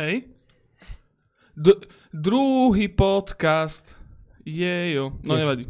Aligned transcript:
Hej. 0.00 0.32
D- 1.52 1.76
druhý 2.08 2.88
podcast. 2.88 3.84
Jejo. 4.48 5.20
No 5.28 5.36
Yes. 5.36 5.44
nevadí. 5.44 5.68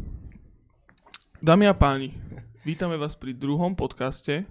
Dámy 1.43 1.67
a 1.67 1.75
páni, 1.75 2.15
vítame 2.63 2.95
vás 2.95 3.19
pri 3.19 3.35
druhom 3.35 3.75
podcaste 3.75 4.47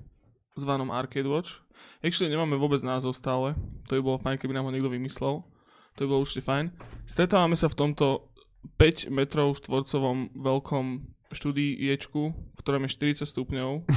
zvanom 0.52 0.92
Arcade 0.92 1.24
Watch. 1.24 1.64
Actually 2.04 2.28
nemáme 2.28 2.60
vôbec 2.60 2.84
názov 2.84 3.16
stále. 3.16 3.56
To 3.88 3.96
by 3.96 4.04
bolo 4.04 4.20
fajn, 4.20 4.36
keby 4.36 4.52
nám 4.52 4.68
ho 4.68 4.74
niekto 4.74 4.92
vymyslel. 4.92 5.48
To 5.96 6.00
by 6.04 6.08
bolo 6.12 6.28
určite 6.28 6.44
fajn. 6.44 6.76
Stretávame 7.08 7.56
sa 7.56 7.72
v 7.72 7.78
tomto 7.80 8.28
5 8.76 9.08
metrov 9.08 9.56
štvorcovom 9.64 10.36
veľkom 10.36 10.86
štúdiečku, 11.32 12.20
v 12.36 12.58
ktorom 12.60 12.84
je 12.84 13.16
40 13.16 13.24
stupňov. 13.24 13.88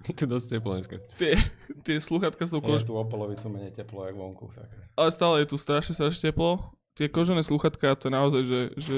Je 0.08 0.16
to 0.16 0.24
dosť 0.24 0.56
teplo 0.56 0.80
dneska. 0.80 0.96
Tie, 1.20 1.36
tie 1.84 1.96
sluchatka 2.00 2.40
s 2.40 2.50
tou 2.50 2.64
Je 2.64 2.66
kož... 2.66 2.88
tu 2.88 2.96
o 2.96 3.04
polovicu 3.04 3.52
menej 3.52 3.76
teplo, 3.76 4.08
jak 4.08 4.16
vonku. 4.16 4.48
Tak. 4.56 4.68
Ale 4.96 5.08
stále 5.12 5.44
je 5.44 5.52
tu 5.52 5.56
strašne, 5.60 5.92
strašne 5.92 6.32
teplo. 6.32 6.72
Tie 6.96 7.06
kožené 7.08 7.44
sluchatka, 7.44 7.96
to 7.96 8.08
je 8.08 8.12
naozaj, 8.12 8.42
že, 8.44 8.60
že 8.76 8.96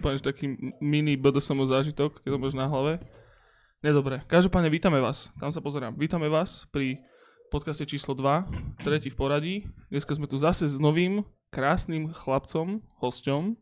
že 0.00 0.22
taký 0.22 0.58
mini 0.78 1.14
BDSM 1.14 1.60
zážitok, 1.66 2.22
keď 2.22 2.30
to 2.34 2.38
máš 2.38 2.54
na 2.56 2.66
hlave. 2.66 3.02
Nedobre. 3.84 4.24
Každopádne 4.30 4.72
vítame 4.72 4.96
vás. 4.96 5.28
Tam 5.36 5.52
sa 5.52 5.60
pozerám. 5.60 5.92
Vítame 5.94 6.32
vás 6.32 6.64
pri 6.72 7.04
podcaste 7.52 7.84
číslo 7.84 8.16
2, 8.16 8.80
tretí 8.80 9.12
v 9.12 9.18
poradí. 9.18 9.56
Dneska 9.92 10.16
sme 10.16 10.24
tu 10.24 10.40
zase 10.40 10.66
s 10.66 10.80
novým, 10.80 11.22
krásnym 11.52 12.10
chlapcom, 12.10 12.82
hosťom, 12.98 13.54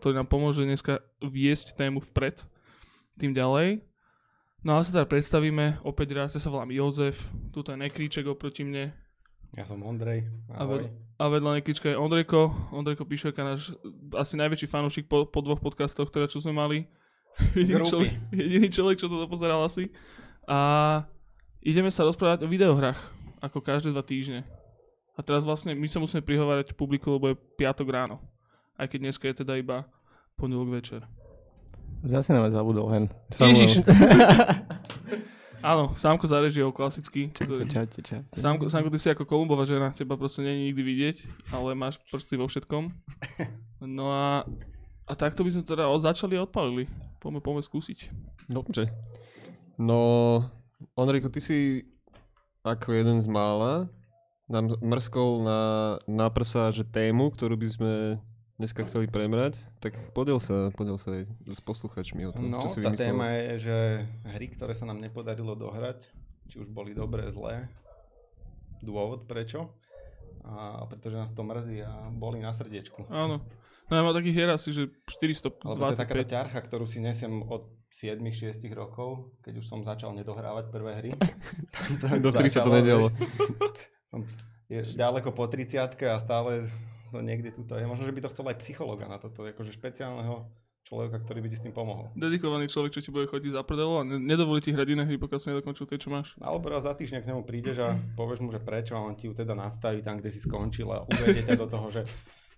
ktorý 0.00 0.12
nám 0.16 0.28
pomôže 0.32 0.64
dneska 0.64 1.04
viesť 1.20 1.76
tému 1.76 2.02
vpred. 2.02 2.42
Tým 3.20 3.36
ďalej. 3.36 3.84
No 4.66 4.74
a 4.74 4.82
sa 4.82 4.90
teda 4.90 5.06
predstavíme, 5.06 5.78
opäť 5.86 6.18
raz, 6.18 6.34
ja 6.34 6.42
sa 6.42 6.50
volám 6.50 6.74
Jozef, 6.74 7.30
tuto 7.54 7.70
je 7.70 7.78
Nekríček 7.78 8.26
oproti 8.26 8.66
mne, 8.66 8.90
Ja 9.54 9.62
som 9.62 9.78
Ondrej. 9.86 10.26
A 10.50 10.66
Ahoj. 10.66 10.84
ved- 10.84 10.90
a 11.16 11.24
vedľa 11.30 11.50
Nekrička 11.62 11.88
je 11.88 11.96
Ondrejko. 11.96 12.50
Ondrejko 12.74 13.06
Píšerka, 13.06 13.40
náš 13.40 13.72
asi 14.12 14.34
najväčší 14.36 14.66
fanúšik 14.68 15.06
po, 15.06 15.24
po 15.24 15.38
dvoch 15.40 15.62
podcastoch, 15.62 16.10
ktoré 16.10 16.26
čo 16.28 16.42
sme 16.42 16.52
mali. 16.52 16.84
jediný, 17.56 17.86
človek, 17.86 18.12
jediný 18.34 18.68
človek, 18.68 18.96
čo 19.00 19.06
to 19.06 19.30
pozeral 19.30 19.62
asi. 19.64 19.88
A 20.50 20.58
ideme 21.62 21.88
sa 21.88 22.04
rozprávať 22.04 22.44
o 22.44 22.50
videohrách, 22.50 22.98
ako 23.40 23.64
každé 23.64 23.94
dva 23.94 24.02
týždne. 24.04 24.44
A 25.16 25.24
teraz 25.24 25.46
vlastne 25.46 25.72
my 25.72 25.88
sa 25.88 26.02
musíme 26.02 26.20
prihovárať 26.20 26.76
publiku, 26.76 27.16
lebo 27.16 27.32
je 27.32 27.40
piatok 27.56 27.88
ráno. 27.88 28.20
Aj 28.76 28.84
keď 28.84 29.08
dneska 29.08 29.24
je 29.30 29.40
teda 29.40 29.56
iba 29.56 29.88
pondelok 30.36 30.68
večer. 30.68 31.00
Zase 32.04 32.32
na 32.36 32.44
vás 32.44 32.52
zabudol 32.52 32.90
hen. 32.92 33.04
Ježiš. 33.38 33.80
Áno, 35.66 35.96
Sámko 35.98 36.28
za 36.30 36.38
režiou, 36.38 36.70
klasicky. 36.70 37.32
Čaute, 37.34 37.66
čaute, 37.66 37.98
čaute. 38.04 38.36
Sámko, 38.36 38.70
Sámko, 38.70 38.92
ty 38.92 38.98
si 39.02 39.10
ako 39.10 39.26
Kolumbová 39.26 39.66
žena, 39.66 39.90
teba 39.90 40.14
proste 40.14 40.44
není 40.44 40.70
nikdy 40.70 40.82
vidieť, 40.84 41.16
ale 41.50 41.74
máš 41.74 41.98
prsty 42.06 42.38
vo 42.38 42.46
všetkom. 42.46 42.86
No 43.82 44.12
a, 44.12 44.46
a 45.08 45.12
takto 45.18 45.42
by 45.42 45.50
sme 45.56 45.62
teda 45.66 45.90
od, 45.90 46.04
začali 46.04 46.38
a 46.38 46.46
odpalili. 46.46 46.86
Poďme, 47.18 47.42
poďme 47.42 47.62
skúsiť. 47.66 47.98
Dobre. 48.46 48.92
No, 49.80 50.44
Ondrejko, 50.94 51.34
ty 51.34 51.40
si 51.42 51.58
ako 52.62 52.92
jeden 52.92 53.18
z 53.18 53.26
mála 53.26 53.90
nám 54.46 54.78
mrskol 54.78 55.42
na, 55.42 55.60
na 56.06 56.26
prsa, 56.30 56.70
že 56.70 56.86
tému, 56.86 57.34
ktorú 57.34 57.58
by 57.58 57.68
sme 57.68 57.92
dneska 58.56 58.84
chceli 58.84 59.06
prebrať, 59.06 59.60
tak 59.78 59.96
podiel 60.12 60.40
sa, 60.40 60.72
podiel 60.72 60.96
sa 60.96 61.12
aj 61.12 61.22
s 61.46 61.60
posluchačmi 61.60 62.24
o 62.24 62.32
tom, 62.32 62.48
No, 62.48 62.64
čo 62.64 62.72
si 62.72 62.80
tá 62.80 62.88
vymyslel. 62.88 63.04
téma 63.08 63.26
je, 63.32 63.48
že 63.60 63.76
hry, 64.26 64.46
ktoré 64.48 64.72
sa 64.72 64.84
nám 64.84 64.98
nepodarilo 64.98 65.52
dohrať, 65.52 66.04
či 66.48 66.60
už 66.60 66.68
boli 66.68 66.96
dobré, 66.96 67.28
zlé, 67.28 67.68
dôvod 68.80 69.24
prečo, 69.24 69.72
a 70.46 70.86
pretože 70.86 71.18
nás 71.18 71.30
to 71.30 71.42
mrzí 71.42 71.82
a 71.82 72.08
boli 72.08 72.38
na 72.38 72.54
srdiečku. 72.54 73.10
Áno. 73.10 73.42
No 73.86 73.92
ja 73.94 74.02
mám 74.02 74.14
takých 74.14 74.34
hier 74.34 74.50
asi, 74.50 74.74
že 74.74 74.82
Alebo 75.62 75.86
to 75.86 75.94
je 75.94 76.02
425. 76.02 76.26
ťarcha, 76.26 76.58
ktorú 76.58 76.90
si 76.90 76.98
nesiem 76.98 77.46
od 77.46 77.70
7-6 77.94 78.58
rokov, 78.74 79.30
keď 79.46 79.62
už 79.62 79.66
som 79.66 79.80
začal 79.86 80.10
nedohrávať 80.10 80.74
prvé 80.74 80.92
hry. 80.98 81.10
Dovtedy 82.24 82.50
sa 82.50 82.66
to 82.66 82.74
nedialo. 82.74 83.14
Je 84.66 84.82
ďaleko 84.82 85.30
po 85.30 85.46
30 85.46 85.78
a 86.10 86.18
stále 86.18 86.66
to 87.16 87.24
niekde 87.24 87.56
tuto 87.56 87.80
je. 87.80 87.88
Možno, 87.88 88.04
že 88.04 88.12
by 88.12 88.20
to 88.20 88.32
chcel 88.36 88.44
aj 88.52 88.60
psychologa 88.60 89.08
na 89.08 89.16
toto, 89.16 89.48
akože 89.48 89.72
špeciálneho 89.72 90.44
človeka, 90.86 91.18
ktorý 91.18 91.42
by 91.42 91.48
ti 91.50 91.56
s 91.58 91.64
tým 91.66 91.74
pomohol. 91.74 92.14
Dedikovaný 92.14 92.70
človek, 92.70 92.94
čo 92.94 93.02
ti 93.02 93.10
bude 93.10 93.26
chodiť 93.26 93.58
za 93.58 93.66
prdelo 93.66 93.98
a 93.98 94.06
ne- 94.06 94.22
nedovolí 94.22 94.62
ti 94.62 94.70
hrať 94.70 94.94
iné 94.94 95.02
hry, 95.02 95.18
pokiaľ 95.18 95.38
si 95.42 95.50
nedokončil 95.50 95.88
tie, 95.90 95.98
čo 95.98 96.14
máš. 96.14 96.38
Alebo 96.38 96.70
raz 96.70 96.86
za 96.86 96.94
týždeň 96.94 97.26
k 97.26 97.28
nemu 97.34 97.42
prídeš 97.42 97.82
a 97.82 97.98
povieš 98.14 98.38
mu, 98.46 98.54
že 98.54 98.62
prečo 98.62 98.94
a 98.94 99.02
on 99.02 99.18
ti 99.18 99.26
ju 99.26 99.34
teda 99.34 99.58
nastaví 99.58 99.98
tam, 99.98 100.22
kde 100.22 100.30
si 100.30 100.38
skončil 100.38 100.86
a 100.94 101.02
uvedie 101.02 101.42
ťa 101.42 101.58
do 101.58 101.66
toho, 101.66 101.90
že, 101.90 102.06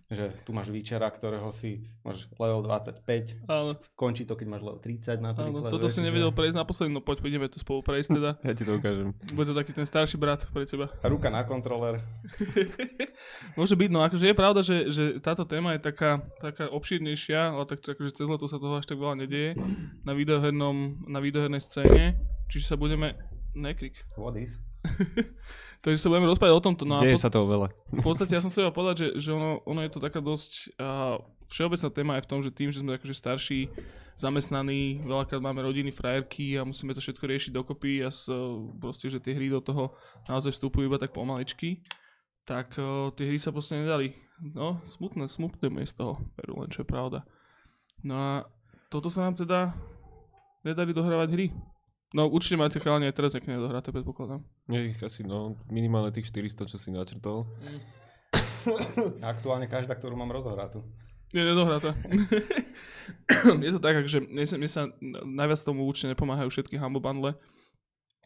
že 0.08 0.32
tu 0.40 0.56
máš 0.56 0.72
výčera, 0.72 1.04
ktorého 1.04 1.52
si 1.52 1.84
máš 2.00 2.32
level 2.40 2.64
25, 2.64 3.44
Áno, 3.44 3.76
končí 3.92 4.24
to, 4.24 4.40
keď 4.40 4.46
máš 4.48 4.62
level 4.64 4.80
30 4.80 5.20
áno. 5.20 5.36
napríklad. 5.36 5.68
Toto 5.68 5.84
vieš, 5.84 5.94
si 5.94 6.00
že- 6.00 6.08
nevedel 6.08 6.32
prejsť 6.32 6.56
naposledy, 6.56 6.90
no 6.96 7.04
poď, 7.04 7.28
ideme 7.28 7.44
to 7.46 7.60
spolu 7.60 7.84
prejsť 7.84 8.16
teda. 8.16 8.30
Ja 8.48 8.56
ti 8.56 8.64
to 8.64 8.80
ukážem. 8.80 9.12
Bude 9.36 9.52
to 9.52 9.54
taký 9.54 9.76
ten 9.76 9.84
starší 9.84 10.16
brat 10.16 10.48
pre 10.48 10.64
teba. 10.64 10.88
A 11.04 11.06
ruka 11.12 11.28
na 11.28 11.44
kontroler. 11.44 12.00
Môže 13.58 13.76
byť, 13.76 13.90
no 13.92 14.00
akože 14.00 14.32
je 14.32 14.36
pravda, 14.36 14.60
že, 14.64 14.88
že 14.88 15.04
táto 15.20 15.44
téma 15.44 15.76
je 15.76 15.84
taká, 15.84 16.24
taká 16.40 16.72
obšírnejšia, 16.72 17.52
ale 17.52 17.68
tak 17.68 17.84
akože 17.84 18.16
cez 18.16 18.24
leto 18.24 18.48
sa 18.48 18.56
toho 18.56 18.80
až 18.80 18.88
tak 18.88 18.96
veľa 18.96 19.28
nedieje 19.28 19.60
na 20.08 20.16
videohernom, 20.16 21.04
na 21.04 21.20
videohernej 21.20 21.60
scéne, 21.60 22.16
čiže 22.48 22.64
sa 22.64 22.76
budeme, 22.80 23.12
nekrik, 23.52 23.92
What 24.16 24.40
is? 24.40 24.56
takže 25.80 26.02
sa 26.02 26.08
budeme 26.10 26.30
rozprávať 26.30 26.54
o 26.54 26.64
tomto, 26.64 26.82
no 26.84 26.98
Deje 26.98 27.18
pod, 27.18 27.22
sa 27.22 27.30
toho 27.32 27.46
veľa. 27.46 27.68
v 27.94 28.04
podstate 28.04 28.34
ja 28.34 28.42
som 28.42 28.50
chcel 28.50 28.70
povedať, 28.74 28.96
že, 28.98 29.08
že 29.28 29.30
ono, 29.34 29.62
ono 29.62 29.80
je 29.82 29.90
to 29.92 30.00
taká 30.02 30.18
dosť 30.18 30.76
uh, 30.78 31.22
všeobecná 31.48 31.88
téma 31.90 32.12
je 32.18 32.24
v 32.24 32.30
tom, 32.30 32.40
že 32.44 32.50
tým, 32.52 32.68
že 32.68 32.80
sme 32.84 32.96
akože 33.00 33.16
starší, 33.16 33.60
zamestnaní, 34.18 35.00
veľakrát 35.02 35.40
máme 35.40 35.64
rodiny, 35.64 35.94
frajerky 35.94 36.58
a 36.60 36.66
musíme 36.66 36.92
to 36.92 37.00
všetko 37.00 37.24
riešiť 37.24 37.52
dokopy 37.54 38.04
a 38.04 38.10
s, 38.12 38.28
proste, 38.78 39.08
že 39.08 39.22
tie 39.22 39.32
hry 39.32 39.48
do 39.48 39.62
toho 39.62 39.94
naozaj 40.26 40.52
vstupujú 40.54 40.90
iba 40.90 41.00
tak 41.00 41.14
pomaličky, 41.16 41.80
tak 42.44 42.76
uh, 42.76 43.14
tie 43.16 43.24
hry 43.30 43.38
sa 43.40 43.54
proste 43.54 43.80
nedali. 43.80 44.14
No, 44.38 44.78
smutné, 44.86 45.26
smutné 45.26 45.66
je 45.82 45.90
z 45.90 45.94
toho, 45.98 46.22
veru 46.38 46.62
len 46.62 46.70
čo 46.70 46.86
je 46.86 46.88
pravda. 46.88 47.26
No 48.06 48.14
a 48.14 48.30
toto 48.86 49.10
sa 49.10 49.26
nám 49.26 49.34
teda 49.34 49.74
nedali 50.62 50.94
dohrávať 50.94 51.28
hry. 51.34 51.46
No 52.16 52.24
určite 52.32 52.56
máte 52.56 52.80
chalani 52.80 53.12
aj 53.12 53.16
teraz 53.20 53.36
nejaké 53.36 53.52
nedohraté, 53.52 53.92
predpokladám. 53.92 54.40
Je 54.72 54.96
ich 54.96 55.00
asi, 55.04 55.28
no, 55.28 55.60
minimálne 55.68 56.08
tých 56.08 56.32
400, 56.32 56.64
čo 56.72 56.80
si 56.80 56.88
načrtol. 56.88 57.44
Aktuálne 59.20 59.68
každá, 59.68 59.92
ktorú 59.92 60.16
mám 60.16 60.32
rozohratú. 60.32 60.80
Je 61.28 61.44
nedohratá. 61.44 61.92
je 63.64 63.72
to 63.76 63.80
tak, 63.84 64.08
že 64.08 64.24
mne 64.24 64.46
sa, 64.48 64.56
mne 64.56 64.70
sa 64.72 64.82
najviac 65.28 65.60
tomu 65.60 65.84
určite 65.84 66.16
nepomáhajú 66.16 66.48
všetky 66.48 66.80
Humble 66.80 67.04
Bundle. 67.04 67.36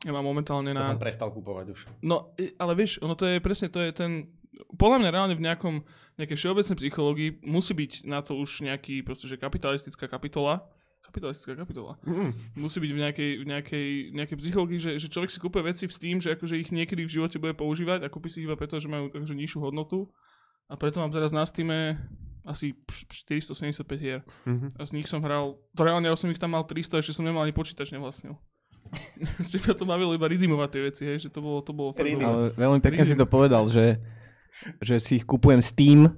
Ja 0.07 0.15
mám 0.15 0.27
momentálne 0.27 0.71
To 0.75 0.83
na... 0.83 0.87
som 0.87 1.03
prestal 1.03 1.35
kupovať 1.35 1.67
už. 1.75 1.81
No, 2.03 2.35
ale 2.59 2.73
vieš, 2.79 3.03
ono 3.03 3.19
to 3.19 3.27
je 3.27 3.43
presne, 3.43 3.71
to 3.71 3.83
je 3.83 3.91
ten... 3.91 4.31
Podľa 4.79 5.03
mňa 5.03 5.11
reálne 5.11 5.35
v 5.35 5.43
nejakom, 5.43 5.83
nejakej 6.23 6.39
všeobecnej 6.39 6.77
psychológii 6.79 7.31
musí 7.43 7.75
byť 7.75 8.07
na 8.07 8.23
to 8.23 8.39
už 8.39 8.63
nejaký, 8.63 9.03
proste, 9.03 9.27
že 9.27 9.41
kapitalistická 9.41 10.07
kapitola. 10.07 10.71
Kapitalistická 11.13 11.53
kapitola. 11.61 12.01
Mm. 12.09 12.33
Musí 12.57 12.81
byť 12.81 12.91
v 12.97 13.01
nejakej, 13.05 13.31
v 13.37 13.45
nejakej, 13.45 13.89
nejakej 14.17 14.37
psychológii, 14.41 14.81
že, 14.81 14.91
že 14.97 15.13
človek 15.13 15.29
si 15.29 15.37
kúpe 15.37 15.61
veci 15.61 15.85
s 15.85 16.01
tým, 16.01 16.25
že 16.25 16.33
akože 16.33 16.57
ich 16.57 16.73
niekedy 16.73 17.05
v 17.05 17.13
živote 17.21 17.37
bude 17.37 17.53
používať 17.53 18.01
a 18.01 18.09
kúpi 18.09 18.33
si 18.33 18.41
ich 18.41 18.49
iba 18.49 18.57
preto, 18.57 18.81
že 18.81 18.89
majú 18.89 19.13
akože 19.13 19.37
nižšiu 19.37 19.61
hodnotu. 19.61 20.09
A 20.73 20.81
preto 20.81 21.05
mám 21.05 21.13
teraz 21.13 21.37
na 21.37 21.45
Steam 21.45 21.69
asi 22.49 22.73
š- 22.89 23.29
475 23.29 24.01
hier. 24.01 24.25
Mhm. 24.49 24.73
A 24.81 24.89
z 24.89 24.97
nich 24.97 25.05
som 25.05 25.21
hral, 25.21 25.61
to 25.77 25.85
reálne 25.85 26.09
ja 26.09 26.17
som 26.17 26.33
ich 26.33 26.41
tam 26.41 26.57
mal 26.57 26.65
300, 26.65 27.05
ešte 27.05 27.13
som 27.21 27.29
nemal 27.29 27.45
ani 27.45 27.53
počítač 27.53 27.93
nevlastnil. 27.93 28.41
si 29.47 29.57
ma 29.63 29.73
to 29.77 29.85
bavilo 29.85 30.13
iba 30.17 30.29
redeemovať 30.29 30.69
tie 30.73 30.83
veci, 30.83 31.03
hej, 31.05 31.19
že 31.25 31.29
to 31.29 31.41
bolo, 31.41 31.61
to 31.61 31.73
bolo. 31.77 31.93
Ale 31.97 32.53
veľmi 32.57 32.81
pekne 32.81 33.05
si 33.05 33.17
to 33.17 33.25
povedal, 33.29 33.69
že, 33.69 34.01
že 34.81 34.97
si 35.01 35.21
ich 35.21 35.25
kupujem 35.29 35.61
Steam. 35.61 36.13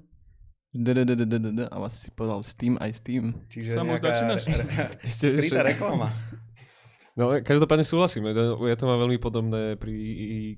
A 0.74 1.76
vlastne 1.78 2.00
si 2.00 2.10
povedal 2.10 2.42
Steam 2.42 2.74
aj 2.76 2.90
Steam. 2.94 3.24
Čiže 3.46 3.70
Samo 3.72 3.94
začínaš? 3.94 4.42
Ešte, 5.08 5.26
skrytá 5.30 5.62
ešte. 5.62 5.70
reklama. 5.70 6.08
No, 7.14 7.30
každopádne 7.38 7.86
súhlasím. 7.86 8.26
Ja 8.26 8.34
to, 8.74 8.84
mám 8.84 8.98
veľmi 8.98 9.18
podobné 9.18 9.78
pri 9.78 9.94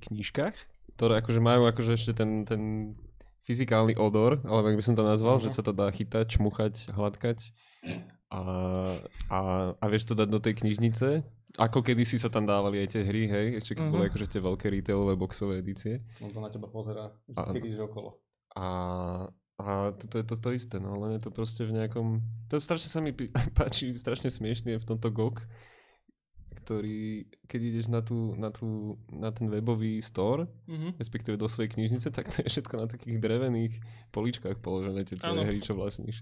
knížkach, 0.00 0.56
ktoré 0.96 1.20
akože 1.20 1.36
majú 1.38 1.68
akože 1.68 1.92
ešte 1.92 2.16
ten, 2.16 2.42
ten 2.42 2.96
fyzikálny 3.44 3.92
odor, 3.94 4.40
alebo 4.42 4.64
jak 4.66 4.74
by 4.74 4.82
som 4.82 4.96
to 4.96 5.04
nazval, 5.04 5.36
že 5.36 5.52
Mhm. 5.52 5.54
sa 5.54 5.62
to 5.62 5.70
dá 5.70 5.86
chytať, 5.86 6.26
čmuchať, 6.26 6.74
hladkať 6.90 7.38
a, 8.26 8.40
a, 9.28 9.38
a 9.76 9.84
vieš 9.86 10.08
to 10.08 10.16
dať 10.16 10.28
do 10.28 10.40
tej 10.40 10.56
knižnice. 10.56 11.08
Ako 11.56 11.80
kedysi 11.80 12.16
sa 12.16 12.26
tam 12.26 12.42
dávali 12.42 12.80
aj 12.80 12.88
tie 12.90 13.02
hry, 13.02 13.28
hej, 13.28 13.46
ešte 13.60 13.76
keď 13.76 13.84
Mhm. 13.86 13.92
boli 13.92 14.04
akože 14.08 14.26
tie 14.26 14.40
veľké 14.40 14.66
retailové 14.72 15.12
boxové 15.14 15.60
edície. 15.60 16.00
On 16.18 16.28
to 16.28 16.40
na 16.40 16.48
teba 16.48 16.66
pozera, 16.66 17.12
vždy, 17.26 17.52
keď 17.54 17.64
ideš 17.66 17.82
okolo. 17.86 18.16
A, 18.52 18.64
a 19.56 19.90
toto 19.92 20.20
je 20.20 20.24
to, 20.24 20.36
to 20.36 20.50
isté, 20.52 20.76
no 20.76 21.00
len 21.00 21.16
je 21.16 21.22
to 21.24 21.30
proste 21.32 21.64
v 21.64 21.72
nejakom... 21.72 22.20
To 22.48 22.60
strašne 22.60 22.88
sa 22.88 23.00
mi 23.00 23.16
páči, 23.58 23.88
strašne 23.90 24.28
smiešný 24.28 24.76
je 24.76 24.82
v 24.84 24.88
tomto 24.88 25.08
GOG, 25.08 25.40
ktorý, 26.56 27.24
keď 27.46 27.60
ideš 27.62 27.86
na, 27.86 28.02
tú, 28.02 28.34
na, 28.34 28.50
tú, 28.50 28.98
na 29.08 29.30
ten 29.30 29.46
webový 29.46 30.02
store, 30.02 30.50
Mhm. 30.66 30.98
respektíve 30.98 31.38
do 31.38 31.46
svojej 31.46 31.70
knižnice, 31.70 32.10
tak 32.10 32.26
to 32.28 32.42
je 32.42 32.50
všetko 32.50 32.74
na 32.76 32.86
takých 32.86 33.16
drevených 33.16 33.74
poličkách 34.10 34.58
položené, 34.58 35.04
tie 35.04 35.14
tvoje 35.14 35.46
hry, 35.46 35.62
čo 35.62 35.72
vlastníš. 35.72 36.20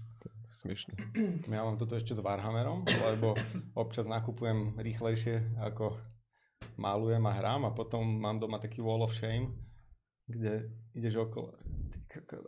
Smiešne. 0.53 0.95
Ja 1.51 1.65
mám 1.65 1.75
toto 1.75 1.97
ešte 1.97 2.15
s 2.15 2.21
Warhammerom, 2.21 2.87
lebo 2.87 3.35
občas 3.75 4.05
nakupujem 4.05 4.79
rýchlejšie 4.79 5.59
ako 5.59 5.97
malujem 6.77 7.23
a 7.25 7.33
hrám 7.33 7.67
a 7.67 7.71
potom 7.71 8.03
mám 8.05 8.39
doma 8.39 8.59
taký 8.59 8.79
Wall 8.79 9.03
of 9.03 9.11
Shame, 9.11 9.51
kde 10.27 10.67
ideš 10.93 11.27
okolo 11.27 11.51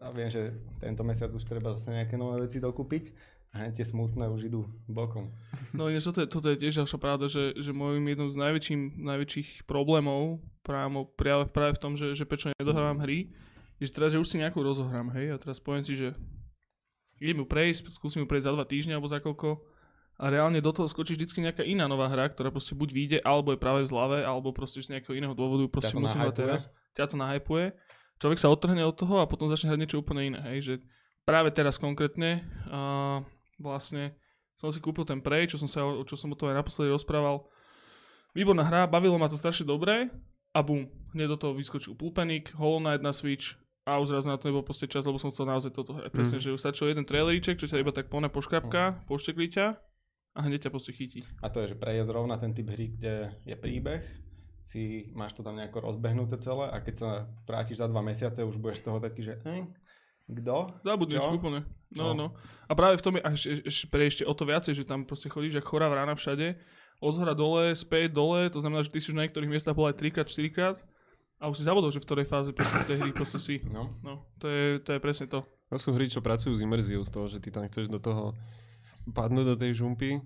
a 0.01 0.07
viem, 0.13 0.29
že 0.31 0.55
tento 0.79 1.03
mesiac 1.03 1.31
už 1.33 1.43
treba 1.43 1.75
zase 1.75 1.91
nejaké 1.91 2.15
nové 2.15 2.45
veci 2.45 2.61
dokúpiť 2.61 3.11
a 3.55 3.71
tie 3.71 3.85
smutné 3.87 4.27
už 4.27 4.51
idú 4.51 4.67
bokom. 4.85 5.31
No 5.71 5.87
ináč 5.87 6.05
toto 6.05 6.19
je, 6.23 6.27
toto 6.27 6.47
je 6.51 6.57
tiež 6.59 6.83
ďalšia 6.83 6.99
pravda, 6.99 7.25
že, 7.31 7.55
že 7.57 7.71
môjim 7.71 8.03
jednou 8.11 8.27
z 8.29 8.37
najväčším, 8.37 8.81
najväčších 9.01 9.49
problémov 9.65 10.43
práve, 10.61 11.07
práve, 11.15 11.43
práve 11.49 11.73
v 11.75 11.81
tom, 11.81 11.93
že, 11.95 12.13
že 12.13 12.27
prečo 12.27 12.51
nedohrávam 12.59 12.99
hry, 13.01 13.31
je, 13.79 13.85
že 13.87 13.95
teraz, 13.95 14.09
že 14.13 14.21
už 14.21 14.27
si 14.27 14.41
nejakú 14.41 14.59
rozohrám, 14.61 15.13
hej, 15.15 15.33
a 15.33 15.37
teraz 15.39 15.63
poviem 15.63 15.85
si, 15.85 15.95
že 15.95 16.13
idem 17.17 17.41
ju 17.41 17.47
prejsť, 17.47 17.93
skúsim 17.93 18.21
ju 18.25 18.27
prejsť 18.29 18.45
za 18.51 18.53
dva 18.53 18.65
týždne 18.67 18.93
alebo 18.97 19.09
za 19.09 19.23
koľko 19.23 19.63
a 20.17 20.33
reálne 20.33 20.57
do 20.57 20.73
toho 20.73 20.89
skočí 20.89 21.13
vždycky 21.13 21.45
nejaká 21.45 21.61
iná 21.61 21.85
nová 21.85 22.09
hra, 22.09 22.33
ktorá 22.33 22.49
proste 22.49 22.73
buď 22.73 22.89
vyjde, 22.89 23.17
alebo 23.21 23.53
je 23.53 23.61
práve 23.61 23.85
v 23.85 23.89
zlave, 23.93 24.25
alebo 24.25 24.49
proste 24.49 24.81
z 24.81 24.97
nejakého 24.97 25.13
iného 25.13 25.37
dôvodu 25.37 25.69
proste 25.69 25.93
musím 25.93 26.25
nahypuje? 26.25 26.41
teraz. 26.41 26.61
Ťa 26.97 27.05
to 27.13 27.15
nahypuje, 27.21 27.65
človek 28.17 28.37
sa 28.41 28.51
odtrhne 28.51 28.83
od 28.85 28.95
toho 28.97 29.21
a 29.21 29.29
potom 29.29 29.49
začne 29.49 29.73
hrať 29.73 29.79
niečo 29.79 30.01
úplne 30.01 30.33
iné, 30.33 30.39
hej, 30.53 30.59
že 30.61 30.73
práve 31.27 31.51
teraz 31.51 31.77
konkrétne 31.81 32.45
uh, 32.69 33.21
vlastne 33.61 34.15
som 34.57 34.73
si 34.73 34.81
kúpil 34.81 35.05
ten 35.05 35.21
Prey, 35.21 35.45
čo 35.45 35.61
som, 35.61 35.69
sa, 35.69 35.85
čo 36.09 36.17
som 36.17 36.33
o 36.33 36.37
tom 36.37 36.49
aj 36.49 36.65
naposledy 36.65 36.89
rozprával. 36.89 37.45
Výborná 38.33 38.65
hra, 38.65 38.89
bavilo 38.89 39.17
ma 39.21 39.29
to 39.29 39.37
strašne 39.37 39.69
dobre 39.69 40.09
a 40.49 40.59
bum, 40.65 40.89
hneď 41.13 41.37
do 41.37 41.37
toho 41.37 41.53
vyskočil 41.53 41.93
Pulpenik, 41.93 42.49
Hollow 42.57 42.81
Knight 42.81 43.05
na 43.05 43.13
Switch 43.13 43.53
a 43.85 44.01
už 44.01 44.11
zrazu 44.11 44.33
na 44.33 44.41
to 44.41 44.49
nebol 44.49 44.65
proste 44.65 44.89
čas, 44.89 45.05
lebo 45.05 45.21
som 45.21 45.29
chcel 45.29 45.45
naozaj 45.45 45.71
toto 45.77 45.93
hrať. 45.93 46.09
Presne, 46.09 46.37
že 46.41 46.51
už 46.51 46.59
stačil 46.59 46.89
jeden 46.89 47.05
traileríček, 47.05 47.61
čo 47.61 47.69
sa 47.69 47.77
iba 47.77 47.93
tak 47.93 48.09
pone 48.09 48.27
poškrapka, 48.27 49.05
ťa 49.07 49.67
a 50.37 50.39
hneď 50.45 50.67
ťa 50.67 50.73
proste 50.73 50.91
chytí. 50.93 51.21
A 51.41 51.49
to 51.49 51.61
je, 51.63 51.73
že 51.73 51.79
pre 51.79 51.97
je 51.97 52.03
zrovna 52.05 52.37
ten 52.37 52.53
typ 52.53 52.67
hry, 52.69 52.93
kde 52.93 53.37
je 53.45 53.55
príbeh, 53.57 54.03
si 54.67 55.07
máš 55.15 55.31
to 55.31 55.47
tam 55.47 55.55
nejako 55.55 55.79
rozbehnuté 55.79 56.35
celé 56.43 56.67
a 56.67 56.83
keď 56.83 56.95
sa 56.99 57.09
vrátiš 57.47 57.79
za 57.79 57.87
dva 57.87 58.03
mesiace, 58.03 58.43
už 58.43 58.59
budeš 58.59 58.83
z 58.83 58.85
toho 58.91 58.99
taký, 58.99 59.23
že 59.23 59.39
hm, 59.47 59.71
kto? 60.27 60.83
Zabudneš 60.83 61.23
Čo? 61.23 61.39
úplne. 61.39 61.63
No, 61.95 62.11
no. 62.11 62.27
No. 62.27 62.27
A 62.67 62.75
práve 62.75 62.99
v 62.99 63.03
tom 63.07 63.15
je, 63.15 63.21
a 63.23 63.31
ešte, 63.31 63.63
ešte, 63.63 63.85
pre 63.87 64.11
ešte 64.11 64.27
o 64.27 64.33
to 64.35 64.43
viacej, 64.43 64.75
že 64.75 64.83
tam 64.83 65.07
proste 65.07 65.31
chodíš 65.31 65.63
ako 65.63 65.71
chorá 65.71 65.87
vrána 65.87 66.19
všade, 66.19 66.59
od 66.99 67.11
zhora 67.15 67.31
dole, 67.31 67.71
späť 67.79 68.11
dole, 68.11 68.51
to 68.51 68.59
znamená, 68.59 68.83
že 68.83 68.91
ty 68.91 68.99
si 68.99 69.07
už 69.07 69.15
na 69.15 69.23
niektorých 69.23 69.47
miestach 69.47 69.77
bol 69.77 69.87
aj 69.87 70.03
3 70.03 70.27
4 70.27 70.51
krát 70.51 70.77
a 71.39 71.47
už 71.47 71.61
si 71.61 71.63
zabudol, 71.63 71.93
že 71.93 72.03
v 72.03 72.07
ktorej 72.09 72.27
fáze 72.27 72.51
proste 72.51 72.83
tej 72.83 72.97
hry 73.07 73.11
proste 73.15 73.39
si. 73.39 73.63
No. 73.71 73.87
No, 74.03 74.27
to 74.41 74.51
je, 74.51 74.83
to 74.83 74.97
je 74.97 74.99
presne 74.99 75.31
to. 75.31 75.47
To 75.71 75.79
sú 75.79 75.95
hry, 75.95 76.11
čo 76.11 76.19
pracujú 76.19 76.59
s 76.59 76.65
imerziou 76.65 77.07
z 77.07 77.11
toho, 77.13 77.25
že 77.31 77.39
ty 77.39 77.53
tam 77.53 77.63
chceš 77.71 77.87
do 77.87 78.03
toho 78.03 78.35
padnúť 79.15 79.45
do 79.45 79.55
tej 79.55 79.79
žumpy, 79.79 80.19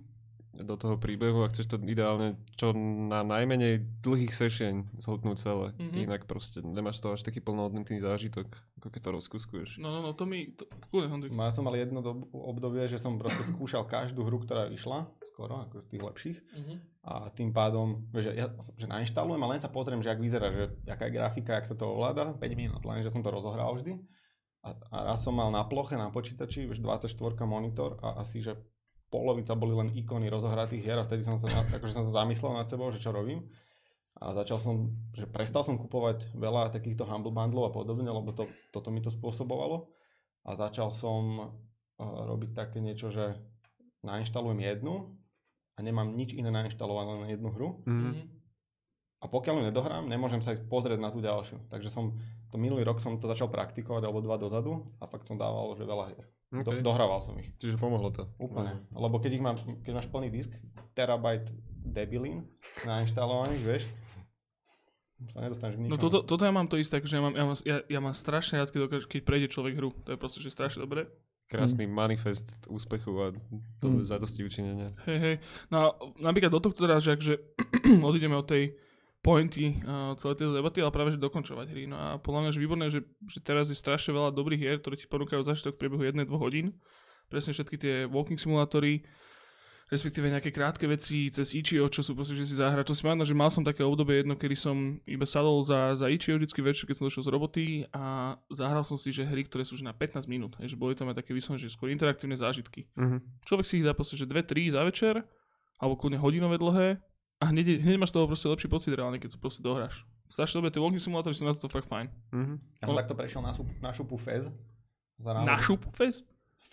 do 0.52 0.76
toho 0.76 1.00
príbehu 1.00 1.40
a 1.42 1.48
chceš 1.48 1.72
to 1.72 1.76
ideálne 1.80 2.36
čo 2.60 2.76
na 3.08 3.24
najmenej 3.24 4.04
dlhých 4.04 4.32
session 4.36 4.84
zhodnúť 5.00 5.36
celé. 5.40 5.66
Mhm. 5.72 5.80
Mm-hmm. 5.80 6.04
Inak 6.04 6.22
proste 6.28 6.60
nemáš 6.60 7.00
to 7.00 7.08
až 7.12 7.24
taký 7.24 7.40
plnohodnotný 7.40 8.04
zážitok, 8.04 8.52
ako 8.80 8.88
keď 8.92 9.00
to 9.00 9.10
rozkuskuješ. 9.16 9.70
No, 9.80 9.88
no, 9.88 10.00
no, 10.04 10.10
to 10.12 10.28
mi... 10.28 10.52
To. 10.60 10.68
Ja 10.92 11.52
som 11.52 11.64
mal 11.64 11.76
jedno 11.76 12.04
dob- 12.04 12.28
obdobie, 12.32 12.84
že 12.84 13.00
som 13.00 13.16
proste 13.16 13.42
skúšal 13.48 13.88
každú 13.88 14.28
hru, 14.28 14.44
ktorá 14.44 14.68
vyšla, 14.68 15.08
skoro, 15.32 15.64
ako 15.64 15.80
z 15.80 15.86
tých 15.96 16.02
lepších. 16.04 16.38
Mhm. 16.52 16.74
A 17.02 17.12
tým 17.34 17.50
pádom, 17.50 18.06
že, 18.14 18.30
ja, 18.36 18.52
že 18.78 18.86
nainštalujem 18.86 19.42
a 19.42 19.50
len 19.50 19.58
sa 19.58 19.72
pozriem, 19.72 20.04
že 20.04 20.12
ak 20.12 20.22
vyzerá, 20.22 20.54
že 20.54 20.64
aká 20.86 21.10
je 21.10 21.16
grafika, 21.16 21.58
jak 21.58 21.66
sa 21.66 21.74
to 21.74 21.88
ovláda, 21.88 22.36
5 22.38 22.38
minút, 22.54 22.84
len 22.86 23.02
že 23.02 23.10
som 23.10 23.24
to 23.24 23.32
rozohral 23.32 23.74
vždy. 23.74 23.98
A, 24.62 24.78
a 24.94 24.96
raz 25.10 25.26
som 25.26 25.34
mal 25.34 25.50
na 25.50 25.66
ploche, 25.66 25.98
na 25.98 26.14
počítači, 26.14 26.70
vieš, 26.70 26.78
24 26.78 27.18
monitor 27.42 27.98
a 27.98 28.22
asi, 28.22 28.38
že 28.38 28.54
polovica 29.12 29.52
boli 29.52 29.76
len 29.76 29.92
ikony 29.92 30.32
rozohratých 30.32 30.80
hier 30.80 30.96
a 30.96 31.04
vtedy 31.04 31.20
som 31.20 31.36
sa, 31.36 31.52
na- 31.52 31.68
akože 31.68 31.92
som 31.92 32.08
sa 32.08 32.24
zamyslel 32.24 32.56
nad 32.56 32.64
sebou, 32.64 32.88
že 32.88 33.04
čo 33.04 33.12
robím. 33.12 33.44
A 34.16 34.32
začal 34.32 34.56
som, 34.56 34.88
že 35.12 35.28
prestal 35.28 35.66
som 35.66 35.76
kupovať 35.76 36.32
veľa 36.32 36.72
takýchto 36.72 37.04
Humble 37.04 37.34
Bundlov 37.34 37.68
a 37.68 37.72
podobne, 37.74 38.08
lebo 38.08 38.32
to, 38.32 38.48
toto 38.72 38.88
mi 38.88 39.04
to 39.04 39.12
spôsobovalo. 39.12 39.92
A 40.48 40.56
začal 40.56 40.88
som 40.88 41.22
uh, 41.38 42.22
robiť 42.30 42.56
také 42.56 42.78
niečo, 42.80 43.12
že 43.12 43.36
nainštalujem 44.06 44.62
jednu 44.62 45.12
a 45.76 45.78
nemám 45.82 46.14
nič 46.14 46.34
iné 46.34 46.50
nainštalované 46.50 47.26
len 47.26 47.28
jednu 47.36 47.50
hru. 47.52 47.68
Mm-hmm. 47.84 48.12
Mhm. 48.14 48.24
A 49.22 49.30
pokiaľ 49.30 49.54
ju 49.62 49.64
nedohrám, 49.70 50.10
nemôžem 50.10 50.42
sa 50.42 50.50
ísť 50.50 50.66
pozrieť 50.66 50.98
na 50.98 51.14
tú 51.14 51.22
ďalšiu. 51.22 51.70
Takže 51.70 51.86
som, 51.86 52.18
to 52.50 52.58
minulý 52.58 52.82
rok 52.82 52.98
som 52.98 53.22
to 53.22 53.30
začal 53.30 53.46
praktikovať, 53.46 54.02
alebo 54.02 54.18
dva 54.18 54.34
dozadu 54.34 54.90
a 54.98 55.06
fakt 55.06 55.30
som 55.30 55.38
dával, 55.38 55.78
že 55.78 55.86
veľa 55.86 56.04
hier. 56.10 56.26
Do, 56.52 56.68
Okay. 56.68 56.84
dohrával 56.84 57.24
som 57.24 57.32
ich. 57.40 57.48
Čiže 57.56 57.80
pomohlo 57.80 58.12
to. 58.12 58.28
Úplne. 58.36 58.84
Lebo 58.92 59.16
keď, 59.16 59.30
ich 59.32 59.40
mám, 59.40 59.56
keď 59.80 59.92
máš 59.96 60.08
plný 60.12 60.28
disk, 60.28 60.52
terabajt 60.92 61.48
debilín 61.80 62.44
nainštalovaných, 62.84 63.62
vieš, 63.64 63.84
sa 65.32 65.40
nedostaneš 65.40 65.78
k 65.78 65.80
ničomu. 65.80 65.94
No 65.94 66.02
toto, 66.02 66.18
toto 66.26 66.42
ja 66.42 66.52
mám 66.52 66.66
to 66.66 66.76
isté, 66.76 66.98
že 67.00 67.16
ja 67.16 67.22
mám, 67.22 67.32
ja 67.32 67.44
mám, 67.46 67.56
ja, 67.62 67.76
ja 67.86 68.00
mám 68.02 68.12
strašne 68.12 68.58
rád, 68.58 68.68
keď, 68.68 68.80
dokáže, 68.84 69.06
keď 69.08 69.20
prejde 69.22 69.48
človek 69.48 69.74
hru. 69.78 69.94
To 70.04 70.12
je 70.12 70.18
proste, 70.18 70.42
že 70.42 70.50
strašne 70.50 70.82
dobre. 70.82 71.06
Krásny 71.46 71.84
manifest 71.84 72.48
úspechu 72.66 73.12
a 73.20 73.26
to 73.76 73.86
Mm. 73.88 74.00
mm. 74.00 74.08
zadosti 74.08 74.40
učinenia. 74.40 74.88
Hej, 75.04 75.18
hej. 75.20 75.36
No 75.68 75.76
a 75.78 75.86
napríklad 76.18 76.48
do 76.48 76.60
tohto 76.60 76.80
teraz, 76.80 77.04
že, 77.04 77.12
ak, 77.12 77.20
že 77.20 77.34
odídeme 78.08 78.34
od 78.34 78.44
tej 78.44 78.76
pointy 79.22 79.78
uh, 79.86 80.18
celej 80.18 80.42
tejto 80.42 80.54
debaty, 80.58 80.82
ale 80.82 80.90
práve, 80.90 81.14
že 81.14 81.22
dokončovať 81.22 81.66
hry. 81.70 81.86
No 81.86 81.96
a 81.96 82.06
podľa 82.18 82.40
mňa, 82.42 82.50
že 82.50 82.60
výborné, 82.60 82.86
že, 82.90 83.00
že 83.30 83.38
teraz 83.38 83.70
je 83.70 83.78
strašne 83.78 84.10
veľa 84.10 84.34
dobrých 84.34 84.60
hier, 84.60 84.82
ktoré 84.82 84.98
ti 84.98 85.06
ponúkajú 85.06 85.46
zažitok 85.46 85.78
v 85.78 85.80
priebehu 85.86 86.02
1-2 86.02 86.26
hodín. 86.34 86.74
Presne 87.30 87.54
všetky 87.54 87.76
tie 87.78 87.94
walking 88.10 88.36
simulátory, 88.36 89.06
respektíve 89.94 90.26
nejaké 90.26 90.50
krátke 90.50 90.90
veci 90.90 91.30
cez 91.30 91.54
Ichio, 91.54 91.86
čo 91.86 92.02
sú 92.02 92.18
proste, 92.18 92.34
že 92.34 92.50
si 92.50 92.58
zahra. 92.58 92.82
Čo 92.82 92.98
si 92.98 93.06
mám, 93.06 93.22
že 93.22 93.30
mal 93.30 93.46
som 93.46 93.62
také 93.62 93.86
obdobie 93.86 94.26
jedno, 94.26 94.34
kedy 94.34 94.56
som 94.58 94.98
iba 95.06 95.22
sadol 95.22 95.62
za, 95.62 95.94
za 95.94 96.10
Ichio 96.10 96.34
vždycky 96.34 96.58
večer, 96.58 96.90
keď 96.90 96.98
som 96.98 97.06
došiel 97.06 97.24
z 97.24 97.30
roboty 97.30 97.64
a 97.94 98.34
zahral 98.50 98.82
som 98.82 98.98
si, 98.98 99.14
že 99.14 99.22
hry, 99.22 99.46
ktoré 99.46 99.62
sú 99.62 99.78
že 99.78 99.86
na 99.86 99.94
15 99.94 100.26
minút. 100.26 100.58
Hej, 100.58 100.74
že 100.74 100.76
boli 100.76 100.98
tam 100.98 101.14
aj 101.14 101.22
také 101.22 101.30
vyslovene, 101.30 101.62
že 101.62 101.70
skôr 101.70 101.94
interaktívne 101.94 102.34
zážitky 102.34 102.84
Mm-hmm. 102.92 103.46
človek 103.46 103.66
si 103.66 103.74
ich 103.80 103.86
dá 103.86 103.94
proste, 103.94 104.18
že 104.18 104.26
2-3 104.26 104.74
za 104.74 104.82
večer, 104.82 105.14
alebo 105.78 105.94
kľudne 105.96 106.18
hodinové 106.18 106.58
dlhé 106.58 106.98
a 107.42 107.50
hneď, 107.50 107.82
hneď 107.82 107.98
máš 107.98 108.14
z 108.14 108.22
toho 108.22 108.30
proste 108.30 108.46
lepší 108.46 108.70
pocit 108.70 108.94
reálne, 108.94 109.18
keď 109.18 109.34
to 109.34 109.38
proste 109.42 109.66
dohráš. 109.66 110.06
Strašne 110.30 110.62
dobre, 110.62 110.70
tie 110.70 110.78
walking 110.78 111.02
simulátory 111.02 111.34
sú 111.34 111.42
na 111.42 111.52
to 111.52 111.66
fakt 111.66 111.90
fajn. 111.90 112.06
Mm-hmm. 112.30 112.56
Ja 112.78 112.84
som 112.86 112.96
takto 112.96 113.14
prešiel 113.18 113.42
na, 113.42 113.50
šup, 113.50 113.68
na 113.82 113.90
šupu 113.90 114.14
Fez. 114.16 114.48
Na 115.20 115.58
šupu 115.60 115.90
fez? 115.94 116.22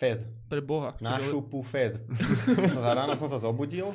Fez. 0.00 0.24
Pre 0.48 0.62
boha. 0.64 0.94
Na 1.02 1.18
Čiže- 1.18 1.34
šupu 1.34 1.60
Fez. 1.66 1.98
som 2.70 2.82
za 2.86 2.92
ráno 2.94 3.12
som 3.18 3.28
sa 3.28 3.36
zobudil, 3.36 3.90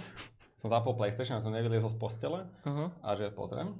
som 0.59 0.69
zapol 0.69 0.93
PlayStation 0.95 1.39
a 1.39 1.43
som 1.43 1.49
nevyliezol 1.51 1.91
z 1.91 1.97
postele 1.97 2.45
Aha, 2.63 2.93
a 3.03 3.09
že 3.17 3.31
pozriem, 3.33 3.73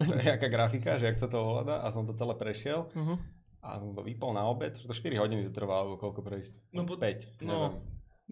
že 0.00 0.14
jaká 0.24 0.46
grafika, 0.48 0.96
že 0.96 1.10
jak 1.10 1.18
sa 1.18 1.26
to 1.26 1.36
ovláda 1.42 1.82
a 1.82 1.90
som 1.90 2.06
to 2.06 2.14
celé 2.16 2.32
prešiel 2.38 2.86
aha. 2.94 3.18
a 3.60 3.68
som 3.82 3.92
to 3.92 4.00
vypol 4.00 4.30
na 4.32 4.46
obed, 4.46 4.72
že 4.78 4.86
to 4.88 4.94
4 4.94 5.20
hodiny 5.20 5.44
to 5.50 5.52
trvalo, 5.52 5.94
alebo 5.94 5.96
koľko 6.00 6.22
prejsť. 6.22 6.52
No, 6.72 6.86
po- 6.86 6.96
5, 6.96 7.42
no. 7.42 7.50
neviem. 7.50 7.74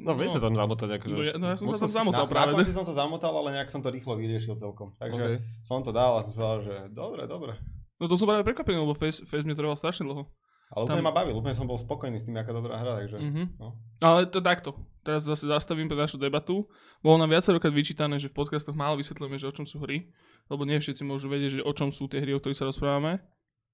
No, 0.01 0.13
vieš 0.15 0.33
sa 0.33 0.41
tam 0.41 0.53
zamotať, 0.53 0.89
akože. 0.97 1.13
No 1.13 1.21
ja- 1.21 1.37
no 1.37 1.47
ja 1.47 1.55
som 1.55 1.67
sa 1.67 1.71
Musel 1.71 1.81
tam 1.81 1.89
si- 1.89 1.99
zamotal. 2.01 2.23
Na, 2.23 2.31
práve. 2.31 2.51
na 2.51 2.57
konci 2.57 2.73
som 2.73 2.83
sa 2.83 2.95
zamotal, 2.95 3.33
ale 3.35 3.49
nejak 3.53 3.69
som 3.69 3.79
to 3.79 3.89
rýchlo 3.89 4.13
vyriešil 4.15 4.55
celkom. 4.55 4.97
Takže 4.97 5.23
Okay. 5.23 5.37
som 5.63 5.81
to 5.81 5.91
dal 5.91 6.17
a 6.17 6.23
som 6.23 6.33
povedal, 6.33 6.59
že 6.63 6.75
dobre, 6.91 7.23
dobre. 7.25 7.53
No 7.97 8.07
to 8.07 8.15
som 8.15 8.25
práve 8.25 8.43
prekvapený, 8.43 8.81
lebo 8.81 8.93
Face, 8.93 9.21
Face 9.23 9.45
mi 9.45 9.53
trval 9.53 9.77
strašne 9.77 10.05
dlho. 10.05 10.25
Ale 10.71 10.87
Tam- 10.87 10.95
úplne 10.95 11.03
ma 11.03 11.11
bavil, 11.11 11.35
úplne 11.35 11.53
som 11.53 11.67
bol 11.67 11.77
spokojný 11.77 12.15
s 12.15 12.25
tým, 12.25 12.35
aká 12.35 12.51
dobrá 12.51 12.77
hra, 12.77 12.97
takže... 12.97 13.19
Mhm. 13.19 13.59
No. 13.59 13.75
Ale 14.01 14.25
to 14.25 14.39
takto. 14.39 14.73
Teraz 15.01 15.23
zase 15.23 15.45
zastavím 15.45 15.85
pre 15.85 15.97
našu 15.97 16.15
debatu. 16.15 16.65
Bolo 17.01 17.17
nám 17.17 17.29
viacerokrát 17.29 17.69
vyčítané, 17.71 18.17
že 18.17 18.29
v 18.29 18.37
podcastoch 18.37 18.73
málo 18.73 18.95
vysvetľujeme, 18.97 19.35
že 19.35 19.45
o 19.45 19.53
čom 19.53 19.65
sú 19.65 19.81
hry, 19.81 20.07
lebo 20.47 20.63
nie 20.63 20.77
všetci 20.77 21.03
môžu 21.03 21.27
vedieť, 21.27 21.59
že 21.59 21.63
o 21.63 21.73
čom 21.73 21.91
sú 21.91 22.07
tie 22.07 22.19
hry, 22.19 22.33
o 22.33 22.39
ktorých 22.39 22.57
sa 22.57 22.65
rozprávame. 22.65 23.19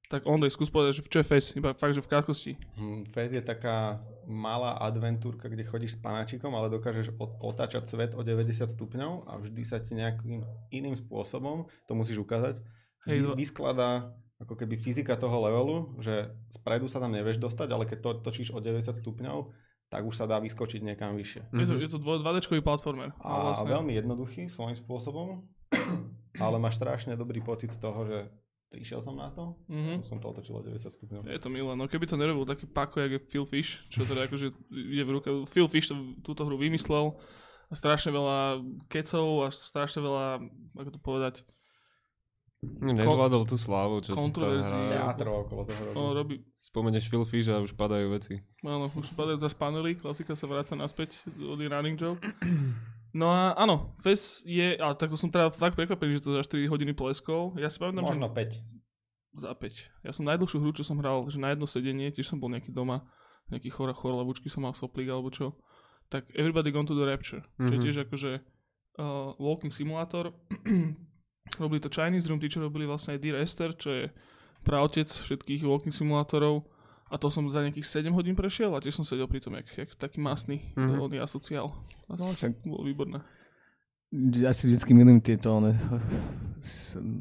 Tak 0.06 0.22
Ondrej, 0.22 0.54
skús 0.54 0.70
povedať, 0.70 0.98
že 0.98 1.02
v 1.02 1.10
čo 1.10 1.18
je 1.18 1.26
Face, 1.26 1.50
iba 1.58 1.74
fakt, 1.74 1.90
že 1.90 2.02
v 2.02 2.06
krátkosti. 2.06 2.52
Hm, 2.78 3.10
Fez 3.10 3.34
je 3.34 3.42
taká 3.42 3.98
malá 4.22 4.78
adventúrka, 4.78 5.50
kde 5.50 5.66
chodíš 5.66 5.94
s 5.94 6.00
panáčikom, 6.00 6.54
ale 6.54 6.70
dokážeš 6.70 7.18
od, 7.18 7.34
otáčať 7.42 7.90
svet 7.90 8.14
o 8.14 8.22
90 8.22 8.70
stupňov 8.70 9.26
a 9.26 9.32
vždy 9.36 9.62
sa 9.62 9.82
ti 9.82 9.98
nejakým 9.98 10.46
iným 10.70 10.94
spôsobom, 10.94 11.66
to 11.90 11.92
musíš 11.92 12.22
ukázať, 12.22 12.62
Hej, 13.06 13.34
vyskladá 13.34 14.14
ako 14.36 14.54
keby 14.54 14.76
fyzika 14.76 15.16
toho 15.16 15.42
levelu, 15.42 15.76
že 15.98 16.28
spredu 16.50 16.86
sa 16.86 17.00
tam 17.00 17.10
nevieš 17.10 17.38
dostať, 17.38 17.68
ale 17.70 17.86
keď 17.86 17.98
to 17.98 18.10
točíš 18.20 18.50
o 18.52 18.60
90 18.60 18.94
stupňov, 18.94 19.50
tak 19.86 20.02
už 20.02 20.14
sa 20.14 20.26
dá 20.26 20.38
vyskočiť 20.38 20.82
niekam 20.82 21.14
vyššie. 21.14 21.50
Je 21.50 21.66
to, 21.66 21.74
Mhm. 21.74 21.82
je 21.82 21.88
to 21.88 21.98
2D 21.98 22.62
platformer. 22.62 23.10
A 23.22 23.50
vlastne. 23.50 23.70
veľmi 23.70 23.94
jednoduchý 23.94 24.46
svojím 24.46 24.74
spôsobom, 24.74 25.46
ale 26.42 26.56
máš 26.58 26.76
strašne 26.76 27.14
dobrý 27.14 27.38
pocit 27.40 27.70
z 27.70 27.78
toho, 27.78 28.06
že 28.06 28.18
prišiel 28.68 28.98
som 28.98 29.14
na 29.14 29.28
to, 29.28 29.54
Mhm. 29.66 30.02
som 30.02 30.16
to 30.16 30.28
otočil 30.28 30.54
o 30.54 30.62
90 30.62 30.90
stupňov. 30.90 31.22
Je 31.24 31.38
to 31.38 31.48
milé, 31.48 31.70
no 31.70 31.84
keby 31.84 32.04
to 32.04 32.14
nerobil 32.14 32.44
taký 32.44 32.66
pako, 32.66 33.00
jak 33.00 33.12
je 33.12 33.20
Phil 33.22 33.44
Fish, 33.44 33.82
čo 33.86 34.02
teda 34.02 34.24
akože 34.24 34.50
je 34.70 35.00
v 35.00 35.10
ruke, 35.10 35.28
Phil 35.46 35.66
Fish 35.66 35.86
to, 35.86 35.94
túto 36.20 36.42
hru 36.42 36.54
vymyslel 36.54 37.14
a 37.64 37.72
strašne 37.72 38.10
veľa 38.10 38.60
kecov 38.86 39.26
a 39.40 39.48
strašne 39.48 40.00
veľa, 40.00 40.26
ako 40.74 40.90
to 40.90 41.00
povedať, 41.00 41.34
Nezvládol 42.58 43.44
tú 43.44 43.54
slávu, 43.54 44.00
čo 44.00 44.16
hra- 44.16 44.90
Teatro 44.90 45.30
okolo 45.40 45.62
toho 45.62 45.82
robí. 45.84 45.94
no, 45.94 46.02
robí, 46.12 46.36
Spomeneš 46.56 47.06
Phil 47.06 47.22
Fish 47.22 47.46
a 47.46 47.58
už 47.58 47.70
padajú 47.72 48.10
veci. 48.10 48.42
áno, 48.60 48.90
už 48.90 49.12
padajú 49.12 49.38
za 49.38 49.52
panely, 49.52 49.94
klasika 49.94 50.32
sa 50.32 50.44
vráca 50.44 50.74
naspäť 50.74 51.14
od 51.38 51.60
running 51.60 51.94
joke. 51.94 52.18
No 53.16 53.32
a 53.32 53.56
áno, 53.56 53.96
Fes 54.04 54.44
je, 54.44 54.76
ale 54.76 54.92
takto 54.92 55.16
som 55.16 55.32
teda 55.32 55.48
fakt 55.48 55.72
prekvapený, 55.72 56.20
že 56.20 56.28
to 56.28 56.36
za 56.36 56.44
4 56.44 56.68
hodiny 56.68 56.92
pleskol. 56.92 57.56
Ja 57.56 57.72
si 57.72 57.80
pamätám, 57.80 58.04
Možno 58.04 58.28
že 58.28 58.60
5. 59.32 59.40
za 59.40 59.52
5. 59.56 60.04
Ja 60.04 60.12
som 60.12 60.28
najdlhšiu 60.28 60.60
hru, 60.60 60.70
čo 60.70 60.84
som 60.84 61.00
hral, 61.00 61.24
že 61.26 61.40
na 61.40 61.48
jedno 61.48 61.64
sedenie, 61.64 62.12
tiež 62.12 62.28
som 62.28 62.36
bol 62.36 62.52
nejaký 62.52 62.68
doma, 62.70 63.08
nejaký 63.48 63.72
chor, 63.72 63.88
chorlavučky 63.90 64.52
som 64.52 64.68
mal 64.68 64.76
soplík 64.76 65.08
alebo 65.08 65.32
čo. 65.32 65.56
Tak 66.06 66.28
Everybody 66.36 66.68
Gone 66.70 66.84
to 66.84 66.92
the 66.92 67.02
Rapture, 67.02 67.40
čo 67.56 67.72
je 67.72 67.78
Mhm. 67.78 67.84
tiež 67.84 67.96
akože 68.04 68.30
uh, 69.00 69.32
walking 69.38 69.72
simulátor. 69.72 70.36
robili 71.62 71.80
to 71.80 71.88
Chinese 71.88 72.26
Room, 72.26 72.36
tí, 72.36 72.48
čo 72.48 72.58
robili 72.58 72.84
vlastne 72.84 73.14
aj 73.14 73.22
Dear 73.22 73.38
Esther, 73.38 73.70
čo 73.74 73.88
je 73.88 74.04
praotec 74.60 75.06
všetkých 75.06 75.62
walking 75.62 75.94
simulátorov. 75.94 76.66
A 77.06 77.16
to 77.16 77.28
som 77.28 77.46
za 77.46 77.60
nejakých 77.60 77.86
7 78.02 78.10
hodín 78.10 78.34
prešiel 78.34 78.70
a 78.70 78.80
tiež 78.80 78.94
som 78.94 79.04
sedel 79.04 79.24
pri 79.24 79.38
tom, 79.38 79.54
jak, 79.54 79.66
jak 79.70 79.94
taký 79.94 80.18
masný, 80.18 80.74
Mhm. 80.74 80.74
mm-hmm. 80.76 81.00
on 81.00 81.12
je 81.12 81.20
asociál. 81.20 81.66
No, 82.08 82.14
Asi 82.26 82.34
však- 82.36 82.64
bolo 82.64 82.82
výborné. 82.82 83.18
Ja 84.36 84.50
si 84.50 84.66
vždycky 84.66 84.90
milím 84.92 85.18
tieto 85.20 85.50
one, 85.52 85.74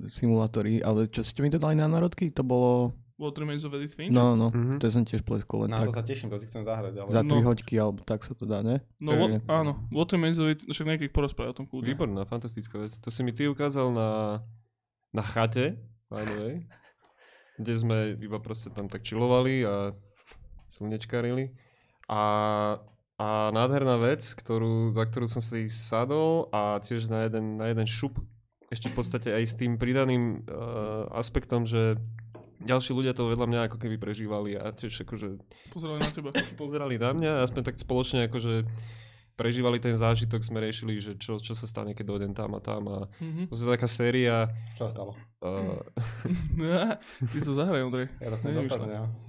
simulátory, 0.08 0.80
ale 0.80 1.06
čo 1.08 1.22
ste 1.22 1.42
mi 1.42 1.50
to 1.50 1.58
dali 1.58 1.76
na 1.76 1.86
národky? 1.86 2.30
To 2.32 2.42
bolo... 2.42 2.94
What 3.16 3.32
Remains 3.38 3.64
of 3.64 3.72
Edith 3.74 3.96
Finch? 3.96 4.12
No, 4.12 4.36
no, 4.36 4.52
Mhm. 4.52 4.76
to 4.76 4.92
som 4.92 5.02
tiež 5.02 5.24
pleskol 5.24 5.66
len 5.66 5.72
Na 5.72 5.80
to 5.80 5.88
tak. 5.88 5.96
sa 5.96 6.04
teším, 6.04 6.28
to 6.28 6.36
si 6.36 6.46
chcem 6.46 6.62
zahrať. 6.62 6.94
Ale... 6.98 7.08
Za 7.08 7.24
No. 7.24 7.32
3 7.32 7.48
hoďky, 7.48 7.74
alebo 7.76 8.04
tak 8.04 8.22
sa 8.22 8.34
to 8.34 8.44
dá, 8.44 8.60
ne? 8.60 8.84
No, 9.00 9.14
To 9.14 9.18
what, 9.18 9.32
áno, 9.48 9.72
What 9.90 10.12
Remains 10.12 10.36
of 10.36 10.46
Edith, 10.46 10.68
však 10.68 10.86
niekedy 10.86 11.10
porozprávať 11.10 11.50
o 11.50 11.58
tom 11.58 11.66
kľudne. 11.66 11.88
Výborná, 11.90 12.22
fantastická 12.24 12.76
vec. 12.78 13.00
To 13.00 13.08
si 13.08 13.24
mi 13.24 13.32
ty 13.32 13.48
ukázal 13.48 13.90
na, 13.90 14.44
na 15.10 15.24
chate, 15.24 15.80
by 16.06 16.22
the 16.22 16.36
way, 16.38 16.56
kde 17.56 17.74
sme 17.76 17.98
iba 18.20 18.40
proste 18.44 18.72
tam 18.72 18.92
tak 18.92 19.04
čilovali 19.04 19.64
a 19.64 19.96
slnečkarili. 20.68 21.56
A, 22.12 22.24
a 23.18 23.28
nádherná 23.56 23.98
vec, 23.98 24.22
ktorú, 24.22 24.94
za 24.94 25.04
ktorú 25.08 25.26
som 25.26 25.42
si 25.42 25.66
sadol 25.72 26.52
a 26.52 26.78
tiež 26.84 27.08
na 27.08 27.26
jeden, 27.26 27.58
na 27.58 27.72
jeden 27.72 27.88
šup, 27.88 28.20
ešte 28.70 28.92
v 28.92 28.98
podstate 28.98 29.30
aj 29.32 29.44
s 29.46 29.56
tým 29.56 29.78
pridaným 29.78 30.42
uh, 30.46 31.08
aspektom, 31.16 31.70
že 31.70 31.96
ďalší 32.66 32.92
ľudia 32.98 33.14
to 33.14 33.30
vedľa 33.30 33.48
mňa 33.48 33.60
ako 33.70 33.78
keby 33.78 33.96
prežívali 34.02 34.58
a 34.58 34.74
tiež 34.74 35.06
akože 35.06 35.38
Pozerali 35.70 36.00
na 36.02 36.12
teba. 36.12 36.30
pozerali 36.62 36.96
na 36.98 37.12
mňa 37.14 37.32
a 37.46 37.48
sme 37.48 37.62
tak 37.62 37.78
spoločne 37.78 38.28
akože 38.28 38.66
prežívali 39.36 39.78
ten 39.78 39.94
zážitok, 39.94 40.40
sme 40.40 40.60
riešili, 40.60 40.96
že 40.96 41.14
čo, 41.14 41.36
čo 41.38 41.52
sa 41.52 41.64
stane, 41.64 41.92
keď 41.92 42.06
dojdem 42.08 42.32
tam 42.32 42.52
a 42.52 42.60
tam 42.60 42.84
a 42.88 42.98
Mhm. 43.18 43.48
to 43.48 43.54
je 43.54 43.68
taká 43.70 43.86
séria 43.86 44.48
Čo 44.74 44.88
sa 44.88 44.92
stalo? 44.94 45.12
uh, 45.42 45.80
Ty 47.26 47.38
sa 47.38 47.52
zahraj, 47.54 47.82
Ondrej. 47.82 48.08
Ja 48.18 48.30
to 48.30 48.38
chcem 48.38 48.56
dostať 48.58 48.80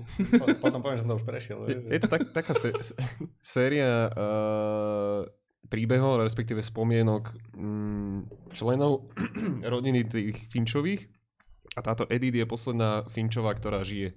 Potom 0.62 0.80
poviem, 0.80 0.96
že 0.96 1.02
som 1.02 1.10
to 1.10 1.16
už 1.16 1.24
prešiel. 1.24 1.58
je, 1.64 1.78
je 1.88 1.98
to 1.98 2.08
tak, 2.08 2.22
taká 2.30 2.52
sé, 2.52 2.70
sé- 2.80 2.96
séria 3.38 4.08
uh, 4.08 5.26
príbehov, 5.66 6.22
respektíve 6.22 6.60
spomienok 6.60 7.34
mm, 7.52 8.18
členov 8.52 9.10
rodiny 9.66 10.04
tých 10.04 10.46
Finčových 10.46 11.10
a 11.74 11.82
táto 11.82 12.06
Edith 12.06 12.32
je 12.32 12.44
posledná 12.44 13.02
Finčová, 13.04 13.50
ktorá 13.50 13.82
žije 13.82 14.14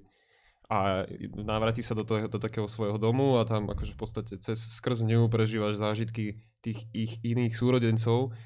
a 0.70 1.02
návratí 1.34 1.82
sa 1.82 1.98
do, 1.98 2.06
toho, 2.06 2.30
do 2.30 2.38
takého 2.38 2.70
svojho 2.70 3.02
domu 3.02 3.42
a 3.42 3.44
tam 3.44 3.66
akože 3.74 3.98
v 3.98 4.00
podstate 4.00 4.34
cez 4.38 4.62
skrz 4.78 5.02
ňu 5.02 5.26
prežívaš 5.26 5.82
zážitky 5.82 6.46
tých 6.62 6.86
ich 6.94 7.18
iných 7.26 7.58
súrodencov, 7.58 8.38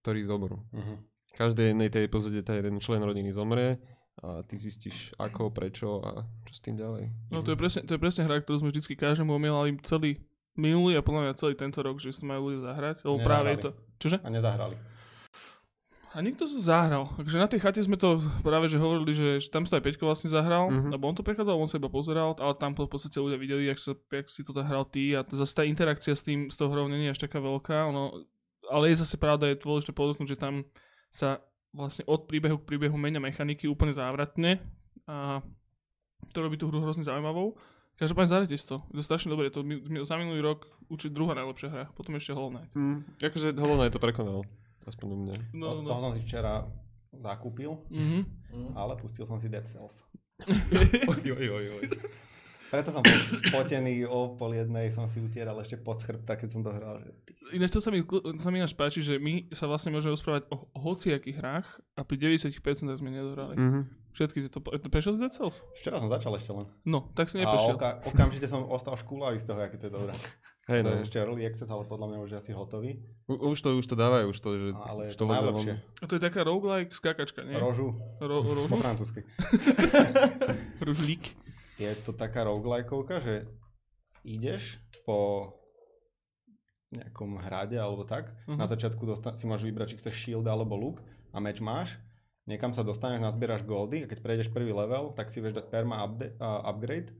ktorí 0.00 0.24
zomrú. 0.24 0.64
V 1.28 1.32
každej 1.36 1.76
jednej 1.76 1.92
tej 1.92 2.08
epizóde 2.08 2.40
ten 2.40 2.64
jeden 2.64 2.80
člen 2.80 3.04
rodiny 3.04 3.28
zomrie 3.28 3.76
a 4.24 4.40
ty 4.48 4.56
zistíš 4.56 5.12
ako, 5.20 5.52
prečo 5.52 6.00
a 6.00 6.24
čo 6.48 6.52
s 6.56 6.64
tým 6.64 6.80
ďalej. 6.80 7.12
No 7.28 7.44
to 7.44 7.52
je 7.52 7.58
presne, 7.60 7.84
to 7.84 7.92
je 7.92 8.00
presne 8.00 8.24
hra, 8.24 8.40
ktorú 8.40 8.64
sme 8.64 8.72
vždycky 8.72 8.96
každému 8.96 9.36
omielali 9.36 9.76
celý 9.84 10.24
minulý 10.56 10.96
a 10.96 11.04
podľa 11.04 11.28
mňa 11.28 11.32
celý 11.36 11.54
tento 11.60 11.84
rok, 11.84 12.00
že 12.00 12.16
sa 12.16 12.24
majú 12.24 12.48
ľudia 12.48 12.72
zahrať, 12.72 13.04
lebo 13.04 13.20
práve 13.20 13.52
je 13.52 13.68
to... 13.68 13.70
Čože? 14.00 14.24
A 14.24 14.32
nezahrali. 14.32 14.95
A 16.16 16.24
niekto 16.24 16.48
sa 16.48 16.56
zahral. 16.56 17.12
Takže 17.12 17.36
na 17.36 17.44
tej 17.44 17.60
chate 17.60 17.84
sme 17.84 18.00
to 18.00 18.16
práve 18.40 18.72
že 18.72 18.80
hovorili, 18.80 19.12
že, 19.12 19.52
tam 19.52 19.68
sa 19.68 19.76
aj 19.76 19.84
Peťko 19.84 20.08
vlastne 20.08 20.32
zahral, 20.32 20.72
Mhm. 20.72 20.72
mm-hmm. 20.72 20.92
lebo 20.96 21.04
on 21.04 21.12
to 21.12 21.20
prechádzal, 21.20 21.60
on 21.60 21.68
sa 21.68 21.76
iba 21.76 21.92
pozeral, 21.92 22.32
ale 22.40 22.56
tam 22.56 22.72
v 22.72 22.88
podstate 22.88 23.20
ľudia 23.20 23.36
videli, 23.36 23.68
jak, 23.68 23.76
sa, 23.76 23.92
jak 23.92 24.26
si 24.32 24.40
to 24.40 24.56
hral 24.56 24.88
ty 24.88 25.12
a 25.12 25.20
zase 25.28 25.52
tá 25.52 25.62
interakcia 25.68 26.16
s 26.16 26.24
tým, 26.24 26.48
s 26.48 26.56
tou 26.56 26.72
hrou 26.72 26.88
nie 26.88 27.04
je 27.04 27.12
až 27.12 27.20
taká 27.28 27.36
veľká, 27.36 27.92
ono, 27.92 28.24
ale 28.72 28.96
je 28.96 29.04
zase 29.04 29.20
pravda, 29.20 29.52
je 29.52 29.60
dôležité 29.60 29.92
podotknúť, 29.92 30.32
že 30.32 30.40
tam 30.40 30.64
sa 31.12 31.44
vlastne 31.76 32.08
od 32.08 32.24
príbehu 32.24 32.56
k 32.64 32.64
príbehu 32.64 32.96
menia 32.96 33.20
mechaniky 33.20 33.68
úplne 33.68 33.92
závratne 33.92 34.64
a 35.04 35.44
to 36.32 36.38
robí 36.40 36.56
tú 36.56 36.72
hru 36.72 36.80
hrozne 36.80 37.04
zaujímavou. 37.04 37.60
Každopádne 38.00 38.28
zahrajte 38.32 38.56
si 38.56 38.64
to, 38.64 38.80
je 38.92 39.00
to 39.00 39.04
strašne 39.04 39.28
dobré, 39.28 39.52
to 39.52 39.60
mi, 39.60 39.76
mi, 39.84 40.00
za 40.00 40.16
minulý 40.16 40.40
rok 40.40 40.64
určite 40.88 41.12
druhá 41.12 41.36
najlepšia 41.36 41.68
hra, 41.68 41.84
potom 41.92 42.16
ešte 42.16 42.32
Hollow 42.32 42.56
Knight. 42.56 42.72
Mm, 42.72 43.04
akože 43.20 43.52
Hollow 43.56 43.76
Knight 43.76 43.92
to 43.92 44.00
prekonal. 44.00 44.40
Aspoň 44.86 45.06
u 45.08 45.18
mňa. 45.18 45.34
No, 45.52 45.66
No, 45.74 45.82
no. 45.82 45.88
Toho 45.88 46.00
som 46.00 46.12
si 46.14 46.22
včera 46.22 46.64
zakúpil, 47.12 47.74
Mhm. 47.90 48.20
ale 48.72 48.94
pustil 48.94 49.24
som 49.24 49.36
si 49.36 49.48
Dead 49.48 49.64
Cells. 49.64 50.06
oj, 51.06 51.22
oj, 51.26 51.46
oj, 51.50 51.66
oj. 51.74 51.84
Preto 52.66 52.90
som 52.90 52.98
bol 52.98 53.14
spotený 53.40 54.04
o 54.04 54.34
pol 54.34 54.50
jednej, 54.52 54.90
som 54.90 55.06
si 55.06 55.16
utieral 55.16 55.54
ešte 55.56 55.78
pod 55.78 55.96
chrbta, 55.96 56.34
keď 56.34 56.48
som 56.50 56.60
to 56.60 56.70
hral. 56.70 56.98
Ináč 57.48 57.70
to 57.70 57.78
sa 57.78 57.88
mi, 57.88 58.02
sa 58.36 58.50
mi 58.50 58.58
ináč 58.58 58.74
páči, 58.74 59.00
že 59.00 59.16
my 59.16 59.48
sa 59.50 59.64
vlastne 59.64 59.94
môžeme 59.94 60.12
rozprávať 60.12 60.50
o 60.50 60.66
hociakých 60.76 61.36
hrách 61.36 61.66
a 61.94 62.02
pri 62.02 62.16
90% 62.18 62.58
sme 62.92 63.08
nedohrali. 63.08 63.54
Mm. 63.54 63.62
Mm-hmm. 63.62 63.82
Všetky 64.10 64.38
tieto... 64.42 64.58
po- 64.58 64.74
Prešiel 64.74 65.14
si 65.14 65.20
Dead 65.20 65.30
Cells? 65.30 65.62
Včera 65.72 65.96
som 65.96 66.10
začal 66.10 66.34
ešte 66.34 66.50
len. 66.50 66.66
No, 66.82 67.14
tak 67.14 67.30
si 67.30 67.38
A 67.38 67.46
neprešiel. 67.46 67.78
oka- 67.78 68.02
okamžite 68.02 68.44
som 68.44 68.66
ostal 68.66 68.98
škúlavý 68.98 69.38
z 69.38 69.46
toho, 69.46 69.62
aký 69.62 69.78
to 69.78 69.86
je 69.86 69.94
dobré. 69.94 70.12
Hej, 70.66 70.82
To 70.82 70.88
no. 70.88 70.98
je 70.98 71.04
ešte 71.04 71.16
early 71.16 71.42
access, 71.42 71.68
ale 71.68 71.82
podľa 71.82 72.06
mňa 72.08 72.18
už 72.20 72.28
je 72.28 72.38
asi 72.38 72.50
hotový. 72.50 72.98
U, 73.26 73.54
už 73.54 73.58
to, 73.60 73.70
už 73.72 73.86
to 73.86 73.94
dávajú, 73.94 74.26
už 74.28 74.38
to, 74.38 74.50
že 74.52 74.68
Ale 74.74 75.02
už 75.04 75.14
to 75.14 75.24
najlepšie. 75.24 75.72
von. 75.74 75.94
A 75.96 76.04
to 76.04 76.12
je 76.12 76.22
taká 76.22 76.40
roguelike 76.42 76.90
skákačka, 76.90 77.40
nie? 77.40 77.54
Rožu, 77.54 77.94
Ro, 78.18 78.42
po 78.42 78.52
rožu? 78.52 78.74
francúzsky. 78.74 79.22
Rožlík. 80.80 81.38
Je 81.76 81.92
to 81.96 82.10
taká 82.10 82.42
roguelikeovka, 82.42 83.20
že 83.20 83.34
ideš 84.22 84.80
po 85.04 85.52
nejakom 86.88 87.38
hrade 87.38 87.76
alebo 87.76 88.02
tak. 88.02 88.32
Mhm. 88.46 88.56
Na 88.56 88.66
začiatku 88.66 89.02
dosta- 89.04 89.34
si 89.34 89.44
môžeš 89.44 89.64
vybrať, 89.64 89.86
či 89.88 89.98
chceš 89.98 90.14
shield 90.16 90.46
alebo 90.46 90.74
look 90.74 90.98
a 91.30 91.38
meč 91.38 91.60
máš. 91.60 91.94
Niekam 92.44 92.70
sa 92.70 92.80
dostaneš, 92.80 93.18
nazbieraš 93.20 93.62
goldy 93.62 94.02
a 94.02 94.08
keď 94.08 94.18
prejdeš 94.18 94.48
prvý 94.48 94.70
level, 94.70 95.10
tak 95.12 95.28
si 95.28 95.38
vieš 95.38 95.58
dať 95.58 95.66
perma 95.66 95.98
upde- 96.00 96.34
a 96.38 96.62
upgrade, 96.64 97.10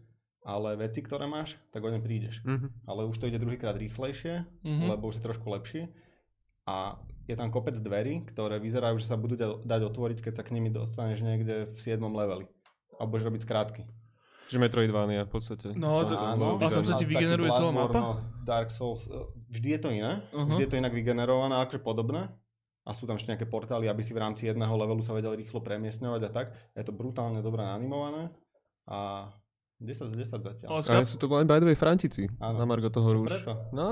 ale 0.46 0.78
veci, 0.78 1.02
ktoré 1.02 1.26
máš, 1.26 1.58
tak 1.68 1.82
o 1.82 1.90
ne 1.90 1.98
prídeš. 1.98 2.38
Mhm. 2.46 2.86
Ale 2.86 3.02
už 3.04 3.18
to 3.18 3.26
ide 3.26 3.36
druhýkrát 3.36 3.74
rýchlejšie, 3.74 4.46
Mhm. 4.62 4.86
lebo 4.88 5.10
už 5.10 5.18
si 5.18 5.22
trošku 5.22 5.50
lepší. 5.50 5.90
A 6.64 6.94
je 7.26 7.34
tam 7.34 7.50
kopec 7.50 7.74
dverí, 7.76 8.22
ktoré 8.24 8.58
vyzerajú, 8.58 8.98
že 8.98 9.06
sa 9.06 9.18
budú 9.18 9.34
da- 9.34 9.58
dať 9.58 9.80
otvoriť, 9.84 10.18
keď 10.22 10.32
sa 10.32 10.42
k 10.42 10.54
nimi 10.54 10.70
dostaneš 10.70 11.20
niekde 11.20 11.66
v 11.68 11.78
7. 11.78 12.14
leveli. 12.14 12.46
A 12.96 13.04
budeš 13.04 13.26
robiť 13.26 13.42
skrátky. 13.42 13.82
Čiže 14.46 14.62
Metroidvania 14.62 15.26
v 15.26 15.32
podstate. 15.32 15.74
No, 15.74 16.06
to, 16.06 16.14
Áno, 16.14 16.54
a 16.54 16.70
tam 16.70 16.86
sa 16.86 16.94
ti 16.94 17.02
vygeneruje 17.02 17.50
celá 17.50 17.74
mapa? 17.74 17.98
no, 17.98 18.10
Dark 18.46 18.70
Souls, 18.70 19.02
e, 19.04 19.18
vždy 19.50 19.68
je 19.68 19.80
to 19.82 19.88
iné, 19.90 20.22
Aha. 20.24 20.46
vždy 20.46 20.62
je 20.62 20.70
to 20.70 20.78
inak 20.78 20.94
vygenerované, 20.94 21.58
akože 21.58 21.82
podobné. 21.82 22.30
A 22.86 22.94
sú 22.94 23.10
tam 23.10 23.18
ešte 23.18 23.26
nejaké 23.26 23.42
portály, 23.44 23.90
aby 23.90 23.98
si 23.98 24.14
v 24.14 24.22
rámci 24.22 24.46
jedného 24.46 24.70
levelu 24.70 25.02
sa 25.02 25.10
vedel 25.10 25.34
rýchlo 25.34 25.58
premiestňovať 25.58 26.22
a 26.22 26.30
tak. 26.30 26.46
Je 26.72 26.86
to 26.86 26.94
brutálne 26.94 27.42
dobre 27.42 27.58
animované 27.60 28.30
a 28.86 29.26
10 29.76 30.08
z 30.08 30.14
10 30.16 30.40
zatiaľ. 30.40 30.68
Ale 30.72 30.80
A 30.80 30.84
skáp... 30.84 31.04
sú 31.04 31.20
to 31.20 31.28
len 31.28 31.44
by 31.44 31.60
the 31.60 31.68
way 31.68 31.76
Francici. 31.76 32.32
Áno. 32.40 32.56
Na 32.56 32.64
Margo 32.64 32.88
toho 32.88 33.12
rúž. 33.12 33.28
Preto. 33.28 33.52
No, 33.76 33.86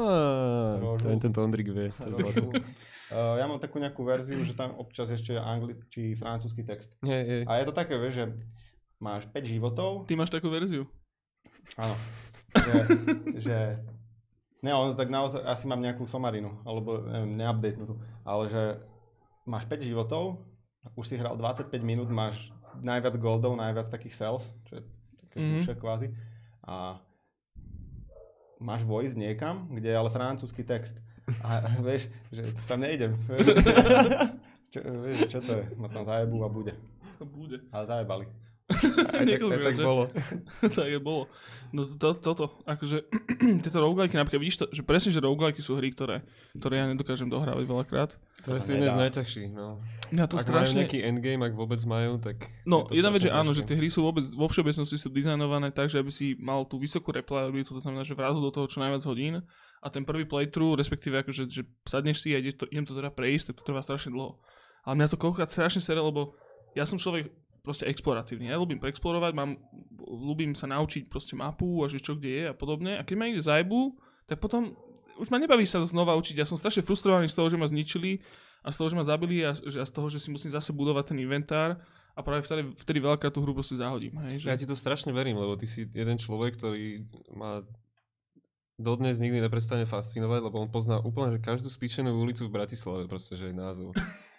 Rožu. 0.80 1.12
ten, 1.12 1.20
tento 1.20 1.44
Ondrik 1.44 1.68
vie. 1.68 1.92
Uh, 1.92 3.36
ja 3.40 3.44
mám 3.44 3.60
takú 3.60 3.76
nejakú 3.76 4.00
verziu, 4.00 4.40
že 4.48 4.56
tam 4.56 4.72
občas 4.80 5.12
ešte 5.12 5.36
angli- 5.36 5.76
či 5.92 6.16
francúzsky 6.16 6.64
text. 6.64 6.88
Nie, 7.04 7.20
je. 7.20 7.36
A 7.44 7.60
je 7.60 7.64
to 7.68 7.74
také, 7.76 8.00
vieš, 8.00 8.24
že 8.24 8.24
máš 8.96 9.28
5 9.28 9.44
životov, 9.44 10.08
Ty 10.08 10.16
máš 10.16 10.32
takú 10.32 10.48
verziu. 10.48 10.88
áno, 11.76 11.92
že, 12.56 12.74
že 13.44 13.56
ne, 14.64 14.70
ale 14.72 14.96
tak 14.96 15.12
naozaj 15.12 15.44
asi 15.44 15.68
mám 15.68 15.84
nejakú 15.84 16.08
somarinu, 16.08 16.56
alebo 16.64 17.04
neviem, 17.04 17.36
neupdatenutú, 17.36 18.00
ale 18.24 18.48
že 18.48 18.62
máš 19.44 19.68
5 19.68 19.84
životov, 19.84 20.40
už 20.96 21.04
si 21.04 21.20
hral 21.20 21.36
25 21.36 21.68
minút, 21.84 22.08
máš 22.08 22.48
najviac 22.80 23.20
goldov, 23.20 23.60
najviac 23.60 23.86
takých 23.92 24.16
cells, 24.16 24.48
čo 24.64 24.80
je 24.80 24.82
také 25.34 25.42
Mhm. 25.42 25.58
mm-hmm. 25.60 25.80
kvázi, 25.82 26.08
a 26.64 26.96
máš 28.62 28.82
vojsť 28.88 29.16
niekam, 29.18 29.68
kde 29.68 29.92
je 29.92 29.98
ale 29.98 30.10
francúzsky 30.10 30.64
text. 30.64 30.96
A 31.44 31.60
vieš, 31.86 32.08
že 32.32 32.48
tam 32.64 32.80
nejdem. 32.80 33.18
čo, 34.72 34.78
vieš, 35.04 35.28
čo 35.28 35.38
to 35.44 35.52
je? 35.60 35.64
Ma 35.76 35.92
tam 35.92 36.04
zajebu 36.06 36.44
a 36.44 36.48
bude. 36.48 36.72
Bude. 37.20 37.60
Ale 37.72 37.84
zajebali. 37.86 38.24
Aj 38.64 39.24
tak, 39.28 39.44
aj 39.44 39.60
tak 39.60 39.76
že? 39.76 39.84
bolo. 39.84 40.04
tak 40.80 40.88
je 40.88 40.96
bolo. 40.96 41.28
No 41.74 41.84
to, 41.84 42.16
toto, 42.16 42.64
akože 42.64 43.04
tieto 43.66 43.78
roguelike, 43.82 44.16
napríklad 44.16 44.40
vidíš 44.40 44.56
to, 44.62 44.66
že 44.72 44.80
presne, 44.86 45.12
že 45.12 45.20
roguelike 45.20 45.60
sú 45.60 45.76
hry, 45.76 45.92
ktoré, 45.92 46.24
ktoré 46.56 46.80
ja 46.80 46.86
nedokážem 46.88 47.28
dohrávať 47.28 47.66
veľakrát. 47.66 48.10
To 48.46 48.56
sa 48.56 48.62
sú 48.64 48.72
jedné 48.72 48.88
z 48.88 48.96
najťažších, 48.96 49.50
no. 49.52 49.84
Mňa 50.14 50.24
to 50.30 50.38
Ak 50.38 50.48
majú 50.48 50.64
strašne... 50.64 50.76
nejaký 50.80 50.98
endgame, 51.04 51.44
ak 51.44 51.52
vôbec 51.52 51.82
majú, 51.84 52.16
tak 52.22 52.48
No, 52.64 52.88
je 52.88 52.96
to 52.96 53.04
jedna 53.04 53.10
vec, 53.12 53.20
že 53.26 53.34
áno, 53.34 53.50
že 53.52 53.66
tie 53.68 53.76
hry 53.76 53.92
sú 53.92 54.00
vôbec, 54.00 54.24
vo 54.32 54.46
všeobecnosti 54.48 54.96
sú 54.96 55.12
dizajnované 55.12 55.68
tak, 55.74 55.92
že 55.92 56.00
aby 56.00 56.08
si 56.08 56.32
mal 56.40 56.64
tú 56.64 56.80
vysokú 56.80 57.12
replayabilitu, 57.12 57.76
to 57.76 57.84
znamená, 57.84 58.00
že 58.06 58.16
vrazil 58.16 58.40
do 58.40 58.54
toho 58.54 58.64
čo 58.64 58.80
najviac 58.80 59.02
hodín 59.04 59.44
a 59.84 59.86
ten 59.92 60.06
prvý 60.08 60.24
playthrough, 60.24 60.80
respektíve 60.80 61.20
akože, 61.20 61.52
že 61.52 61.68
sadneš 61.84 62.24
si 62.24 62.32
a 62.32 62.40
ideš 62.40 62.62
to, 62.62 62.64
idem 62.72 62.88
to 62.88 62.96
teda 62.96 63.12
prejsť, 63.12 63.52
tak 63.52 63.54
to 63.60 63.66
trvá 63.68 63.84
strašne 63.84 64.14
dlho. 64.14 64.40
Ale 64.86 64.94
mňa 64.96 65.12
to 65.12 65.20
koľkokrát 65.20 65.50
strašne 65.52 65.84
sere, 65.84 66.00
lebo 66.00 66.38
ja 66.72 66.88
som 66.88 66.96
človek 66.96 67.28
proste 67.64 67.88
exploratívny. 67.88 68.52
Ja 68.52 68.60
ľúbim 68.60 68.76
preexplorovať, 68.76 69.32
mám, 69.32 69.56
ľúbim 70.04 70.52
sa 70.52 70.68
naučiť 70.68 71.08
proste 71.08 71.32
mapu 71.32 71.80
a 71.80 71.88
že 71.88 71.98
čo 71.98 72.12
kde 72.14 72.30
je 72.30 72.44
a 72.52 72.54
podobne. 72.54 73.00
A 73.00 73.02
keď 73.02 73.16
ma 73.16 73.24
ide 73.32 73.40
zajbu, 73.40 73.96
tak 74.28 74.38
potom 74.38 74.76
už 75.16 75.32
ma 75.32 75.40
nebaví 75.40 75.64
sa 75.64 75.80
znova 75.80 76.12
učiť. 76.20 76.44
Ja 76.44 76.46
som 76.46 76.60
strašne 76.60 76.84
frustrovaný 76.84 77.32
z 77.32 77.40
toho, 77.40 77.48
že 77.48 77.56
ma 77.56 77.64
zničili 77.64 78.20
a 78.60 78.68
z 78.68 78.76
toho, 78.76 78.88
že 78.92 78.96
ma 79.00 79.04
zabili 79.08 79.40
a, 79.40 79.56
že, 79.56 79.80
a 79.80 79.86
z 79.88 79.92
toho, 79.96 80.12
že 80.12 80.20
si 80.20 80.28
musím 80.28 80.52
zase 80.52 80.76
budovať 80.76 81.16
ten 81.16 81.18
inventár 81.24 81.80
a 82.14 82.20
práve 82.20 82.44
vtedy, 82.44 82.76
vtedy 82.76 82.98
veľakrát 83.00 83.32
tú 83.32 83.40
hru 83.40 83.56
proste 83.56 83.80
zahodím. 83.80 84.20
Hej, 84.28 84.44
že... 84.44 84.46
Ja 84.52 84.60
ti 84.60 84.68
to 84.68 84.76
strašne 84.76 85.16
verím, 85.16 85.40
lebo 85.40 85.56
ty 85.56 85.64
si 85.64 85.88
jeden 85.88 86.20
človek, 86.20 86.60
ktorý 86.60 87.08
ma 87.32 87.64
dodnes 88.76 89.22
nikdy 89.22 89.38
neprestane 89.38 89.86
fascinovať, 89.86 90.40
lebo 90.50 90.58
on 90.58 90.70
pozná 90.70 90.98
úplne 90.98 91.38
že 91.38 91.40
každú 91.40 91.70
spíšenú 91.70 92.10
ulicu 92.10 92.50
v 92.50 92.54
Bratislave, 92.54 93.06
proste, 93.06 93.38
že 93.38 93.50
je 93.50 93.54
názov 93.54 93.94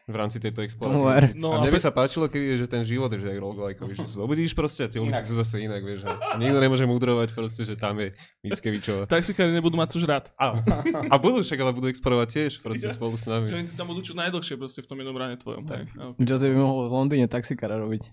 v 0.05 0.15
rámci 0.15 0.37
tejto 0.37 0.61
exploatácie. 0.61 1.33
No 1.33 1.57
a 1.57 1.65
mne 1.65 1.73
by 1.73 1.81
sa 1.81 1.89
páčilo, 1.89 2.29
keby 2.29 2.45
je, 2.45 2.55
že 2.61 2.67
ten 2.69 2.85
život 2.85 3.09
je 3.09 3.17
že 3.17 3.33
aj 3.33 3.39
roguelikeový, 3.41 3.97
že 3.97 4.05
sa 4.05 4.21
zobudíš 4.21 4.53
proste 4.53 4.85
a 4.85 4.87
tie 4.87 5.01
ulice 5.01 5.25
sú 5.25 5.33
zase 5.33 5.65
inak, 5.65 5.81
vieš. 5.81 6.05
A 6.05 6.37
nikto 6.37 6.61
nemôže 6.61 6.85
mudrovať 6.85 7.33
proste, 7.33 7.65
že 7.65 7.73
tam 7.73 7.97
je 7.97 8.13
Mickevičová. 8.45 9.09
Taxikári 9.09 9.49
nebudú 9.49 9.73
mať 9.81 9.97
čo 9.97 10.05
žrať. 10.05 10.29
A, 10.37 10.61
a 11.09 11.15
budú 11.17 11.41
však, 11.41 11.57
ale 11.57 11.73
budú 11.73 11.89
explorovať 11.89 12.27
tiež 12.29 12.51
proste 12.61 12.85
Ja. 12.85 12.93
spolu 12.93 13.17
s 13.17 13.25
Že 13.25 13.29
nami. 13.33 13.45
oni 13.49 13.73
tam 13.73 13.89
budú 13.89 14.05
čo 14.05 14.13
najdlhšie 14.13 14.55
proste 14.61 14.85
v 14.85 14.87
tom 14.93 14.97
jednom 15.01 15.17
ráne 15.17 15.41
tvojom. 15.41 15.65
Tak. 15.65 15.89
Okay. 15.89 16.21
Jose 16.21 16.53
by 16.53 16.57
mohol 16.61 16.85
v 16.85 16.93
Londýne 16.93 17.25
taxikára 17.25 17.81
robiť. 17.81 18.05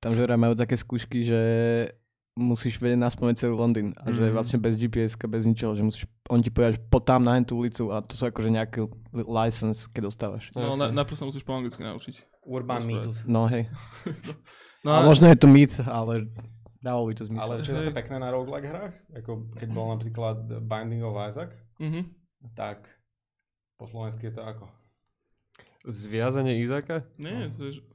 Tam 0.00 0.16
že 0.16 0.24
majú 0.24 0.56
také 0.56 0.80
skúšky, 0.80 1.28
že 1.28 1.40
musíš 2.34 2.76
vedieť 2.76 2.98
naspomeť 2.98 3.38
celý 3.38 3.54
Londýn 3.54 3.94
a 3.94 4.10
že 4.10 4.18
Mhm. 4.20 4.32
vlastne 4.32 4.58
bez 4.58 4.74
gps 4.74 5.14
bez 5.20 5.44
ničoho, 5.44 5.72
že 5.72 5.82
musíš, 5.82 6.04
on 6.26 6.38
ti 6.38 6.50
povedať, 6.50 6.82
po 6.84 6.98
tam 6.98 7.22
na 7.22 7.38
tú 7.40 7.56
ulicu 7.56 7.88
a 7.88 8.00
to 8.00 8.12
sú 8.12 8.26
akože 8.26 8.50
nejaký 8.50 8.90
li- 9.12 9.22
license, 9.24 9.86
keď 9.86 10.02
dostávaš. 10.04 10.50
No, 10.50 10.74
na, 10.74 10.90
najprv 10.92 11.14
sa 11.14 11.24
musíš 11.24 11.40
po 11.40 11.52
anglicky 11.52 11.78
naučiť. 11.80 12.14
Urban 12.44 12.82
mýtus. 12.82 13.22
No 13.24 13.46
hej. 13.46 13.70
No 14.82 14.92
A 14.92 15.00
možno 15.00 15.26
je 15.26 15.36
to 15.36 15.46
mýt, 15.46 15.78
ale 15.80 16.28
dalo 16.76 17.06
by 17.06 17.14
to 17.14 17.24
zmysel. 17.24 17.40
Ale 17.40 17.62
čo 17.62 17.70
je 17.70 17.80
zase 17.80 17.94
pekné 17.94 18.18
na 18.18 18.28
roguelike 18.28 18.66
hrách, 18.66 18.94
ako 19.14 19.30
keď 19.54 19.68
bol 19.70 19.86
napríklad 19.88 20.36
Binding 20.60 21.00
of 21.00 21.16
Isaac, 21.16 21.54
Mhm. 21.78 22.02
tak 22.52 22.82
po 23.76 23.86
slovensky 23.86 24.26
je 24.26 24.34
to 24.34 24.42
ako? 24.42 24.66
Zviazanie 25.84 26.58
Izáka? 26.58 27.06
Nie, 27.14 27.48
to 27.52 27.64
je, 27.64 27.78
že- 27.78 27.86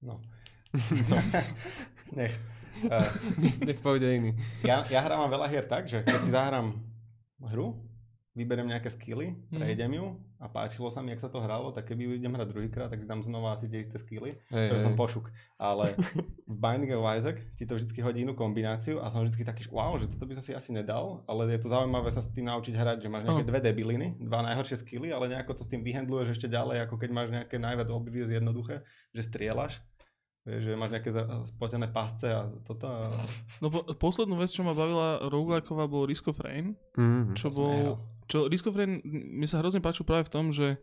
No. 0.00 0.24
Nech. 2.16 2.34
Nech 3.66 3.80
povede 3.80 4.08
iný. 4.10 4.30
ja, 4.60 4.84
ja 4.86 5.00
hrávam 5.00 5.28
veľa 5.28 5.46
hier 5.46 5.64
tak, 5.64 5.84
že 5.84 6.00
keď 6.00 6.20
si 6.20 6.30
zahrám 6.30 6.76
hru, 7.42 7.76
vyberiem 8.32 8.68
nejaké 8.68 8.88
skilly, 8.88 9.32
Mhm. 9.48 9.56
prejdem 9.56 9.92
ju 9.94 10.06
a 10.36 10.46
páčilo 10.46 10.92
sa 10.92 11.00
mi, 11.00 11.08
jak 11.08 11.24
sa 11.24 11.32
to 11.32 11.40
hralo, 11.40 11.72
tak 11.72 11.88
keby 11.88 12.20
idem 12.20 12.28
hrať 12.30 12.48
druhýkrát, 12.50 12.92
tak 12.92 13.00
si 13.00 13.08
dám 13.08 13.24
znova 13.24 13.56
asi 13.56 13.64
tie 13.64 13.80
isté 13.80 13.96
skilly, 13.96 14.36
Hej, 14.46 14.68
pretože 14.68 14.84
som 14.84 14.92
hej. 14.92 15.00
pošuk. 15.00 15.32
Ale 15.56 15.96
v 16.46 16.56
Binding 16.58 16.92
of 16.92 17.08
Isaac 17.08 17.40
ti 17.56 17.64
to 17.64 17.72
vždy 17.72 17.96
hodí 17.98 18.20
inú 18.20 18.36
kombináciu 18.36 19.00
a 19.00 19.08
som 19.08 19.24
vždy 19.24 19.40
taký, 19.40 19.64
že 19.64 19.72
wow, 19.72 19.96
že 19.96 20.04
toto 20.06 20.28
by 20.28 20.36
som 20.36 20.44
si 20.44 20.52
asi 20.52 20.68
nedal, 20.70 21.24
ale 21.24 21.48
je 21.48 21.64
to 21.64 21.72
zaujímavé 21.72 22.12
sa 22.12 22.20
s 22.20 22.28
tým 22.28 22.44
naučiť 22.46 22.74
hrať, 22.74 22.98
že 22.98 23.08
máš 23.08 23.24
nejaké 23.24 23.40
Áno. 23.40 23.48
dve 23.48 23.60
debiliny, 23.62 24.06
dva 24.20 24.44
najhoršie 24.44 24.76
skilly, 24.76 25.08
ale 25.08 25.32
nejako 25.32 25.56
to 25.56 25.64
s 25.64 25.72
tým 25.72 25.80
vyhandluješ 25.80 26.36
ešte 26.36 26.52
ďalej, 26.52 26.84
ako 26.84 26.94
keď 26.98 27.10
máš 27.10 27.28
nejaké 27.32 27.56
najviac 27.56 27.88
obvious 27.88 28.28
jednoduché, 28.28 28.84
že 29.10 29.24
strieľaš. 29.24 29.80
Vieš, 30.46 30.62
že 30.62 30.78
máš 30.78 30.94
nejaké 30.94 31.10
spotené 31.50 31.90
pásce 31.90 32.30
a 32.30 32.46
toto. 32.62 32.86
A... 32.86 33.10
no 33.58 33.66
po, 33.66 33.82
poslednú 33.98 34.38
vec, 34.38 34.54
čo 34.54 34.62
ma 34.62 34.78
bavila 34.78 35.26
roguelikeová, 35.26 35.90
bol 35.90 36.06
Risk 36.06 36.30
of 36.30 36.38
Rain, 36.38 36.78
Mhm. 36.94 37.34
čo 37.34 37.50
bol... 37.50 37.98
Čo 38.30 38.46
Risk 38.46 38.70
of 38.70 38.78
Rain, 38.78 39.02
mi 39.06 39.46
sa 39.50 39.58
hrozne 39.58 39.82
páčilo 39.82 40.06
práve 40.06 40.30
v 40.30 40.34
tom, 40.34 40.54
že 40.54 40.78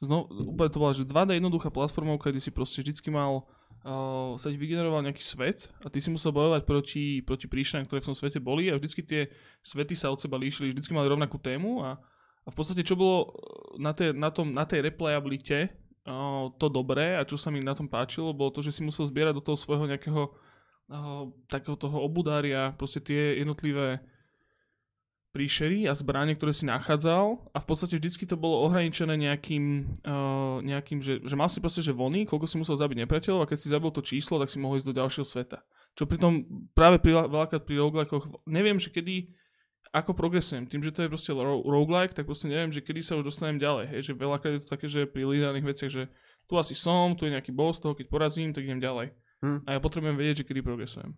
Znovu, 0.00 0.32
úplne 0.32 0.72
to 0.72 0.80
bola, 0.80 0.96
že 0.96 1.04
2D 1.04 1.36
jednoduchá 1.36 1.68
platformovka, 1.68 2.32
kde 2.32 2.40
si 2.40 2.48
proste 2.48 2.80
vždycky 2.80 3.12
mal 3.12 3.44
uh, 3.84 4.32
sa 4.40 4.48
ti 4.48 4.56
vygeneroval 4.56 5.04
nejaký 5.04 5.20
svet 5.20 5.68
a 5.84 5.92
ty 5.92 6.00
si 6.00 6.08
musel 6.08 6.32
bojovať 6.32 6.64
proti, 6.64 7.20
proti 7.20 7.44
príšerám, 7.44 7.84
ktoré 7.84 8.00
v 8.00 8.08
tom 8.08 8.16
svete 8.16 8.40
boli 8.40 8.72
a 8.72 8.80
vždycky 8.80 9.04
tie 9.04 9.28
svety 9.60 9.92
sa 9.92 10.08
od 10.08 10.16
seba 10.16 10.40
líšili, 10.40 10.72
vždycky 10.72 10.96
mali 10.96 11.04
rovnakú 11.04 11.36
tému 11.36 11.84
a, 11.84 12.00
a 12.00 12.48
v 12.48 12.56
podstate 12.56 12.80
čo 12.80 12.96
bolo 12.96 13.28
uh, 13.28 13.76
na, 13.76 13.92
tej, 13.92 14.16
na, 14.16 14.32
tom, 14.32 14.56
na 14.56 14.64
tej 14.64 14.88
replayabilite 14.88 15.68
to 16.58 16.66
dobré 16.72 17.14
a 17.14 17.26
čo 17.26 17.38
sa 17.38 17.52
mi 17.52 17.62
na 17.62 17.76
tom 17.76 17.86
páčilo, 17.86 18.34
bolo 18.34 18.50
to, 18.50 18.60
že 18.64 18.78
si 18.78 18.82
musel 18.82 19.06
zbierať 19.06 19.38
do 19.38 19.44
toho 19.44 19.58
svojho 19.58 19.86
nejakého 19.86 20.32
takého 21.46 21.78
toho 21.78 22.02
obudária 22.02 22.74
proste 22.74 22.98
tie 22.98 23.38
jednotlivé 23.38 24.02
príšery 25.30 25.86
a 25.86 25.94
zbranie, 25.94 26.34
ktoré 26.34 26.50
si 26.50 26.66
nachádzal 26.66 27.38
a 27.54 27.58
v 27.62 27.66
podstate 27.66 27.94
vždycky 27.94 28.26
to 28.26 28.34
bolo 28.34 28.66
ohraničené 28.66 29.14
nejakým, 29.14 29.86
uh, 30.02 30.58
nejakým 30.58 30.98
že, 30.98 31.22
že 31.22 31.38
mal 31.38 31.46
si 31.46 31.62
proste, 31.62 31.86
že 31.86 31.94
vony, 31.94 32.26
koľko 32.26 32.50
si 32.50 32.58
musel 32.58 32.74
zabiť 32.74 33.06
nepriateľov 33.06 33.46
a 33.46 33.50
keď 33.50 33.58
si 33.62 33.70
zabil 33.70 33.94
to 33.94 34.02
číslo, 34.02 34.42
tak 34.42 34.50
si 34.50 34.58
mohol 34.58 34.82
ísť 34.82 34.90
do 34.90 34.98
ďalšieho 34.98 35.22
sveta. 35.22 35.62
Čo 35.94 36.10
pritom 36.10 36.66
práve 36.74 36.98
pri, 36.98 37.30
veľakrát 37.30 37.62
pri 37.62 37.78
roguelikoch, 37.78 38.26
neviem, 38.50 38.82
že 38.82 38.90
kedy, 38.90 39.30
ako 39.90 40.12
progresujem. 40.12 40.64
Tým, 40.64 40.80
že 40.80 40.90
to 40.90 41.02
je 41.02 41.08
proste 41.08 41.30
ro- 41.30 41.60
roguelike, 41.60 42.12
tak 42.12 42.24
proste 42.24 42.46
neviem, 42.46 42.70
že 42.70 42.78
kedy 42.78 43.00
sa 43.00 43.16
už 43.16 43.26
dostanem 43.26 43.58
ďalej. 43.58 43.90
Hej, 43.90 44.00
že 44.02 44.12
veľakrát 44.14 44.52
je 44.54 44.62
to 44.62 44.70
také, 44.70 44.86
že 44.86 45.04
pri 45.04 45.26
lídaných 45.26 45.66
veciach, 45.66 45.90
že 45.90 46.02
tu 46.44 46.54
asi 46.54 46.74
som, 46.74 47.12
tu 47.12 47.24
je 47.24 47.32
nejaký 47.32 47.50
boss, 47.50 47.76
toho 47.76 47.92
keď 47.92 48.06
porazím, 48.06 48.50
tak 48.50 48.62
idem 48.62 48.78
ďalej. 48.78 49.10
Hm. 49.40 49.64
A 49.64 49.70
ja 49.72 49.80
potrebujem 49.80 50.14
vedieť, 50.14 50.42
že 50.42 50.46
kedy 50.46 50.60
progresujem. 50.60 51.10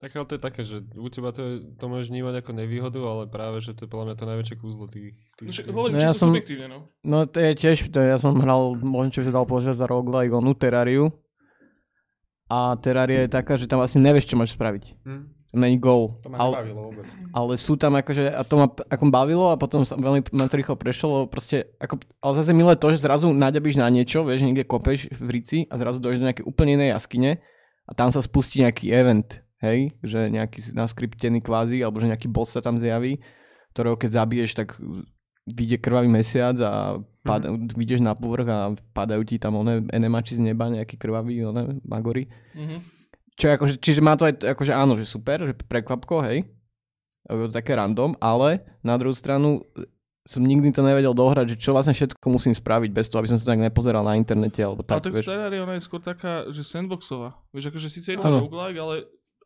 Tak 0.00 0.16
ale 0.16 0.24
to 0.24 0.34
je 0.34 0.42
také, 0.42 0.60
že 0.64 0.80
u 0.96 1.08
teba 1.08 1.28
to, 1.28 1.40
je, 1.40 1.54
to 1.76 1.84
môžeš 1.84 2.08
vnímať 2.08 2.40
ako 2.40 2.50
nevýhodu, 2.56 3.00
ale 3.00 3.22
práve, 3.26 3.60
že 3.60 3.76
to 3.76 3.84
je 3.84 3.92
podľa 3.92 4.06
mňa 4.08 4.16
to 4.16 4.24
najväčšie 4.26 4.56
kúzlo 4.56 4.88
tých... 4.88 5.12
tých, 5.36 5.44
No, 5.44 5.52
však 5.52 5.66
hovorím, 5.68 5.94
No 5.94 6.00
ja 6.00 6.12
som- 6.12 6.32
subjektívne, 6.32 6.66
no. 6.66 6.78
No 7.04 7.28
to 7.28 7.36
je 7.36 7.52
tiež, 7.52 7.88
to 7.88 8.00
ja 8.00 8.16
som 8.16 8.32
hral, 8.34 8.76
možno 8.76 9.12
čo 9.12 9.20
by 9.20 9.26
sa 9.28 9.36
dal 9.36 9.44
považovať 9.44 9.76
za 9.76 9.86
roguelike, 9.86 10.32
onú 10.32 10.56
Terrariu. 10.56 11.12
A 12.48 12.74
Terraria 12.76 13.22
je 13.22 13.30
taká, 13.30 13.54
že 13.54 13.68
tam 13.68 13.78
vlastne 13.78 14.00
nevieš, 14.00 14.26
čo 14.26 14.34
máš 14.34 14.56
spraviť. 14.56 14.84
Hm. 15.04 15.24
Není 15.50 15.82
goal. 15.82 16.14
To 16.22 16.30
ma 16.30 16.38
Ale, 16.38 16.70
vôbec. 16.70 17.10
ale 17.34 17.58
sú 17.58 17.74
tam 17.74 17.98
akože, 17.98 18.30
a 18.30 18.46
to 18.46 18.54
ma 18.54 18.70
ako 18.70 19.04
bavilo 19.10 19.50
a 19.50 19.58
potom 19.58 19.82
sa 19.82 19.98
veľmi 19.98 20.30
ma 20.30 20.46
to 20.46 20.54
rýchlo 20.54 20.78
prešlo, 20.78 21.26
proste, 21.26 21.74
ako, 21.82 21.98
ale 22.22 22.32
zase 22.38 22.54
milé 22.54 22.78
to, 22.78 22.94
že 22.94 23.02
zrazu 23.02 23.34
naďabíš 23.34 23.82
na 23.82 23.90
niečo, 23.90 24.22
vieš, 24.22 24.46
niekde 24.46 24.62
kopeš 24.62 25.10
v 25.10 25.28
rici 25.34 25.58
a 25.66 25.74
zrazu 25.74 25.98
dojdeš 25.98 26.22
do 26.22 26.28
nejakej 26.30 26.46
úplne 26.46 26.78
inej 26.78 26.94
jaskyne 26.94 27.42
a 27.82 27.90
tam 27.98 28.14
sa 28.14 28.22
spustí 28.22 28.62
nejaký 28.62 28.94
event, 28.94 29.42
hej, 29.58 29.90
že 30.06 30.30
nejaký 30.30 30.70
naskriptený 30.70 31.42
kvázi, 31.42 31.82
alebo 31.82 31.98
že 31.98 32.14
nejaký 32.14 32.30
boss 32.30 32.54
sa 32.54 32.62
tam 32.62 32.78
zjaví, 32.78 33.18
ktorého 33.74 33.98
keď 33.98 34.10
zabiješ, 34.22 34.50
tak 34.54 34.78
vyjde 35.50 35.82
krvavý 35.82 36.06
mesiac 36.06 36.54
a 36.62 37.02
pad, 37.26 37.42
mm-hmm. 37.42 37.74
vyjdeš 37.74 38.00
na 38.06 38.14
povrch 38.14 38.46
a 38.46 38.58
padajú 38.94 39.26
ti 39.26 39.42
tam 39.42 39.58
one 39.58 39.82
enemači 39.90 40.38
z 40.38 40.46
neba, 40.46 40.70
nejaký 40.70 40.94
krvavý, 40.94 41.42
one 41.42 41.82
magory. 41.82 42.30
Mhm. 42.54 42.99
Čo 43.40 43.56
akože, 43.56 43.74
čiže 43.80 44.00
má 44.04 44.20
to 44.20 44.28
aj 44.28 44.44
akože 44.52 44.72
áno, 44.76 45.00
že 45.00 45.08
super, 45.08 45.40
že 45.48 45.56
prekvapko, 45.56 46.20
hej. 46.28 46.44
Je 47.24 47.48
to 47.48 47.54
také 47.56 47.72
random, 47.72 48.12
ale 48.20 48.60
na 48.84 49.00
druhú 49.00 49.16
stranu 49.16 49.64
e, 49.78 49.86
som 50.28 50.44
nikdy 50.44 50.74
to 50.74 50.84
nevedel 50.84 51.16
dohrať, 51.16 51.54
že 51.54 51.56
čo 51.56 51.72
vlastne 51.72 51.96
všetko 51.96 52.26
musím 52.28 52.52
spraviť 52.52 52.90
bez 52.92 53.08
toho, 53.08 53.24
aby 53.24 53.30
som 53.32 53.38
sa 53.40 53.54
tak 53.54 53.64
nepozeral 53.64 54.04
na 54.04 54.18
internete 54.18 54.60
alebo 54.60 54.84
Tak, 54.84 54.92
ale 54.92 55.04
tak 55.08 55.12
vieš. 55.16 55.26
Terraria 55.30 55.60
ona 55.64 55.74
je 55.78 55.82
skôr 55.84 56.02
taká, 56.04 56.52
že 56.52 56.60
sandboxová. 56.66 57.38
Vieš, 57.54 57.72
akože 57.72 57.88
síce 57.88 58.08
je 58.12 58.18
to 58.18 58.28
roguelike, 58.28 58.76
ale 58.76 58.94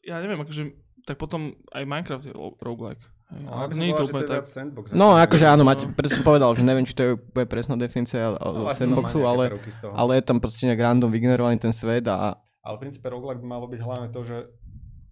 ja 0.02 0.18
neviem, 0.18 0.40
akože 0.42 0.62
tak 1.04 1.20
potom 1.20 1.54
aj 1.70 1.84
Minecraft 1.84 2.24
je 2.26 2.34
roguelike. 2.64 3.04
No, 3.34 3.66
ak 3.66 3.72
nie 3.74 3.90
je 3.90 3.98
to 3.98 4.04
úplne 4.06 4.28
tak. 4.28 4.46
sandbox. 4.46 4.92
No 4.94 5.16
ako 5.16 5.34
akože 5.34 5.46
áno, 5.48 5.62
máte, 5.66 5.84
preto 5.90 6.12
som 6.12 6.22
povedal, 6.22 6.52
že 6.54 6.62
neviem, 6.62 6.84
či 6.86 6.94
to 6.94 7.02
je 7.02 7.10
úplne 7.16 7.48
presná 7.48 7.74
definícia 7.74 8.36
No, 8.36 8.68
aspoň 8.70 8.76
sandboxu, 8.76 9.20
ale, 9.26 9.44
ale 9.90 10.10
je 10.20 10.22
tam 10.22 10.38
proste 10.38 10.68
nejak 10.68 10.78
random 10.78 11.10
vygenerovaný 11.10 11.56
ten 11.58 11.72
svet 11.74 12.04
a 12.06 12.38
Ale 12.64 12.80
v 12.80 12.82
princípe 12.88 13.06
roguelike 13.06 13.44
by 13.44 13.48
malo 13.48 13.68
byť 13.68 13.80
hlavne 13.84 14.08
to, 14.08 14.20
že 14.24 14.36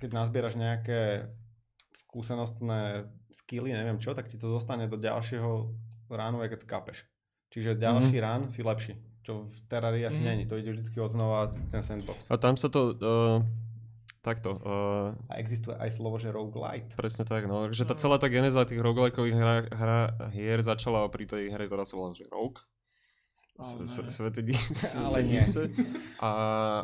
keď 0.01 0.11
nazbieraš 0.17 0.57
nejaké 0.57 1.29
skúsenostné 1.93 3.07
skilly, 3.31 3.77
neviem 3.77 4.01
čo, 4.01 4.17
tak 4.17 4.29
ti 4.33 4.41
to 4.41 4.49
zostane 4.49 4.89
do 4.89 4.97
ďalšieho 4.97 5.69
ránu, 6.09 6.41
keď 6.43 6.65
skápeš. 6.65 7.05
Čiže 7.53 7.77
ďalší 7.77 8.17
mm-hmm. 8.17 8.25
rán 8.25 8.43
si 8.49 8.65
lepší. 8.65 8.97
Čo 9.23 9.47
v 9.47 9.59
Terrarii 9.69 10.03
asi 10.03 10.25
Mhm. 10.25 10.27
není. 10.27 10.45
To 10.49 10.57
ide 10.59 10.73
vždy 10.73 10.99
od 10.99 11.13
znova 11.13 11.53
ten 11.71 11.85
sandbox. 11.85 12.27
A 12.33 12.41
tam 12.41 12.57
sa 12.57 12.73
to... 12.73 12.97
Uh, 12.99 13.39
takto. 14.25 14.57
Uh, 14.65 15.13
A 15.29 15.37
existuje 15.39 15.77
aj 15.77 15.93
slovo, 15.95 16.17
že 16.17 16.33
roguelite. 16.33 16.95
presne 16.97 17.29
tak, 17.29 17.45
no. 17.45 17.69
Takže 17.69 17.85
tá 17.85 17.95
celá 17.99 18.17
tá 18.17 18.27
geneza 18.33 18.65
tých 18.65 18.81
roguelikových 18.81 19.37
hra, 19.37 19.57
hra, 19.69 20.01
hier 20.33 20.59
začala 20.65 21.07
pri 21.13 21.27
tej 21.29 21.51
hre, 21.53 21.69
ktorá 21.69 21.85
sa 21.85 21.99
volá, 21.99 22.15
že 22.17 22.25
Rogue. 22.31 22.63
S- 23.55 23.75
Ale 23.75 23.85
s- 23.85 23.99
ne. 23.99 24.11
Svete 24.11 24.41
di- 24.41 24.57
Ale 24.99 25.19
Svete 25.19 25.23
nie. 25.23 25.39
divse. 25.39 25.63
A, 26.19 26.31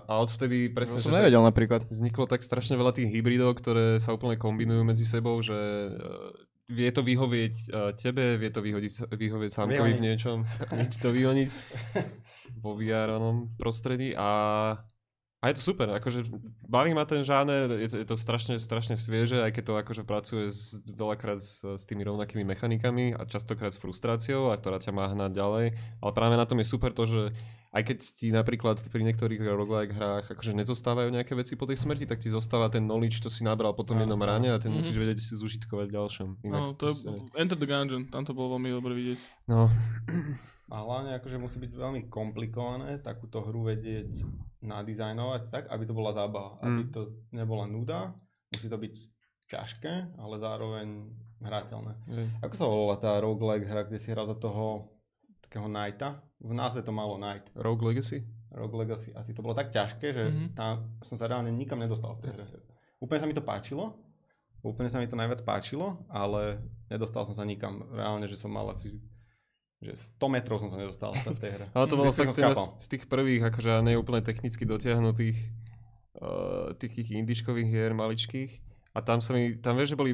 a 0.03 0.13
odvtedy 0.19 0.69
To 0.69 0.75
presne, 0.75 0.99
som 0.99 1.09
že 1.09 1.11
tak 1.11 1.19
nevedel 1.19 1.43
napríklad. 1.43 1.81
vzniklo 1.87 2.25
tak 2.25 2.41
strašne 2.41 2.75
veľa 2.75 2.93
tých 2.93 3.09
hybridov, 3.09 3.57
ktoré 3.57 3.99
sa 3.99 4.13
úplne 4.13 4.37
kombinujú 4.37 4.83
medzi 4.83 5.03
sebou, 5.03 5.41
že 5.41 5.55
eh, 5.55 5.95
vie 6.69 6.91
to 6.91 7.01
vyhovieť 7.01 7.55
eh, 7.67 7.91
tebe, 7.95 8.37
vie 8.37 8.51
to 8.51 8.61
vyhodiť, 8.61 8.93
vyhovieť 9.09 9.51
Samkovi 9.51 9.93
v 9.93 10.03
niečom, 10.03 10.45
vie 10.77 10.89
to 10.93 11.09
vyhoniť 11.09 11.49
vo 12.59 12.75
VR 12.75 13.17
prostredí 13.55 14.13
a 14.13 14.29
a 15.39 15.49
je 15.49 15.55
to 15.55 15.63
super, 15.65 15.87
akože 15.89 16.27
baví 16.65 16.91
ma 16.91 17.05
ten 17.05 17.23
žáner, 17.23 17.71
je 17.71 17.89
to, 17.89 17.97
je 17.97 18.07
to 18.07 18.17
strašne, 18.17 18.59
strašne 18.59 18.95
svieže, 18.95 19.39
aj 19.39 19.53
keď 19.53 19.65
to 19.65 19.75
akože 19.77 20.03
pracuje 20.03 20.45
s, 20.49 20.83
veľakrát 20.85 21.39
s, 21.39 21.63
s 21.63 21.85
tými 21.85 22.03
rovnakými 22.03 22.43
mechanikami 22.43 23.13
a 23.13 23.23
častokrát 23.23 23.71
s 23.71 23.79
frustráciou, 23.79 24.51
a 24.51 24.57
ktorá 24.57 24.77
ťa 24.77 24.91
má 24.91 25.07
hnať 25.09 25.31
ďalej. 25.31 25.67
Ale 26.01 26.11
práve 26.11 26.35
na 26.35 26.43
tom 26.43 26.59
je 26.59 26.67
super 26.67 26.91
to, 26.91 27.07
že 27.07 27.23
aj 27.69 27.83
keď 27.85 27.99
ti 28.11 28.27
napríklad 28.29 28.81
pri 28.83 29.05
niektorých 29.05 29.39
roguelike 29.45 29.93
hrách 29.93 30.33
akože 30.33 30.57
nezostávajú 30.57 31.13
nejaké 31.13 31.37
veci 31.37 31.53
po 31.55 31.69
tej 31.69 31.77
smrti, 31.77 32.09
tak 32.09 32.19
ti 32.19 32.33
zostáva 32.33 32.67
ten 32.67 32.83
knowledge, 32.83 33.21
čo 33.21 33.29
si 33.29 33.45
nabral 33.45 33.77
po 33.77 33.85
tom 33.85 34.01
jednom 34.01 34.19
rane 34.19 34.51
a 34.51 34.59
ten 34.59 34.73
Mhm. 34.73 34.79
musíš 34.81 34.97
vedieť 34.97 35.21
si 35.21 35.37
zužitkovať 35.37 35.87
v 35.87 35.95
ďalšom. 35.95 36.29
Inak 36.43 36.59
No, 36.59 36.73
to 36.75 36.89
je 36.89 36.95
Enter 37.37 37.55
the 37.55 37.69
Gungeon, 37.69 38.09
tam 38.09 38.25
to 38.25 38.33
bolo 38.33 38.57
veľmi 38.57 38.73
dobre 38.73 38.93
vidieť. 38.93 39.19
no, 39.47 39.69
A 40.69 40.77
hlavne 40.79 41.15
akože 41.15 41.37
musí 41.37 41.57
byť 41.57 41.73
veľmi 41.73 42.01
komplikované 42.07 42.99
takúto 42.99 43.41
hru 43.41 43.65
vedieť 43.65 44.21
nadizajnovať 44.63 45.43
tak, 45.49 45.65
aby 45.67 45.83
to 45.83 45.93
bola 45.93 46.13
zábava. 46.13 46.61
Aby 46.61 46.83
Mm. 46.83 46.91
to 46.91 47.01
nebola 47.31 47.65
nuda, 47.65 48.13
musí 48.51 48.67
to 48.67 48.77
byť 48.77 48.95
ťažké, 49.47 49.93
ale 50.15 50.35
zároveň 50.37 51.09
hrateľné. 51.41 51.93
hej. 52.07 52.27
Ako 52.43 52.55
sa 52.55 52.67
volala 52.67 52.97
tá 52.97 53.17
roguelike 53.17 53.65
hra, 53.65 53.83
kde 53.83 53.97
si 53.97 54.11
hral 54.11 54.27
za 54.27 54.35
toho 54.35 54.93
takého 55.41 55.65
knighta? 55.65 56.21
V 56.39 56.53
názve 56.53 56.83
to 56.83 56.93
malo 56.93 57.17
Knight. 57.17 57.49
Rogue 57.55 57.83
Legacy? 57.83 58.23
Rogue 58.51 58.77
Legacy. 58.77 59.11
Asi 59.13 59.33
to 59.33 59.41
bolo 59.41 59.53
tak 59.53 59.71
ťažké, 59.71 60.11
že 60.11 60.23
Mhm. 60.23 60.31
mm-hmm. 60.31 60.51
tam 60.53 60.73
som 61.01 61.17
sa 61.17 61.25
reálne 61.25 61.49
nikam 61.51 61.79
nedostal 61.79 62.13
v 62.15 62.23
tej 62.23 62.31
hre. 62.35 62.45
Úplne 62.99 63.19
sa 63.19 63.27
mi 63.27 63.33
to 63.33 63.43
páčilo. 63.43 63.97
Úplne 64.59 64.91
sa 64.91 64.99
mi 64.99 65.07
to 65.07 65.15
najviac 65.15 65.41
páčilo, 65.43 66.03
ale 66.09 66.59
nedostal 66.89 67.23
som 67.23 67.33
sa 67.33 67.43
nikam. 67.43 67.87
Reálne, 67.89 68.27
že 68.27 68.35
som 68.35 68.51
mal 68.51 68.67
asi 68.67 68.99
že 69.79 69.95
100 70.19 70.35
metrov 70.35 70.59
som 70.59 70.71
sa 70.71 70.79
nedostal 70.79 71.15
v 71.15 71.39
tej 71.39 71.51
hre. 71.55 71.67
Ale 71.77 71.87
to 71.87 71.95
bolo 71.95 72.11
fakt 72.11 72.35
z, 72.35 72.87
tých 72.91 73.07
prvých, 73.07 73.47
akože 73.47 73.83
neúplne 73.87 74.21
technicky 74.27 74.67
dotiahnutých 74.67 75.39
uh, 76.19 76.75
tých, 76.75 77.15
indiškových 77.15 77.69
hier 77.71 77.95
maličkých. 77.95 78.59
A 78.95 78.99
tam 79.01 79.23
sa 79.23 79.39
mi, 79.39 79.55
tam 79.55 79.79
vieš, 79.79 79.95
že 79.95 80.01
boli 80.01 80.13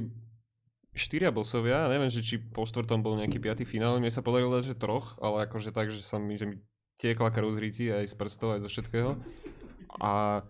štyria 0.93 1.33
bossovia, 1.33 1.89
neviem, 1.89 2.13
že 2.13 2.21
či 2.21 2.37
po 2.39 2.69
štvrtom 2.69 3.01
bol 3.01 3.17
nejaký 3.17 3.41
piatý 3.41 3.65
finál, 3.65 3.99
mne 3.99 4.13
sa 4.13 4.23
podarilo 4.23 4.55
dať, 4.61 4.77
že 4.77 4.77
troch, 4.79 5.17
ale 5.19 5.49
akože 5.49 5.73
tak, 5.75 5.91
že 5.91 6.05
som 6.05 6.23
mi, 6.23 6.37
že 6.37 6.47
mi 6.47 6.61
tiekla 7.01 7.33
krv 7.35 7.51
z 7.51 7.59
ríti 7.59 7.87
aj 7.91 8.07
z 8.07 8.15
prstov, 8.15 8.55
aj 8.55 8.61
zo 8.63 8.71
všetkého. 8.71 9.19
A 9.99 10.45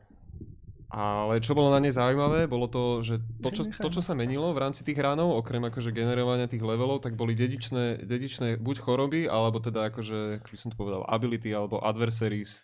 ale 0.94 1.42
čo 1.42 1.59
bolo 1.59 1.74
na 1.74 1.83
nej 1.83 1.90
zaujímavé, 1.90 2.46
bolo 2.46 2.70
to, 2.70 3.02
že 3.02 3.18
to 3.42 3.50
čo, 3.50 3.66
to, 3.66 3.88
čo 3.90 3.98
sa 3.98 4.14
menilo 4.14 4.54
v 4.54 4.62
rámci 4.62 4.87
tých 4.87 4.94
ránov, 4.94 5.35
okrem 5.42 5.66
akože 5.66 5.90
generovania 5.90 6.46
tých 6.46 6.62
levelov, 6.62 7.02
tak 7.02 7.18
boli 7.18 7.35
dedičné, 7.35 8.07
dedičné 8.07 8.62
buď 8.62 8.76
choroby, 8.78 9.26
alebo 9.26 9.59
teda 9.59 9.90
akože, 9.90 10.38
ako 10.38 10.48
by 10.54 10.59
som 10.59 10.70
to 10.70 10.78
povedal, 10.78 11.02
ability, 11.11 11.50
alebo 11.50 11.83
adversaries. 11.83 12.62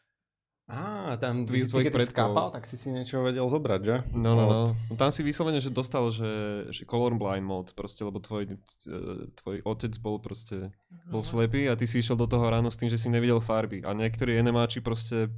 Á, 0.70 1.18
tam 1.18 1.42
Tvojich- 1.50 1.66
ty, 1.66 1.82
keď 1.82 2.06
si 2.06 2.14
skápal, 2.14 2.54
tak 2.54 2.62
si 2.62 2.78
si 2.78 2.94
niečo 2.94 3.26
vedel 3.26 3.42
zobrať, 3.42 3.80
že? 3.82 3.96
No, 4.14 4.38
no, 4.38 4.44
no. 4.46 4.60
Tam 4.94 5.10
si 5.10 5.26
vyslovene, 5.26 5.58
že 5.58 5.74
dostal, 5.74 6.06
že, 6.14 6.30
že 6.70 6.86
colorblind 6.86 7.42
mode, 7.42 7.74
proste, 7.74 8.06
lebo 8.06 8.22
tvoj, 8.22 8.54
e, 8.54 9.26
tvoj 9.34 9.66
otec 9.66 9.90
bol 9.98 10.22
proste, 10.22 10.70
bol 11.10 11.26
slepý 11.26 11.66
a 11.66 11.74
ty 11.74 11.90
si 11.90 11.98
išiel 11.98 12.14
do 12.14 12.30
toho 12.30 12.46
ráno 12.46 12.70
s 12.70 12.78
tým, 12.78 12.86
že 12.86 13.02
si 13.02 13.10
nevidel 13.10 13.42
farby. 13.42 13.82
A 13.82 13.90
niektorí 13.90 14.38
enemáči 14.38 14.78
proste 14.78 15.34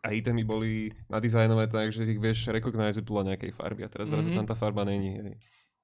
a 0.00 0.10
itemy 0.10 0.42
boli 0.42 0.70
nadizajnové 1.06 1.66
tak, 1.66 1.88
že 1.88 2.04
ich 2.04 2.16
vieš 2.16 2.48
recognize 2.48 2.96
podľa 2.98 3.34
nejakej 3.34 3.52
farby 3.52 3.84
a 3.84 3.88
teraz 3.88 4.08
zrazu 4.08 4.28
Mhm. 4.28 4.36
tam 4.36 4.46
tá 4.46 4.54
farba 4.54 4.82
není. 4.82 5.12
Hej. 5.14 5.34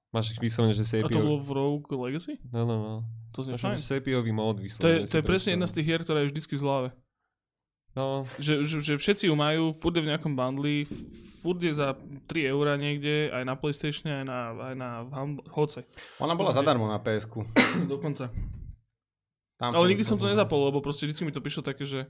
Máš 0.09 0.33
vyslovene, 0.35 0.73
že 0.73 0.87
A 0.97 1.05
to 1.05 1.13
bolo 1.13 1.37
sepio... 1.37 1.45
v 1.45 1.51
Rogue 1.53 1.93
Legacy? 2.01 2.33
No, 2.49 2.63
no, 2.63 2.77
no. 2.79 2.95
To 3.31 3.43
znie 3.43 3.55
Máš 3.55 3.65
fajn. 3.67 3.77
sepiový 3.77 4.33
mód 4.33 4.57
To 4.57 4.63
vyslovene. 4.63 4.95
je, 4.97 5.07
to 5.07 5.15
je 5.15 5.25
presne 5.25 5.51
jedna 5.53 5.67
z 5.67 5.75
tých 5.75 5.87
hier, 5.87 6.01
ktorá 6.01 6.19
je 6.21 6.31
vždycky 6.31 6.55
v 6.55 6.63
zlave. 6.63 6.89
No, 7.93 8.29
Že, 8.37 8.61
že, 8.63 8.77
že 8.83 8.93
všetci 8.95 9.25
ju 9.27 9.35
majú, 9.35 9.73
furt 9.73 9.93
je 9.93 10.01
v 10.01 10.11
nejakom 10.11 10.33
bundli, 10.33 10.85
furt 11.41 11.57
je 11.59 11.73
za 11.73 11.97
3 12.27 12.45
eurá 12.47 12.77
niekde, 12.77 13.29
aj 13.31 13.41
na 13.43 13.55
Playstatione, 13.55 14.13
aj 14.15 14.25
na, 14.25 14.39
aj 14.63 14.75
na 14.75 14.91
hoce. 15.51 15.81
Ona 16.19 16.33
bola 16.33 16.49
Pozrie. 16.51 16.61
zadarmo 16.61 16.87
na 16.87 16.97
PSku. 16.99 17.41
Dokonca. 17.87 18.29
Tam 19.57 19.73
Ale 19.73 19.89
nikdy 19.89 20.05
som 20.05 20.17
to 20.17 20.29
nezapol, 20.29 20.61
lebo 20.63 20.79
proste 20.79 21.05
vždycky 21.05 21.25
mi 21.25 21.33
to 21.33 21.41
prišlo 21.41 21.61
také, 21.63 21.83
že 21.83 22.05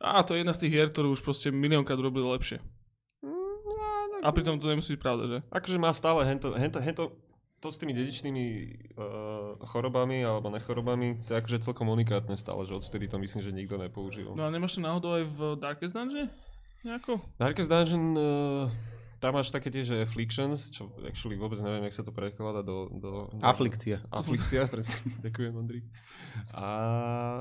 a 0.00 0.22
to 0.22 0.36
je 0.36 0.44
jedna 0.44 0.52
z 0.52 0.60
tých 0.66 0.72
hier, 0.72 0.88
ktorú 0.92 1.16
už 1.16 1.24
proste 1.24 1.48
miliónkrát 1.48 1.96
robili 1.96 2.28
lepšie. 2.28 2.60
A 4.24 4.28
pritom 4.32 4.58
to 4.58 4.66
nemusí 4.66 4.96
byť 4.96 5.00
pravda, 5.00 5.24
že? 5.28 5.38
akože 5.54 5.78
má 5.78 5.92
stále 5.94 6.26
hento, 6.26 6.50
hento, 6.56 6.78
hento 6.82 7.04
to 7.60 7.72
s 7.72 7.80
tými 7.80 7.96
dedičnými 7.96 8.44
uh, 8.96 9.56
chorobami 9.64 10.20
alebo 10.24 10.52
nechorobami, 10.52 11.24
to 11.24 11.34
je 11.34 11.40
akože 11.40 11.64
celkom 11.64 11.88
unikátne 11.88 12.36
stále, 12.36 12.66
že 12.68 12.76
odvtedy 12.76 13.08
to 13.08 13.16
myslím, 13.22 13.40
že 13.40 13.54
nikto 13.54 13.76
nepoužil. 13.80 14.36
No 14.36 14.44
a 14.44 14.52
nemáš 14.52 14.76
to 14.76 14.84
náhodou 14.84 15.16
aj 15.16 15.24
v 15.24 15.40
Darkest 15.56 15.94
Dungeon? 15.96 16.28
Nejako? 16.84 17.18
Darkest 17.40 17.70
Dungeon, 17.72 18.04
uh, 18.12 18.68
tam 19.16 19.40
máš 19.40 19.48
také 19.48 19.72
tie, 19.72 19.80
že 19.80 20.04
afflictions, 20.04 20.68
čo 20.68 20.92
actually 21.08 21.40
vôbec 21.40 21.56
neviem, 21.64 21.88
jak 21.88 21.96
sa 21.96 22.04
to 22.04 22.12
prekladá 22.12 22.60
do... 22.60 22.92
do, 22.92 23.12
do 23.32 23.40
Aflikcia. 23.40 24.04
Aflikcia, 24.12 24.68
presne, 24.72 25.08
ďakujem 25.24 25.52
Ondrik. 25.56 25.84
A, 26.52 26.68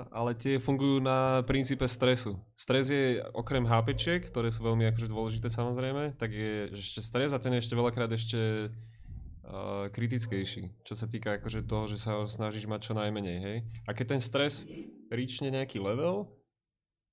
ale 0.07 0.31
tie 0.39 0.55
fungujú 0.55 1.03
na 1.03 1.43
princípe 1.43 1.83
stresu. 1.87 2.39
Stres 2.55 2.87
je 2.87 3.19
okrem 3.35 3.67
HPčiek, 3.67 4.23
ktoré 4.23 4.47
sú 4.55 4.63
veľmi 4.63 4.87
akože 4.95 5.11
dôležité 5.11 5.47
samozrejme, 5.51 6.15
tak 6.15 6.31
je 6.31 6.71
ešte 6.71 7.03
stres 7.03 7.35
a 7.35 7.41
ten 7.43 7.51
je 7.55 7.67
ešte 7.67 7.75
veľakrát 7.75 8.11
ešte 8.15 8.71
uh, 8.71 9.91
kritickejší, 9.91 10.87
čo 10.87 10.93
sa 10.95 11.11
týka 11.11 11.43
akože 11.43 11.67
toho, 11.67 11.91
že 11.91 11.99
sa 11.99 12.23
snažíš 12.23 12.71
mať 12.71 12.87
čo 12.87 12.93
najmenej, 12.95 13.37
hej. 13.43 13.57
A 13.83 13.91
keď 13.91 14.15
ten 14.15 14.21
stres 14.23 14.63
ríčne 15.11 15.51
nejaký 15.51 15.83
level, 15.83 16.31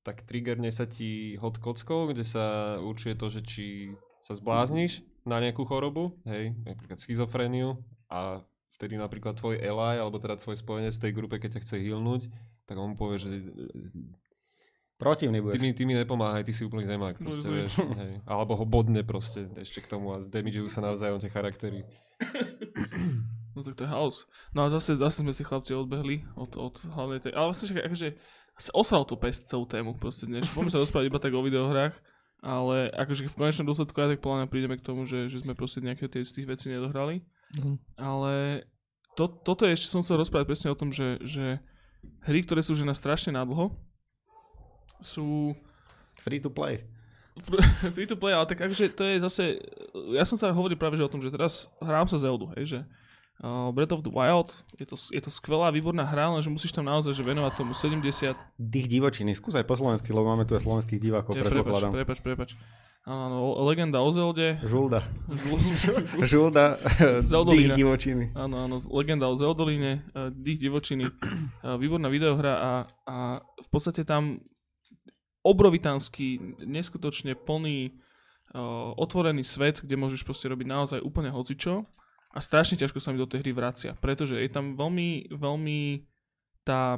tak 0.03 0.27
triggerne 0.27 0.71
sa 0.71 0.87
ti 0.87 1.39
hod 1.39 1.63
kockou, 1.63 2.11
kde 2.11 2.27
sa 2.27 2.77
určuje 2.83 3.15
to, 3.15 3.27
že 3.31 3.41
či 3.47 3.67
sa 4.23 4.33
zblázniš 4.39 5.03
na 5.27 5.43
nejakú 5.43 5.67
chorobu, 5.67 6.15
hej, 6.25 6.55
napríklad 6.63 6.99
schizofréniu 7.03 7.79
a 8.07 8.43
vtedy 8.79 8.95
napríklad 8.99 9.35
tvoj 9.39 9.59
ally, 9.59 9.99
alebo 9.99 10.19
teda 10.23 10.39
tvoj 10.39 10.59
spojenec 10.59 10.95
v 10.95 11.03
tej 11.03 11.13
grupe, 11.15 11.39
keď 11.43 11.59
ťa 11.59 11.63
chce 11.67 11.77
healnúť, 11.83 12.31
tak 12.67 12.79
on 12.79 12.95
mu 12.95 12.97
povie, 12.99 13.19
že 13.19 13.31
Protivný 15.03 15.43
ty 15.43 15.43
budeš. 15.43 15.59
mi, 15.59 15.69
ty 15.75 15.83
mi 15.83 15.95
nepomáhaj, 15.99 16.47
ty 16.47 16.55
si 16.55 16.63
úplný 16.63 16.87
zemák, 16.87 17.19
proste, 17.19 17.51
Rozumiem. 17.51 17.67
vieš, 17.67 17.75
hej. 17.99 18.13
Alebo 18.23 18.55
ho 18.55 18.63
bodne 18.63 19.03
proste 19.03 19.51
ešte 19.59 19.83
k 19.83 19.91
tomu 19.91 20.15
a 20.15 20.23
damageujú 20.23 20.71
sa 20.71 20.79
navzájom 20.79 21.19
tie 21.19 21.27
charaktery. 21.27 21.83
No 23.53 23.67
tak 23.67 23.75
to 23.75 23.83
je 23.83 23.91
house. 23.91 24.31
No 24.55 24.63
a 24.63 24.71
zase, 24.71 24.95
zase 24.95 25.27
sme 25.27 25.35
si 25.35 25.43
chlapci 25.43 25.75
odbehli 25.75 26.23
od, 26.39 26.55
od 26.55 26.79
hlavnej 26.87 27.19
tej... 27.19 27.35
Ale 27.35 27.51
vlastne 27.51 27.67
však 27.69 27.85
akože 27.85 28.09
sa 28.63 28.71
osral 28.79 29.03
tú 29.03 29.19
pesť 29.19 29.51
celú 29.51 29.67
tému 29.67 29.99
proste 29.99 30.31
dnes. 30.31 30.47
Poďme 30.55 30.71
sa 30.71 30.81
rozprávať 30.81 31.11
iba 31.11 31.19
tak 31.19 31.35
o 31.35 31.43
videohrách, 31.43 31.93
ale 32.43 32.91
akože 32.91 33.31
v 33.31 33.39
konečnom 33.39 33.71
dôsledku 33.71 33.95
ja 34.03 34.11
tak 34.11 34.21
podľa 34.21 34.45
mňa 34.45 34.49
prídeme 34.51 34.77
k 34.77 34.83
tomu, 34.83 35.07
že, 35.07 35.31
že 35.31 35.41
sme 35.41 35.55
proste 35.55 35.79
nejaké 35.79 36.11
tie 36.11 36.27
z 36.27 36.43
tých 36.43 36.51
vecí 36.51 36.67
nedohrali. 36.69 37.23
Mhm. 37.55 37.79
Ale 37.97 38.67
to, 39.15 39.31
toto 39.31 39.63
je, 39.65 39.79
ešte 39.79 39.89
som 39.95 40.03
chcel 40.03 40.19
rozprávať 40.19 40.51
presne 40.51 40.69
o 40.75 40.79
tom, 40.79 40.91
že, 40.91 41.23
že 41.23 41.63
hry, 42.27 42.43
ktoré 42.43 42.61
sú 42.61 42.75
že 42.75 42.83
na 42.83 42.97
strašne 42.97 43.33
nadlho, 43.33 43.71
sú 44.99 45.55
Free 46.21 46.41
to 46.41 46.51
play. 46.53 46.85
free 47.97 48.05
to 48.05 48.17
play, 48.17 48.37
ale 48.37 48.45
tak 48.45 48.61
akože 48.61 48.93
to 48.93 49.03
je 49.09 49.17
zase, 49.25 49.43
ja 50.13 50.21
som 50.29 50.37
sa 50.37 50.53
hovoril 50.53 50.77
práve 50.77 51.01
že 51.01 51.07
o 51.09 51.09
tom, 51.09 51.25
že 51.25 51.33
teraz 51.33 51.73
hrám 51.81 52.05
sa 52.05 52.21
Zeldu, 52.21 52.53
hej, 52.53 52.77
že 52.77 52.81
uh, 53.43 53.75
Breath 53.75 53.93
of 53.93 54.07
the 54.07 54.13
Wild, 54.15 54.55
je 54.79 54.87
to, 54.87 54.97
je 54.97 55.21
to 55.21 55.31
skvelá, 55.31 55.75
výborná 55.75 56.07
hra, 56.07 56.31
lenže 56.33 56.49
musíš 56.49 56.73
tam 56.73 56.87
naozaj 56.87 57.13
že 57.13 57.27
venovať 57.27 57.53
tomu 57.59 57.75
70, 57.75 58.33
Dých 58.57 58.87
divočiny. 58.89 59.35
Skús 59.35 59.59
aj 59.59 59.67
po 59.67 59.75
slovensky, 59.75 60.15
lebo 60.15 60.31
máme 60.31 60.47
tu 60.47 60.55
aj 60.55 60.63
slovenských 60.63 61.03
divákov, 61.03 61.35
je, 61.35 61.43
prepač, 61.43 61.53
predpokladám. 61.59 61.93
prepač, 61.93 62.19
prepač. 62.23 62.51
Áno, 63.03 63.35
áno, 63.35 63.67
legenda 63.67 63.99
o 63.99 64.11
Zelde, 64.15 64.63
Žulda. 64.63 65.03
Žulda. 66.23 66.79
Zeldolína. 67.27 67.75
Dých 67.75 67.83
divočiny. 67.83 68.25
Áno, 68.39 68.63
áno, 68.63 68.79
legenda 68.95 69.27
o 69.27 69.35
Zeldolíne, 69.35 70.07
uh, 70.15 70.31
Dých 70.31 70.63
divočiny, 70.63 71.11
výborná 71.83 72.07
videohra 72.07 72.55
a, 72.55 72.73
a 73.11 73.17
v 73.43 73.69
podstate 73.75 74.07
tam 74.07 74.39
obrovitánsky, 75.43 76.39
neskutočne 76.63 77.35
plný, 77.35 77.91
uh, 78.55 78.95
otvorený 78.95 79.43
svet, 79.43 79.83
kde 79.83 79.99
môžeš 79.99 80.23
proste 80.23 80.47
robiť 80.47 80.67
naozaj 80.71 80.99
úplne 81.03 81.35
hocičo 81.35 81.83
a 82.33 82.39
strašne 82.41 82.81
ťažko 82.81 82.99
sa 82.99 83.13
mi 83.13 83.21
do 83.21 83.29
tej 83.29 83.45
hry 83.45 83.53
vracia, 83.53 83.93
pretože 84.01 84.41
je 84.41 84.49
tam 84.49 84.73
veľmi, 84.73 85.33
veľmi 85.37 86.09
tá, 86.65 86.97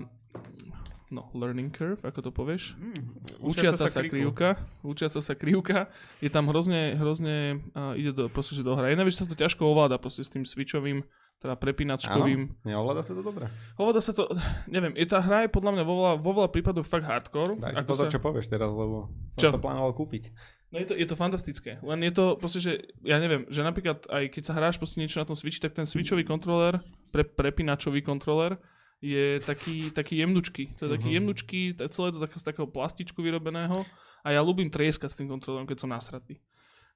no, 1.11 1.31
learning 1.35 1.75
curve, 1.75 1.99
ako 2.07 2.21
to 2.23 2.31
povieš. 2.31 2.79
Mm. 2.79 3.03
Učiaca 3.43 3.87
sa, 3.91 4.01
kriku. 4.01 4.15
krivka, 4.15 4.49
učiaca 4.87 5.19
sa 5.19 5.35
krivka, 5.35 5.91
je 6.23 6.31
tam 6.31 6.47
hrozne, 6.47 6.95
hrozne 6.95 7.67
uh, 7.75 7.99
ide 7.99 8.15
do, 8.15 8.31
proste, 8.31 8.55
že 8.55 8.63
do 8.63 8.79
hry. 8.79 8.95
Neviem, 8.95 9.11
že 9.11 9.27
sa 9.27 9.29
to 9.29 9.35
ťažko 9.35 9.67
ovláda 9.67 9.99
proste 9.99 10.23
s 10.23 10.31
tým 10.31 10.47
switchovým, 10.47 11.03
teda 11.43 11.59
prepínačkovým. 11.59 12.65
Neovláda 12.65 13.03
sa 13.05 13.13
to 13.13 13.21
dobre? 13.21 13.51
Ovláda 13.77 14.01
sa 14.01 14.17
to, 14.17 14.31
neviem, 14.71 14.95
je 14.97 15.05
tá 15.05 15.21
hra 15.21 15.45
je 15.45 15.51
podľa 15.53 15.77
mňa 15.77 15.85
vo 15.85 15.95
veľa, 16.01 16.13
vo 16.23 16.31
veľa 16.41 16.49
prípadoch 16.49 16.87
fakt 16.87 17.05
hardcore. 17.05 17.61
Daj 17.61 17.75
si 17.75 17.85
pozor, 17.85 18.07
sa- 18.09 18.15
čo 18.15 18.23
povieš 18.23 18.49
teraz, 18.49 18.71
lebo 18.71 19.13
som 19.35 19.41
Čo? 19.43 19.49
to 19.53 19.61
plánoval 19.61 19.93
kúpiť. 19.93 20.33
No 20.75 20.83
je 20.83 20.87
to, 20.87 20.95
je 20.95 21.07
to 21.07 21.15
fantastické. 21.15 21.79
Len 21.81 22.03
je 22.03 22.11
to 22.11 22.35
proste, 22.35 22.59
že 22.59 22.73
ja 23.01 23.17
neviem, 23.17 23.47
že 23.47 23.63
napríklad 23.63 24.11
aj 24.11 24.27
keď 24.29 24.43
sa 24.43 24.53
hráš 24.53 24.75
proste 24.75 24.99
niečo 24.99 25.23
na 25.23 25.25
tom 25.25 25.39
Switchi, 25.39 25.63
tak 25.63 25.71
ten 25.73 25.87
Switchový 25.87 26.27
kontroler, 26.27 26.83
pre, 27.09 27.23
prepínačový 27.23 28.03
kontroler, 28.03 28.59
je 28.99 29.39
taký, 29.39 29.93
taký 29.93 30.19
jemnučký. 30.19 30.75
To 30.75 30.87
je 30.87 30.91
taký 30.91 31.09
Mhm. 31.09 31.15
jemnučký, 31.15 31.61
to 31.77 31.85
je 31.85 31.91
celé 31.91 32.09
to 32.11 32.19
z 32.19 32.43
takého 32.43 32.67
plastičku 32.67 33.21
vyrobeného 33.21 33.87
a 34.21 34.29
ja 34.29 34.41
ľúbim 34.41 34.67
trieskať 34.67 35.13
s 35.13 35.19
tým 35.21 35.29
kontrolerom, 35.29 35.63
keď 35.63 35.79
som 35.79 35.93
nasratý. 35.93 36.43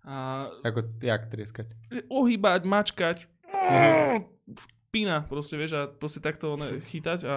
A 0.03 0.49
Ako, 0.65 0.83
jak 0.99 1.29
trieskať? 1.29 1.71
ohýbať, 2.09 2.65
mačkať, 2.65 3.29
pína, 4.89 5.23
proste 5.23 5.55
vieš, 5.55 5.73
a 5.75 5.83
proste 5.87 6.19
takto 6.19 6.57
chytať 6.89 7.21
a 7.25 7.35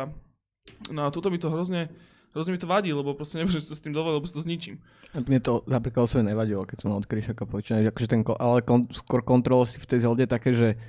no 0.89 1.01
a 1.03 1.11
toto 1.11 1.27
mi 1.27 1.37
to 1.37 1.51
hrozne, 1.51 1.91
hrozne 2.31 2.55
mi 2.55 2.59
to 2.59 2.67
vadí, 2.67 2.91
lebo 2.95 3.11
proste 3.15 3.39
nemôžem 3.39 3.59
sa 3.59 3.75
s 3.75 3.83
tým 3.83 3.91
dovoliť, 3.95 4.15
lebo 4.15 4.27
si 4.27 4.35
to 4.35 4.43
zničím. 4.43 4.75
Mne 5.15 5.39
to 5.43 5.63
napríklad 5.67 6.07
osobne 6.07 6.31
nevadilo, 6.31 6.63
keď 6.63 6.77
som 6.79 6.95
od 6.95 7.07
Kryšaka 7.07 7.43
počínať, 7.43 7.91
akože 7.91 8.07
ten, 8.07 8.21
ale 8.39 8.63
kon, 8.63 8.87
skôr 8.91 9.23
kontrol 9.23 9.67
si 9.67 9.79
v 9.79 9.89
tej 9.89 9.99
Zelde 10.07 10.25
také, 10.27 10.55
že 10.55 10.79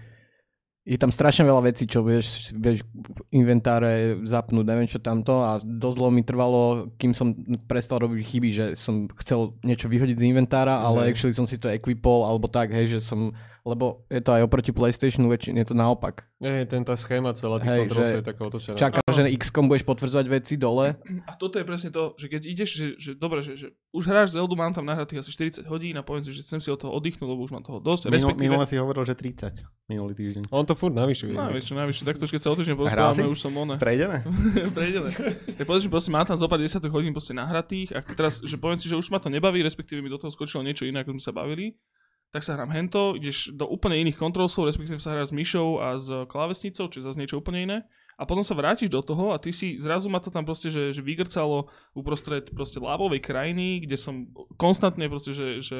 je 0.82 0.98
tam 0.98 1.14
strašne 1.14 1.46
veľa 1.46 1.70
vecí, 1.70 1.86
čo 1.86 2.02
vieš, 2.02 2.50
vieš 2.58 2.82
inventáre 3.30 4.18
zapnúť, 4.26 4.66
neviem 4.66 4.90
čo 4.90 4.98
tamto 4.98 5.38
a 5.46 5.62
dosť 5.62 5.96
dlho 5.98 6.10
mi 6.10 6.26
trvalo, 6.26 6.90
kým 6.98 7.14
som 7.14 7.38
prestal 7.70 8.02
robiť 8.02 8.18
chyby, 8.26 8.48
že 8.50 8.66
som 8.74 9.06
chcel 9.22 9.54
niečo 9.62 9.86
vyhodiť 9.86 10.18
z 10.18 10.26
inventára, 10.34 10.82
ale 10.82 11.06
Hej. 11.06 11.08
actually 11.14 11.38
som 11.38 11.46
si 11.46 11.54
to 11.54 11.70
equipol 11.70 12.26
alebo 12.26 12.50
tak, 12.50 12.74
hej, 12.74 12.98
že 12.98 13.00
som, 13.02 13.30
lebo 13.62 14.06
je 14.10 14.18
to 14.18 14.34
aj 14.34 14.42
oproti 14.42 14.74
PlayStationu 14.74 15.30
väčšine, 15.30 15.62
je 15.62 15.68
to 15.70 15.76
naopak. 15.78 16.26
Nie, 16.42 16.66
ten 16.66 16.82
tá 16.82 16.98
schéma 16.98 17.30
celá, 17.38 17.62
tých 17.62 17.70
Hej, 17.70 17.94
že 17.94 18.02
je 18.18 18.26
taká 18.26 18.42
otočená. 18.50 18.74
Čaká, 18.74 18.98
že 19.06 19.22
X-kom 19.38 19.70
budeš 19.70 19.86
potvrdzovať 19.86 20.26
veci 20.26 20.54
dole, 20.58 20.98
A 21.30 21.32
toto 21.38 21.58
je 21.58 21.64
presne 21.66 21.90
to, 21.94 22.14
že 22.18 22.26
keď 22.26 22.42
ideš, 22.44 22.70
že, 22.74 22.86
že 22.98 23.10
dobre, 23.14 23.44
že, 23.44 23.54
že 23.54 23.66
už 23.94 24.04
hráš 24.08 24.34
Zeldu, 24.34 24.58
mám 24.58 24.74
tam 24.74 24.86
nahratých 24.86 25.22
asi 25.22 25.30
40 25.30 25.68
hodín 25.68 25.94
a 25.98 26.02
poviem 26.02 26.24
si, 26.26 26.34
že 26.34 26.42
chcem 26.42 26.58
si 26.58 26.68
od 26.72 26.78
toho 26.80 26.92
oddychnúť, 26.96 27.28
lebo 27.28 27.42
už 27.44 27.52
mám 27.54 27.64
toho 27.64 27.78
dosť. 27.78 28.08
Minul, 28.08 28.16
Respektíve, 28.16 28.44
minule 28.48 28.64
si 28.66 28.74
hovoril, 28.76 29.02
že 29.06 29.14
30 29.14 29.62
minulý 29.86 30.12
týždeň. 30.16 30.42
On 30.50 30.64
to 30.64 30.74
furt 30.74 30.94
navyšuje. 30.96 31.36
no, 31.36 31.52
vieš, 31.52 31.70
čo, 31.70 31.74
najvyššie, 31.76 32.04
takto 32.08 32.24
keď 32.26 32.40
sa 32.40 32.48
o 32.50 32.56
týždeň 32.56 32.74
porozprávame, 32.76 33.28
už 33.28 33.40
som 33.40 33.52
one. 33.54 33.76
Prejdeme? 33.76 34.24
Prejdeme. 34.76 35.08
Tak 35.56 35.64
povedz, 35.68 35.84
že 35.86 35.90
proste 35.92 36.10
má 36.10 36.22
tam 36.24 36.36
zo 36.38 36.48
pár 36.48 36.58
desiatok 36.58 36.90
hodín 36.94 37.12
proste 37.12 37.36
nahratých 37.36 37.92
a 37.94 38.00
teraz, 38.02 38.40
že 38.40 38.56
poviem 38.56 38.80
si, 38.80 38.88
že 38.88 38.96
už 38.96 39.12
ma 39.12 39.20
to 39.20 39.28
nebaví, 39.28 39.60
respektíve 39.60 40.00
mi 40.00 40.08
do 40.08 40.18
toho 40.18 40.32
skočilo 40.32 40.64
niečo 40.64 40.88
iné, 40.88 41.04
ako 41.04 41.16
sme 41.18 41.22
sa 41.22 41.32
bavili, 41.32 41.76
tak 42.32 42.40
sa 42.40 42.56
hrám 42.56 42.72
hento, 42.72 43.12
ideš 43.12 43.52
do 43.52 43.68
úplne 43.68 44.00
iných 44.00 44.16
kontrolsov, 44.16 44.64
respektíve 44.64 44.96
sa 44.96 45.12
hráš 45.12 45.30
s 45.30 45.36
myšou 45.36 45.84
a 45.84 46.00
s 46.00 46.08
klávesnicou, 46.32 46.88
čo 46.88 46.96
je 46.98 47.04
zase 47.04 47.20
niečo 47.20 47.38
úplne 47.38 47.60
iné. 47.60 47.78
A 48.16 48.24
potom 48.24 48.40
sa 48.40 48.56
vrátiš 48.56 48.88
do 48.88 49.04
toho 49.04 49.36
a 49.36 49.40
ty 49.40 49.52
si, 49.52 49.76
zrazu 49.76 50.08
ma 50.08 50.16
to 50.16 50.32
tam 50.32 50.48
proste, 50.48 50.72
že, 50.72 50.96
že 50.96 51.04
vygrcalo 51.04 51.68
uprostred 51.92 52.48
proste 52.56 52.80
lávovej 52.80 53.20
krajiny, 53.20 53.84
kde 53.84 53.96
som 54.00 54.32
konstantne 54.56 55.12
proste, 55.12 55.36
že, 55.36 55.60
že 55.60 55.78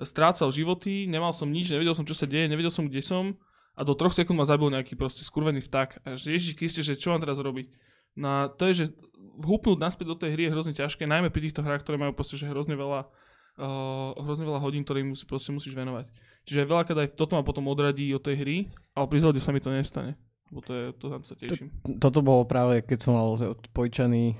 strácal 0.00 0.48
životy, 0.48 1.04
nemal 1.04 1.36
som 1.36 1.52
nič, 1.52 1.68
nevedel 1.68 1.92
som, 1.92 2.08
čo 2.08 2.16
sa 2.16 2.24
deje, 2.24 2.48
nevedel 2.48 2.72
som, 2.72 2.88
kde 2.88 3.04
som 3.04 3.36
a 3.74 3.82
do 3.82 3.92
troch 3.92 4.14
sekúnd 4.14 4.38
ma 4.38 4.46
zabil 4.46 4.70
nejaký 4.70 4.94
proste 4.94 5.26
skurvený 5.26 5.62
vták. 5.66 6.06
A 6.06 6.08
že 6.14 6.34
Ježiš 6.34 6.54
Kriste, 6.54 6.82
že 6.82 6.94
čo 6.94 7.10
mám 7.10 7.22
teraz 7.22 7.42
robiť? 7.42 7.74
No 8.14 8.26
a 8.30 8.40
to 8.46 8.70
je, 8.70 8.86
že 8.86 8.94
húpnúť 9.42 9.78
naspäť 9.82 10.06
do 10.14 10.16
tej 10.16 10.30
hry 10.38 10.42
je 10.46 10.54
hrozne 10.54 10.74
ťažké, 10.74 11.10
najmä 11.10 11.34
pri 11.34 11.50
týchto 11.50 11.66
hrách, 11.66 11.82
ktoré 11.82 11.98
majú 11.98 12.14
proste, 12.14 12.38
že 12.38 12.46
hrozne 12.46 12.78
veľa, 12.78 13.10
uh, 13.58 14.14
hrozne 14.18 14.46
veľa 14.46 14.60
hodín, 14.62 14.82
ktoré 14.82 15.02
im 15.02 15.14
musí, 15.14 15.24
proste 15.26 15.54
musíš 15.54 15.74
venovať. 15.74 16.10
Čiže 16.44 16.68
veľakrát 16.68 16.98
aj 17.04 17.08
toto 17.16 17.38
ma 17.38 17.42
potom 17.46 17.64
odradí 17.72 18.12
od 18.12 18.20
tej 18.20 18.36
hry, 18.40 18.56
ale 18.92 19.06
pri 19.08 19.18
Zelde 19.24 19.40
sa 19.40 19.54
mi 19.54 19.64
to 19.64 19.72
nestane. 19.72 20.12
Lebo 20.52 20.60
to, 20.60 20.72
je, 20.76 20.84
to 21.00 21.06
sa 21.24 21.34
teším. 21.34 21.72
toto 21.98 22.20
bolo 22.20 22.44
práve, 22.44 22.84
keď 22.84 22.98
som 23.00 23.16
mal 23.16 23.32
od 23.34 23.64
pojičaný 23.72 24.36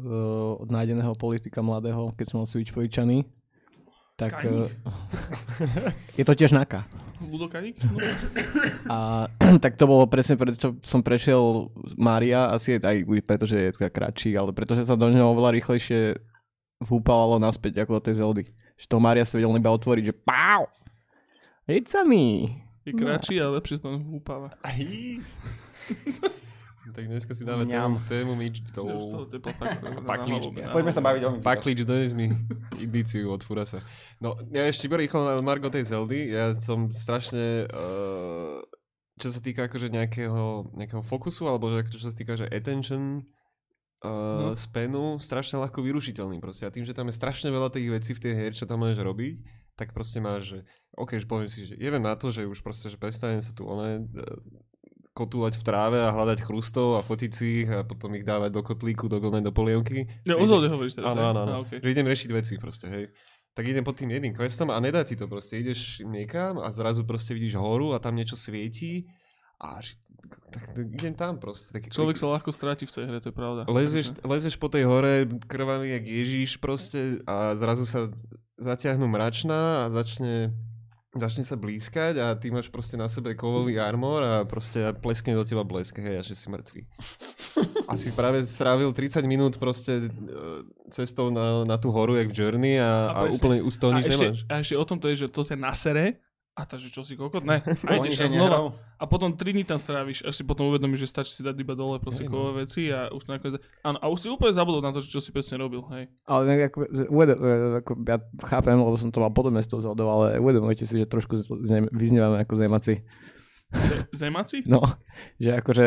uh, 0.00 0.62
od 0.62 0.68
nájdeného 0.70 1.12
politika 1.18 1.60
mladého, 1.60 2.14
keď 2.14 2.26
som 2.30 2.36
mal 2.40 2.48
Switch 2.48 2.70
pojičaný. 2.70 3.26
Tak 4.16 4.32
uh, 4.32 4.64
Kaník? 4.64 4.72
je 6.20 6.24
to 6.24 6.32
tiež 6.32 6.56
naka. 6.56 6.88
Ludokaník? 7.20 7.76
A 8.88 9.28
tak 9.64 9.76
to 9.76 9.84
bolo 9.84 10.08
presne, 10.08 10.40
prečo 10.40 10.78
som 10.80 11.04
prešiel 11.04 11.68
Mária, 11.98 12.48
asi 12.48 12.76
aj 12.80 13.04
preto, 13.24 13.44
že 13.44 13.68
je 13.68 13.74
taká 13.76 13.90
kratší, 13.92 14.36
ale 14.36 14.56
pretože 14.56 14.88
sa 14.88 14.96
do 14.96 15.08
neho 15.08 15.32
oveľa 15.32 15.52
rýchlejšie 15.58 16.16
vhúpalo 16.78 17.36
naspäť 17.36 17.82
ako 17.82 17.96
do 17.96 18.02
tej 18.02 18.14
Zeldy. 18.16 18.42
Že 18.76 18.86
toho 18.86 19.00
Mária 19.00 19.24
sa 19.24 19.36
vedel 19.36 19.52
iba 19.52 19.70
otvoriť, 19.70 20.04
že 20.04 20.14
pau! 20.14 20.68
It's 21.66 21.92
a 21.92 22.02
me! 22.02 22.52
Je 22.82 22.92
kratší 22.92 23.40
a 23.40 23.50
lepšie 23.50 23.78
sa 23.78 23.90
to 23.90 23.98
húpava. 23.98 24.54
Tak 26.86 27.02
dneska 27.02 27.34
si 27.34 27.42
dáme 27.42 27.66
Mňam. 27.66 27.98
tému, 28.06 28.30
tému 28.30 28.86
Ja 28.86 28.94
už 28.94 29.02
z 29.02 29.10
toho 29.10 29.26
midžitov. 29.26 29.26
tepla 29.26 29.52
fakt 29.52 29.82
na 29.82 29.90
Paklič. 29.98 30.38
hlavu 30.38 30.54
mi- 30.54 30.62
na 30.62 30.70
Poďme 30.70 30.92
sa 30.94 31.02
baviť 31.02 31.22
o 31.24 31.28
midžitoch. 31.28 31.48
Paklič, 31.50 31.78
dones 31.82 32.12
mi 32.14 32.26
edíciu 32.78 33.26
od 33.26 33.42
Furasa. 33.42 33.82
No, 34.22 34.38
ja 34.54 34.62
ešte 34.64 34.86
iba 34.86 34.94
rýchlo 34.94 35.18
na 35.20 35.42
Margo 35.42 35.66
tej 35.66 35.82
Zeldy. 35.82 36.30
Ja 36.30 36.54
som 36.62 36.94
strašne, 36.94 37.66
uh, 37.66 38.62
čo 39.18 39.28
sa 39.28 39.42
týka 39.42 39.66
akože 39.66 39.90
nejakého, 39.90 40.70
nejakého 40.78 41.02
fokusu, 41.02 41.50
alebo 41.50 41.74
že 41.74 41.90
čo 41.90 41.98
sa 41.98 42.14
týka, 42.14 42.38
že 42.38 42.46
attention 42.46 43.26
uh, 44.04 44.52
No. 44.52 45.18
strašne 45.22 45.56
ľahko 45.62 45.80
vyrušiteľný 45.80 46.40
proste. 46.40 46.66
A 46.66 46.74
tým, 46.74 46.84
že 46.84 46.92
tam 46.92 47.08
je 47.08 47.16
strašne 47.16 47.48
veľa 47.48 47.72
tých 47.72 47.88
vecí 47.88 48.12
v 48.12 48.22
tej 48.22 48.32
her, 48.36 48.52
čo 48.52 48.68
tam 48.68 48.84
môžeš 48.84 49.00
robiť, 49.00 49.36
tak 49.76 49.92
proste 49.96 50.20
máš, 50.20 50.42
že 50.52 50.58
OK, 50.96 51.20
že 51.20 51.26
poviem 51.28 51.48
si, 51.48 51.64
že 51.68 51.76
idem 51.76 52.00
na 52.00 52.16
to, 52.16 52.32
že 52.32 52.48
už 52.48 52.60
proste, 52.64 52.88
že 52.88 52.96
prestanem 52.96 53.40
sa 53.44 53.52
tu 53.52 53.64
one, 53.68 54.04
uh, 54.04 54.40
kotúľať 55.16 55.56
v 55.56 55.64
tráve 55.64 55.96
a 55.96 56.12
hľadať 56.12 56.44
chrustov 56.44 57.00
a 57.00 57.04
fotiť 57.04 57.30
si 57.32 57.64
ich 57.64 57.70
a 57.72 57.80
potom 57.88 58.12
ich 58.12 58.24
dávať 58.24 58.52
do 58.52 58.60
kotlíku, 58.60 59.08
do 59.08 59.16
golnej, 59.16 59.40
do 59.40 59.48
polievky. 59.48 60.04
Že 60.28 60.36
o 60.36 60.44
Zelde 60.44 60.68
hovoríš 60.68 60.92
teraz. 61.00 61.16
Áno, 61.16 61.32
áno, 61.32 61.40
áno. 61.48 61.58
Že 61.72 61.88
idem 61.88 62.04
riešiť 62.04 62.30
veci 62.36 62.60
proste, 62.60 62.86
hej. 62.92 63.04
Tak 63.56 63.64
idem 63.64 63.80
pod 63.80 63.96
tým 63.96 64.12
jedným 64.12 64.36
questom 64.36 64.68
a 64.68 64.76
nedá 64.76 65.00
ti 65.08 65.16
to 65.16 65.24
proste. 65.24 65.56
Ideš 65.56 66.04
niekam 66.04 66.60
a 66.60 66.68
zrazu 66.68 67.08
proste 67.08 67.32
vidíš 67.32 67.56
horu 67.56 67.96
a 67.96 67.98
tam 67.98 68.12
niečo 68.12 68.36
svietí 68.36 69.08
a 69.56 69.80
že- 69.80 69.96
tak 70.50 70.62
idem 70.76 71.14
tam 71.14 71.38
proste. 71.40 71.72
Tak, 71.72 71.90
Človek 71.90 72.16
sa 72.16 72.26
ľahko 72.32 72.50
stráti 72.50 72.84
v 72.86 72.92
tej 72.92 73.04
hre, 73.06 73.18
to 73.22 73.30
je 73.30 73.36
pravda. 73.36 73.64
Lezeš, 73.70 74.14
lezeš 74.22 74.54
po 74.56 74.66
tej 74.70 74.86
hore, 74.86 75.26
krvavý 75.46 75.96
jak 75.96 76.04
Ježíš 76.04 76.50
proste 76.60 77.22
a 77.24 77.54
zrazu 77.54 77.86
sa 77.86 78.10
zatiahnu 78.56 79.04
mračná 79.06 79.84
a 79.84 79.92
začne 79.92 80.54
začne 81.18 81.48
sa 81.48 81.56
blízkať 81.56 82.20
a 82.20 82.36
ty 82.36 82.52
máš 82.52 82.68
proste 82.68 83.00
na 83.00 83.08
sebe 83.08 83.32
kovový 83.32 83.80
armor 83.80 84.20
a 84.20 84.34
proste 84.44 84.92
pleskne 85.00 85.32
do 85.32 85.44
teba 85.48 85.64
blesk, 85.64 85.96
hej, 85.96 86.20
a 86.20 86.22
že 86.22 86.36
si 86.36 86.46
mŕtvý. 86.52 86.80
A 87.88 87.96
si 87.96 88.12
práve 88.12 88.44
strávil 88.44 88.92
30 88.92 89.24
minút 89.24 89.56
proste 89.56 90.06
e, 90.06 90.08
cestou 90.92 91.32
na, 91.32 91.64
na 91.64 91.76
tú 91.80 91.88
horu, 91.88 92.20
jak 92.20 92.28
v 92.30 92.36
Journey 92.36 92.76
a, 92.76 93.16
a, 93.16 93.20
A 93.24 93.32
úplne 93.32 93.64
už 93.64 93.80
a, 93.80 94.04
ešte, 94.04 94.26
nemáš. 94.28 94.40
a 94.46 94.54
ešte 94.60 94.76
o 94.76 94.84
tom 94.84 94.98
to 95.00 95.08
je, 95.08 95.24
že 95.24 95.32
to 95.32 95.42
ťa 95.42 95.56
nasere 95.56 96.20
a 96.56 96.64
že 96.80 96.88
čo 96.88 97.04
si 97.04 97.20
kokot, 97.20 97.44
ne. 97.44 97.60
A 97.88 98.00
ideš 98.00 98.24
a 98.24 98.32
znova. 98.32 98.48
nehral. 98.48 98.66
A 98.96 99.04
potom 99.04 99.28
3 99.36 99.52
dní 99.52 99.64
tam 99.68 99.76
stráviš, 99.76 100.24
až 100.24 100.32
si 100.32 100.40
potom 100.40 100.72
uvedomíš, 100.72 101.04
že 101.04 101.12
stačí 101.12 101.36
si 101.36 101.44
dať 101.44 101.52
iba 101.52 101.76
dole 101.76 102.00
proste 102.00 102.24
Hej, 102.24 102.32
no. 102.32 102.32
kovové 102.32 102.64
veci 102.64 102.88
a 102.88 103.12
už 103.12 103.28
nakoniec... 103.28 103.60
Áno, 103.84 104.00
a 104.00 104.08
už 104.08 104.18
si 104.24 104.28
úplne 104.32 104.56
zabudol 104.56 104.80
na 104.80 104.88
to, 104.88 105.04
že 105.04 105.12
čo 105.12 105.20
si 105.20 105.36
presne 105.36 105.60
robil, 105.60 105.84
hej. 105.92 106.08
Ale 106.24 106.72
ako, 106.72 106.78
uvedom, 107.12 107.36
ako, 107.84 107.92
ja 108.08 108.16
chápem, 108.48 108.72
lebo 108.72 108.96
som 108.96 109.12
to 109.12 109.20
mal 109.20 109.28
podobné 109.28 109.60
s 109.60 109.68
tou 109.68 109.84
Zeldou, 109.84 110.08
ale 110.08 110.40
uvedomujte 110.40 110.88
si, 110.88 110.96
že 110.96 111.04
trošku 111.04 111.36
zne, 111.36 111.92
vyznievame 111.92 112.40
ako 112.40 112.56
zemaci. 112.56 113.04
Ze- 113.68 114.08
Zemaci? 114.16 114.64
No, 114.72 114.80
že 115.36 115.60
akože 115.60 115.86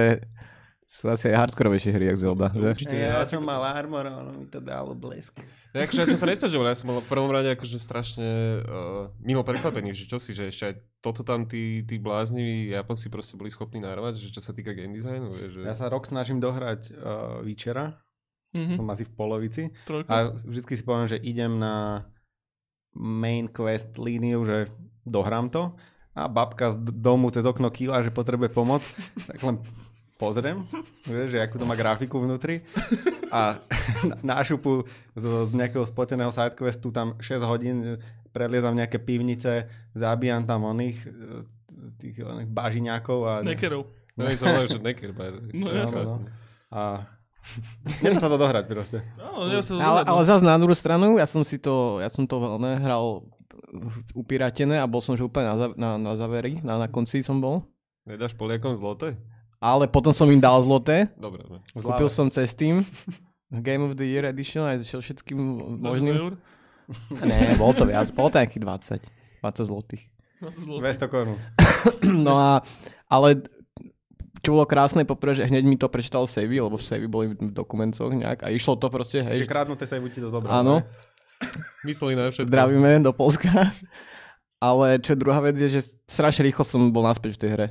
sú 0.90 1.06
asi 1.06 1.30
aj 1.30 1.46
hardkorovejšie 1.46 1.94
hry, 1.94 2.10
jak 2.10 2.18
Zelda. 2.18 2.50
Že? 2.50 2.66
Určite. 2.74 2.96
Ja 2.98 3.22
som 3.30 3.46
mal 3.46 3.62
armor 3.62 4.10
a 4.10 4.26
ono 4.26 4.42
mi 4.42 4.50
to 4.50 4.58
dalo 4.58 4.98
blesk. 4.98 5.38
Ja, 5.70 5.86
akože 5.86 6.02
ja 6.02 6.08
som 6.10 6.18
sa 6.18 6.26
nestažoval, 6.26 6.74
ja 6.74 6.74
som 6.74 6.90
bol 6.90 7.06
v 7.06 7.14
prvom 7.14 7.30
rade 7.30 7.54
akože 7.54 7.78
strašne 7.78 8.26
uh, 8.66 9.14
milo 9.22 9.46
prekvapený, 9.46 9.94
že 9.94 10.10
čo 10.10 10.18
si, 10.18 10.34
že 10.34 10.50
ešte 10.50 10.64
aj 10.66 10.74
toto 10.98 11.22
tam 11.22 11.46
tí, 11.46 11.86
tí 11.86 12.02
blázniví 12.02 12.74
Japonci 12.74 13.14
proste 13.14 13.38
boli 13.38 13.54
schopní 13.54 13.86
narvať, 13.86 14.18
že 14.18 14.34
čo 14.34 14.42
sa 14.42 14.50
týka 14.50 14.74
game 14.74 14.98
designu, 14.98 15.30
vieš, 15.30 15.62
že... 15.62 15.70
Ja 15.70 15.78
sa 15.78 15.94
rok 15.94 16.10
snažím 16.10 16.42
dohrať 16.42 16.90
uh, 16.90 17.46
Witchera, 17.46 17.94
Mhm, 18.50 18.82
som 18.82 18.90
asi 18.90 19.06
v 19.06 19.14
polovici. 19.14 19.64
trojku. 19.86 20.10
A 20.10 20.34
vždycky 20.34 20.74
si 20.74 20.82
poviem, 20.82 21.06
že 21.06 21.22
idem 21.22 21.62
na 21.62 22.02
main 22.98 23.46
quest 23.46 23.94
líniu, 24.02 24.42
že 24.42 24.74
dohrám 25.06 25.54
to 25.54 25.78
a 26.18 26.26
babka 26.26 26.74
z 26.74 26.82
domu 26.98 27.30
cez 27.30 27.46
okno 27.46 27.70
kýla, 27.70 28.02
že 28.02 28.10
potrebuje 28.10 28.50
pomoc, 28.50 28.82
tak 29.30 29.38
len 29.46 29.62
pozriem, 30.20 30.68
vieš, 31.08 31.32
že 31.32 31.40
akú 31.40 31.56
to 31.56 31.64
má 31.64 31.80
grafiku 31.80 32.20
vnútri 32.20 32.60
a 33.32 33.64
na, 34.04 34.36
na 34.36 34.44
šupu 34.44 34.84
z, 35.16 35.24
z 35.48 35.52
nejakého 35.56 35.88
spoteného 35.88 36.28
sidequestu 36.28 36.92
tam 36.92 37.16
6 37.24 37.40
hodín 37.48 37.96
preliezam 38.36 38.76
nejaké 38.76 39.00
pivnice, 39.00 39.72
zabíjam 39.96 40.44
tam 40.44 40.68
oných 40.68 40.98
e, 41.08 41.10
tých 42.04 42.20
oných 42.20 42.52
bažiňákov 42.52 43.20
a, 43.24 43.34
Nekerov. 43.48 43.88
No 44.20 44.28
i 44.28 44.36
som 44.36 44.52
že 44.68 44.84
neker. 44.84 45.16
No 45.16 45.24
To 45.64 45.72
je 45.72 45.80
jasné. 45.80 46.00
jasné. 46.04 46.28
a 46.68 47.08
Nedá 48.04 48.20
sa 48.20 48.28
to 48.28 48.36
dohrať 48.36 48.68
proste. 48.68 49.00
No, 49.16 49.48
ja 49.48 49.64
sa 49.64 49.80
Ale, 49.80 50.04
dohľadnú. 50.04 50.10
ale 50.12 50.22
zase 50.28 50.44
na 50.44 50.60
druhú 50.60 50.76
stranu, 50.76 51.16
ja 51.16 51.24
som 51.24 51.48
si 51.48 51.56
to, 51.56 52.04
ja 52.04 52.12
som 52.12 52.28
to 52.28 52.36
ne, 52.60 52.76
hral 52.76 53.24
upiratené 54.12 54.76
a 54.76 54.90
bol 54.90 55.00
som 55.00 55.16
že 55.16 55.24
úplne 55.24 55.48
na, 55.48 55.56
na, 55.78 55.90
na 55.96 56.12
zaveri, 56.20 56.60
na, 56.60 56.76
na 56.76 56.88
konci 56.92 57.24
som 57.24 57.40
bol. 57.40 57.64
Nedáš 58.04 58.36
Poliakom 58.36 58.76
zloté? 58.76 59.16
Ale 59.60 59.92
potom 59.92 60.16
som 60.16 60.24
im 60.32 60.40
dal 60.40 60.56
zloté, 60.64 61.12
Dobre, 61.20 61.44
no. 61.44 61.60
kúpil 61.76 62.08
som 62.08 62.32
cez 62.32 62.56
Steam 62.56 62.88
Game 63.52 63.84
of 63.84 64.00
the 64.00 64.08
Year 64.08 64.24
Edition 64.24 64.64
aj 64.64 64.88
so 64.88 65.04
všetkým 65.04 65.36
možným. 65.84 66.40
Ne, 67.22 67.54
bol 67.60 67.76
to 67.76 67.84
viac, 67.86 68.08
bolo 68.16 68.32
to 68.32 68.40
nejakých 68.40 68.64
20, 69.04 69.44
20 69.44 69.70
zlotých. 69.70 70.04
No, 70.40 70.48
to 70.56 70.60
zlo- 70.64 70.80
200 70.80 71.12
korún. 71.12 71.38
No 72.24 72.34
a, 72.40 72.52
ale 73.12 73.44
čo 74.40 74.56
bolo 74.56 74.64
krásne, 74.64 75.04
poprvé, 75.04 75.36
že 75.36 75.48
hneď 75.52 75.64
mi 75.68 75.76
to 75.76 75.92
prečítal 75.92 76.24
Savy, 76.24 76.64
lebo 76.64 76.80
Savy 76.80 77.12
boli 77.12 77.36
v 77.36 77.52
dokumentoch 77.52 78.16
nejak 78.16 78.48
a 78.48 78.54
išlo 78.56 78.80
to 78.80 78.88
proste, 78.88 79.20
Čiže 79.20 79.44
hej. 79.44 79.50
krádnuté 79.52 79.84
sa 79.84 80.00
ti 80.00 80.20
to 80.24 80.32
zobralo. 80.32 80.56
Áno, 80.56 80.76
Mysleli 81.84 82.16
na 82.16 82.32
všetko. 82.32 82.48
zdravíme 82.48 83.04
do 83.04 83.12
Polska. 83.12 83.48
Ale 84.60 85.00
čo 85.00 85.16
druhá 85.16 85.40
vec 85.40 85.56
je, 85.56 85.72
že 85.72 85.96
strašne 86.04 86.44
rýchlo 86.44 86.68
som 86.68 86.92
bol 86.92 87.04
naspäť 87.08 87.36
v 87.36 87.40
tej 87.40 87.50
hre. 87.56 87.68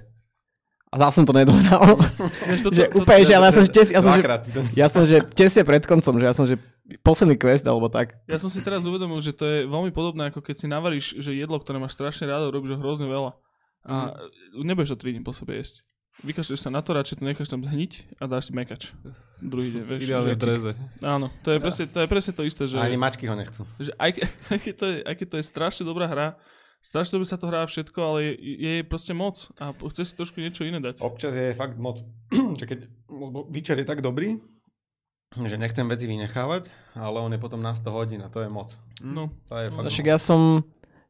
A 0.89 0.95
zase 0.97 1.21
som 1.21 1.27
to 1.29 1.37
nedohral. 1.37 2.01
Že 2.49 2.97
úplne, 2.97 3.21
že, 3.29 3.37
ale 3.37 3.49
ja 3.49 3.53
som, 3.53 3.63
že, 3.65 3.73
tes, 3.73 3.89
ja 3.93 4.01
som, 4.01 4.13
že, 4.17 4.25
ja 4.73 4.87
som, 4.89 5.03
že 5.05 5.21
tesne 5.37 5.63
pred 5.69 5.85
koncom, 5.85 6.17
že 6.17 6.25
ja 6.25 6.33
som, 6.33 6.49
že 6.49 6.57
posledný 7.05 7.37
quest 7.37 7.69
alebo 7.69 7.93
tak. 7.93 8.17
Ja 8.25 8.41
som 8.41 8.49
si 8.49 8.65
teraz 8.65 8.89
uvedomil, 8.89 9.21
že 9.21 9.37
to 9.37 9.45
je 9.45 9.59
veľmi 9.69 9.93
podobné, 9.93 10.33
ako 10.33 10.41
keď 10.41 10.57
si 10.57 10.67
navaríš, 10.67 11.07
že 11.21 11.37
jedlo, 11.37 11.61
ktoré 11.61 11.77
máš 11.77 11.93
strašne 11.93 12.25
rád, 12.25 12.49
robíš 12.49 12.77
ho 12.77 12.81
hrozne 12.81 13.05
veľa. 13.05 13.37
A 13.85 14.17
nebudeš 14.57 14.97
to 14.97 15.05
3 15.05 15.17
dní 15.17 15.23
po 15.25 15.37
sebe 15.37 15.61
jesť. 15.61 15.85
Vykašleš 16.19 16.67
sa 16.67 16.71
na 16.75 16.83
to, 16.83 16.99
radšej 16.99 17.23
to 17.23 17.25
necháš 17.25 17.47
tam 17.47 17.63
zhniť 17.63 18.19
a 18.19 18.27
dáš 18.27 18.51
si 18.51 18.53
mekač. 18.57 18.91
Druhý 19.39 19.71
deň, 19.71 19.83
vieš. 19.87 20.01
Ideálne 20.03 20.35
dreze. 20.35 20.75
Áno, 20.99 21.31
to 21.47 21.55
je, 21.55 21.63
presne, 21.63 21.87
to 21.87 22.03
je 22.03 22.09
presne 22.11 22.33
to 22.35 22.43
isté, 22.43 22.67
že, 22.67 22.75
Ani 22.75 22.99
mačky 22.99 23.31
ho 23.31 23.39
nechcú. 23.39 23.63
že 23.79 23.95
aj, 23.95 24.27
aj, 24.51 24.59
keď 24.59 24.75
to 24.75 24.87
je, 24.91 24.97
aj 25.07 25.15
keď 25.15 25.27
to 25.31 25.37
je 25.39 25.45
strašne 25.47 25.85
dobrá 25.87 26.11
hra, 26.11 26.35
strašne 26.81 27.19
dobre 27.19 27.29
sa 27.29 27.37
to 27.37 27.51
hrá 27.51 27.67
všetko, 27.67 27.99
ale 28.01 28.19
je, 28.35 28.35
je 28.59 28.73
proste 28.87 29.13
moc 29.13 29.37
a 29.59 29.73
chce 29.75 30.03
si 30.09 30.15
trošku 30.15 30.39
niečo 30.41 30.65
iné 30.65 30.79
dať. 30.79 31.03
Občas 31.03 31.35
je 31.35 31.53
fakt 31.53 31.77
moc. 31.77 32.03
že 32.61 32.65
keď, 32.65 32.79
lebo 33.11 33.47
Witcher 33.51 33.79
je 33.79 33.87
tak 33.89 34.01
dobrý, 34.01 34.39
že 35.37 35.61
nechcem 35.61 35.85
veci 35.85 36.09
vynechávať, 36.09 36.73
ale 36.97 37.19
on 37.21 37.33
je 37.35 37.41
potom 37.41 37.61
na 37.61 37.77
100 37.77 37.85
hodín 37.93 38.21
a 38.25 38.33
to 38.33 38.41
je 38.41 38.49
moc. 38.49 38.73
No, 39.05 39.29
To 39.53 39.61
je 39.61 39.69
fakt 39.69 39.93
Však 39.93 40.07
moc. 40.09 40.13
ja 40.15 40.19
som, 40.19 40.41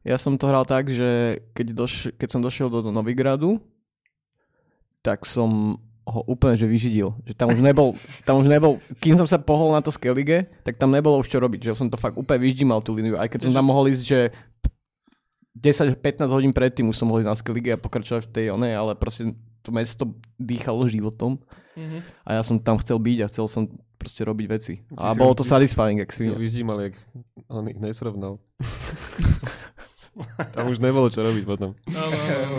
ja 0.03 0.17
som 0.19 0.33
to 0.35 0.45
hral 0.51 0.67
tak, 0.67 0.91
že 0.91 1.39
keď, 1.55 1.67
doš, 1.71 1.93
keď 2.19 2.27
som 2.27 2.43
došiel 2.43 2.67
do, 2.67 2.83
do 2.83 2.91
Novigradu, 2.91 3.63
tak 4.99 5.23
som 5.23 5.79
ho 6.09 6.25
úplne 6.25 6.57
že 6.57 6.65
vyžidil. 6.65 7.13
Že 7.23 7.33
tam 7.37 7.47
už 7.53 7.61
nebol, 7.61 7.93
tam 8.25 8.41
už 8.41 8.49
nebol, 8.49 8.81
kým 8.97 9.13
som 9.15 9.29
sa 9.29 9.37
pohol 9.37 9.71
na 9.77 9.79
to 9.79 9.93
Skellige, 9.93 10.49
tak 10.65 10.75
tam 10.81 10.89
nebolo 10.89 11.21
už 11.21 11.29
čo 11.29 11.37
robiť. 11.37 11.69
Že 11.69 11.77
som 11.77 11.87
to 11.87 12.01
fakt 12.01 12.17
úplne 12.17 12.41
vyždimal 12.41 12.81
tú 12.81 12.97
líniu. 12.97 13.15
Aj 13.15 13.29
keď 13.29 13.47
som 13.47 13.53
tam 13.53 13.69
mohol 13.69 13.87
ísť, 13.93 14.03
že 14.03 14.19
10-15 15.59 16.31
hodín 16.31 16.53
predtým 16.55 16.87
už 16.87 16.97
som 16.97 17.11
mohol 17.11 17.23
ísť 17.23 17.29
na 17.29 17.37
Skellige 17.37 17.71
a 17.75 17.79
pokračovať 17.79 18.27
v 18.27 18.31
tej 18.31 18.45
onej, 18.55 18.73
ale 18.75 18.91
proste 18.95 19.35
to 19.59 19.69
mesto 19.75 20.15
dýchalo 20.39 20.87
životom 20.87 21.37
mhm. 21.75 21.99
a 22.23 22.39
ja 22.39 22.41
som 22.41 22.55
tam 22.57 22.79
chcel 22.79 22.95
byť 22.95 23.17
a 23.23 23.29
chcel 23.29 23.45
som 23.51 23.63
proste 23.99 24.23
robiť 24.23 24.45
veci. 24.47 24.73
A 24.95 25.11
si 25.11 25.19
bolo 25.19 25.35
ho- 25.35 25.39
to 25.39 25.43
satisfying, 25.43 25.99
ak 25.99 26.15
Si 26.15 26.31
ho 26.31 26.35
si... 26.35 26.39
vyždímal, 26.39 26.79
jak 26.87 26.95
on 27.51 27.67
ich 27.67 27.79
nesrovnal. 27.79 28.39
Tam 30.51 30.67
už 30.67 30.83
nebolo 30.83 31.07
čo 31.07 31.23
robiť 31.23 31.43
potom. 31.47 31.71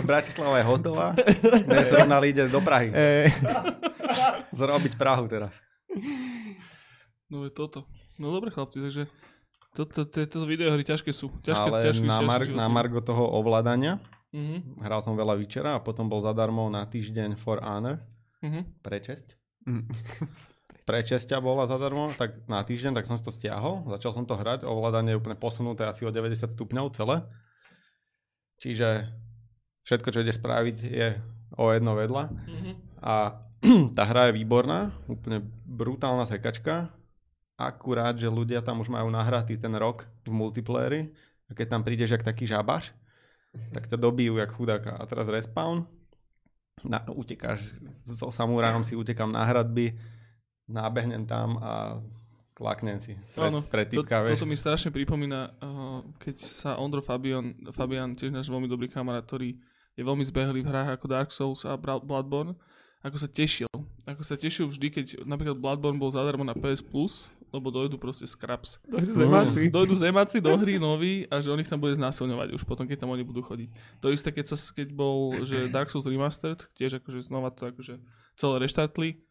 Bratislava 0.01 0.57
je 0.61 0.65
hotová, 0.65 1.13
dnes 1.69 1.93
rovnali 1.93 2.33
ide 2.33 2.49
do 2.49 2.57
Prahy. 2.57 2.89
E, 2.89 3.29
Zrobiť 4.49 4.97
Prahu 4.97 5.29
teraz. 5.29 5.61
No 7.29 7.45
je 7.45 7.51
toto. 7.53 7.85
No 8.17 8.33
dobre 8.33 8.49
chlapci, 8.49 8.81
takže 8.81 9.05
toto, 9.71 10.03
tieto 10.07 10.43
videohry 10.43 10.83
ťažké 10.83 11.11
sú. 11.15 11.31
Ťažké, 11.43 11.67
Ale 11.67 11.77
ťažké, 11.83 12.05
na, 12.07 12.19
mar- 12.21 12.43
ťažké 12.43 12.57
na 12.59 12.67
margo 12.67 12.99
toho 12.99 13.23
ovládania, 13.23 13.99
Mhm, 14.31 14.79
hral 14.79 15.03
som 15.03 15.19
veľa 15.19 15.35
Witchera 15.35 15.75
a 15.75 15.83
potom 15.83 16.07
bol 16.07 16.23
zadarmo 16.23 16.71
na 16.71 16.87
týždeň 16.87 17.35
For 17.35 17.59
Honor, 17.59 17.99
mhm. 18.39 18.79
prečesť. 18.79 19.35
Mm. 19.67 19.85
Prečesťa 20.87 21.37
bola 21.43 21.69
zadarmo, 21.69 22.09
tak 22.17 22.41
na 22.49 22.65
týždeň, 22.65 22.97
tak 22.97 23.05
som 23.05 23.13
si 23.13 23.23
to 23.23 23.29
stiahol, 23.29 23.85
začal 23.91 24.11
som 24.17 24.25
to 24.25 24.33
hrať, 24.33 24.65
ovládanie 24.65 25.13
je 25.13 25.19
úplne 25.21 25.37
posunuté 25.37 25.85
asi 25.85 26.03
o 26.07 26.11
90 26.11 26.49
stupňov 26.51 26.95
celé. 26.97 27.21
Čiže 28.59 29.07
všetko, 29.85 30.09
čo 30.09 30.23
ide 30.25 30.33
spraviť, 30.33 30.77
je 30.81 31.07
o 31.59 31.65
jedno 31.69 31.93
vedľa. 31.93 32.23
Mhm. 32.33 32.71
A 33.03 33.13
tá 33.97 34.03
hra 34.09 34.31
je 34.31 34.41
výborná, 34.41 34.95
úplne 35.05 35.43
brutálna 35.67 36.25
sekačka. 36.25 36.89
Akurát, 37.67 38.17
že 38.17 38.31
ľudia 38.31 38.65
tam 38.65 38.81
už 38.81 38.89
majú 38.89 39.11
nahratý 39.13 39.59
ten 39.59 39.73
rok 39.77 40.09
v 40.25 40.33
multiplayeri 40.33 41.13
a 41.45 41.51
keď 41.53 41.67
tam 41.77 41.81
prídeš 41.85 42.15
jak 42.15 42.23
taký 42.23 42.47
žabaš, 42.47 42.95
tak 43.75 43.85
ťa 43.85 43.99
dobijú 43.99 44.39
jak 44.39 44.55
chudáka. 44.55 44.95
A 44.95 45.03
teraz 45.05 45.27
respawn, 45.27 45.83
na, 46.81 47.03
utekáš, 47.11 47.61
so 48.07 48.31
samurajom 48.31 48.81
si 48.81 48.95
utekám 48.95 49.29
na 49.29 49.43
hradby, 49.45 49.93
nábehnem 50.65 51.27
tam 51.27 51.59
a 51.59 51.99
klaknem 52.55 52.97
si. 53.01 53.17
Pred 53.35 53.87
To, 53.91 54.01
typka, 54.05 54.23
toto 54.25 54.47
mi 54.47 54.55
strašne 54.55 54.93
pripomína, 54.93 55.39
uh, 55.59 55.99
keď 56.21 56.35
sa 56.45 56.79
Ondro 56.79 57.03
Fabian, 57.03 57.57
Fabian, 57.73 58.15
tiež 58.15 58.31
náš 58.31 58.47
veľmi 58.47 58.69
dobrý 58.69 58.87
kamarát, 58.87 59.25
ktorý 59.25 59.57
je 59.97 60.03
veľmi 60.05 60.23
zbehlý 60.23 60.63
v 60.63 60.69
hrách 60.71 60.95
ako 60.95 61.05
Dark 61.09 61.29
Souls 61.35 61.67
a 61.67 61.75
Bloodborne, 61.77 62.55
ako 63.03 63.17
sa 63.17 63.27
tešil. 63.27 63.67
Ako 64.07 64.23
sa 64.23 64.37
tešil 64.37 64.69
vždy, 64.69 64.87
keď 64.93 65.05
napríklad 65.27 65.57
Bloodborne 65.57 65.99
bol 65.99 66.13
zadarmo 66.13 66.45
na 66.45 66.55
PS 66.55 66.85
Plus, 66.85 67.27
lebo 67.51 67.67
dojdu 67.69 67.99
proste 67.99 68.23
scraps. 68.25 68.79
Zemáci. 68.89 69.67
Dojdu 69.67 69.95
zemáci 69.95 70.39
do 70.39 70.55
hry 70.55 70.79
noví 70.79 71.27
a 71.27 71.43
že 71.43 71.51
on 71.51 71.59
ich 71.59 71.67
tam 71.67 71.77
bude 71.77 71.93
znásilňovať 71.99 72.55
už 72.55 72.63
potom, 72.63 72.87
keď 72.87 73.03
tam 73.03 73.11
oni 73.11 73.27
budú 73.27 73.43
chodiť. 73.43 73.69
To 73.99 74.09
isté, 74.09 74.31
keď, 74.31 74.55
sa, 74.55 74.57
keď 74.57 74.95
bol 74.95 75.43
že 75.43 75.67
Dark 75.67 75.91
Souls 75.91 76.07
Remastered, 76.07 76.65
tiež 76.79 77.03
akože 77.03 77.21
znova 77.27 77.51
to 77.51 77.67
akože 77.67 77.99
celé 78.39 78.55
reštartli, 78.63 79.21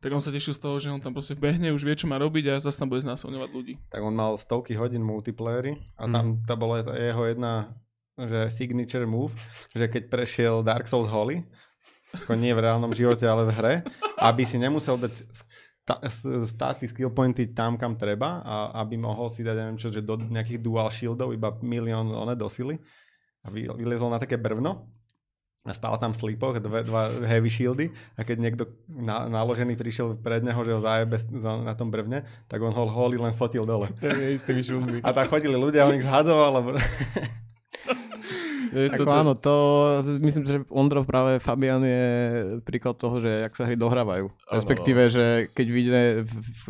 tak 0.00 0.12
on 0.12 0.20
sa 0.20 0.28
tešil 0.28 0.52
z 0.52 0.60
toho, 0.60 0.76
že 0.76 0.92
on 0.92 1.00
tam 1.00 1.16
proste 1.16 1.32
vbehne, 1.32 1.72
už 1.72 1.84
vie, 1.84 1.96
čo 1.96 2.04
má 2.04 2.20
robiť 2.20 2.52
a 2.52 2.54
zase 2.60 2.76
tam 2.76 2.92
bude 2.92 3.00
znásilňovať 3.04 3.50
ľudí. 3.52 3.74
tak 3.88 4.04
on 4.04 4.12
mal 4.12 4.36
stovky 4.36 4.76
hodín 4.76 5.00
multiplayery 5.00 5.80
a 5.96 6.08
tam 6.08 6.44
tá 6.44 6.56
bola 6.56 6.84
jeho 6.84 7.24
jedna 7.28 7.72
že 8.14 8.46
signature 8.46 9.06
move, 9.10 9.34
že 9.74 9.90
keď 9.90 10.06
prešiel 10.06 10.54
Dark 10.62 10.86
Souls 10.86 11.10
Holy, 11.10 11.42
ako 12.14 12.38
nie 12.38 12.54
v 12.54 12.62
reálnom 12.62 12.94
živote, 12.94 13.26
ale 13.26 13.50
v 13.50 13.54
hre, 13.58 13.74
aby 14.22 14.46
si 14.46 14.54
nemusel 14.54 14.94
dať 14.94 15.26
sta- 15.84 16.00
s- 16.08 16.48
staty, 16.48 16.88
skill 16.88 17.12
pointy 17.12 17.52
tam, 17.52 17.76
kam 17.76 18.00
treba 18.00 18.40
a 18.40 18.80
aby 18.80 18.96
mohol 18.96 19.28
si 19.28 19.44
dať, 19.44 19.52
neviem 19.54 19.78
čo, 19.78 19.92
že 19.92 20.00
do 20.00 20.16
nejakých 20.16 20.64
dual 20.64 20.88
shieldov 20.88 21.36
iba 21.36 21.52
milión 21.60 22.08
one 22.08 22.32
do 22.32 22.48
sily 22.48 22.80
a 23.44 23.52
vy, 23.52 23.68
vylezol 23.68 24.08
na 24.08 24.16
také 24.16 24.40
brvno 24.40 24.88
a 25.64 25.72
stál 25.72 25.96
tam 25.96 26.12
v 26.12 26.20
slipoch 26.20 26.60
dve, 26.60 26.84
dva 26.84 27.08
heavy 27.24 27.48
shieldy 27.48 27.86
a 28.16 28.24
keď 28.24 28.36
niekto 28.36 28.64
na, 28.88 29.28
naložený 29.28 29.76
prišiel 29.76 30.16
pred 30.20 30.44
neho, 30.44 30.60
že 30.60 30.76
ho 30.76 30.80
zajebe 30.80 31.16
na 31.64 31.72
tom 31.76 31.88
brvne, 31.92 32.24
tak 32.48 32.60
on 32.64 32.72
ho 32.72 32.84
holy 32.88 33.16
len 33.16 33.32
sotil 33.32 33.64
dole. 33.64 33.88
Tými 34.44 34.60
šummi. 34.60 34.98
A 35.04 35.12
tam 35.12 35.28
chodili 35.28 35.56
ľudia, 35.56 35.88
on 35.88 35.96
ich 35.96 36.04
zhadzoval, 36.04 36.50
lebo... 36.60 36.68
Ako 38.74 39.06
áno, 39.06 39.32
to 39.38 39.54
myslím, 40.18 40.44
že 40.44 40.56
Ondro 40.68 41.06
práve 41.06 41.38
Fabian 41.38 41.80
je 41.86 42.04
príklad 42.66 42.98
toho, 42.98 43.22
že 43.22 43.46
jak 43.46 43.54
sa 43.54 43.70
hry 43.70 43.78
dohrávajú. 43.78 44.28
Respektíve, 44.50 45.06
že 45.08 45.48
keď 45.54 45.66
vyjde 45.70 46.02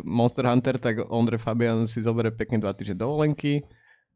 Monster 0.05 0.45
Hunter, 0.45 0.77
tak 0.77 1.01
Ondre 1.09 1.41
Fabian 1.41 1.89
si 1.89 2.05
zoberie 2.05 2.29
pekne 2.29 2.61
dva 2.61 2.77
týždne 2.77 3.01
dovolenky, 3.01 3.65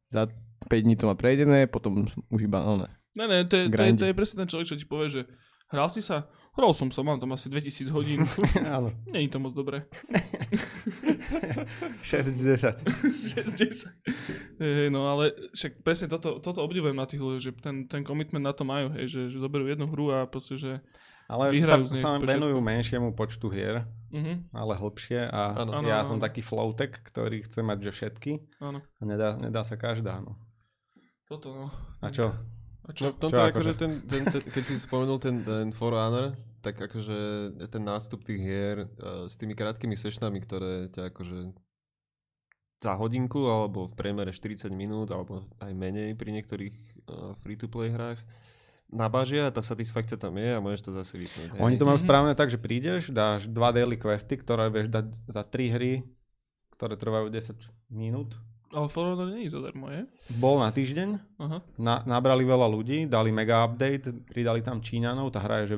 za 0.09 0.29
5 0.69 0.85
dní 0.85 0.95
to 0.95 1.09
má 1.09 1.15
prejdené, 1.17 1.65
potom 1.65 2.05
už 2.29 2.41
iba 2.45 2.61
ono. 2.61 2.85
Ne, 3.17 3.25
ne, 3.25 3.41
to 3.49 3.57
je, 3.57 3.65
to, 3.73 3.81
je, 3.83 3.93
to 3.97 4.05
je 4.05 4.17
presne 4.17 4.45
ten 4.45 4.49
človek, 4.49 4.69
čo 4.69 4.77
ti 4.77 4.85
povie, 4.85 5.09
že 5.09 5.21
hral 5.73 5.89
si 5.89 6.05
sa? 6.05 6.29
Hral 6.59 6.75
som 6.75 6.91
sa, 6.91 6.99
mám 6.99 7.23
tam 7.23 7.31
asi 7.31 7.47
2000 7.47 7.87
hodín. 7.95 8.19
Áno, 8.67 8.91
je 9.07 9.31
to 9.31 9.39
moc 9.39 9.55
dobré. 9.55 9.87
6 12.03 12.35
z 12.35 12.41
10. 12.59 12.83
6 13.31 13.55
10. 13.55 14.59
Hej, 14.59 14.87
no 14.91 15.07
ale 15.07 15.31
však 15.55 15.79
presne 15.87 16.11
toto, 16.11 16.43
toto 16.43 16.59
obdivujem 16.59 16.99
na 16.99 17.07
tých 17.07 17.23
ľudí, 17.23 17.39
že 17.39 17.51
ten, 17.55 17.87
ten 17.87 18.03
commitment 18.03 18.43
na 18.43 18.51
to 18.51 18.67
majú, 18.67 18.91
hej, 18.91 19.07
že, 19.07 19.21
že 19.31 19.39
zoberú 19.39 19.71
jednu 19.71 19.87
hru 19.87 20.11
a 20.11 20.27
proste, 20.27 20.59
že... 20.59 20.83
Ale 21.29 21.47
sa, 21.47 21.79
Vyhrajú 21.79 21.83
z 21.87 21.91
nej 21.95 22.03
sa 22.03 22.17
venujú 22.17 22.57
menšiemu 22.59 23.13
počtu 23.15 23.47
hier, 23.53 23.85
Mhm, 24.09 24.49
ale 24.49 24.73
hlbšie 24.73 25.29
a. 25.29 25.53
Áno, 25.61 25.85
ja 25.85 26.01
áno, 26.01 26.09
som 26.09 26.17
áno. 26.17 26.25
taký 26.25 26.41
flowtek, 26.41 26.97
ktorý 27.05 27.45
chce 27.45 27.61
mať 27.61 27.77
že 27.85 27.91
všetky 27.93 28.31
áno. 28.57 28.81
a 28.81 29.03
nedá, 29.05 29.37
nedá 29.37 29.61
sa 29.61 29.77
každá. 29.77 30.17
No. 30.17 30.33
Toto, 31.29 31.53
no. 31.53 31.65
A 32.01 32.09
čo? 32.09 32.33
A 32.81 32.89
čo? 32.89 33.13
No 33.13 33.13
v 33.13 33.21
tomto 33.21 33.37
Čo 33.37 33.45
akože 33.53 33.53
akože? 33.53 33.71
ten, 33.77 33.91
ten, 34.09 34.21
ten, 34.25 34.41
keď 34.41 34.63
si 34.65 34.81
spomenul 34.81 35.21
ten, 35.21 35.45
ten 35.45 35.69
For 35.69 35.93
Honor, 35.93 36.33
tak 36.59 36.75
akože 36.77 37.17
ten 37.67 37.83
nástup 37.83 38.21
tých 38.21 38.39
hier 38.39 38.77
uh, 38.99 39.25
s 39.25 39.35
tými 39.35 39.53
krátkými 39.53 39.95
sešňami, 39.95 40.39
ktoré 40.39 40.73
ťa 40.89 41.09
akože 41.09 41.55
za 42.79 42.95
hodinku 42.95 43.43
alebo 43.43 43.87
v 43.87 43.95
priemere 43.95 44.31
40 44.31 44.71
minút 44.71 45.11
alebo 45.11 45.43
aj 45.59 45.71
menej 45.71 46.15
pri 46.15 46.31
niektorých 46.31 46.75
uh, 47.07 47.35
free-to-play 47.43 47.91
hrách 47.91 48.19
nabažia, 48.87 49.51
tá 49.53 49.61
satisfakcia 49.61 50.17
tam 50.17 50.33
je 50.39 50.49
a 50.49 50.63
môžeš 50.63 50.81
to 50.81 50.91
zase 50.95 51.13
vypnúť. 51.13 51.61
Oni 51.61 51.77
to 51.77 51.85
majú 51.85 51.99
Mhm. 51.99 52.05
správne 52.07 52.33
tak, 52.33 52.49
že 52.49 52.57
prídeš, 52.57 53.13
dáš 53.13 53.45
dva 53.45 53.69
daily 53.69 53.99
questy, 53.99 54.33
ktoré 54.33 54.71
vieš 54.73 54.89
dať 54.89 55.05
za 55.29 55.45
3 55.45 55.69
hry, 55.69 56.01
ktoré 56.73 56.97
trvajú 56.97 57.29
10 57.29 57.53
minút. 57.91 58.33
Ale 58.69 58.85
For 58.85 59.01
Honor 59.05 59.33
nie 59.33 59.45
je 59.45 59.53
zadarmo, 59.53 59.89
je? 59.89 60.05
Bol 60.37 60.61
na 60.61 60.69
týždeň, 60.69 61.09
Aha. 61.41 61.57
na, 61.77 62.05
nabrali 62.05 62.45
veľa 62.45 62.65
ľudí, 62.65 63.05
dali 63.05 63.29
mega 63.29 63.61
update, 63.61 64.09
pridali 64.29 64.61
tam 64.61 64.77
Číňanov, 64.77 65.33
tá 65.33 65.41
hra 65.41 65.65
je, 65.65 65.73
že 65.73 65.77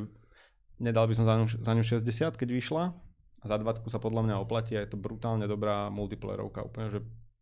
nedal 0.82 1.06
by 1.06 1.14
som 1.14 1.24
za 1.24 1.36
ňu, 1.36 1.46
za 1.48 1.72
ňu 1.72 1.84
60, 1.86 2.02
keď 2.34 2.50
vyšla. 2.50 2.84
A 3.40 3.46
za 3.46 3.56
20 3.56 3.86
sa 3.88 3.98
podľa 3.98 4.22
mňa 4.24 4.36
oplatí 4.38 4.74
a 4.74 4.82
je 4.82 4.90
to 4.90 4.98
brutálne 4.98 5.46
dobrá 5.46 5.90
multiplayerovka, 5.90 6.62
úplne, 6.64 6.90
že 6.90 7.00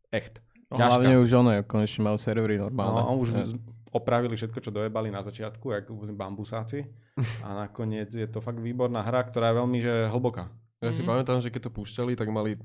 echt. 0.09 0.39
No, 0.67 0.75
Ťažká. 0.75 0.89
hlavne 0.93 1.13
už 1.17 1.29
ono, 1.33 1.51
konečne 1.61 2.01
majú 2.03 2.15
servery 2.15 2.55
normálne. 2.55 2.99
No, 2.99 3.17
už 3.17 3.27
Ja. 3.29 3.43
opravili 3.89 4.31
všetko, 4.33 4.59
čo 4.59 4.69
dojebali 4.69 5.09
na 5.09 5.19
začiatku, 5.19 5.65
jak 5.67 5.87
bambusáci. 5.89 6.87
A 7.43 7.57
nakoniec 7.57 8.07
je 8.07 8.23
to 8.25 8.37
fakt 8.37 8.57
výborná 8.57 9.01
hra, 9.01 9.23
ktorá 9.23 9.49
je 9.49 9.55
veľmi 9.57 9.77
že 9.77 9.93
hlboká. 10.07 10.47
Ja 10.79 10.95
si 10.95 11.03
Mhm. 11.03 11.09
pamätám, 11.09 11.39
že 11.39 11.49
keď 11.49 11.67
to 11.67 11.71
púšťali, 11.73 12.15
tak 12.15 12.29
mali 12.29 12.55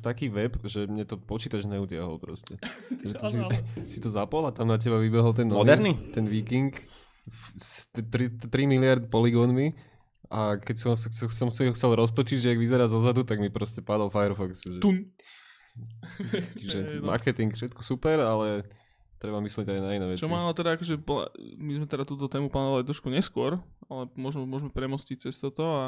taký 0.00 0.30
web, 0.30 0.56
že 0.62 0.86
mne 0.86 1.04
to 1.04 1.20
počítač 1.20 1.66
neutiahol 1.66 2.16
proste. 2.16 2.56
Že 3.04 3.14
to 3.14 3.24
si, 3.26 3.36
si 3.92 3.98
to 3.98 4.08
zapol 4.08 4.40
a 4.42 4.50
tam 4.50 4.64
na 4.64 4.80
teba 4.80 4.96
vybehol 4.96 5.36
ten 5.36 5.44
nový, 5.44 5.60
Moderný? 5.60 5.92
ten 6.08 6.24
viking 6.24 6.72
f- 7.20 7.52
s 7.54 7.84
t- 7.90 8.00
tri- 8.00 8.32
3 8.32 8.48
miliard 8.64 9.04
poligónmi 9.04 9.76
a 10.28 10.60
keď 10.60 10.76
som, 10.76 10.92
som, 10.94 11.28
som 11.32 11.48
si 11.48 11.64
ho 11.64 11.72
chcel 11.72 11.96
roztočiť, 11.96 12.36
že 12.36 12.48
jak 12.52 12.60
vyzerá 12.60 12.84
zozadu, 12.84 13.24
tak 13.24 13.40
mi 13.40 13.48
proste 13.48 13.80
padol 13.80 14.12
Firefox. 14.12 14.60
Že, 14.60 14.80
Tun. 14.80 15.08
že 16.60 16.78
Hej, 16.84 17.00
no. 17.00 17.08
marketing, 17.08 17.48
všetko 17.52 17.80
super, 17.80 18.20
ale 18.20 18.68
treba 19.16 19.40
myslieť 19.40 19.66
aj 19.72 19.80
na 19.80 19.90
iné 19.96 20.06
veci. 20.06 20.22
Čo 20.22 20.30
má 20.30 20.44
ale 20.44 20.52
teda 20.52 20.76
akože, 20.76 20.94
bola- 21.00 21.32
my 21.38 21.80
sme 21.80 21.86
teda 21.88 22.04
túto 22.04 22.28
tému 22.28 22.52
plánovali 22.52 22.84
trošku 22.84 23.08
neskôr, 23.08 23.56
ale 23.88 24.06
môžeme, 24.14 24.44
môžeme 24.44 24.70
premostiť 24.70 25.28
cez 25.28 25.40
toto 25.40 25.64
a 25.64 25.84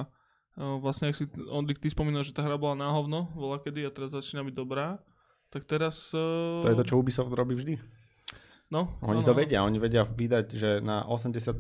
vlastne, 0.56 1.12
ak 1.12 1.16
si, 1.20 1.28
Ondrik, 1.46 1.78
ty 1.78 1.92
spomínal, 1.92 2.26
že 2.26 2.34
tá 2.34 2.42
hra 2.42 2.58
bola 2.58 2.74
na 2.74 2.88
hovno, 2.90 3.30
bola 3.36 3.60
kedy 3.60 3.86
a 3.86 3.90
teraz 3.92 4.16
začína 4.16 4.42
byť 4.42 4.54
dobrá, 4.56 4.98
tak 5.52 5.68
teraz... 5.68 6.10
To 6.16 6.66
je 6.66 6.78
to, 6.80 6.86
čo 6.86 6.98
Ubisoft 6.98 7.30
robí 7.30 7.54
vždy. 7.54 7.99
No, 8.70 8.86
Oni 9.02 9.20
áno, 9.20 9.26
to 9.26 9.32
áno. 9.32 9.40
vedia, 9.40 9.60
oni 9.60 9.76
vedia 9.76 10.02
vydať, 10.02 10.46
že 10.52 10.70
na 10.78 11.02
80% 11.02 11.58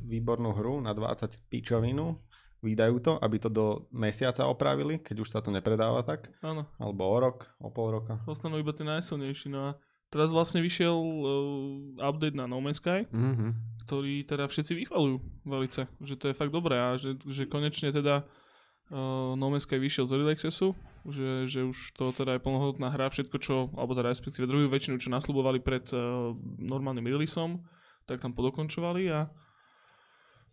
výbornú 0.00 0.54
hru, 0.54 0.78
na 0.78 0.90
20 0.90 1.50
pičovinu, 1.50 2.14
vydajú 2.60 2.96
to, 2.98 3.12
aby 3.18 3.36
to 3.36 3.48
do 3.48 3.66
mesiaca 3.90 4.46
opravili, 4.46 4.96
keď 4.96 5.16
už 5.18 5.28
sa 5.28 5.38
to 5.38 5.50
nepredáva 5.50 6.00
tak, 6.00 6.30
Áno, 6.40 6.64
alebo 6.76 7.02
o 7.04 7.18
rok, 7.18 7.50
o 7.58 7.68
pol 7.68 7.92
roka. 7.92 8.22
ostanú 8.24 8.56
iba 8.56 8.70
tie 8.70 8.82
najsilnejší. 8.82 9.50
No 9.50 9.68
a 9.68 9.70
teraz 10.08 10.30
vlastne 10.30 10.62
vyšiel 10.62 10.94
uh, 10.94 11.28
update 12.00 12.32
na 12.32 12.46
No 12.46 12.58
Man's 12.58 12.78
Sky, 12.78 13.04
Mhm. 13.10 13.52
ktorý 13.82 14.22
teda 14.22 14.46
všetci 14.46 14.72
vychvalujú 14.78 15.16
velice, 15.44 15.90
že 16.00 16.14
to 16.14 16.30
je 16.30 16.34
fakt 16.34 16.50
dobré 16.50 16.78
a 16.78 16.94
že, 16.94 17.18
že 17.20 17.44
konečne 17.44 17.90
teda 17.90 18.24
uh, 18.88 19.34
No 19.34 19.50
Man's 19.50 19.66
Sky 19.66 19.76
vyšiel 19.76 20.06
z 20.06 20.14
Early 20.14 20.32
Accessu, 20.32 20.72
že, 21.08 21.44
že 21.44 21.60
už 21.64 21.92
to 21.92 22.12
teda 22.16 22.36
je 22.36 22.44
plnohodnotná 22.44 22.88
hra, 22.88 23.12
všetko 23.12 23.36
čo, 23.40 23.56
alebo 23.76 23.92
teda 23.92 24.12
respektíve 24.12 24.48
druhú 24.48 24.68
väčšinu, 24.72 24.96
čo 24.96 25.12
nasľubovali 25.12 25.60
pred 25.60 25.84
uh, 25.92 26.32
normálnym 26.60 27.04
releaseom, 27.04 27.60
tak 28.08 28.24
tam 28.24 28.32
podokončovali 28.32 29.08
a 29.12 29.28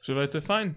že 0.02 0.12
vraj 0.12 0.28
to 0.28 0.41
je 0.41 0.45
fajn. 0.45 0.70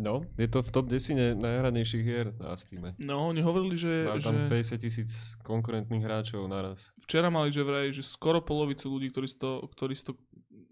No, 0.00 0.24
je 0.40 0.48
to 0.48 0.64
v 0.64 0.70
top 0.72 0.88
10 0.88 1.36
najhranejších 1.36 2.02
hier 2.02 2.32
na 2.40 2.56
Steam. 2.56 2.96
No, 2.96 3.28
oni 3.28 3.44
hovorili, 3.44 3.76
že, 3.76 4.08
Má 4.08 4.16
že 4.16 4.24
tam 4.24 4.48
50 4.48 4.80
tisíc 4.80 5.36
konkurentných 5.44 6.00
hráčov 6.00 6.48
naraz. 6.48 6.96
včera 7.04 7.28
mali, 7.28 7.52
že 7.52 7.60
vraj, 7.60 7.92
že 7.92 8.00
skoro 8.00 8.40
polovicu 8.40 8.88
ľudí, 8.88 9.12
ktorí 9.12 9.28
si 9.28 9.36
to, 9.36 9.60
ktorí 9.68 9.92
si 9.92 10.08
to 10.08 10.16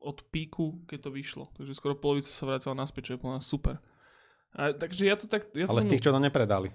od 0.00 0.24
píku, 0.32 0.80
keď 0.88 0.98
to 1.06 1.10
vyšlo. 1.12 1.44
Takže 1.52 1.76
skoro 1.76 1.92
polovica 2.00 2.32
sa 2.32 2.48
vrátila 2.48 2.72
naspäť, 2.72 3.12
čo 3.12 3.14
je 3.14 3.22
plná 3.22 3.38
super. 3.44 3.76
A, 4.56 4.72
takže 4.72 5.04
ja 5.04 5.14
to 5.20 5.28
tak... 5.28 5.52
Ja 5.52 5.68
Ale 5.68 5.84
z 5.84 5.94
tých, 5.94 6.02
čo 6.02 6.16
to 6.16 6.18
nepredali. 6.18 6.72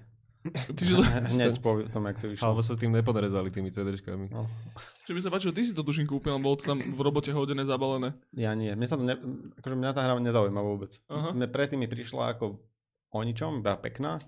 Ty, 0.53 0.83
že, 0.85 0.95
to, 1.01 1.03
Hneď 1.33 1.57
po 1.57 1.81
tom, 1.89 2.05
jak 2.05 2.17
to 2.21 2.27
vyšlo. 2.29 2.43
Alebo 2.45 2.61
sa 2.61 2.77
s 2.77 2.79
tým 2.81 2.93
nepodrezali 2.93 3.49
tými 3.49 3.73
CDčkami. 3.73 4.29
No. 4.29 4.45
že 5.09 5.13
by 5.17 5.19
sa 5.21 5.29
páčilo, 5.33 5.55
ty 5.55 5.65
si 5.65 5.73
to 5.73 5.81
tuším 5.81 6.05
kúpil, 6.05 6.37
bolo 6.37 6.61
to 6.61 6.69
tam 6.69 6.79
v 6.81 6.99
robote 7.01 7.33
hodené, 7.33 7.65
zabalené. 7.65 8.13
Ja 8.37 8.53
nie. 8.53 8.69
Mne 8.77 8.87
sa 8.87 8.97
to 8.97 9.03
ne, 9.05 9.17
akože 9.57 9.75
mňa 9.77 9.91
tá 9.97 10.05
hra 10.05 10.13
nezaujíma 10.21 10.61
vôbec. 10.61 11.01
Aha. 11.09 11.33
Mne 11.33 11.49
predtým 11.49 11.81
mi 11.81 11.89
prišla 11.89 12.37
ako 12.37 12.61
o 13.15 13.19
ničom, 13.25 13.65
iba 13.65 13.73
pekná. 13.79 14.21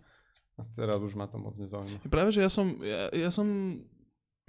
A 0.57 0.65
teraz 0.74 0.97
už 0.97 1.13
ma 1.13 1.30
to 1.30 1.38
moc 1.38 1.53
nezaujíma. 1.53 2.01
Práve, 2.09 2.34
že 2.34 2.41
ja 2.41 2.49
som, 2.49 2.82
ja, 2.82 3.13
ja 3.13 3.30
som, 3.30 3.78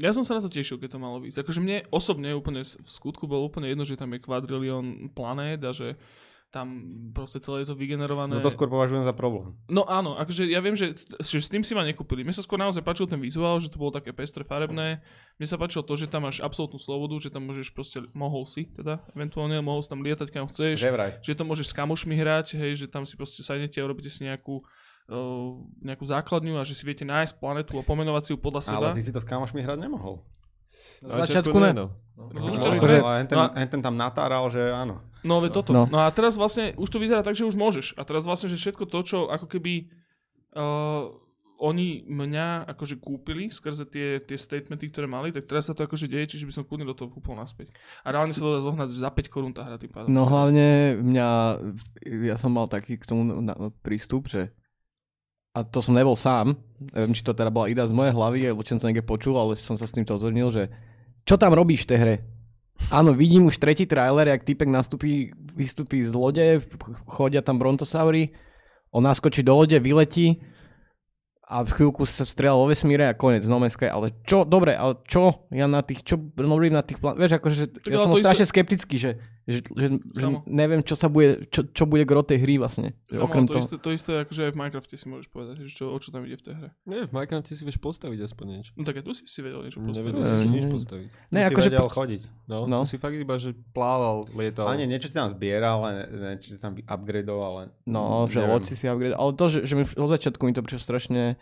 ja 0.01 0.11
som 0.17 0.25
sa 0.25 0.41
na 0.41 0.45
to 0.45 0.49
tešil, 0.49 0.81
keď 0.81 0.97
to 0.97 1.05
malo 1.05 1.21
výsť. 1.21 1.45
Akože 1.45 1.61
mne 1.61 1.85
osobne 1.93 2.33
úplne 2.33 2.65
v 2.65 2.89
skutku 2.89 3.29
bolo 3.29 3.45
úplne 3.45 3.69
jedno, 3.69 3.85
že 3.85 4.01
tam 4.01 4.17
je 4.17 4.25
kvadrilión 4.25 5.13
planét 5.13 5.61
a 5.61 5.77
že 5.77 6.01
tam 6.49 6.81
proste 7.13 7.45
celé 7.45 7.61
je 7.61 7.69
to 7.69 7.77
vygenerované. 7.77 8.33
No 8.33 8.41
to 8.41 8.49
skôr 8.49 8.73
považujem 8.73 9.05
za 9.05 9.13
problém. 9.13 9.53
No 9.69 9.85
áno, 9.85 10.17
akože 10.17 10.49
ja 10.49 10.65
viem, 10.65 10.73
že, 10.73 10.97
že 11.21 11.45
s 11.45 11.53
tým 11.53 11.61
si 11.61 11.77
ma 11.77 11.85
nekúpili. 11.85 12.25
Mne 12.25 12.33
sa 12.33 12.41
skôr 12.41 12.57
naozaj 12.57 12.81
páčil 12.81 13.05
ten 13.05 13.21
vizuál, 13.21 13.61
že 13.61 13.69
to 13.69 13.77
bolo 13.77 13.93
také 13.93 14.17
pestre, 14.17 14.49
farebné. 14.49 15.05
Mne 15.37 15.45
sa 15.47 15.61
páčilo 15.61 15.85
to, 15.85 15.93
že 15.93 16.09
tam 16.09 16.25
máš 16.25 16.41
absolútnu 16.41 16.81
slobodu, 16.81 17.21
že 17.21 17.29
tam 17.29 17.45
môžeš 17.45 17.69
proste, 17.77 18.01
mohol 18.17 18.49
si 18.49 18.65
teda, 18.65 19.05
eventuálne 19.13 19.61
mohol 19.61 19.85
si 19.85 19.93
tam 19.93 20.01
lietať 20.01 20.29
kam 20.33 20.49
chceš, 20.49 20.81
Že 20.81 20.89
vraj. 20.97 21.11
že 21.21 21.37
to 21.37 21.45
môžeš 21.45 21.69
s 21.69 21.77
kamošmi 21.77 22.17
hrať, 22.17 22.57
hej, 22.57 22.73
že 22.81 22.87
tam 22.89 23.05
si 23.05 23.13
proste 23.21 23.45
sadnete 23.45 23.77
a 23.77 23.85
urobíte 23.85 24.09
si 24.09 24.25
nejakú, 24.25 24.65
uh, 25.13 25.53
nejakú 25.85 26.09
základňu 26.09 26.57
a 26.57 26.65
že 26.65 26.73
si 26.73 26.89
viete 26.89 27.05
nájsť 27.05 27.37
planetu 27.37 27.77
a 27.77 27.85
pomenovať 27.85 28.23
si 28.25 28.31
ju 28.33 28.39
podľa 28.41 28.73
seba. 28.73 28.89
Ale 28.89 28.97
ty 28.97 29.05
si 29.05 29.13
to 29.13 29.21
s 29.21 29.29
kamošmi 29.29 29.61
hrať 29.61 29.85
nemohol. 29.85 30.25
Na 31.05 31.29
začiatku 31.29 31.55
ne. 31.61 31.77
no. 31.77 31.87
No, 32.19 32.35
ten, 32.35 33.37
No 33.39 33.47
a- 33.47 33.55
hen 33.55 33.69
ten 33.71 33.79
tam 33.79 33.95
natáral, 33.95 34.43
že 34.51 34.59
áno. 34.59 34.99
No 35.27 35.43
veď 35.43 35.51
toto. 35.63 35.71
No. 35.75 35.91
No. 35.91 35.99
a 36.05 36.11
teraz 36.15 36.39
vlastne 36.39 36.75
už 36.79 36.89
to 36.91 37.03
vyzerá 37.03 37.27
tak, 37.27 37.35
že 37.35 37.47
už 37.47 37.59
môžeš. 37.59 37.99
A 37.99 38.03
teraz 38.07 38.27
vlastne, 38.27 38.51
že 38.51 38.61
všetko 38.61 38.87
to, 38.87 38.99
čo 39.03 39.19
ako 39.27 39.47
keby 39.51 39.91
uh, 40.55 41.11
oni 41.59 42.07
mňa 42.07 42.71
akože 42.71 43.03
kúpili 43.03 43.51
skrze 43.51 43.83
tie, 43.91 44.23
tie 44.23 44.39
statementy, 44.39 44.89
ktoré 44.95 45.11
mali, 45.11 45.35
tak 45.35 45.51
teraz 45.51 45.67
sa 45.67 45.75
to 45.75 45.83
akože 45.83 46.07
deje, 46.07 46.39
čiže 46.39 46.47
by 46.47 46.55
som 46.55 46.65
kľudne 46.65 46.87
do 46.87 46.95
toho 46.95 47.11
kúpol 47.11 47.35
naspäť. 47.35 47.75
A 48.07 48.15
reálne 48.15 48.31
sa 48.31 48.47
to 48.47 48.55
dá 48.55 48.61
zohnať 48.63 48.89
že 48.95 49.03
za 49.03 49.11
5 49.11 49.27
korún 49.27 49.51
tá 49.51 49.67
hra 49.67 49.75
tým 49.75 49.91
pádom. 49.91 50.09
No 50.09 50.23
hlavne 50.25 50.99
mňa, 51.03 51.29
ja 52.31 52.37
som 52.39 52.55
mal 52.55 52.71
taký 52.71 52.95
k 52.95 53.05
tomu 53.05 53.27
na, 53.27 53.55
na, 53.59 53.69
prístup, 53.83 54.31
že 54.31 54.55
a 55.51 55.67
to 55.67 55.83
som 55.83 55.99
nebol 55.99 56.15
sám, 56.15 56.55
neviem, 56.95 57.19
či 57.19 57.27
to 57.27 57.35
teda 57.35 57.51
bola 57.51 57.67
idea 57.67 57.91
z 57.91 57.97
mojej 57.97 58.15
hlavy, 58.15 58.41
alebo 58.47 58.63
či 58.63 58.79
som 58.79 58.81
to 58.87 58.89
niekde 58.95 59.03
počul, 59.03 59.35
ale 59.35 59.59
som 59.59 59.75
sa 59.75 59.91
s 59.91 59.95
tým 59.95 60.07
totožnil, 60.07 60.55
že 60.55 60.71
čo 61.27 61.35
tam 61.35 61.51
robíš 61.51 61.83
v 61.85 61.91
tej 61.91 61.99
hre? 61.99 62.15
Áno, 62.89 63.13
vidím 63.13 63.51
už 63.51 63.61
tretí 63.61 63.85
trailer, 63.85 64.33
jak 64.33 64.47
typek 64.47 64.71
nastúpi, 64.71 65.35
vystúpi 65.53 66.01
z 66.01 66.15
lode, 66.15 66.47
chodia 67.05 67.45
tam 67.45 67.61
brontosaury, 67.61 68.33
on 68.95 69.05
naskočí 69.05 69.45
do 69.45 69.53
lode, 69.53 69.77
vyletí 69.77 70.41
a 71.49 71.65
v 71.65 71.71
chvíľku 71.81 72.05
sa 72.05 72.29
strieľa 72.29 72.61
vo 72.61 72.67
vesmíre 72.69 73.09
a 73.09 73.17
koniec, 73.17 73.45
no 73.49 73.61
Sky, 73.65 73.89
ale 73.89 74.13
čo, 74.25 74.45
dobre, 74.45 74.77
ale 74.77 75.01
čo, 75.09 75.49
ja 75.49 75.65
na 75.65 75.81
tých, 75.81 76.05
čo 76.05 76.21
robím 76.37 76.77
na 76.77 76.85
tých 76.85 77.01
plán, 77.01 77.17
vieš, 77.17 77.41
akože, 77.41 77.89
ja 77.89 77.99
som 78.01 78.13
strašne 78.13 78.45
skeptický, 78.45 78.97
že, 79.01 79.11
že, 79.49 79.65
že, 79.67 79.87
že 80.13 80.27
neviem, 80.45 80.79
čo 80.79 80.93
sa 80.93 81.07
bude, 81.07 81.49
čo, 81.49 81.65
čo 81.67 81.83
bude 81.83 82.05
gro 82.05 82.21
tej 82.21 82.37
hry 82.39 82.55
vlastne, 82.55 82.93
Samo, 83.07 83.25
okrem 83.25 83.43
to, 83.43 83.51
toho. 83.51 83.63
isté, 83.63 83.77
to 83.79 83.89
isté, 83.91 84.13
akože 84.19 84.41
aj 84.43 84.53
v 84.53 84.59
Minecrafte 84.59 84.95
si 84.95 85.05
môžeš 85.05 85.27
povedať, 85.27 85.55
že 85.59 85.73
čo, 85.73 85.89
o 85.89 85.97
čo 85.97 86.09
tam 86.09 86.21
ide 86.23 86.37
v 86.37 86.45
tej 86.45 86.55
hre. 86.55 86.69
Nie, 86.85 87.01
v 87.03 87.13
Minecrafte 87.13 87.51
si 87.51 87.63
vieš 87.63 87.77
postaviť 87.79 88.21
aspoň 88.23 88.45
niečo. 88.47 88.71
No 88.75 88.85
tak 88.85 88.95
aj 88.95 89.03
tu 89.03 89.13
si 89.13 89.25
si 89.25 89.41
vedel 89.41 89.61
niečo 89.63 89.81
postaviť. 89.81 90.05
Nevedel 90.05 90.23
si 90.23 90.35
si 90.35 90.45
Mm. 90.45 90.53
nič 90.53 90.67
postaviť. 90.69 91.09
Ne, 91.27 91.41
si 91.41 91.47
akože, 91.49 91.67
vedel 91.67 91.81
po- 91.81 91.95
chodiť. 91.95 92.23
No, 92.45 92.57
No. 92.63 92.77
tu 92.79 92.87
si 92.87 92.97
fakt 92.97 93.17
iba, 93.17 93.35
že 93.35 93.51
plával, 93.73 94.17
lietal. 94.31 94.65
A 94.65 94.75
nie, 94.75 94.85
niečo 94.85 95.07
si 95.07 95.17
tam 95.17 95.27
zbieral, 95.27 95.81
ale 95.81 95.91
ne, 96.07 96.33
či 96.37 96.53
si 96.53 96.59
tam 96.59 96.77
upgradeoval, 96.77 97.53
ale... 97.55 97.65
no, 97.85 98.05
že 98.27 98.39
loci 98.39 98.77
si 98.77 98.85
upgrade, 98.85 99.13
ale 99.13 99.33
to, 99.33 99.49
že, 99.49 99.65
že 99.65 99.73
mi 99.73 99.83
od 99.83 100.09
začiatku 100.09 100.43
mi 100.43 100.53
to 100.53 100.61
prišlo 100.61 100.79
strašne, 100.79 101.41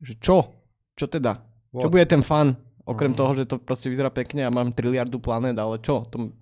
že 0.00 0.18
čo, 0.18 0.50
čo 0.92 1.06
teda, 1.06 1.38
čo 1.70 1.86
What? 1.86 1.92
bude 1.92 2.04
ten 2.04 2.20
fan, 2.20 2.58
okrem 2.82 3.10
Mhm. 3.10 3.16
toho, 3.16 3.30
že 3.32 3.44
to 3.44 3.56
proste 3.56 3.86
vyzerá 3.86 4.10
pekne 4.10 4.42
a 4.42 4.50
mám 4.50 4.68
triliardu 4.68 5.16
planét, 5.16 5.54
ale 5.54 5.78
čo, 5.78 6.04
to, 6.04 6.34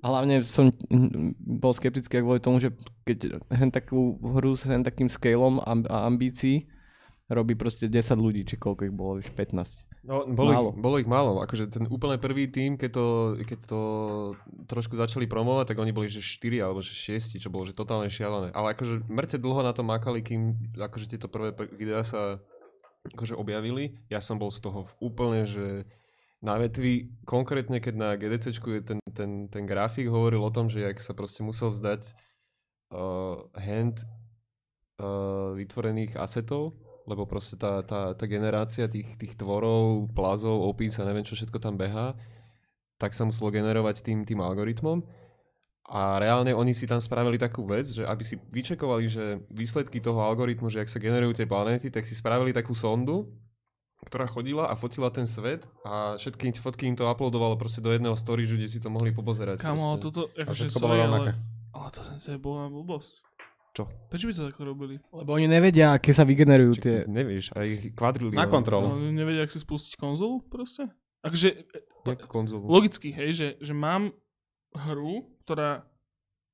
hlavne 0.00 0.40
som 0.44 0.72
mm, 0.72 1.36
bol 1.38 1.72
skeptický 1.76 2.24
kvôli 2.24 2.40
tomu, 2.40 2.60
že 2.60 2.72
keď 3.04 3.40
hen 3.52 3.70
takú 3.70 4.16
hru 4.20 4.56
s 4.56 4.64
hen 4.64 4.84
takým 4.84 5.08
scaleom 5.08 5.60
a, 5.60 6.06
ambícií 6.08 6.68
robí 7.30 7.54
proste 7.54 7.86
10 7.86 8.18
ľudí, 8.18 8.42
či 8.42 8.58
koľko 8.58 8.90
ich 8.90 8.94
bolo, 8.94 9.22
už 9.22 9.30
15. 9.38 9.86
No, 10.02 10.26
bolo, 10.26 10.50
Málo. 10.50 10.70
ich, 10.74 10.76
bolo 10.82 10.96
ich 10.98 11.06
málo. 11.06 11.32
Akože 11.44 11.70
ten 11.70 11.86
úplne 11.86 12.18
prvý 12.18 12.50
tým, 12.50 12.74
keď 12.74 12.90
to, 12.90 13.06
keď 13.46 13.58
to 13.70 13.80
trošku 14.66 14.98
začali 14.98 15.30
promovať, 15.30 15.70
tak 15.70 15.78
oni 15.78 15.94
boli 15.94 16.10
že 16.10 16.24
4 16.24 16.66
alebo 16.66 16.82
že 16.82 16.90
6, 16.90 17.38
čo 17.38 17.52
bolo 17.52 17.68
že 17.68 17.76
totálne 17.76 18.10
šialené. 18.10 18.50
Ale 18.50 18.74
akože 18.74 19.06
mŕte 19.06 19.38
dlho 19.38 19.62
na 19.62 19.70
to 19.70 19.86
makali, 19.86 20.26
kým 20.26 20.58
akože 20.74 21.06
tieto 21.14 21.30
prvé 21.30 21.54
pr- 21.54 21.70
videá 21.70 22.02
sa 22.02 22.42
akože 23.14 23.38
objavili. 23.38 23.94
Ja 24.10 24.18
som 24.18 24.40
bol 24.40 24.50
z 24.50 24.60
toho 24.64 24.88
v 24.88 24.92
úplne, 24.98 25.46
že 25.46 25.86
na 26.40 26.56
vetvi, 26.56 27.12
konkrétne 27.28 27.84
keď 27.84 27.94
na 27.96 28.08
je 28.16 28.80
ten, 28.80 29.00
ten, 29.12 29.30
ten 29.52 29.64
grafik 29.68 30.08
hovoril 30.08 30.40
o 30.40 30.52
tom, 30.52 30.72
že 30.72 30.80
jak 30.80 30.96
sa 30.96 31.12
proste 31.12 31.44
musel 31.44 31.68
vzdať 31.68 32.16
uh, 32.96 33.44
hand 33.60 34.00
uh, 34.96 35.52
vytvorených 35.52 36.16
asetov, 36.16 36.80
lebo 37.04 37.28
proste 37.28 37.60
tá, 37.60 37.84
tá, 37.84 38.16
tá 38.16 38.24
generácia 38.24 38.88
tých, 38.88 39.20
tých 39.20 39.36
tvorov, 39.36 40.08
plazov, 40.16 40.64
opís 40.64 40.96
a 40.96 41.04
neviem 41.04 41.28
čo 41.28 41.36
všetko 41.36 41.60
tam 41.60 41.76
behá, 41.76 42.16
tak 42.96 43.12
sa 43.12 43.28
muselo 43.28 43.52
generovať 43.52 44.00
tým, 44.00 44.24
tým 44.24 44.40
algoritmom. 44.40 45.04
A 45.90 46.22
reálne 46.22 46.54
oni 46.54 46.70
si 46.70 46.86
tam 46.86 47.02
spravili 47.02 47.34
takú 47.34 47.66
vec, 47.66 47.90
že 47.90 48.06
aby 48.06 48.22
si 48.22 48.38
vyčekovali, 48.38 49.04
že 49.10 49.42
výsledky 49.50 49.98
toho 49.98 50.22
algoritmu, 50.22 50.70
že 50.70 50.80
ak 50.80 50.88
sa 50.88 51.02
generujú 51.02 51.42
tie 51.42 51.50
planéty, 51.50 51.90
tak 51.90 52.06
si 52.06 52.14
spravili 52.14 52.54
takú 52.54 52.78
sondu, 52.78 53.26
ktorá 54.06 54.24
chodila 54.24 54.68
a 54.68 54.74
fotila 54.74 55.12
ten 55.12 55.28
svet 55.28 55.68
a 55.84 56.16
všetky 56.16 56.56
fotky 56.56 56.88
im 56.88 56.96
to 56.96 57.04
uploadovalo 57.04 57.60
proste 57.60 57.84
do 57.84 57.92
jedného 57.92 58.16
storage, 58.16 58.56
kde 58.56 58.68
si 58.68 58.80
to 58.80 58.88
mohli 58.88 59.12
popozerať. 59.12 59.60
Kamo, 59.60 59.96
proste. 59.96 60.02
toto, 60.08 60.20
akože 60.32 60.64
sorry, 60.72 61.00
ale, 61.04 61.36
ale 61.72 61.88
to, 61.92 62.00
to 62.00 62.28
je 62.32 62.38
bola 62.40 62.72
blbosť. 62.72 63.12
Čo? 63.70 63.86
Prečo 64.10 64.26
by 64.26 64.32
to 64.34 64.42
takto 64.50 64.62
robili? 64.66 64.98
Lebo 65.14 65.30
oni 65.36 65.46
nevedia, 65.46 65.94
aké 65.94 66.10
sa 66.10 66.26
vygenerujú 66.26 66.72
Či- 66.74 66.82
tie... 66.82 66.96
Nevieš, 67.06 67.54
a 67.54 67.62
ich 67.62 67.94
kvadrilión. 67.94 68.34
Na 68.34 68.50
kontrolu. 68.50 68.90
No, 68.90 68.98
nevedia, 68.98 69.46
ak 69.46 69.52
si 69.54 69.62
spustiť 69.62 69.94
konzolu 69.94 70.42
proste? 70.42 70.90
Akože, 71.22 71.68
Jak 72.08 72.26
konzolu. 72.26 72.66
logicky, 72.66 73.12
hej, 73.14 73.30
že, 73.36 73.48
že 73.62 73.70
mám 73.76 74.10
hru, 74.74 75.28
ktorá 75.46 75.86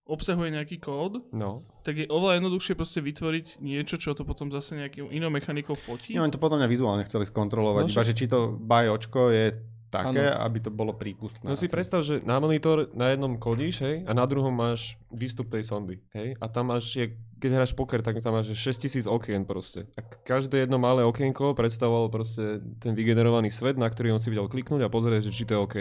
obsahuje 0.06 0.54
nejaký 0.54 0.78
kód, 0.78 1.26
No. 1.34 1.66
tak 1.82 1.98
je 1.98 2.06
oveľa 2.06 2.38
jednoduchšie 2.40 2.74
proste 2.78 3.02
vytvoriť 3.02 3.58
niečo, 3.58 3.98
čo 3.98 4.14
to 4.14 4.22
potom 4.22 4.48
zase 4.48 4.78
nejakou 4.78 5.10
inou 5.10 5.28
mechanikou 5.28 5.74
fotí. 5.74 6.14
Nie, 6.14 6.22
oni 6.22 6.30
to 6.30 6.38
podľa 6.38 6.62
mňa 6.62 6.68
vizuálne 6.70 7.04
chceli 7.04 7.26
skontrolovať, 7.26 7.82
No 7.86 7.92
iba 7.92 8.06
že 8.06 8.14
či 8.14 8.30
to 8.30 8.54
by 8.54 8.86
očko 8.86 9.34
je 9.34 9.46
také, 9.86 10.26
aby 10.30 10.58
to 10.58 10.70
bolo 10.70 10.92
prípustné. 10.92 11.46
No 11.46 11.54
si 11.54 11.66
asi. 11.66 11.72
predstav, 11.72 12.02
že 12.02 12.18
na 12.26 12.36
monitor 12.38 12.90
na 12.92 13.14
jednom 13.14 13.38
kodíš, 13.38 13.82
hej, 13.82 13.96
a 14.02 14.12
na 14.12 14.26
druhom 14.26 14.50
máš 14.50 14.98
výstup 15.10 15.46
tej 15.46 15.62
sondy, 15.62 16.02
hej, 16.12 16.34
a 16.38 16.46
tam 16.50 16.74
máš, 16.74 16.90
je, 16.94 17.14
keď 17.38 17.50
hráš 17.62 17.72
poker, 17.72 18.02
tak 18.02 18.18
tam 18.18 18.34
máš 18.34 18.50
že 18.52 18.74
6000 18.74 19.06
okien 19.06 19.42
proste. 19.46 19.86
A 19.94 20.02
každé 20.02 20.66
jedno 20.66 20.78
malé 20.78 21.06
okienko 21.06 21.54
predstavovalo 21.54 22.10
proste 22.10 22.62
ten 22.82 22.94
vygenerovaný 22.94 23.48
svet, 23.50 23.78
na 23.78 23.86
ktorý 23.86 24.14
on 24.14 24.20
si 24.20 24.28
vedel 24.28 24.50
kliknúť 24.50 24.82
a 24.84 24.90
pozrieť, 24.90 25.30
že 25.30 25.34
či 25.34 25.46
to 25.46 25.54
je 25.54 25.60
OK. 25.62 25.76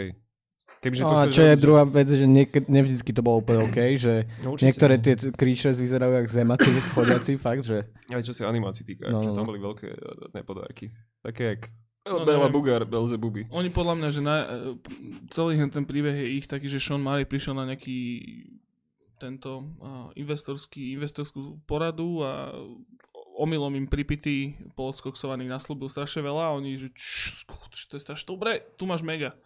Kebyže 0.86 1.02
No 1.02 1.10
a 1.10 1.26
čo 1.26 1.42
je 1.42 1.52
robiť, 1.52 1.62
druhá 1.66 1.82
vec, 1.82 2.08
že 2.08 2.26
niek- 2.26 2.70
nevždycky 2.70 3.10
to 3.10 3.20
bolo 3.26 3.42
úplne 3.42 3.66
OK, 3.66 3.78
že 3.98 4.30
No 4.46 4.54
určite. 4.54 4.66
niektoré 4.70 4.94
tie 5.02 5.14
creatures 5.34 5.82
vyzerajú 5.82 6.12
jak 6.22 6.26
zemaci, 6.30 6.70
chodiaci, 6.94 7.34
fakt, 7.34 7.66
že... 7.66 7.90
Aj 8.06 8.22
čo 8.22 8.30
sa 8.30 8.46
animácií 8.46 8.86
týka, 8.86 9.10
No, 9.10 9.18
no, 9.18 9.22
že 9.26 9.30
no, 9.30 9.36
tam 9.36 9.44
no. 9.44 9.50
boli 9.50 9.60
veľké 9.60 9.88
eh, 9.90 10.30
nepodárky. 10.30 10.94
Také 11.20 11.42
jak 11.58 11.62
No, 12.06 12.22
Bela 12.22 12.46
neviem. 12.46 12.54
Bugar, 12.54 12.86
Belzebuby. 12.86 13.50
Oni 13.50 13.66
podľa 13.66 13.98
mňa, 13.98 14.08
že 14.14 14.20
na, 14.22 14.36
e, 14.38 14.78
celý 15.26 15.58
ten 15.66 15.82
príbeh 15.82 16.14
je 16.14 16.38
ich 16.38 16.46
taký, 16.46 16.70
že 16.70 16.78
Sean 16.78 17.02
Murray 17.02 17.26
prišiel 17.26 17.58
na 17.58 17.66
nejaký 17.66 17.98
tento 19.18 19.64
uh, 19.80 20.12
investorský, 20.14 20.92
investorskú 20.94 21.58
poradu 21.64 22.20
a 22.22 22.52
omylom 23.36 23.72
im 23.76 23.88
pripity 23.88 24.56
polodskoksovaných 24.76 25.52
naslúbil 25.52 25.88
strašne 25.88 26.24
veľa 26.24 26.52
a 26.52 26.54
oni, 26.56 26.76
že 26.76 26.88
skuč, 26.96 27.88
to 27.88 27.96
je 27.96 28.02
strašne 28.04 28.28
dobre, 28.28 28.64
tu 28.76 28.88
máš 28.88 29.04
mega. 29.04 29.36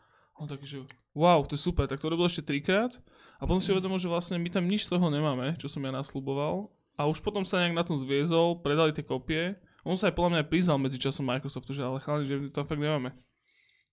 A 0.41 0.49
on 0.49 0.49
taký, 0.49 0.64
že 0.64 0.78
wow, 1.12 1.45
to 1.45 1.53
je 1.53 1.61
super, 1.61 1.84
tak 1.84 2.01
to 2.01 2.09
robil 2.09 2.24
ešte 2.24 2.49
trikrát 2.49 2.97
a 3.36 3.45
potom 3.45 3.61
si 3.61 3.68
uvedomil, 3.76 4.01
že 4.01 4.09
vlastne 4.09 4.41
my 4.41 4.49
tam 4.49 4.64
nič 4.64 4.88
z 4.88 4.97
toho 4.97 5.12
nemáme, 5.12 5.61
čo 5.61 5.68
som 5.68 5.84
ja 5.84 5.93
nasľuboval 5.93 6.72
a 6.97 7.05
už 7.05 7.20
potom 7.20 7.45
sa 7.45 7.61
nejak 7.61 7.76
na 7.76 7.84
tom 7.84 8.01
zviezol, 8.01 8.57
predali 8.64 8.97
tie 8.97 9.05
kopie 9.05 9.61
on 9.84 9.97
sa 9.97 10.12
aj 10.12 10.14
podľa 10.16 10.30
mňa 10.30 10.41
aj 10.45 10.49
priznal 10.53 10.76
medzi 10.76 11.01
časom 11.01 11.24
Microsoftu, 11.24 11.72
že 11.72 11.80
ale 11.80 12.05
chalani, 12.05 12.24
že 12.28 12.36
tam 12.53 12.68
fakt 12.68 12.80
nemáme. 12.80 13.16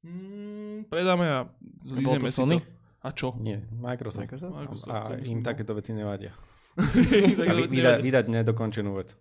Mm, 0.03 0.91
predáme 0.91 1.25
a 1.25 1.39
zlízeme 1.83 2.27
si 2.27 2.35
Sony? 2.35 2.57
to. 2.59 2.67
A 3.07 3.09
čo? 3.15 3.31
Nie, 3.39 3.63
Microsoft. 3.71 4.27
Microsoft? 4.27 4.53
Microsoft, 4.57 4.91
A 4.91 5.15
im 5.15 5.39
myslím, 5.39 5.47
takéto 5.47 5.71
veci 5.77 5.95
nevadia. 5.95 6.35
Tak 7.39 7.47
A 7.47 7.51
to 7.55 7.57
vy, 7.57 7.63
veci 7.65 7.77
vydať, 7.79 7.97
vydať 8.03 8.25
nedokončenú 8.29 8.91
vec. 8.99 9.15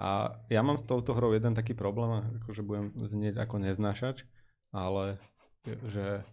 A 0.00 0.40
ja 0.48 0.64
mám 0.64 0.80
s 0.80 0.84
touto 0.88 1.12
hrou 1.12 1.36
jeden 1.36 1.52
taký 1.52 1.76
problém, 1.76 2.24
akože 2.40 2.64
budem 2.64 2.96
znieť 2.96 3.36
ako 3.44 3.60
neznášač, 3.60 4.24
ale 4.72 5.20
že 5.92 6.24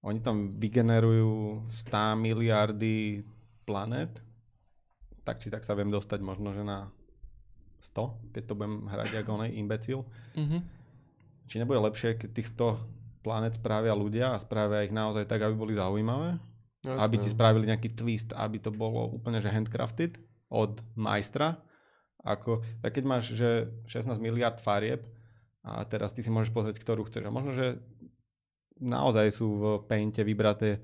oni 0.00 0.20
tam 0.24 0.48
vygenerujú 0.48 1.66
100 1.88 2.16
miliardy 2.16 3.24
planet, 3.68 4.22
tak 5.24 5.44
či 5.44 5.52
tak 5.52 5.62
sa 5.62 5.76
viem 5.76 5.92
dostať 5.92 6.20
možno, 6.24 6.56
že 6.56 6.64
na 6.64 6.88
100, 7.84 8.36
keď 8.36 8.42
to 8.44 8.56
budem 8.56 8.88
hrať 8.88 9.24
ako 9.24 9.30
onej 9.40 9.56
imbecil. 9.56 10.08
Mhm. 10.36 10.58
Či 11.50 11.58
nebude 11.60 11.82
lepšie, 11.82 12.16
keď 12.16 12.30
tých 12.32 12.50
100 12.56 12.80
planet 13.20 13.60
spravia 13.60 13.92
ľudia 13.92 14.32
a 14.32 14.40
spravia 14.40 14.86
ich 14.86 14.94
naozaj 14.94 15.28
tak, 15.28 15.44
aby 15.44 15.52
boli 15.52 15.76
zaujímavé? 15.76 16.40
aby 16.88 17.20
ti 17.20 17.28
spravili 17.28 17.68
nejaký 17.68 17.92
twist, 17.92 18.32
aby 18.32 18.56
to 18.56 18.72
bolo 18.72 19.12
úplne 19.12 19.36
že 19.44 19.52
handcrafted 19.52 20.16
od 20.48 20.80
majstra. 20.96 21.60
Ako, 22.20 22.64
tak 22.84 22.96
keď 23.00 23.04
máš 23.04 23.32
že 23.32 23.68
16 23.88 24.16
miliard 24.20 24.60
farieb 24.60 25.04
a 25.64 25.84
teraz 25.84 26.12
ty 26.12 26.24
si 26.24 26.32
môžeš 26.32 26.52
pozrieť, 26.52 26.80
ktorú 26.80 27.08
chceš. 27.08 27.28
A 27.28 27.32
možno, 27.32 27.52
že 27.52 27.80
naozaj 28.80 29.30
sú 29.30 29.46
v 29.54 29.64
Painte 29.84 30.24
vybraté 30.24 30.80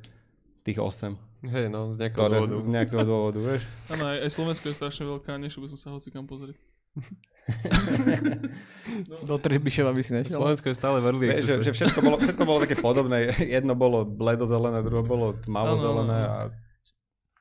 tých 0.62 0.78
8, 0.78 1.16
Hej, 1.46 1.70
no, 1.70 1.94
z 1.94 1.98
nejakého 2.00 2.20
ktoré 2.20 2.36
dôvodu. 2.42 2.54
z 2.58 2.68
nejakého 2.68 3.04
dôvodu, 3.06 3.38
vieš. 3.38 3.62
Áno, 3.92 4.04
aj, 4.08 4.18
aj 4.24 4.30
Slovensko 4.30 4.66
je 4.68 4.76
strašne 4.76 5.04
veľká, 5.06 5.32
nešiel 5.38 5.62
by 5.62 5.68
som 5.72 5.78
sa 5.78 5.88
hoci 5.94 6.10
kam 6.10 6.26
pozrieť. 6.26 6.58
Do 9.28 9.36
Trebišova 9.38 9.92
by 9.92 10.02
si 10.02 10.12
nešiel. 10.16 10.40
Slovensko 10.40 10.66
je 10.72 10.76
stále 10.76 10.98
v 10.98 11.04
early 11.06 11.24
vieš 11.30 11.44
že, 11.46 11.62
že 11.62 11.72
všetko, 11.76 11.98
bolo, 12.02 12.16
všetko 12.18 12.42
bolo 12.42 12.58
také 12.64 12.74
podobné. 12.74 13.30
Jedno 13.60 13.76
bolo 13.76 14.02
bledozelené, 14.02 14.80
druhé 14.82 15.04
bolo 15.04 15.36
tmavozelené 15.44 16.18
a 16.24 16.36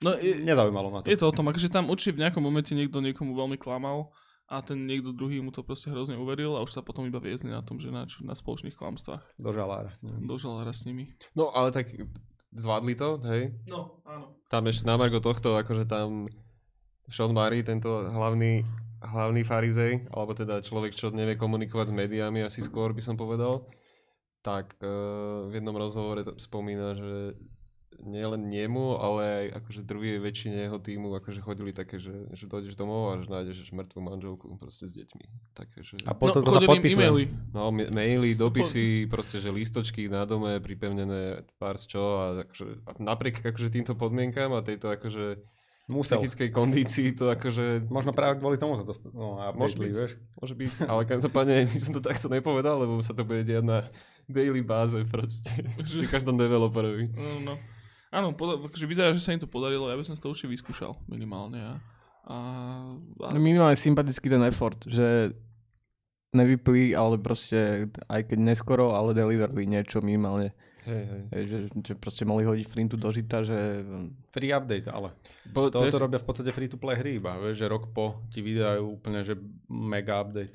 No 0.03 0.11
je, 0.19 0.43
nezaujímalo 0.43 0.91
ma 0.91 0.99
to. 1.01 1.07
je 1.07 1.15
to 1.15 1.23
o 1.23 1.31
tom, 1.31 1.47
akože 1.47 1.71
tam 1.71 1.87
určite 1.87 2.19
v 2.19 2.27
nejakom 2.27 2.43
momente 2.43 2.75
niekto 2.75 2.99
niekomu 2.99 3.31
veľmi 3.31 3.55
klamal 3.55 4.11
a 4.45 4.61
ten 4.61 4.85
niekto 4.85 5.09
druhý 5.09 5.41
mu 5.41 5.49
to 5.49 5.65
proste 5.65 5.89
hrozne 5.89 6.21
uveril 6.21 6.53
a 6.53 6.61
už 6.61 6.77
sa 6.77 6.85
potom 6.85 7.05
iba 7.09 7.17
viezli 7.17 7.49
na 7.49 7.65
tom, 7.65 7.81
že 7.81 7.89
na, 7.89 8.05
čo- 8.05 8.21
na 8.21 8.37
spoločných 8.37 8.77
klamstvách. 8.77 9.25
Do 9.41 9.49
žalára 9.49 9.89
s. 9.89 10.05
Dožal 10.05 10.61
raz 10.61 10.81
s 10.81 10.85
nimi. 10.85 11.17
No, 11.33 11.49
ale 11.49 11.73
tak 11.73 11.89
zvládli 12.53 12.93
to, 12.93 13.17
hej. 13.25 13.57
No, 13.65 13.99
áno. 14.05 14.37
Tam 14.47 14.69
ešte 14.69 14.85
na 14.85 15.01
Margo 15.01 15.17
tohto, 15.17 15.57
akože 15.57 15.89
tam 15.89 16.29
Sean 17.09 17.33
Murray, 17.33 17.65
tento 17.65 18.05
hlavný, 18.05 18.61
hlavný 19.01 19.41
farizej, 19.41 20.09
alebo 20.13 20.37
teda 20.37 20.61
človek, 20.61 20.93
čo 20.93 21.09
nevie 21.09 21.37
komunikovať 21.37 21.89
s 21.89 21.97
médiami, 21.97 22.45
asi 22.45 22.61
skôr 22.61 22.93
by 22.93 23.01
som 23.01 23.17
povedal, 23.17 23.65
tak 24.45 24.77
uh, 24.81 25.49
v 25.49 25.57
jednom 25.57 25.73
rozhovore 25.73 26.21
to 26.21 26.37
spomína, 26.37 26.93
že 26.93 27.33
nie 28.01 28.21
len 28.21 28.41
nemu, 28.45 28.95
ale 28.95 29.21
aj 29.21 29.45
akože 29.57 29.81
druhej 29.81 30.17
väčšine 30.17 30.57
jeho 30.63 30.77
týmu 30.77 31.13
akože 31.13 31.39
chodili 31.39 31.69
také, 31.69 31.95
že, 31.95 32.11
že 32.29 32.45
dojdeš 32.45 32.73
domov 32.73 33.01
a 33.09 33.13
že 33.17 33.27
nájdeš 33.27 33.69
mŕtvú 33.69 33.99
manželku 33.99 34.45
proste 34.55 34.83
s 34.83 34.95
deťmi. 34.95 35.25
Také, 35.51 35.79
že... 35.79 36.01
A 36.03 36.11
No, 36.11 36.17
potom 36.17 36.39
to 36.39 36.49
sa 36.49 36.59
podpisujem. 36.61 36.99
e-maily. 36.99 37.23
No, 37.49 37.69
ma- 37.69 37.87
maily, 37.87 38.33
dopisy, 38.33 38.85
proste, 39.05 39.37
že 39.37 39.47
listočky 39.47 40.05
na 40.05 40.23
dome, 40.23 40.57
pripevnené 40.57 41.23
pár 41.55 41.75
z 41.75 41.85
čo 41.87 42.01
a 42.01 42.25
akože, 42.41 42.65
a 42.83 42.91
napriek 42.97 43.39
akože 43.39 43.67
týmto 43.69 43.93
podmienkám 43.93 44.51
a 44.51 44.59
tejto 44.59 44.89
akože 44.89 45.39
Musel. 45.85 46.17
psychickej 46.17 46.49
kondícii 46.49 47.13
to 47.13 47.29
akože 47.29 47.85
Možno 47.87 48.09
práve 48.09 48.35
kvôli 48.35 48.57
tomu 48.57 48.73
sa 48.73 48.81
to 48.81 48.97
no, 49.07 49.37
Môže 49.53 49.77
updateli, 49.77 49.85
byť. 49.85 49.95
vieš. 49.95 50.11
môže 50.35 50.53
byť, 50.55 50.71
ale 50.83 51.01
každopádne 51.05 51.53
by 51.69 51.77
som 51.77 51.93
to 51.93 52.01
takto 52.01 52.25
nepovedal, 52.25 52.75
lebo 52.77 52.97
sa 52.99 53.13
to 53.13 53.21
bude 53.21 53.45
diať 53.45 53.61
na 53.61 53.85
daily 54.25 54.59
báze 54.59 54.97
proste, 55.05 55.53
pri 55.77 56.07
každom 56.07 56.33
developerovi. 56.35 57.13
No, 57.13 57.53
no. 57.53 57.55
Áno, 58.15 58.31
poda- 58.31 58.55
akože 58.57 58.85
vyzerá, 58.85 59.11
že 59.11 59.19
sa 59.19 59.35
im 59.35 59.37
to 59.37 59.45
podarilo, 59.45 59.85
ja 59.85 59.93
by 59.93 60.01
som 60.01 60.15
to 60.15 60.31
určite 60.31 60.47
vyskúšal 60.49 60.95
minimálne. 61.05 61.59
A, 61.59 61.73
a, 62.25 62.35
a 62.95 63.29
No 63.29 63.37
minimálne 63.37 63.75
sympatický 63.75 64.25
ten 64.25 64.39
effort, 64.41 64.79
že 64.81 65.35
nevyplí, 66.31 66.91
ale 66.91 67.15
proste 67.17 67.87
aj 68.07 68.21
keď 68.25 68.39
neskoro, 68.41 68.91
ale 68.91 69.11
deliverli 69.11 69.63
niečo 69.65 69.99
minimálne. 69.99 70.51
Hej, 70.85 71.03
hej. 71.03 71.21
Že, 71.43 71.57
že 71.81 71.93
proste 71.95 72.23
mohli 72.23 72.45
hodiť 72.45 72.67
flintu 72.67 72.93
do 72.93 73.09
žita, 73.09 73.41
že 73.41 73.81
Free 74.29 74.53
update, 74.53 74.85
ale. 74.87 75.17
Bo, 75.43 75.67
To, 75.67 75.81
to, 75.81 75.89
je, 75.89 75.91
to 75.91 75.97
robia 75.99 76.21
v 76.21 76.27
podstate 76.27 76.51
free 76.51 76.69
to 76.69 76.77
play 76.77 76.93
hry 76.93 77.17
iba, 77.17 77.35
vieš, 77.35 77.57
že 77.57 77.67
rok 77.67 77.89
po 77.89 78.21
ti 78.29 78.39
vydajú 78.39 78.93
úplne, 78.93 79.19
že 79.19 79.33
mega 79.67 80.19
update. 80.19 80.53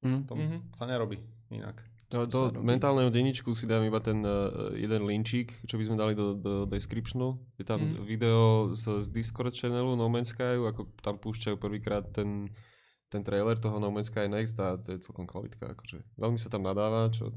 hm, 0.00 0.30
To 0.30 0.32
Mhm. 0.36 0.58
sa 0.72 0.86
nerobí 0.86 1.18
inak. 1.50 1.82
Do, 2.08 2.24
to 2.24 2.40
mentálneho 2.58 3.12
denníčku 3.12 3.52
si 3.52 3.68
dám 3.68 3.84
iba 3.84 4.00
ten 4.00 4.24
uh, 4.24 4.72
jeden 4.72 5.04
linčík, 5.04 5.52
čo 5.68 5.76
by 5.76 5.84
sme 5.84 5.96
dali 5.96 6.16
do, 6.16 6.32
do 6.32 6.64
descriptionu. 6.64 7.36
Je 7.56 7.64
tam 7.64 7.84
Mhm. 7.84 8.00
video 8.00 8.72
z, 8.72 9.04
z 9.04 9.06
Discord 9.12 9.52
channelu 9.52 9.92
No 9.92 10.08
Man's 10.08 10.32
Sky, 10.32 10.56
ako 10.56 10.88
tam 10.98 11.20
púšťajú 11.20 11.56
prvýkrát 11.56 12.08
ten, 12.08 12.48
ten 13.08 13.20
trailer 13.20 13.56
toho 13.56 13.76
No 13.76 13.92
Man's 13.92 14.08
Sky 14.08 14.24
Next 14.24 14.56
a 14.56 14.76
to 14.76 14.96
je 14.96 15.04
celkom 15.04 15.28
kvalitka. 15.28 15.76
Akože. 15.76 16.00
Veľmi 16.16 16.36
sa 16.36 16.48
tam 16.48 16.64
nadáva, 16.64 17.12
čo 17.12 17.28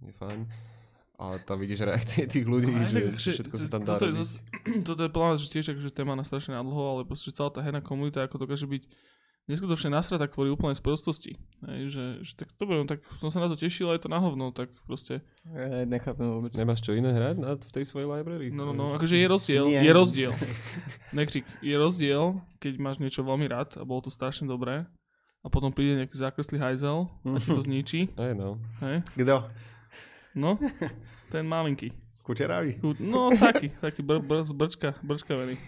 je 0.00 0.12
fajn. 0.14 0.48
A 1.14 1.38
tam 1.38 1.62
vidíš 1.62 1.84
reakcie 1.84 2.26
tých 2.32 2.42
ľudí, 2.42 2.74
Aj 2.74 2.90
že, 2.90 3.14
že 3.14 3.30
všetko 3.38 3.54
sa 3.54 3.68
tam 3.68 3.86
dá 3.86 3.94
toto 3.94 4.08
je, 4.08 4.12
robiť. 4.12 4.18
zas, 4.18 4.30
toto 4.88 5.00
je 5.00 5.10
plán, 5.12 5.36
že 5.36 5.46
tiež 5.46 5.66
akože 5.70 5.92
téma 5.92 6.16
na 6.16 6.24
strašne 6.24 6.56
nadlho, 6.56 6.82
ale 6.82 7.00
proste 7.04 7.30
celá 7.30 7.48
tá 7.48 7.60
herná 7.60 7.78
komunita 7.78 8.18
ako 8.20 8.40
dokáže 8.40 8.66
byť 8.66 8.82
neskutočne 9.44 9.92
nasrata 9.92 10.24
kvôli 10.24 10.48
úplnej 10.48 10.72
sprostosti. 10.72 11.36
Hej, 11.60 11.92
že, 11.92 12.04
že 12.24 12.32
tak 12.34 12.48
dobre, 12.56 12.80
no, 12.80 12.88
tak 12.88 13.04
som 13.20 13.28
sa 13.28 13.38
na 13.38 13.48
to 13.48 13.56
tešil, 13.56 13.92
aj 13.92 14.00
to 14.00 14.08
na 14.08 14.16
hovno, 14.16 14.50
tak 14.50 14.72
proste. 14.84 15.20
ja 15.44 15.84
nechápem 15.84 16.24
vôbec. 16.24 16.56
Nemáš 16.56 16.80
čo 16.80 16.92
iné 16.92 17.12
hrať 17.12 17.36
na, 17.36 17.52
v 17.54 17.72
tej 17.72 17.84
svojej 17.84 18.08
library? 18.08 18.48
No, 18.48 18.64
no, 18.64 18.72
no, 18.72 18.96
akože 18.96 19.20
je 19.20 19.26
rozdiel, 19.26 19.64
Nie. 19.68 19.84
je 19.84 19.92
rozdiel. 19.92 20.32
Nekrik, 21.18 21.44
je 21.60 21.74
rozdiel, 21.74 22.40
keď 22.56 22.72
máš 22.80 22.96
niečo 22.98 23.20
veľmi 23.20 23.44
rád 23.44 23.76
a 23.76 23.84
bolo 23.84 24.00
to 24.00 24.10
strašne 24.10 24.48
dobré 24.48 24.88
a 25.44 25.46
potom 25.48 25.68
príde 25.68 26.00
nejaký 26.00 26.16
zákreslý 26.16 26.56
hajzel 26.56 27.04
a 27.04 27.36
ti 27.36 27.48
to 27.48 27.60
zničí, 27.60 28.00
Aj 28.16 28.32
no. 28.32 28.56
hej? 28.80 29.04
Kto? 29.12 29.44
No, 30.34 30.56
ten 31.32 31.44
malinký. 31.44 31.92
Kučeravý? 32.24 32.80
Ku- 32.80 32.96
No 32.96 33.28
taký, 33.28 33.68
taký 33.76 34.00
br- 34.00 34.24
br- 34.24 34.48
brčka, 34.48 34.96
brčkavený. 35.04 35.60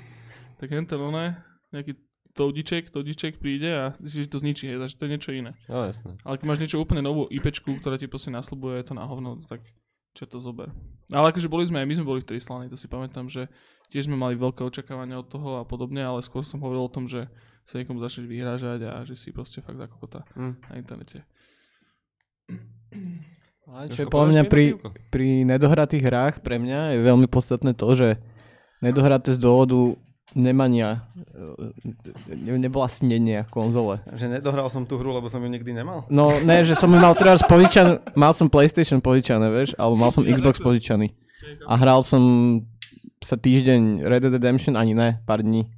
Tak 0.57 0.73
jen 0.73 0.89
ten 0.89 0.97
oné, 0.97 1.37
nejaký 1.69 1.93
toudiček, 2.37 2.93
toudiček 2.93 3.41
príde 3.41 3.71
a 3.73 3.85
že 4.05 4.29
to 4.29 4.37
zničí, 4.37 4.69
hej, 4.69 4.79
takže 4.79 4.97
to 5.01 5.05
je 5.09 5.13
niečo 5.17 5.31
iné. 5.33 5.57
No 5.67 5.89
jasné. 5.89 6.21
Ale 6.21 6.37
keď 6.37 6.47
máš 6.47 6.61
niečo 6.61 6.79
úplne 6.79 7.01
novú 7.01 7.25
IPčku, 7.33 7.81
ktorá 7.81 7.97
ti 7.97 8.07
proste 8.07 8.29
nasľubuje, 8.29 8.85
je 8.85 8.87
to 8.87 8.95
na 8.95 9.09
hovno, 9.09 9.41
tak 9.49 9.65
čo 10.13 10.29
to 10.29 10.37
zober. 10.41 10.69
Ale 11.13 11.33
akože 11.33 11.49
boli 11.49 11.65
sme 11.65 11.81
aj 11.81 11.89
my 11.89 11.95
sme 11.97 12.07
boli 12.09 12.21
v 12.21 12.29
Trislane, 12.29 12.69
to 12.69 12.77
si 12.77 12.89
pamätám, 12.89 13.29
že 13.29 13.49
tiež 13.89 14.09
sme 14.09 14.17
mali 14.17 14.37
veľké 14.37 14.65
očakávania 14.65 15.21
od 15.21 15.29
toho 15.29 15.61
a 15.61 15.65
podobne, 15.65 16.01
ale 16.05 16.21
skôr 16.25 16.45
som 16.45 16.61
hovoril 16.61 16.89
o 16.89 16.93
tom, 16.93 17.05
že 17.09 17.29
sa 17.65 17.81
niekomu 17.81 17.99
začneš 17.99 18.29
vyhrážať 18.31 18.81
a 18.87 19.03
že 19.03 19.19
si 19.19 19.33
proste 19.35 19.61
fakt 19.65 19.77
zakokota 19.81 20.23
Hm. 20.37 20.55
na 20.71 20.75
internete. 20.79 21.25
Ale 23.67 23.91
čo 23.91 24.07
je 24.07 24.09
podľa 24.09 24.29
mňa 24.31 24.43
pri, 24.47 24.79
pri 25.11 25.43
nedohratých 25.43 26.05
hrách 26.07 26.35
pre 26.39 26.63
mňa 26.63 26.95
je 26.95 26.99
veľmi 27.03 27.27
podstatné 27.27 27.75
to, 27.75 27.89
že 27.99 28.09
nedohraté 28.79 29.35
z 29.35 29.43
dôvodu 29.43 29.99
nemania, 30.35 31.07
e, 31.15 32.35
ne, 32.35 32.59
nevlastnenia 32.59 33.47
konzole. 33.47 34.03
Že 34.11 34.41
nedohral 34.41 34.67
som 34.67 34.83
tú 34.83 34.99
hru, 34.99 35.15
lebo 35.15 35.31
som 35.31 35.39
ju 35.39 35.47
nikdy 35.47 35.71
nemal? 35.71 36.03
No 36.11 36.35
ne, 36.43 36.67
že 36.67 36.75
som 36.75 36.91
ju 36.91 36.99
mal 36.99 37.15
teraz 37.15 37.45
požičaný, 37.47 38.03
mal 38.19 38.35
som 38.35 38.51
PlayStation 38.51 38.99
požičané, 38.99 39.47
vieš, 39.53 39.79
alebo 39.79 39.95
mal 39.95 40.11
som 40.11 40.27
Xbox 40.27 40.59
požičaný. 40.59 41.15
A 41.71 41.79
hral 41.79 42.03
som 42.03 42.23
sa 43.23 43.39
týždeň 43.39 44.03
Red 44.03 44.27
Dead 44.27 44.35
Redemption, 44.35 44.75
ani 44.75 44.93
ne, 44.97 45.23
pár 45.23 45.47
dní. 45.47 45.71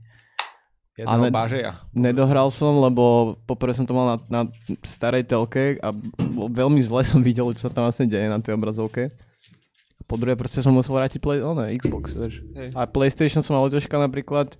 Jedného 0.98 1.30
Ale- 1.30 1.30
bažeja. 1.30 1.72
Nedohral 1.94 2.50
som, 2.50 2.82
lebo 2.82 3.36
poprvé 3.46 3.70
som 3.70 3.86
to 3.86 3.94
mal 3.94 4.18
na, 4.18 4.18
na 4.26 4.40
starej 4.82 5.30
telke 5.30 5.78
a 5.78 5.94
veľmi 6.50 6.82
zle 6.82 7.06
som 7.06 7.22
videl, 7.22 7.54
čo 7.54 7.68
sa 7.68 7.70
tam 7.70 7.86
vlastne 7.86 8.10
deje 8.10 8.26
na 8.26 8.42
tej 8.42 8.58
obrazovke. 8.58 9.14
Po 10.08 10.16
druhé 10.16 10.40
proste 10.40 10.64
som 10.64 10.72
musel 10.72 10.96
vrátiť 10.96 11.20
play, 11.20 11.44
oh, 11.44 11.52
ne, 11.52 11.76
Xbox, 11.76 12.16
vieš. 12.16 12.40
Hej. 12.56 12.72
A 12.72 12.88
PlayStation 12.88 13.44
som 13.44 13.60
mal 13.60 13.68
oťažka 13.68 14.00
napríklad. 14.00 14.56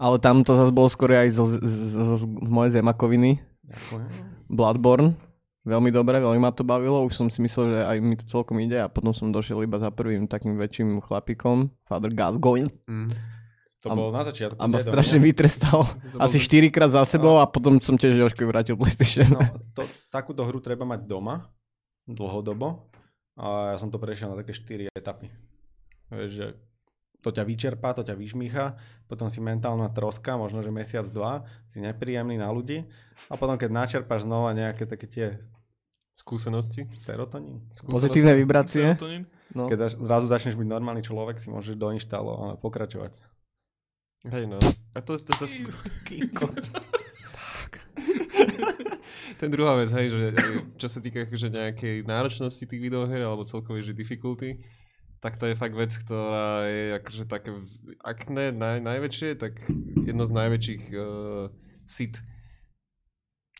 Ale 0.00 0.16
tam 0.16 0.40
to 0.40 0.56
zase 0.56 0.72
bolo 0.72 0.88
skôr 0.88 1.12
aj 1.12 1.28
zo, 1.36 1.44
z, 1.44 1.60
z, 1.60 1.84
z, 1.92 2.24
mojej 2.48 2.80
zemakoviny. 2.80 3.44
Ďakujem. 3.68 4.08
Bloodborne. 4.48 5.20
Veľmi 5.68 5.92
dobre, 5.92 6.16
veľmi 6.16 6.40
ma 6.40 6.48
to 6.56 6.64
bavilo. 6.64 7.04
Už 7.04 7.12
som 7.12 7.28
si 7.28 7.44
myslel, 7.44 7.76
že 7.76 7.78
aj 7.84 7.96
mi 8.00 8.16
to 8.16 8.24
celkom 8.24 8.56
ide 8.64 8.80
a 8.80 8.88
potom 8.88 9.12
som 9.12 9.28
došiel 9.28 9.60
iba 9.60 9.76
za 9.76 9.92
prvým 9.92 10.24
takým 10.24 10.56
väčším 10.56 11.04
chlapikom, 11.04 11.68
Father 11.84 12.08
Gascoigne. 12.08 12.72
Hm. 12.88 13.12
To 13.84 13.92
A- 13.92 13.96
bolo 13.96 14.12
na 14.12 14.24
začiatku. 14.24 14.56
A 14.56 14.64
ma 14.64 14.80
strašne 14.80 15.20
nie? 15.20 15.32
vytrestal. 15.32 15.84
Asi 16.16 16.40
ten- 16.40 16.64
4 16.64 16.72
krát 16.72 16.92
za 16.92 17.04
sebou 17.04 17.36
a 17.36 17.44
potom 17.44 17.76
som 17.80 17.96
tiež 18.00 18.16
Jožkovi 18.16 18.48
vrátil 18.48 18.76
PlayStation. 18.80 19.28
No, 19.28 19.40
to, 19.76 19.84
takúto 20.08 20.44
hru 20.48 20.64
treba 20.64 20.88
mať 20.88 21.04
doma, 21.04 21.48
dlhodobo. 22.08 22.88
A 23.40 23.72
ja 23.72 23.76
som 23.80 23.88
to 23.88 23.96
prešiel 23.96 24.28
na 24.28 24.36
také 24.36 24.52
4 24.52 24.92
etapy. 24.92 25.32
Vieš, 26.12 26.30
že 26.30 26.46
to 27.20 27.28
ťa 27.32 27.44
vyčerpá, 27.44 27.92
to 27.92 28.02
ťa 28.04 28.16
vyžmícha, 28.16 28.76
potom 29.08 29.28
si 29.28 29.40
mentálna 29.44 29.88
troska, 29.92 30.40
možno 30.40 30.64
že 30.64 30.72
mesiac, 30.72 31.04
dva, 31.08 31.44
si 31.68 31.80
nepríjemný 31.80 32.40
na 32.40 32.48
ľudí 32.48 32.88
a 33.28 33.36
potom 33.36 33.60
keď 33.60 33.70
načerpáš 33.72 34.24
znova 34.24 34.56
nejaké 34.56 34.88
také 34.88 35.06
tie 35.08 35.26
Skúsenosti? 36.16 36.88
serotonín, 36.96 37.60
Skúsenosti? 37.72 37.96
Pozitívne 37.96 38.32
vibrácie. 38.36 38.92
Serotonín. 38.92 39.24
No. 39.56 39.66
keď 39.66 39.78
zač- 39.88 39.98
zrazu 40.00 40.26
začneš 40.28 40.54
byť 40.56 40.68
normálny 40.68 41.02
človek, 41.02 41.40
si 41.40 41.48
môžeš 41.48 41.76
doinštalovať 41.80 42.54
a 42.54 42.56
pokračovať. 42.60 43.12
Hej 44.28 44.44
no. 44.48 44.58
A 44.92 45.00
to, 45.00 45.16
to 45.16 45.32
zase... 45.36 45.60
to 49.40 49.48
je 49.48 49.56
druhá 49.56 49.72
vec, 49.80 49.88
hej, 49.96 50.12
že 50.12 50.36
čo 50.76 50.84
sa 50.92 51.00
týka 51.00 51.24
akože 51.24 51.48
nejakej 51.48 52.04
náročnosti 52.04 52.60
tých 52.60 52.76
videoher 52.84 53.24
alebo 53.24 53.48
celkovej, 53.48 53.88
že 53.88 53.96
difficulty, 53.96 54.60
tak 55.16 55.40
to 55.40 55.48
je 55.48 55.56
fakt 55.56 55.72
vec, 55.72 55.88
ktorá 55.96 56.68
je 56.68 57.00
akože 57.00 57.24
také, 57.24 57.56
ak 58.04 58.28
ne 58.28 58.52
naj, 58.52 58.84
najväčšie, 58.84 59.40
tak 59.40 59.56
jedno 60.04 60.28
z 60.28 60.32
najväčších 60.36 60.82
uh, 60.92 61.48
sit, 61.88 62.20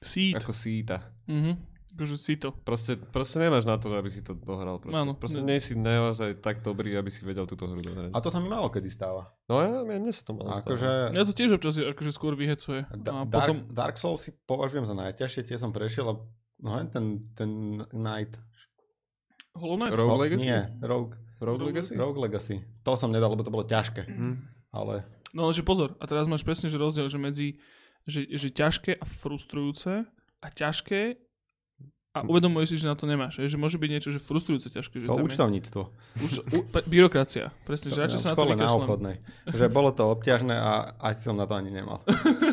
Seed. 0.05 0.37
ako 0.37 0.53
síta. 0.53 1.17
Mhm. 1.25 1.70
Akože 1.91 2.17
si 2.17 2.39
to. 2.39 2.55
Proste, 2.55 2.95
proste 2.95 3.39
nemáš 3.39 3.67
na 3.67 3.75
to, 3.75 3.91
aby 3.91 4.07
si 4.07 4.23
to 4.23 4.33
dohral. 4.33 4.79
Proste, 4.79 4.97
Áno. 4.97 5.13
proste 5.15 5.43
nie 5.43 5.59
si 5.59 5.75
naozaj 5.75 6.39
tak 6.39 6.63
dobrý, 6.63 6.95
aby 6.95 7.09
si 7.09 7.23
vedel 7.23 7.45
túto 7.45 7.67
hru 7.67 7.79
dohrať. 7.79 8.15
A 8.15 8.19
to 8.19 8.31
sa 8.31 8.39
mi 8.39 8.47
málo 8.47 8.71
kedy 8.71 8.87
stáva. 8.87 9.35
No 9.47 9.59
ja, 9.59 9.83
ja 9.83 9.99
mne 9.99 10.15
sa 10.15 10.23
to 10.23 10.33
malo 10.33 10.55
stať. 10.55 10.71
Akože 10.71 10.91
Ja 11.13 11.23
to 11.23 11.33
tiež 11.35 11.51
občas 11.55 11.75
akože 11.77 12.11
skôr 12.11 12.35
vyhecuje. 12.35 12.87
Da- 12.95 13.13
A 13.13 13.27
Dark, 13.27 13.31
potom, 13.51 13.57
Dark 13.69 13.97
Souls 13.99 14.23
si 14.23 14.31
považujem 14.47 14.87
za 14.87 14.95
najťažšie, 14.95 15.51
tie 15.51 15.59
som 15.59 15.75
prešiel 15.75 16.07
a 16.07 16.15
no 16.63 16.71
ten, 16.87 17.27
ten 17.35 17.51
Knight. 17.91 18.39
Hollow 19.59 19.77
Knight. 19.77 19.95
Rogue 19.95 20.21
Legacy? 20.21 20.47
Nie, 20.47 20.71
Rogue, 20.79 21.19
Rogue 21.43 21.65
Legacy? 21.67 21.99
Rogue 21.99 22.21
Legacy. 22.23 22.63
To 22.83 22.95
som 22.95 23.11
nedal, 23.11 23.35
lebo 23.35 23.43
to 23.43 23.51
bolo 23.51 23.67
ťažké. 23.67 24.07
Hm. 24.07 24.37
Ale 24.71 25.03
No 25.31 25.51
že 25.51 25.63
pozor, 25.63 25.95
a 25.99 26.05
teraz 26.11 26.27
máš 26.27 26.43
presne 26.43 26.67
že 26.67 26.79
rozdiel, 26.79 27.07
že 27.07 27.19
medzi 27.19 27.49
že, 28.09 28.27
že 28.27 28.49
ťažké 28.51 28.97
a 28.97 29.05
frustrujúce 29.05 30.03
a 30.41 30.47
ťažké 30.49 31.21
a 32.11 32.27
uvedomuješ 32.27 32.75
si, 32.75 32.77
že 32.83 32.91
na 32.91 32.99
to 32.99 33.07
nemáš. 33.07 33.39
Že 33.39 33.55
môže 33.55 33.79
byť 33.79 33.91
niečo, 33.91 34.11
že 34.11 34.19
frustrujúce 34.19 34.67
ťažké. 34.67 35.07
Že 35.07 35.15
to 35.15 35.23
účtovníctvo. 35.23 35.83
Už, 36.27 36.43
u, 36.43 36.59
pe, 36.67 36.83
byrokracia. 36.91 37.55
Presne, 37.63 37.95
že 37.95 38.03
radšej 38.03 38.19
v 38.19 38.23
sa 38.27 38.35
na 38.35 38.37
to 38.37 38.59
na 38.59 38.75
obchodnej. 38.75 39.17
Že 39.47 39.67
bolo 39.71 39.95
to 39.95 40.11
obťažné 40.11 40.59
a 40.59 40.99
asi 40.99 41.31
som 41.31 41.39
na 41.39 41.47
to 41.47 41.55
ani 41.55 41.71
nemal. 41.71 42.03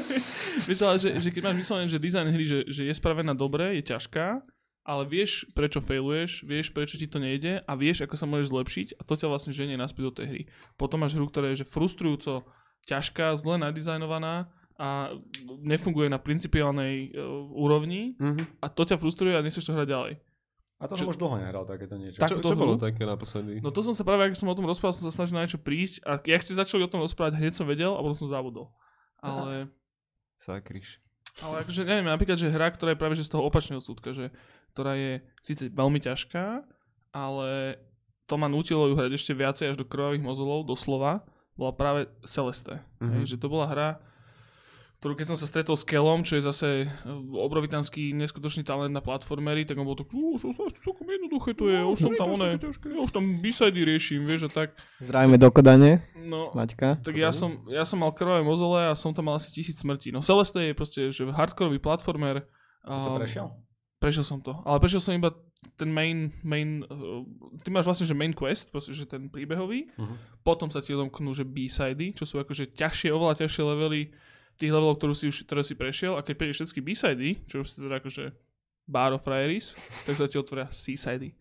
Vieš, 0.69 0.79
ale 0.85 1.01
že, 1.01 1.09
že 1.17 1.33
keď 1.33 1.41
máš 1.41 1.57
vyslovene, 1.57 1.89
že 1.89 1.97
dizajn 1.97 2.27
hry, 2.29 2.45
že, 2.45 2.59
že 2.69 2.81
je 2.85 2.93
spravená 2.93 3.33
dobre, 3.33 3.81
je 3.81 3.97
ťažká, 3.97 4.45
ale 4.87 5.03
vieš, 5.03 5.43
prečo 5.51 5.83
failuješ, 5.83 6.47
vieš, 6.47 6.71
prečo 6.71 6.95
ti 6.95 7.09
to 7.09 7.19
nejde 7.19 7.59
a 7.59 7.71
vieš, 7.75 8.07
ako 8.07 8.15
sa 8.15 8.29
môžeš 8.29 8.53
zlepšiť 8.53 8.87
a 8.97 9.01
to 9.03 9.13
ťa 9.19 9.27
vlastne 9.27 9.51
ženie 9.51 9.75
naspäť 9.75 10.03
do 10.07 10.13
tej 10.21 10.25
hry. 10.31 10.41
Potom 10.79 11.03
máš 11.03 11.19
hru, 11.19 11.27
ktorá 11.27 11.51
je 11.51 11.61
že 11.61 11.69
frustrujúco 11.69 12.47
ťažká, 12.87 13.35
zle 13.35 13.59
nadizajnovaná 13.59 14.47
a 14.77 15.09
nefunguje 15.59 16.05
na 16.05 16.17
principiálnej 16.17 17.11
uh, 17.11 17.25
úrovni 17.51 18.13
Mhm. 18.17 18.61
a 18.61 18.69
to 18.69 18.85
ťa 18.85 18.95
frustruje 18.95 19.33
a 19.33 19.41
nechceš 19.41 19.65
to 19.65 19.73
hrať 19.73 19.89
ďalej. 19.89 20.13
A 20.77 20.85
to 20.85 20.93
som 20.93 21.09
Čo- 21.09 21.11
už 21.11 21.17
dlho 21.17 21.41
nehral 21.41 21.65
takéto 21.65 21.97
niečo. 21.97 22.21
Tak- 22.21 22.29
Čo, 22.29 22.45
čo 22.45 22.53
bolo 22.53 22.77
také 22.77 23.01
naposledy? 23.01 23.57
No 23.59 23.73
to 23.73 23.81
som 23.81 23.97
sa 23.97 24.05
práve, 24.05 24.29
ako 24.29 24.37
som 24.37 24.45
o 24.45 24.53
tom 24.53 24.69
rozprával, 24.69 24.93
som 24.93 25.09
sa 25.09 25.13
snažil 25.13 25.33
na 25.33 25.41
niečo 25.41 25.57
prísť 25.57 26.05
a 26.05 26.21
jak 26.21 26.45
ste 26.45 26.53
začali 26.53 26.85
o 26.85 26.91
tom 26.91 27.01
rozprávať, 27.01 27.41
hneď 27.41 27.57
som 27.57 27.65
vedel 27.65 27.89
a 27.91 28.01
potom 28.01 28.13
som 28.13 28.29
zabudol. 28.29 28.69
Ale... 29.17 29.73
Sakryš. 30.37 31.01
Ale 31.41 31.65
akože, 31.65 31.81
neviem, 31.81 32.05
napríklad, 32.05 32.37
že 32.37 32.49
hra, 32.49 32.69
ktorá 32.69 32.93
je 32.93 33.01
práve 33.01 33.17
že 33.17 33.25
z 33.25 33.33
toho 33.33 33.45
opačného 33.45 33.81
súdka, 33.81 34.13
že, 34.13 34.29
ktorá 34.73 34.93
je 34.93 35.21
síce 35.41 35.69
veľmi 35.69 35.97
ťažká, 35.97 36.61
ale 37.09 37.77
to 38.25 38.37
ma 38.37 38.45
nutilo 38.45 38.85
ju 38.85 38.93
hrať 38.93 39.13
ešte 39.13 39.33
viacej 39.33 39.65
až 39.69 39.75
do 39.77 39.85
krvavých 39.85 40.21
mozolov, 40.21 40.65
doslova, 40.65 41.25
bola 41.53 41.73
práve 41.73 42.05
Celeste. 42.21 42.81
Mm-hmm. 43.01 43.11
Hej, 43.17 43.23
že 43.33 43.37
to 43.37 43.49
bola 43.49 43.65
hra, 43.65 43.89
ktorú 44.97 45.13
keď 45.13 45.29
som 45.29 45.37
sa 45.37 45.45
stretol 45.45 45.77
s 45.77 45.85
Kelom, 45.85 46.25
čo 46.25 46.41
je 46.41 46.43
zase 46.43 46.67
e, 46.83 46.85
obrovitanský 47.37 48.17
neskutočný 48.17 48.65
talent 48.65 48.89
na 48.89 49.01
platformery, 49.01 49.61
tak 49.61 49.77
on 49.77 49.85
bol 49.85 49.93
tak, 49.93 50.09
už 50.09 50.41
to 50.41 50.73
celkom 50.81 51.05
jednoduché 51.05 51.53
to 51.53 51.69
je, 51.69 51.79
už 51.85 51.97
som 52.01 52.11
tam 52.17 52.33
ja 52.33 52.57
už 53.05 53.11
tam 53.13 53.37
b-sidy 53.37 53.85
riešim, 53.85 54.25
vieš, 54.25 54.49
a 54.49 54.65
tak. 54.65 54.73
Zdravíme 54.97 55.37
do 55.37 55.53
Kodane, 55.53 56.01
No, 56.17 56.49
Maťka. 56.51 56.97
tak 57.05 57.13
ja 57.13 57.29
som, 57.29 57.61
ja 57.69 57.85
som 57.85 58.01
mal 58.01 58.09
krvavé 58.09 58.41
mozole 58.41 58.89
a 58.89 58.97
som 58.97 59.13
tam 59.13 59.29
mal 59.29 59.37
asi 59.37 59.53
tisíc 59.53 59.77
smrti. 59.77 60.09
No 60.09 60.25
Celeste 60.25 60.59
je 60.59 60.73
proste, 60.73 61.01
že 61.13 61.29
hardcoreový 61.29 61.77
platformer. 61.77 62.49
To 62.83 63.13
a- 63.13 63.17
prešiel? 63.21 63.53
Prešiel 63.97 64.25
som 64.25 64.37
to. 64.41 64.53
Ale 64.65 64.77
prešiel 64.77 65.01
som 65.01 65.13
iba 65.17 65.33
ten 65.73 65.89
main, 65.89 66.29
main 66.45 66.85
uh, 66.85 67.25
ty 67.65 67.73
máš 67.73 67.89
vlastne, 67.89 68.05
že 68.05 68.13
main 68.13 68.29
quest, 68.29 68.69
proste, 68.69 68.93
že 68.93 69.09
ten 69.09 69.25
príbehový. 69.29 69.89
Mhm. 69.97 70.41
Potom 70.45 70.69
sa 70.69 70.81
ti 70.81 70.93
odomknú, 70.93 71.33
že 71.33 71.41
B-sidy, 71.45 72.13
čo 72.13 72.25
sú 72.25 72.37
akože 72.37 72.77
ťažšie, 72.77 73.09
oveľa 73.09 73.45
ťažšie 73.45 73.61
levely 73.65 74.13
tých 74.57 74.73
levelov, 74.73 74.97
ktorú 74.97 75.13
si 75.13 75.29
už, 75.29 75.45
ktoré 75.45 75.61
si 75.61 75.77
prešiel. 75.77 76.17
A 76.17 76.25
keď 76.25 76.35
prejdeš 76.35 76.57
všetky 76.65 76.81
B-sidy, 76.81 77.29
čo 77.45 77.61
už 77.61 77.67
si 77.69 77.77
teda 77.77 78.01
akože 78.01 78.33
bar 78.89 79.13
of 79.13 79.23
Rairis, 79.23 79.77
tak 80.03 80.17
sa 80.17 80.25
ti 80.25 80.41
otvoria 80.41 80.65
C-sidy. 80.67 81.37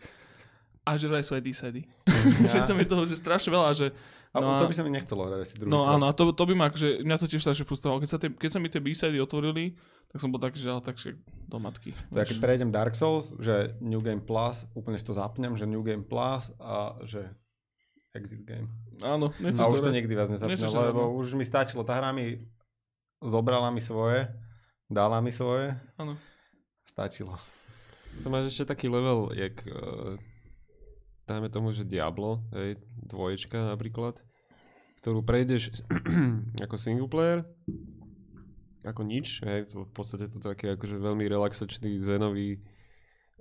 A 0.86 0.94
že 0.94 1.10
vraj 1.10 1.24
sú 1.26 1.34
aj 1.34 1.42
D-sidy. 1.42 1.82
že 2.52 2.58
tam 2.68 2.78
je 2.78 2.86
toho, 2.86 3.02
že 3.08 3.18
strašne 3.18 3.50
veľa, 3.50 3.74
že 3.74 3.90
A 4.30 4.38
No 4.38 4.60
to 4.60 4.70
by 4.70 4.76
sa 4.76 4.84
mi 4.84 4.92
nechcelo 4.92 5.26
hrať 5.26 5.40
asi 5.42 5.54
druhý 5.56 5.72
No 5.72 5.82
krát. 5.82 5.96
áno, 5.96 6.04
a 6.06 6.12
to, 6.12 6.22
to 6.30 6.44
by 6.46 6.54
ma, 6.54 6.64
akože, 6.70 7.02
mňa 7.02 7.16
to 7.18 7.26
tiež 7.26 7.42
strašne 7.42 7.64
frustrovalo. 7.64 8.04
Keď 8.04 8.10
sa, 8.10 8.18
tie, 8.20 8.30
keď 8.30 8.50
sa 8.52 8.60
mi 8.60 8.68
tie 8.68 8.84
B-sidy 8.84 9.18
otvorili, 9.18 9.74
tak 10.12 10.22
som 10.22 10.30
bol 10.30 10.38
taký, 10.38 10.62
že 10.62 10.70
ale 10.70 10.82
takže 10.84 11.08
do 11.48 11.58
matky. 11.58 11.90
To 12.14 12.20
ja 12.20 12.28
keď 12.28 12.38
prejdem 12.38 12.70
Dark 12.70 12.94
Souls, 12.94 13.34
že 13.42 13.74
New 13.82 13.98
Game 14.04 14.22
Plus, 14.22 14.68
úplne 14.76 15.00
si 15.00 15.06
to 15.08 15.16
zapnem, 15.16 15.56
že 15.58 15.66
New 15.66 15.82
Game 15.82 16.06
Plus 16.06 16.54
a 16.62 17.00
že 17.02 17.26
Exit 18.14 18.46
Game. 18.46 18.70
Áno, 19.04 19.28
nechceš 19.36 19.60
A 19.60 19.68
už 19.68 19.84
to 19.84 19.92
nikdy 19.92 20.12
viac 20.16 20.32
nezapnem, 20.32 20.56
lebo 20.56 21.12
no. 21.12 21.20
už 21.20 21.36
mi 21.36 21.44
stačilo. 21.44 21.84
Tá 21.84 22.00
hra 22.00 22.16
mi 22.16 22.40
zobrala 23.22 23.70
mi 23.70 23.80
svoje, 23.80 24.28
dala 24.88 25.20
mi 25.20 25.32
svoje, 25.32 25.76
Áno. 25.96 26.16
stačilo. 26.88 27.36
To 28.24 28.32
máš 28.32 28.56
ešte 28.56 28.72
taký 28.72 28.88
level, 28.88 29.32
jak 29.36 29.60
uh, 29.68 30.16
dáme 31.28 31.52
tomu, 31.52 31.74
že 31.76 31.84
Diablo, 31.84 32.40
hej, 32.56 32.80
dvoječka 32.96 33.76
napríklad, 33.76 34.22
ktorú 35.04 35.20
prejdeš 35.20 35.84
ako 36.64 36.76
single 36.80 37.10
player, 37.12 37.44
ako 38.86 39.02
nič, 39.02 39.42
hej, 39.44 39.68
v 39.68 39.90
podstate 39.92 40.30
to 40.30 40.38
taký 40.40 40.72
akože 40.72 40.96
veľmi 40.96 41.26
relaxačný 41.26 42.00
zenový 42.00 42.62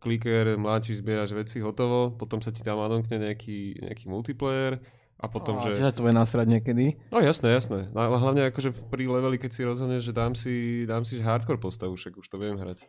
kliker, 0.04 0.60
mláčiš, 0.60 1.00
zbieraš 1.00 1.32
veci, 1.32 1.64
hotovo, 1.64 2.12
potom 2.14 2.44
sa 2.44 2.52
ti 2.52 2.60
tam 2.66 2.84
adonkne 2.84 3.32
nejaký, 3.32 3.80
nejaký 3.80 4.06
multiplayer 4.12 4.82
a 5.16 5.26
potom, 5.32 5.56
A 5.58 5.64
že... 5.64 5.80
Čiže 5.80 5.96
to 5.96 6.04
bude 6.04 6.16
nasrať 6.16 6.48
niekedy. 6.48 7.00
No 7.08 7.24
jasné, 7.24 7.56
jasné. 7.56 7.88
No, 7.96 8.04
Ale 8.04 8.20
hlavne 8.20 8.52
akože 8.52 8.76
pri 8.92 9.08
leveli, 9.08 9.40
keď 9.40 9.52
si 9.56 9.62
rozhodneš, 9.64 10.12
že 10.12 10.14
dám 10.14 10.36
si, 10.36 10.84
dám 10.84 11.08
si 11.08 11.24
hardcore 11.24 11.60
postavu, 11.60 11.96
však 11.96 12.20
už 12.20 12.28
to 12.28 12.36
viem 12.36 12.60
hrať. 12.60 12.84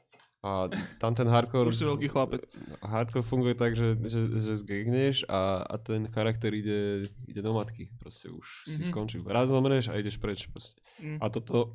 A 0.46 0.70
tam 1.02 1.14
ten 1.14 1.26
hardcore... 1.26 1.70
Už 1.70 1.78
si 1.78 1.86
veľký 1.86 2.06
chlapec. 2.06 2.46
Hardcore 2.78 3.26
funguje 3.26 3.54
tak, 3.58 3.74
že, 3.74 3.98
že, 4.06 4.30
že 4.30 4.52
zgegneš 4.58 5.26
a, 5.26 5.66
a 5.66 5.74
ten 5.78 6.06
charakter 6.10 6.54
ide, 6.54 7.10
ide 7.26 7.42
do 7.42 7.50
matky. 7.54 7.90
Proste 7.98 8.30
už 8.30 8.46
mm-hmm. 8.46 8.74
si 8.74 8.82
Mhm. 8.86 8.88
skončil. 8.90 9.22
Raz 9.26 9.50
zomreš 9.50 9.90
a 9.90 9.98
ideš 9.98 10.18
preč. 10.22 10.46
Proste. 10.50 10.78
Mm. 11.02 11.18
A 11.18 11.26
toto 11.30 11.74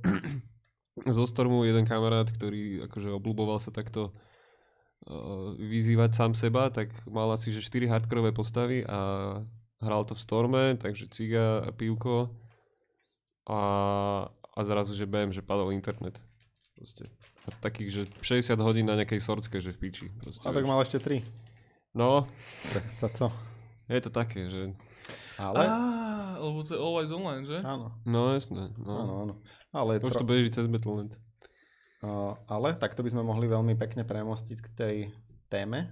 zo 1.19 1.23
Stormu 1.27 1.67
jeden 1.67 1.83
kamarát, 1.83 2.27
ktorý 2.27 2.87
akože 2.87 3.11
obľúboval 3.11 3.59
sa 3.59 3.75
takto 3.75 4.11
uh, 4.11 5.51
vyzývať 5.59 6.11
sám 6.15 6.31
seba, 6.35 6.71
tak 6.71 6.95
mal 7.11 7.27
asi 7.31 7.51
že 7.51 7.63
4 7.63 7.91
hardkorové 7.91 8.31
postavy 8.31 8.87
a 8.87 8.99
hral 9.81 10.05
to 10.05 10.13
v 10.13 10.21
Storme, 10.21 10.63
takže 10.75 11.05
ciga 11.07 11.61
a 11.61 11.69
pivko 11.69 12.29
a, 13.45 13.61
a 14.29 14.59
zrazu, 14.61 14.93
že 14.93 15.03
bam, 15.03 15.29
že 15.29 15.41
padol 15.41 15.71
internet. 15.71 16.21
Proste. 16.73 17.09
A 17.43 17.53
takých, 17.59 17.89
že 17.89 18.01
60 18.21 18.57
hodín 18.59 18.85
na 18.85 18.95
nejakej 18.95 19.19
sorcke, 19.19 19.57
že 19.57 19.69
v 19.69 19.79
piči. 19.79 20.07
Proste, 20.15 20.45
A 20.45 20.53
tak 20.53 20.61
vieš. 20.61 20.69
mal 20.69 20.79
ešte 20.79 20.97
tri. 20.97 21.25
No, 21.91 22.25
To 23.01 23.07
co? 23.09 23.27
je 23.85 23.99
to 23.99 24.09
také, 24.09 24.47
že... 24.47 24.71
Ale? 25.35 25.65
Á, 25.65 25.77
lebo 26.37 26.61
to 26.61 26.71
je 26.71 26.79
always 26.79 27.09
online, 27.09 27.43
že? 27.43 27.57
Áno, 27.59 27.91
No 28.05 28.31
jasné. 28.31 28.69
No. 28.77 28.93
áno, 28.95 29.13
áno. 29.19 29.33
Ale, 29.73 29.97
Už 29.97 30.13
to 30.13 30.23
beží 30.23 30.47
cez 30.47 30.69
Battle.net. 30.69 31.17
uh, 32.01 32.37
ale 32.45 32.77
takto 32.77 33.01
by 33.01 33.09
sme 33.09 33.25
mohli 33.25 33.45
veľmi 33.45 33.73
pekne 33.75 34.05
premostiť 34.05 34.57
k 34.57 34.67
tej 34.71 34.95
téme, 35.49 35.89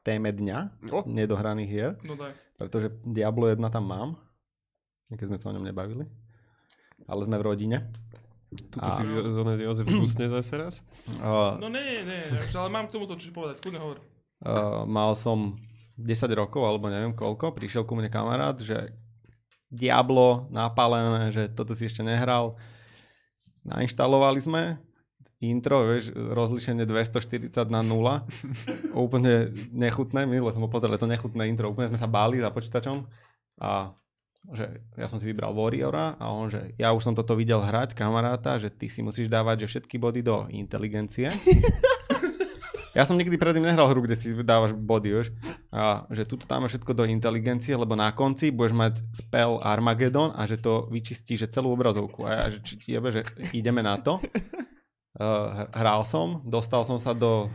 téme 0.00 0.30
dňa 0.30 0.58
O. 0.88 1.04
nedohraných 1.04 1.68
hier, 1.68 1.90
No 2.02 2.14
daj. 2.14 2.32
pretože 2.56 2.88
Diablo 3.02 3.46
1 3.46 3.60
tam 3.68 3.84
mám, 3.84 4.10
keď 5.08 5.26
sme 5.26 5.38
sa 5.38 5.48
o 5.48 5.54
ňom 5.54 5.62
nebavili, 5.62 6.04
ale 7.04 7.20
sme 7.22 7.36
v 7.36 7.44
rodine. 7.44 7.78
Tuto 8.50 8.82
A- 8.82 8.90
si 8.90 9.04
Jozef 9.60 9.86
zkusne 9.86 10.26
zase 10.28 10.54
raz. 10.56 10.74
Uh, 11.20 11.54
No 11.58 11.68
nie, 11.68 11.82
nie, 12.00 12.18
nie, 12.18 12.18
ale 12.50 12.68
mám 12.68 12.86
k 12.86 12.92
tomuto 12.92 13.14
čo 13.14 13.30
povedať, 13.30 13.60
kľudne 13.60 13.78
hovor. 13.78 13.98
uh, 14.42 14.82
mal 14.84 15.12
som 15.14 15.54
10 15.94 16.08
rokov, 16.32 16.60
alebo 16.60 16.86
neviem 16.86 17.12
koľko, 17.12 17.52
prišiel 17.52 17.84
ku 17.84 17.92
mne 17.92 18.08
kamarát, 18.08 18.56
že 18.56 18.96
Diablo 19.68 20.48
napálené, 20.48 21.28
že 21.28 21.46
toto 21.46 21.70
si 21.72 21.84
ešte 21.84 22.00
nehral. 22.00 22.58
Nainštalovali 23.62 24.40
sme 24.40 24.62
intro, 25.40 25.88
vieš, 25.88 26.12
rozlišenie 26.12 26.84
240 26.84 27.48
na 27.72 27.80
0. 27.80 28.28
úplne 29.08 29.52
nechutné, 29.72 30.28
minule 30.28 30.52
som 30.52 30.64
ho 30.64 30.70
pozrel, 30.70 30.92
to 31.00 31.08
nechutné 31.08 31.48
intro, 31.48 31.72
úplne 31.72 31.88
sme 31.88 32.00
sa 32.00 32.08
báli 32.08 32.40
za 32.40 32.52
počítačom 32.52 33.08
a 33.60 33.92
že 34.56 34.80
ja 34.96 35.04
som 35.04 35.20
si 35.20 35.28
vybral 35.28 35.52
Warriora 35.52 36.16
a 36.16 36.32
on, 36.32 36.48
že 36.48 36.72
ja 36.80 36.96
už 36.96 37.04
som 37.04 37.12
toto 37.12 37.36
videl 37.36 37.60
hrať, 37.60 37.92
kamaráta, 37.92 38.56
že 38.56 38.72
ty 38.72 38.88
si 38.88 39.04
musíš 39.04 39.28
dávať 39.28 39.68
že 39.68 39.76
všetky 39.76 40.00
body 40.00 40.20
do 40.24 40.48
inteligencie. 40.48 41.28
Ja 42.90 43.06
som 43.06 43.14
nikdy 43.14 43.38
predtým 43.38 43.62
nehral 43.62 43.86
hru, 43.86 44.02
kde 44.02 44.18
si 44.18 44.34
dávaš 44.42 44.74
body, 44.74 45.08
vieš. 45.14 45.30
A 45.70 46.10
že 46.10 46.26
tuto 46.26 46.42
dáme 46.42 46.66
všetko 46.66 46.90
do 46.90 47.06
inteligencie, 47.06 47.70
lebo 47.78 47.94
na 47.94 48.10
konci 48.10 48.50
budeš 48.50 48.74
mať 48.74 48.94
spell 49.14 49.62
Armageddon 49.62 50.34
a 50.34 50.42
že 50.50 50.58
to 50.58 50.90
vyčistí 50.90 51.38
že 51.38 51.46
celú 51.46 51.70
obrazovku. 51.70 52.26
A 52.26 52.30
ja, 52.34 52.44
že 52.50 52.58
či 52.66 52.98
jebe, 52.98 53.14
že 53.14 53.22
ideme 53.54 53.78
na 53.78 53.94
to. 53.94 54.18
Uh, 55.20 55.68
hral 55.76 56.00
som, 56.08 56.40
dostal 56.48 56.80
som 56.80 56.96
sa 56.96 57.12
do 57.12 57.52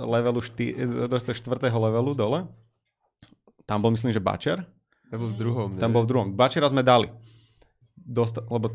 levelu 0.00 0.40
šty, 0.40 0.72
do 1.04 1.12
toho 1.12 1.36
štvrtého 1.36 1.76
levelu 1.76 2.16
dole. 2.16 2.40
Tam 3.68 3.84
bol 3.84 3.92
myslím, 3.92 4.16
že 4.16 4.22
Bačer. 4.22 4.64
To 5.12 5.20
bol 5.20 5.30
v 5.30 5.36
druhom. 5.36 5.68
Tam 5.76 5.92
bol 5.92 6.02
v 6.02 6.08
druhom. 6.08 6.28
Bačera 6.32 6.72
sme 6.72 6.80
dali. 6.80 7.12
Dosta- 7.94 8.42
lebo 8.48 8.72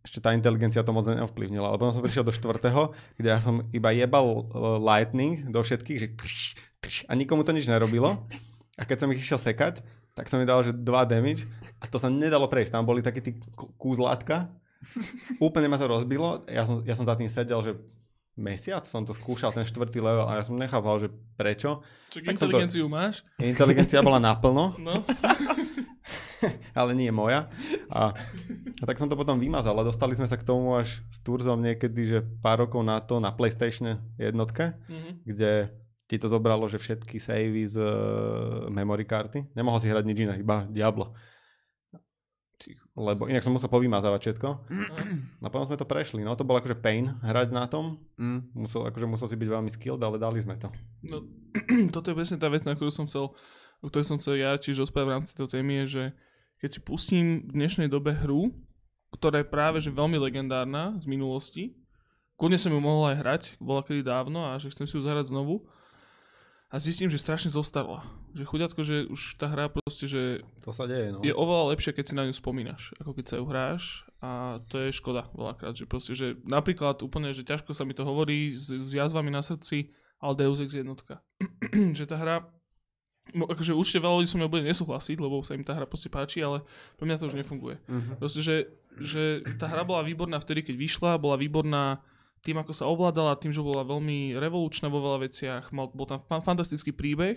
ešte 0.00 0.24
tá 0.24 0.32
inteligencia 0.32 0.80
to 0.80 0.96
moc 0.96 1.04
neovplyvnila. 1.04 1.76
Lebo 1.76 1.92
som 1.92 2.00
prišiel 2.00 2.24
do 2.24 2.32
štvrtého, 2.32 2.96
kde 3.20 3.28
ja 3.28 3.36
som 3.44 3.68
iba 3.70 3.92
jebal 3.92 4.24
uh, 4.24 4.80
lightning 4.80 5.44
do 5.52 5.60
všetkých, 5.60 5.98
že 6.00 6.06
tš, 6.16 6.32
tš, 6.80 6.96
a 7.04 7.12
nikomu 7.12 7.44
to 7.44 7.52
nič 7.52 7.68
nerobilo. 7.68 8.24
A 8.80 8.88
keď 8.88 9.04
som 9.04 9.12
ich 9.12 9.20
išiel 9.20 9.36
sekať, 9.36 9.84
tak 10.16 10.32
som 10.32 10.40
mi 10.40 10.48
dal, 10.48 10.64
že 10.64 10.72
2 10.72 10.80
damage 11.04 11.44
a 11.76 11.84
to 11.84 12.00
sa 12.00 12.08
nedalo 12.08 12.48
prejsť. 12.48 12.72
Tam 12.72 12.88
boli 12.88 13.04
také 13.04 13.20
tí 13.20 13.36
kú- 13.52 13.70
kúzlátka. 13.76 14.48
Úplne 15.40 15.66
ma 15.66 15.76
to 15.76 15.86
rozbilo. 15.86 16.44
Ja 16.46 16.62
som, 16.62 16.80
ja 16.80 16.92
som 16.92 17.02
za 17.02 17.14
tým 17.14 17.26
sedel, 17.26 17.60
že 17.60 17.72
mesiac 18.32 18.82
som 18.82 19.02
to 19.02 19.12
skúšal, 19.12 19.50
ten 19.50 19.62
štvrtý 19.62 19.98
level 19.98 20.24
a 20.24 20.34
ja 20.34 20.42
som 20.42 20.54
nechápal, 20.54 20.96
že 20.98 21.08
prečo. 21.34 21.84
Tak 22.08 22.24
som 22.34 22.48
to- 22.48 22.56
inteligenciu 22.56 22.86
máš? 22.86 23.20
Inteligencia 23.36 24.00
bola 24.00 24.16
naplno, 24.18 24.74
No. 24.76 25.04
ale 26.72 26.94
nie 26.94 27.10
moja. 27.10 27.46
A, 27.86 28.16
a 28.80 28.84
tak 28.84 28.96
som 28.96 29.06
to 29.06 29.14
potom 29.14 29.36
vymazal 29.36 29.74
a 29.74 29.84
dostali 29.84 30.14
sme 30.14 30.24
sa 30.24 30.34
k 30.34 30.46
tomu 30.46 30.72
až 30.74 31.04
s 31.04 31.20
Turzom 31.20 31.60
niekedy, 31.60 32.00
že 32.06 32.18
pár 32.40 32.64
rokov 32.64 32.80
na 32.80 32.96
to 32.98 33.18
na 33.18 33.28
PlayStation 33.30 34.00
jednotke, 34.16 34.72
Mhm. 34.88 35.10
kde 35.22 35.50
ti 36.06 36.16
to 36.16 36.26
zobralo, 36.26 36.64
že 36.64 36.74
všetky 36.76 37.18
savey 37.18 37.62
z 37.64 37.76
uh, 37.76 37.92
memory 38.66 39.04
karty. 39.04 39.52
Nemohol 39.52 39.78
si 39.78 39.86
hrať 39.86 40.02
nič 40.02 40.18
iné, 40.18 40.34
iba 40.36 40.64
Diablo. 40.64 41.14
Lebo 42.96 43.26
inak 43.30 43.40
som 43.40 43.56
musel 43.56 43.72
povymazávať 43.72 44.20
všetko. 44.20 44.48
No 45.42 45.48
potom 45.48 45.72
sme 45.72 45.80
to 45.80 45.88
prešli. 45.88 46.20
No 46.20 46.36
to 46.36 46.44
bol 46.44 46.60
akože 46.60 46.76
pain 46.78 47.16
hrať 47.24 47.48
na 47.50 47.64
tom. 47.64 47.96
Mm. 48.20 48.52
Musel, 48.52 48.84
akože 48.84 49.06
musel 49.08 49.26
si 49.32 49.36
byť 49.40 49.48
veľmi 49.48 49.70
skilled, 49.72 50.04
ale 50.04 50.20
dali 50.20 50.36
sme 50.36 50.60
to. 50.60 50.68
No, 51.00 51.24
toto 51.94 52.12
je 52.12 52.18
presne 52.18 52.36
tá 52.36 52.52
vec, 52.52 52.62
na 52.68 52.76
ktorú 52.76 52.92
som 52.92 53.08
chcel, 53.08 53.32
o 53.80 53.86
ktorej 53.88 54.06
som 54.06 54.20
chcel 54.20 54.36
ja 54.36 54.60
tiež 54.60 54.84
rozprávať 54.84 55.08
v 55.08 55.14
rámci 55.16 55.30
tejto 55.32 55.48
témy, 55.56 55.72
je, 55.82 55.86
že 55.88 56.04
keď 56.60 56.70
si 56.76 56.80
pustím 56.84 57.48
v 57.48 57.52
dnešnej 57.56 57.88
dobe 57.88 58.12
hru, 58.12 58.52
ktorá 59.16 59.40
je 59.40 59.48
práve 59.48 59.80
že 59.80 59.88
veľmi 59.90 60.20
legendárna 60.20 60.94
z 61.00 61.08
minulosti, 61.08 61.74
kľudne 62.36 62.60
som 62.60 62.72
ju 62.72 62.80
mohol 62.80 63.10
aj 63.10 63.16
hrať, 63.24 63.42
bola 63.58 63.80
kedy 63.80 64.04
dávno 64.04 64.44
a 64.44 64.60
že 64.60 64.68
chcem 64.68 64.84
si 64.84 65.00
ju 65.00 65.02
zahrať 65.02 65.32
znovu, 65.32 65.64
a 66.70 66.78
zistím, 66.78 67.10
že 67.10 67.18
strašne 67.18 67.50
zostarla. 67.50 68.06
Že 68.30 68.44
chuďatko, 68.46 68.80
že 68.86 68.96
už 69.10 69.42
tá 69.42 69.50
hra 69.50 69.66
proste, 69.66 70.06
že 70.06 70.46
To 70.62 70.70
sa 70.70 70.86
deje, 70.86 71.10
no. 71.10 71.18
je 71.18 71.34
oveľa 71.34 71.74
lepšie, 71.74 71.90
keď 71.90 72.04
si 72.06 72.14
na 72.14 72.30
ňu 72.30 72.34
spomínaš, 72.34 72.94
ako 73.02 73.10
keď 73.18 73.24
sa 73.26 73.36
ju 73.42 73.44
hráš 73.50 73.82
a 74.22 74.62
to 74.70 74.78
je 74.78 74.94
škoda 74.94 75.26
veľakrát, 75.34 75.74
že 75.74 75.90
proste, 75.90 76.14
že 76.14 76.38
napríklad 76.46 77.02
úplne, 77.02 77.34
že 77.34 77.42
ťažko 77.42 77.74
sa 77.74 77.82
mi 77.82 77.90
to 77.90 78.06
hovorí 78.06 78.54
s, 78.54 78.70
s 78.70 78.90
jazvami 78.94 79.34
na 79.34 79.42
srdci, 79.42 79.90
ale 80.22 80.38
Deus 80.38 80.62
Ex 80.62 80.70
jednotka. 80.78 81.18
že 81.98 82.06
tá 82.06 82.14
hra, 82.14 82.46
akože 83.34 83.74
určite 83.74 83.98
veľa 83.98 84.22
ľudí 84.22 84.30
so 84.30 84.38
mnou 84.38 84.46
bude 84.46 84.62
nesúhlasiť, 84.62 85.18
lebo 85.18 85.42
sa 85.42 85.58
im 85.58 85.66
tá 85.66 85.74
hra 85.74 85.90
proste 85.90 86.06
páči, 86.06 86.38
ale 86.38 86.62
pre 86.94 87.02
mňa 87.02 87.18
to 87.18 87.26
už 87.34 87.34
nefunguje. 87.34 87.82
Mhm. 87.90 88.22
Proste, 88.22 88.46
že, 88.46 88.56
že 88.94 89.42
tá 89.58 89.66
hra 89.66 89.82
bola 89.82 90.06
výborná 90.06 90.38
vtedy, 90.38 90.62
keď 90.62 90.74
vyšla, 90.78 91.18
bola 91.18 91.34
výborná 91.34 91.98
tým, 92.40 92.56
ako 92.56 92.72
sa 92.72 92.88
ovládala, 92.88 93.36
tým, 93.36 93.52
že 93.52 93.60
bola 93.60 93.84
veľmi 93.84 94.36
revolučná 94.40 94.88
vo 94.88 95.04
veľa 95.04 95.28
veciach, 95.28 95.64
mal, 95.76 95.92
bol 95.92 96.08
tam 96.08 96.20
fa- 96.24 96.40
fantastický 96.40 96.92
príbeh, 96.96 97.36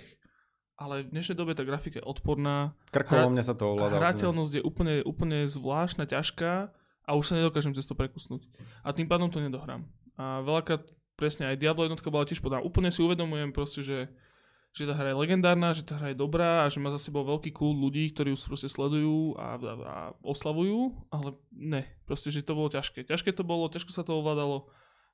ale 0.79 1.05
v 1.05 1.11
dnešnej 1.11 1.37
dobe 1.37 1.53
tá 1.53 1.67
grafika 1.67 1.99
je 1.99 2.05
odporná, 2.07 2.73
Krkovo 2.89 3.29
mne 3.29 3.43
sa 3.43 3.53
to 3.53 3.75
ovláda. 3.75 3.99
hrateľnosť 3.99 4.53
je 4.57 4.63
úplne, 4.63 4.95
úplne 5.03 5.45
zvláštna, 5.45 6.07
ťažká 6.07 6.71
a 7.03 7.11
už 7.19 7.29
sa 7.29 7.37
nedokážem 7.37 7.75
cez 7.75 7.83
to 7.83 7.93
prekusnúť. 7.93 8.47
A 8.81 8.95
tým 8.95 9.05
pádom 9.05 9.27
to 9.27 9.43
nedohrám. 9.43 9.83
A 10.15 10.39
veľakrát 10.41 10.87
presne 11.19 11.51
aj 11.51 11.59
Diablo 11.59 11.83
jednotka 11.83 12.07
bola 12.07 12.23
tiež 12.25 12.39
podá. 12.39 12.63
Úplne 12.63 12.89
si 12.89 13.03
uvedomujem 13.03 13.51
proste, 13.51 13.83
že, 13.83 14.07
že 14.71 14.87
tá 14.87 14.95
hra 14.95 15.11
je 15.13 15.19
legendárna, 15.19 15.75
že 15.75 15.83
tá 15.83 15.99
hra 15.99 16.15
je 16.15 16.17
dobrá 16.17 16.63
a 16.63 16.71
že 16.71 16.79
má 16.79 16.89
za 16.89 16.97
sebou 16.97 17.27
veľký 17.27 17.51
kult 17.53 17.77
ľudí, 17.77 18.09
ktorí 18.15 18.33
ju 18.33 18.39
proste 18.47 18.71
sledujú 18.71 19.35
a, 19.35 19.59
a, 19.59 19.73
a 19.83 19.95
oslavujú, 20.23 20.95
ale 21.11 21.35
ne, 21.51 21.83
proste, 22.07 22.31
že 22.31 22.41
to 22.41 22.55
bolo 22.55 22.71
ťažké. 22.71 23.03
Ťažké 23.03 23.35
to 23.35 23.43
bolo, 23.43 23.67
ťažko 23.69 23.91
sa 23.93 24.01
to 24.01 24.15
ovládalo 24.17 24.71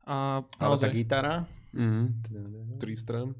a 0.10 0.42
Ale 0.58 0.76
tá 0.82 0.90
gitara... 0.90 1.46
Mhm. 1.70 2.26
Tri 2.82 2.98
strán. 2.98 3.38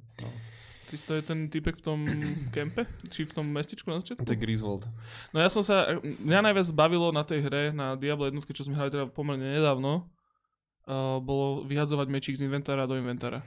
to 1.06 1.18
je 1.18 1.22
ten 1.26 1.50
typek 1.50 1.82
v 1.82 1.84
tom 1.84 2.00
kempe, 2.56 2.86
či 3.10 3.26
v 3.26 3.34
tom 3.34 3.50
mestečku 3.50 3.90
na 3.90 3.98
začiatku? 3.98 4.22
To 4.22 4.34
je 4.34 4.38
Griswold. 4.38 4.86
No 5.34 5.42
ja 5.42 5.50
som 5.50 5.66
sa, 5.66 5.98
mňa 6.02 6.46
najviac 6.46 6.70
bavilo 6.78 7.10
na 7.10 7.26
tej 7.26 7.50
hre, 7.50 7.64
na 7.74 7.98
Diablo 7.98 8.30
jednotke, 8.30 8.54
čo 8.54 8.66
sme 8.70 8.78
hrali 8.78 8.94
teda 8.94 9.10
pomerne 9.10 9.50
nedávno, 9.50 10.06
uh, 10.86 11.18
bolo 11.18 11.66
vyhadzovať 11.66 12.08
mečík 12.10 12.36
z 12.38 12.46
inventára 12.46 12.86
do 12.86 12.94
inventára. 12.94 13.42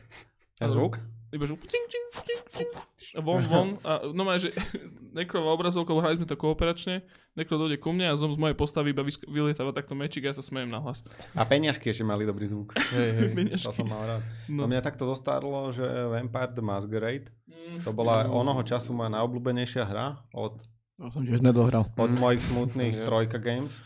A 0.59 0.67
zvuk? 0.67 0.99
Iba 1.33 1.49
že 1.49 1.57
cing, 1.65 1.87
cing, 1.89 2.07
cing, 2.13 2.43
cing, 2.53 2.71
a 3.17 3.21
von, 3.25 3.41
von. 3.49 3.69
A 3.89 4.05
no 4.13 4.23
má, 4.23 4.37
že 4.37 4.53
Nekrová 5.17 5.53
obrazovka, 5.53 5.93
hrali 5.93 6.17
sme 6.17 6.29
to 6.29 6.37
kooperačne, 6.37 7.05
Nekro 7.33 7.57
dojde 7.57 7.81
ku 7.81 7.93
mne 7.93 8.13
a 8.13 8.17
zom 8.17 8.33
z 8.33 8.41
mojej 8.41 8.53
postavy 8.53 8.93
iba 8.93 9.01
vylietáva 9.05 9.73
takto 9.73 9.97
mečík 9.97 10.25
a 10.25 10.33
ja 10.33 10.37
sa 10.37 10.45
smejem 10.45 10.69
na 10.69 10.81
hlas. 10.85 11.01
A 11.33 11.49
peňažky 11.49 11.89
ešte 11.89 12.05
mali 12.05 12.29
dobrý 12.29 12.45
zvuk. 12.45 12.77
Hej, 12.93 13.33
hej. 13.33 13.57
To 13.65 13.73
som 13.73 13.89
mal 13.89 14.05
rád. 14.05 14.23
No. 14.53 14.65
No. 14.65 14.69
Mňa 14.69 14.85
takto 14.85 15.09
zostarlo, 15.09 15.73
že 15.73 15.85
Vampire 15.85 16.53
the 16.53 16.65
Masquerade, 16.65 17.29
Mm. 17.53 17.85
to 17.85 17.93
bola 17.93 18.25
onoho 18.27 18.65
času 18.65 18.93
moja 18.93 19.13
najobľúbenejšia 19.13 19.85
hra 19.85 20.25
od, 20.33 20.57
To 20.97 21.09
som 21.09 21.23
tiež 21.23 21.41
nedohral. 21.41 21.85
od 21.89 22.13
mojich 22.13 22.41
smutných. 22.43 23.05
Trojka 23.05 23.37
Games. 23.37 23.81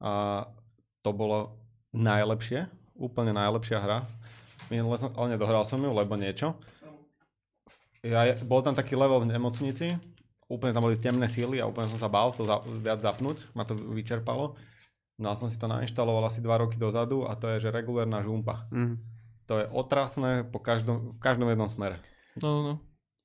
A 0.00 0.46
to 1.02 1.10
bolo 1.12 1.60
najlepšie, 1.92 2.66
úplne 2.94 3.34
najlepšia 3.34 3.78
hra. 3.78 3.98
Minule 4.70 4.96
som, 4.96 5.10
ale 5.18 5.34
nedohral 5.34 5.66
som 5.66 5.82
ju, 5.82 5.90
lebo 5.90 6.14
niečo. 6.14 6.54
ja, 8.06 8.32
bol 8.46 8.62
tam 8.62 8.72
taký 8.72 8.94
level 8.94 9.26
v 9.26 9.34
nemocnici, 9.34 9.98
úplne 10.46 10.70
tam 10.72 10.86
boli 10.86 10.96
temné 10.96 11.26
síly 11.26 11.58
a 11.58 11.66
úplne 11.66 11.90
som 11.90 11.98
sa 11.98 12.06
bál 12.06 12.30
to 12.30 12.46
za, 12.46 12.62
viac 12.80 13.02
zapnúť, 13.02 13.50
ma 13.52 13.66
to 13.66 13.74
vyčerpalo. 13.74 14.54
No 15.20 15.26
a 15.28 15.36
som 15.36 15.52
si 15.52 15.60
to 15.60 15.68
nainštaloval 15.68 16.24
asi 16.24 16.40
2 16.40 16.48
roky 16.64 16.80
dozadu 16.80 17.28
a 17.28 17.36
to 17.36 17.50
je, 17.52 17.68
že 17.68 17.74
regulárna 17.74 18.24
žumpa. 18.24 18.64
Mm. 18.72 18.96
To 19.52 19.58
je 19.60 19.66
otrasné 19.68 20.46
po 20.48 20.62
každom, 20.62 21.12
v 21.12 21.18
každom 21.20 21.50
jednom 21.50 21.68
smere. 21.68 22.00
No, 22.40 22.48
no, 22.48 22.60
no. 22.62 22.74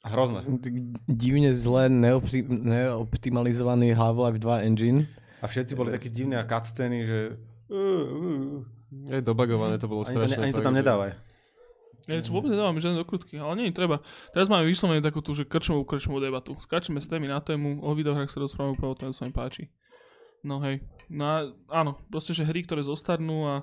Hrozné. 0.06 0.44
Divne 1.10 1.56
zle 1.58 1.90
neopti- 1.90 2.46
neoptimalizovaný 2.46 3.96
Half-Life 3.96 4.38
2 4.38 4.68
engine. 4.68 5.08
A 5.42 5.50
všetci 5.50 5.74
boli 5.74 5.90
takí 5.94 6.10
divní 6.14 6.36
a 6.38 6.46
cutscény, 6.46 7.00
že... 7.06 7.20
Aj 9.10 9.22
dobagované 9.26 9.82
to 9.82 9.90
bolo 9.90 10.06
Ani 10.06 10.14
to, 10.14 10.20
strašné. 10.22 10.38
ne, 10.38 10.44
ani 10.46 10.54
to 10.54 10.62
tam 10.62 10.76
že- 10.78 10.80
nedávaj. 10.86 11.12
Ja 12.06 12.22
čo 12.22 12.36
vôbec 12.36 12.54
nedávame 12.54 12.78
žiadne 12.78 13.02
dokrutky, 13.02 13.42
ale 13.42 13.58
nie 13.58 13.66
je 13.72 13.78
treba. 13.78 14.04
Teraz 14.36 14.52
máme 14.52 14.68
vyslovene 14.70 15.02
takú 15.02 15.24
tú, 15.26 15.34
že 15.34 15.48
krčmovú 15.48 15.88
krčmovú 15.88 16.22
debatu. 16.22 16.54
Skáčeme 16.62 17.02
z 17.02 17.10
témy 17.10 17.32
na 17.32 17.42
tému, 17.42 17.82
o 17.82 17.92
videohrách 17.98 18.30
sa 18.30 18.44
rozprávame 18.44 18.78
úplne 18.78 18.92
o 18.94 19.00
tom, 19.00 19.16
sa 19.16 19.26
mi 19.26 19.34
páči. 19.34 19.72
No 20.46 20.62
hej. 20.62 20.86
No 21.10 21.24
a, 21.26 21.36
áno, 21.74 21.98
proste, 22.14 22.38
že 22.38 22.46
hry, 22.46 22.62
ktoré 22.62 22.86
zostarnú 22.86 23.50
a 23.50 23.56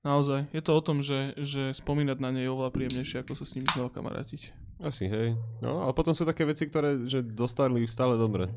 naozaj, 0.00 0.48
je 0.50 0.62
to 0.64 0.72
o 0.72 0.80
tom, 0.80 1.04
že, 1.04 1.36
že 1.36 1.76
spomínať 1.76 2.18
na 2.18 2.32
ne 2.32 2.40
je 2.46 2.52
oveľa 2.52 2.72
príjemnejšie, 2.72 3.20
ako 3.20 3.36
sa 3.36 3.44
s 3.44 3.52
nimi 3.52 3.68
znova 3.68 3.92
kamarátiť. 3.92 4.56
Asi, 4.80 5.06
hej. 5.06 5.36
No, 5.60 5.84
ale 5.84 5.92
potom 5.92 6.16
sú 6.16 6.24
také 6.24 6.48
veci, 6.48 6.64
ktoré 6.66 7.04
že 7.04 7.20
dostarli 7.20 7.84
stále 7.84 8.16
dobre. 8.16 8.48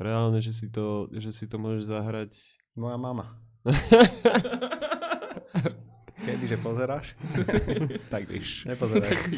Reálne, 0.00 0.40
že 0.40 0.56
si 0.56 0.72
to, 0.72 1.12
že 1.12 1.34
si 1.34 1.44
to 1.44 1.60
môžeš 1.60 1.92
zahrať. 1.92 2.32
Moja 2.78 2.96
mama. 2.96 3.28
Kebyže 6.40 6.64
pozeráš? 6.64 7.12
tak 8.16 8.24
víš. 8.24 8.64
Nepozeráš. 8.64 9.28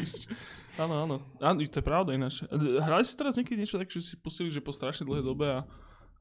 Áno, 0.79 1.03
áno. 1.03 1.15
Áno, 1.43 1.59
to 1.59 1.83
je 1.83 1.83
pravda 1.83 2.15
ináč. 2.15 2.47
Hrali 2.55 3.03
si 3.03 3.19
teraz 3.19 3.35
niekedy 3.35 3.59
niečo 3.59 3.75
tak, 3.75 3.91
že 3.91 3.99
si 3.99 4.15
pustili, 4.15 4.47
že 4.47 4.63
po 4.63 4.71
strašne 4.71 5.03
dlhej 5.03 5.19
dobe 5.19 5.51
a, 5.51 5.59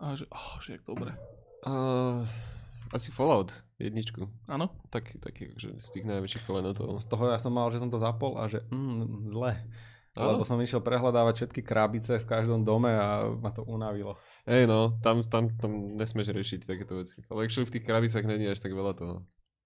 a 0.03 0.18
že, 0.18 0.26
oh, 0.26 0.59
že 0.59 0.74
jak 0.74 0.83
dobre. 0.83 1.14
Uh, 1.62 2.26
asi 2.91 3.14
Fallout 3.14 3.55
jedničku. 3.78 4.26
Áno? 4.51 4.74
Tak, 4.91 5.22
taký, 5.22 5.55
že 5.55 5.78
z 5.78 5.89
tých 5.95 6.03
najväčších 6.03 6.51
kolenotov. 6.51 6.99
Z 6.99 7.07
toho 7.07 7.30
ja 7.30 7.39
som 7.39 7.55
mal, 7.55 7.70
že 7.70 7.78
som 7.78 7.87
to 7.87 8.03
zapol 8.03 8.35
a 8.43 8.51
že 8.51 8.66
mm, 8.66 9.30
zle. 9.30 9.62
Áno. 10.18 10.35
Lebo 10.35 10.43
som 10.43 10.59
išiel 10.59 10.83
prehľadávať 10.83 11.47
všetky 11.47 11.62
krabice 11.62 12.18
v 12.18 12.26
každom 12.26 12.66
dome 12.66 12.91
a 12.91 13.30
ma 13.39 13.55
to 13.55 13.62
unavilo. 13.62 14.18
Hej 14.51 14.66
no, 14.66 14.99
tam, 14.99 15.22
tam, 15.22 15.47
tam 15.62 15.95
nesmieš 15.95 16.35
riešiť 16.35 16.66
takéto 16.66 16.99
veci. 17.07 17.22
Ale 17.30 17.47
actually 17.47 17.70
v 17.70 17.78
tých 17.78 17.87
krabicách 17.87 18.26
není 18.26 18.51
až 18.51 18.59
tak 18.59 18.74
veľa 18.74 18.99
toho. 18.99 19.22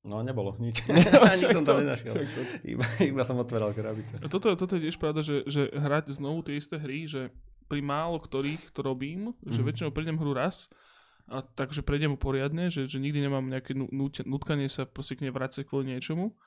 No 0.06 0.22
nebolo 0.22 0.54
nič. 0.56 0.86
Nič 1.34 1.50
som 1.50 1.60
tam 1.60 1.82
nenašiel. 1.82 2.14
Iba, 2.62 2.86
iba 3.02 3.22
som 3.22 3.36
otváral 3.36 3.74
krabice. 3.74 4.14
A 4.16 4.26
Toto, 4.26 4.54
toto 4.54 4.74
je 4.74 4.86
tiež 4.86 4.96
pravda, 4.96 5.20
že, 5.20 5.42
že 5.44 5.66
hrať 5.68 6.14
znovu 6.14 6.40
tie 6.40 6.54
isté 6.54 6.76
hry, 6.76 7.04
že 7.04 7.34
pri 7.66 7.82
málo 7.82 8.16
ktorých 8.16 8.70
to 8.70 8.80
robím, 8.80 9.34
že 9.42 9.58
Mhm. 9.58 9.66
väčšinou 9.66 9.90
prejdem 9.90 10.14
hru 10.14 10.30
raz 10.30 10.70
a 11.26 11.42
takže 11.42 11.82
prejdem 11.82 12.14
poriadne, 12.14 12.70
že, 12.70 12.86
že 12.86 12.96
nikdy 12.96 13.18
nemám 13.20 13.42
nejaké 13.44 13.74
nut- 13.74 14.22
nutkanie 14.22 14.66
sa 14.66 14.86
proste 14.86 15.14
k 15.14 15.26
nej 15.26 15.34
vrácať 15.34 15.66
kvôli 15.66 15.90
niečomu. 15.90 16.38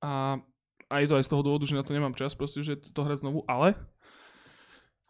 A, 0.00 0.42
a 0.84 0.94
je 0.98 1.06
to 1.06 1.14
aj 1.14 1.24
z 1.24 1.30
toho 1.30 1.40
dôvodu, 1.40 1.64
že 1.64 1.78
na 1.78 1.86
to 1.86 1.94
nemám 1.94 2.12
čas 2.12 2.34
proste, 2.34 2.58
že 2.60 2.74
to 2.74 3.00
hrať 3.00 3.22
znovu, 3.22 3.46
ale 3.46 3.78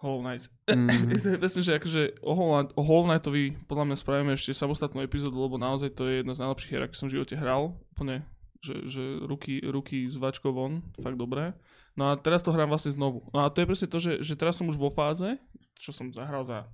Hollow 0.02 0.22
Knight. 0.22 0.46
Mm. 0.64 1.38
presne, 1.38 1.60
že 1.60 1.76
akože 1.76 2.02
o 2.24 2.32
Hollow, 2.32 2.72
o 2.72 2.82
Hollow 2.82 3.06
Knightovi 3.06 3.52
podľa 3.68 3.84
mňa 3.84 3.96
spravíme 4.00 4.32
ešte 4.32 4.56
samostatnú 4.56 5.04
epizódu, 5.04 5.36
lebo 5.36 5.60
naozaj 5.60 5.92
to 5.92 6.08
je 6.08 6.24
jedna 6.24 6.32
z 6.32 6.40
najlepších 6.40 6.70
hier, 6.72 6.82
aké 6.84 6.94
som 6.96 7.08
v 7.08 7.20
živote 7.20 7.36
hral. 7.36 7.76
Úplne, 7.92 8.24
že, 8.64 8.74
že 8.88 9.02
ruky, 9.22 9.60
ruky 9.60 10.08
s 10.08 10.16
vačkou 10.16 10.50
von, 10.50 10.80
fakt 10.98 11.20
dobré. 11.20 11.52
No 11.94 12.08
a 12.08 12.16
teraz 12.16 12.40
to 12.42 12.50
hrám 12.50 12.72
vlastne 12.72 12.90
znovu. 12.90 13.28
No 13.30 13.44
a 13.44 13.52
to 13.52 13.60
je 13.60 13.68
presne 13.68 13.86
to, 13.86 13.98
že, 14.00 14.12
že 14.18 14.34
teraz 14.34 14.56
som 14.56 14.66
už 14.66 14.74
vo 14.74 14.88
fáze, 14.88 15.36
čo 15.76 15.92
som 15.92 16.08
zahral 16.10 16.42
za 16.42 16.64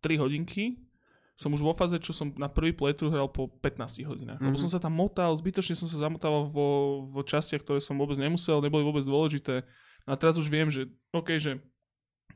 3 0.00 0.20
hodinky, 0.20 0.78
som 1.34 1.50
už 1.50 1.60
vo 1.60 1.74
fáze, 1.74 1.98
čo 1.98 2.14
som 2.14 2.30
na 2.38 2.46
prvý 2.46 2.70
playthrough 2.70 3.10
hral 3.10 3.26
po 3.26 3.50
15 3.50 3.98
hodinách. 4.06 4.38
Mm-hmm. 4.38 4.46
Lebo 4.46 4.56
Mhm. 4.56 4.62
som 4.62 4.70
sa 4.70 4.78
tam 4.78 4.94
motal, 4.94 5.34
zbytočne 5.34 5.74
som 5.74 5.90
sa 5.90 5.98
zamotával 5.98 6.46
vo, 6.46 6.68
vo 7.02 7.22
častiach, 7.26 7.66
ktoré 7.66 7.82
som 7.82 7.98
vôbec 7.98 8.14
nemusel, 8.14 8.62
neboli 8.62 8.86
vôbec 8.86 9.02
dôležité. 9.02 9.66
No 10.06 10.14
a 10.14 10.20
teraz 10.20 10.38
už 10.38 10.46
viem, 10.46 10.70
že 10.70 10.86
OK, 11.10 11.34
že 11.42 11.58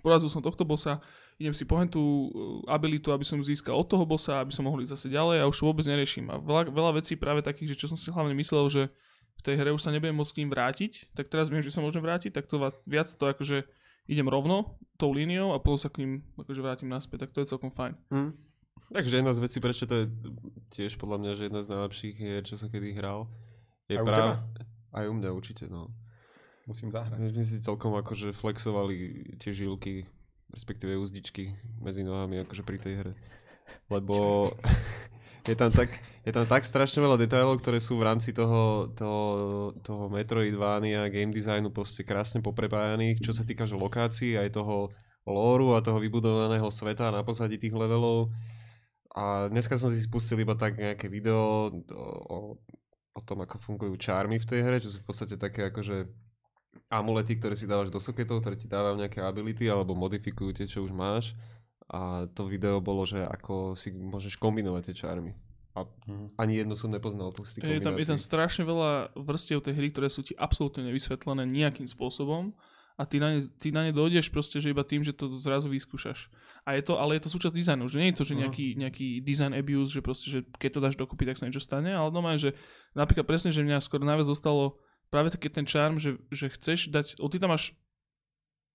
porazil 0.03 0.31
som 0.31 0.41
tohto 0.41 0.63
bossa, 0.63 1.03
idem 1.39 1.55
si 1.55 1.63
pohnúť 1.63 1.95
tú 1.95 2.03
uh, 2.03 2.29
abilitu, 2.71 3.15
aby 3.15 3.23
som 3.23 3.39
získal 3.43 3.79
od 3.79 3.87
toho 3.87 4.03
bossa, 4.03 4.43
aby 4.43 4.51
som 4.51 4.67
mohol 4.67 4.83
ísť 4.83 4.95
zase 4.99 5.09
ďalej 5.15 5.43
a 5.43 5.49
už 5.51 5.57
to 5.59 5.69
vôbec 5.71 5.87
neriešim. 5.87 6.27
A 6.31 6.39
veľa, 6.39 6.71
veľa 6.71 6.93
vecí 6.99 7.15
práve 7.15 7.41
takých, 7.47 7.75
že 7.75 7.87
čo 7.87 7.87
som 7.91 7.99
si 7.99 8.11
hlavne 8.11 8.35
myslel, 8.35 8.67
že 8.71 8.83
v 9.39 9.43
tej 9.47 9.55
hre 9.55 9.71
už 9.71 9.83
sa 9.87 9.95
nebudem 9.95 10.19
môcť 10.19 10.35
k 10.35 10.41
ním 10.43 10.51
vrátiť, 10.51 10.93
tak 11.15 11.31
teraz 11.31 11.47
viem, 11.47 11.63
že 11.63 11.71
sa 11.71 11.79
môžem 11.79 12.03
vrátiť, 12.03 12.35
tak 12.35 12.51
to 12.51 12.59
viac 12.91 13.07
to 13.07 13.25
akože 13.25 13.71
idem 14.11 14.27
rovno 14.27 14.81
tou 14.99 15.15
líniou 15.15 15.55
a 15.55 15.63
potom 15.63 15.79
sa 15.79 15.93
k 15.93 16.03
ním 16.03 16.27
akože 16.35 16.61
vrátim 16.65 16.91
naspäť, 16.91 17.29
tak 17.29 17.31
to 17.37 17.45
je 17.45 17.51
celkom 17.55 17.71
fajn. 17.71 17.95
Hm. 18.11 18.33
Takže 18.89 19.21
jedna 19.21 19.37
z 19.37 19.43
vecí, 19.45 19.59
prečo 19.61 19.85
to 19.85 19.95
je 19.95 20.05
tiež 20.73 20.97
podľa 20.97 21.21
mňa, 21.21 21.31
že 21.37 21.43
jedna 21.53 21.61
z 21.61 21.71
najlepších 21.77 22.15
hier, 22.17 22.41
čo 22.41 22.57
som 22.57 22.73
kedy 22.73 22.97
hral, 22.97 23.29
je 23.87 24.01
práve... 24.01 24.41
Aj 24.89 25.05
u 25.05 25.13
mňa 25.13 25.29
určite, 25.37 25.69
no. 25.69 25.93
Musím 26.69 26.93
zahrať. 26.93 27.17
My 27.17 27.33
sme 27.33 27.49
si 27.49 27.65
celkom 27.65 27.97
akože 27.97 28.37
flexovali 28.37 29.25
tie 29.41 29.57
žilky, 29.57 30.05
respektíve 30.53 31.01
úzdičky 31.01 31.57
medzi 31.81 32.05
nohami 32.05 32.45
akože 32.45 32.61
pri 32.61 32.77
tej 32.77 32.95
hre. 33.01 33.13
Lebo 33.89 34.53
je 35.49 35.57
tam 35.57 35.73
tak, 35.73 35.89
je 36.29 36.29
tam 36.29 36.45
tak 36.45 36.69
strašne 36.69 37.01
veľa 37.01 37.17
detailov, 37.17 37.65
ktoré 37.65 37.81
sú 37.81 37.97
v 37.97 38.13
rámci 38.13 38.37
toho, 38.37 38.93
toho, 38.93 39.21
toho 39.81 40.13
Metroidvania 40.13 41.09
game 41.09 41.33
designu 41.33 41.73
proste 41.73 42.05
krásne 42.05 42.45
poprepájaných, 42.45 43.25
čo 43.25 43.33
sa 43.33 43.49
týka 43.49 43.65
že 43.65 43.73
lokácií, 43.73 44.37
aj 44.37 44.61
toho 44.61 44.93
lóru 45.25 45.73
a 45.73 45.81
toho 45.81 45.97
vybudovaného 45.97 46.69
sveta 46.69 47.09
na 47.09 47.25
pozadí 47.25 47.57
tých 47.57 47.73
levelov. 47.73 48.29
A 49.17 49.49
dneska 49.49 49.81
som 49.81 49.89
si 49.89 50.05
spustil 50.05 50.45
iba 50.45 50.53
tak 50.53 50.77
nejaké 50.77 51.09
video 51.09 51.73
o, 51.73 52.05
o, 52.29 52.39
o 53.17 53.21
tom, 53.25 53.41
ako 53.41 53.57
fungujú 53.57 53.97
čármy 53.97 54.37
v 54.37 54.45
tej 54.45 54.61
hre, 54.69 54.77
čo 54.85 54.93
sú 54.93 55.01
v 55.01 55.09
podstate 55.09 55.41
také 55.41 55.73
akože 55.73 56.28
amulety, 56.89 57.37
ktoré 57.37 57.55
si 57.57 57.69
dávaš 57.69 57.93
do 57.93 58.01
soketov, 58.01 58.41
ktoré 58.41 58.57
ti 58.57 58.69
dávajú 58.69 58.97
nejaké 58.97 59.21
ability 59.21 59.69
alebo 59.69 59.93
modifikujú 59.93 60.57
tie, 60.57 60.67
čo 60.69 60.85
už 60.85 60.93
máš. 60.93 61.37
A 61.89 62.29
to 62.37 62.45
video 62.45 62.81
bolo, 62.85 63.09
že 63.09 63.25
ako 63.25 63.73
si 63.73 63.93
môžeš 63.93 64.37
kombinovať 64.37 64.93
tie 64.93 65.09
čármy. 65.09 65.33
A 65.77 65.85
Mhm. 66.09 66.37
ani 66.37 66.53
jednu 66.61 66.75
som 66.77 66.91
nepoznal 66.91 67.33
tu 67.33 67.47
z 67.47 67.63
Je 67.63 67.81
tam, 67.81 67.97
je 67.97 68.07
tam 68.09 68.19
strašne 68.19 68.67
veľa 68.67 69.15
vrstiev 69.15 69.63
tej 69.63 69.75
hry, 69.79 69.89
ktoré 69.95 70.09
sú 70.11 70.27
ti 70.27 70.35
absolútne 70.37 70.85
nevysvetlené 70.85 71.47
nejakým 71.47 71.87
spôsobom 71.87 72.53
a 72.99 73.07
ty 73.07 73.23
na, 73.23 73.39
ne, 73.39 73.41
ty 73.47 73.71
na 73.71 73.87
ne 73.87 73.95
dojdeš 73.95 74.35
proste, 74.35 74.59
že 74.59 74.75
iba 74.75 74.83
tým, 74.83 75.07
že 75.07 75.15
to 75.15 75.31
zrazu 75.39 75.71
vyskúšaš. 75.71 76.29
A 76.67 76.75
je 76.75 76.83
to, 76.83 76.99
ale 76.99 77.15
je 77.15 77.23
to 77.25 77.31
súčasť 77.31 77.55
dizajnu, 77.55 77.87
že 77.87 78.03
nie 78.03 78.11
je 78.11 78.19
to, 78.19 78.25
že 78.27 78.35
Mhm. 78.35 78.41
nejaký, 78.43 78.67
nejaký 78.75 79.09
design 79.23 79.55
abuse, 79.55 79.95
že 79.95 80.03
proste, 80.03 80.29
že 80.35 80.43
keď 80.59 80.71
to 80.75 80.81
dáš 80.83 80.97
dokopy, 80.99 81.25
tak 81.31 81.39
sa 81.39 81.47
niečo 81.47 81.63
stane, 81.63 81.95
ale 81.95 82.11
doma 82.11 82.35
je, 82.35 82.51
že 82.51 82.59
napríklad 82.99 83.25
presne, 83.25 83.55
že 83.55 83.63
mňa 83.63 83.79
skoro 83.81 84.03
najviac 84.03 84.27
zostalo 84.27 84.83
práve 85.09 85.33
taký 85.33 85.49
ten 85.49 85.65
charm, 85.65 85.97
že, 85.97 86.17
že 86.33 86.53
chceš 86.53 86.89
dať, 86.93 87.21
o 87.21 87.27
ty 87.29 87.41
tam 87.41 87.53
máš 87.53 87.73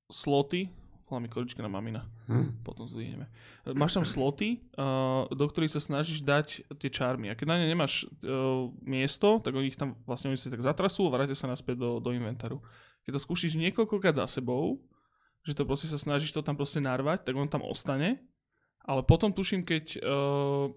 sloty, 0.10 0.70
volá 1.08 1.20
mi 1.22 1.30
korička 1.30 1.62
na 1.62 1.70
mamina, 1.70 2.10
Hm. 2.26 2.64
potom 2.64 2.88
zvihneme. 2.88 3.28
Máš 3.76 4.00
tam 4.00 4.06
sloty, 4.08 4.64
uh, 4.80 5.30
do 5.30 5.46
ktorých 5.46 5.76
sa 5.76 5.82
snažíš 5.84 6.24
dať 6.24 6.66
tie 6.80 6.90
čarmy. 6.90 7.30
A 7.30 7.38
keď 7.38 7.54
na 7.54 7.56
ne 7.60 7.68
nemáš 7.70 8.08
uh, 8.24 8.72
miesto, 8.82 9.38
tak 9.44 9.54
oni 9.54 9.70
ich 9.70 9.78
tam 9.78 10.00
vlastne 10.08 10.32
oni 10.32 10.40
si 10.40 10.50
tak 10.50 10.64
zatrasú 10.64 11.06
a 11.06 11.14
vrátia 11.14 11.36
sa 11.36 11.52
naspäť 11.52 11.78
do, 11.78 12.00
do 12.00 12.10
inventáru. 12.16 12.64
Keď 13.04 13.20
to 13.20 13.22
skúšiš 13.22 13.60
niekoľkokrát 13.60 14.16
za 14.16 14.26
sebou, 14.26 14.80
že 15.44 15.54
to 15.54 15.68
proste 15.68 15.92
sa 15.92 16.00
snažíš 16.00 16.32
to 16.32 16.40
tam 16.40 16.56
proste 16.56 16.80
narvať, 16.80 17.28
tak 17.28 17.36
on 17.36 17.52
tam 17.52 17.68
ostane. 17.68 18.24
Ale 18.84 19.04
potom 19.04 19.32
tuším, 19.36 19.68
keď, 19.68 20.00
uh, 20.00 20.72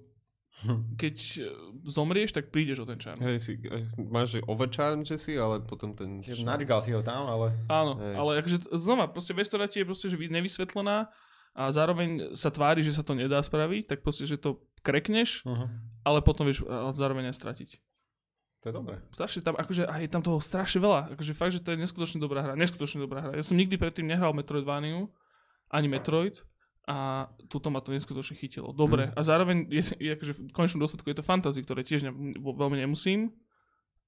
keď 0.96 1.16
uh, 1.38 1.46
zomrieš, 1.84 2.32
tak 2.32 2.48
prídeš 2.48 2.82
o 2.82 2.86
ten 2.88 2.96
čarm. 2.96 3.20
Hej, 3.20 3.36
si, 3.38 3.52
eh, 3.61 3.84
máš 4.09 4.38
že 4.38 4.40
overcharm, 4.48 5.04
že 5.04 5.20
si, 5.20 5.36
ale 5.36 5.61
potom 5.61 5.92
ten... 5.92 6.18
Čiže 6.24 6.48
Načgal 6.48 6.80
si 6.80 6.96
ho 6.96 7.04
tam, 7.04 7.28
ale... 7.28 7.52
Áno, 7.68 8.00
Hej. 8.00 8.14
ale 8.16 8.30
akože 8.40 8.59
znova, 8.72 9.04
proste 9.12 9.36
vestora 9.36 9.68
ti 9.68 9.84
je 9.84 9.86
proste 9.86 10.09
že 10.09 10.16
vy- 10.16 10.32
nevysvetlená 10.32 11.12
a 11.57 11.62
zároveň 11.72 12.32
sa 12.36 12.48
tvári, 12.48 12.80
že 12.80 12.96
sa 12.96 13.04
to 13.04 13.12
nedá 13.12 13.40
spraviť, 13.40 13.84
tak 13.84 13.98
proste, 14.00 14.24
že 14.24 14.40
to 14.40 14.64
krekneš, 14.80 15.44
Uh-huh. 15.44 15.68
ale 16.07 16.20
potom 16.24 16.48
vieš 16.48 16.64
ale 16.68 16.92
zároveň 16.96 17.32
aj 17.32 17.36
stratiť. 17.36 17.70
To 18.64 18.72
je 18.72 18.74
dobré. 18.74 18.96
Strašne 19.14 19.40
tam, 19.46 19.54
akože, 19.54 19.86
a 19.86 19.94
je 20.02 20.11
tam 20.11 20.24
toho 20.26 20.42
strašne 20.42 20.82
veľa. 20.82 21.14
Akože 21.14 21.32
fakt, 21.38 21.54
že 21.54 21.62
to 21.62 21.70
je 21.70 21.78
neskutočne 21.78 22.18
dobrá 22.18 22.42
hra. 22.42 22.54
Neskutočne 22.59 22.98
dobrá 22.98 23.22
hra. 23.22 23.32
Ja 23.38 23.44
som 23.46 23.54
nikdy 23.54 23.78
predtým 23.78 24.09
nehral 24.11 24.34
Metroidvaniu, 24.34 25.07
ani 25.70 25.86
Metroid 25.86 26.42
a 26.87 27.26
tuto 27.51 27.66
ma 27.74 27.82
to 27.82 27.91
neskutočne 27.91 28.39
chytilo. 28.39 28.70
Dobre. 28.70 29.11
A 29.18 29.20
zároveň 29.26 29.66
je, 29.66 29.82
je 29.99 30.11
akože 30.14 30.32
v 30.39 30.41
konečnom 30.55 30.87
dôsledku 30.87 31.11
je 31.11 31.18
to 31.18 31.26
fantasy, 31.26 31.61
ktoré 31.66 31.82
tiež 31.82 32.07
ne, 32.07 32.14
veľmi 32.39 32.78
nemusím 32.78 33.34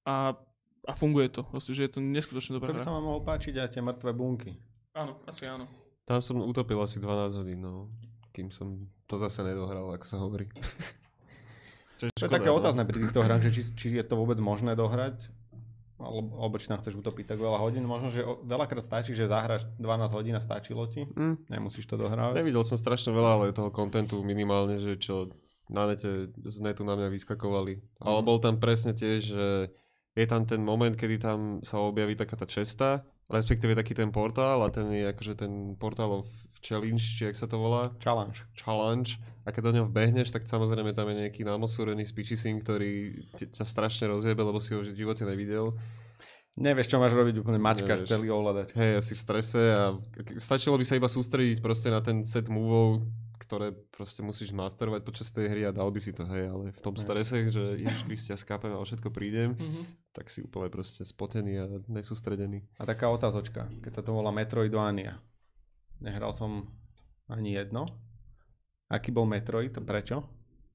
a, 0.07 0.39
a 0.87 0.93
funguje 0.95 1.27
to. 1.35 1.43
Proste, 1.43 1.75
že 1.75 1.91
je 1.91 1.99
to 1.99 2.01
neskutočne 2.01 2.55
dobrá 2.55 2.71
To 2.71 2.79
by 2.79 2.87
sa 2.87 2.95
vám 2.95 3.05
mohol 3.05 3.23
páčiť 3.27 3.55
aj 3.59 3.69
tie 3.75 3.83
mŕtve 3.83 4.15
bunky. 4.15 4.55
Áno, 4.95 5.19
asi 5.27 5.51
áno. 5.51 5.67
Tam 6.07 6.23
som 6.23 6.39
utopil 6.41 6.79
asi 6.79 7.03
12 7.03 7.35
hodín, 7.43 7.61
no. 7.61 7.91
Kým 8.31 8.55
som 8.55 8.87
to 9.11 9.19
zase 9.19 9.43
nedohral, 9.43 9.91
ako 9.91 10.07
sa 10.07 10.23
hovorí. 10.23 10.47
Čo 11.99 12.15
To 12.15 12.15
je 12.15 12.31
škoda, 12.31 12.35
také 12.39 12.49
no. 12.55 12.63
otázne 12.63 12.83
pri 12.87 12.99
týchto 13.03 13.21
hrách, 13.27 13.43
že 13.51 13.53
či, 13.59 13.63
či 13.75 13.87
je 13.99 14.07
to 14.07 14.15
vôbec 14.15 14.39
možné 14.39 14.79
dohrať. 14.79 15.19
Alebo, 15.99 16.55
či 16.57 16.71
tam 16.71 16.79
chceš 16.79 16.95
utopiť 16.95 17.35
tak 17.35 17.39
veľa 17.39 17.59
hodín. 17.59 17.83
Možno, 17.83 18.09
že 18.09 18.23
veľakrát 18.23 18.81
stačí, 18.81 19.13
že 19.13 19.27
zahráš 19.27 19.67
12 19.77 20.15
hodín 20.15 20.35
a 20.35 20.43
stačilo 20.43 20.87
ti. 20.87 21.05
Mm. 21.11 21.51
Nemusíš 21.51 21.91
to 21.91 21.99
dohrávať. 21.99 22.39
Nevidel 22.39 22.63
som 22.63 22.79
strašne 22.79 23.11
veľa, 23.11 23.31
ale 23.35 23.51
toho 23.51 23.75
kontentu 23.75 24.23
minimálne, 24.23 24.79
že 24.79 24.95
čo 24.97 25.35
na 25.69 25.85
nete 25.85 26.33
z 26.33 26.57
netu 26.65 26.87
na 26.87 26.97
mňa 26.97 27.13
vyskakovali. 27.13 27.83
Ale 28.01 28.19
Mhm. 28.23 28.25
bol 28.25 28.39
tam 28.39 28.57
presne 28.57 28.97
tiež, 28.97 29.21
že 29.21 29.47
je 30.17 30.27
tam 30.27 30.43
ten 30.49 30.63
moment, 30.65 30.95
kedy 30.95 31.21
tam 31.21 31.39
sa 31.61 31.79
objaví 31.79 32.17
taká 32.17 32.35
tá 32.35 32.47
česta, 32.49 33.05
respektíve 33.29 33.77
taký 33.77 33.93
ten 33.93 34.09
portál 34.09 34.65
a 34.65 34.73
ten 34.73 34.89
je 34.91 35.05
akože 35.07 35.35
ten 35.37 35.77
portál 35.77 36.25
of 36.25 36.27
challenge, 36.61 37.05
či 37.15 37.25
jak 37.25 37.35
sa 37.35 37.45
to 37.45 37.57
volá, 37.57 37.83
Challenge. 37.99 38.37
challenge. 38.55 39.17
A 39.43 39.51
keď 39.51 39.63
do 39.65 39.75
ňom 39.75 39.87
vbehneš, 39.89 40.29
tak 40.29 40.45
samozrejme 40.45 40.93
tam 40.93 41.09
je 41.09 41.25
nejaký 41.25 41.41
námosúrený 41.41 42.05
spičising, 42.05 42.61
ktorý 42.61 43.17
ťa 43.35 43.65
strašne 43.65 44.07
rozjebe, 44.07 44.39
lebo 44.39 44.59
si 44.59 44.73
ho 44.73 44.81
v 44.81 44.93
živote 44.93 45.25
nevidel. 45.25 45.73
Nevieš, 46.55 46.91
čo 46.91 46.99
máš 46.99 47.15
robiť, 47.15 47.39
úplne 47.39 47.57
mačkáš 47.57 48.03
Nevieš. 48.03 48.11
celý 48.11 48.29
ovládač. 48.29 48.75
Hej, 48.75 48.99
asi 48.99 49.13
v 49.15 49.21
strese 49.21 49.61
a 49.71 49.95
stačilo 50.37 50.75
by 50.75 50.85
sa 50.85 50.95
iba 50.95 51.07
sústrediť 51.07 51.59
proste 51.59 51.87
na 51.87 52.03
ten 52.03 52.27
set 52.27 52.51
moveov, 52.51 53.07
ktoré 53.39 53.71
proste 53.89 54.21
musíš 54.21 54.51
masterovať 54.51 55.01
počas 55.01 55.31
tej 55.31 55.47
hry 55.47 55.63
a 55.63 55.71
dal 55.71 55.87
by 55.87 55.97
si 55.97 56.11
to, 56.11 56.27
hej, 56.27 56.51
ale 56.51 56.65
v 56.69 56.81
tom 56.83 56.93
strese, 56.93 57.47
že 57.47 57.79
ježiš 57.79 58.03
Kristia 58.05 58.35
skápem 58.35 58.69
a 58.69 58.77
o 58.77 58.85
všetko 58.85 59.09
prídem, 59.09 59.55
Mhm. 59.55 59.81
tak 60.11 60.27
si 60.27 60.43
úplne 60.43 60.67
proste 60.67 61.07
spotený 61.07 61.53
a 61.57 61.65
nesústredený. 61.87 62.67
A 62.75 62.85
taká 62.85 63.07
otázočka, 63.07 63.71
keď 63.79 63.93
sa 63.93 64.03
to 64.03 64.11
volá 64.11 64.29
Metroidvania. 64.29 65.23
Nehral 66.01 66.31
som 66.31 66.67
ani 67.27 67.55
jedno. 67.55 67.87
Aký 68.87 69.11
bol 69.11 69.25
Metroid 69.25 69.73
a 69.73 69.83
prečo? 69.83 70.25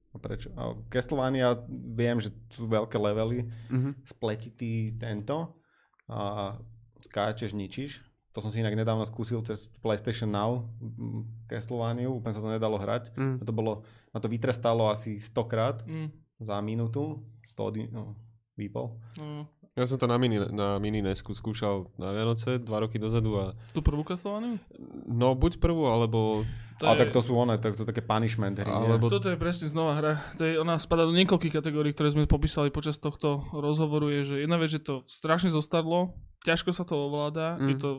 A 0.08 0.16
prečo? 0.16 0.54
A 0.54 0.78
Castlevania 0.86 1.58
viem, 1.90 2.16
že 2.16 2.30
sú 2.48 2.64
veľké 2.64 2.94
levely, 2.96 3.50
Mhm. 3.68 3.90
spletitý 4.04 4.72
tento 4.94 5.58
a 6.06 6.54
skáčeš, 7.00 7.50
ničíš. 7.52 7.98
To 8.30 8.40
som 8.40 8.50
si 8.50 8.58
inak 8.58 8.74
nedávno 8.74 9.02
skúsil 9.02 9.42
cez 9.42 9.70
PlayStation 9.78 10.26
Now 10.28 10.66
mm, 10.78 11.46
Castlevania, 11.46 12.06
úplne 12.08 12.34
sa 12.34 12.40
to 12.40 12.48
nedalo 12.48 12.76
hrať. 12.76 13.14
Mm. 13.14 13.38
A 13.38 13.42
to 13.42 13.52
bolo, 13.52 13.72
ma 14.10 14.18
to 14.18 14.26
vytrestalo 14.26 14.86
asi 14.86 15.18
100 15.18 15.44
krát 15.44 15.82
Mm. 15.82 16.10
za 16.40 16.58
minútu, 16.60 17.22
100 17.46 17.70
di- 17.70 17.86
no, 17.88 18.18
vypol. 18.54 18.98
No, 19.16 19.46
Ja 19.74 19.82
som 19.84 19.98
to 19.98 20.06
na 20.06 20.14
mini, 20.14 20.38
na 20.54 20.78
mini 20.78 21.02
NESku 21.02 21.30
skúšal 21.30 21.90
na 21.98 22.14
Vianoce 22.14 22.62
dva 22.62 22.78
roky 22.78 22.94
dozadu 22.94 23.34
a 23.36 23.44
tú 23.70 23.82
prvú 23.82 24.02
Castlevaniu? 24.02 24.62
no 25.04 25.34
buď 25.34 25.58
prvú, 25.58 25.84
alebo, 25.84 26.46
To 26.76 26.86
Ale 26.86 26.94
je- 26.96 27.00
tak 27.00 27.10
to 27.10 27.20
sú 27.20 27.34
one, 27.34 27.54
tak 27.54 27.74
to 27.74 27.82
také 27.82 27.98
punishment 27.98 28.54
hry. 28.56 28.66
alebo 28.66 29.06
Toto 29.06 29.26
je 29.26 29.34
presne 29.34 29.66
znova 29.66 29.94
hra. 29.94 30.12
To 30.34 30.42
je, 30.42 30.54
ona 30.56 30.74
spadá 30.76 31.02
do 31.02 31.10
niekoľkých 31.12 31.50
kategórií, 31.52 31.90
ktoré 31.90 32.10
sme 32.10 32.22
popísali 32.24 32.66
počas 32.68 32.94
tohto 32.96 33.46
rozhovoru. 33.52 34.10
Je, 34.10 34.20
že 34.24 34.36
jedna 34.40 34.54
vec, 34.56 34.70
že 34.70 34.78
to 34.80 35.02
strašne 35.04 35.50
zostarlo, 35.50 36.14
ťažko 36.42 36.70
sa 36.70 36.82
to 36.82 36.94
ovláda, 36.96 37.54
Mm. 37.56 37.68
je 37.68 37.76
to 37.76 37.90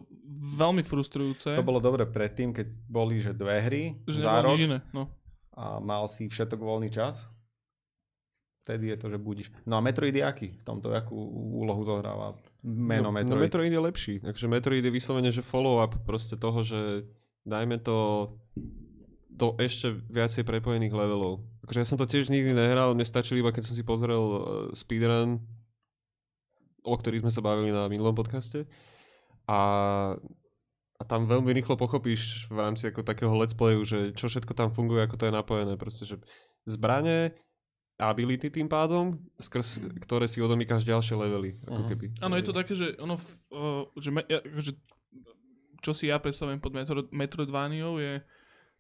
veľmi 0.53 0.79
frustrujúce. 0.81 1.51
To 1.51 1.63
bolo 1.65 1.79
dobre 1.79 2.03
predtým, 2.05 2.51
keď 2.51 2.67
boli 2.85 3.19
že 3.19 3.31
dve 3.31 3.59
hry 3.59 3.83
že 4.05 4.19
za 4.21 4.39
rok 4.39 4.55
nič 4.55 4.63
iné. 4.65 4.79
No. 4.91 5.11
a 5.51 5.79
mal 5.79 6.03
si 6.05 6.23
všetok 6.25 6.55
voľný 6.57 6.87
čas. 6.87 7.23
Vtedy 8.65 8.89
je 8.89 8.97
to, 8.97 9.13
že 9.13 9.21
budíš. 9.21 9.53
No 9.69 9.77
a 9.77 9.81
Metroid 9.85 10.09
je 10.09 10.25
aký? 10.25 10.57
V 10.57 10.65
tomto 10.65 10.89
akú 10.89 11.13
úlohu 11.61 11.85
zohráva 11.85 12.33
meno 12.65 13.13
no, 13.13 13.15
Metroid? 13.15 13.37
No 13.37 13.45
Metroid 13.45 13.69
je 13.69 13.77
lepší. 13.77 14.13
Takže 14.25 14.49
Metroid 14.49 14.81
je 14.81 14.89
vyslovene, 14.89 15.29
že 15.29 15.45
follow-up 15.45 16.01
proste 16.01 16.33
toho, 16.33 16.65
že 16.65 17.05
dajme 17.45 17.77
to 17.77 18.33
do 19.29 19.53
ešte 19.61 19.93
viacej 20.09 20.49
prepojených 20.49 20.97
levelov. 20.97 21.45
Akože 21.61 21.77
ja 21.77 21.85
som 21.85 22.01
to 22.01 22.09
tiež 22.09 22.33
nikdy 22.33 22.57
nehral, 22.57 22.97
mne 22.97 23.05
stačilo 23.05 23.37
iba 23.37 23.53
keď 23.53 23.69
som 23.69 23.77
si 23.77 23.85
pozrel 23.85 24.17
uh, 24.17 24.41
speedrun, 24.73 25.45
o 26.81 26.95
ktorých 26.97 27.21
sme 27.21 27.29
sa 27.29 27.45
bavili 27.45 27.69
na 27.69 27.85
minulom 27.85 28.17
podcaste. 28.17 28.65
A, 29.45 29.59
a 30.97 31.03
tam 31.05 31.29
veľmi 31.29 31.53
rýchlo 31.53 31.77
pochopíš 31.77 32.49
v 32.49 32.57
rámci 32.65 32.89
ako 32.89 33.05
takého 33.05 33.33
let's 33.37 33.53
playu, 33.53 33.85
že 33.85 34.09
čo 34.17 34.25
všetko 34.25 34.57
tam 34.57 34.73
funguje, 34.73 35.05
ako 35.05 35.21
to 35.21 35.27
je 35.29 35.37
napojené. 35.37 35.73
Proste, 35.77 36.09
že 36.09 36.17
zbranie, 36.65 37.37
ability 37.95 38.51
tým 38.51 38.67
pádom, 38.67 39.15
skrz 39.39 39.79
ktoré 40.03 40.27
si 40.27 40.43
odomýkaš 40.43 40.83
ďalšie 40.83 41.15
levely. 41.15 41.55
Ako 41.63 41.81
Mhm. 41.83 41.89
keby. 41.89 42.05
Áno, 42.19 42.35
je 42.35 42.45
to 42.45 42.53
také, 42.53 42.73
že 42.75 42.95
ono, 42.99 43.15
uh, 43.15 43.87
že, 43.95 44.09
me, 44.11 44.21
ja, 44.27 44.43
že 44.59 44.75
čo 45.79 45.91
si 45.93 46.09
ja 46.09 46.19
predstavujem 46.19 46.59
pod 46.59 46.73
Metro, 46.73 47.05
Metroidvaniou 47.09 48.01
je, 48.01 48.19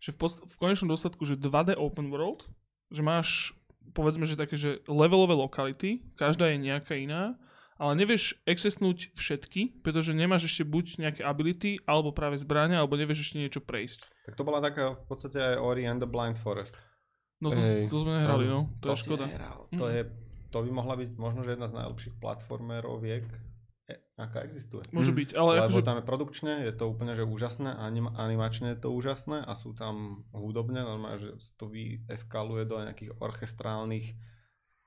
že 0.01 0.11
v, 0.11 0.17
post, 0.17 0.43
v 0.43 0.55
konečnom 0.57 0.89
dôsledku, 0.89 1.23
že 1.23 1.39
2D 1.39 1.77
open 1.77 2.11
world, 2.11 2.49
že 2.91 2.99
máš 2.99 3.53
povedzme, 3.93 4.25
že 4.25 4.33
také, 4.33 4.57
že 4.57 4.81
levelové 4.89 5.37
lokality, 5.37 6.01
každá 6.17 6.49
je 6.49 6.57
nejaká 6.57 6.97
iná, 6.97 7.37
ale 7.77 7.93
nevieš 7.93 8.33
accessnúť 8.43 9.13
všetky, 9.13 9.85
pretože 9.85 10.15
nemáš 10.15 10.49
ešte 10.49 10.65
buď 10.65 10.85
nejaké 10.97 11.21
ability, 11.21 11.77
alebo 11.85 12.09
práve 12.09 12.39
zbrania, 12.39 12.81
alebo 12.81 12.97
nevieš 12.97 13.29
ešte 13.29 13.37
niečo 13.37 13.61
prejsť. 13.61 14.09
Tak 14.25 14.35
to 14.35 14.43
bola 14.43 14.57
taká 14.57 14.97
v 14.97 15.05
podstate 15.05 15.37
aj 15.37 15.55
Ori 15.61 15.85
and 15.85 16.01
the 16.01 16.09
Blind 16.09 16.35
Forest. 16.35 16.73
No 17.37 17.49
to, 17.49 17.57
Hej, 17.57 17.85
to 17.85 17.97
sme 17.99 18.11
nehrali, 18.15 18.45
no. 18.45 18.71
To, 18.79 18.89
je 18.89 18.97
si 18.97 19.05
škoda. 19.05 19.25
nehral. 19.25 19.67
To, 19.71 19.83
Mhm. 19.83 19.91
je, 19.91 20.01
to 20.49 20.57
by 20.57 20.69
mohla 20.71 20.95
byť 20.95 21.09
možno, 21.15 21.41
že 21.41 21.51
jedna 21.51 21.67
z 21.67 21.75
najlepších 21.75 22.15
platformeroviek, 22.15 23.25
e, 23.85 23.93
aká 24.15 24.39
existuje. 24.41 24.87
Môže 24.89 25.11
Mm. 25.11 25.17
byť, 25.17 25.29
ale 25.35 25.51
Lebo 25.57 25.67
akože... 25.69 25.83
tam 25.83 25.97
je 25.97 26.05
produkčne, 26.05 26.51
je 26.63 26.71
to 26.71 26.85
úplne 26.85 27.11
že 27.11 27.21
úžasné, 27.21 27.69
anim, 27.69 28.07
animačne 28.07 28.71
je 28.71 28.79
to 28.79 28.89
úžasné 28.89 29.41
a 29.41 29.51
sú 29.51 29.71
tam 29.71 30.23
hudobne, 30.31 30.79
normálne, 30.79 31.19
že 31.19 31.29
to 31.53 31.67
eskaluje 32.07 32.63
do 32.63 32.79
nejakých 32.79 33.19
orchestrálnych 33.19 34.15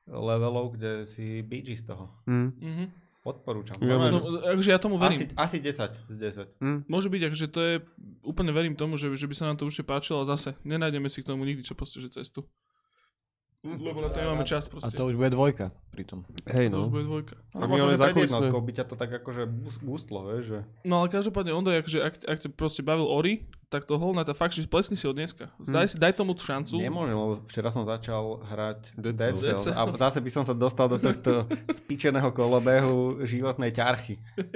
levelov, 0.06 0.72
kde 0.72 1.04
si 1.04 1.42
bíči 1.42 1.76
z 1.76 1.84
toho. 1.86 2.16
Mm. 2.24 2.48
Mhm. 2.56 2.84
Odporúčam. 3.28 3.76
Ja 3.84 4.00
No, 4.08 4.40
akože 4.40 4.70
ja 4.72 4.80
tomu 4.80 4.96
verím. 4.96 5.28
asi, 5.36 5.60
asi 5.60 5.60
10 5.60 6.08
z 6.08 6.16
10. 6.16 6.64
Mm. 6.64 6.80
Môže 6.88 7.12
byť, 7.12 7.22
akože 7.28 7.46
to 7.52 7.60
je, 7.60 7.74
úplne 8.24 8.50
verím 8.56 8.72
tomu, 8.72 8.96
že, 8.96 9.12
že 9.12 9.28
by 9.28 9.34
sa 9.36 9.44
nám 9.52 9.60
to 9.60 9.68
určite 9.68 9.84
páčilo, 9.84 10.24
ale 10.24 10.32
zase 10.32 10.56
nenájdeme 10.64 11.12
si 11.12 11.20
k 11.20 11.28
tomu 11.28 11.44
nikdy 11.44 11.60
čo 11.60 11.76
proste, 11.76 12.00
že 12.00 12.08
cestu. 12.08 12.48
Lebo 13.66 13.98
na 13.98 14.08
to 14.08 14.22
nemáme 14.22 14.46
čas 14.46 14.66
A 14.66 14.70
proste. 14.70 14.94
to 14.94 15.10
už 15.10 15.18
bude 15.18 15.34
dvojka 15.34 15.74
pritom. 15.90 16.22
Hej, 16.46 16.70
to 16.70 16.78
už 16.78 16.86
no. 16.86 16.94
bude 16.94 17.04
dvojka. 17.10 17.34
Ale 17.58 17.62
A 17.62 17.66
my 17.66 17.74
pred 17.74 17.98
zákulisné- 17.98 18.38
jednotkou 18.38 18.60
by 18.62 18.72
ťa 18.78 18.84
to 18.86 18.94
tak 18.94 19.10
akože 19.18 19.42
boostlo, 19.82 20.18
vieš, 20.30 20.44
že... 20.46 20.58
No 20.86 21.02
ale 21.02 21.10
každopádne, 21.10 21.50
Ondrej, 21.58 21.82
akože 21.82 21.98
ak, 21.98 22.14
ak 22.22 22.38
ťa 22.38 22.48
proste 22.54 22.86
bavil 22.86 23.10
Ori, 23.10 23.50
tak 23.66 23.82
to 23.82 23.98
holná 23.98 24.22
tá 24.22 24.30
fakt, 24.30 24.54
že 24.54 24.62
spleskni 24.62 24.94
si 24.94 25.10
od 25.10 25.18
dneska. 25.18 25.50
Daj, 25.58 25.90
si, 25.90 25.96
daj 25.98 26.14
tomu 26.14 26.38
šancu. 26.38 26.78
Nemôžem, 26.78 27.18
lebo 27.18 27.34
včera 27.50 27.74
som 27.74 27.82
začal 27.82 28.46
hrať 28.46 28.94
Dead 28.94 29.16
Dead, 29.18 29.34
Cells. 29.34 29.66
Cells. 29.66 29.74
a 29.74 29.82
zase 30.06 30.22
by 30.22 30.30
som 30.30 30.46
sa 30.46 30.54
dostal 30.54 30.86
do 30.86 31.02
tohto 31.02 31.50
spičeného 31.82 32.30
kolobehu 32.30 33.26
životnej 33.26 33.74
ťarchy. 33.74 34.22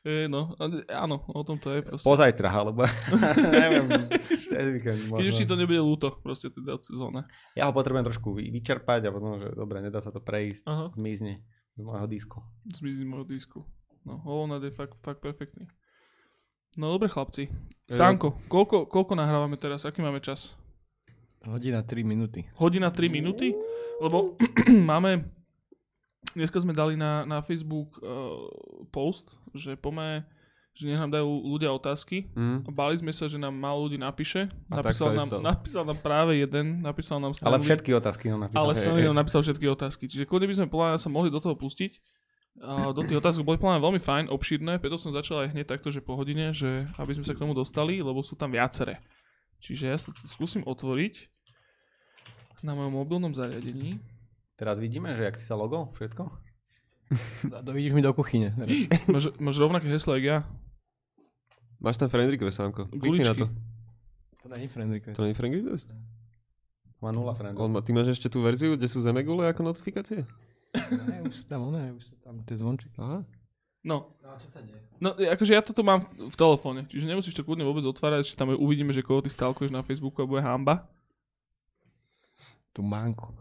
E, 0.00 0.32
no, 0.32 0.56
áno, 0.88 1.28
o 1.28 1.44
tom 1.44 1.60
to 1.60 1.76
je 1.76 1.84
proste. 1.84 2.08
Pozajtra, 2.08 2.48
alebo 2.48 2.88
neviem, 3.52 3.84
cez 4.32 4.80
víkend 4.80 5.12
Keď 5.12 5.26
už 5.28 5.36
ti 5.36 5.44
možno. 5.44 5.50
to 5.52 5.60
nebude 5.60 5.80
ľúto, 5.84 6.08
proste 6.24 6.48
teda 6.48 6.80
sezóna. 6.80 7.28
Ja 7.52 7.68
ho 7.68 7.72
potrebujem 7.76 8.08
trošku 8.08 8.32
vy- 8.32 8.48
vyčerpať 8.48 9.04
a 9.04 9.12
potom, 9.12 9.36
že 9.36 9.52
dobre, 9.52 9.84
nedá 9.84 10.00
sa 10.00 10.08
to 10.08 10.24
prejsť, 10.24 10.64
Aha, 10.64 10.88
zmizne 10.96 11.44
z 11.76 11.80
môjho 11.84 12.08
disku. 12.08 12.40
zmizí 12.64 13.04
môjho 13.04 13.28
disku. 13.28 13.60
No, 14.08 14.24
Knight 14.24 14.64
je 14.64 14.72
fakt, 14.72 14.96
fakt 15.04 15.20
perfektný. 15.20 15.68
No 16.80 16.96
dobre 16.96 17.12
chlapci. 17.12 17.52
E, 17.84 17.92
Sánko, 17.92 18.40
koľko, 18.48 18.88
koľko 18.88 19.12
nahrávame 19.12 19.60
teraz? 19.60 19.84
Aký 19.84 20.00
máme 20.00 20.24
čas? 20.24 20.56
Hodina 21.44 21.84
3 21.84 22.00
minúty. 22.04 22.48
Hodina 22.56 22.88
3 22.88 23.12
minúty? 23.12 23.52
Lebo 24.00 24.36
máme... 24.92 25.28
Dneska 26.36 26.62
sme 26.62 26.76
dali 26.76 26.94
na, 26.94 27.26
na 27.26 27.42
Facebook 27.42 27.98
uh, 27.98 28.46
post, 28.94 29.34
že 29.56 29.74
pome, 29.74 30.22
že 30.76 30.86
nech 30.86 31.00
nám 31.00 31.10
dajú 31.10 31.26
ľudia 31.26 31.74
otázky. 31.74 32.30
Mm. 32.36 32.70
Báli 32.70 33.00
sme 33.00 33.10
sa, 33.10 33.26
že 33.26 33.40
nám 33.40 33.56
málo 33.56 33.90
ľudí 33.90 33.98
napíše. 33.98 34.46
A 34.70 34.78
tak 34.78 34.94
Napísal, 34.94 35.16
nám, 35.18 35.28
napísal 35.42 35.82
nám 35.82 35.98
práve 35.98 36.38
jeden, 36.38 36.84
napísal 36.84 37.18
nám 37.18 37.34
Ale 37.34 37.58
Stanley. 37.58 37.66
všetky 37.66 37.90
otázky 37.96 38.24
nám 38.30 38.46
napísal. 38.46 38.62
Ale 38.62 38.72
Stanley 38.78 39.04
nám 39.10 39.18
napísal 39.18 39.40
všetky 39.42 39.66
otázky. 39.66 40.04
Čiže 40.06 40.24
kľudne 40.28 40.46
by 40.46 40.56
sme 40.56 40.66
mňa 40.70 41.00
sa 41.02 41.10
mohli 41.10 41.28
do 41.32 41.40
toho 41.42 41.58
pustiť. 41.58 41.92
A 42.60 42.92
do 42.92 43.02
tých 43.06 43.18
otázok 43.18 43.42
boli 43.46 43.56
mňa 43.56 43.80
veľmi 43.80 44.00
fajn, 44.02 44.24
obšírne, 44.28 44.76
preto 44.82 45.00
som 45.00 45.14
začal 45.14 45.48
aj 45.48 45.56
hneď 45.56 45.66
takto, 45.70 45.88
že 45.88 46.04
po 46.04 46.18
hodine, 46.18 46.52
že 46.52 46.84
aby 47.00 47.16
sme 47.16 47.24
sa 47.24 47.32
k 47.32 47.40
tomu 47.40 47.56
dostali, 47.56 48.04
lebo 48.04 48.20
sú 48.20 48.36
tam 48.36 48.52
viaceré. 48.52 49.00
Čiže 49.60 49.84
ja 49.88 49.96
sa 49.96 50.12
to 50.12 50.28
skúsim 50.28 50.60
otvoriť 50.68 51.30
na 52.60 52.76
mojom 52.76 52.92
mobilnom 53.00 53.32
zariadení. 53.32 53.96
Teraz 54.60 54.76
vidíme, 54.76 55.16
že 55.16 55.24
jak 55.24 55.40
si 55.40 55.48
sa 55.48 55.56
logo, 55.56 55.88
všetko. 55.96 56.28
Dovidíš 57.66 57.96
mi 57.96 58.04
do 58.04 58.12
kuchyne. 58.12 58.52
Máš, 59.14 59.32
máš 59.40 59.56
rovnaké 59.56 59.88
heslo, 59.88 60.20
jak 60.20 60.24
ja. 60.28 60.38
Máš 61.80 61.96
tam 61.96 62.12
friend 62.12 62.28
request, 62.28 62.60
Sánko. 62.60 62.92
Klikni 62.92 63.24
na 63.24 63.32
to. 63.32 63.48
To 64.44 64.52
friend 64.52 64.92
request. 64.92 65.16
To 65.16 65.24
friend 65.32 65.54
request? 65.56 65.88
Má 67.00 67.08
nula. 67.08 67.32
On 67.56 67.72
má, 67.72 67.80
ty 67.80 67.96
máš 67.96 68.20
ešte 68.20 68.28
tú 68.28 68.44
verziu, 68.44 68.76
kde 68.76 68.84
sú 68.84 69.00
zemegule 69.00 69.48
ako 69.48 69.64
notifikácie? 69.64 70.28
Ne, 70.76 71.24
už 71.24 71.48
tam, 71.48 71.72
one, 71.72 71.96
už 71.96 72.12
sú 72.12 72.16
tam 72.20 72.44
tie 72.44 72.60
zvončeky. 72.60 72.92
Aha. 73.00 73.24
No, 73.80 74.12
No, 74.20 74.36
čo 74.36 74.48
sa 74.52 74.60
deje? 74.60 74.76
no 75.00 75.16
akože 75.16 75.56
ja 75.56 75.64
toto 75.64 75.80
mám 75.80 76.04
v, 76.04 76.28
v 76.28 76.36
telefóne, 76.36 76.84
čiže 76.84 77.08
nemusíš 77.08 77.32
to 77.32 77.48
kľudne 77.48 77.64
vôbec 77.64 77.80
otvárať, 77.88 78.28
že 78.28 78.36
tam 78.36 78.52
uvidíme, 78.52 78.92
že 78.92 79.00
koho 79.00 79.24
ty 79.24 79.32
stalkuješ 79.32 79.72
na 79.72 79.80
Facebooku 79.80 80.20
a 80.20 80.28
bude 80.28 80.44
hamba. 80.44 80.84
Tu 82.76 82.84
manko. 82.84 83.32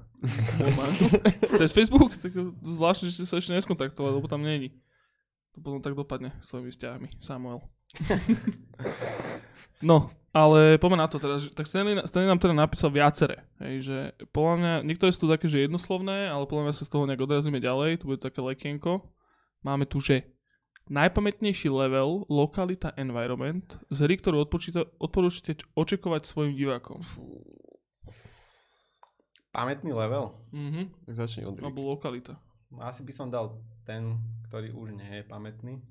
Cez 1.60 1.72
Facebook? 1.72 2.16
Tak 2.20 2.36
zvláštne, 2.60 3.08
že 3.10 3.24
si 3.24 3.26
sa 3.26 3.40
ešte 3.40 3.56
neskontaktoval, 3.56 4.20
lebo 4.20 4.28
tam 4.28 4.44
není. 4.44 4.76
To 5.56 5.64
potom 5.64 5.80
tak 5.82 5.96
dopadne 5.96 6.36
s 6.44 6.52
tvojimi 6.52 6.70
vzťahmi, 6.76 7.08
Samuel. 7.24 7.64
no, 9.90 10.12
ale 10.30 10.78
poďme 10.78 11.02
na 11.02 11.10
to 11.10 11.18
že, 11.18 11.50
tak 11.58 11.66
Stanley, 11.66 12.06
Stanley 12.06 12.30
nám 12.30 12.38
teda 12.38 12.54
napísal 12.54 12.94
viacere, 12.94 13.50
hej, 13.58 13.76
že 13.82 13.98
podľa 14.30 14.56
mňa, 14.62 14.74
niektoré 14.86 15.10
sú 15.10 15.26
tu 15.26 15.30
také, 15.34 15.50
že 15.50 15.66
jednoslovné, 15.66 16.30
ale 16.30 16.46
podľa 16.46 16.70
mňa 16.70 16.76
sa 16.78 16.86
z 16.86 16.92
toho 16.94 17.10
nejak 17.10 17.26
odrazíme 17.26 17.58
ďalej, 17.58 18.06
tu 18.06 18.14
bude 18.14 18.22
také 18.22 18.44
lekienko. 18.44 19.10
Máme 19.66 19.90
tu, 19.90 19.98
že 19.98 20.30
najpamätnejší 20.90 21.70
level, 21.70 22.30
lokalita, 22.30 22.94
environment 22.98 23.78
z 23.90 23.98
hry, 24.06 24.18
ktorú 24.18 24.46
odporúčite 25.02 25.66
očakovať 25.74 26.22
svojim 26.26 26.54
divákom. 26.58 27.02
Pamätný 29.50 29.92
level? 29.92 30.38
Mhm. 30.54 30.94
Tak 31.10 31.14
začni 31.16 31.46
Ondrik. 31.46 31.66
Alebo 31.66 31.90
lokalita. 31.90 32.38
Asi 32.78 33.02
by 33.02 33.12
som 33.12 33.28
dal 33.28 33.58
ten, 33.82 34.22
ktorý 34.46 34.70
už 34.72 34.94
nie 34.94 35.10
je 35.10 35.24
pamätný, 35.26 35.82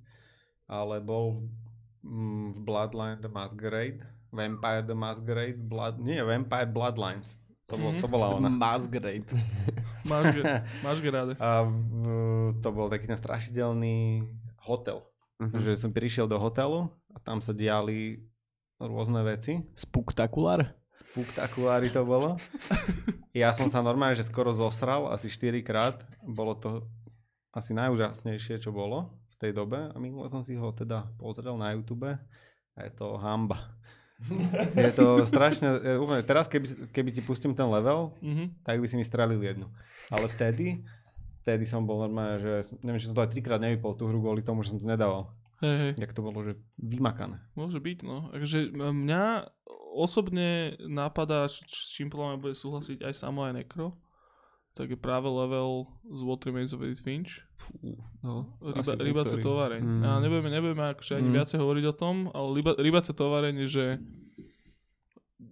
ale 0.70 1.02
bol 1.02 1.42
mm, 2.06 2.54
v 2.54 2.58
Bloodline 2.62 3.18
The 3.18 3.26
Masquerade, 3.26 4.06
Vampire 4.30 4.86
The 4.86 4.94
Masquerade, 4.94 5.58
Blood, 5.58 5.98
nie, 5.98 6.22
Vampire 6.22 6.70
Bloodlines. 6.70 7.42
To, 7.66 7.76
bol, 7.76 7.92
Mhm. 7.92 8.00
to 8.00 8.06
bola 8.08 8.26
ona. 8.32 8.48
Masquerade. 8.48 9.26
Ráde. 10.08 11.34
A 11.36 11.66
v, 11.66 11.74
to 12.62 12.68
bol 12.72 12.88
taký 12.88 13.04
ten 13.04 13.18
strašidelný 13.18 14.24
hotel. 14.62 15.02
Mhm. 15.42 15.58
Že 15.60 15.70
som 15.74 15.90
prišiel 15.90 16.24
do 16.24 16.38
hotelu 16.38 16.88
a 17.10 17.18
tam 17.18 17.42
sa 17.42 17.50
diali 17.52 18.22
rôzne 18.78 19.20
veci. 19.20 19.60
Spuktakulár? 19.74 20.70
Spuktakulári 20.98 21.88
to 21.88 22.02
bolo. 22.02 22.34
Ja 23.30 23.50
som 23.50 23.66
sa 23.66 23.78
normálne, 23.78 24.14
že 24.14 24.26
skoro 24.26 24.50
zosral 24.50 25.06
asi 25.08 25.26
4 25.26 25.62
krát. 25.62 26.02
Bolo 26.20 26.52
to 26.52 26.82
asi 27.50 27.70
najúžasnejšie, 27.70 28.58
čo 28.58 28.70
bolo 28.70 29.06
v 29.30 29.36
tej 29.38 29.52
dobe. 29.52 29.78
A 29.88 29.96
minule 29.96 30.26
som 30.26 30.42
si 30.42 30.52
ho 30.52 30.68
teda 30.70 31.06
pozrel 31.14 31.54
na 31.54 31.70
YouTube 31.70 32.08
a 32.08 32.78
je 32.78 32.92
to 32.92 33.14
hamba. 33.16 33.78
Je 34.74 34.90
to 34.90 35.22
strašne, 35.22 35.70
úplne, 35.94 36.26
teraz 36.26 36.50
keby, 36.50 36.90
keby 36.90 37.10
ti 37.14 37.22
pustím 37.22 37.54
ten 37.54 37.70
level, 37.70 38.18
Mhm. 38.18 38.66
tak 38.66 38.82
by 38.82 38.86
si 38.86 38.98
mi 38.98 39.06
strelil 39.06 39.38
jednu. 39.38 39.70
Ale 40.10 40.26
vtedy, 40.26 40.82
vtedy 41.40 41.62
som 41.62 41.86
bol 41.86 42.02
normálne, 42.02 42.42
že 42.42 42.52
neviem, 42.82 42.98
či 42.98 43.06
som 43.06 43.14
to 43.14 43.22
aj 43.22 43.30
trikrát 43.30 43.62
nevypol 43.62 43.94
tú 43.94 44.10
hru 44.10 44.18
kvôli 44.18 44.42
tomu, 44.42 44.66
že 44.66 44.74
som 44.74 44.82
to 44.82 44.90
nedával. 44.90 45.30
Hej, 45.62 45.74
hej. 45.76 45.92
Jak 45.96 46.10
to 46.10 46.22
bolo, 46.22 46.42
že 46.42 46.58
vymakané. 46.76 47.38
Môže 47.54 47.78
byť, 47.78 47.98
no. 48.02 48.26
Takže 48.30 48.58
mňa 48.74 49.22
osobne 49.98 50.48
napadá, 50.80 51.44
č- 51.44 51.60
č- 51.60 51.82
s 51.82 51.90
čím 51.92 52.06
podľa 52.06 52.26
mňa 52.28 52.38
bude 52.40 52.54
súhlasiť 52.54 52.98
aj 53.00 53.12
Samo, 53.12 53.42
aj 53.42 53.52
Necro. 53.52 53.98
Tak 54.72 54.86
je 54.86 54.96
práve 54.96 55.26
level 55.26 55.84
z 56.06 56.20
What 56.22 56.40
Remains 56.40 56.70
of 56.70 56.80
Edith 56.80 57.02
Finch. 57.02 57.42
No, 58.22 58.54
Ryba, 58.60 58.94
rybace 58.96 59.34
továreň. 59.36 59.82
Mm. 59.82 60.02
A 60.02 60.10
nebudeme, 60.18 60.48
nebudeme 60.48 60.84
akože 60.88 61.18
ani 61.18 61.28
Mm. 61.28 61.34
viacej 61.34 61.58
hovoriť 61.58 61.84
o 61.84 61.94
tom, 61.96 62.14
ale 62.30 62.48
ryba, 62.54 62.72
rybace 62.76 63.10
továreň 63.10 63.54
je, 63.58 63.68
že 63.68 63.84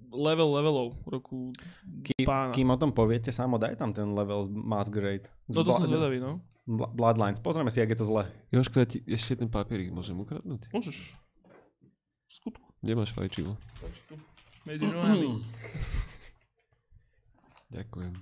level 0.09 0.49
levelov 0.49 0.95
roku 1.05 1.51
Kým, 2.01 2.23
pána. 2.23 2.51
kým 2.51 2.69
o 2.69 2.77
tom 2.77 2.91
poviete, 2.91 3.29
samo 3.31 3.55
daj 3.57 3.75
tam 3.75 3.91
ten 3.91 4.07
level 4.09 4.47
Masquerade. 4.49 5.27
No 5.45 5.61
to 5.61 5.71
som 5.71 5.83
Bla- 5.83 5.91
zvedavý, 5.91 6.19
no. 6.19 6.39
Bloodlines. 6.67 7.39
Pozrieme 7.39 7.69
si, 7.69 7.79
jak 7.79 7.91
je 7.91 7.99
to 7.99 8.07
zle. 8.07 8.27
Jožko, 8.49 8.79
ja 8.79 8.87
ti 8.87 8.99
ešte 9.05 9.37
ten 9.37 9.47
papierik 9.47 9.87
môžem 9.89 10.15
ukradnúť? 10.17 10.67
Môžeš. 10.69 11.15
V 12.25 12.33
skutku. 12.33 12.67
Kde 12.79 12.93
máš 12.93 13.11
fajčivo? 13.11 13.55
Medzi 14.67 14.85
nohami. 14.85 15.31
Ďakujem. 17.73 18.13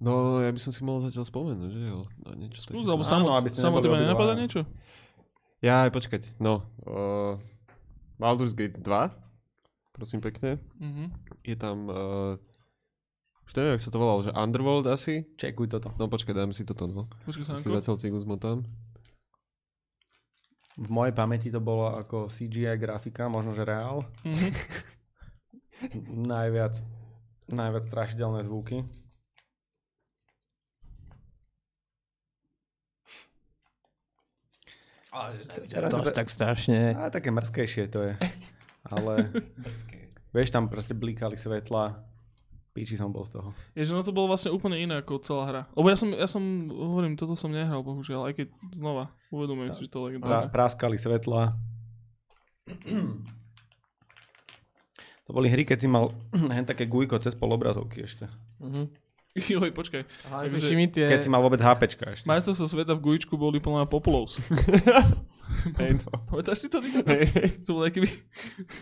No, 0.00 0.40
ja 0.40 0.48
by 0.48 0.58
som 0.58 0.72
si 0.72 0.80
mohol 0.80 0.98
zatiaľ 1.02 1.22
spomenúť, 1.22 1.70
že 1.70 1.84
jo? 1.84 1.98
Na 2.24 2.32
niečo 2.32 2.58
Skús, 2.58 2.72
takéto. 2.72 2.88
alebo 2.88 3.04
Áno, 3.04 3.12
samo, 3.12 3.26
aby 3.36 3.48
ste 3.48 3.60
samo 3.60 3.76
teba 3.78 3.94
nenapadá 3.94 4.32
niečo? 4.32 4.64
Ja, 5.60 5.84
aj 5.84 5.92
počkať. 5.92 6.22
No, 6.40 6.64
uh, 6.82 7.36
Baldur's 8.16 8.52
Gate 8.52 8.80
2, 8.80 8.82
prosím 9.92 10.18
pekne. 10.18 10.56
Mhm. 10.80 11.02
Je 11.42 11.54
tam, 11.54 11.76
uh, 11.86 12.32
už 13.44 13.50
neviem, 13.54 13.76
jak 13.76 13.84
sa 13.84 13.90
to 13.90 13.98
volalo, 13.98 14.22
že 14.22 14.32
Underworld 14.32 14.86
asi? 14.88 15.26
Čekuj 15.36 15.68
toto. 15.68 15.92
No 15.94 16.06
počkaj, 16.06 16.32
dáme 16.32 16.50
si 16.50 16.64
toto, 16.64 16.86
no. 16.86 17.06
Počkaj, 17.28 17.44
Si 17.44 17.50
Sanko. 17.60 17.76
zatiaľ 17.76 17.96
cigu 18.00 18.16
zmotám. 18.18 18.64
V 20.78 20.88
mojej 20.90 21.14
pamäti 21.16 21.50
to 21.50 21.58
bolo 21.58 21.98
ako 21.98 22.30
CGI 22.30 22.78
grafika, 22.78 23.26
možno 23.26 23.54
že 23.54 23.66
reál. 23.66 24.06
Mhm. 24.22 24.48
najviac, 26.34 26.78
najviac 27.48 27.84
strašidelné 27.88 28.44
zvuky. 28.44 28.84
Teraz 35.66 35.90
To 35.90 35.98
je 35.98 36.06
až 36.06 36.14
tak 36.14 36.28
strašne. 36.30 36.94
A 36.94 37.10
také 37.10 37.34
mrzkejšie 37.34 37.90
to 37.90 38.00
je. 38.06 38.14
Ale 38.86 39.34
vieš, 40.34 40.54
tam 40.54 40.70
proste 40.70 40.94
blikali 40.94 41.34
svetla. 41.34 42.09
Píči 42.70 42.94
som 42.94 43.10
bol 43.10 43.26
z 43.26 43.34
toho. 43.34 43.50
Je, 43.74 43.82
že 43.82 43.90
no 43.90 44.06
to 44.06 44.14
bolo 44.14 44.30
vlastne 44.30 44.54
úplne 44.54 44.78
iné 44.78 45.02
ako 45.02 45.18
celá 45.18 45.42
hra. 45.50 45.62
Lebo 45.74 45.90
ja 45.90 45.98
som, 45.98 46.14
ja 46.14 46.28
som, 46.30 46.42
hovorím, 46.70 47.18
toto 47.18 47.34
som 47.34 47.50
nehral, 47.50 47.82
bohužiaľ, 47.82 48.30
aj 48.30 48.34
keď 48.38 48.46
znova 48.78 49.10
uvedomujem 49.34 49.74
si, 49.74 49.86
že 49.86 49.90
to 49.90 50.06
je 50.06 50.22
Pra, 50.22 50.46
praskali 50.46 50.94
svetla. 50.94 51.58
To 55.30 55.38
boli 55.38 55.46
hry, 55.46 55.62
keď 55.62 55.78
si 55.78 55.86
mal 55.86 56.10
hen 56.54 56.66
také 56.66 56.90
gujko 56.90 57.14
cez 57.22 57.38
pol 57.38 57.54
obrazovky 57.54 58.02
ešte. 58.02 58.26
Mhm. 58.58 58.90
Joj, 59.54 59.70
počkaj. 59.70 60.02
Takže- 60.26 60.58
si 60.58 60.74
mi 60.74 60.90
tie... 60.90 61.06
Keď 61.06 61.22
si 61.22 61.30
mal 61.30 61.38
vôbec 61.38 61.62
HPčka 61.62 62.18
ešte. 62.18 62.26
Majstrovstvo 62.26 62.66
sveta 62.66 62.98
v 62.98 63.02
Gujičku 63.06 63.38
boli 63.38 63.62
plná 63.62 63.86
Populos. 63.86 64.42
Hej, 65.78 66.02
to. 66.02 66.10
Pamätáš 66.34 66.66
si 66.66 66.68
to? 66.70 66.82
Ty? 66.82 67.14
To 67.62 67.78
bolo, 67.78 67.86
keby, 67.94 68.10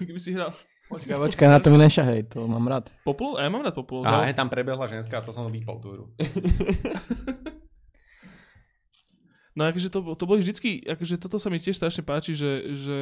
keby 0.08 0.16
si 0.16 0.32
hral. 0.32 0.56
Počkaj, 0.88 1.16
počkaj, 1.20 1.46
na 1.46 1.60
to 1.60 1.68
mi 1.68 1.78
nešahej, 1.78 2.32
to 2.32 2.48
mám 2.48 2.64
rád. 2.64 2.88
Populos? 3.02 3.36
A 3.36 3.44
ja 3.44 3.50
mám 3.50 3.60
rád 3.60 3.76
Populos. 3.76 4.08
A 4.08 4.24
hej, 4.24 4.32
tam 4.32 4.48
prebehla 4.48 4.88
ženská 4.88 5.20
a 5.20 5.24
to 5.24 5.30
som 5.30 5.44
vypol 5.46 5.76
tú 5.78 5.88
hru. 5.90 6.04
No 9.58 9.66
akože 9.66 9.90
to, 9.90 10.14
to 10.14 10.22
boli 10.22 10.38
vždycky, 10.38 10.86
akože 10.86 11.18
toto 11.18 11.34
sa 11.34 11.50
mi 11.50 11.58
tiež 11.58 11.74
strašne 11.74 12.06
páči, 12.06 12.30
že, 12.30 12.46
že 12.78 12.96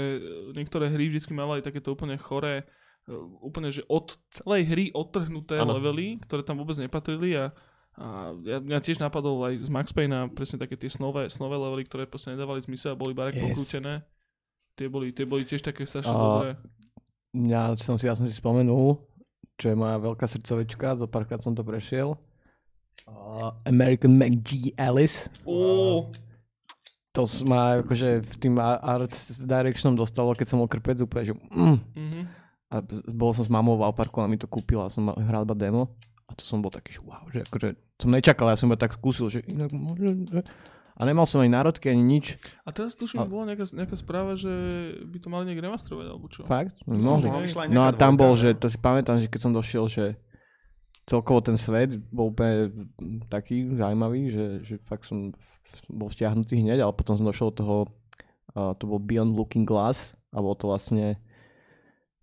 niektoré 0.57 0.89
hry 0.89 1.13
vždycky 1.13 1.37
mali 1.37 1.61
takéto 1.61 1.93
úplne 1.93 2.17
choré, 2.17 2.65
e, 3.05 3.13
úplne, 3.45 3.69
že 3.69 3.85
od 3.85 4.17
celej 4.33 4.65
hry 4.65 4.85
odtrhnuté 4.89 5.61
Áno. 5.61 5.77
levely, 5.77 6.17
ktoré 6.25 6.41
tam 6.41 6.57
vôbec 6.57 6.81
nepatrili 6.81 7.37
a, 7.37 7.53
a 7.93 8.33
ja, 8.41 8.57
mňa 8.57 8.79
tiež 8.81 8.97
napadol 8.97 9.37
aj 9.45 9.61
z 9.61 9.69
Max 9.69 9.93
Payne 9.93 10.33
presne 10.33 10.57
také 10.57 10.81
tie 10.81 10.89
snové, 10.89 11.29
snové 11.29 11.61
levely, 11.61 11.85
ktoré 11.85 12.09
proste 12.09 12.33
nedávali 12.33 12.65
zmysel 12.65 12.97
a 12.97 13.01
boli 13.01 13.13
barek 13.13 13.37
Yes. 13.37 13.53
pokrútené. 13.53 14.01
Tie 14.81 14.89
boli, 14.89 15.13
tie 15.13 15.29
boli 15.29 15.45
tiež 15.45 15.61
také 15.61 15.85
strašne 15.85 16.09
A- 16.09 16.17
dobré. 16.17 16.51
Mňa 17.37 17.77
som 17.77 18.01
si, 18.01 18.09
ja 18.09 18.17
som 18.17 18.25
si 18.25 18.33
spomenul, 18.33 18.97
čo 19.61 19.69
je 19.69 19.77
moja 19.77 20.01
veľká 20.01 20.25
srdcovečka, 20.25 20.97
zo 20.97 21.05
párkrát 21.05 21.45
som 21.45 21.53
to 21.53 21.61
prešiel. 21.61 22.17
Uh, 23.05 23.53
American 23.69 24.17
McG 24.17 24.73
Alice. 24.81 25.29
Ó, 25.45 26.09
To 27.17 27.25
ma 27.49 27.81
akože 27.81 28.21
v 28.21 28.35
tým 28.37 28.55
a- 28.61 28.81
art 28.81 29.13
directionom 29.41 29.97
dostalo, 29.97 30.37
keď 30.37 30.47
som 30.53 30.61
bol 30.61 30.69
krpec 30.69 31.01
úplne, 31.01 31.33
že 31.33 31.35
mm. 31.53 31.79
mhm. 31.97 32.23
A 32.67 32.83
bol 33.09 33.31
som 33.31 33.47
s 33.47 33.53
mamou 33.53 33.79
v 33.79 33.87
Alparku 33.87 34.19
a 34.19 34.27
mi 34.27 34.37
to 34.37 34.51
kúpila, 34.51 34.91
som 34.91 35.09
mal- 35.09 35.17
hral 35.17 35.47
iba 35.47 35.55
demo. 35.55 35.97
A 36.27 36.35
to 36.35 36.43
som 36.43 36.59
bol 36.59 36.69
taký, 36.69 36.99
že 36.99 37.01
wow, 37.07 37.23
že 37.31 37.47
akože 37.47 37.69
som 38.03 38.11
nečakal, 38.11 38.51
ja 38.51 38.59
som 38.59 38.67
iba 38.67 38.77
tak 38.77 38.99
skúsil, 38.99 39.31
že 39.31 39.47
inak 39.47 39.71
môže... 39.71 40.43
A 40.97 41.05
nemal 41.05 41.29
som 41.29 41.45
ani 41.45 41.53
národky, 41.53 41.93
ani 41.93 42.01
nič. 42.01 42.41
A 42.65 42.73
teraz 42.73 42.97
tuším, 42.97 43.21
A- 43.21 43.29
bola 43.29 43.53
nejaká, 43.53 43.69
nejaká 43.69 43.97
správa, 44.01 44.33
že 44.33 44.49
by 45.05 45.19
to 45.21 45.29
mali 45.29 45.45
nejak 45.53 45.61
remastrovať, 45.61 46.07
alebo 46.09 46.27
čo? 46.33 46.41
Fakt? 46.49 46.73
Mohli. 46.89 47.29
aj 47.29 47.69
No 47.69 47.85
a 47.85 47.93
tam 47.93 48.17
bol, 48.17 48.33
že 48.33 48.57
to 48.57 48.73
si 48.73 48.81
pamätám, 48.81 49.21
že 49.21 49.29
keď 49.29 49.41
som 49.45 49.53
došiel, 49.53 49.85
že 49.93 50.05
celkovo 51.05 51.45
ten 51.45 51.61
svet 51.61 52.01
bol 52.09 52.33
úplne 52.33 52.73
taký 53.29 53.77
zaujímavý, 53.77 54.33
že, 54.33 54.47
že 54.65 54.75
fakt 54.83 55.05
som 55.05 55.37
bol 55.93 56.09
vtiahnutý 56.09 56.59
hneď, 56.59 56.83
ale 56.83 56.97
potom 56.97 57.15
som 57.15 57.29
došiel 57.29 57.53
do 57.53 57.57
toho, 57.61 57.77
uh, 58.57 58.73
to 58.75 58.89
bol 58.89 58.99
Beyond 58.99 59.37
Looking 59.37 59.69
Glass 59.69 60.17
a 60.33 60.41
bolo 60.43 60.57
to 60.59 60.67
vlastne 60.67 61.21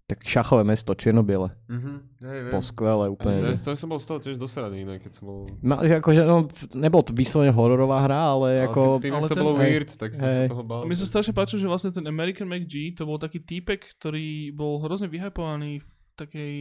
také 0.03 0.27
šachové 0.27 0.63
mesto, 0.63 0.91
čierno-biele. 0.91 1.55
Mhm. 1.67 1.93
Hej, 2.21 2.39
viem. 2.43 2.51
Bolo 2.51 2.65
skvelé 2.65 3.05
To, 3.07 3.13
úplne. 3.13 3.35
je- 3.39 3.55
to 3.57 3.71
som 3.73 3.87
bol 3.87 3.97
z 3.97 4.07
toho 4.07 4.19
tiež 4.19 4.35
dosraný, 4.35 4.83
inak, 4.83 4.99
keď 4.99 5.11
som 5.13 5.23
bol... 5.25 5.39
Ma, 5.59 5.79
akože, 5.79 6.21
no, 6.23 6.45
nebol 6.73 7.01
to 7.01 7.11
vyslovene 7.11 7.49
hororová 7.49 8.03
hra, 8.03 8.35
ale 8.35 8.67
ako... 8.67 8.99
tým, 8.99 9.11
ale 9.11 9.17
ale 9.17 9.27
to 9.27 9.35
ten- 9.35 9.43
bolo 9.43 9.57
hej, 9.57 9.63
weird, 9.65 9.89
tak 9.95 10.09
som 10.11 10.27
hej. 10.27 10.45
sa 10.45 10.51
toho 10.51 10.63
bál. 10.63 10.83
Mi 10.83 10.93
sa 10.93 11.07
strašne 11.07 11.31
páčilo, 11.31 11.59
že 11.59 11.67
vlastne 11.67 11.91
ten 11.91 12.03
American 12.03 12.45
McG 12.45 12.93
to 12.93 13.03
bol 13.03 13.15
taký 13.15 13.39
týpek, 13.39 13.95
ktorý 13.97 14.51
bol 14.51 14.79
hrozne 14.79 15.07
vyhypovaný 15.07 15.79
v 15.79 15.89
takej 16.13 16.53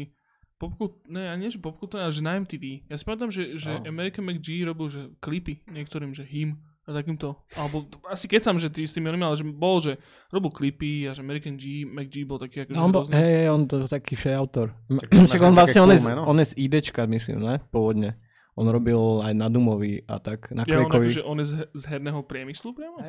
popku, 0.57 1.03
ne, 1.07 1.27
a 1.27 1.35
nie 1.35 1.51
že 1.51 1.59
popku, 1.59 1.91
ale 1.93 2.09
že 2.09 2.23
na 2.23 2.39
MTV. 2.39 2.87
Ja 2.87 2.95
si 2.95 3.03
pamätám, 3.03 3.29
že, 3.29 3.59
že 3.59 3.75
Oh. 3.75 3.83
American 3.83 4.23
McG 4.23 4.63
robil 4.63 4.87
že 4.87 5.11
klipy 5.19 5.59
niektorým, 5.67 6.15
že 6.15 6.23
him, 6.23 6.63
A 6.83 6.91
takýmto. 6.91 7.39
Alebo 7.55 7.87
asi 8.07 8.27
keď 8.27 8.43
som, 8.43 8.55
že 8.57 8.67
ty 8.67 8.83
s 8.83 8.91
tým 8.91 9.07
oným, 9.07 9.23
ale 9.23 9.35
že 9.35 9.45
bol, 9.45 9.79
že 9.79 10.03
robil 10.29 10.51
klipy 10.51 11.07
a 11.07 11.15
že 11.15 11.23
American 11.23 11.55
G, 11.55 11.87
McG 11.87 12.27
bol 12.27 12.37
taký 12.37 12.67
akože 12.67 12.75
No, 12.75 12.85
on 12.85 12.91
bol, 12.91 13.07
rôzny. 13.07 13.15
hej, 13.15 13.33
hej, 13.39 13.49
on 13.49 13.63
to 13.65 13.87
taký 13.87 14.15
še 14.15 14.35
autor. 14.35 14.75
Však 15.09 15.41
on 15.41 15.55
vlastne, 15.55 15.79
on 15.79 15.91
je, 15.91 16.03
meno. 16.03 16.27
on 16.27 16.37
je 16.37 16.47
z 16.51 16.55
IDčka, 16.59 17.07
myslím, 17.07 17.39
ne? 17.39 17.63
Pôvodne. 17.71 18.19
On 18.53 18.67
robil 18.67 18.99
aj 19.23 19.33
na 19.33 19.49
Dumovi 19.49 20.05
a 20.05 20.21
tak, 20.21 20.53
na 20.53 20.67
Ja, 20.67 20.77
on, 20.77 20.85
Quakeovi. 20.85 21.09
akože, 21.09 21.23
on 21.23 21.37
je 21.41 21.47
z, 21.47 21.55
z 21.73 21.83
herného 21.87 22.21
priemyslu 22.21 22.77
priamo? 22.77 23.01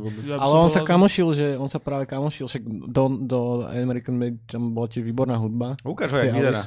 Vôbec. 0.00 0.22
Ja 0.24 0.38
Ale 0.38 0.54
on 0.56 0.70
sa 0.70 0.80
kamošil, 0.80 1.28
že 1.34 1.46
on 1.54 1.68
sa 1.68 1.76
práve 1.76 2.06
kamošil, 2.06 2.46
však 2.46 2.62
do, 2.88 3.02
do 3.20 3.38
American 3.68 4.16
Made 4.16 4.40
tam 4.46 4.72
bola 4.72 4.86
tiež 4.86 5.02
výborná 5.02 5.36
hudba. 5.36 5.76
Ukáž 5.84 6.08
ho, 6.08 6.16
jak 6.16 6.32
vyzerá. 6.32 6.62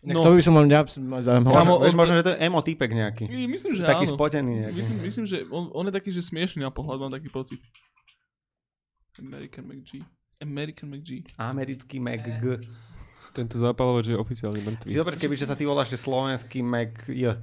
No. 0.00 0.22
To 0.22 0.30
by 0.30 0.40
som 0.40 0.54
len 0.54 0.68
ja. 0.68 0.86
Kámo, 0.86 1.42
Možno, 1.42 1.72
vieš, 1.80 1.90
on- 1.90 1.98
možno, 1.98 2.14
že 2.14 2.22
to 2.22 2.30
je 2.30 2.38
emo 2.40 2.60
typek 2.60 2.86
nejaký. 2.88 3.24
Myslím, 3.26 3.72
že 3.74 3.82
Taký 3.82 4.06
áno. 4.06 4.14
spotený 4.14 4.52
nejaký. 4.60 4.78
Myslím, 4.78 4.98
myslím, 5.02 5.24
že 5.26 5.36
on, 5.48 5.64
on 5.70 5.84
je 5.84 5.92
taký, 5.92 6.08
že 6.08 6.22
smiešný 6.22 6.60
na 6.60 6.70
pohľad, 6.70 6.98
mám 7.00 7.10
taký 7.10 7.26
pocit. 7.28 7.58
American 9.16 9.66
McG. 9.66 10.06
American 10.38 10.86
McG. 10.88 11.26
Americký 11.34 11.98
Mac 11.98 12.22
G. 12.22 12.62
Tento 13.32 13.56
zápalovač 13.56 14.06
je 14.06 14.14
oficiálne 14.14 14.56
Si 14.56 14.64
mŕtvý. 14.64 14.88
zober, 14.92 15.14
keby 15.16 15.34
že 15.34 15.44
sa 15.44 15.54
ty 15.54 15.64
voláš, 15.64 15.88
že 15.88 15.98
slovenský 15.98 16.60
Mac 16.60 17.02
J. 17.06 17.34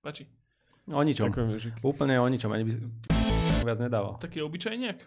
Páči. 0.00 0.26
O 0.84 0.98
ničom. 0.98 1.30
Ďakujem. 1.30 1.78
Úplne 1.80 2.18
o 2.18 2.26
ničom. 2.26 2.50
Ani 2.50 2.66
by 2.66 2.70
si 2.70 2.78
viac 3.62 3.78
nedával. 3.78 4.18
Taký 4.18 4.42
obyčajniak. 4.42 4.98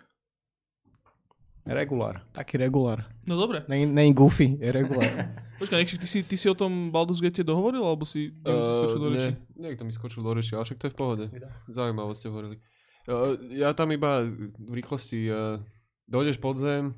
Regulár. 1.65 2.21
Taký 2.29 2.61
regulár. 2.61 3.09
No 3.25 3.37
dobre. 3.37 3.65
Není, 3.67 3.85
není 3.85 4.13
goofy, 4.13 4.57
je 4.61 4.71
regulár. 4.71 5.09
Počkaj, 5.59 5.79
Nekšik, 5.81 5.99
ty 6.03 6.07
si, 6.07 6.19
ty 6.23 6.35
si 6.37 6.45
o 6.45 6.53
tom 6.53 6.91
Baldur's 6.91 7.23
Gate 7.23 7.41
dohovoril, 7.41 7.81
alebo 7.81 8.05
si 8.05 8.29
uh, 8.43 8.85
skočil 8.85 8.99
do 9.01 9.09
reči? 9.09 9.31
nie, 9.55 9.71
niekto 9.71 9.87
mi 9.87 9.95
skočil 9.95 10.21
do 10.21 10.35
reči, 10.35 10.51
ale 10.53 10.67
však 10.67 10.77
to 10.77 10.85
je 10.85 10.93
v 10.93 10.99
pohode. 10.99 11.25
Zaujímavé 11.71 12.13
ste 12.13 12.27
hovorili. 12.27 12.59
Uh, 13.07 13.39
ja 13.55 13.71
tam 13.71 13.89
iba 13.95 14.27
v 14.51 14.71
rýchlosti 14.77 15.31
uh, 15.31 15.63
dojdeš 16.11 16.37
pod 16.43 16.59
zem, 16.59 16.93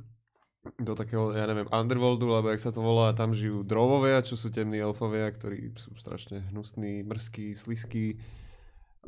do 0.76 0.94
takého, 1.00 1.32
ja 1.32 1.48
neviem, 1.48 1.70
underworldu, 1.72 2.28
alebo 2.28 2.52
jak 2.52 2.60
sa 2.60 2.76
to 2.76 2.84
volá, 2.84 3.16
tam 3.16 3.32
žijú 3.32 3.64
drovovia, 3.64 4.20
čo 4.20 4.36
sú 4.36 4.52
temní 4.52 4.84
elfovia, 4.84 5.32
ktorí 5.32 5.72
sú 5.80 5.96
strašne 5.96 6.44
hnusní, 6.52 7.08
mrzkí, 7.08 7.56
sliskí, 7.56 8.20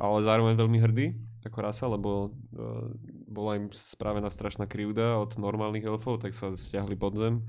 ale 0.00 0.24
zároveň 0.24 0.56
veľmi 0.56 0.78
hrdí 0.80 1.06
ako 1.44 1.58
rasa, 1.64 1.88
lebo 1.88 2.28
uh, 2.28 2.92
bola 3.28 3.56
im 3.56 3.72
spravená 3.72 4.28
strašná 4.28 4.68
krivda 4.68 5.16
od 5.16 5.40
normálnych 5.40 5.88
elfov, 5.88 6.20
tak 6.20 6.36
sa 6.36 6.52
stiahli 6.52 6.96
pod 6.96 7.16
zem. 7.16 7.40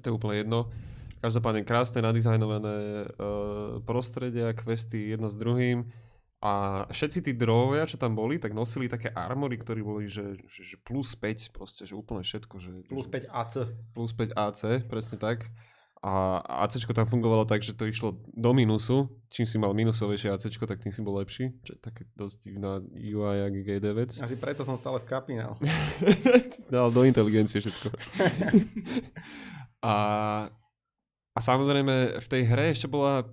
To 0.00 0.04
je 0.08 0.16
úplne 0.16 0.40
jedno. 0.40 0.72
Každopádne 1.18 1.66
krásne 1.66 2.00
nadizajnované 2.00 2.76
uh, 3.04 3.82
prostredia, 3.84 4.54
questy 4.56 5.12
jedno 5.12 5.28
s 5.28 5.36
druhým. 5.36 5.90
A 6.38 6.86
všetci 6.94 7.18
tí 7.26 7.32
drovovia, 7.34 7.82
čo 7.82 7.98
tam 7.98 8.14
boli, 8.14 8.38
tak 8.38 8.54
nosili 8.54 8.86
také 8.86 9.10
armory, 9.10 9.58
ktorí 9.58 9.82
boli, 9.82 10.06
že, 10.06 10.38
že, 10.46 10.62
že 10.62 10.76
plus 10.78 11.18
5, 11.18 11.50
proste, 11.50 11.82
že 11.82 11.98
úplne 11.98 12.22
všetko. 12.22 12.54
Že, 12.62 12.70
Plus 12.86 13.10
že, 13.10 13.26
5 13.26 13.42
AC. 13.42 13.54
plus 13.90 14.12
5 14.14 14.38
AC, 14.38 14.62
presne 14.86 15.18
tak. 15.18 15.50
A 15.98 16.38
AC 16.62 16.78
tam 16.86 17.10
fungovalo 17.10 17.42
tak, 17.42 17.66
že 17.66 17.74
to 17.74 17.82
išlo 17.82 18.22
do 18.30 18.50
minusu. 18.54 19.10
Čím 19.34 19.46
si 19.50 19.56
mal 19.58 19.74
minusovejšie 19.74 20.30
AC, 20.30 20.46
tak 20.54 20.78
tým 20.78 20.94
si 20.94 21.02
bol 21.02 21.18
lepší. 21.18 21.50
Čo 21.66 21.74
je 21.74 21.80
také 21.82 22.06
dosť 22.14 22.36
divná 22.38 22.78
UI 22.94 23.38
a 23.42 23.48
GD 23.50 23.86
vec. 23.98 24.10
Asi 24.22 24.38
preto 24.38 24.62
som 24.62 24.78
stále 24.78 25.02
skapínal. 25.02 25.58
Dal 26.72 26.94
do 26.94 27.02
inteligencie 27.02 27.58
všetko. 27.58 27.90
a, 29.90 29.96
a 31.34 31.38
samozrejme 31.42 32.22
v 32.22 32.26
tej 32.30 32.42
hre 32.46 32.70
ešte 32.70 32.86
bola 32.86 33.26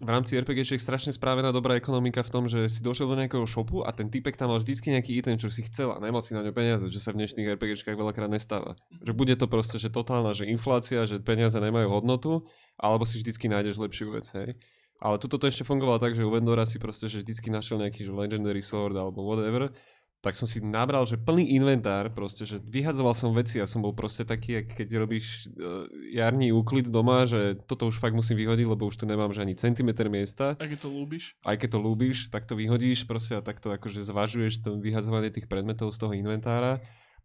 v 0.00 0.08
rámci 0.08 0.40
RPG 0.40 0.80
strašne 0.80 1.12
správená 1.12 1.52
dobrá 1.52 1.76
ekonomika 1.76 2.24
v 2.24 2.32
tom, 2.32 2.44
že 2.48 2.72
si 2.72 2.80
došiel 2.80 3.12
do 3.12 3.18
nejakého 3.20 3.44
shopu 3.44 3.84
a 3.84 3.92
ten 3.92 4.08
typek 4.08 4.32
tam 4.40 4.48
mal 4.48 4.62
vždycky 4.62 4.88
nejaký 4.88 5.20
item, 5.20 5.36
čo 5.36 5.52
si 5.52 5.66
chcel 5.68 5.92
a 5.92 6.00
nemal 6.00 6.24
si 6.24 6.32
na 6.32 6.40
ňo 6.40 6.56
peniaze, 6.56 6.88
čo 6.88 6.96
sa 6.96 7.12
v 7.12 7.20
dnešných 7.20 7.60
RPGčkách 7.60 7.92
veľakrát 7.92 8.32
nestáva. 8.32 8.80
Že 9.04 9.12
bude 9.12 9.34
to 9.36 9.44
proste, 9.44 9.76
že 9.76 9.92
totálna, 9.92 10.32
že 10.32 10.48
inflácia, 10.48 11.04
že 11.04 11.20
peniaze 11.20 11.60
nemajú 11.60 11.92
hodnotu, 11.92 12.48
alebo 12.80 13.04
si 13.04 13.20
vždycky 13.20 13.52
nájdeš 13.52 13.76
lepšiu 13.76 14.16
vec, 14.16 14.26
hej. 14.32 14.56
Ale 15.02 15.18
tuto 15.18 15.34
to 15.34 15.50
ešte 15.50 15.66
fungovalo 15.66 15.98
tak, 15.98 16.14
že 16.14 16.22
u 16.22 16.30
vendora 16.30 16.62
si 16.62 16.78
proste, 16.78 17.10
že 17.10 17.26
vždycky 17.26 17.50
našiel 17.50 17.82
nejaký 17.82 18.06
že 18.06 18.14
legendary 18.14 18.62
sword 18.62 18.94
alebo 18.94 19.26
whatever 19.26 19.74
tak 20.22 20.38
som 20.38 20.46
si 20.46 20.62
nabral, 20.62 21.02
že 21.02 21.18
plný 21.18 21.58
inventár, 21.58 22.06
proste, 22.14 22.46
že 22.46 22.62
vyhadzoval 22.62 23.10
som 23.10 23.34
veci 23.34 23.58
a 23.58 23.66
som 23.66 23.82
bol 23.82 23.90
proste 23.90 24.22
taký, 24.22 24.62
keď 24.62 24.88
robíš 25.02 25.50
uh, 25.50 25.90
jarní 26.14 26.54
úklid 26.54 26.86
doma, 26.86 27.26
že 27.26 27.58
toto 27.66 27.90
už 27.90 27.98
fakt 27.98 28.14
musím 28.14 28.38
vyhodiť, 28.38 28.66
lebo 28.70 28.86
už 28.86 29.02
tu 29.02 29.04
nemám 29.10 29.34
že 29.34 29.42
ani 29.42 29.58
centimetr 29.58 30.06
miesta. 30.06 30.54
Ak 30.62 30.70
je 30.70 30.78
to 30.78 30.94
ľúbiš. 30.94 31.34
Aj 31.42 31.58
keď 31.58 31.74
to 31.74 31.78
ľúbiš, 31.82 32.30
tak 32.30 32.46
to 32.46 32.54
vyhodíš 32.54 33.02
proste 33.10 33.34
a 33.34 33.42
takto 33.42 33.74
akože 33.74 33.98
zvažuješ 33.98 34.62
to 34.62 34.78
vyhadzovanie 34.78 35.34
tých 35.34 35.50
predmetov 35.50 35.90
z 35.90 35.98
toho 35.98 36.14
inventára. 36.14 36.78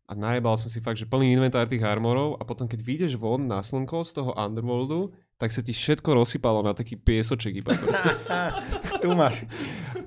A 0.08 0.16
najebal 0.16 0.56
som 0.56 0.72
si 0.72 0.80
fakt, 0.80 0.96
že 0.96 1.04
plný 1.04 1.36
inventár 1.36 1.68
tých 1.68 1.84
armorov 1.84 2.40
a 2.40 2.48
potom 2.48 2.64
keď 2.64 2.80
vyjdeš 2.80 3.14
von 3.16 3.44
na 3.44 3.60
slnko 3.60 4.08
z 4.08 4.12
toho 4.16 4.32
underworldu, 4.34 5.12
tak 5.36 5.52
sa 5.52 5.60
ti 5.60 5.70
všetko 5.70 6.16
rozsypalo 6.16 6.64
na 6.64 6.72
taký 6.72 6.96
piesoček 6.96 7.60
iba 7.60 7.76
tu 9.04 9.12
máš. 9.14 9.44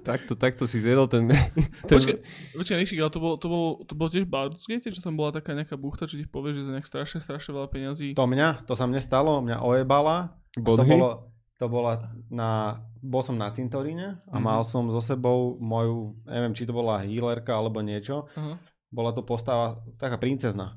takto, 0.03 0.33
takto 0.35 0.65
si 0.65 0.81
zjedol 0.81 1.07
ten... 1.07 1.29
ten 1.87 1.93
Počkaj, 1.93 2.17
počkaj, 2.57 2.77
Nekšik, 2.77 2.99
ale 2.99 3.13
to 3.13 3.21
bolo, 3.21 3.35
to 3.37 3.47
bolo, 3.47 3.69
to 3.85 3.93
bolo 3.93 4.09
tiež 4.09 4.25
Baldur's 4.25 4.65
Gate, 4.65 4.89
že 4.89 4.99
tam 4.99 5.15
bola 5.15 5.31
taká 5.31 5.53
nejaká 5.53 5.77
buchta, 5.77 6.09
čo 6.09 6.17
ti 6.17 6.25
povie, 6.25 6.57
že 6.57 6.65
za 6.65 6.73
nejak 6.73 6.89
strašne, 6.89 7.21
strašne 7.21 7.53
veľa 7.53 7.69
peňazí. 7.69 8.09
To 8.17 8.25
mňa, 8.25 8.65
to 8.65 8.73
sa 8.73 8.89
mne 8.89 8.99
stalo, 8.99 9.39
mňa 9.39 9.61
ojebala. 9.61 10.33
To 10.57 10.81
bolo, 10.81 11.29
to 11.55 11.67
bola 11.69 11.93
na, 12.27 12.81
bol 12.99 13.21
som 13.21 13.37
na 13.37 13.53
cintoríne 13.53 14.19
a 14.27 14.37
Mhm. 14.37 14.43
mal 14.43 14.65
som 14.65 14.89
so 14.89 14.99
sebou 14.99 15.61
moju, 15.61 16.17
neviem, 16.25 16.57
či 16.57 16.65
to 16.65 16.73
bola 16.73 17.05
healerka 17.05 17.53
alebo 17.53 17.79
niečo. 17.79 18.27
Aha. 18.35 18.57
Bola 18.91 19.15
to 19.15 19.23
postava, 19.23 19.79
taká 19.97 20.19
princezna. 20.19 20.75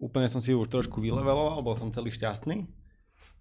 Úplne 0.00 0.26
som 0.26 0.40
si 0.40 0.50
ju 0.50 0.58
už 0.58 0.68
trošku 0.68 0.96
vyleveloval, 0.98 1.60
bol 1.60 1.76
som 1.76 1.92
celý 1.92 2.08
šťastný. 2.08 2.64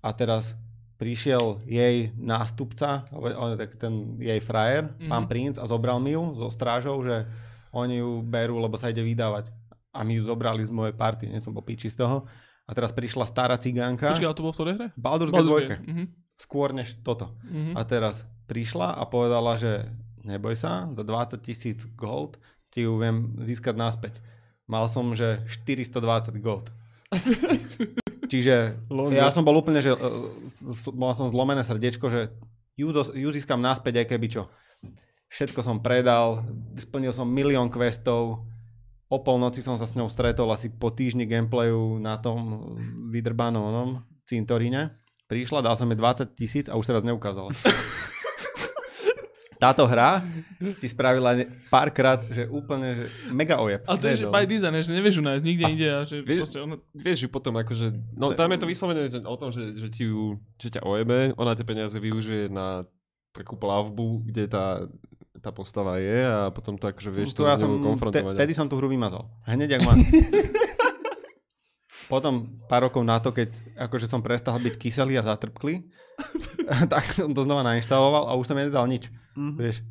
A 0.03 0.11
teraz 0.11 0.55
prišiel 0.99 1.63
jej 1.63 2.11
nástupca, 2.19 3.07
tak 3.55 3.79
ten 3.79 4.19
jej 4.19 4.43
frajer, 4.43 4.91
Mhm. 4.99 5.07
pán 5.07 5.25
princ 5.25 5.55
a 5.55 5.63
zobral 5.63 6.03
mi 6.03 6.11
ju 6.11 6.35
so 6.35 6.51
strážou, 6.51 6.99
že 6.99 7.23
oni 7.71 8.03
ju 8.03 8.19
berú, 8.19 8.59
lebo 8.59 8.75
sa 8.75 8.91
ide 8.91 8.99
vydávať. 8.99 9.55
A 9.95 10.03
my 10.03 10.19
ju 10.19 10.27
zobrali 10.27 10.59
z 10.61 10.69
mojej 10.69 10.91
party, 10.93 11.31
nie 11.31 11.39
som 11.39 11.55
bol 11.55 11.63
piči 11.63 11.87
z 11.87 12.03
toho. 12.03 12.27
A 12.67 12.75
teraz 12.75 12.91
prišla 12.91 13.25
stará 13.25 13.55
cigánka. 13.57 14.11
Počkaj, 14.13 14.27
ale 14.27 14.37
to 14.37 14.43
bolo 14.43 14.53
v 14.53 14.57
ktorej 14.59 14.75
hre? 14.77 14.87
Baldur's 14.93 15.31
Gate 15.33 15.47
2. 15.47 15.81
Mhm. 15.81 16.03
Skôr 16.35 16.75
než 16.75 16.99
toto. 17.01 17.33
Mhm. 17.47 17.73
A 17.73 17.81
teraz 17.83 18.27
prišla 18.45 18.93
a 18.93 19.03
povedala, 19.07 19.55
že 19.55 19.89
neboj 20.21 20.53
sa, 20.53 20.91
za 20.91 21.01
20 21.01 21.39
tisíc 21.39 21.87
gold 21.95 22.35
ti 22.69 22.85
ju 22.85 22.97
viem 22.97 23.37
získať 23.41 23.75
naspäť. 23.75 24.21
Mal 24.69 24.85
som, 24.85 25.13
že 25.17 25.41
420 25.49 26.37
gold. 26.39 26.69
Čiže 28.31 28.77
ja 29.09 29.33
som 29.33 29.41
bol 29.41 29.57
úplne, 29.57 29.81
že 29.81 29.89
uh, 29.89 30.29
s- 30.69 30.93
mal 30.93 31.17
som 31.17 31.25
zlomené 31.25 31.65
srdiečko, 31.65 32.05
že 32.13 32.29
ju, 32.77 32.93
ju 32.93 33.29
získam 33.33 33.57
naspäť 33.57 34.05
aj 34.05 34.07
keby 34.13 34.27
čo. 34.29 34.43
Všetko 35.29 35.65
som 35.65 35.81
predal, 35.81 36.45
splnil 36.77 37.13
som 37.13 37.25
milión 37.25 37.73
questov, 37.73 38.45
o 39.09 39.17
polnoci 39.25 39.65
som 39.65 39.73
sa 39.73 39.89
s 39.89 39.97
ňou 39.97 40.05
stretol 40.05 40.49
asi 40.53 40.69
po 40.69 40.93
týždni 40.93 41.25
gameplayu 41.25 41.97
na 41.97 42.21
tom 42.21 42.77
vydrbanom 43.09 44.05
cintoríne. 44.29 44.93
Prišla, 45.25 45.65
dal 45.65 45.73
som 45.73 45.89
jej 45.89 45.97
20 45.97 46.37
tisíc 46.37 46.65
a 46.69 46.77
už 46.77 46.85
sa 46.85 46.93
raz 46.97 47.05
neukázala. 47.05 47.49
Táto 49.59 49.83
hra 49.83 50.23
ti 50.79 50.87
spravila 50.87 51.35
ne- 51.35 51.51
párkrát, 51.67 52.23
že 52.31 52.47
úplne, 52.47 52.95
že 52.95 53.05
mega 53.27 53.59
ojeb. 53.59 53.83
Ale 53.83 53.99
to 53.99 54.07
je, 54.07 54.23
že 54.23 54.25
Vedel. 54.25 54.35
by 54.39 54.45
design, 54.47 54.75
že 54.79 54.91
nevieš 54.95 55.15
ju 55.19 55.23
nájsť 55.27 55.43
nikde 55.43 55.63
A 55.63 55.69
inde 55.69 55.87
a 55.91 55.99
že 56.07 56.15
vieš- 56.23 56.47
proste 56.47 56.59
ono... 56.63 56.75
Vieš 56.95 57.19
ju 57.27 57.29
potom 57.29 57.53
akože, 57.59 57.91
no 58.15 58.31
tam 58.31 58.55
je 58.55 58.59
to 58.63 58.67
vyslovené 58.71 59.11
že 59.11 59.19
o 59.19 59.35
tom, 59.35 59.51
že, 59.51 59.75
že, 59.75 59.87
ti 59.91 60.07
ju, 60.07 60.39
že 60.55 60.71
ťa 60.71 60.87
ojebe, 60.87 61.35
ona 61.35 61.59
tie 61.59 61.67
peniaze 61.67 61.99
využije 61.99 62.47
na 62.47 62.87
takú 63.35 63.59
plavbu, 63.59 64.23
kde 64.31 64.47
tá, 64.47 64.87
tá 65.43 65.51
postava 65.51 65.99
je 65.99 66.23
a 66.23 66.47
potom 66.55 66.79
to 66.79 66.87
akože 66.87 67.11
vieš 67.11 67.35
to, 67.35 67.43
ja 67.43 67.59
s 67.59 67.61
som, 67.61 67.83
konfrontovať. 67.83 68.39
vtedy 68.39 68.55
som 68.55 68.71
tú 68.71 68.79
hru 68.79 68.87
vymazal. 68.87 69.27
Hneď, 69.43 69.75
ak 69.75 69.81
ma... 69.83 69.93
Potom 72.09 72.33
pár 72.65 72.89
rokov 72.89 73.05
na 73.05 73.21
to, 73.21 73.29
keď 73.29 73.53
akože 73.77 74.09
som 74.09 74.19
prestal 74.19 74.57
byť 74.57 74.75
kyselý 74.75 75.13
a 75.15 75.23
zatrpklý, 75.23 75.85
tak 76.91 77.05
som 77.07 77.29
to 77.29 77.45
znova 77.45 77.61
nainštaloval 77.63 78.25
a 78.25 78.33
už 78.33 78.49
som 78.49 78.57
nedal 78.57 78.83
nič. 78.83 79.07
Mhm. 79.37 79.55
Vieš. 79.55 79.85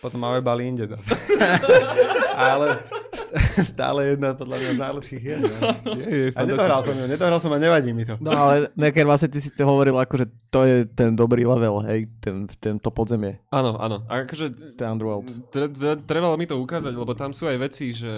Potom 0.00 0.20
ma 0.20 0.32
ojebali 0.32 0.64
inde 0.66 0.84
zase. 0.84 1.16
Ale 2.34 2.76
st- 3.08 3.32
stále 3.64 4.00
jedna 4.10 4.34
podľa 4.34 4.56
mňa 4.58 4.70
z 4.70 4.80
najlepších 4.80 5.20
hier. 5.22 5.38
Je, 5.86 6.04
je, 6.04 6.26
A 6.34 6.42
nedohral 6.42 6.82
som 6.82 6.92
ju, 6.92 7.04
nedohral 7.06 7.38
som 7.38 7.48
a 7.48 7.62
nevadí 7.62 7.94
mi 7.94 8.02
to. 8.02 8.18
No 8.18 8.34
ale 8.34 8.74
Necker, 8.74 9.06
vlastne 9.06 9.30
ty 9.30 9.38
si 9.38 9.48
to 9.48 9.62
hovoril 9.62 9.94
ako, 9.94 10.18
že 10.18 10.26
to 10.50 10.66
je 10.66 10.76
ten 10.88 11.14
dobrý 11.14 11.46
level, 11.46 11.78
hej, 11.84 12.10
ten, 12.18 12.50
ten 12.58 12.76
to 12.76 12.90
podzemie, 12.90 13.38
Áno, 13.48 13.78
áno. 13.78 14.02
A 14.04 14.26
akože 14.26 14.74
ten 14.74 14.86
Underworld. 14.90 15.30
tre, 15.48 15.70
tre, 15.70 15.94
trebalo 15.96 16.34
mi 16.34 16.44
to 16.44 16.58
ukázať, 16.58 16.90
lebo 16.90 17.14
tam 17.14 17.30
sú 17.30 17.46
aj 17.46 17.58
veci, 17.62 17.94
že 17.94 18.10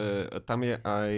tam 0.42 0.64
je 0.64 0.80
aj 0.80 1.12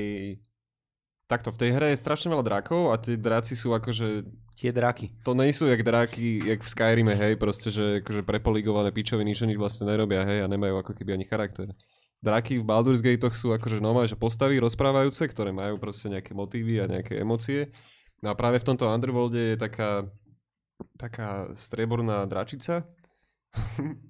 takto, 1.29 1.53
v 1.53 1.61
tej 1.61 1.71
hre 1.77 1.87
je 1.93 2.01
strašne 2.01 2.33
veľa 2.33 2.43
drakov 2.43 2.91
a 2.91 2.97
tie 2.97 3.21
draci 3.21 3.53
sú 3.53 3.77
akože 3.77 4.25
Tie 4.59 4.75
draky. 4.75 5.15
to 5.23 5.37
nejsú 5.39 5.71
jak 5.71 5.87
draky, 5.87 6.43
jak 6.43 6.65
v 6.65 6.69
Skyrime, 6.69 7.15
hej, 7.15 7.39
proste, 7.39 7.71
že 7.71 8.03
akože 8.03 8.27
prepoligované 8.27 8.91
pičoviny, 8.91 9.31
nič 9.31 9.45
nič 9.47 9.61
vlastne 9.61 9.87
nerobia, 9.87 10.27
hej, 10.27 10.43
a 10.43 10.51
nemajú 10.51 10.83
ako 10.83 10.97
keby 10.97 11.15
ani 11.15 11.29
charakter. 11.29 11.71
Draky 12.19 12.59
v 12.59 12.67
Baldur's 12.67 12.99
Gate 12.99 13.23
sú 13.31 13.55
akože 13.55 13.79
normálne, 13.79 14.11
že 14.11 14.19
postavy 14.19 14.59
rozprávajúce, 14.59 15.23
ktoré 15.31 15.55
majú 15.55 15.79
proste 15.79 16.11
nejaké 16.11 16.35
motívy 16.35 16.83
a 16.83 16.91
nejaké 16.91 17.15
emócie. 17.23 17.71
No 18.19 18.33
a 18.33 18.35
práve 18.35 18.59
v 18.59 18.67
tomto 18.67 18.91
Underworlde 18.91 19.55
je 19.55 19.57
taká, 19.61 20.11
taká 20.99 21.55
strieborná 21.55 22.27
dračica, 22.27 22.83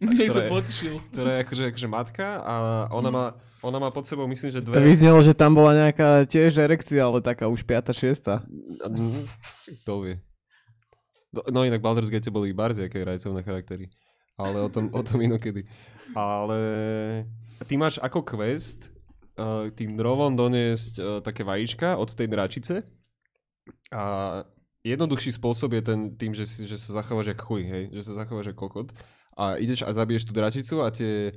Nech 0.00 0.32
sa 0.32 0.48
potešil. 0.48 0.96
ktorá 1.12 1.30
je 1.36 1.38
akože, 1.44 1.64
akože 1.76 1.88
matka 1.88 2.40
a 2.40 2.54
ona 2.88 3.10
má, 3.12 3.24
ona 3.60 3.76
má 3.76 3.92
pod 3.92 4.08
sebou, 4.08 4.24
myslím, 4.24 4.48
že 4.48 4.64
To 4.64 4.72
dve... 4.72 4.80
vyznelo, 4.80 5.20
že 5.20 5.36
tam 5.36 5.52
bola 5.52 5.76
nejaká 5.76 6.24
tiež 6.24 6.56
erekcia, 6.56 7.04
ale 7.04 7.20
taká 7.20 7.52
už 7.52 7.60
5. 7.68 7.92
6. 7.92 8.80
Kto 9.84 9.92
vie. 10.00 10.16
Do- 11.30 11.44
No 11.52 11.62
inak 11.68 11.84
Baldur's 11.84 12.08
Gate 12.08 12.32
boli 12.32 12.56
barzi, 12.56 12.88
aké 12.88 13.04
rajcovné 13.04 13.44
charaktery. 13.44 13.92
Ale 14.40 14.64
o 14.64 14.72
tom, 14.72 14.88
o 14.88 15.02
tom 15.04 15.20
inokedy. 15.20 15.68
Ale 16.16 16.58
ty 17.68 17.76
máš 17.76 18.00
ako 18.00 18.24
quest 18.24 18.88
uh, 19.36 19.68
tým 19.70 20.00
drovom 20.00 20.32
doniesť 20.32 20.94
uh, 20.96 21.04
také 21.20 21.44
vajíčka 21.44 22.00
od 22.00 22.08
tej 22.08 22.24
dračice 22.26 22.74
a 23.92 24.02
jednoduchší 24.80 25.36
spôsob 25.36 25.76
je 25.76 25.82
ten 25.84 26.00
tým, 26.16 26.32
že, 26.32 26.48
si, 26.48 26.64
že 26.64 26.80
sa 26.80 27.04
zachováš 27.04 27.36
jak 27.36 27.40
chuj, 27.44 27.62
hej? 27.62 27.84
Že 27.92 28.02
sa 28.02 28.12
zachováš 28.24 28.50
jak 28.50 28.58
kokot 28.58 28.90
a 29.36 29.56
ideš 29.58 29.86
a 29.86 29.90
zabiješ 29.94 30.28
tú 30.28 30.32
dračicu 30.32 30.82
a 30.82 30.90
tie, 30.90 31.34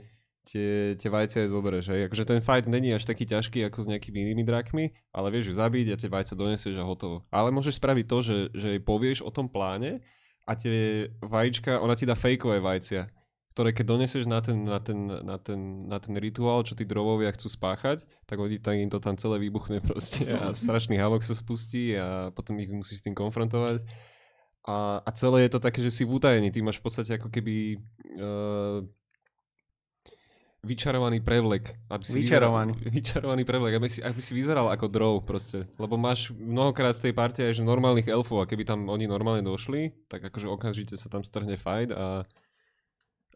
tie, 0.47 0.95
tie 0.99 1.09
vajce 1.09 1.47
aj 1.47 1.49
zoberieš, 1.49 1.85
hej? 1.91 2.01
Akože 2.11 2.27
ten 2.27 2.39
fight 2.43 2.67
není 2.67 2.91
až 2.91 3.07
taký 3.07 3.23
ťažký 3.23 3.63
ako 3.71 3.79
s 3.83 3.89
nejakými 3.89 4.27
inými 4.27 4.43
drakmi, 4.43 4.91
ale 5.15 5.27
vieš 5.31 5.51
ju 5.51 5.53
zabiť 5.55 5.95
a 5.95 5.99
tie 5.99 6.09
vajce 6.11 6.33
donesieš 6.35 6.75
a 6.79 6.87
hotovo. 6.87 7.23
Ale 7.31 7.53
môžeš 7.55 7.79
spraviť 7.79 8.05
to, 8.07 8.17
že, 8.19 8.37
že 8.51 8.67
jej 8.77 8.81
povieš 8.83 9.23
o 9.23 9.31
tom 9.31 9.47
pláne 9.47 10.03
a 10.43 10.53
tie 10.59 11.07
vajíčka, 11.23 11.79
ona 11.79 11.95
ti 11.95 12.03
dá 12.03 12.19
fejkové 12.19 12.59
vajcia, 12.59 13.07
ktoré 13.55 13.69
keď 13.71 13.85
donesieš 13.85 14.25
na 14.25 14.41
ten, 14.41 14.65
na 14.65 14.79
ten, 14.81 14.99
na 15.07 15.37
ten, 15.37 15.59
na 15.87 15.97
ten 16.01 16.15
rituál, 16.17 16.65
čo 16.65 16.73
tí 16.73 16.83
drovovia 16.83 17.31
chcú 17.31 17.47
spáchať, 17.53 18.03
tak, 18.25 18.41
oni, 18.41 18.57
tak 18.57 18.75
im 18.75 18.89
to 18.89 18.97
tam 18.99 19.15
celé 19.15 19.39
vybuchne 19.39 19.79
proste 19.87 20.27
a 20.27 20.51
strašný 20.57 20.99
havok 20.99 21.23
sa 21.23 21.37
spustí 21.37 21.95
a 21.95 22.33
potom 22.35 22.59
ich 22.59 22.73
musíš 22.73 22.99
s 22.99 23.05
tým 23.05 23.15
konfrontovať. 23.15 23.85
A, 24.63 25.03
a 25.03 25.09
celé 25.11 25.47
je 25.47 25.51
to 25.51 25.59
také, 25.59 25.83
že 25.83 25.91
si 25.91 26.07
v 26.07 26.15
utajení. 26.15 26.47
Ty 26.47 26.63
máš 26.63 26.79
v 26.79 26.85
podstate 26.87 27.19
ako 27.19 27.27
keby 27.27 27.83
uh, 28.15 28.79
vyčarovaný 30.63 31.19
prevlek. 31.19 31.75
Aby 31.91 32.03
si 32.07 32.23
Vyčarovaný. 32.23 32.79
Vyzeral, 32.79 32.95
vyčarovaný 32.97 33.43
prevlek, 33.43 33.73
aby 33.75 33.89
si, 33.91 33.99
aby 33.99 34.21
si 34.23 34.31
vyzeral 34.31 34.71
ako 34.71 34.87
drov 34.87 35.13
proste. 35.27 35.67
Lebo 35.75 35.99
máš 35.99 36.31
mnohokrát 36.31 36.95
v 36.95 37.11
tej 37.11 37.13
partii 37.13 37.43
aj 37.51 37.59
že 37.59 37.63
normálnych 37.67 38.07
elfov 38.07 38.39
a 38.39 38.47
keby 38.47 38.63
tam 38.63 38.87
oni 38.87 39.03
normálne 39.03 39.43
došli, 39.43 39.91
tak 40.07 40.23
akože 40.31 40.47
okamžite 40.47 40.95
sa 40.95 41.11
tam 41.11 41.27
strhne 41.27 41.59
fight 41.59 41.91
a 41.91 42.23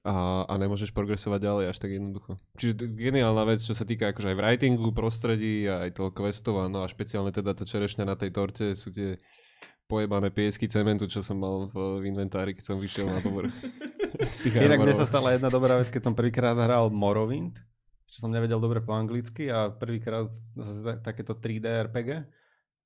a, 0.08 0.48
a 0.48 0.54
nemôžeš 0.56 0.96
progresovať 0.96 1.40
ďalej 1.44 1.66
až 1.68 1.78
tak 1.84 1.92
jednoducho. 1.92 2.40
Čiže 2.56 2.80
geniálna 2.96 3.44
vec, 3.44 3.60
čo 3.60 3.76
sa 3.76 3.84
týka 3.84 4.16
akože 4.16 4.32
aj 4.32 4.36
v 4.40 4.42
writingu, 4.44 4.90
prostredí 4.96 5.68
a 5.68 5.84
aj 5.84 6.00
toho 6.00 6.16
questova, 6.16 6.72
no 6.72 6.80
a 6.80 6.88
špeciálne 6.88 7.36
teda 7.36 7.52
tá 7.52 7.68
čerešňa 7.68 8.08
na 8.08 8.16
tej 8.16 8.32
torte 8.32 8.72
sú 8.72 8.96
tie 8.96 9.20
pojebané 9.88 10.28
piesky 10.30 10.68
cementu, 10.68 11.08
čo 11.08 11.24
som 11.24 11.40
mal 11.40 11.72
v, 11.72 12.04
v 12.04 12.12
inventári, 12.12 12.52
keď 12.52 12.64
som 12.64 12.78
vyšiel 12.78 13.08
na 13.08 13.24
povrch. 13.24 13.56
Inak 14.68 14.84
mne 14.84 14.96
sa 14.96 15.08
stala 15.08 15.34
jedna 15.34 15.48
dobrá 15.48 15.80
vec, 15.80 15.88
keď 15.88 16.12
som 16.12 16.14
prvýkrát 16.14 16.60
hral 16.60 16.92
Morrowind, 16.92 17.56
čo 18.12 18.28
som 18.28 18.32
nevedel 18.32 18.60
dobre 18.60 18.84
po 18.84 18.92
anglicky 18.92 19.48
a 19.48 19.72
prvýkrát 19.72 20.28
takéto 21.02 21.36
3D 21.40 21.88
RPG 21.88 22.28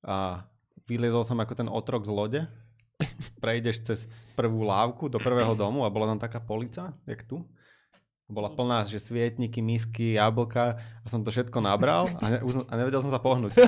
a 0.06 0.46
vyliezol 0.86 1.26
som 1.26 1.38
ako 1.42 1.54
ten 1.58 1.68
otrok 1.70 2.06
z 2.06 2.12
lode. 2.14 2.40
Prejdeš 3.42 3.76
cez 3.82 3.98
prvú 4.38 4.62
lávku 4.62 5.10
do 5.10 5.18
prvého 5.18 5.58
domu 5.58 5.82
a 5.82 5.90
bola 5.90 6.14
tam 6.14 6.22
taká 6.22 6.38
polica, 6.38 6.94
jak 7.02 7.26
tu. 7.26 7.42
Bola 8.32 8.48
plná, 8.48 8.88
že 8.88 8.96
svietniky, 8.96 9.60
misky, 9.60 10.16
jablka 10.16 10.80
a 10.80 11.06
som 11.06 11.20
to 11.20 11.28
všetko 11.28 11.60
nabral 11.60 12.08
a, 12.18 12.24
ne, 12.32 12.38
už, 12.40 12.64
a 12.64 12.72
nevedel 12.80 13.04
som 13.04 13.12
sa 13.12 13.20
pohnúť. 13.20 13.52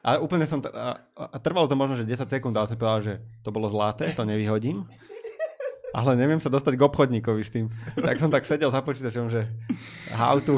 A 0.00 0.16
úplne 0.16 0.48
som, 0.48 0.64
a, 0.64 0.96
a 1.12 1.36
trvalo 1.44 1.68
to 1.68 1.76
možno, 1.76 1.92
že 1.92 2.08
10 2.08 2.24
sekúnd, 2.24 2.56
ale 2.56 2.64
som 2.64 2.80
povedal, 2.80 3.04
že 3.04 3.14
to 3.44 3.52
bolo 3.52 3.68
zlaté, 3.68 4.16
to 4.16 4.24
nevyhodím. 4.24 4.88
Ale 5.92 6.16
neviem 6.16 6.40
sa 6.40 6.48
dostať 6.48 6.80
k 6.80 6.86
obchodníkovi 6.88 7.42
s 7.44 7.52
tým. 7.52 7.68
Tak 8.00 8.16
som 8.16 8.32
tak 8.32 8.48
sedel 8.48 8.72
za 8.72 8.80
počítačom, 8.80 9.28
že 9.28 9.44
how 10.16 10.40
to... 10.40 10.56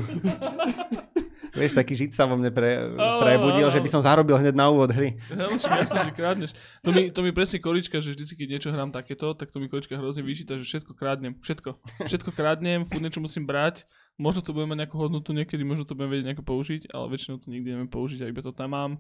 Vieš, 1.53 1.77
taký 1.77 1.93
žid 1.93 2.17
sa 2.17 2.25
vo 2.25 2.41
mne 2.41 2.49
pre, 2.49 2.97
prebudil, 2.97 3.69
že 3.69 3.81
by 3.85 3.89
som 3.93 4.01
zarobil 4.01 4.41
hneď 4.41 4.57
na 4.57 4.73
úvod 4.73 4.89
hry. 4.89 5.21
Jasne, 5.29 6.09
že 6.09 6.13
krádneš. 6.17 6.51
To 6.81 6.91
mi, 6.97 7.13
to 7.13 7.21
mi 7.21 7.31
presne 7.37 7.61
korička, 7.61 8.01
že 8.01 8.17
vždy, 8.17 8.25
keď 8.33 8.49
niečo 8.49 8.69
hrám 8.73 8.89
takéto, 8.89 9.37
tak 9.37 9.53
to 9.53 9.61
mi 9.61 9.69
korička 9.69 10.01
hrozne 10.01 10.25
vyčíta, 10.25 10.57
že 10.57 10.65
všetko 10.65 10.97
krádnem. 10.97 11.37
Všetko. 11.45 11.77
Všetko 12.09 12.31
krádnem, 12.33 12.89
furt 12.89 13.05
niečo 13.05 13.21
musím 13.21 13.45
brať. 13.45 13.85
Možno 14.17 14.41
to 14.41 14.57
budeme 14.57 14.73
mať 14.77 14.89
nejakú 14.89 14.97
hodnotu 14.97 15.37
niekedy, 15.37 15.61
možno 15.65 15.85
to 15.85 15.93
budeme 15.93 16.17
vedieť 16.17 16.27
nejako 16.33 16.45
použiť, 16.45 16.83
ale 16.93 17.05
väčšinou 17.13 17.37
to 17.41 17.49
nikdy 17.49 17.69
neviem 17.73 17.89
použiť 17.89 18.25
a 18.25 18.31
iba 18.33 18.41
to 18.45 18.53
tam 18.53 18.73
mám. 18.73 18.93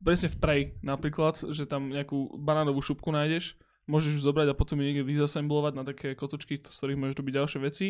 Presne 0.00 0.28
v 0.28 0.36
Prey 0.40 0.62
napríklad, 0.84 1.40
že 1.52 1.64
tam 1.64 1.88
nejakú 1.88 2.36
banánovú 2.40 2.84
šupku 2.84 3.12
nájdeš, 3.12 3.56
môžeš 3.84 4.18
ju 4.18 4.20
zobrať 4.24 4.52
a 4.52 4.58
potom 4.58 4.80
ju 4.80 4.84
niekde 4.84 5.04
vyzassemblovať 5.04 5.72
na 5.76 5.84
také 5.84 6.16
kotočky, 6.16 6.60
z 6.60 6.76
ktorých 6.76 7.00
môžeš 7.00 7.16
robiť 7.20 7.34
ďalšie 7.36 7.60
veci. 7.60 7.86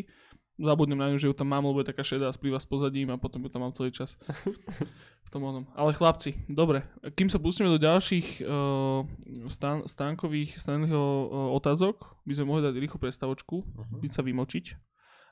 Zabudnem 0.55 0.99
na 0.99 1.11
ňu, 1.11 1.19
že 1.19 1.27
ju 1.27 1.35
tam 1.35 1.51
mám, 1.51 1.67
lebo 1.67 1.83
je 1.83 1.91
taká 1.91 2.07
šedá 2.07 2.31
splýva 2.31 2.63
s 2.63 2.67
pozadím 2.67 3.11
a 3.11 3.19
potom 3.19 3.43
ju 3.43 3.51
tam 3.51 3.67
mám 3.67 3.75
celý 3.75 3.91
čas. 3.91 4.15
v 5.27 5.29
tom 5.33 5.43
onom. 5.43 5.65
Ale 5.75 5.97
chlapci, 5.97 6.37
dobre, 6.47 6.85
kým 7.17 7.33
sa 7.33 7.41
pustíme 7.41 7.73
do 7.73 7.81
ďalších 7.81 8.45
uh, 8.45 9.03
stán, 9.49 9.89
stánkových 9.89 10.61
Stanleyho 10.61 11.01
uh, 11.01 11.27
otázok, 11.57 12.21
by 12.29 12.33
sme 12.37 12.49
mohli 12.49 12.63
dať 12.63 12.75
rýchlu 12.77 12.99
prestavočku, 13.01 13.57
uh-huh. 13.65 13.99
byť 14.05 14.13
sa 14.13 14.23
vymočiť. 14.23 14.67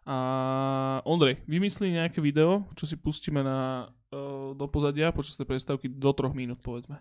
A 0.02 0.16
Ondrej, 1.06 1.46
vymyslí 1.46 1.94
nejaké 1.94 2.18
video, 2.18 2.66
čo 2.74 2.90
si 2.90 2.98
pustíme 2.98 3.44
na, 3.46 3.92
uh, 4.10 4.56
do 4.56 4.66
pozadia 4.66 5.14
počas 5.14 5.38
tej 5.38 5.46
prestávky 5.46 5.86
do 5.86 6.10
troch 6.10 6.34
minút, 6.34 6.58
povedzme. 6.58 6.98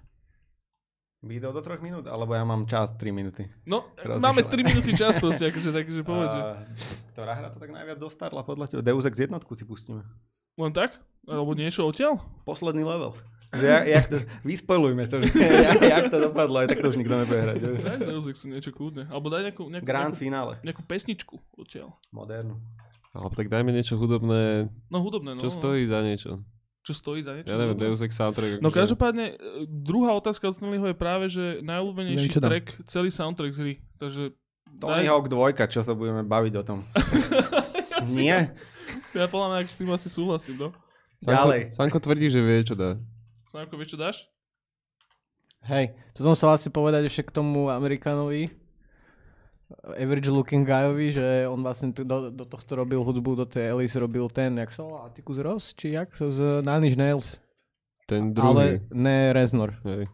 Video 1.22 1.54
do 1.54 1.62
troch 1.62 1.78
minút, 1.80 2.10
alebo 2.10 2.34
ja 2.34 2.42
mám 2.42 2.66
čas 2.66 2.98
3 2.98 3.14
minúty. 3.14 3.46
No, 3.62 3.86
Rozmýšľam. 3.94 4.26
máme 4.26 4.42
3 4.42 4.58
minúty 4.66 4.92
čas 4.98 5.22
proste, 5.22 5.54
akože, 5.54 5.70
takže 5.70 6.02
povedz. 6.02 6.34
A, 6.34 6.66
ktorá 7.14 7.38
hra 7.38 7.54
to 7.54 7.62
tak 7.62 7.70
najviac 7.70 8.02
zostarla 8.02 8.42
podľa 8.42 8.66
teba? 8.68 8.82
Deus 8.82 9.06
Ex 9.06 9.22
jednotku 9.22 9.54
si 9.54 9.62
pustíme. 9.62 10.02
Len 10.58 10.74
tak? 10.74 10.98
Alebo 11.30 11.54
niečo 11.54 11.86
odtiaľ? 11.86 12.18
Posledný 12.42 12.82
level. 12.82 13.14
Že 13.54 13.66
jak, 13.68 13.84
jak 13.86 14.06
to, 14.08 14.18
vyspojlujme 14.42 15.04
to, 15.06 15.16
že 15.22 15.30
jak, 15.70 15.82
jak 15.84 16.06
to 16.10 16.18
dopadlo, 16.18 16.58
aj 16.58 16.68
tak 16.74 16.80
to 16.82 16.90
už 16.90 16.98
nikto 16.98 17.14
nebude 17.14 17.38
hrať. 17.38 17.58
Daj 17.60 17.98
Deus 18.02 18.26
Exu 18.26 18.50
niečo 18.50 18.72
kľudne. 18.74 19.06
Alebo 19.06 19.30
daj 19.30 19.46
nejakú, 19.46 19.70
nejakú, 19.70 19.86
Grand 19.86 20.10
nejakú, 20.10 20.24
finále. 20.26 20.54
nejakú 20.66 20.82
pesničku 20.82 21.38
odtiaľ. 21.54 21.94
Modernú. 22.10 22.58
Alebo 23.14 23.36
tak 23.38 23.52
dajme 23.52 23.70
niečo 23.70 23.94
hudobné, 23.94 24.72
No 24.90 24.98
hudobné, 25.04 25.38
no. 25.38 25.42
čo 25.44 25.54
stojí 25.54 25.86
za 25.86 26.02
niečo. 26.02 26.42
Čo 26.82 26.94
stojí 26.98 27.22
za 27.22 27.38
niečo? 27.38 27.54
Ja 27.54 27.62
neviem? 27.62 27.78
Deus 27.78 28.02
Ex 28.02 28.18
soundtrack. 28.18 28.58
No 28.58 28.74
akože- 28.74 28.78
každopádne, 28.82 29.26
e, 29.34 29.36
druhá 29.70 30.18
otázka 30.18 30.50
od 30.50 30.58
Stanleyho 30.58 30.90
je 30.90 30.98
práve, 30.98 31.26
že 31.30 31.62
najľúbenejší 31.62 32.18
Neviem, 32.18 32.34
čo 32.34 32.42
dám. 32.42 32.50
track, 32.50 32.66
celý 32.90 33.10
soundtrack 33.14 33.54
z 33.54 33.60
hry. 33.62 33.74
Takže 34.02 34.22
Tony 34.82 35.06
daj, 35.06 35.10
Hawk 35.14 35.28
2, 35.30 35.70
čo 35.70 35.86
sa 35.86 35.94
budeme 35.94 36.26
baviť 36.26 36.54
o 36.58 36.64
tom. 36.66 36.80
Nie? 38.18 38.50
ja 39.14 39.26
podľa 39.30 39.48
mňa 39.54 39.60
s 39.70 39.78
tým 39.78 39.90
asi 39.94 40.10
súhlasím, 40.10 40.58
no. 40.58 40.70
Sanko, 41.22 41.38
Ďalej. 41.38 41.62
Sanko 41.70 41.98
tvrdí, 42.02 42.28
že 42.34 42.42
vie, 42.42 42.66
čo 42.66 42.74
dá. 42.74 42.98
Snáko, 43.46 43.78
vieš, 43.78 43.94
čo 43.94 44.00
dáš? 44.02 44.26
Hej, 45.62 45.94
to 46.18 46.26
som 46.26 46.34
sa 46.34 46.50
vlastne 46.50 46.74
povedať 46.74 47.06
ešte 47.06 47.30
k 47.30 47.36
tomu 47.38 47.70
Amerikánovi, 47.70 48.50
average 49.98 50.30
looking 50.30 50.68
guyovi, 50.68 51.12
že 51.12 51.48
on 51.48 51.64
vlastne 51.64 51.92
tu 51.96 52.04
do, 52.04 52.32
do 52.32 52.46
tohto 52.46 52.76
robil 52.76 53.04
hudbu, 53.04 53.36
do 53.36 53.46
tej 53.46 53.72
Alice 53.72 53.98
robil 54.00 54.30
ten, 54.30 54.58
jak 54.58 54.72
sa 54.72 54.84
volá, 54.84 55.00
Atticus 55.08 55.38
Ross, 55.40 55.64
či 55.74 55.96
jak, 55.96 56.12
z 56.18 56.62
Nine 56.62 56.86
Inch 56.88 56.98
Nails. 56.98 57.28
Ten 58.08 58.36
Ale 58.36 58.84
druhý. 58.84 58.88
ne 58.92 59.34
Reznor. 59.34 59.80
Hej. 59.88 60.08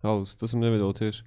Halus, 0.00 0.38
to 0.38 0.46
som 0.46 0.62
nevedel 0.62 0.94
tiež. 0.94 1.26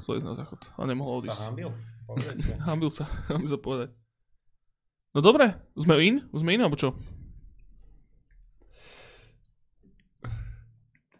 Chcel 0.00 0.18
ísť 0.18 0.26
na 0.26 0.34
záchod 0.34 0.60
a 0.74 0.80
nemohol 0.84 1.20
Sa 1.20 1.30
odísť. 1.30 1.40
hambil? 1.42 1.70
Povedete. 2.04 2.52
Hambil 2.68 2.90
sa, 2.92 3.04
hambil 3.32 3.48
sa 3.48 3.56
povedať. 3.56 3.88
No 5.16 5.24
dobre, 5.24 5.56
sme 5.72 5.94
in? 6.04 6.20
Sme 6.36 6.52
in, 6.52 6.60
alebo 6.60 6.76
čo? 6.76 6.92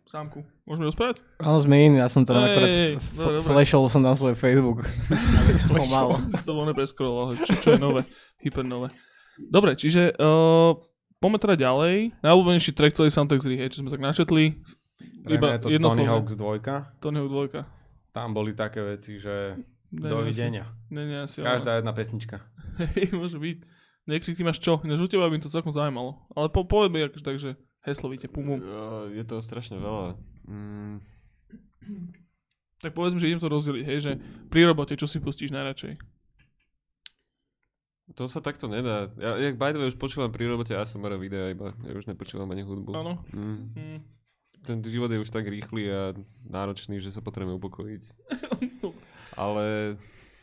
Sámku, 0.04 0.46
môžeme 0.62 0.86
rozprávať? 0.86 1.24
Áno, 1.42 1.58
sme 1.58 1.74
iní, 1.74 1.98
ja 1.98 2.06
som 2.06 2.22
to 2.22 2.30
akorát 2.36 3.02
flashol 3.42 3.90
som 3.90 3.98
tam 3.98 4.14
svoj 4.14 4.38
Facebook. 4.38 4.86
Pomalo. 5.66 6.22
Si 6.30 6.44
to 6.46 6.54
bol 6.54 6.68
nepreskroloval, 6.70 7.34
čo, 7.34 7.50
čo 7.58 7.68
je 7.74 7.82
nové, 7.82 8.06
hypernové. 8.38 8.94
Dobre, 9.40 9.74
čiže 9.74 10.14
uh, 10.14 10.78
poďme 11.18 11.38
teda 11.42 11.56
ďalej. 11.66 12.14
Najobľúbenejší 12.22 12.70
track 12.78 12.94
celý 12.94 13.10
soundtrack 13.10 13.42
z 13.42 13.58
hej, 13.58 13.70
čo 13.74 13.82
sme 13.82 13.90
tak 13.90 14.04
načetli. 14.06 14.62
Pre 15.26 15.34
mňa 15.34 15.66
je 15.66 15.78
to 15.82 15.88
Tony. 15.90 16.06
Hawk's 16.06 16.36
2. 16.38 17.02
Tony 17.02 17.18
Hawk 17.18 17.30
2. 17.50 17.83
Tam 18.14 18.30
boli 18.30 18.54
také 18.54 18.80
veci, 18.80 19.18
že 19.18 19.58
Ne, 19.94 20.10
dovidenia. 20.10 20.66
Ne, 20.90 21.06
ne, 21.06 21.16
asi 21.22 21.38
Každá 21.38 21.78
jedna 21.78 21.94
pesnička. 21.94 22.42
Hej, 22.98 23.14
môže 23.14 23.38
byť. 23.38 23.58
Nekrik, 24.10 24.34
ty 24.36 24.42
máš 24.42 24.58
čo? 24.58 24.82
Ináč 24.82 25.00
u 25.00 25.08
teba 25.08 25.30
by 25.30 25.38
to 25.38 25.46
celkom 25.46 25.70
zaujímalo. 25.70 26.18
Ale 26.34 26.50
po, 26.50 26.66
povedz 26.66 26.90
mi 26.90 26.98
akože 27.00 27.24
tak, 27.24 27.36
že 27.38 27.54
heslovite, 27.86 28.26
pum, 28.26 28.44
pum. 28.44 28.60
Je 29.14 29.22
to 29.22 29.38
strašne 29.38 29.78
veľa. 29.78 30.18
Mm, 30.44 30.98
Tak 32.82 32.92
povedzme, 32.92 33.16
že 33.22 33.32
idem 33.32 33.40
to 33.40 33.48
rozdeliť, 33.48 33.84
hej, 33.86 33.98
že 34.02 34.12
pri 34.52 34.68
robote, 34.68 34.92
čo 34.98 35.08
si 35.08 35.22
pustíš 35.22 35.54
najradšej? 35.54 35.96
to 38.12 38.28
sa 38.28 38.44
takto 38.44 38.68
nedá. 38.68 39.08
Ja, 39.16 39.40
jak 39.40 39.56
by 39.56 39.72
the 39.72 39.80
way, 39.80 39.88
už 39.88 39.96
počúvam 39.96 40.28
pri 40.28 40.44
robote 40.44 40.76
ASMR 40.76 41.16
videa 41.16 41.48
iba. 41.48 41.72
Ja 41.88 41.96
už 41.96 42.04
nepočúvam 42.04 42.52
ani 42.52 42.60
hudbu. 42.60 42.92
Áno. 42.92 43.24
Mm. 43.32 43.72
Hm. 43.72 43.98
Ten 44.64 44.80
život 44.80 45.06
je 45.06 45.20
už 45.20 45.28
tak 45.28 45.44
rýchly 45.44 45.86
a 45.86 46.16
náročný, 46.42 46.96
že 46.96 47.08
sa 47.08 47.20
potrebujeme 47.20 47.56
upokojiť. 47.56 48.02
Ale 49.36 49.96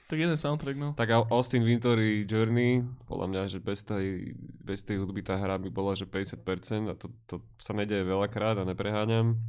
Tak 0.06 0.20
jeden 0.20 0.36
soundtrack, 0.36 0.76
no. 0.76 0.90
tak 0.94 1.10
Au- 1.10 1.28
Austin 1.32 1.64
Wintory 1.64 2.24
Journey, 2.24 2.80
podľa 3.06 3.28
mňa, 3.28 3.42
že 3.48 3.58
bez 3.58 3.82
tej, 3.82 4.36
bez 4.60 4.84
tej 4.84 5.00
hudby 5.00 5.22
tá 5.22 5.36
hra 5.36 5.56
by 5.56 5.68
bola, 5.68 5.94
že 5.94 6.04
50% 6.04 6.44
a 6.86 6.94
to, 6.94 7.08
to 7.26 7.40
sa 7.56 7.72
nedeje 7.72 8.04
veľakrát 8.04 8.56
a 8.56 8.68
nepreháňam. 8.68 9.40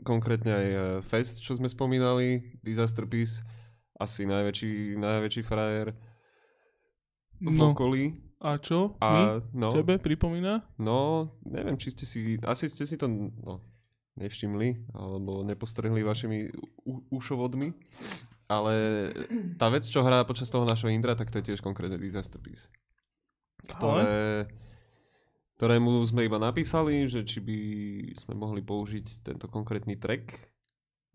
Konkrétne 0.00 0.50
aj 0.50 0.66
eh, 0.66 0.78
Fest, 1.00 1.38
čo 1.38 1.52
sme 1.52 1.68
spomínali, 1.68 2.56
Disaster 2.58 3.04
Piece, 3.04 3.44
asi 3.94 4.24
najväčší, 4.24 4.96
najväčší 4.96 5.42
frajer 5.42 5.92
v 7.38 7.52
No, 7.52 7.70
okolí. 7.70 8.16
a 8.40 8.56
čo? 8.56 8.96
A 8.96 9.08
My? 9.10 9.22
no, 9.52 9.68
Tebe 9.70 9.98
pripomína? 9.98 10.64
no, 10.76 11.28
neviem, 11.44 11.76
či 11.76 11.90
ste 11.90 12.02
si, 12.02 12.18
asi 12.40 12.66
ste 12.66 12.82
si 12.82 12.96
to 12.96 13.04
no, 13.06 13.60
nevšimli, 14.16 14.92
alebo 14.92 15.40
nepostrehli 15.40 16.04
vašimi 16.04 16.52
ušovodmi, 17.08 17.72
ale 18.52 18.74
tá 19.56 19.72
vec, 19.72 19.88
čo 19.88 20.04
hrá 20.04 20.20
počas 20.28 20.52
toho 20.52 20.68
našho 20.68 20.92
intra, 20.92 21.16
tak 21.16 21.32
to 21.32 21.40
je 21.40 21.52
tiež 21.52 21.64
konkrétne 21.64 21.96
Disaster 21.96 22.36
Piece. 22.36 22.68
Ktoré, 23.64 24.44
ktorému 25.56 26.02
sme 26.04 26.26
iba 26.28 26.36
napísali, 26.36 27.08
že 27.08 27.24
či 27.24 27.40
by 27.40 27.58
sme 28.18 28.34
mohli 28.36 28.60
použiť 28.60 29.24
tento 29.24 29.48
konkrétny 29.48 29.96
track 29.96 30.52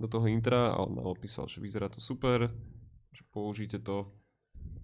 do 0.02 0.10
toho 0.10 0.26
intra 0.26 0.74
a 0.74 0.82
on 0.82 0.98
nám 0.98 1.10
opísal, 1.14 1.46
že 1.46 1.62
vyzerá 1.62 1.92
to 1.92 2.02
super, 2.02 2.50
že 3.14 3.22
použijte 3.30 3.84
to 3.84 4.10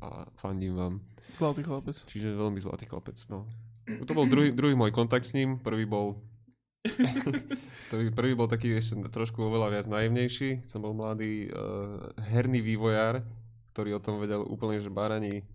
a 0.04 0.28
fandím 0.36 0.76
vám. 0.76 0.94
Zlatý 1.34 1.64
chlapec. 1.64 1.96
Čiže 1.96 2.36
veľmi 2.36 2.60
zlatý 2.60 2.86
chlapec, 2.86 3.18
no. 3.32 3.48
To 3.88 4.12
bol 4.12 4.28
druhý, 4.28 4.52
druhý 4.52 4.76
môj 4.76 4.92
kontakt 4.92 5.24
s 5.24 5.34
ním, 5.34 5.64
prvý 5.64 5.88
bol 5.88 6.20
prvý, 7.92 8.08
prvý 8.12 8.32
bol 8.36 8.52
taký 8.52 8.76
ešte 8.76 9.00
trošku 9.08 9.40
oveľa 9.40 9.80
viac 9.80 9.88
naivnejší. 9.88 10.68
Som 10.68 10.84
bol 10.84 10.92
mladý 10.92 11.48
uh, 11.48 12.12
herný 12.32 12.60
vývojár, 12.60 13.24
ktorý 13.72 13.98
o 13.98 14.04
tom 14.04 14.20
vedel 14.20 14.44
úplne, 14.44 14.84
že 14.84 14.92
báraní 14.92 15.48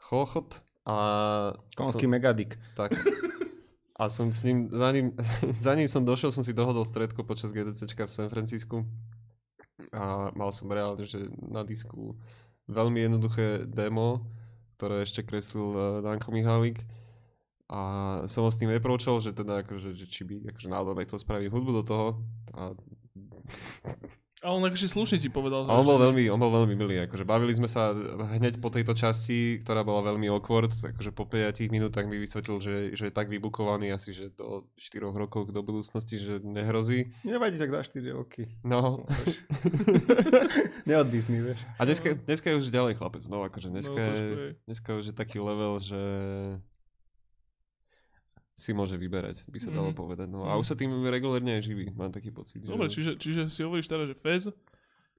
chochot 0.00 0.62
a 0.86 0.96
Konský 1.76 2.06
som, 2.08 2.12
megadik. 2.12 2.56
tak. 2.78 2.96
A 4.00 4.08
som 4.08 4.32
s 4.32 4.40
ním, 4.48 4.72
za 4.72 4.88
ním, 4.96 5.12
za 5.66 5.76
ním 5.76 5.84
som 5.90 6.00
došiel, 6.00 6.32
som 6.32 6.40
si 6.40 6.56
dohodol 6.56 6.88
stredko 6.88 7.20
počas 7.20 7.52
GDCčka 7.52 8.08
v 8.08 8.14
San 8.14 8.32
Francisku. 8.32 8.88
A 9.92 10.32
mal 10.32 10.54
som 10.56 10.70
reálne, 10.72 11.04
že 11.04 11.28
na 11.36 11.66
disku 11.66 12.16
veľmi 12.70 13.04
jednoduché 13.04 13.66
demo, 13.68 14.24
ktoré 14.78 15.04
ešte 15.04 15.26
kreslil 15.26 15.68
uh, 15.74 15.82
Danko 16.00 16.32
Mihálik. 16.32 16.80
A 17.70 17.80
som 18.26 18.42
ho 18.42 18.50
s 18.50 18.58
tým 18.58 18.68
approachol, 18.68 19.22
že 19.22 19.30
teda 19.30 19.62
akože, 19.62 19.94
že 19.94 20.04
či 20.04 20.22
by 20.22 20.50
akože 20.50 20.66
náhodou 20.66 20.92
nechcel 20.92 21.16
spraviť 21.16 21.46
hudbu 21.48 21.70
do 21.72 21.82
toho. 21.82 22.06
A, 22.50 22.74
A 24.40 24.50
on 24.50 24.64
akože 24.64 24.88
slušne 24.88 25.20
ti 25.20 25.28
povedal. 25.28 25.62
a 25.62 25.72
on 25.72 25.84
bol 25.84 26.00
veľmi, 26.00 26.24
on 26.26 26.40
bol 26.40 26.48
veľmi 26.50 26.72
milý. 26.72 26.96
Akože 26.98 27.22
bavili 27.22 27.52
sme 27.52 27.68
sa 27.68 27.92
hneď 28.32 28.56
po 28.56 28.72
tejto 28.72 28.90
časti, 28.90 29.60
ktorá 29.60 29.84
bola 29.84 30.00
veľmi 30.02 30.26
awkward. 30.26 30.72
Takže 30.72 31.12
po 31.12 31.28
5 31.28 31.60
minútach 31.68 32.08
mi 32.08 32.16
vysvetlil, 32.16 32.56
že, 32.56 32.74
že 32.96 33.04
je 33.06 33.14
tak 33.14 33.28
vybukovaný 33.28 33.92
asi, 33.92 34.10
že 34.10 34.32
do 34.32 34.64
4 34.74 35.06
rokov 35.06 35.52
do 35.52 35.60
budúcnosti, 35.60 36.16
že 36.16 36.40
nehrozí. 36.40 37.12
Nevadí 37.20 37.54
tak 37.54 37.68
za 37.68 37.84
4 37.86 38.00
roky. 38.16 38.48
No. 38.64 39.04
Neodbytný, 40.88 41.38
vieš. 41.44 41.60
A 41.76 41.84
dneska, 41.84 42.16
dneska 42.16 42.46
je 42.48 42.56
už 42.56 42.72
ďalej 42.72 42.96
chlapec. 42.96 43.24
No, 43.28 43.44
akože 43.44 43.68
dneska, 43.68 43.92
No, 43.92 44.00
trošku 44.02 44.24
je, 44.32 44.40
je. 44.40 44.52
dneska 44.64 44.90
už 44.96 45.04
je 45.04 45.14
taký 45.14 45.38
level, 45.38 45.78
že 45.78 46.02
si 48.60 48.70
môže 48.70 48.94
vyberať, 48.94 49.48
by 49.48 49.58
sa 49.58 49.70
dalo 49.70 49.88
Mhm. 49.88 49.96
povedať. 49.96 50.28
No, 50.28 50.44
a 50.44 50.52
Mhm. 50.52 50.60
už 50.60 50.66
sa 50.66 50.76
tým 50.76 50.92
regulérne 51.02 51.56
aj 51.56 51.64
živí, 51.64 51.88
mám 51.90 52.10
taký 52.10 52.28
pocit. 52.28 52.60
Dobre, 52.62 52.86
že... 52.86 52.94
čiže, 52.94 53.12
čiže 53.16 53.42
si 53.48 53.60
hovoríš 53.60 53.88
teda, 53.88 54.04
že 54.04 54.14
Fez, 54.14 54.52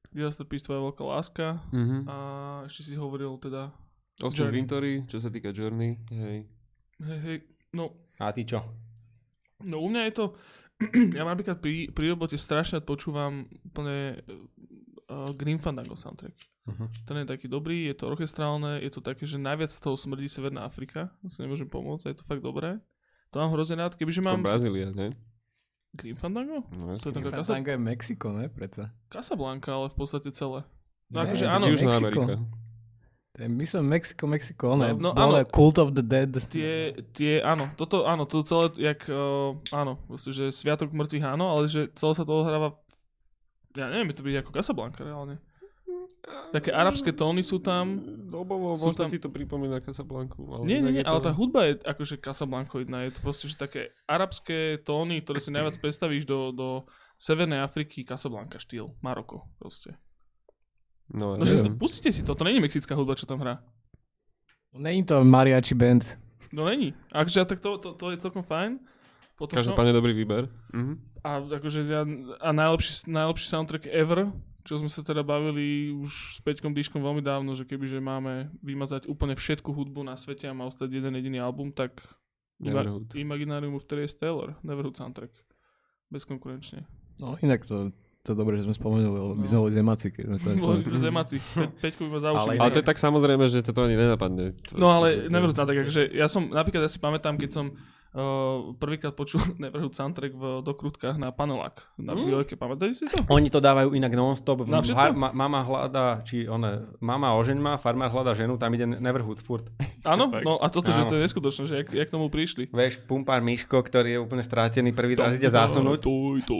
Disaster 0.07 0.43
Peace 0.43 0.61
tvoja 0.61 0.83
veľká 0.83 1.01
láska 1.01 1.47
Mhm. 1.71 1.97
a 2.05 2.15
ešte 2.65 2.85
si 2.85 2.95
hovoril 2.95 3.33
teda, 3.37 3.73
Austin. 4.19 4.53
Wintory, 4.53 5.01
čo 5.05 5.17
sa 5.17 5.27
týka 5.27 5.49
Journey, 5.49 5.97
hej. 6.07 6.45
hej, 6.99 7.19
hej, 7.19 7.37
no, 7.73 7.97
A 8.15 8.29
ty 8.29 8.43
čo? 8.43 8.61
no 9.59 9.79
u 9.79 9.87
mňa 9.87 10.05
je 10.05 10.13
to, 10.13 10.25
ja 11.17 11.23
napríklad 11.23 11.57
pri, 11.57 11.89
pri 11.89 12.05
robote 12.09 12.35
strašne 12.35 12.77
počúvam 12.79 13.45
úplne 13.63 14.21
uh, 15.07 15.29
Green 15.31 15.57
Fandango 15.57 15.93
soundtrack. 15.93 16.33
Uh-huh. 16.63 16.85
Ten 17.03 17.17
je 17.17 17.27
taký 17.27 17.45
dobrý, 17.45 17.85
je 17.85 17.95
to 17.95 18.05
orchestrálne, 18.07 18.77
je 18.77 18.91
to 18.91 18.99
také, 18.99 19.25
že 19.25 19.35
najviac 19.35 19.67
z 19.67 19.79
toho 19.79 19.93
smrdí 19.95 20.25
Severná 20.25 20.61
Afrika, 20.63 21.09
si 21.25 21.41
nemôžem 21.41 21.65
pomôcť, 21.65 22.05
je 22.07 22.17
to 22.17 22.23
fakt 22.23 22.41
dobré. 22.41 22.77
To 23.31 23.39
mám 23.39 23.51
hrozne 23.51 23.79
rád, 23.79 23.95
kebyže 23.95 24.19
To 24.19 24.27
mám... 24.27 24.43
Brazília, 24.43 24.91
ne? 24.91 25.15
Green 25.91 26.15
Fandango? 26.15 26.63
No, 26.71 26.95
To 26.99 27.11
je 27.11 27.11
jasne. 27.11 27.11
taká 27.11 27.29
Casa... 27.31 27.43
Fandango 27.47 27.69
je 27.71 27.79
Mexiko, 27.79 28.27
ne? 28.31 28.45
Preca. 28.47 28.83
Casablanca, 29.07 29.71
ale 29.75 29.87
v 29.91 29.95
podstate 29.95 30.29
celé. 30.31 30.63
No 31.11 31.15
Ne, 31.19 31.23
akože 31.27 31.43
to 31.43 31.51
áno, 31.51 31.65
Južná 31.67 31.91
Mexiko. 31.99 32.21
Amerika. 32.23 32.35
To 33.31 33.37
je, 33.39 33.47
myslím 33.47 33.83
Mexiko, 33.87 34.23
Mexiko, 34.27 34.67
ne? 34.75 34.87
No, 34.95 35.11
No, 35.11 35.15
áno. 35.15 35.43
Cult 35.47 35.79
of 35.79 35.95
the 35.95 36.03
Dead. 36.03 36.31
tie, 36.47 36.95
tie, 37.15 37.39
áno, 37.39 37.71
toto, 37.75 38.03
áno, 38.03 38.23
to 38.27 38.43
celé, 38.43 38.71
jak, 38.79 39.07
uh, 39.07 39.55
áno, 39.71 39.99
proste, 40.07 40.31
že 40.31 40.51
Sviatok 40.51 40.91
mŕtvych, 40.91 41.23
áno, 41.23 41.51
ale 41.51 41.67
že 41.71 41.87
celé 41.95 42.11
sa 42.15 42.23
to 42.27 42.31
ohráva, 42.35 42.75
ja 43.75 43.87
neviem, 43.87 44.11
to 44.11 44.23
byť 44.23 44.43
ako 44.43 44.51
Casablanca 44.51 45.03
reálne. 45.03 45.39
Také 46.51 46.69
arabské 46.69 47.09
tóny 47.11 47.41
sú 47.41 47.57
tam. 47.57 47.97
Dobovo, 48.29 48.77
Sú 48.77 48.93
možno 48.93 49.07
tam- 49.07 49.11
ti 49.11 49.17
to 49.17 49.33
pripomína 49.33 49.81
Casablancu. 49.81 50.45
Ale 50.53 50.63
Nie, 50.69 50.77
nie, 50.77 51.01
nie, 51.01 51.03
ale 51.03 51.17
tá 51.17 51.33
hudba 51.33 51.65
je 51.65 51.81
akože 51.81 52.21
Casablancoidná. 52.21 53.09
Je 53.09 53.15
to 53.17 53.19
proste, 53.25 53.49
že 53.49 53.57
také 53.57 53.89
arabské 54.05 54.77
tóny, 54.85 55.25
ktoré 55.25 55.41
si 55.41 55.49
najviac 55.49 55.81
predstavíš 55.81 56.29
do, 56.29 56.53
do 56.53 56.67
Severnej 57.17 57.61
Afriky, 57.65 58.05
Casablanca 58.05 58.61
štýl, 58.61 58.93
Maroko 59.01 59.49
proste. 59.57 59.97
No, 61.09 61.35
No, 61.35 61.43
že 61.43 61.57
si 61.59 61.63
to, 61.65 61.73
pustite 61.75 62.13
si 62.13 62.21
to, 62.23 62.37
to 62.37 62.43
není 62.45 62.61
mexická 62.61 62.95
hudba, 62.95 63.17
čo 63.17 63.25
tam 63.25 63.41
hrá. 63.41 63.59
Není 64.71 65.03
to 65.03 65.23
mariachi 65.25 65.75
band. 65.75 66.05
No 66.53 66.65
není. 66.65 66.93
Akože 67.11 67.45
tak 67.45 67.59
to, 67.59 67.77
to, 67.77 67.93
to 67.97 68.11
je 68.11 68.17
celkom 68.21 68.43
fajn. 68.43 68.79
Potom? 69.35 69.57
Každopádne 69.57 69.91
dobrý 69.91 70.13
výber. 70.13 70.47
Mhm. 70.71 70.93
A 71.25 71.37
akože 71.41 71.81
a 72.41 72.49
najlepší, 72.53 73.09
najlepší 73.09 73.45
soundtrack 73.49 73.85
ever, 73.89 74.29
čo 74.61 74.77
sme 74.77 74.87
sa 74.87 75.01
teda 75.01 75.21
bavili 75.21 75.65
už 75.91 76.09
s 76.35 76.39
Peťkom 76.39 76.71
Dýškom 76.71 76.97
veľmi 76.97 77.19
dávno, 77.19 77.51
že 77.51 77.63
kebyže 77.63 77.97
máme 77.97 78.49
vymazať 78.59 79.05
úplne 79.05 79.33
všetku 79.33 79.67
hudbu 79.67 80.01
na 80.01 80.13
svete 80.13 80.45
a 80.45 80.53
má 80.53 80.63
ostať 80.63 80.91
jeden 80.91 81.13
jediný 81.13 81.37
album, 81.37 81.69
tak 81.69 81.97
Neverhood. 82.57 83.09
Imaginarium 83.13 83.73
of 83.73 83.83
Terry 83.83 84.05
Taylor, 84.07 84.53
Neverhood 84.61 84.93
soundtrack. 84.93 85.33
Bezkonkurenčne. 86.07 86.85
No 87.17 87.37
inak 87.37 87.63
to, 87.63 87.89
to 88.21 88.27
je 88.27 88.37
dobré, 88.37 88.57
že 88.57 88.65
sme 88.65 88.75
spomenuli, 88.75 89.09
lebo 89.11 89.31
my 89.31 89.41
No. 89.41 89.47
sme 89.47 89.59
boli 89.61 89.73
zemáci, 89.73 90.07
keď 90.09 90.23
sme 90.27 90.37
to 90.37 90.47
Boli 90.57 90.81
Zemáci. 90.91 91.35
Pe- 91.39 91.71
Peťko 91.79 92.01
by 92.03 92.09
ma 92.09 92.19
za 92.19 92.29
uši 92.31 92.47
Ale-. 92.47 92.59
Ale 92.59 92.69
to 92.69 92.79
je 92.79 92.87
tak 92.87 92.97
samozrejme, 92.97 93.43
že 93.47 93.63
to, 93.63 93.71
ani 93.79 93.95
nenapadne. 93.95 94.45
To 94.67 94.75
No 94.75 94.91
ale 94.91 95.25
Neverhood 95.25 95.55
soundtrack, 95.55 95.81
akože 95.85 96.03
ja 96.11 96.27
som, 96.27 96.47
napríklad 96.47 96.83
ja 96.83 96.91
si 96.91 96.97
pamätám, 96.97 97.35
keď 97.35 97.49
som 97.51 97.65
uh, 98.13 98.71
prvýkrát 98.75 99.15
počul 99.15 99.39
Neverhood 99.63 99.95
soundtrack 99.95 100.33
v 100.33 100.43
dokrutkách 100.63 101.15
na 101.15 101.31
panelák. 101.31 101.95
Na 101.99 102.15
chvíľke, 102.15 102.55
pamätáte 102.55 102.95
si 102.95 103.03
to? 103.07 103.23
Oni 103.31 103.47
to 103.47 103.63
dávajú 103.63 103.95
inak 103.95 104.11
non-stop. 104.11 104.67
Na 104.67 104.83
har- 104.83 105.15
ma- 105.15 105.35
mama 105.35 105.61
hľadá, 105.63 106.23
či 106.27 106.47
one, 106.47 106.95
mama 106.99 107.35
ožeň 107.39 107.57
ma, 107.59 107.75
farmár 107.79 108.11
hľadá 108.11 108.35
ženu, 108.35 108.55
tam 108.59 108.71
ide 108.75 108.87
Neverhood 108.87 109.39
furt. 109.39 109.67
Áno, 110.11 110.27
no 110.31 110.57
a 110.57 110.67
toto, 110.67 110.89
že 110.89 111.05
to 111.05 111.15
je 111.15 111.21
neskutočné, 111.29 111.63
že 111.69 111.75
jak, 111.83 111.87
jak 111.93 112.07
k 112.09 112.13
tomu 112.13 112.27
prišli. 112.27 112.67
Vieš, 112.73 113.05
pumpár 113.05 113.39
Miško, 113.45 113.79
ktorý 113.79 114.17
je 114.17 114.19
úplne 114.19 114.41
strátený, 114.41 114.91
prvý 114.91 115.13
raz 115.13 115.37
ide 115.37 115.47
zásunúť. 115.47 116.03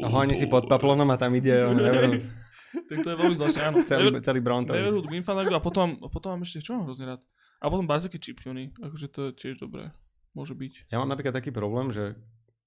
Honí 0.06 0.38
si 0.38 0.45
pod 0.45 0.69
paplonom 0.69 1.10
a 1.10 1.18
tam 1.18 1.34
ide 1.34 1.65
on 1.65 1.76
Neverhood. 1.78 2.22
tak 2.88 3.03
to 3.03 3.07
je 3.11 3.18
veľmi 3.19 3.36
zvláštne, 3.36 3.61
áno. 3.68 3.78
Celý, 3.84 4.03
Never- 4.07 4.23
celý 4.23 4.40
Brontový. 4.40 4.80
Neverhood, 4.80 5.07
Grimfandango 5.10 5.56
a 5.57 5.64
potom, 5.64 5.99
potom 6.07 6.38
mám 6.38 6.41
ešte, 6.48 6.64
čo 6.64 6.78
mám 6.78 6.88
hrozne 6.88 7.15
rád? 7.15 7.22
A 7.61 7.69
potom 7.69 7.86
Barzaki 7.86 8.18
Chiptune, 8.18 8.73
akože 8.80 9.07
to 9.11 9.19
je 9.30 9.32
tiež 9.38 9.61
dobré. 9.61 9.94
Môže 10.32 10.56
byť. 10.56 10.91
Ja 10.91 10.99
mám 11.03 11.12
napríklad 11.12 11.36
taký 11.36 11.52
problém, 11.52 11.91
že 11.91 12.16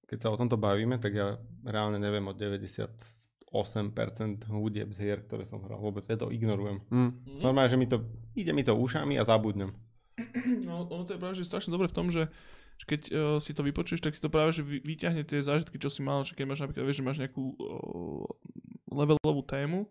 keď 0.05 0.17
sa 0.21 0.29
o 0.29 0.37
tomto 0.37 0.57
bavíme, 0.57 1.01
tak 1.01 1.17
ja 1.17 1.41
reálne 1.65 1.97
neviem 1.97 2.25
od 2.29 2.37
98% 2.37 2.93
hudieb 4.53 4.93
z 4.93 4.97
hier, 5.01 5.19
ktoré 5.25 5.49
som 5.49 5.65
hral. 5.65 5.81
Vôbec, 5.81 6.05
ja 6.05 6.17
to 6.17 6.29
ignorujem. 6.29 6.85
Mm. 6.93 7.41
Normálne, 7.41 7.73
že 7.73 7.79
mi 7.81 7.89
to, 7.89 8.05
ide 8.37 8.53
mi 8.53 8.61
to 8.61 8.77
ušami 8.77 9.17
a 9.17 9.25
zabudnem. 9.25 9.73
No, 10.63 10.87
ono 10.87 11.03
to 11.03 11.17
je 11.17 11.21
práve 11.21 11.35
že 11.35 11.43
strašne 11.47 11.75
dobre 11.75 11.91
v 11.91 11.95
tom, 11.97 12.07
že, 12.07 12.31
že 12.79 12.85
keď 12.87 13.01
uh, 13.11 13.37
si 13.43 13.51
to 13.51 13.65
vypočuješ, 13.65 13.99
tak 13.99 14.15
ti 14.15 14.21
to 14.23 14.31
práve 14.31 14.55
že 14.55 14.63
vy, 14.63 14.79
vyťahne 14.79 15.27
tie 15.27 15.43
zážitky, 15.43 15.75
čo 15.75 15.91
si 15.91 15.99
mal, 16.05 16.23
že 16.23 16.37
keď 16.37 16.45
máš 16.47 16.61
napríklad, 16.63 16.85
vieš, 16.87 17.03
že 17.03 17.07
máš 17.07 17.19
nejakú 17.19 17.43
uh, 17.57 18.23
levelovú 18.95 19.43
tému, 19.43 19.89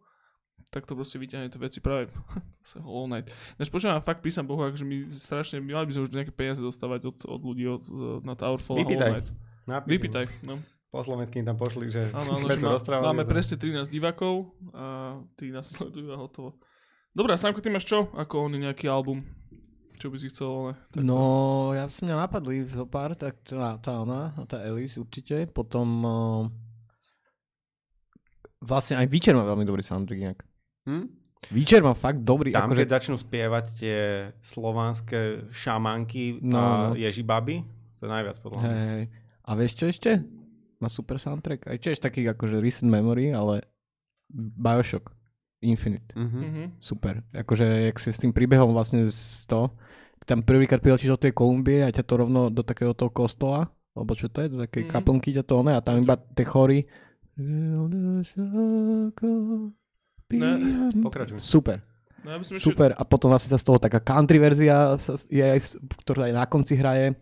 tak 0.75 0.83
to 0.83 0.93
proste 0.93 1.15
vyťahne 1.15 1.47
tie 1.47 1.57
veci 1.57 1.79
práve 1.79 2.11
zase 2.61 2.83
Hollow 2.83 3.07
Knight. 3.07 3.31
Než 3.57 3.71
počujem, 3.71 3.95
fakt 4.03 4.19
písam 4.19 4.43
Bohu, 4.43 4.59
akože 4.61 4.83
my 4.83 5.07
strašne, 5.15 5.63
mali 5.63 5.87
by 5.87 5.93
sme 5.95 6.03
už 6.03 6.11
nejaké 6.11 6.35
peniaze 6.35 6.59
dostávať 6.59 7.15
od, 7.15 7.19
od 7.25 7.41
ľudí 7.41 7.71
od, 7.71 7.87
na 8.21 8.35
Towerfall 8.35 8.77
a 8.77 8.83
Hollow. 8.83 8.99
Knight. 9.15 9.29
Napíš 9.65 9.91
Vypýtaj, 9.95 10.27
no. 10.45 10.59
Po 10.91 11.01
slovensky 11.01 11.39
im 11.39 11.47
tam 11.47 11.55
pošli, 11.55 11.91
že 11.91 12.11
Áno, 12.11 12.35
áno, 12.35 12.43
sme 12.43 12.53
že 12.53 12.61
sa 12.61 12.67
má, 12.67 12.75
rozprávali. 12.75 13.07
máme 13.09 13.23
to- 13.23 13.31
presne 13.31 13.55
13 13.57 13.87
divákov 13.89 14.35
a 14.71 14.85
tí 15.39 15.55
nás 15.55 15.67
sledujú 15.67 16.11
a 16.11 16.19
hotovo. 16.19 16.59
Dobre, 17.11 17.31
a 17.31 17.39
Samko, 17.39 17.59
ty 17.59 17.71
máš 17.71 17.87
čo? 17.87 18.11
Ako 18.13 18.45
on 18.45 18.59
nejaký 18.59 18.91
album? 18.91 19.23
Čo 19.95 20.11
by 20.11 20.19
si 20.19 20.27
chcel, 20.27 20.51
ale... 20.51 20.71
Tak 20.91 21.01
No, 21.01 21.23
ja 21.71 21.87
som 21.87 22.07
mňa 22.07 22.19
napadli 22.21 22.67
zo 22.67 22.83
pár, 22.85 23.15
tak 23.15 23.39
tá, 23.41 23.79
tá 23.79 24.03
ona, 24.03 24.35
tá 24.45 24.59
Alice 24.61 24.99
určite. 24.99 25.47
Potom 25.47 25.87
uh, 26.03 26.43
vlastne 28.59 28.99
aj 28.99 29.07
Witcher 29.07 29.35
má 29.35 29.45
veľmi 29.45 29.63
dobrý 29.63 29.81
soundtrack 29.81 30.21
inak. 30.21 30.39
Hm? 30.85 31.05
Witcher 31.47 31.81
má 31.81 31.93
fakt 31.93 32.20
dobrý, 32.20 32.51
Tam, 32.51 32.69
akože, 32.69 32.81
keď 32.81 32.90
začnú 32.90 33.16
spievať 33.16 33.65
tie 33.77 33.98
slovanské 34.40 35.20
šamanky 35.51 36.40
No, 36.40 36.56
a 36.56 36.65
no. 36.86 36.94
ježibaby, 36.94 37.61
to 37.94 38.05
je 38.05 38.11
najviac 38.11 38.36
podľa 38.39 38.59
mňa. 38.59 38.65
hej, 38.66 38.81
hej. 38.90 39.05
A 39.43 39.51
vieš 39.52 39.73
čo 39.74 39.85
ešte? 39.86 40.11
Má 40.78 40.89
super 40.89 41.16
soundtrack. 41.16 41.66
Aj 41.66 41.77
tiež 41.77 41.98
taký 41.98 42.24
akože 42.27 42.56
recent 42.59 42.89
memory, 42.89 43.28
ale 43.31 43.61
Bioshock 44.31 45.12
Infinite. 45.61 46.12
Mhm. 46.15 46.39
Mhm. 46.40 46.65
Super. 46.78 47.20
Akože, 47.31 47.65
jak 47.86 47.97
si 47.97 48.09
s 48.09 48.19
tým 48.19 48.32
príbehom 48.32 48.73
vlastne 48.73 49.05
z 49.05 49.44
to, 49.44 49.69
tam 50.24 50.40
prvýkrát 50.40 50.81
priletíš 50.81 51.09
do 51.11 51.20
tej 51.20 51.32
Kolumbie 51.32 51.81
a 51.81 51.93
ťa 51.93 52.01
to 52.02 52.15
rovno 52.16 52.48
do 52.48 52.61
takého 52.61 52.93
toho 52.93 53.09
kostola, 53.09 53.69
alebo 53.93 54.16
čo 54.16 54.28
to 54.28 54.40
je, 54.40 54.48
do 54.48 54.59
takej 54.59 54.82
Mhm. 54.82 54.90
kaplnky 54.90 55.31
ťa 55.31 55.44
to 55.44 55.55
one 55.55 55.70
a 55.70 55.81
tam 55.81 56.01
iba 56.01 56.16
tie 56.16 56.47
chory. 56.47 56.89
Ne, 60.31 60.51
Pokračuj. 61.01 61.39
Super, 61.39 61.85
No 62.25 62.33
ja 62.33 62.39
ešte... 62.41 62.57
super. 62.57 62.91
A 62.91 63.05
potom 63.05 63.29
vlastne 63.29 63.53
sa 63.53 63.61
z 63.61 63.65
toho 63.65 63.77
taká 63.77 64.01
country 64.01 64.39
verzia, 64.39 64.97
je 65.29 65.45
aj, 65.45 65.61
ktorá 66.01 66.25
aj 66.25 66.35
na 66.35 66.45
konci 66.45 66.73
hraje. 66.73 67.13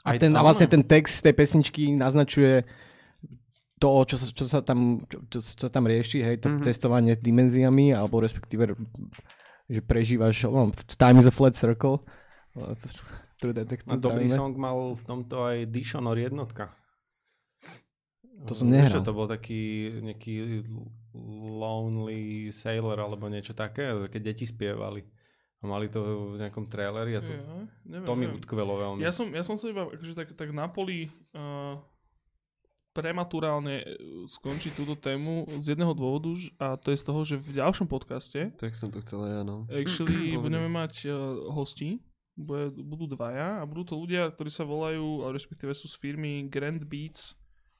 A, 0.00 0.16
Aj- 0.16 0.18
ten, 0.18 0.32
a 0.32 0.40
vlastne 0.40 0.64
ten 0.64 0.80
text 0.80 1.20
tej 1.20 1.36
pesničky 1.36 1.92
naznačuje 1.92 2.64
to, 3.76 3.90
čo 4.04 4.16
sa, 4.16 4.26
čo 4.26 4.44
sa, 4.48 4.58
tam, 4.58 5.04
čo, 5.04 5.20
čo, 5.28 5.38
čo 5.44 5.60
sa 5.60 5.68
tam 5.68 5.84
rieši, 5.84 6.18
hej, 6.18 6.36
to 6.38 6.48
Mhm. 6.48 6.64
cestovanie 6.64 7.12
s 7.12 7.20
dimenziami, 7.20 7.92
alebo 7.92 8.18
respektíve, 8.18 8.72
že 9.66 9.80
prežívaš, 9.80 10.48
no, 10.48 10.72
time 10.90 11.20
is 11.20 11.28
a 11.28 11.34
flat 11.34 11.52
circle. 11.52 12.00
True 13.38 13.52
A 13.52 13.60
Detective 13.60 14.00
dobrý 14.00 14.26
pravíme. 14.26 14.34
song 14.34 14.56
mal 14.56 14.74
v 14.90 15.02
tomto 15.04 15.36
aj 15.44 15.68
Dishonor 15.68 16.16
jednotka. 16.16 16.72
To 18.46 18.54
som 18.54 18.66
nehral. 18.66 18.90
čo 18.90 19.02
to 19.02 19.12
bol 19.12 19.26
taký 19.26 19.60
nejaký 20.00 20.62
lonely 21.58 22.54
sailor 22.54 22.98
alebo 23.02 23.26
niečo 23.26 23.52
také, 23.52 23.90
keď 24.08 24.20
deti 24.32 24.46
spievali. 24.46 25.02
A 25.58 25.66
mali 25.66 25.90
to 25.90 25.98
v 26.34 26.38
nejakom 26.38 26.70
traileri 26.70 27.18
a 27.18 27.20
to, 27.20 27.34
Ja, 27.34 27.42
neviem, 27.82 28.06
to 28.06 28.12
mi 28.14 28.26
neviem. 28.30 28.38
utkvelo 28.38 28.74
veľmi. 28.78 29.02
Ja 29.02 29.10
som, 29.10 29.26
ja 29.34 29.42
som 29.42 29.58
sa 29.58 29.66
iba 29.66 29.90
akože 29.90 30.14
tak, 30.14 30.30
tak 30.38 30.54
na 30.54 30.70
poli 30.70 31.10
uh, 31.34 31.74
prematurálne 32.94 33.82
eh, 33.82 33.86
skončiť 34.26 34.72
túto 34.78 34.94
tému 34.94 35.46
z 35.58 35.74
jedného 35.74 35.94
dôvodu, 35.98 36.34
a 36.62 36.74
to 36.78 36.94
je 36.94 36.98
z 36.98 37.04
toho, 37.06 37.20
že 37.26 37.34
v 37.38 37.58
ďalšom 37.58 37.86
podcaste 37.90 38.54
Tak 38.58 38.74
som 38.74 38.90
to 38.90 39.02
chcel 39.02 39.22
aj 39.26 39.32
ja, 39.34 39.42
no. 39.42 39.66
actually 39.70 40.34
budeme 40.46 40.66
mať 40.70 41.10
uh, 41.10 41.50
hostí, 41.54 42.02
bude, 42.38 42.70
budú 42.74 43.10
dvaja 43.10 43.58
a 43.58 43.66
budú 43.66 43.82
to 43.82 43.94
ľudia, 43.98 44.30
ktorí 44.30 44.50
sa 44.50 44.62
volajú, 44.62 45.26
ale 45.26 45.34
respektíve 45.38 45.74
sú 45.74 45.90
z 45.90 45.98
firmy 45.98 46.46
Grand 46.46 46.82
Beats 46.86 47.34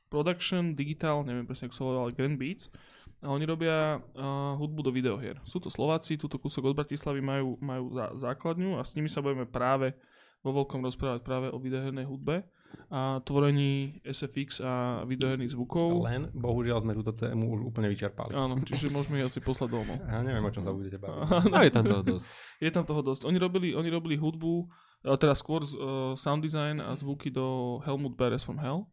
Production 0.08 0.72
Digital, 0.72 1.22
neviem 1.22 1.44
presne, 1.44 1.68
ako 1.68 1.76
sa 1.76 1.84
volá, 1.84 1.98
ale 2.08 2.16
Grand 2.16 2.34
Beats. 2.34 2.72
A 3.18 3.34
oni 3.34 3.44
robia 3.50 3.98
uh, 3.98 4.54
hudbu 4.54 4.80
do 4.86 4.92
videohier. 4.94 5.42
Sú 5.42 5.58
to 5.58 5.66
Slováci, 5.66 6.14
túto 6.14 6.38
kúsok 6.38 6.70
od 6.70 6.78
Bratislavy 6.78 7.18
majú, 7.18 7.58
majú 7.58 7.90
zá, 7.90 8.14
základňu 8.14 8.78
a 8.78 8.86
s 8.86 8.94
nimi 8.94 9.10
sa 9.10 9.18
budeme 9.18 9.42
práve 9.42 9.98
vo 10.38 10.54
veľkom 10.54 10.86
rozprávať 10.86 11.26
práve 11.26 11.50
o 11.50 11.58
videohernej 11.58 12.06
hudbe 12.06 12.46
a 12.88 13.18
tvorení 13.26 14.00
SFX 14.06 14.62
a 14.62 15.02
videoherných 15.02 15.50
zvukov. 15.52 16.04
Len, 16.06 16.30
bohužiaľ 16.30 16.84
sme 16.84 16.94
túto 16.94 17.10
tému 17.10 17.58
už 17.58 17.60
úplne 17.68 17.90
vyčerpali. 17.90 18.38
Áno, 18.38 18.54
čiže 18.62 18.92
môžeme 18.92 19.18
ich 19.18 19.28
asi 19.28 19.42
poslať 19.42 19.68
domov. 19.72 19.98
Ja 20.06 20.22
neviem, 20.22 20.44
o 20.44 20.52
čom 20.52 20.62
sa 20.62 20.72
budete 20.72 21.00
baviť. 21.00 21.18
No 21.52 21.58
je 21.64 21.72
tam 21.72 21.84
toho 21.84 22.02
dosť. 22.06 22.24
Je 22.62 22.70
tam 22.70 22.84
toho 22.86 23.02
dosť. 23.02 23.22
Oni 23.26 23.38
robili, 23.40 23.74
oni 23.74 23.88
robili 23.90 24.14
hudbu, 24.14 24.68
eh, 25.04 25.16
teda 25.18 25.34
skôr 25.34 25.64
uh, 25.64 26.14
sound 26.14 26.44
design 26.44 26.78
a 26.78 26.94
zvuky 26.94 27.34
do 27.34 27.78
Helmut 27.82 28.14
Beres 28.14 28.46
from 28.46 28.62
Hell, 28.62 28.86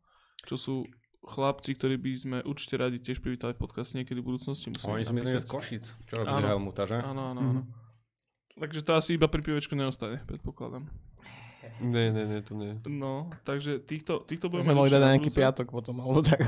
čo 0.43 0.57
sú 0.57 0.75
chlapci, 1.25 1.73
ktorí 1.73 1.97
by 1.97 2.11
sme 2.15 2.37
určite 2.45 2.77
radi 2.77 3.01
tiež 3.01 3.17
privítali 3.19 3.51
v 3.51 3.59
podcaste 3.59 3.97
niekedy 3.97 4.21
v 4.21 4.29
budúcnosti. 4.29 4.69
Musíme 4.69 4.93
Oni 4.93 5.03
sú 5.03 5.13
myslím, 5.13 5.33
že 5.33 5.41
z. 5.41 5.49
Košic, 5.49 5.83
čo 6.05 6.13
robili 6.21 6.37
Áno. 6.37 6.47
Helmuta, 6.47 6.85
že? 6.85 7.01
Áno, 7.01 7.33
áno, 7.33 7.41
áno. 7.41 7.61
Takže 8.55 8.85
to 8.85 8.95
asi 8.95 9.17
iba 9.17 9.27
pri 9.27 9.41
pivečku 9.41 9.73
neostane, 9.73 10.23
predpokladám. 10.23 10.87
Ne, 11.81 12.07
ne, 12.07 12.23
ne, 12.23 12.39
to 12.39 12.55
nie. 12.55 12.77
No, 12.87 13.27
takže 13.43 13.83
týchto, 13.83 14.23
týchto 14.23 14.47
budeme 14.47 14.71
Môžeme 14.71 14.79
mali 14.79 14.93
dať 14.95 15.01
na 15.01 15.09
nejaký 15.11 15.27
budúce. 15.27 15.41
piatok 15.43 15.67
potom, 15.73 15.95
alebo 15.99 16.21
tak. 16.23 16.39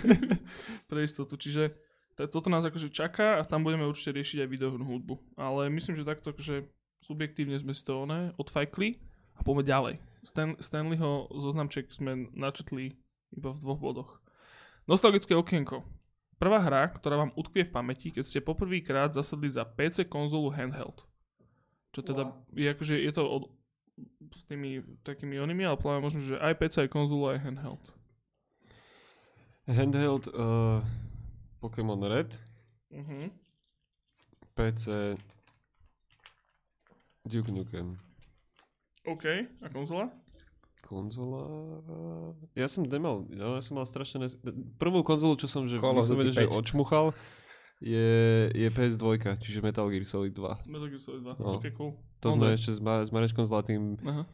pre 0.88 1.04
istotu. 1.04 1.36
Čiže 1.36 1.74
t- 2.16 2.30
toto 2.30 2.48
nás 2.48 2.64
akože 2.64 2.88
čaká 2.88 3.36
a 3.36 3.44
tam 3.44 3.66
budeme 3.66 3.84
určite 3.84 4.16
riešiť 4.16 4.46
aj 4.46 4.48
videohrnú 4.48 4.86
hudbu. 4.86 5.14
Ale 5.36 5.68
myslím, 5.68 5.98
že 5.98 6.08
takto 6.08 6.32
akože 6.32 6.64
subjektívne 7.04 7.58
sme 7.58 7.76
si 7.76 7.82
to 7.84 8.00
one 8.00 8.32
odfajkli 8.40 8.96
a 9.36 9.44
poďme 9.44 9.64
ďalej. 9.66 9.94
Stan- 10.24 10.56
Stanleyho 10.56 11.28
zoznamček 11.36 11.92
sme 11.92 12.30
načetli 12.32 12.96
iba 13.32 13.50
v 13.50 13.60
dvoch 13.62 13.80
bodoch. 13.80 14.10
Nostalgické 14.86 15.34
okienko. 15.34 15.82
Prvá 16.36 16.60
hra, 16.60 16.92
ktorá 16.92 17.16
vám 17.16 17.32
utkvie 17.32 17.64
v 17.64 17.74
pamäti, 17.74 18.12
keď 18.12 18.24
ste 18.28 18.44
poprvýkrát 18.44 19.16
zasadli 19.16 19.48
za 19.48 19.64
PC 19.64 20.04
konzolu 20.06 20.52
handheld. 20.52 21.02
Čo 21.96 22.04
teda 22.04 22.28
je 22.52 22.68
akože, 22.68 22.94
je 23.00 23.12
to 23.16 23.24
od, 23.24 23.42
s 24.36 24.44
tými 24.44 24.84
takými 25.00 25.40
onými, 25.40 25.64
ale 25.64 25.80
plánujem 25.80 26.04
možno, 26.04 26.20
že 26.20 26.36
aj 26.36 26.60
PC, 26.60 26.74
aj 26.84 26.90
konzolu, 26.92 27.32
aj 27.32 27.40
handheld. 27.40 27.84
Handheld 29.66 30.28
uh, 30.30 30.84
Pokémon 31.58 31.98
Red, 32.04 32.36
Mhm. 32.92 33.32
PC 34.54 35.16
Duke 37.26 37.52
Nukem. 37.52 37.98
OK, 39.04 39.24
a 39.62 39.68
konzola? 39.68 40.08
Konzola... 40.86 41.42
Ja 42.54 42.70
som 42.70 42.86
nemal, 42.86 43.26
ja 43.34 43.58
som 43.58 43.74
mal 43.74 43.86
strašne... 43.90 44.22
Nes... 44.22 44.38
Prvú 44.78 45.02
konzolu, 45.02 45.34
čo 45.34 45.50
som 45.50 45.66
že 45.66 45.82
Call 45.82 45.98
vyslovene, 45.98 46.30
Duty 46.30 46.46
že 46.46 46.46
5. 46.46 46.58
odčmuchal, 46.62 47.06
je, 47.82 48.10
je 48.54 48.68
PS2, 48.70 49.18
čiže 49.42 49.58
Metal 49.60 49.84
Gear 49.90 50.06
Solid 50.06 50.30
2. 50.32 50.70
Metal 50.70 50.86
Gear 50.86 51.02
Solid 51.02 51.26
2. 51.26 51.42
No. 51.42 51.58
OK, 51.58 51.74
cool. 51.74 51.98
To 52.22 52.32
sme 52.32 52.54
ešte 52.54 52.72
s, 52.72 52.80
Ma- 52.80 53.02
s 53.02 53.10
Marečkom 53.10 53.42
Zlatým, 53.44 53.98
Aha. 54.06 54.24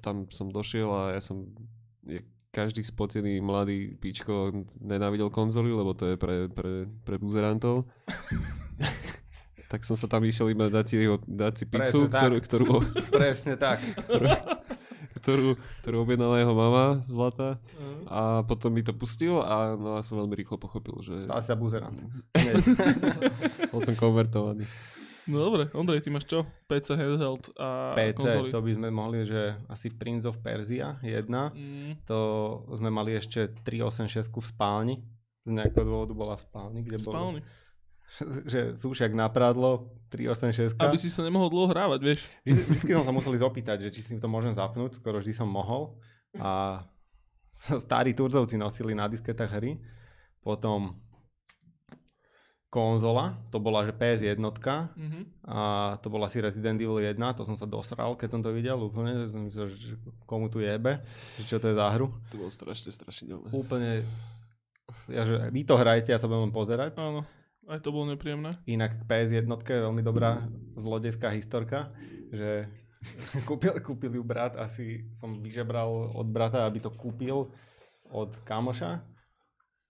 tam 0.00 0.24
som 0.32 0.48
došiel 0.48 0.88
a 0.88 1.14
ja 1.14 1.20
som, 1.22 1.46
je, 2.02 2.24
každý 2.48 2.80
spotený 2.82 3.38
mladý 3.38 3.94
píčko 4.00 4.64
nenávidel 4.80 5.28
konzoly, 5.28 5.68
lebo 5.70 5.92
to 5.94 6.10
je 6.10 6.16
pre, 6.16 6.48
pre, 6.48 6.88
pre 7.04 7.16
buzerantov. 7.20 7.86
tak 9.70 9.84
som 9.84 10.00
sa 10.00 10.08
tam 10.08 10.24
išiel 10.24 10.48
iba 10.48 10.72
dať 10.72 10.84
si, 10.88 10.94
jeho- 10.96 11.20
dať 11.28 11.52
si 11.54 11.64
pizzu, 11.68 12.08
Presne 12.08 12.10
tak. 12.10 12.20
ktorú, 12.24 12.36
ktorú, 12.40 12.66
Presne 13.12 13.54
tak. 13.60 13.78
ktorú, 13.84 14.26
ktorú 15.18 15.96
objednala 15.98 16.38
jeho 16.38 16.52
mama 16.52 17.02
zlata. 17.04 17.58
Aha. 17.58 17.94
A 18.06 18.20
potom 18.42 18.70
mi 18.70 18.80
to 18.80 18.92
pustil 18.92 19.38
a 19.38 19.74
no 19.74 19.94
a 19.94 20.02
som 20.02 20.16
veľmi 20.16 20.34
rýchlo 20.34 20.56
pochopil, 20.56 20.98
že 21.00 21.24
Stal 21.24 21.42
sa 21.42 21.54
buzerant. 21.54 21.98
bol 23.72 23.80
som 23.80 23.94
konvertovaný. 23.94 24.64
No 25.28 25.44
dobre, 25.44 25.68
Ondrej, 25.70 26.00
ty 26.00 26.08
máš 26.08 26.24
čo? 26.24 26.40
PC, 26.64 26.96
handheld 26.96 27.52
a 27.54 27.92
PC, 27.92 28.16
konzoly. 28.16 28.48
to 28.48 28.64
by 28.64 28.72
sme 28.72 28.88
mohli, 28.88 29.18
že 29.22 29.60
asi 29.68 29.92
Prince 29.92 30.24
of 30.24 30.40
Persia 30.40 30.96
1, 31.02 31.28
Mm, 31.28 32.00
to 32.02 32.18
sme 32.72 32.88
mali 32.88 33.12
ešte 33.12 33.52
386 33.60 34.32
v 34.32 34.40
spálni. 34.40 34.96
Z 35.44 35.52
nejakého 35.52 35.84
dôvodu 35.84 36.12
bola 36.12 36.34
v 36.34 36.42
spálni, 36.42 36.80
kde 36.80 36.96
spálny. 36.98 37.40
bolo, 37.40 37.67
že 38.52 38.72
súšiak 38.74 39.12
na 39.12 39.28
prádlo, 39.28 39.92
386. 40.08 40.80
Aby 40.80 40.96
si 40.96 41.12
sa 41.12 41.20
nemohol 41.20 41.52
dlho 41.52 41.68
hrávať, 41.68 42.00
vieš. 42.00 42.20
Vždy, 42.42 42.62
vždy 42.80 42.92
som 42.96 43.04
sa 43.04 43.12
musel 43.12 43.36
opýtať, 43.44 43.84
že 43.84 43.90
či 43.92 44.00
si 44.00 44.12
to 44.16 44.28
môžem 44.28 44.56
zapnúť, 44.56 44.96
skoro 44.96 45.20
vždy 45.20 45.36
som 45.36 45.48
mohol. 45.48 46.00
A 46.40 46.82
starí 47.84 48.16
Turzovci 48.16 48.56
nosili 48.56 48.96
na 48.96 49.04
disketách 49.06 49.52
hry. 49.52 49.76
Potom 50.40 50.96
konzola, 52.68 53.32
to 53.48 53.56
bola 53.56 53.80
že 53.88 53.96
PS1 53.96 54.36
Mhm. 54.92 55.20
a 55.48 55.58
to 56.04 56.12
bola 56.12 56.28
asi 56.28 56.36
Resident 56.44 56.76
Evil 56.76 57.00
1, 57.00 57.16
to 57.32 57.40
som 57.40 57.56
sa 57.56 57.64
dosral, 57.64 58.12
keď 58.12 58.28
som 58.28 58.40
to 58.44 58.52
videl 58.52 58.76
úplne, 58.76 59.24
že 59.24 59.32
som 59.32 59.40
myslel, 59.40 59.72
že 59.72 59.96
komu 60.28 60.52
tu 60.52 60.60
jebe, 60.60 61.00
že 61.40 61.48
čo 61.48 61.56
to 61.56 61.72
je 61.72 61.76
za 61.80 61.88
hru. 61.96 62.12
To 62.28 62.36
bolo 62.36 62.52
strašne 62.52 62.92
strašidelné. 62.92 63.48
Úplne, 63.56 64.04
ja, 65.08 65.24
že 65.24 65.48
vy 65.48 65.64
to 65.64 65.80
hrajte, 65.80 66.12
ja 66.12 66.20
sa 66.20 66.28
budem 66.28 66.52
len 66.52 66.54
pozerať. 66.54 66.92
Áno, 67.00 67.24
aj 67.68 67.84
to 67.84 67.92
bolo 67.92 68.08
nepríjemné. 68.08 68.48
Inak 68.64 69.04
k 69.04 69.06
PS1 69.06 69.44
je 69.44 69.84
veľmi 69.84 70.00
dobrá 70.00 70.48
zlodejská 70.80 71.28
historka, 71.36 71.92
že 72.32 72.66
kúpil, 73.48 73.76
kúpil 73.84 74.18
ju 74.18 74.24
brat, 74.24 74.56
asi 74.56 75.06
som 75.12 75.38
vyžebral 75.38 76.16
od 76.16 76.26
brata, 76.26 76.64
aby 76.64 76.80
to 76.80 76.90
kúpil 76.90 77.52
od 78.08 78.32
kamoša 78.48 79.04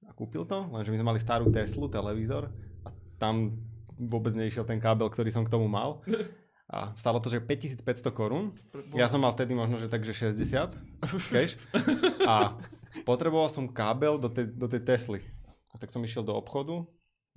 a 0.04 0.10
kúpil 0.12 0.42
to, 0.44 0.66
lenže 0.74 0.90
my 0.90 0.98
sme 0.98 1.10
mali 1.14 1.20
starú 1.22 1.48
Teslu, 1.54 1.86
televízor 1.86 2.50
a 2.82 2.90
tam 3.16 3.54
vôbec 3.98 4.34
neišiel 4.34 4.66
ten 4.66 4.82
kábel, 4.82 5.06
ktorý 5.10 5.30
som 5.30 5.46
k 5.46 5.52
tomu 5.52 5.70
mal. 5.70 6.02
A 6.68 6.92
stalo 7.00 7.16
to, 7.16 7.32
že 7.32 7.40
5500 7.40 8.12
korún. 8.12 8.52
Ja 8.92 9.08
som 9.08 9.24
mal 9.24 9.32
vtedy 9.32 9.56
možno, 9.56 9.80
že 9.80 9.88
takže 9.88 10.12
60, 10.12 10.76
vieš? 11.32 11.56
A 12.28 12.60
potreboval 13.08 13.48
som 13.48 13.72
kábel 13.72 14.20
do 14.20 14.28
tej, 14.28 14.52
do 14.52 14.68
tej 14.68 14.84
Tesly. 14.84 15.24
A 15.72 15.80
tak 15.80 15.88
som 15.88 16.04
išiel 16.04 16.20
do 16.20 16.36
obchodu, 16.36 16.84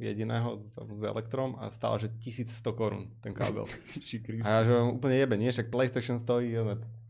jediného 0.02 0.58
s, 0.58 0.74
s 0.74 1.04
elektrom 1.06 1.56
a 1.62 1.70
stál, 1.70 2.02
že 2.02 2.10
1100 2.10 2.50
korún 2.74 3.14
ten 3.22 3.32
kábel. 3.38 3.70
a 4.46 4.50
ja 4.50 4.60
že 4.66 4.74
úplne 4.82 5.16
jebe, 5.22 5.38
nie? 5.38 5.54
Však 5.54 5.70
PlayStation 5.70 6.18
stojí 6.18 6.58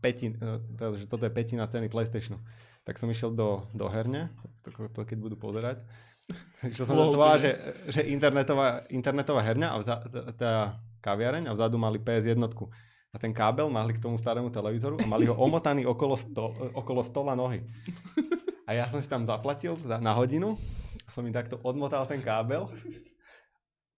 petin, 0.04 0.36
to, 0.76 0.94
že 0.94 1.08
toto 1.08 1.24
je 1.24 1.32
petina 1.32 1.64
ceny 1.64 1.88
PlayStationu. 1.88 2.36
Tak 2.84 2.98
som 3.00 3.08
išiel 3.08 3.32
do, 3.32 3.64
do 3.72 3.86
herne, 3.88 4.28
to, 4.66 4.70
to 4.92 5.00
keď 5.08 5.18
budú 5.18 5.36
pozerať. 5.40 5.80
Čo 6.76 6.86
som 6.86 6.94
to 6.94 7.16
volá, 7.16 7.40
že, 7.40 7.56
že 7.88 8.04
internetová, 8.06 8.86
internetová 8.92 9.40
herňa 9.42 9.68
a 9.72 9.76
vza, 9.80 9.96
tá 10.36 10.52
kaviareň 11.02 11.50
a 11.50 11.56
vzadu 11.56 11.80
mali 11.80 11.98
PS1. 11.98 12.38
A 13.12 13.16
ten 13.20 13.32
kábel 13.34 13.68
mali 13.68 13.92
k 13.92 14.00
tomu 14.00 14.16
starému 14.16 14.48
televízoru 14.48 14.96
a 14.96 15.04
mali 15.04 15.28
ho 15.28 15.36
omotaný 15.36 15.84
okolo, 15.84 16.16
sto, 16.16 16.48
okolo 16.72 17.04
stola 17.04 17.36
nohy. 17.36 17.60
A 18.62 18.78
ja 18.78 18.86
som 18.86 19.02
si 19.02 19.10
tam 19.10 19.26
zaplatil 19.26 19.74
za, 19.84 19.98
na 19.98 20.14
hodinu 20.14 20.54
som 21.12 21.22
im 21.28 21.34
takto 21.36 21.60
odmotal 21.60 22.08
ten 22.08 22.24
kábel. 22.24 22.72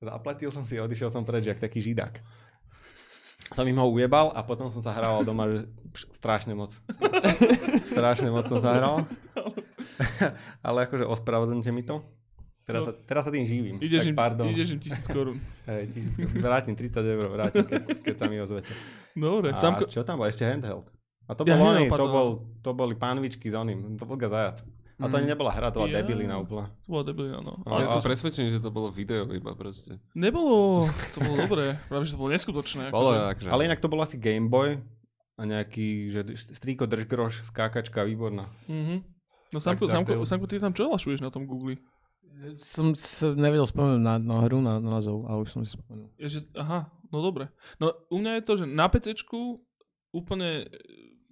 Zaplatil 0.02 0.50
som 0.50 0.66
si 0.66 0.76
odišiel 0.76 1.08
som 1.08 1.22
preč, 1.22 1.46
jak 1.46 1.62
taký 1.62 1.80
židák. 1.80 2.18
Som 3.54 3.68
im 3.70 3.78
ho 3.78 3.86
ujebal 3.88 4.34
a 4.34 4.42
potom 4.42 4.66
som 4.68 4.82
sa 4.82 4.90
hral 4.90 5.22
doma, 5.22 5.46
že 5.46 5.58
strašne 6.16 6.52
moc. 6.56 6.74
strašne 7.92 8.28
moc 8.34 8.50
som 8.50 8.58
sa 8.58 8.76
hral. 8.76 8.96
Ale 10.66 10.90
akože 10.90 11.06
ospravedlňte 11.06 11.70
mi 11.70 11.86
to. 11.86 12.02
Teraz, 12.64 12.88
sa, 12.88 12.92
teraz 12.96 13.28
sa 13.28 13.30
tým 13.30 13.44
živím. 13.44 13.76
Ideš 13.76 14.08
tak 14.08 14.10
im, 14.10 14.16
pardon. 14.16 14.48
ideš 14.48 14.72
im 14.72 14.80
tisíc 14.80 15.04
korún. 15.04 15.36
Tisíc, 15.92 16.16
vrátim 16.40 16.72
30 16.72 16.96
eur, 17.04 17.28
vrátim, 17.28 17.60
keď, 17.68 18.00
keď 18.00 18.14
sa 18.16 18.24
mi 18.24 18.40
ozvete. 18.40 18.72
Dobre, 19.12 19.52
A 19.52 19.56
Samko, 19.60 19.84
čo 19.84 20.00
tam 20.00 20.24
bol? 20.24 20.32
Ešte 20.32 20.48
handheld. 20.48 20.88
A 21.28 21.36
to, 21.36 21.44
Ja, 21.44 21.60
bol 21.60 21.76
handheld, 21.76 21.92
oný, 21.92 22.00
to, 22.00 22.06
bol, 22.08 22.28
to 22.64 22.70
boli 22.72 22.96
pánvičky 22.96 23.52
s 23.52 23.56
oným, 23.56 24.00
to 24.00 24.08
bol 24.08 24.16
zajac. 24.16 24.64
A 24.96 25.08
to 25.08 25.16
ani 25.16 25.26
nebola 25.26 25.50
hra, 25.50 25.68
to 25.68 25.80
bola 25.80 25.90
Ja. 25.90 26.00
debilina 26.00 26.38
úplná. 26.38 26.70
to 26.80 26.88
bolo 26.88 27.02
debilina, 27.02 27.38
no. 27.38 27.58
No, 27.58 27.66
Ja 27.66 27.82
Ale 27.82 27.90
som 27.90 27.98
presvedčený, 27.98 28.48
že 28.52 28.60
to 28.60 28.70
bolo 28.70 28.88
video 28.88 29.26
iba 29.26 29.50
proste. 29.52 29.98
nebolo, 30.14 30.86
to 31.10 31.18
bolo 31.18 31.34
dobré, 31.44 31.78
práve 31.86 32.06
že 32.06 32.14
to 32.14 32.20
bolo 32.20 32.30
neskutočné. 32.30 32.88
Bolo 32.88 33.10
akože. 33.10 33.22
akože... 33.34 33.48
Ale 33.50 33.62
inak 33.64 33.78
to 33.78 33.90
bol 33.90 33.98
asi 33.98 34.14
Game 34.16 34.46
Boy 34.46 34.78
a 35.34 35.42
nejaký, 35.42 36.08
že 36.08 36.20
strýko 36.54 36.86
držgroš, 36.86 37.42
skákačka, 37.48 38.06
výborná. 38.06 38.46
Mhm. 38.70 39.02
No 39.50 39.58
Samko, 39.58 39.86
Tak 39.86 39.94
Samko. 40.02 40.12
Samko, 40.22 40.46
ty 40.46 40.58
tam 40.58 40.70
čo 40.70 40.86
lašuješ 40.88 41.18
na 41.20 41.30
tom 41.30 41.42
Google? 41.44 41.78
Som 42.54 42.94
sa 42.94 43.30
nevedel 43.30 43.62
spomenúť 43.62 43.98
na, 43.98 44.18
na 44.18 44.42
hru, 44.42 44.58
na, 44.58 44.78
na 44.78 44.98
názov, 44.98 45.22
ale 45.26 45.46
už 45.46 45.50
som 45.50 45.62
si 45.62 45.70
spomenul. 45.70 46.10
Je, 46.18 46.26
že, 46.28 46.40
aha, 46.52 46.90
no 47.08 47.22
dobre. 47.22 47.46
No 47.78 47.94
u 48.10 48.18
mňa 48.18 48.38
je 48.38 48.42
to, 48.42 48.52
že 48.58 48.66
na 48.66 48.90
PCčku 48.90 49.62
úplne 50.10 50.66
e, 50.66 50.78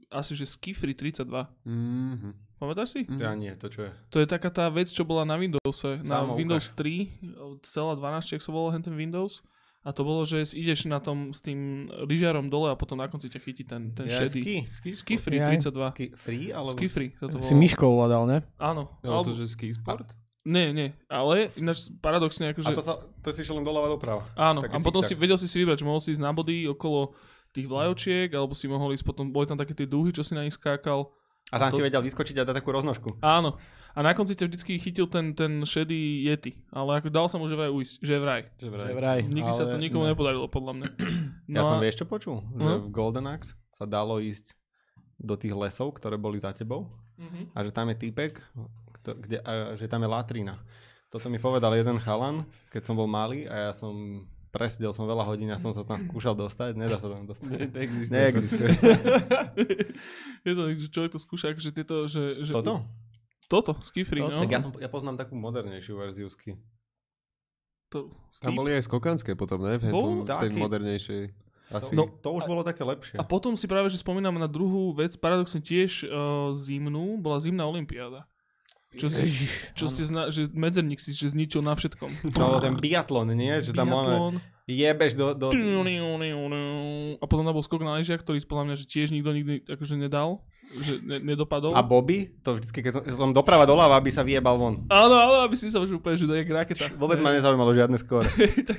asi, 0.08 0.34
že 0.34 0.46
Skifry 0.46 0.94
32. 0.94 1.26
Mhm. 1.66 2.30
Pamätáš 2.62 2.94
si? 2.94 3.00
Ja 3.18 3.34
nie, 3.34 3.50
to 3.58 3.66
čo 3.66 3.80
je? 3.84 3.90
To 4.08 4.22
je 4.22 4.28
taká 4.30 4.46
tá 4.46 4.70
vec, 4.70 4.86
čo 4.86 5.02
bola 5.02 5.26
na 5.26 5.34
Windowse, 5.34 5.98
na 6.06 6.22
Samo 6.22 6.38
Windows 6.38 6.70
3, 6.78 7.66
celá 7.66 7.98
12, 7.98 8.22
či 8.22 8.32
ak 8.38 8.42
sa 8.42 8.54
volal 8.54 8.78
ten 8.78 8.94
Windows. 8.94 9.42
A 9.82 9.90
to 9.90 10.06
bolo, 10.06 10.22
že 10.22 10.46
ideš 10.54 10.86
na 10.86 11.02
tom 11.02 11.34
s 11.34 11.42
tým 11.42 11.90
lyžiarom 12.06 12.46
dole 12.46 12.70
a 12.70 12.78
potom 12.78 12.94
na 12.94 13.10
konci 13.10 13.26
ťa 13.26 13.40
chytí 13.42 13.66
ten, 13.66 13.90
ten 13.90 14.06
Ja, 14.06 14.22
šedý. 14.22 14.70
ski. 14.70 14.94
Skifry 14.94 15.42
Jaj. 15.42 15.58
32. 15.74 15.90
Ski 15.90 16.06
free, 16.14 16.46
alebo... 16.54 16.78
Skifry 16.78 17.18
sa 17.18 17.26
to 17.26 17.42
Si 17.42 17.50
volalo. 17.50 17.58
myškou 17.58 17.88
ovládal, 17.90 18.22
ne? 18.30 18.38
Áno. 18.62 18.94
Ale 19.02 19.10
Alebo, 19.10 19.26
to, 19.26 19.34
že 19.34 19.50
ski 19.50 19.74
sport? 19.74 20.14
nie, 20.46 20.70
nie. 20.70 20.94
Ale 21.10 21.50
ináč 21.58 21.90
paradoxne, 21.98 22.46
A 22.46 22.54
akože... 22.54 22.70
to, 22.70 22.78
sa, 22.78 22.94
to 22.94 23.34
si 23.34 23.42
išiel 23.42 23.58
len 23.58 23.66
doľava 23.66 23.90
doprava. 23.90 24.22
Áno, 24.38 24.62
Také 24.62 24.70
a 24.70 24.78
potom 24.78 25.02
si, 25.02 25.18
vedel 25.18 25.34
si 25.34 25.50
si 25.50 25.58
vybrať, 25.58 25.82
že 25.82 25.86
mohol 25.86 25.98
si 25.98 26.14
ísť 26.14 26.22
na 26.22 26.30
body 26.30 26.70
okolo 26.70 27.10
tých 27.50 27.66
vlajočiek, 27.66 28.30
alebo 28.30 28.54
si 28.54 28.70
mohol 28.70 28.94
ísť 28.94 29.02
potom, 29.02 29.34
boli 29.34 29.50
tam 29.50 29.58
také 29.58 29.74
tie 29.74 29.90
dúhy, 29.90 30.14
čo 30.14 30.22
si 30.22 30.38
na 30.38 30.46
nich 30.46 30.54
skákal. 30.54 31.10
A 31.52 31.60
tam 31.60 31.68
to- 31.68 31.76
si 31.76 31.82
vedel 31.82 32.00
vyskočiť 32.00 32.34
a 32.34 32.44
dať 32.44 32.56
takú 32.56 32.70
roznožku. 32.70 33.20
Áno. 33.20 33.60
A 33.92 34.00
na 34.00 34.12
konci 34.12 34.32
ťa 34.32 34.48
vždycky 34.48 34.80
chytil 34.80 35.04
ten, 35.04 35.32
ten 35.32 35.60
šedý 35.62 36.24
Yeti. 36.24 36.56
Ale 36.70 36.96
ako 36.96 37.08
dal 37.08 37.28
sa 37.28 37.36
mu 37.36 37.44
že 37.44 37.52
vraj 37.52 37.68
ujsť. 37.68 37.94
Že 37.98 38.14
vraj. 38.16 38.42
Že 38.56 38.68
vraj. 38.68 38.86
Že 38.86 38.94
vraj. 38.94 39.20
Nikdy 39.22 39.50
sa 39.52 39.64
to 39.64 39.76
ale 39.76 39.84
nikomu 39.84 40.04
ne. 40.04 40.10
nepodarilo, 40.10 40.48
podľa 40.48 40.72
mňa. 40.74 40.86
No 41.44 41.54
Ja 41.54 41.62
som 41.62 41.76
a- 41.76 41.82
vieš 41.82 42.00
čo 42.00 42.06
počul? 42.06 42.40
Že 42.50 42.64
No. 42.64 42.80
v 42.80 42.90
Golden 42.90 43.26
Axe 43.26 43.52
sa 43.68 43.84
dalo 43.84 44.16
ísť 44.18 44.56
do 45.18 45.36
tých 45.36 45.52
lesov, 45.52 45.92
ktoré 45.92 46.16
boli 46.16 46.36
za 46.36 46.50
tebou 46.50 46.88
Mhm. 47.14 47.52
a 47.52 47.58
že 47.60 47.70
tam 47.70 47.86
je 47.86 47.96
týpek, 48.00 48.40
kto- 48.96 49.14
kde, 49.14 49.38
a, 49.38 49.52
že 49.74 49.84
tam 49.86 50.00
je 50.00 50.08
latrina. 50.08 50.56
Toto 51.06 51.28
mi 51.28 51.36
povedal 51.36 51.70
jeden 51.74 51.98
chalan, 51.98 52.42
keď 52.72 52.82
som 52.82 52.96
bol 52.96 53.04
malý 53.04 53.44
a 53.44 53.68
ja 53.68 53.72
som 53.72 54.24
presedel 54.52 54.92
som 54.92 55.08
veľa 55.08 55.24
hodín 55.24 55.48
a 55.48 55.56
som 55.56 55.72
sa 55.72 55.80
tam 55.82 55.96
skúšal 55.96 56.36
dostať, 56.36 56.76
nedá 56.76 57.00
sa 57.00 57.08
tam 57.08 57.24
dostať. 57.24 57.48
Ne- 57.48 57.72
neexistuje 57.72 58.12
to. 58.12 58.16
Neexistuje. 58.20 58.68
je 60.46 60.52
to, 60.52 60.62
že 60.76 60.88
človek 60.92 61.10
to 61.16 61.20
skúša, 61.20 61.56
akože 61.56 61.70
tieto, 61.72 62.04
že... 62.04 62.44
že 62.44 62.52
Toto? 62.52 62.84
Toto, 63.48 63.72
Skifry, 63.80 64.20
Toto? 64.20 64.36
no. 64.36 64.40
Tak 64.44 64.52
ja, 64.52 64.60
som, 64.60 64.72
ja 64.76 64.88
poznám 64.92 65.16
takú 65.16 65.36
modernejšiu 65.40 65.96
verziu 65.96 66.28
ski. 66.28 66.60
To, 67.92 68.08
Tam 68.40 68.56
boli 68.56 68.72
aj 68.72 68.88
skokanské 68.88 69.36
potom, 69.36 69.60
ne? 69.60 69.76
V, 69.76 69.92
tom, 69.92 70.24
v 70.24 70.28
tej 70.28 70.50
modernejšej. 70.56 71.22
Asi. 71.72 71.92
No, 71.96 72.08
To 72.20 72.36
už 72.36 72.44
bolo 72.44 72.64
také 72.64 72.84
lepšie. 72.84 73.16
A 73.16 73.24
potom 73.24 73.56
si 73.56 73.64
práve, 73.64 73.88
že 73.88 74.00
spomínam 74.00 74.36
na 74.36 74.48
druhú 74.48 74.92
vec, 74.92 75.16
paradoxne 75.16 75.60
tiež 75.60 76.04
uh, 76.04 76.52
zimnú, 76.56 77.20
bola 77.20 77.40
zimná 77.40 77.64
olimpiáda. 77.64 78.28
Čo 78.92 79.08
si, 79.08 79.24
Ježiš, 79.24 79.50
čo 79.72 79.88
ste 79.88 80.04
zna, 80.04 80.28
že 80.28 80.52
medzerník 80.52 81.00
si 81.00 81.16
že 81.16 81.32
zničil 81.32 81.64
na 81.64 81.72
všetkom. 81.72 82.28
To 82.36 82.60
ten 82.60 82.76
biatlon, 82.76 83.32
nie? 83.32 83.64
Že 83.64 83.72
tam 83.72 83.88
máme, 83.88 84.12
Biatlon. 84.12 84.34
jebeš 84.68 85.12
do... 85.16 85.32
do... 85.32 85.48
A 87.16 87.24
potom 87.24 87.48
tam 87.48 87.56
bol 87.56 87.64
skok 87.64 87.80
na 87.80 87.96
lyžiach, 87.96 88.20
ktorý 88.20 88.44
podľa 88.44 88.64
mňa, 88.68 88.76
že 88.76 88.84
tiež 88.84 89.08
nikto 89.16 89.32
nikdy 89.32 89.64
akože 89.64 89.96
nedal, 89.96 90.44
že 90.84 91.00
ne, 91.00 91.24
nedopadol. 91.24 91.72
A 91.72 91.80
Bobby, 91.80 92.36
to 92.44 92.60
vždycky, 92.60 92.84
keď 92.84 93.00
som, 93.00 93.02
som 93.16 93.30
doprava 93.32 93.64
doľava, 93.64 93.96
aby 93.96 94.12
sa 94.12 94.20
vyjebal 94.20 94.60
von. 94.60 94.84
Áno, 94.92 95.16
áno, 95.16 95.40
aby 95.48 95.56
si 95.56 95.72
sa 95.72 95.80
už 95.80 95.96
úplne, 95.96 96.20
že 96.20 96.28
to 96.28 96.36
je 96.36 96.44
raketa. 96.44 96.92
Vôbec 97.00 97.16
ma 97.24 97.32
nezaujímalo 97.32 97.72
žiadne 97.72 97.96
skóre. 97.96 98.28
tak, 98.68 98.76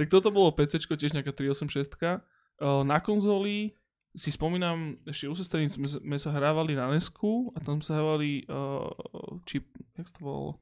tak 0.00 0.06
toto 0.08 0.32
bolo 0.32 0.56
PC, 0.56 0.80
tiež 0.88 1.12
nejaká 1.12 1.36
386. 1.36 2.24
Uh, 2.60 2.84
na 2.84 3.00
konzoli 3.00 3.79
si 4.10 4.34
spomínam, 4.34 4.98
ešte 5.06 5.30
u 5.30 5.34
sestrení 5.38 5.70
sme, 5.70 5.86
sme 5.86 6.16
sa 6.18 6.34
hrávali 6.34 6.74
na 6.74 6.90
Nesku 6.90 7.54
a 7.54 7.62
tam 7.62 7.78
sa 7.78 7.94
hrávali 7.98 8.42
uh, 8.50 8.90
čip, 9.46 9.70
jak 9.94 10.10
sa 10.10 10.18
to 10.18 10.22
volalo? 10.26 10.52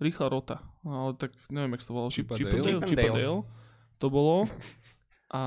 Rýchla 0.00 0.32
rota. 0.32 0.64
No, 0.84 1.12
tak 1.12 1.32
neviem, 1.52 1.76
jak 1.76 1.84
to 1.84 1.92
volalo. 1.92 2.08
Chip, 2.12 2.28
Chip 2.32 2.48
Chip, 2.48 2.64
Dale? 2.64 2.80
Dale, 2.96 3.20
Chip. 3.20 3.44
To 4.00 4.06
bolo. 4.08 4.48
A 5.30 5.42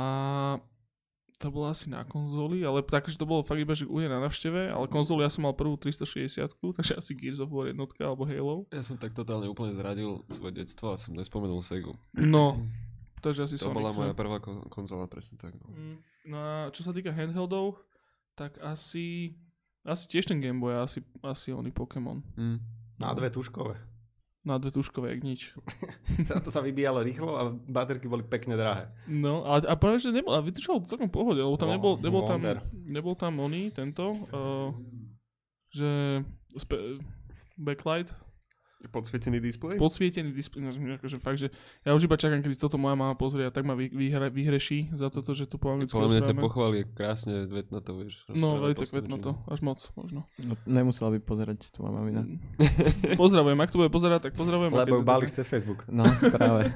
to 1.43 1.51
bolo 1.51 1.67
asi 1.67 1.91
na 1.91 2.07
konzoli, 2.07 2.63
ale 2.63 2.79
takže 2.85 3.19
to 3.19 3.27
bolo 3.27 3.43
fakt 3.43 3.59
iba, 3.59 3.75
že 3.75 3.83
uje 3.83 4.07
na 4.07 4.23
navšteve, 4.23 4.71
ale 4.71 4.85
konzolu 4.87 5.27
ja 5.27 5.29
som 5.33 5.43
mal 5.43 5.51
prvú 5.51 5.75
360, 5.75 6.55
takže 6.79 6.95
asi 6.95 7.11
Gears 7.19 7.43
of 7.43 7.51
War 7.51 7.67
jednotka 7.67 8.07
alebo 8.07 8.23
Halo. 8.23 8.63
Ja 8.71 8.79
som 8.79 8.95
tak 8.95 9.11
totálne 9.11 9.51
úplne 9.51 9.75
zradil 9.75 10.23
svoje 10.31 10.63
detstvo 10.63 10.93
a 10.93 10.95
som 10.95 11.11
nespomenul 11.11 11.59
Segu. 11.59 11.99
No, 12.15 12.63
takže 13.19 13.43
asi 13.43 13.59
To 13.59 13.67
Sonic, 13.67 13.75
bola 13.75 13.91
že? 13.91 13.97
moja 13.99 14.13
prvá 14.15 14.37
kon- 14.39 14.63
konzola, 14.71 15.03
presne 15.11 15.35
tak. 15.35 15.51
No. 15.59 15.67
Mm, 15.67 15.97
No 16.23 16.37
a 16.39 16.51
čo 16.71 16.87
sa 16.87 16.95
týka 16.95 17.11
handheldov, 17.11 17.75
tak 18.33 18.55
asi, 18.63 19.35
asi 19.83 20.03
tiež 20.07 20.31
ten 20.31 20.39
Game 20.39 20.57
Boy, 20.63 20.73
asi, 20.79 21.03
asi 21.19 21.51
oný 21.51 21.75
Pokémon. 21.75 22.23
Mm. 22.39 22.57
Na 22.99 23.11
dve 23.11 23.27
tuškové. 23.29 23.75
Na 24.43 24.59
dve 24.59 24.71
tuškové, 24.71 25.15
jak 25.15 25.21
nič. 25.23 25.41
To 26.43 26.49
sa 26.51 26.63
vybíjalo 26.63 27.03
rýchlo 27.03 27.31
a 27.35 27.51
baterky 27.51 28.07
boli 28.07 28.23
pekne 28.23 28.55
drahé. 28.55 28.87
No 29.07 29.43
a, 29.43 29.59
a 29.63 29.73
práve, 29.75 29.99
že 29.99 30.15
nebol, 30.15 30.31
a 30.35 30.43
vydržal 30.43 30.79
to 30.83 30.91
celkom 30.91 31.11
pohode, 31.11 31.39
lebo 31.39 31.55
tam 31.59 31.71
No, 31.71 31.75
nebol, 31.75 31.93
nebol, 31.99 32.23
tam, 32.27 32.39
nebol 32.71 33.15
tam 33.15 33.39
oný, 33.39 33.71
tento, 33.71 34.27
uh, 34.31 34.71
že 35.71 36.23
spe, 36.59 36.99
backlight, 37.59 38.15
Podsvietený 38.91 39.39
displej? 39.39 39.75
podsvietený 39.79 40.35
displej, 40.35 40.61
no, 40.65 40.69
že 40.73 40.79
akože 40.79 41.17
fakt, 41.23 41.39
že 41.39 41.47
ja 41.87 41.95
už 41.95 42.07
iba 42.07 42.19
čakám, 42.19 42.43
kedy 42.43 42.55
toto 42.59 42.75
moja 42.75 42.99
mama 42.99 43.15
pozrie 43.15 43.47
a 43.47 43.51
tak 43.53 43.63
ma 43.63 43.77
vy, 43.77 43.87
vyhre, 43.87 44.27
vyhreší 44.27 44.91
za 44.91 45.07
toto, 45.07 45.31
že 45.31 45.47
tu 45.47 45.55
po 45.55 45.71
anglicky 45.71 45.95
Podľa 45.95 46.09
mňa 46.11 46.21
ťa 46.27 46.35
pochváli, 46.35 46.77
krásne 46.91 47.47
vetno 47.47 47.79
to 47.79 47.95
vieš. 47.95 48.27
No, 48.27 48.59
posledný 48.59 48.85
kvetno 48.89 49.15
to, 49.23 49.31
až 49.47 49.59
moc 49.63 49.79
možno. 49.95 50.27
No, 50.41 50.53
nemusela 50.67 51.15
by 51.15 51.19
pozerať 51.23 51.71
tvoja 51.71 51.95
mamina. 51.95 52.27
Pozdravujem, 53.21 53.59
ak 53.59 53.69
to 53.71 53.77
bude 53.79 53.91
pozerať, 53.93 54.19
tak 54.29 54.33
pozdravujem. 54.35 54.71
a 54.73 54.77
Lebo 54.83 55.05
balíš 55.05 55.39
cez 55.39 55.47
Facebook. 55.47 55.87
No, 55.87 56.03
práve. 56.33 56.67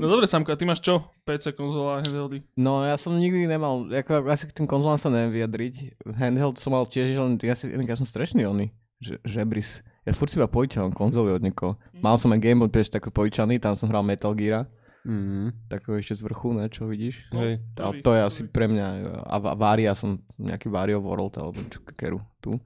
No 0.00 0.08
dobre, 0.08 0.24
Samka, 0.24 0.56
ty 0.56 0.64
máš 0.64 0.80
čo? 0.80 1.04
PC, 1.28 1.52
konzola, 1.52 2.00
handheldy. 2.00 2.40
No, 2.56 2.80
ja 2.80 2.96
som 2.96 3.12
nikdy 3.12 3.44
nemal, 3.44 3.84
ako, 3.92 4.24
asi 4.30 4.48
k 4.48 4.56
tým 4.56 4.64
konzolám 4.64 4.96
sa 4.96 5.12
neviem 5.12 5.36
vyjadriť. 5.36 6.00
Handheld 6.16 6.56
som 6.56 6.72
mal 6.72 6.88
tiež, 6.88 7.18
len 7.18 7.36
ja, 7.44 7.52
si, 7.52 7.68
ja 7.68 7.96
som 7.98 8.08
strašný 8.08 8.46
oný. 8.48 8.72
Že, 9.02 9.20
žebris. 9.26 9.84
Ja 10.06 10.14
furt 10.14 10.30
si 10.30 10.38
iba 10.38 10.46
požičavam 10.46 10.94
konzoly 10.94 11.34
od 11.34 11.42
niekoho. 11.42 11.74
Mal 11.98 12.14
som 12.14 12.30
aj 12.30 12.38
Game 12.38 12.62
Boy 12.62 12.70
tiež 12.70 12.94
taký 12.94 13.10
požičaný, 13.10 13.58
tam 13.58 13.74
som 13.74 13.90
hral 13.90 14.06
Metal 14.06 14.30
Gear. 14.32 14.70
Mhm. 15.02 15.66
Takého 15.66 15.98
ešte 15.98 16.18
z 16.18 16.22
vrchu, 16.22 16.54
ne, 16.54 16.66
čo 16.70 16.86
vidíš? 16.86 17.30
No, 17.30 17.42
Hej. 17.42 17.62
Ale 17.78 17.92
prvý, 17.94 18.02
to 18.02 18.10
je 18.14 18.20
asi 18.22 18.40
pre 18.46 18.66
mňa, 18.66 18.86
a 19.22 19.36
Varia 19.54 19.94
som 19.94 20.18
nejaký 20.38 20.66
Vario 20.66 20.98
World, 20.98 21.38
alebo 21.38 21.58
čo, 21.66 21.78
keru, 21.94 22.18
tu. 22.38 22.58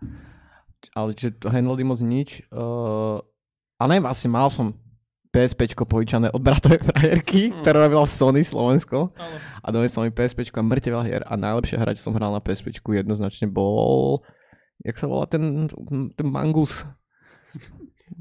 Ale 0.97 1.13
že 1.13 1.33
to 1.37 1.53
handledy 1.53 1.85
moc 1.85 2.01
nič. 2.01 2.41
Uh, 2.49 3.21
a 3.77 3.85
ne, 3.85 4.01
vlastne 4.01 4.33
mal 4.33 4.49
som 4.49 4.73
PSPčko 5.31 5.85
požičané 5.85 6.33
od 6.33 6.41
bratovej 6.41 6.81
frajerky, 6.89 7.53
Hm. 7.53 7.61
ktorá 7.61 7.89
robila 7.89 8.05
v 8.05 8.13
Sony 8.13 8.41
Slovensko. 8.41 9.13
Áno. 9.17 9.37
A 9.61 9.67
donesol 9.69 10.09
mi 10.09 10.13
PSPčko 10.13 10.61
a 10.61 10.65
mŕte 10.65 10.89
veľa 10.89 11.05
hier. 11.05 11.23
A 11.29 11.37
najlepšia 11.37 11.77
hra, 11.77 11.93
čo 11.93 12.09
som 12.09 12.17
hral 12.17 12.33
na 12.33 12.41
PSPčku 12.41 12.97
jednoznačne 12.97 13.49
bol... 13.49 14.25
Jak 14.81 14.97
sa 14.97 15.05
volá 15.05 15.29
ten, 15.29 15.69
ten 16.17 16.25
Mangus? 16.27 16.89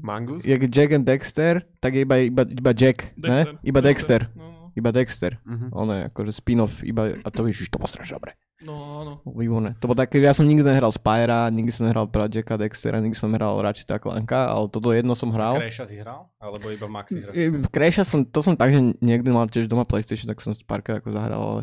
Mangus? 0.00 0.46
Jak 0.46 0.62
Jack 0.70 0.92
and 0.92 1.04
Dexter, 1.04 1.62
tak 1.80 1.94
je 1.94 2.00
iba, 2.06 2.16
iba, 2.16 2.42
iba 2.46 2.72
Jack, 2.72 3.12
Dexter. 3.18 3.46
ne? 3.52 3.60
Iba 3.62 3.80
Dexter. 3.82 4.20
No, 4.32 4.44
no. 4.44 4.60
Iba 4.76 4.90
Dexter. 4.94 5.32
Mhm. 5.44 5.66
Ono 5.74 5.92
je 5.92 6.02
akože 6.08 6.32
spin-off, 6.32 6.74
iba, 6.86 7.18
a 7.20 7.28
to 7.28 7.42
víš, 7.42 7.66
to 7.68 7.76
bolo 7.76 7.90
strašne 7.90 8.16
dobre. 8.16 8.32
No, 8.60 8.76
áno. 8.76 9.12
Výborné. 9.24 9.72
To 9.80 9.88
bolo 9.88 9.96
také, 9.96 10.20
ja 10.20 10.36
som 10.36 10.44
nikdy 10.44 10.60
nehral 10.60 10.92
Spyra, 10.92 11.48
nikdy 11.48 11.72
som 11.72 11.88
nehral 11.88 12.04
Projecta 12.12 12.60
Dextera, 12.60 13.00
nikdy 13.00 13.16
som 13.16 13.32
hral 13.32 13.56
Ratcheta 13.56 13.96
Clanka, 13.96 14.52
ale 14.52 14.68
toto 14.68 14.92
jedno 14.92 15.16
som 15.16 15.32
hral. 15.32 15.56
Crasha 15.56 15.88
si 15.88 15.96
hral? 15.96 16.28
Alebo 16.36 16.68
iba 16.68 16.84
Maxi 16.84 17.24
hra? 17.24 17.32
Crasha 17.72 18.04
som, 18.04 18.20
to 18.20 18.44
som 18.44 18.52
tak, 18.52 18.76
že 18.76 18.80
niekdy 19.00 19.32
mal 19.32 19.48
tiež 19.48 19.64
doma 19.64 19.88
PlayStation, 19.88 20.28
tak 20.28 20.44
som 20.44 20.52
párkrát 20.68 21.00
ako 21.00 21.08
zahral, 21.08 21.40
ale 21.40 21.62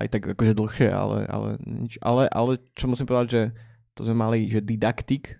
aj 0.00 0.06
tak 0.08 0.22
akože 0.32 0.56
dlhšie, 0.56 0.88
ale, 0.88 1.28
ale 1.28 1.48
nič. 1.68 2.00
Ale, 2.00 2.32
ale 2.32 2.64
čo 2.72 2.88
musím 2.88 3.04
povedať, 3.04 3.28
že 3.28 3.42
to 3.92 4.08
sme 4.08 4.16
mali, 4.16 4.48
že 4.48 4.64
Didactic, 4.64 5.36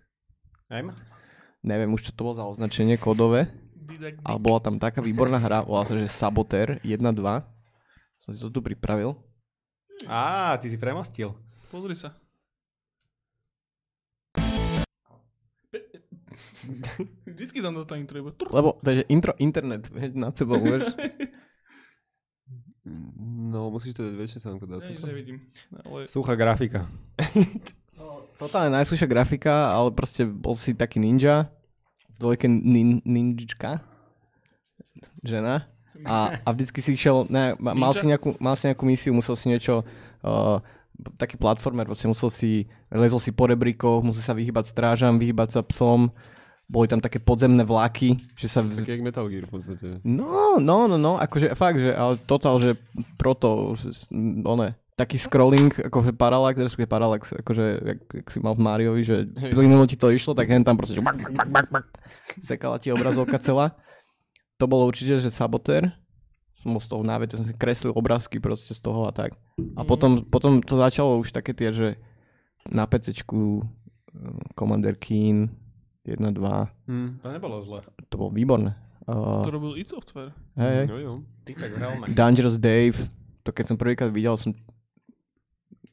M? 0.68 0.93
Neviem 1.66 1.90
už 1.90 2.09
čo 2.09 2.12
to 2.14 2.22
bolo 2.22 2.38
za 2.38 2.47
označenie 2.47 2.97
kódové, 2.97 3.51
ale 4.22 4.38
bola 4.38 4.62
tam 4.62 4.78
taká 4.78 5.02
výborná 5.02 5.36
hra, 5.36 5.66
volá 5.66 5.82
sa, 5.82 5.98
že 5.98 6.06
Saboteur 6.06 6.78
1.2. 6.80 7.02
Som 8.16 8.30
si 8.32 8.40
to 8.40 8.48
tu 8.48 8.60
pripravil. 8.62 9.18
Á, 10.06 10.56
ty 10.56 10.70
si 10.70 10.78
premostil. 10.78 11.34
Pozri 11.68 11.98
sa. 11.98 12.14
Vždycky 17.26 17.62
tam 17.62 17.74
do 17.74 17.84
toho 17.84 17.98
intro 18.01 18.18
iba. 18.18 18.30
Lebo, 18.51 18.78
takže 18.82 19.02
intro, 19.09 19.32
internet, 19.38 19.88
veď 19.90 20.10
nad 20.18 20.34
sebou, 20.36 20.59
vieš. 20.59 20.90
No, 23.51 23.70
musíš 23.70 23.98
to 23.98 24.06
väčšie 24.06 24.38
samko, 24.43 24.66
dá 24.66 24.78
sa 24.78 24.90
to. 24.94 25.06
nevidím. 25.06 25.43
Ale 25.86 26.06
Suchá 26.06 26.38
grafika. 26.38 26.86
Totálne 28.43 28.68
najsúšia 28.68 29.09
grafika, 29.09 29.72
ale 29.72 29.90
proste 29.97 30.28
bol 30.28 30.52
si 30.52 30.76
taký 30.76 31.01
ninja, 31.01 31.48
dvojke 32.18 32.48
nin, 32.48 33.01
ninjička, 33.05 33.80
žena. 35.22 35.68
A, 36.05 36.36
a 36.44 36.48
vždycky 36.52 36.84
si 36.84 36.93
išiel, 36.93 37.24
ne, 37.32 37.56
ma- 37.56 37.72
mal, 37.72 37.97
si 37.97 38.05
nejakú, 38.05 38.36
mal 38.36 38.52
si 38.52 38.68
nejakú 38.68 38.84
misiu, 38.84 39.16
musel 39.16 39.32
si 39.32 39.48
niečo, 39.48 39.80
uh, 40.20 40.60
taký 41.16 41.40
platformer, 41.40 41.88
proste 41.88 42.05
musel 42.05 42.28
si, 42.28 42.68
lezol 42.93 43.20
si 43.20 43.32
po 43.32 43.48
rebríkoch, 43.48 44.05
musel 44.05 44.20
sa 44.20 44.36
vyhybať 44.36 44.64
strážam, 44.68 45.16
vyhybať 45.16 45.56
sa 45.56 45.60
psom, 45.64 46.12
boli 46.68 46.90
tam 46.90 47.01
také 47.01 47.16
podzemné 47.22 47.62
vlaky, 47.64 48.18
že 48.36 48.47
sa... 48.51 48.60
Taký 48.60 48.98
jak 48.98 49.05
Metal 49.05 49.24
Gear 49.30 49.47
v 49.47 49.52
podstate. 49.56 49.86
No, 50.02 50.60
no, 50.60 50.90
no, 50.90 50.98
no, 50.98 51.16
akože 51.16 51.55
fakt, 51.56 51.78
že, 51.78 51.94
ale 51.94 52.18
totál, 52.26 52.60
že 52.60 52.74
proto, 53.16 53.78
one, 54.44 54.74
taký 54.97 55.20
scrolling, 55.20 55.68
akože 55.93 56.16
parallax, 56.16 56.56
respektíve 56.56 56.89
parallax, 56.89 57.36
akože, 57.36 57.64
jak, 57.85 58.01
jak 58.16 58.27
si 58.32 58.39
mal 58.40 58.56
v 58.56 58.64
Mariovi, 58.64 59.02
že 59.05 59.28
plynulo 59.52 59.85
ti 59.85 59.93
to 59.94 60.09
išlo, 60.09 60.32
tak 60.32 60.48
hen 60.48 60.64
tam 60.64 60.81
proste, 60.81 60.97
že 60.97 61.05
bak, 61.05 61.20
bak, 61.20 61.48
bak, 61.52 61.66
bak, 61.68 61.86
sekala 62.40 62.81
ti 62.81 62.89
obrazovka 62.89 63.36
celá. 63.36 63.77
To 64.56 64.64
bolo 64.64 64.89
určite, 64.89 65.20
že 65.20 65.28
sabotér. 65.28 65.93
Som 66.56 66.73
bol 66.73 66.81
z 66.81 66.89
toho 66.89 67.05
návete, 67.05 67.36
som 67.36 67.44
si 67.44 67.52
kreslil 67.52 67.93
obrázky 67.93 68.40
proste 68.40 68.73
z 68.73 68.81
toho 68.81 69.05
a 69.05 69.12
tak. 69.12 69.36
A 69.77 69.85
potom, 69.85 70.24
potom 70.24 70.64
to 70.64 70.81
začalo 70.81 71.20
už 71.20 71.28
také 71.28 71.52
tie, 71.52 71.68
že 71.77 72.01
na 72.64 72.89
PCčku 72.89 73.60
eh, 73.60 73.68
Commander 74.56 74.97
Keen 74.97 75.52
1, 76.09 76.16
2, 76.16 76.89
Hm. 76.89 77.20
To 77.20 77.28
nebolo 77.28 77.60
zle. 77.60 77.85
to 78.09 78.14
bolo 78.16 78.32
výborné. 78.32 78.73
Uh, 79.06 79.44
to 79.44 79.55
robil 79.55 79.77
id 79.78 79.86
Software. 79.86 80.32
hej, 80.59 80.89
hej. 80.89 81.06
Dangerous 82.10 82.59
Dave, 82.59 82.97
to 83.47 83.55
keď 83.55 83.64
som 83.70 83.77
prvýkrát 83.78 84.10
videl, 84.10 84.35
som 84.35 84.51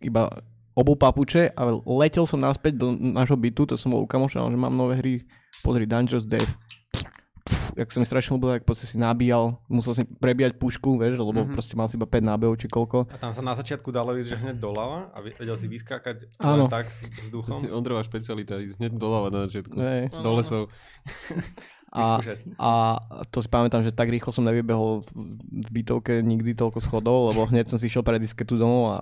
iba 0.04 0.30
obul 0.74 0.98
papuče 0.98 1.54
a 1.54 1.62
letel 1.86 2.26
som 2.26 2.42
naspäť 2.42 2.82
do 2.82 2.88
nášho 2.94 3.38
bytu, 3.38 3.70
to 3.70 3.78
som 3.78 3.94
bol 3.94 4.04
u 4.04 4.10
kamoša, 4.10 4.42
že 4.50 4.58
mám 4.58 4.74
nové 4.74 4.98
hry, 4.98 5.14
pozri 5.62 5.86
Dangerous 5.86 6.26
Dave. 6.26 6.50
Jak 7.74 7.90
som 7.90 8.06
mi 8.06 8.08
strašne 8.08 8.38
ľúbil, 8.38 8.62
jak 8.62 8.66
proste 8.70 8.86
si 8.86 9.02
nabíjal, 9.02 9.58
musel 9.66 9.98
si 9.98 10.06
prebíjať 10.06 10.62
pušku, 10.62 11.02
vieš, 11.02 11.18
lebo 11.18 11.42
mm-hmm. 11.42 11.58
proste 11.58 11.74
mal 11.74 11.90
si 11.90 11.98
iba 11.98 12.06
5 12.06 12.22
nábehov 12.22 12.56
či 12.62 12.70
koľko. 12.70 13.10
A 13.10 13.18
tam 13.18 13.34
sa 13.34 13.42
na 13.42 13.58
začiatku 13.58 13.90
dalo 13.90 14.14
ísť, 14.14 14.30
že 14.30 14.38
hneď 14.46 14.62
doľava 14.62 15.10
a 15.10 15.18
ve- 15.26 15.34
vedel 15.34 15.58
si 15.58 15.66
vyskakať 15.66 16.38
Áno. 16.38 16.70
tak 16.70 16.86
vzduchom. 17.26 17.66
Ondrová 17.74 18.06
špecialita, 18.06 18.62
ísť 18.62 18.78
hneď 18.78 18.94
doľava 18.94 19.34
na 19.34 19.40
začiatku. 19.50 19.74
Áno, 19.74 20.22
Do 20.22 20.32
lesov. 20.38 20.64
A, 21.94 22.18
a 22.58 22.72
to 23.30 23.38
si 23.38 23.46
pamätám, 23.46 23.86
že 23.86 23.94
tak 23.94 24.10
rýchlo 24.10 24.34
som 24.34 24.42
nevybehol 24.42 25.06
v- 25.06 25.38
v 25.62 25.68
bytovke 25.70 26.26
nikdy 26.26 26.58
toľko 26.58 26.82
schodov, 26.82 27.30
lebo 27.30 27.46
hneď 27.46 27.70
som 27.70 27.78
si 27.78 27.86
išiel 27.86 28.02
pre 28.02 28.18
disketu 28.18 28.58
domov 28.58 28.84
a 28.90 28.98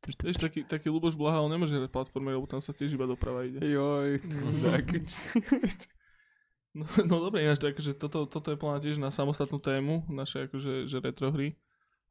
Vieš, 0.24 0.38
taký, 0.38 0.62
taký 0.62 0.88
Luboš 0.92 1.18
Blaha, 1.18 1.42
on 1.42 1.50
nemôže 1.50 1.74
hrať 1.74 1.90
platformy, 1.90 2.34
lebo 2.34 2.46
tam 2.46 2.62
sa 2.62 2.70
tiež 2.70 2.94
iba 2.94 3.08
doprava 3.08 3.46
ide. 3.46 3.60
Joj, 3.62 4.20
tak. 4.62 4.84
No, 6.76 6.84
no 7.08 7.24
dobre, 7.24 7.40
ináč 7.40 7.64
tak, 7.64 7.80
že 7.80 7.96
toto, 7.96 8.28
toto 8.28 8.52
je 8.52 8.60
plná 8.60 8.76
tiež 8.84 9.00
na 9.00 9.08
samostatnú 9.08 9.56
tému, 9.56 10.04
naše 10.12 10.44
akože 10.44 10.84
že 10.84 11.00
retro 11.00 11.32
hry. 11.32 11.56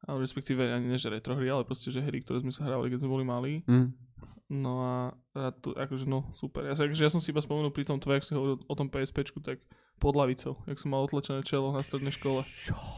Ale 0.02 0.26
respektíve 0.26 0.58
ani 0.58 0.90
nie, 0.90 0.98
že 0.98 1.06
retro 1.06 1.38
hry, 1.38 1.46
ale 1.46 1.62
proste, 1.62 1.94
že 1.94 2.02
hry, 2.02 2.18
ktoré 2.26 2.42
sme 2.42 2.50
sa 2.50 2.66
hrávali, 2.66 2.90
keď 2.90 3.06
sme 3.06 3.14
boli 3.14 3.22
malí. 3.22 3.62
Hm. 3.70 3.94
No 4.50 4.72
a 4.82 4.94
rád 5.38 5.54
tu, 5.62 5.70
akože 5.70 6.10
no, 6.10 6.26
super. 6.34 6.66
Ja, 6.66 6.74
sa, 6.74 6.82
akože 6.82 6.98
ja 6.98 7.10
som 7.14 7.22
si 7.22 7.30
iba 7.30 7.38
spomenul 7.38 7.70
pri 7.70 7.86
tom 7.86 8.02
tvoje, 8.02 8.18
ak 8.18 8.26
si 8.26 8.34
hovoril 8.34 8.58
o 8.66 8.74
tom 8.74 8.90
PSPčku, 8.90 9.38
tak 9.38 9.62
pod 10.02 10.18
lavicou, 10.18 10.58
jak 10.66 10.82
som 10.82 10.90
mal 10.90 11.06
otlačené 11.06 11.46
čelo 11.46 11.70
na 11.70 11.86
strednej 11.86 12.14
škole. 12.14 12.42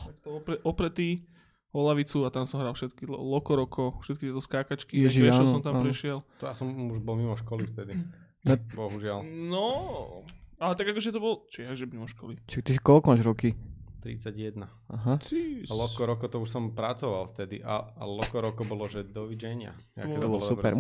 Tak 0.09 0.17
to 0.25 0.41
opre, 0.41 0.57
opretý 0.65 1.29
o 1.69 1.79
lavicu 1.83 2.25
a 2.25 2.31
tam 2.31 2.45
som 2.45 2.59
hral 2.59 2.73
všetky 2.73 3.05
lo- 3.05 3.21
Lokoroko, 3.21 4.01
všetky 4.01 4.29
tieto 4.29 4.41
skákačky, 4.41 4.97
Ježi, 4.97 5.29
áno, 5.29 5.45
som 5.45 5.61
tam 5.61 5.79
áno. 5.79 5.85
prešiel. 5.85 6.25
To 6.39 6.49
ja 6.49 6.55
som 6.57 6.69
už 6.69 7.01
bol 7.01 7.15
mimo 7.15 7.35
školy 7.35 7.67
vtedy. 7.67 7.97
No. 8.43 8.55
Bohužiaľ. 8.73 9.21
No, 9.27 9.67
ale 10.57 10.73
tak 10.75 10.89
akože 10.89 11.11
to 11.11 11.21
bol, 11.21 11.45
či 11.51 11.67
ja, 11.67 11.75
že 11.75 11.85
mimo 11.85 12.07
školy. 12.07 12.39
či 12.47 12.63
ty 12.63 12.73
si 12.73 12.81
koľko 12.81 13.13
máš 13.13 13.23
roky? 13.23 13.53
31. 13.99 14.65
Aha. 14.89 15.19
Cis. 15.21 15.67
A 15.69 15.73
Loko 15.75 16.07
Roko 16.07 16.27
to 16.31 16.41
už 16.41 16.51
som 16.51 16.73
pracoval 16.73 17.29
vtedy. 17.35 17.61
A, 17.61 17.83
a 17.99 18.03
Loko 18.07 18.39
Roko 18.39 18.63
bolo, 18.65 18.87
že 18.87 19.03
dovidenia. 19.05 19.75
Jaké 19.99 20.17
To 20.23 20.29
bolo 20.31 20.43
super. 20.43 20.73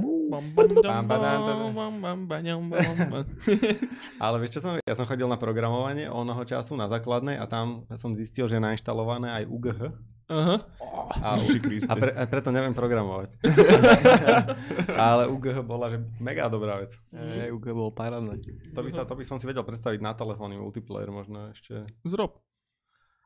Ale 4.24 4.36
vieš 4.40 4.50
čo 4.58 4.60
som, 4.62 4.72
ja 4.78 4.94
som 4.94 5.04
chodil 5.04 5.26
na 5.26 5.36
programovanie 5.36 6.06
onoho 6.06 6.42
času 6.46 6.78
na 6.78 6.86
základnej 6.86 7.36
a 7.36 7.44
tam 7.50 7.84
som 7.98 8.14
zistil, 8.14 8.46
že 8.46 8.56
je 8.56 8.62
nainštalované 8.62 9.42
aj 9.42 9.44
UGH. 9.50 9.80
Aha. 10.28 10.60
A, 11.24 11.40
Ježiši 11.40 11.60
Kriste. 11.64 11.88
a, 11.88 11.96
pre, 11.96 12.12
a 12.12 12.28
preto 12.28 12.52
neviem 12.52 12.76
programovať. 12.76 13.40
Ale 15.08 15.32
UGH 15.32 15.64
bola, 15.64 15.88
že 15.88 16.04
mega 16.20 16.52
dobrá 16.52 16.76
vec. 16.84 17.00
Ej, 17.16 17.48
UG 17.56 17.72
bol 17.72 17.88
parádne. 17.88 18.36
To 18.76 18.80
by, 18.84 18.90
sa, 18.92 19.08
to 19.08 19.16
by 19.16 19.24
som 19.24 19.40
si 19.40 19.48
vedel 19.48 19.64
predstaviť 19.64 20.04
na 20.04 20.12
telefónny 20.12 20.60
multiplayer 20.60 21.08
možno 21.08 21.48
ešte. 21.56 21.88
Zrob. 22.04 22.36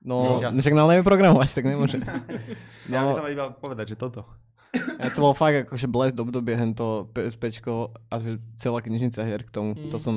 No, 0.03 0.35
No, 0.35 0.43
však 0.43 0.74
nám 0.74 0.91
nevie 0.91 1.07
programovať, 1.07 1.49
tak 1.55 1.65
nemôže. 1.65 2.03
Ja 2.91 3.07
by 3.07 3.11
No, 3.11 3.15
som 3.15 3.27
iba 3.27 3.55
povedať, 3.55 3.95
že 3.95 3.97
toto. 3.97 4.27
ja 4.74 5.09
to 5.12 5.20
bol 5.20 5.31
fakt 5.33 5.69
akože 5.69 5.87
blest 5.87 6.16
obdobie 6.16 6.57
hento 6.57 7.07
PSPčko 7.12 7.95
a 8.11 8.15
celá 8.57 8.81
knižnica 8.81 9.23
hier 9.23 9.43
k 9.43 9.51
tomu. 9.53 9.77
Mm. 9.77 9.91
To 9.93 9.99
som, 10.01 10.15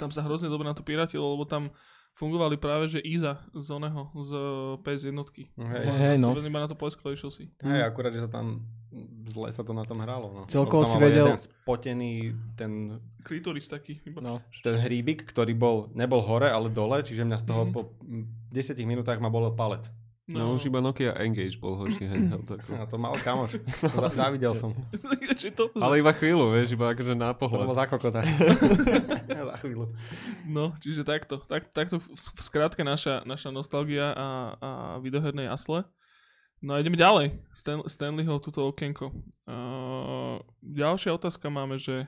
Tam 0.00 0.08
sa 0.08 0.24
hrozne 0.24 0.48
dobre 0.48 0.64
na 0.64 0.72
to 0.72 0.80
piratilo, 0.80 1.34
lebo 1.34 1.44
tam 1.44 1.68
fungovali 2.14 2.56
práve, 2.56 2.88
že 2.88 3.00
Iza 3.00 3.40
z 3.50 3.68
oného, 3.68 4.08
z 4.14 4.30
PS 4.80 5.02
jednotky. 5.04 5.48
Hej. 5.54 5.84
Hej, 5.86 6.16
no. 6.16 6.32
Iba 6.34 6.60
na 6.60 6.68
to 6.68 6.74
Polsko, 6.74 7.08
išiel 7.08 7.30
si. 7.30 7.44
Hej, 7.58 7.82
akurát, 7.82 8.10
že 8.10 8.20
sa 8.20 8.30
tam 8.30 8.62
zle 9.24 9.48
sa 9.48 9.60
to 9.60 9.72
na 9.72 9.82
tom 9.82 9.98
hralo. 9.98 10.28
No. 10.30 10.42
Celkovo 10.44 10.84
si 10.84 11.00
vedel- 11.00 11.24
Jeden 11.26 11.40
spotený, 11.40 12.12
ten, 12.54 13.00
Klitoris 13.22 13.64
taký. 13.64 13.96
Iba. 14.04 14.20
No. 14.20 14.44
ten 14.60 14.76
hríbik, 14.76 15.24
ktorý 15.24 15.52
bol, 15.52 15.88
nebol 15.92 16.20
hore, 16.20 16.46
ale 16.46 16.68
dole, 16.68 17.00
čiže 17.00 17.22
mňa 17.22 17.38
z 17.38 17.44
toho 17.44 17.62
Mhm. 17.64 17.72
po 17.72 17.80
mm, 17.98 18.52
10 18.52 18.84
minútach 18.84 19.16
ma 19.16 19.32
bolel 19.32 19.52
palec. 19.52 19.88
No, 20.30 20.54
už 20.54 20.70
iba 20.70 20.78
Nokia 20.78 21.18
Engage 21.18 21.58
bol 21.58 21.74
horší 21.74 22.06
handheld. 22.06 22.46
Ako. 22.54 22.70
A 22.78 22.86
to 22.86 22.94
mal 22.94 23.10
kamoš. 23.18 23.58
Závidel 24.14 24.54
som. 24.54 24.70
Či 25.40 25.50
to? 25.50 25.66
Ale 25.74 25.98
iba 25.98 26.14
chvíľu, 26.14 26.54
vieš, 26.54 26.78
iba 26.78 26.94
akože 26.94 27.18
na 27.18 27.34
To 27.34 27.50
bolo 27.50 27.66
pohľad. 27.66 27.74
za 27.74 27.84
kokota. 27.90 28.20
za 29.50 29.56
chvíľu. 29.58 29.90
No, 30.46 30.78
čiže 30.78 31.02
takto. 31.02 31.42
Tak, 31.42 31.74
takto 31.74 31.98
v, 31.98 32.06
skrátke 32.38 32.86
naša, 32.86 33.26
naša 33.26 33.50
nostalgia 33.50 34.14
a, 34.14 34.28
a 34.62 34.70
videohernej 35.02 35.50
asle. 35.50 35.82
No 36.62 36.78
a 36.78 36.78
ideme 36.78 36.94
ďalej. 36.94 37.42
Stan, 37.50 37.82
Stanleyho 37.82 38.38
túto 38.38 38.62
okienko. 38.62 39.10
Uh, 39.50 40.38
ďalšia 40.62 41.18
otázka 41.18 41.50
máme, 41.50 41.82
že 41.82 42.06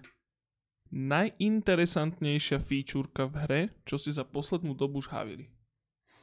najinteresantnejšia 0.95 2.63
featureka 2.63 3.27
v 3.27 3.35
hre, 3.43 3.63
čo 3.83 3.99
ste 3.99 4.15
za 4.15 4.23
poslednú 4.23 4.79
dobu 4.79 5.03
žhavili. 5.03 5.51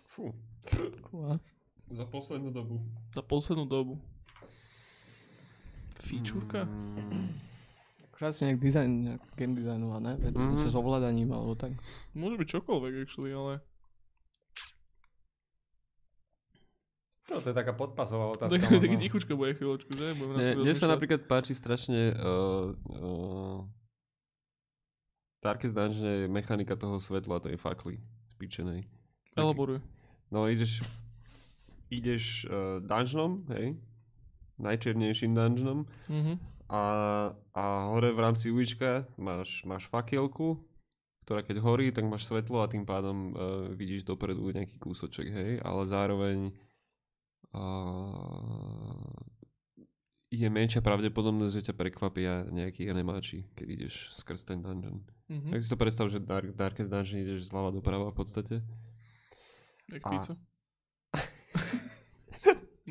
Fú. 0.07 0.31
Za 1.91 2.05
poslednú 2.05 2.49
dobu. 2.49 2.80
Za 3.11 3.22
poslednú 3.22 3.65
dobu. 3.65 3.99
Featureka? 5.97 6.65
Mm, 6.65 7.30
Akože 8.09 8.26
asi 8.27 8.41
nejak 8.43 8.59
design, 8.59 8.91
nejak 9.05 9.23
game 9.35 9.53
designované 9.53 10.11
veci, 10.18 10.39
Mhm. 10.39 10.51
mm-hmm. 10.55 10.68
s 10.68 10.76
ovládaním 10.76 11.30
alebo 11.30 11.53
tak. 11.53 11.72
Môže 12.11 12.35
byť 12.35 12.47
čokoľvek, 12.49 12.93
actually, 12.99 13.31
ale... 13.31 13.53
To, 17.27 17.39
to 17.39 17.47
je 17.47 17.55
taká 17.55 17.72
podpasová 17.72 18.27
otázka. 18.35 18.59
Tak, 18.59 18.97
tichučko 18.97 19.35
bude 19.35 19.53
chvíľočku, 19.53 19.91
že? 19.93 20.11
Budem 20.15 20.57
Mne, 20.57 20.73
sa 20.73 20.89
napríklad 20.89 21.23
páči 21.23 21.53
strašne 21.53 22.11
uh, 22.13 22.73
uh, 22.91 23.59
Darkest 25.39 25.73
Dungeon 25.73 26.05
je 26.05 26.27
mechanika 26.27 26.76
toho 26.76 26.97
svetla, 26.97 27.39
tej 27.39 27.55
fakly 27.55 28.01
spíčenej. 28.30 28.84
Tak- 29.31 29.41
Elaboruj. 29.41 29.80
No 30.27 30.45
ideš, 30.45 30.84
ideš 31.91 32.45
uh, 32.45 32.80
dungeonom, 32.80 33.43
hej, 33.51 33.76
najčiernejším 34.57 35.31
dungeonom 35.31 35.84
Mhm. 36.07 36.34
a, 36.72 36.84
a 37.51 37.63
hore 37.91 38.09
v 38.09 38.19
rámci 38.22 38.47
ulička 38.47 39.03
máš, 39.15 39.61
máš 39.63 39.85
fakielku, 39.85 40.55
ktorá 41.22 41.43
keď 41.43 41.59
horí, 41.59 41.91
tak 41.91 42.07
máš 42.07 42.26
svetlo 42.26 42.59
a 42.59 42.68
tým 42.68 42.81
pádom 42.81 43.18
uh, 43.30 43.35
vidíš 43.69 44.01
dopredu 44.03 44.49
nejaký 44.49 44.80
kúsoček, 44.80 45.27
hej, 45.27 45.51
ale 45.59 45.81
zároveň 45.84 46.38
uh, 47.51 49.11
je 50.31 50.47
menšia 50.47 50.80
pravdepodobnosť, 50.80 51.51
že 51.51 51.65
ťa 51.68 51.76
prekvapia 51.76 52.34
nejakí 52.47 52.88
animáči, 52.88 53.51
keď 53.51 53.68
ideš 53.69 54.15
skrz 54.15 54.47
ten 54.47 54.63
dungeon. 54.63 55.03
Mhm. 55.27 55.51
Tak 55.51 55.59
si 55.59 55.69
to 55.69 55.76
predstav, 55.76 56.07
že 56.07 56.19
Dark, 56.19 56.55
Darkest 56.55 56.88
Dungeon 56.88 57.19
ideš 57.19 57.47
zľava 57.47 57.72
doprava 57.72 58.07
v 58.07 58.15
podstate. 58.15 58.55
Jak 59.89 60.03
A- 60.03 60.09
pizza. 60.09 60.34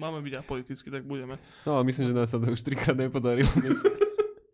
Máme 0.01 0.25
byť 0.25 0.35
apoliticky, 0.41 0.89
tak 0.89 1.05
budeme. 1.05 1.37
No 1.69 1.77
a 1.77 1.85
myslím, 1.85 2.09
že 2.09 2.17
nás 2.17 2.33
sa 2.33 2.41
to 2.41 2.49
už 2.49 2.65
trikrát 2.65 2.97
nepodarilo. 2.97 3.53
Dneska, 3.53 3.93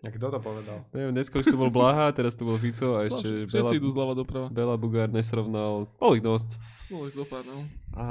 A 0.06 0.10
kto 0.10 0.30
to 0.30 0.38
povedal? 0.38 0.86
neviem, 0.94 1.14
dneska 1.14 1.38
už 1.38 1.50
to 1.50 1.58
bol 1.58 1.70
Blaha, 1.70 2.14
teraz 2.14 2.38
to 2.38 2.46
bol 2.46 2.54
Fico 2.58 2.94
a 2.94 3.10
ešte 3.10 3.50
Bela, 3.50 3.70
Všetci 3.70 3.74
idú 3.82 3.90
zľava 3.90 4.14
doprava. 4.14 4.46
Bela 4.54 4.78
Bugár 4.78 5.10
nesrovnal. 5.10 5.90
Bol 5.98 6.18
ich 6.18 6.22
dosť. 6.22 6.62
Bolo 6.90 7.10
ich 7.10 7.16
zopár, 7.18 7.42
no. 7.42 7.66
A 7.94 8.06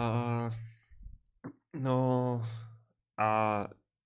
no 1.75 1.99
a 3.15 3.27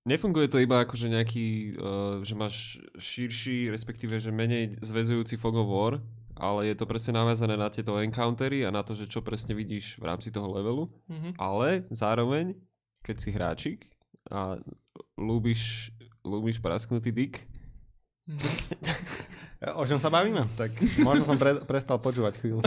nefunguje 0.06 0.46
to 0.46 0.62
iba 0.62 0.86
ako, 0.86 0.94
že 0.94 1.10
nejaký, 1.10 1.48
uh, 1.82 2.14
že 2.22 2.34
máš 2.38 2.78
širší, 2.94 3.74
respektíve, 3.74 4.22
že 4.22 4.30
menej 4.30 4.78
zväzujúci 4.78 5.34
fog 5.34 5.58
of 5.58 5.66
war, 5.66 5.98
ale 6.38 6.70
je 6.70 6.74
to 6.78 6.86
presne 6.86 7.18
naviazané 7.18 7.58
na 7.58 7.68
tieto 7.68 7.98
encountery 7.98 8.62
a 8.62 8.70
na 8.70 8.86
to, 8.86 8.94
že 8.94 9.10
čo 9.10 9.18
presne 9.20 9.52
vidíš 9.52 9.98
v 9.98 10.04
rámci 10.06 10.30
toho 10.30 10.46
levelu. 10.46 10.86
Mhm. 11.10 11.30
Ale 11.42 11.84
zároveň, 11.90 12.54
keď 13.04 13.16
si 13.16 13.30
hráčik 13.32 13.78
a 14.28 14.60
ľúbiš, 15.16 15.92
ľúbiš 16.24 16.60
prasknutý 16.60 17.10
dick, 17.12 17.44
Mhm. 18.30 18.38
O 19.76 19.84
čom 19.84 20.00
sa 20.00 20.08
bavíme? 20.08 20.48
Tak 20.56 20.72
možno 21.04 21.28
som 21.28 21.36
pre, 21.36 21.60
prestal 21.68 22.00
počúvať 22.00 22.40
chvíľu. 22.40 22.64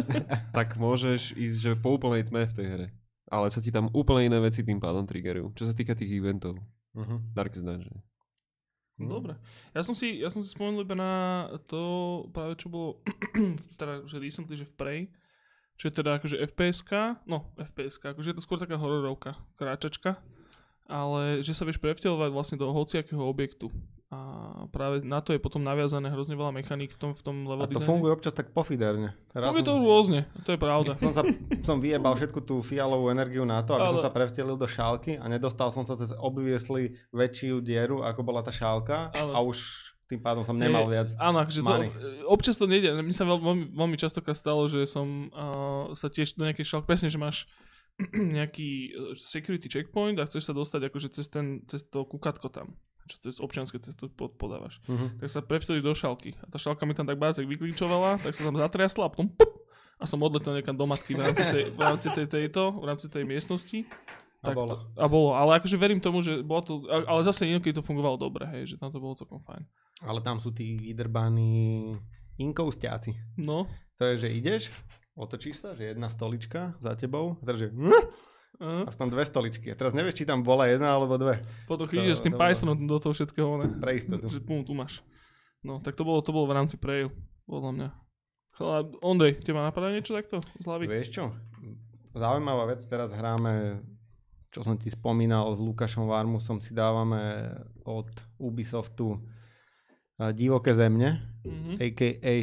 tak 0.58 0.74
môžeš 0.74 1.38
ísť 1.38 1.56
že 1.62 1.72
po 1.78 1.94
úplnej 1.94 2.26
tme 2.26 2.50
v 2.50 2.56
tej 2.58 2.66
hre. 2.66 2.86
Ale 3.30 3.46
sa 3.46 3.62
ti 3.62 3.70
tam 3.70 3.86
úplne 3.94 4.26
iné 4.26 4.42
veci 4.42 4.66
tým 4.66 4.82
pádom 4.82 5.06
triggerujú. 5.06 5.54
Čo 5.54 5.70
sa 5.70 5.74
týka 5.78 5.94
tých 5.94 6.10
eventov. 6.10 6.58
Uh-huh. 6.98 7.22
Darkest 7.30 7.62
Dungeon. 7.62 7.94
Dobre. 8.98 9.38
Ja 9.70 9.86
som 9.86 9.94
si, 9.94 10.18
ja 10.18 10.34
som 10.34 10.42
si 10.42 10.50
spomenul 10.50 10.82
iba 10.82 10.98
na 10.98 11.12
to 11.70 12.26
práve 12.34 12.58
čo 12.58 12.66
bolo, 12.66 12.98
teda, 13.78 14.02
že 14.10 14.18
recently, 14.18 14.58
že 14.58 14.66
v 14.66 14.74
Prey, 14.74 15.00
čo 15.82 15.90
je 15.90 15.98
teda 15.98 16.22
akože 16.22 16.38
FPS-ka, 16.46 17.26
no 17.26 17.42
FPS-ka, 17.58 18.14
akože 18.14 18.30
je 18.30 18.36
to 18.38 18.44
skôr 18.46 18.54
taká 18.54 18.78
hororovka, 18.78 19.34
kráčačka, 19.58 20.14
ale 20.86 21.42
že 21.42 21.58
sa 21.58 21.66
vieš 21.66 21.82
prevteľovať 21.82 22.30
vlastne 22.30 22.54
do 22.54 22.70
hociakého 22.70 23.18
objektu. 23.18 23.66
A 24.12 24.20
práve 24.68 25.00
na 25.02 25.24
to 25.24 25.32
je 25.34 25.40
potom 25.40 25.64
naviazané 25.64 26.12
hrozne 26.12 26.36
veľa 26.36 26.52
mechaník 26.52 26.92
v 26.92 26.98
tom, 27.00 27.10
v 27.16 27.22
tom 27.24 27.48
level 27.48 27.64
A 27.64 27.66
to 27.66 27.80
designe. 27.80 27.90
funguje 27.96 28.12
občas 28.12 28.36
tak 28.36 28.52
pofiderne. 28.52 29.16
Funguje 29.32 29.64
to 29.64 29.74
som, 29.74 29.82
rôzne, 29.82 30.20
to 30.44 30.52
je 30.52 30.60
pravda. 30.60 31.00
som, 31.00 31.16
sa, 31.16 31.24
som 31.66 31.80
vyjebal 31.80 32.12
všetku 32.14 32.44
tú 32.44 32.60
fialovú 32.60 33.08
energiu 33.08 33.42
na 33.42 33.64
to, 33.64 33.72
aby 33.74 33.88
som 33.88 33.98
Ale- 33.98 34.06
sa 34.06 34.12
prevtelil 34.12 34.54
do 34.54 34.68
šálky 34.68 35.16
a 35.16 35.26
nedostal 35.26 35.72
som 35.74 35.82
sa 35.88 35.96
cez 35.96 36.12
obviesli 36.14 36.94
väčšiu 37.10 37.58
dieru, 37.64 38.04
ako 38.04 38.20
bola 38.22 38.44
tá 38.44 38.52
šálka 38.52 39.10
Ale- 39.16 39.32
a 39.32 39.40
už 39.40 39.58
tým 40.08 40.20
pádom 40.20 40.44
som 40.44 40.56
nemal 40.56 40.88
Je- 40.88 40.92
viac. 40.98 41.08
Áno, 41.16 41.40
akože 41.40 41.60
to, 41.64 41.72
občas 42.28 42.56
to 42.60 42.68
nejde. 42.68 42.92
Mne 42.92 43.16
sa 43.16 43.24
veľ, 43.24 43.38
veľmi, 43.40 43.64
veľmi 43.72 43.96
častokrát 43.96 44.36
stalo, 44.36 44.68
že 44.68 44.84
som 44.84 45.32
uh, 45.32 45.96
sa 45.96 46.12
tiež 46.12 46.36
do 46.36 46.44
nejakej 46.44 46.68
šalky, 46.68 46.86
presne, 46.86 47.08
že 47.08 47.16
máš 47.16 47.48
nejaký 48.36 48.70
uh, 48.92 49.16
security 49.16 49.72
checkpoint 49.72 50.20
a 50.20 50.28
chceš 50.28 50.50
sa 50.50 50.54
dostať 50.56 50.92
akože 50.92 51.08
cez, 51.16 51.26
ten, 51.32 51.64
cez 51.64 51.86
to 51.88 52.04
kukatko 52.04 52.52
tam, 52.52 52.76
čo 53.08 53.16
cez 53.24 53.40
občianske 53.40 53.80
cesto 53.80 54.12
pod, 54.12 54.36
podávaš. 54.36 54.84
Uh-huh. 54.84 55.08
Tak 55.22 55.28
sa 55.32 55.40
prevtelíš 55.40 55.84
do 55.86 55.96
šalky 55.96 56.36
a 56.42 56.46
tá 56.50 56.60
šalka 56.60 56.84
mi 56.84 56.92
tam 56.92 57.08
tak 57.08 57.16
bázek 57.16 57.48
vyklíčovala, 57.48 58.20
tak 58.20 58.36
sa 58.36 58.44
tam 58.44 58.60
zatriasla 58.60 59.08
a 59.08 59.10
potom 59.10 59.32
pup, 59.32 59.62
a 60.02 60.04
som 60.04 60.18
odletel 60.18 60.58
niekam 60.58 60.74
do 60.74 60.82
matky 60.82 61.14
v 61.14 61.22
rámci 61.22 61.44
tej, 61.46 61.64
v 61.70 61.80
rámci 61.80 62.08
tej, 62.10 62.26
tejto, 62.26 62.74
v 62.74 62.84
rámci 62.90 63.06
tej 63.06 63.22
miestnosti. 63.22 63.78
A 64.42 64.50
Tak 64.50 64.54
bolo. 64.54 64.74
To, 64.74 64.76
a 64.98 65.06
bolo, 65.06 65.30
ale 65.32 65.50
akože 65.56 65.76
verím 65.76 65.98
tomu, 65.98 66.18
že 66.18 66.42
bolo 66.42 66.60
to, 66.60 66.72
a- 66.86 67.06
ale 67.06 67.22
zase 67.22 67.46
inokedy 67.46 67.78
to 67.78 67.82
fungovalo 67.82 68.18
dobre, 68.18 68.42
hej, 68.48 68.74
že 68.74 68.76
tam 68.76 68.90
to 68.90 68.98
bolo 68.98 69.14
celkom 69.14 69.38
fajn. 69.38 69.62
Ale 70.02 70.18
tam 70.18 70.36
sú 70.36 70.50
tí 70.50 70.74
vydrbaní 70.74 71.94
inkoustiaci. 72.36 73.14
No, 73.38 73.70
To 73.96 74.10
je, 74.10 74.26
že 74.26 74.28
ideš, 74.28 74.62
otočíš 75.14 75.62
sa, 75.62 75.70
že 75.72 75.94
jedna 75.94 76.10
stolička 76.10 76.74
za 76.76 76.98
tebou, 76.98 77.38
a 77.38 77.42
teraz 77.44 77.58
že 77.60 77.68
uh, 77.70 78.82
a 78.82 78.90
sú 78.90 78.98
tam 78.98 79.08
dve 79.08 79.22
stoličky. 79.22 79.70
A 79.70 79.78
teraz 79.78 79.94
nevieš, 79.94 80.18
či 80.18 80.24
tam 80.26 80.42
bola 80.42 80.66
jedna 80.66 80.90
alebo 80.90 81.14
dve. 81.14 81.38
Potom 81.64 81.86
To- 81.86 81.92
chytíš 81.94 82.18
s 82.18 82.26
tým 82.26 82.34
Pythonom 82.34 82.82
do 82.82 82.98
toho 82.98 83.14
všetkého, 83.14 83.50
ne? 83.62 83.66
Pre 83.78 83.94
istotu. 83.94 84.26
Že 84.26 84.42
pum, 84.42 84.66
tu 84.66 84.74
máš. 84.74 85.06
No, 85.62 85.78
tak 85.78 85.94
to 85.94 86.02
bolo, 86.02 86.18
to 86.18 86.34
bolo 86.34 86.50
v 86.50 86.58
rámci 86.58 86.74
Preju, 86.74 87.14
podľa 87.46 87.70
mňa. 87.70 87.88
Chala, 88.52 88.78
Ondrej, 89.00 89.38
teba 89.38 89.62
napadá 89.62 89.88
niečo 89.88 90.12
takto 90.12 90.42
z 90.42 90.64
hlavy? 90.66 90.90
Vieš 90.90 91.08
čo? 91.14 91.30
Zaujímavá 92.12 92.66
vec, 92.68 92.82
teraz 92.84 93.14
hráme, 93.14 93.80
čo 94.52 94.60
som 94.60 94.76
ti 94.76 94.86
spomínal, 94.86 95.48
s 95.48 95.58
Lukášom 95.58 96.04
Varmusom 96.04 96.60
si 96.60 96.70
dávame 96.70 97.50
od 97.82 98.06
Ubisoftu 98.36 99.16
eh, 100.18 100.30
Divoké 100.30 100.72
zemne, 100.72 101.24
Mhm. 101.42 101.80
a.k.a. 101.80 102.34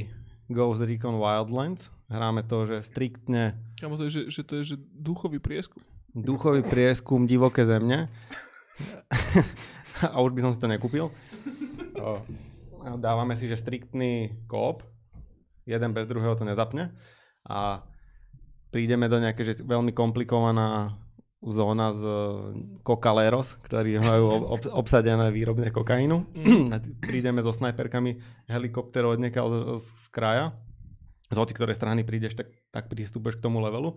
Ghost 0.50 0.82
Recon 0.82 1.16
Wildlands. 1.16 1.88
Hráme 2.10 2.42
to, 2.42 2.66
že 2.66 2.82
striktne 2.82 3.54
Kamo 3.78 3.96
to 3.96 4.04
je, 4.04 4.12
že, 4.12 4.22
že 4.28 4.42
to 4.42 4.54
je 4.58 4.64
že 4.66 4.76
duchový 4.82 5.38
prieskum. 5.38 5.80
duchový 6.10 6.66
prieskum 6.66 7.24
Divoké 7.24 7.64
zemne. 7.64 8.10
a 10.10 10.18
už 10.18 10.34
by 10.34 10.42
som 10.42 10.52
si 10.52 10.60
to 10.60 10.66
nekúpil. 10.66 11.14
Dávame 12.98 13.36
si, 13.36 13.46
že 13.46 13.56
striktný 13.56 14.42
kóp. 14.46 14.82
Jeden 15.64 15.94
bez 15.94 16.10
druhého 16.10 16.34
to 16.34 16.44
nezapne. 16.44 16.96
A 17.46 17.86
prídeme 18.70 19.06
do 19.06 19.22
nejaké 19.22 19.44
že 19.44 19.62
veľmi 19.62 19.94
komplikovaná 19.94 20.98
zóna 21.40 21.96
z 21.96 22.02
Kokaleros, 22.84 23.56
ktorí 23.64 24.00
majú 24.04 24.24
ob- 24.28 24.48
ob- 24.60 24.72
obsadené 24.76 25.32
výrobne 25.32 25.72
kokainu. 25.72 26.28
T- 26.84 26.94
prídeme 27.00 27.40
so 27.40 27.56
snajperkami 27.56 28.20
helikopterov 28.52 29.16
od 29.16 29.80
z, 29.80 29.88
z 29.88 30.08
kraja. 30.12 30.52
Z 31.30 31.38
hoci 31.38 31.54
ktorej 31.54 31.78
strany 31.78 32.02
prídeš, 32.04 32.36
tak, 32.36 32.50
tak 32.74 32.90
pristúpeš 32.90 33.38
k 33.38 33.46
tomu 33.46 33.62
levelu 33.62 33.96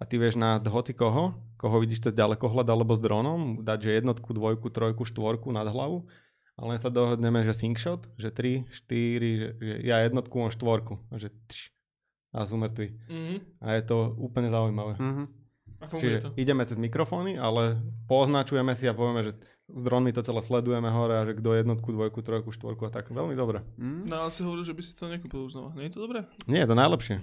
a 0.00 0.08
ty 0.08 0.16
vieš 0.16 0.40
nad 0.40 0.64
hoci 0.64 0.96
koho, 0.96 1.36
koho 1.60 1.76
vidíš 1.76 2.08
cez 2.08 2.12
ďalekohľad 2.16 2.64
alebo 2.72 2.96
s 2.96 3.04
dronom, 3.04 3.60
dať 3.60 3.78
že 3.84 3.90
jednotku, 4.00 4.32
dvojku, 4.32 4.72
trojku, 4.72 5.04
štvorku 5.04 5.52
nad 5.52 5.68
hlavu 5.68 6.08
a 6.56 6.60
len 6.64 6.80
sa 6.80 6.88
dohodneme, 6.88 7.44
že 7.44 7.52
sync 7.52 7.76
shot, 7.76 8.08
že 8.16 8.32
3, 8.32 8.64
4, 8.68 8.80
že, 9.20 9.48
že 9.60 9.74
ja 9.84 10.00
jednotku, 10.04 10.32
on 10.40 10.48
štvorku. 10.48 11.00
A 11.12 11.20
že 11.20 11.32
tš, 11.48 11.72
a 12.32 12.48
sú 12.48 12.56
mŕtvi. 12.56 12.96
Mhm. 13.12 13.36
A 13.60 13.76
je 13.76 13.82
to 13.84 14.16
úplne 14.16 14.48
zaujímavé. 14.48 14.96
Mhm. 14.96 15.24
A 15.80 15.88
Čiže 15.88 16.18
to. 16.20 16.30
ideme 16.36 16.60
cez 16.62 16.76
mikrofóny, 16.76 17.34
ale 17.34 17.80
poznačujeme 18.04 18.72
si 18.72 18.84
a 18.84 18.92
povieme, 18.92 19.22
že 19.22 19.32
s 19.66 19.80
dronmi 19.80 20.10
to 20.10 20.20
celé 20.20 20.40
sledujeme 20.40 20.86
hore 20.86 21.14
a 21.14 21.24
že 21.24 21.32
kto 21.34 21.56
jednotku, 21.56 21.88
dvojku, 21.88 22.20
trojku, 22.20 22.50
štvorku 22.50 22.84
a 22.84 22.90
tak. 22.90 23.08
Veľmi 23.08 23.32
dobre. 23.32 23.64
Mm. 23.74 24.04
No 24.04 24.14
ale 24.18 24.30
si 24.30 24.40
hovoril, 24.40 24.60
že 24.60 24.72
by 24.72 24.82
si 24.82 24.92
to 24.92 25.06
nekúpil 25.06 25.40
už 25.42 25.54
znova. 25.54 25.72
Nie 25.72 25.88
je 25.88 25.94
to 25.94 26.02
dobré? 26.02 26.28
Nie, 26.44 26.62
je 26.62 26.68
to 26.68 26.76
najlepšie. 26.76 27.16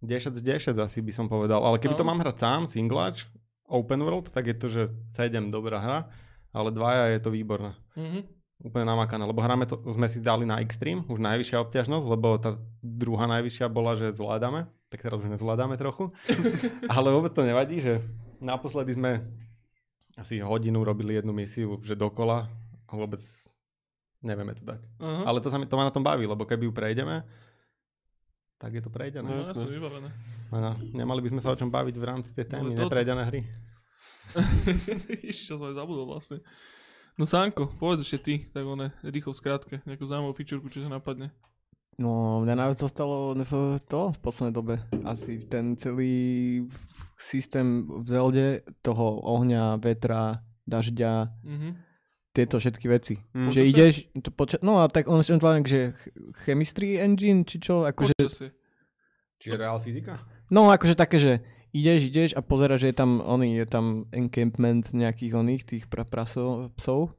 10 0.00 0.32
z 0.32 0.40
10 0.40 0.74
asi 0.76 0.98
by 0.98 1.12
som 1.12 1.26
povedal. 1.26 1.60
Ale 1.60 1.76
keby 1.76 1.92
to 1.92 2.02
No. 2.02 2.08
mám 2.08 2.18
hrať 2.18 2.36
sám, 2.36 2.60
singlač, 2.66 3.28
open 3.64 4.00
world, 4.00 4.26
tak 4.28 4.48
je 4.48 4.56
to, 4.56 4.66
že 4.66 4.82
7 5.06 5.48
dobrá 5.48 5.78
hra, 5.78 6.00
ale 6.50 6.72
dvaja 6.72 7.12
je 7.12 7.20
to 7.20 7.30
výborné. 7.30 7.76
Mhm. 7.94 8.26
Úplne 8.60 8.84
namakané, 8.86 9.22
lebo 9.22 9.38
hráme 9.38 9.64
to, 9.64 9.80
sme 9.88 10.04
si 10.04 10.18
dali 10.18 10.44
na 10.44 10.58
extreme, 10.58 11.00
už 11.06 11.16
najvyššia 11.16 11.62
obťažnosť, 11.62 12.06
lebo 12.06 12.36
tá 12.36 12.58
druhá 12.80 13.24
najvyššia 13.30 13.68
bola, 13.68 13.94
že 13.94 14.12
zvládame, 14.12 14.68
tak 14.90 15.00
teraz 15.00 15.16
už 15.16 15.30
nezvládame 15.30 15.78
trochu. 15.78 16.10
ale 16.94 17.14
vôbec 17.14 17.30
to 17.30 17.46
nevadí, 17.46 17.78
že 17.78 18.02
naposledy 18.42 18.98
sme 18.98 19.22
asi 20.18 20.42
hodinu 20.42 20.82
robili 20.82 21.14
jednu 21.14 21.30
misiu, 21.30 21.78
že 21.80 21.94
dokola 21.94 22.50
a 22.84 22.92
vôbec 22.92 23.22
nevieme 24.20 24.52
to 24.52 24.66
dať. 24.66 24.80
Aha. 24.98 25.22
Ale 25.24 25.38
to, 25.38 25.48
sa 25.48 25.56
mi, 25.56 25.64
to 25.64 25.78
ma 25.78 25.86
na 25.86 25.94
tom 25.94 26.02
baví, 26.02 26.26
lebo 26.26 26.42
keby 26.42 26.66
ju 26.68 26.72
prejdeme, 26.74 27.22
tak 28.60 28.76
je 28.76 28.82
to 28.84 28.92
prejdené. 28.92 29.24
No, 29.24 29.40
jasne, 29.40 29.64
vybavené. 29.64 30.10
Áno, 30.52 30.76
nemali 30.92 31.24
by 31.24 31.28
sme 31.32 31.40
sa 31.40 31.54
o 31.54 31.56
čom 31.56 31.72
baviť 31.72 31.96
v 31.96 32.04
rámci 32.04 32.30
tej 32.36 32.50
témy, 32.50 32.74
No, 32.74 32.76
to- 32.76 32.82
neprejdené 32.84 33.22
hry. 33.24 33.40
Ja 35.26 35.32
som 35.32 35.62
aj 35.64 35.74
zabudol 35.74 36.06
vlastne. 36.06 36.38
No 37.18 37.26
Sanko, 37.26 37.66
povedz 37.78 38.06
ešte 38.06 38.18
ty, 38.22 38.34
tak 38.46 38.62
one, 38.62 38.94
rýchlo 39.02 39.34
v 39.34 39.40
skratke, 39.40 39.74
nejakú 39.82 40.06
zaujímavú 40.06 40.34
fičurku, 40.36 40.70
čo 40.70 40.84
sa 40.84 40.90
napadne. 40.90 41.34
No, 41.98 42.40
mňa 42.40 42.54
najviac 42.54 42.78
zostalo 42.78 43.34
v- 43.34 43.80
to 43.82 44.10
v 44.10 44.18
poslednej 44.18 44.54
dobe. 44.54 44.74
Asi 45.04 45.36
ten 45.42 45.76
celý 45.76 46.64
systém 47.18 47.84
v 47.84 48.06
Zelde 48.06 48.46
toho 48.80 49.20
ohňa, 49.20 49.76
vetra, 49.76 50.40
dažďa, 50.64 51.28
Mhm. 51.44 51.70
tieto 52.32 52.56
všetky 52.56 52.86
veci. 52.88 53.18
Mm. 53.34 53.50
že 53.50 53.60
ideš, 53.62 53.94
to 54.16 54.30
poča- 54.30 54.62
no 54.62 54.80
a 54.80 54.88
tak 54.88 55.08
on 55.08 55.20
si 55.20 55.34
len, 55.34 55.60
že 55.62 55.92
ch- 55.92 56.08
chemistry 56.46 56.96
engine, 56.96 57.44
či 57.44 57.58
čo, 57.58 57.84
akože. 57.84 58.14
Čiže 59.36 59.56
reál 59.56 59.76
fyzika? 59.76 60.20
no 60.48 60.68
akože 60.68 60.94
také, 60.94 61.18
že 61.18 61.32
ideš, 61.72 62.00
ideš 62.06 62.30
a 62.32 62.40
pozeráš, 62.40 62.80
že 62.80 62.90
je 62.90 62.96
tam, 62.96 63.20
oný, 63.20 63.56
je 63.56 63.66
tam 63.66 63.84
encampment 64.10 64.88
nejakých 64.90 65.32
oných, 65.32 65.62
tých 65.64 65.84
pra, 65.86 66.04
prasov, 66.04 66.72
psov 66.74 67.12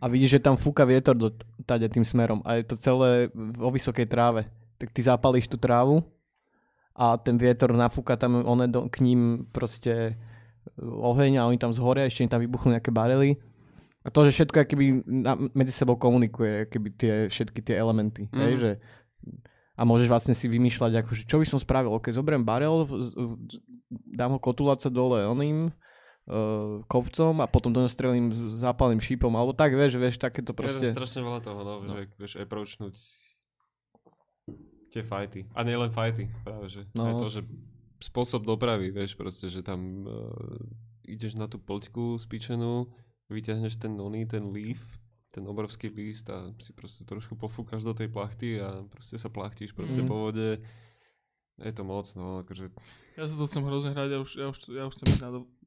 a 0.00 0.08
vidíš, 0.08 0.38
že 0.38 0.44
tam 0.44 0.56
fúka 0.56 0.84
vietor 0.84 1.12
do 1.14 1.28
tade 1.64 1.84
tým 1.88 2.04
smerom 2.04 2.40
a 2.44 2.56
je 2.60 2.64
to 2.64 2.76
celé 2.76 3.28
vo 3.34 3.68
vysokej 3.68 4.06
tráve. 4.08 4.48
Tak 4.80 4.90
ty 4.90 5.00
zapalíš 5.04 5.46
tú 5.46 5.56
trávu 5.60 6.02
a 6.96 7.16
ten 7.20 7.36
vietor 7.36 7.72
nafúka 7.74 8.16
tam 8.16 8.42
one 8.42 8.66
do, 8.68 8.88
k 8.88 9.04
ním 9.04 9.44
proste 9.52 10.16
oheň 10.80 11.38
a 11.38 11.46
oni 11.46 11.60
tam 11.60 11.70
zhoria, 11.76 12.08
ešte 12.08 12.24
im 12.24 12.32
tam 12.32 12.40
vybuchnú 12.40 12.72
nejaké 12.72 12.88
barely. 12.88 13.36
A 14.04 14.12
to, 14.12 14.24
že 14.28 14.36
všetko 14.36 14.68
keby 14.68 14.84
medzi 15.56 15.72
sebou 15.72 15.96
komunikuje, 15.96 16.68
keby 16.68 16.88
tie, 16.92 17.12
všetky 17.28 17.60
tie 17.64 17.76
elementy. 17.80 18.28
Mm. 18.28 18.36
Hej, 18.36 18.52
Mhm. 18.52 18.60
že, 18.60 18.70
a 19.74 19.82
môžeš 19.82 20.06
vlastne 20.06 20.34
si 20.36 20.46
vymýšľať, 20.46 21.02
akože, 21.02 21.22
čo 21.26 21.40
by 21.40 21.46
som 21.48 21.58
spravil, 21.58 21.90
ok, 21.96 22.12
zoberiem 22.14 22.44
barel, 22.46 22.84
dám 23.90 24.36
ho 24.36 24.38
kotuláca 24.38 24.86
dole 24.86 25.24
oným, 25.26 25.72
uh, 26.26 26.80
kopcom 26.86 27.40
a 27.40 27.46
potom 27.46 27.72
do 27.72 27.80
neho 27.80 27.90
strelím 27.90 28.30
s 28.30 28.60
zápalným 28.60 29.00
šípom, 29.00 29.32
alebo 29.32 29.52
tak, 29.52 29.72
vieš, 29.72 29.96
vieš, 29.96 30.16
takéto 30.16 30.52
Proste... 30.52 30.80
proste... 30.80 30.94
strašne 30.94 31.20
veľa 31.22 31.40
toho, 31.40 31.60
no, 31.62 31.74
že 31.84 32.08
vieš 32.16 32.32
approachnúť 32.38 32.94
tie 34.90 35.02
fighty. 35.02 35.46
A 35.54 35.66
nie 35.66 35.74
len 35.74 35.90
fighty, 35.90 36.30
práve, 36.46 36.70
že 36.70 36.86
No. 36.94 37.08
aj 37.08 37.14
to, 37.18 37.26
že 37.28 37.40
spôsob 38.00 38.46
dopravy, 38.46 38.92
vieš, 38.92 39.16
proste, 39.16 39.48
že 39.48 39.64
tam 39.64 40.04
uh, 40.04 40.30
ideš 41.02 41.34
na 41.34 41.50
tú 41.50 41.58
poľku 41.58 42.20
spíčenú, 42.20 42.86
vyťahneš 43.26 43.80
ten 43.80 43.96
oný, 43.96 44.28
ten 44.28 44.52
leaf, 44.52 44.78
ten 45.34 45.42
obrovský 45.50 45.90
list 45.90 46.30
a 46.30 46.54
si 46.62 46.70
proste 46.70 47.02
trošku 47.02 47.34
pofúkaš 47.34 47.82
do 47.82 47.90
tej 47.90 48.06
plachty 48.06 48.62
a 48.62 48.86
proste 48.86 49.18
sa 49.18 49.26
plachtíš 49.26 49.74
proste 49.74 50.04
Mhm. 50.04 50.08
po 50.08 50.16
vode. 50.30 50.62
Je 51.58 51.70
to 51.70 51.82
moc, 51.82 52.06
no, 52.14 52.42
akože 52.42 52.70
Ja 53.14 53.26
sa 53.26 53.34
to 53.34 53.46
chcem 53.46 53.62
hrozne 53.62 53.94
hrať, 53.94 54.08
ja 54.10 54.18
už, 54.18 54.30
ja 54.38 54.46
už, 54.50 54.58
ja 54.74 54.82
už 54.86 54.94
chcem 54.94 55.06
byť 55.10 55.20
na 55.22 55.30
dovolenke. 55.34 55.63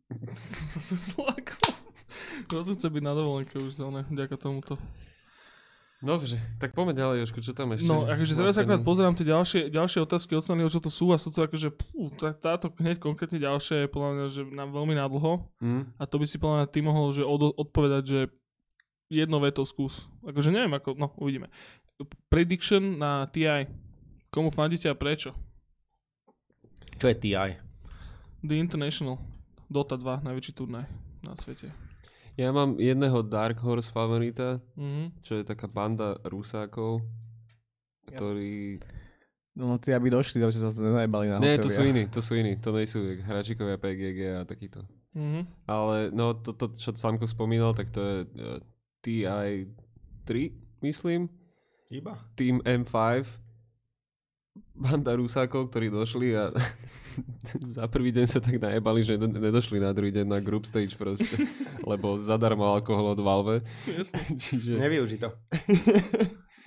Som 0.70 0.82
sa 0.82 0.96
slakol. 0.96 1.74
Zase 2.48 2.76
chcem 2.76 2.92
byť 2.92 3.04
na 3.04 3.14
dovolenke 3.14 3.56
už 3.56 3.76
zóne, 3.76 4.08
vďaka 4.08 4.36
tomuto. 4.36 4.80
Dobre, 5.98 6.38
tak 6.62 6.78
poďme 6.78 6.94
ďalej, 6.94 7.26
Jožko, 7.26 7.42
čo 7.42 7.58
tam 7.58 7.74
ešte? 7.74 7.90
No, 7.90 8.06
akože 8.06 8.38
teraz 8.38 8.54
Vlastne- 8.54 8.70
akorát 8.70 8.86
pozerám 8.86 9.18
tie 9.18 9.26
ďalšie, 9.26 9.62
ďalšie 9.74 10.00
otázky 10.06 10.38
od 10.38 10.46
strany, 10.46 10.62
čo 10.70 10.78
to 10.78 10.94
sú 10.94 11.10
a 11.10 11.18
sú 11.18 11.34
to 11.34 11.42
akože, 11.42 11.74
pú, 11.74 12.14
tá, 12.14 12.38
táto 12.38 12.70
hneď 12.78 13.02
konkrétne 13.02 13.42
ďalšia 13.42 13.84
je 13.84 13.88
podľa 13.90 14.10
mňa, 14.14 14.26
že 14.30 14.42
nám 14.54 14.70
veľmi 14.78 14.94
nadlho 14.94 15.42
Hm? 15.58 15.98
a 15.98 16.04
to 16.06 16.22
by 16.22 16.26
si 16.30 16.38
podľa 16.38 16.56
mňa 16.62 16.68
ty 16.70 16.80
mohol 16.86 17.10
že 17.10 17.26
od, 17.26 17.50
odpovedať, 17.50 18.04
že 18.06 18.20
jedno 19.10 19.42
veto 19.42 19.66
skús. 19.66 20.06
Akože 20.22 20.54
neviem, 20.54 20.70
ako, 20.78 20.94
no 20.94 21.10
uvidíme. 21.18 21.50
Prediction 22.30 23.02
na 23.02 23.26
TI. 23.26 23.66
Komu 24.30 24.54
fandíte 24.54 24.86
a 24.86 24.94
prečo? 24.94 25.34
Čo 26.94 27.10
je 27.10 27.16
TI? 27.18 27.58
The 28.46 28.54
International. 28.54 29.18
Dota 29.68 30.00
2, 30.00 30.24
najväčší 30.24 30.52
turnaj 30.56 30.88
na 31.22 31.36
svete. 31.36 31.68
Ja 32.38 32.54
mám 32.54 32.78
jedného 32.78 33.20
Dark 33.22 33.60
Horse 33.60 33.90
favorita, 33.90 34.62
Mhm. 34.78 35.20
čo 35.22 35.36
je 35.36 35.44
taká 35.44 35.68
banda 35.68 36.16
Rusákov, 36.24 37.02
ktorí... 38.08 38.80
No 39.58 39.82
ty 39.82 39.90
aby 39.90 40.14
došli, 40.14 40.38
že 40.38 40.62
sa 40.62 40.70
nenajbali 40.70 41.34
na 41.34 41.42
Nie, 41.42 41.58
to 41.58 41.66
hoteli 41.66 41.74
sú 41.74 41.82
iní, 41.84 42.04
to 42.08 42.22
sú 42.22 42.38
iní, 42.38 42.54
to 42.62 42.70
nejsú 42.70 43.02
jak 43.02 43.26
hračikovia 43.26 43.82
PGG 43.82 44.20
a 44.38 44.46
takýto. 44.46 44.86
Mhm. 45.18 45.66
Ale 45.66 46.14
no, 46.14 46.38
toto, 46.38 46.78
čo 46.78 46.94
Samko 46.94 47.26
spomínal, 47.26 47.74
tak 47.74 47.90
to 47.90 48.00
je 48.00 48.18
uh, 48.24 48.62
TI3, 49.02 50.30
myslím, 50.86 51.26
Iba? 51.90 52.20
Team 52.36 52.60
M5, 52.62 53.26
banda 54.78 55.18
Rusákov, 55.18 55.74
ktorí 55.74 55.90
došli 55.90 56.38
a 56.38 56.54
za 57.78 57.90
prvý 57.90 58.14
deň 58.14 58.26
sa 58.30 58.40
tak 58.40 58.62
najebali, 58.62 59.02
že 59.02 59.18
nedo- 59.18 59.42
nedošli 59.42 59.82
na 59.82 59.92
druhý 59.92 60.14
deň 60.14 60.26
na 60.30 60.40
group 60.40 60.70
stage 60.70 60.94
proste, 60.94 61.34
lebo 61.92 62.22
zadarmo 62.22 62.64
alkohol 62.70 63.18
od 63.18 63.22
Valve. 63.22 63.58
Jasne. 63.90 64.22
Čiže... 64.44 64.78
Nevyuží 64.78 65.18
to. 65.18 65.34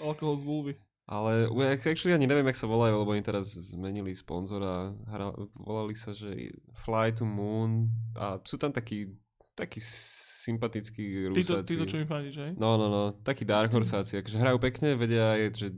Alkohol 0.02 0.36
z 0.42 0.44
vulvy. 0.44 0.72
Ale 1.10 1.50
actually 1.74 2.14
ani 2.14 2.30
neviem, 2.30 2.46
jak 2.46 2.54
sa 2.54 2.70
volajú, 2.70 3.02
lebo 3.02 3.10
oni 3.10 3.22
teraz 3.26 3.50
zmenili 3.50 4.14
sponzora. 4.14 4.94
Hra, 5.10 5.34
volali 5.58 5.98
sa, 5.98 6.14
že 6.14 6.54
Fly 6.86 7.18
to 7.18 7.26
Moon 7.26 7.90
a 8.14 8.38
sú 8.46 8.54
tam 8.54 8.70
takí, 8.70 9.10
takí 9.58 9.82
sympatickí 9.82 11.34
Títo, 11.34 11.58
rusáci. 11.58 11.68
títo, 11.74 11.84
čo 11.90 11.98
mi 11.98 12.06
fandíš, 12.06 12.36
hej? 12.38 12.52
No, 12.54 12.78
no, 12.78 12.86
no, 12.86 13.02
takí 13.26 13.42
Dark 13.42 13.74
Horsáci, 13.74 14.22
akože 14.22 14.38
hrajú 14.38 14.58
pekne, 14.62 14.94
vedia 14.94 15.34
aj, 15.34 15.40
že 15.58 15.68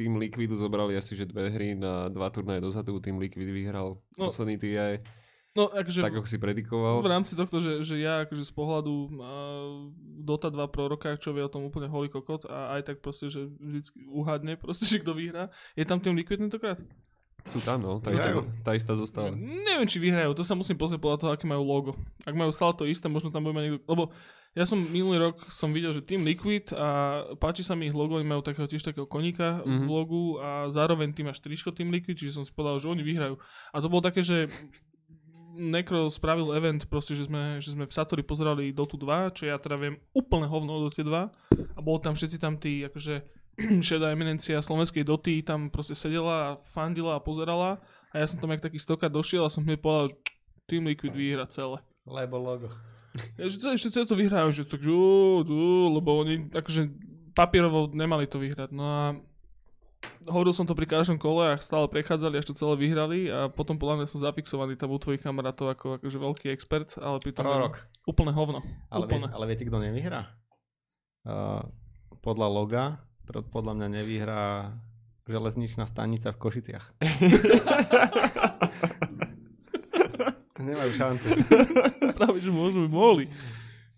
Team 0.00 0.16
Liquidu 0.16 0.56
zobrali 0.56 0.96
asi, 0.96 1.12
že 1.12 1.28
dve 1.28 1.46
hry 1.46 1.76
na 1.76 2.08
dva 2.08 2.32
turnaje 2.32 2.56
dozadu, 2.58 2.96
Team 2.96 3.20
Liquid 3.20 3.44
vyhral 3.44 4.00
No. 4.16 4.26
posledný 4.26 4.56
TI, 4.56 5.04
No, 5.50 5.66
akože 5.66 5.98
tak 5.98 6.14
ako 6.14 6.24
si 6.24 6.38
predikoval. 6.38 7.02
v 7.02 7.10
rámci 7.10 7.34
tohto, 7.34 7.58
že, 7.58 7.82
že 7.82 7.98
ja 7.98 8.22
akože 8.22 8.46
z 8.46 8.52
pohľadu 8.54 8.94
uh, 9.10 9.90
Dota 10.22 10.46
2 10.46 10.62
proroka, 10.70 11.18
čo 11.18 11.34
vie 11.34 11.42
o 11.42 11.50
tom 11.50 11.66
úplne 11.66 11.84
holý 11.84 12.06
kokot 12.06 12.46
a 12.46 12.78
aj 12.78 12.86
tak 12.86 12.96
proste, 13.02 13.26
že 13.26 13.50
vždycky 13.50 14.06
uhadne 14.06 14.54
proste, 14.54 14.86
že 14.88 15.02
kto 15.02 15.10
vyhrá. 15.10 15.50
Je 15.74 15.82
tam 15.82 15.98
tým 15.98 16.14
Liquid 16.14 16.38
tentokrát? 16.38 16.78
Sú 17.48 17.58
tam, 17.62 17.80
no, 17.80 18.00
tá 18.02 18.10
istá, 18.12 18.30
tá 18.60 18.72
istá 18.76 18.92
zostala. 18.98 19.32
Neviem, 19.36 19.88
či 19.88 20.02
vyhrajú, 20.02 20.34
to 20.36 20.44
sa 20.44 20.58
musím 20.58 20.76
pozrieť 20.76 21.00
podľa 21.00 21.18
toho, 21.20 21.30
aké 21.32 21.44
majú 21.48 21.62
logo. 21.64 21.92
Ak 22.28 22.36
majú 22.36 22.52
stále 22.52 22.76
to 22.76 22.84
isté, 22.84 23.06
možno 23.08 23.32
tam 23.32 23.46
bude 23.46 23.56
mať 23.56 23.64
niekto... 23.66 23.80
Lebo 23.88 24.12
ja 24.50 24.66
som 24.66 24.82
minulý 24.82 25.30
rok 25.30 25.46
som 25.46 25.70
videl, 25.70 25.94
že 25.94 26.02
Team 26.02 26.26
Liquid 26.26 26.74
a 26.74 27.22
páči 27.38 27.62
sa 27.62 27.78
mi 27.78 27.86
ich 27.86 27.94
logo, 27.94 28.18
oni 28.18 28.26
majú 28.26 28.42
takého 28.42 28.66
tiež 28.66 28.82
takého 28.82 29.06
koníka 29.06 29.62
mm-hmm. 29.62 29.70
v 29.70 29.74
Mhm. 29.80 29.86
logu 29.86 30.24
a 30.42 30.66
zároveň 30.66 31.14
tým 31.14 31.30
máš 31.30 31.38
tričko 31.38 31.70
Team 31.70 31.94
Liquid, 31.94 32.18
čiže 32.18 32.34
som 32.34 32.42
si 32.42 32.50
povedal, 32.50 32.82
že 32.82 32.90
oni 32.90 33.06
vyhrajú. 33.06 33.38
A 33.70 33.76
to 33.78 33.86
bolo 33.86 34.02
také, 34.02 34.26
že 34.26 34.50
Necro 35.50 36.06
spravil 36.08 36.54
event, 36.54 36.86
proste, 36.86 37.18
že 37.18 37.26
sme, 37.26 37.58
že 37.58 37.74
sme 37.74 37.84
v 37.84 37.92
Satori 37.92 38.22
pozerali 38.22 38.70
Dotu 38.70 38.94
2, 38.96 39.34
čo 39.34 39.50
ja 39.50 39.58
teda 39.58 39.76
viem 39.76 39.98
úplne 40.14 40.46
hovno 40.46 40.78
o 40.78 40.80
Dote 40.88 41.02
2 41.02 41.10
a 41.74 41.78
bolo 41.82 41.98
tam 41.98 42.14
všetci 42.14 42.38
tam 42.38 42.54
tí, 42.56 42.86
akože 42.86 43.39
šedá 43.88 44.12
eminencia 44.12 44.60
slovenskej 44.60 45.04
Doty 45.04 45.42
tam 45.42 45.68
proste 45.68 45.96
sedela 45.96 46.54
a 46.54 46.56
fandila 46.70 47.16
a 47.16 47.24
pozerala 47.24 47.82
a 48.10 48.14
ja 48.18 48.26
som 48.26 48.42
tam 48.42 48.50
jak 48.50 48.64
taký 48.64 48.78
stoka 48.82 49.06
došiel 49.06 49.46
a 49.46 49.52
som 49.52 49.62
hneď 49.62 49.78
povedal, 49.78 50.10
že 50.10 50.16
Team 50.66 50.86
Liquid 50.86 51.14
vyhra 51.14 51.46
celé. 51.50 51.78
Lebo 52.06 52.38
logo. 52.38 52.70
Ja, 53.34 53.50
že 53.50 53.58
celé, 53.58 53.74
ešte 53.74 53.90
celé 53.90 54.06
to 54.06 54.14
vyhrajú, 54.18 54.54
že 54.54 54.62
ó, 54.66 55.02
lebo 55.90 56.22
oni 56.22 56.50
akože 56.54 56.90
papierovo 57.34 57.90
nemali 57.90 58.26
to 58.30 58.38
vyhrať. 58.38 58.70
No 58.70 58.84
a 58.86 59.02
hovoril 60.30 60.54
som 60.54 60.66
to 60.66 60.78
pri 60.78 60.86
každom 60.86 61.18
kole 61.18 61.54
a 61.54 61.60
stále 61.60 61.90
prechádzali, 61.90 62.38
až 62.38 62.50
to 62.50 62.58
celé 62.58 62.74
vyhrali 62.78 63.28
a 63.28 63.50
potom 63.50 63.76
podľa 63.76 64.02
mňa 64.02 64.06
som 64.10 64.22
zafixovaný 64.22 64.78
tam 64.78 64.94
u 64.94 64.98
tvojich 64.98 65.22
kamarátov 65.22 65.74
ako 65.74 65.86
akože 66.00 66.18
veľký 66.18 66.46
expert, 66.54 66.94
ale 66.98 67.18
pri 67.18 67.32
tom 67.34 67.46
Prorok. 67.46 67.82
úplne 68.06 68.32
hovno. 68.34 68.60
Ale, 68.88 69.04
vie, 69.06 69.16
úplne. 69.18 69.28
ale 69.32 69.44
viete, 69.50 69.66
kto 69.66 69.78
nevyhrá? 69.82 70.30
Uh, 71.26 71.66
podľa 72.24 72.48
loga, 72.48 72.84
podľa 73.32 73.72
mňa 73.74 73.88
nevyhrá 73.92 74.70
železničná 75.24 75.84
stanica 75.84 76.30
v 76.30 76.38
Košiciach. 76.38 76.84
Nemajú 80.60 80.92
šancu. 80.92 81.26
Práve, 82.18 82.38
že 82.38 82.52
môžu 82.52 82.84
by 82.84 82.90
mohli. 82.90 83.24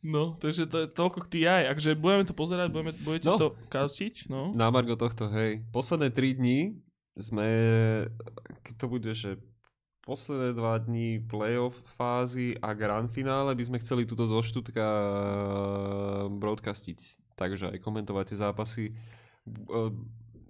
No, 0.02 0.34
takže 0.34 0.66
to 0.66 0.82
je 0.82 0.88
toľko 0.90 1.26
k 1.26 1.38
TI. 1.38 1.66
Akže 1.66 1.94
budeme 1.94 2.22
to 2.22 2.32
pozerať, 2.32 2.70
budeme, 2.70 2.92
budete 2.96 3.26
No. 3.26 3.38
to 3.38 3.48
kastiť, 3.68 4.28
no. 4.28 4.50
Na 4.50 4.70
Margo 4.70 4.94
tohto, 4.94 5.30
hej. 5.30 5.62
Posledné 5.70 6.10
3 6.10 6.38
dní 6.38 6.58
sme, 7.14 7.46
keď 8.62 8.74
to 8.76 8.86
bude, 8.86 9.10
že 9.10 9.38
posledné 10.02 10.54
2 10.54 10.86
dní 10.86 11.22
playoff 11.22 11.78
fázy 11.94 12.58
a 12.58 12.74
grand 12.74 13.06
finále 13.06 13.54
by 13.54 13.62
sme 13.62 13.78
chceli 13.78 14.02
túto 14.02 14.26
zo 14.26 14.42
Štútka 14.42 14.82
broadcastiť. 16.28 16.98
Takže 17.34 17.70
aj 17.70 17.78
komentovať 17.78 18.34
tie 18.34 18.38
zápasy. 18.38 18.84
B- 19.44 19.66
e, 19.68 19.80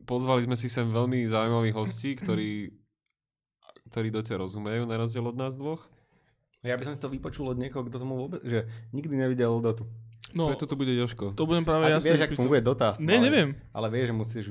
Pozvali 0.03 0.43
sme 0.43 0.59
si 0.59 0.67
sem 0.67 0.85
veľmi 0.91 1.25
zaujímavých 1.31 1.79
hostí, 1.79 2.19
ktorí, 2.19 2.75
ktorí 3.87 4.11
dote 4.11 4.35
rozumejú, 4.35 4.83
na 4.83 4.99
rozdiel 4.99 5.23
od 5.23 5.39
nás 5.39 5.55
dvoch. 5.55 5.87
Ja 6.63 6.75
by 6.75 6.83
som 6.87 6.95
si 6.95 7.03
to 7.03 7.11
vypočul 7.11 7.51
od 7.51 7.59
niekoho, 7.59 7.87
kto 7.87 8.03
tomu 8.03 8.19
vôbec, 8.19 8.43
že 8.43 8.67
nikdy 8.91 9.15
nevidel 9.15 9.59
Dotu. 9.63 9.87
No, 10.33 10.49
Preto 10.49 10.65
to 10.65 10.81
bude 10.81 10.89
Joško. 10.89 11.37
to 11.37 11.45
budem 11.45 11.61
práve 11.61 11.93
A 11.93 11.97
ja 11.97 11.99
ty 12.01 12.09
vieš, 12.09 12.25
ako 12.25 12.41
funguje 12.41 12.65
Dota. 12.65 12.97
Ne, 12.97 13.21
ale, 13.21 13.25
neviem. 13.29 13.49
Ale 13.75 13.87
vieš, 13.93 14.07
že 14.09 14.15
musíš 14.17 14.45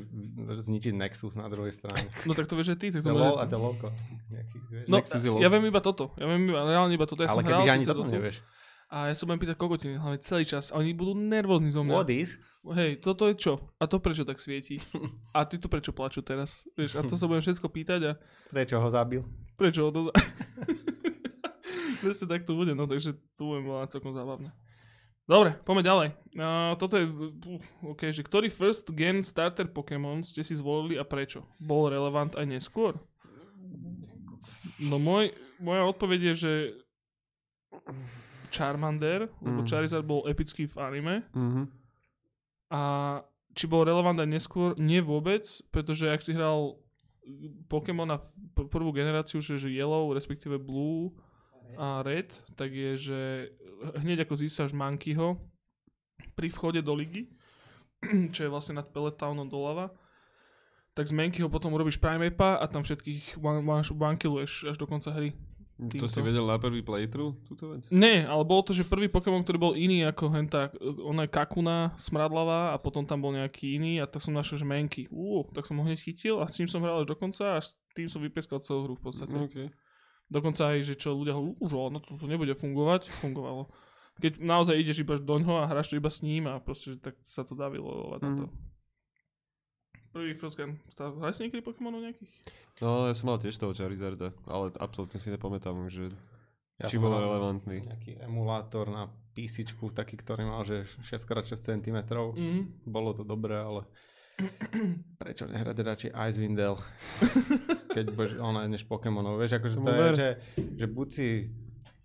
zničiť 0.70 0.94
Nexus 0.94 1.34
na 1.34 1.50
druhej 1.50 1.74
strane. 1.74 2.06
No 2.30 2.38
tak 2.38 2.46
to 2.46 2.54
vieš 2.54 2.78
aj 2.78 2.80
ty. 2.80 2.88
Tak 2.94 3.02
to 3.02 3.10
lol 3.12 3.42
a 3.42 3.50
to 3.50 3.58
lolko. 3.58 3.90
Nejaký, 4.30 4.58
vieš. 4.70 4.86
No, 4.86 4.96
Nexus 5.02 5.22
je 5.26 5.30
ja 5.32 5.34
logo. 5.34 5.54
viem 5.58 5.66
iba 5.66 5.82
toto. 5.82 6.04
Ja 6.22 6.26
viem 6.30 6.42
iba, 6.54 6.60
reálne 6.70 6.94
iba 6.94 7.08
toto. 7.10 7.26
Ja 7.26 7.34
ale 7.34 7.42
som 7.42 7.48
hral 7.48 7.66
ani 7.66 7.86
toto 7.88 8.06
nevieš. 8.06 8.46
A 8.92 9.08
ja 9.08 9.16
sa 9.16 9.24
budem 9.24 9.48
pýtať 9.48 9.56
kokotiny, 9.56 9.96
hlavne 9.96 10.20
celý 10.20 10.44
čas. 10.44 10.68
A 10.76 10.84
oni 10.84 10.92
budú 10.92 11.16
nervózni 11.16 11.72
zo 11.72 11.80
mňa. 11.80 11.96
What 11.96 12.12
is? 12.12 12.36
Hej, 12.62 13.00
toto 13.00 13.24
je 13.32 13.40
čo? 13.40 13.54
A 13.80 13.88
to 13.88 14.04
prečo 14.04 14.28
tak 14.28 14.44
svieti? 14.44 14.84
A 15.38 15.48
ty 15.48 15.56
to 15.56 15.72
prečo 15.72 15.96
plačú 15.96 16.20
teraz? 16.20 16.68
Vieš, 16.76 17.00
a 17.00 17.02
to 17.08 17.16
sa 17.16 17.24
budem 17.26 17.40
všetko 17.40 17.72
pýtať 17.72 18.02
a 18.04 18.12
Prečo 18.52 18.84
ho 18.84 18.90
zabil? 18.92 19.24
prečo 19.56 19.88
odoza... 19.88 20.12
Presne 22.04 22.28
tak 22.28 22.44
to 22.44 22.58
bude, 22.58 22.76
no 22.76 22.84
takže 22.84 23.16
to 23.38 23.42
budem 23.46 23.64
volať 23.64 23.96
celkom 23.96 24.12
zábavné. 24.12 24.52
Dobre, 25.24 25.56
poďme 25.64 25.84
ďalej. 25.86 26.08
Uh, 26.34 26.74
toto 26.76 26.98
je, 27.00 27.06
uh, 27.08 27.94
OK, 27.94 28.10
že 28.12 28.26
ktorý 28.26 28.52
first 28.52 28.90
gen 28.92 29.22
starter 29.24 29.70
Pokémon 29.70 30.26
ste 30.26 30.44
si 30.44 30.58
zvolili 30.58 31.00
a 31.00 31.06
prečo? 31.08 31.46
Bol 31.62 31.94
relevant 31.94 32.36
aj 32.36 32.44
neskôr? 32.44 32.98
No 34.82 34.98
môj, 34.98 35.32
moja 35.62 35.86
odpoveď 35.88 36.34
je, 36.34 36.36
že 36.36 36.52
Charmander, 38.52 39.32
lebo 39.40 39.62
Mm. 39.62 39.66
Charizard 39.66 40.04
bol 40.04 40.26
epický 40.26 40.66
v 40.66 40.76
anime 40.78 41.16
Mhm. 41.32 41.64
a 42.70 42.82
či 43.52 43.66
bol 43.66 43.82
relevant 43.82 44.16
aj 44.16 44.30
neskôr? 44.30 44.76
Nie 44.76 45.00
vôbec, 45.00 45.44
pretože 45.70 46.06
ak 46.06 46.20
si 46.20 46.32
hral 46.32 46.76
Pokémon 47.68 48.06
na 48.06 48.18
p- 48.18 48.66
prvú 48.66 48.92
generáciu, 48.92 49.40
že, 49.40 49.56
že 49.58 49.70
Yellow, 49.70 50.10
respektíve 50.10 50.58
Blue 50.58 51.14
a 51.78 52.02
Red, 52.02 52.28
tak 52.54 52.70
je, 52.70 52.98
že 52.98 53.20
hneď 53.96 54.26
ako 54.26 54.36
získaš 54.36 54.72
Monkeyho 54.72 55.38
pri 56.34 56.48
vchode 56.48 56.80
do 56.80 56.92
ligy, 56.92 57.30
čo 58.34 58.42
je 58.42 58.50
vlastne 58.50 58.74
nad 58.74 58.88
Peletownom 58.88 59.46
doľava, 59.46 59.94
tak 60.92 61.06
z 61.06 61.14
Mankyho 61.14 61.48
potom 61.48 61.72
urobíš 61.72 61.96
Primapa 61.96 62.56
a 62.56 62.66
tam 62.66 62.82
všetkých 62.82 63.38
one, 63.38 63.62
one, 63.62 63.86
one 63.86 64.18
až 64.42 64.76
do 64.76 64.84
konca 64.84 65.08
hry. 65.10 65.32
To 65.82 66.06
si 66.06 66.22
Týmto. 66.22 66.30
vedel 66.30 66.46
na 66.46 66.62
prvý 66.62 66.86
playthrough, 66.86 67.34
túto 67.50 67.74
vec? 67.74 67.90
Nie, 67.90 68.22
ale 68.30 68.46
bol 68.46 68.62
to, 68.62 68.70
že 68.70 68.86
prvý 68.86 69.10
Pokémon, 69.10 69.42
ktorý 69.42 69.58
bol 69.58 69.74
iný 69.74 70.06
ako 70.06 70.30
henta, 70.30 70.70
ona 71.02 71.26
je 71.26 71.34
Kakuna, 71.34 71.98
smradlavá 71.98 72.70
a 72.70 72.78
potom 72.78 73.02
tam 73.02 73.26
bol 73.26 73.34
nejaký 73.34 73.82
iný 73.82 73.98
a 73.98 74.06
tak 74.06 74.22
som 74.22 74.38
našiel, 74.38 74.62
že 74.62 74.68
Menky. 74.70 75.10
Ú, 75.10 75.42
tak 75.50 75.66
som 75.66 75.82
ho 75.82 75.84
hneď 75.84 75.98
chytil 75.98 76.38
a 76.38 76.46
s 76.46 76.62
tým 76.62 76.70
som 76.70 76.86
hral 76.86 77.02
až 77.02 77.10
do 77.10 77.18
konca 77.18 77.58
a 77.58 77.60
s 77.66 77.74
tým 77.98 78.06
som 78.14 78.22
vypeskal 78.22 78.62
celú 78.62 78.86
hru 78.86 78.94
v 78.94 79.10
podstate. 79.10 79.34
Okay. 79.34 79.68
Dokonca 80.30 80.70
aj, 80.70 80.86
že 80.86 80.94
čo 80.94 81.18
ľudia 81.18 81.34
hovorili, 81.34 81.58
už 81.58 81.72
no 81.90 81.98
to, 81.98 82.14
to 82.14 82.30
nebude 82.30 82.54
fungovať, 82.54 83.10
fungovalo. 83.18 83.74
Keď 84.22 84.38
naozaj 84.38 84.78
ideš 84.78 85.02
iba 85.02 85.18
doňho 85.18 85.66
a 85.66 85.66
hráš 85.66 85.90
to 85.90 85.98
iba 85.98 86.14
s 86.14 86.22
ním 86.22 86.46
a 86.46 86.62
proste, 86.62 86.94
že 86.94 86.98
tak 87.02 87.18
sa 87.26 87.42
to 87.42 87.58
vylovovať 87.58 88.20
na 88.22 88.32
to. 88.38 88.46
Mhm. 88.46 88.71
Prvý 90.12 90.36
first 90.36 90.60
game. 90.60 90.76
Hraj 91.00 91.40
si 91.40 91.48
niekedy 91.48 91.64
Pokémonov 91.64 92.04
nejakých? 92.04 92.32
No, 92.84 93.08
ja 93.08 93.16
som 93.16 93.32
mal 93.32 93.40
tiež 93.40 93.56
toho 93.56 93.72
Charizarda, 93.72 94.36
ale 94.44 94.76
absolútne 94.76 95.20
si 95.24 95.32
nepamätám, 95.32 95.88
že 95.88 96.12
Ja 96.80 96.92
či 96.92 97.00
bol 97.00 97.16
relevantný. 97.16 97.88
Nejaký 97.88 98.20
emulátor 98.20 98.92
na 98.92 99.08
PC, 99.32 99.64
taký, 99.96 100.20
ktorý 100.20 100.44
mal, 100.44 100.68
že 100.68 100.84
6x6 101.00 101.56
cm. 101.56 101.98
Mhm. 102.36 102.84
Bolo 102.84 103.16
to 103.16 103.24
dobré, 103.24 103.56
ale 103.56 103.88
prečo 105.22 105.48
nehrať 105.48 105.78
radšej 105.80 106.12
Icewind 106.12 106.58
Dale? 106.60 106.82
Keď 107.96 108.06
budeš 108.12 108.34
ona 108.42 108.68
než 108.68 108.84
Pokémonov. 108.84 109.40
Vieš, 109.40 109.62
akože 109.62 109.76
to 109.78 109.84
Tomu 109.84 109.92
je, 109.92 110.12
že, 110.18 110.30
že 110.76 110.86
buď 110.88 111.08
si 111.12 111.28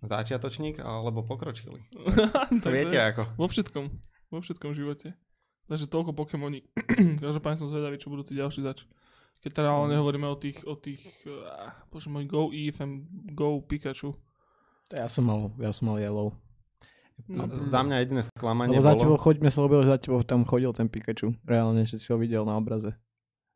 začiatočník, 0.05 0.79
alebo 0.79 1.25
pokročilý. 1.25 1.81
Takže 1.91 2.61
To 2.63 2.69
viete 2.69 2.97
ako. 3.01 3.33
Vo 3.35 3.47
všetkom. 3.49 3.85
Vo 4.29 4.39
všetkom 4.43 4.71
živote. 4.77 5.17
Takže 5.67 5.91
toľko 5.91 6.15
Pokémoni. 6.15 6.63
Každopádne 7.23 7.57
som 7.59 7.67
zvedavý, 7.71 7.99
čo 7.99 8.07
budú 8.07 8.23
tí 8.23 8.39
ďalší 8.39 8.63
zač. 8.63 8.87
Keď 9.43 9.51
teda 9.53 9.69
ale 9.69 9.93
nehovoríme 9.93 10.25
o 10.25 10.37
tých, 10.39 10.63
o 10.65 10.73
tých, 10.73 11.03
uh, 11.29 11.69
bože 11.93 12.09
môj, 12.09 12.25
Go 12.25 12.49
EFM, 12.49 13.05
Go 13.37 13.61
Pikachu. 13.61 14.15
Ja 14.89 15.11
som 15.11 15.27
mal, 15.27 15.51
ja 15.59 15.69
som 15.75 15.91
mal 15.91 15.99
yellow. 16.01 16.33
No, 17.27 17.49
Za 17.67 17.81
mňa 17.81 18.05
jediné 18.05 18.21
sklamanie 18.23 18.77
Lebo 18.77 18.85
za 18.85 18.93
bolo... 18.93 19.01
tebou, 19.01 19.17
choďme 19.17 19.49
sa 19.49 19.59
ľúbil, 19.65 19.81
že 19.85 19.89
za 19.93 19.99
tebou 19.99 20.21
tam 20.21 20.45
chodil 20.47 20.71
ten 20.73 20.87
Pikachu. 20.87 21.35
Reálne, 21.43 21.83
že 21.83 21.99
si 21.99 22.09
ho 22.13 22.17
videl 22.17 22.45
na 22.47 22.55
obraze. 22.57 22.93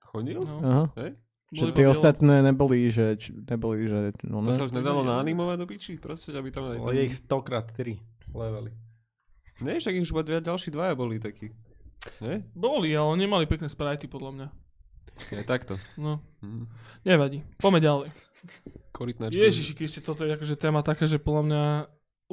Chodil? 0.01 0.41
no. 0.43 0.57
Aha. 0.61 0.85
Hej? 0.97 1.11
Že 1.51 1.63
Boli 1.67 1.75
tie 1.75 1.87
ostatné 1.91 2.35
neboli, 2.39 2.79
že, 2.95 3.19
neboli, 3.43 3.83
že, 3.83 4.15
no 4.23 4.39
To 4.39 4.51
ne. 4.51 4.55
sa 4.55 4.63
už 4.63 4.71
nedalo 4.71 5.03
naanimovať 5.03 5.57
do 5.59 5.67
piči? 5.67 5.99
Proste, 5.99 6.31
aby 6.31 6.47
tam 6.47 6.71
aj 6.71 6.79
Bolo 6.79 6.95
je 6.95 7.03
ich 7.03 7.15
100 7.19 7.27
x 7.27 7.59
3 7.75 8.31
levely. 8.31 8.71
Nie, 9.59 9.77
však 9.83 9.93
ich 9.99 10.03
už 10.07 10.15
iba 10.15 10.23
ďalší 10.23 10.71
dvaja 10.71 10.95
boli 10.95 11.19
takí. 11.19 11.51
Nie? 12.19 12.41
Boli, 12.53 12.89
ale 12.91 13.13
nemali 13.15 13.45
pekné 13.45 13.69
sprajty 13.69 14.09
podľa 14.09 14.31
mňa. 14.33 14.47
Nie, 15.29 15.45
takto. 15.45 15.77
No, 15.99 16.17
Hm. 16.41 16.65
nevadí. 17.05 17.45
Poďme 17.61 17.79
ďalej. 17.79 18.07
Korytnačky. 18.89 19.37
Ježiši 19.37 19.73
Kriste, 19.77 20.01
toto 20.01 20.25
je 20.25 20.33
akože 20.33 20.57
téma 20.57 20.81
taká, 20.81 21.05
že 21.05 21.21
podľa 21.21 21.43
mňa, 21.45 21.63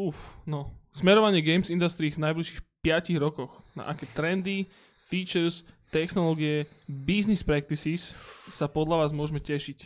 uf, 0.01 0.17
no. 0.49 0.73
Smerovanie 0.97 1.45
games 1.45 1.69
industry 1.69 2.09
v 2.09 2.25
najbližších 2.25 2.61
5 2.81 3.21
rokoch. 3.21 3.61
Na 3.77 3.93
aké 3.93 4.09
trendy, 4.17 4.65
features, 5.13 5.69
technológie, 5.93 6.65
business 6.89 7.45
practices 7.45 8.17
sa 8.49 8.73
podľa 8.73 9.05
vás 9.05 9.11
môžeme 9.13 9.41
tešiť. 9.41 9.79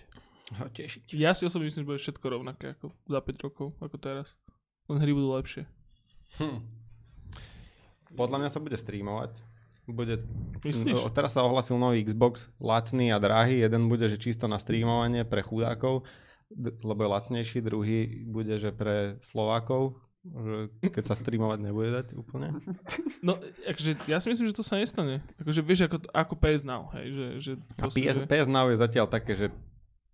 Ho 0.62 0.68
tešiť. 0.70 1.10
Ja 1.18 1.34
si 1.34 1.42
osobne 1.42 1.66
myslím, 1.66 1.82
že 1.82 1.90
bude 1.90 2.00
všetko 2.02 2.26
rovnaké 2.28 2.78
ako 2.78 2.94
za 3.10 3.18
5 3.18 3.44
rokov, 3.46 3.66
ako 3.82 3.96
teraz. 3.98 4.38
Len 4.86 5.02
hry 5.02 5.10
budú 5.10 5.34
lepšie. 5.34 5.66
Hm. 6.38 6.60
Podľa 8.14 8.36
mňa 8.38 8.50
sa 8.52 8.60
bude 8.60 8.76
streamovať. 8.78 9.32
Bude, 9.82 10.22
Myslíš? 10.62 11.10
Teraz 11.10 11.34
sa 11.34 11.42
ohlasil 11.42 11.74
nový 11.74 12.00
Xbox, 12.00 12.46
lacný 12.56 13.10
a 13.10 13.18
drahý. 13.18 13.58
Jeden 13.58 13.90
bude, 13.90 14.06
že 14.06 14.14
čisto 14.14 14.46
na 14.46 14.56
streamovanie 14.56 15.26
pre 15.26 15.42
chudákov, 15.42 16.06
lebo 16.80 17.00
je 17.00 17.10
lacnejší. 17.10 17.58
Druhý 17.60 17.98
bude, 18.22 18.54
že 18.56 18.70
pre 18.70 19.18
Slovákov, 19.20 19.98
že 20.22 20.70
keď 20.86 21.02
sa 21.02 21.18
streamovať 21.18 21.58
nebude 21.60 21.90
dať 21.90 22.06
úplne. 22.14 22.54
No, 23.26 23.38
akože, 23.38 24.06
ja 24.06 24.18
si 24.18 24.30
myslím, 24.30 24.46
že 24.46 24.54
to 24.54 24.62
sa 24.62 24.78
nestane. 24.78 25.22
Akože 25.38 25.62
vieš, 25.62 25.86
ako, 25.86 25.98
ako 26.10 26.34
PS 26.36 26.62
Now, 26.62 26.90
hej, 26.94 27.06
že... 27.10 27.26
že 27.38 27.52
A 27.78 27.86
PS, 27.86 28.18
že, 28.18 28.26
PS 28.26 28.46
Now 28.46 28.66
je 28.66 28.78
zatiaľ 28.78 29.06
také, 29.06 29.34
že 29.34 29.46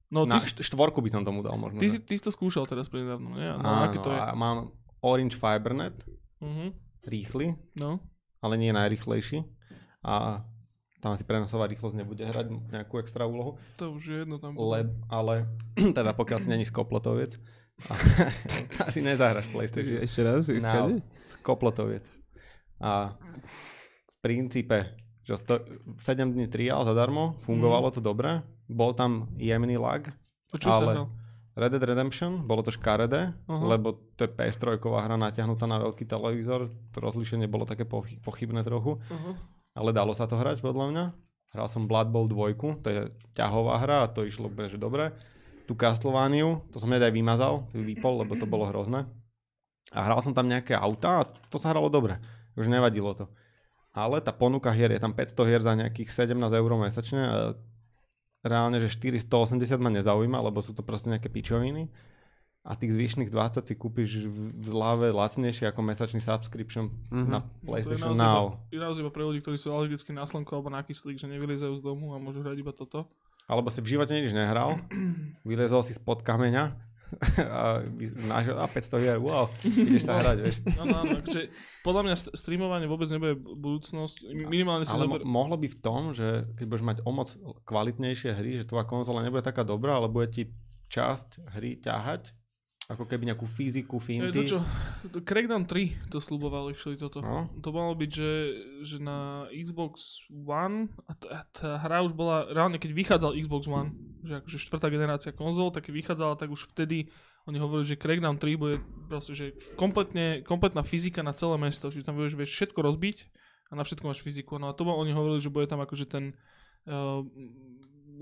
no, 0.09 0.24
na 0.24 0.36
ty, 0.36 0.49
štvorku 0.61 1.01
by 1.01 1.09
som 1.09 1.24
tomu 1.24 1.40
dal 1.40 1.57
možno. 1.57 1.77
ty, 1.77 1.89
že. 1.89 1.97
si, 1.97 1.99
ty 2.01 2.15
si 2.16 2.24
to 2.24 2.28
skúšal 2.28 2.65
teraz 2.65 2.89
prednedávno, 2.89 3.32
nie? 3.32 3.49
No, 3.49 3.61
Áno, 3.61 3.82
aké 3.85 3.99
to 3.99 4.09
je? 4.09 4.16
a 4.16 4.32
mám 4.32 4.73
Orange 5.01 5.36
Fibernet, 5.36 5.97
Uh-huh. 6.39 6.70
rýchly, 7.03 7.57
No. 7.74 7.99
ale 8.39 8.55
nie 8.57 8.70
najrýchlejší. 8.70 9.43
A 10.05 10.45
tam 10.99 11.15
asi 11.15 11.23
prenosová 11.23 11.70
rýchlosť 11.70 11.95
nebude 11.95 12.27
hrať 12.27 12.75
nejakú 12.75 12.99
extra 12.99 13.23
úlohu. 13.23 13.55
To 13.79 13.95
už 13.95 14.03
je 14.03 14.16
jedno 14.27 14.43
tam. 14.43 14.59
Le, 14.59 14.91
ale 15.07 15.47
teda 15.99 16.11
pokiaľ 16.15 16.39
si 16.43 16.49
není 16.51 16.66
skoplotoviec, 16.66 17.39
asi 18.89 18.99
nezahraš 18.99 19.47
PlayStation. 19.55 20.03
Ešte 20.03 20.20
raz, 20.27 20.51
Now, 20.51 20.91
skoplotoviec. 21.39 22.11
A 22.83 23.15
v 23.15 24.16
princípe, 24.19 24.99
že 25.23 25.39
sto, 25.39 25.62
7 26.03 26.35
dní 26.35 26.51
trial 26.51 26.83
zadarmo, 26.83 27.39
fungovalo 27.47 27.95
to 27.95 28.03
dobre, 28.03 28.43
bol 28.66 28.95
tam 28.95 29.31
jemný 29.39 29.79
lag, 29.79 30.11
čo 30.59 30.70
sa 30.70 30.83
ale- 30.83 30.95
hral? 30.95 31.09
Red 31.59 31.75
Dead 31.75 31.91
Redemption, 31.91 32.47
bolo 32.47 32.62
to 32.62 32.70
škaredé, 32.70 33.35
Aha. 33.35 33.65
lebo 33.75 33.99
to 34.15 34.23
je 34.23 34.31
PS3 34.31 34.79
hra 34.79 35.19
natiahnutá 35.19 35.66
na 35.66 35.83
veľký 35.83 36.07
televízor, 36.07 36.70
to 36.95 36.99
rozlíšenie 37.03 37.51
bolo 37.51 37.66
také 37.66 37.83
pochy- 37.83 38.23
pochybné 38.23 38.62
trochu, 38.62 39.03
Uh-huh. 39.03 39.35
Ale 39.78 39.94
dalo 39.94 40.10
sa 40.10 40.26
to 40.26 40.34
hrať 40.34 40.59
podľa 40.59 40.86
mňa. 40.90 41.05
Hral 41.55 41.68
som 41.70 41.86
Blood 41.86 42.10
Bowl 42.10 42.26
2, 42.26 42.82
to 42.82 42.88
je 42.90 43.02
ťahová 43.38 43.78
hra 43.80 43.96
a 44.05 44.10
to 44.10 44.26
išlo 44.26 44.50
úplne, 44.50 44.68
že 44.68 44.76
dobre. 44.76 45.14
Tu 45.70 45.72
Castlevaniu, 45.78 46.66
to 46.74 46.82
som 46.82 46.90
hneď 46.90 47.09
aj 47.09 47.14
vymazal, 47.14 47.55
vypol, 47.72 48.26
lebo 48.26 48.34
to 48.34 48.44
bolo 48.44 48.66
hrozné. 48.66 49.06
A 49.94 50.05
hral 50.05 50.20
som 50.20 50.36
tam 50.36 50.50
nejaké 50.50 50.76
auta 50.76 51.24
a 51.24 51.28
to 51.48 51.56
sa 51.56 51.72
hralo 51.72 51.88
dobre, 51.88 52.20
už 52.59 52.68
nevadilo 52.68 53.14
to. 53.16 53.30
Ale 53.96 54.20
tá 54.20 54.34
ponuka 54.34 54.68
hier, 54.74 54.92
je 54.92 55.00
tam 55.00 55.16
500 55.16 55.48
hier 55.48 55.62
za 55.64 55.72
nejakých 55.72 56.12
17 56.12 56.36
eur 56.36 56.70
mesačne 56.76 57.22
a 57.24 57.36
reálne, 58.44 58.82
že 58.84 58.92
480 58.92 59.56
ma 59.80 59.88
nezaujíma, 59.88 60.38
lebo 60.44 60.60
sú 60.60 60.76
to 60.76 60.84
proste 60.84 61.09
nejaké 61.09 61.32
pičoviny. 61.32 61.88
A 62.60 62.74
tých 62.74 62.93
zvyšných 62.93 63.28
20 63.28 63.62
si 63.62 63.74
kúpiš 63.74 64.26
v 64.26 64.66
zľave 64.66 65.09
lacnejšie 65.09 65.66
ako 65.66 65.80
mesačný 65.80 66.18
subscription 66.18 66.93
Mhm. 67.09 67.26
na 67.26 67.40
No, 67.40 67.48
PlayStation 67.64 68.12
naozaj, 68.12 68.20
Now. 68.20 68.44
je 68.68 68.78
naozaj 68.78 69.01
iba 69.01 69.10
pre 69.10 69.22
ľudí, 69.22 69.40
ktorí 69.40 69.56
sú 69.56 69.70
alergickí 69.70 70.10
na 70.10 70.22
slnko 70.22 70.52
alebo 70.52 70.68
na 70.68 70.80
kyslík, 70.80 71.16
že 71.16 71.26
nevylizajú 71.26 71.74
z 71.74 71.82
domu 71.82 72.12
a 72.12 72.18
môžu 72.18 72.40
hrať 72.40 72.56
iba 72.56 72.70
toto. 72.70 73.09
Alebo 73.44 73.66
si 73.66 73.80
v 73.80 73.90
živote 73.90 74.12
nič 74.12 74.30
nehral, 74.30 74.76
vylezol 75.48 75.80
si 75.80 75.93
spod 75.93 76.20
kameňa 76.20 76.76
a 77.40 77.80
máš 78.26 78.52
a 78.52 78.68
500 78.68 79.01
hier, 79.01 79.16
wow, 79.16 79.48
ideš 79.64 80.05
sa 80.05 80.20
hrať, 80.20 80.36
vieš. 80.39 80.60
Áno, 80.76 80.93
áno, 80.98 81.12
akože 81.16 81.48
podľa 81.80 82.02
mňa 82.05 82.14
st- 82.14 82.32
streamovanie 82.36 82.85
vôbec 82.85 83.09
nebude 83.09 83.32
budúcnosť. 83.32 84.28
Minimálne 84.28 84.85
si 84.85 84.93
Ale 84.93 85.09
zober... 85.09 85.24
mo- 85.24 85.40
mohlo 85.40 85.56
by 85.56 85.66
v 85.66 85.78
tom, 85.78 86.12
že 86.12 86.44
keď 86.52 86.64
budeš 86.66 86.85
mať 86.85 86.98
o 87.01 87.10
moc 87.10 87.32
kvalitnejšie 87.64 88.30
hry, 88.30 88.60
že 88.60 88.68
tvoja 88.68 88.85
konzola 88.85 89.24
nebude 89.24 89.40
taká 89.40 89.64
dobrá, 89.64 89.97
ale 89.97 90.05
bude 90.06 90.28
ti 90.28 90.52
časť 90.89 91.48
hry 91.51 91.80
ťahať, 91.80 92.28
ako 92.89 93.05
keby 93.05 93.28
nejakú 93.28 93.44
fyziku, 93.44 94.01
finty. 94.01 94.32
to 94.32 94.56
čo? 94.56 94.59
Crackdown 95.28 95.69
3 95.69 96.09
to 96.09 96.24
sluboval 96.24 96.73
actually 96.73 96.97
toto. 96.97 97.20
No. 97.20 97.52
To 97.60 97.69
malo 97.69 97.93
byť, 97.93 98.10
že, 98.10 98.32
že 98.81 98.97
na 98.97 99.44
Xbox 99.52 100.24
One 100.32 100.89
a 101.05 101.12
t- 101.12 101.28
a 101.28 101.44
tá 101.52 101.77
hra 101.85 102.01
už 102.09 102.16
bola, 102.16 102.48
reálne 102.48 102.81
keď 102.81 102.97
vychádzal 102.97 103.36
Xbox 103.44 103.69
One, 103.69 103.93
že 104.24 104.40
akože 104.40 104.56
štvrtá 104.56 104.89
generácia 104.89 105.36
konzol, 105.36 105.69
tak 105.69 105.85
keď 105.85 106.01
vychádzala, 106.01 106.40
tak 106.40 106.48
už 106.48 106.65
vtedy 106.73 107.12
oni 107.44 107.60
hovorili, 107.60 107.93
že 107.93 108.01
Crackdown 108.01 108.40
3 108.40 108.56
bude 108.56 108.81
proste, 109.05 109.36
že 109.36 109.52
kompletne, 109.77 110.40
kompletná 110.40 110.81
fyzika 110.81 111.20
na 111.20 111.36
celé 111.36 111.60
mesto, 111.60 111.93
čiže 111.93 112.09
tam 112.09 112.16
budeš 112.16 112.40
vieš 112.40 112.56
všetko 112.56 112.81
rozbiť 112.81 113.16
a 113.69 113.77
na 113.77 113.85
všetko 113.85 114.05
máš 114.09 114.24
fyziku. 114.24 114.56
No 114.56 114.73
a 114.73 114.77
to 114.77 114.89
bol- 114.89 114.97
oni 114.97 115.12
hovorili, 115.12 115.44
že 115.44 115.52
bude 115.52 115.69
tam 115.69 115.85
akože 115.85 116.09
ten, 116.09 116.32
uh, 116.89 117.20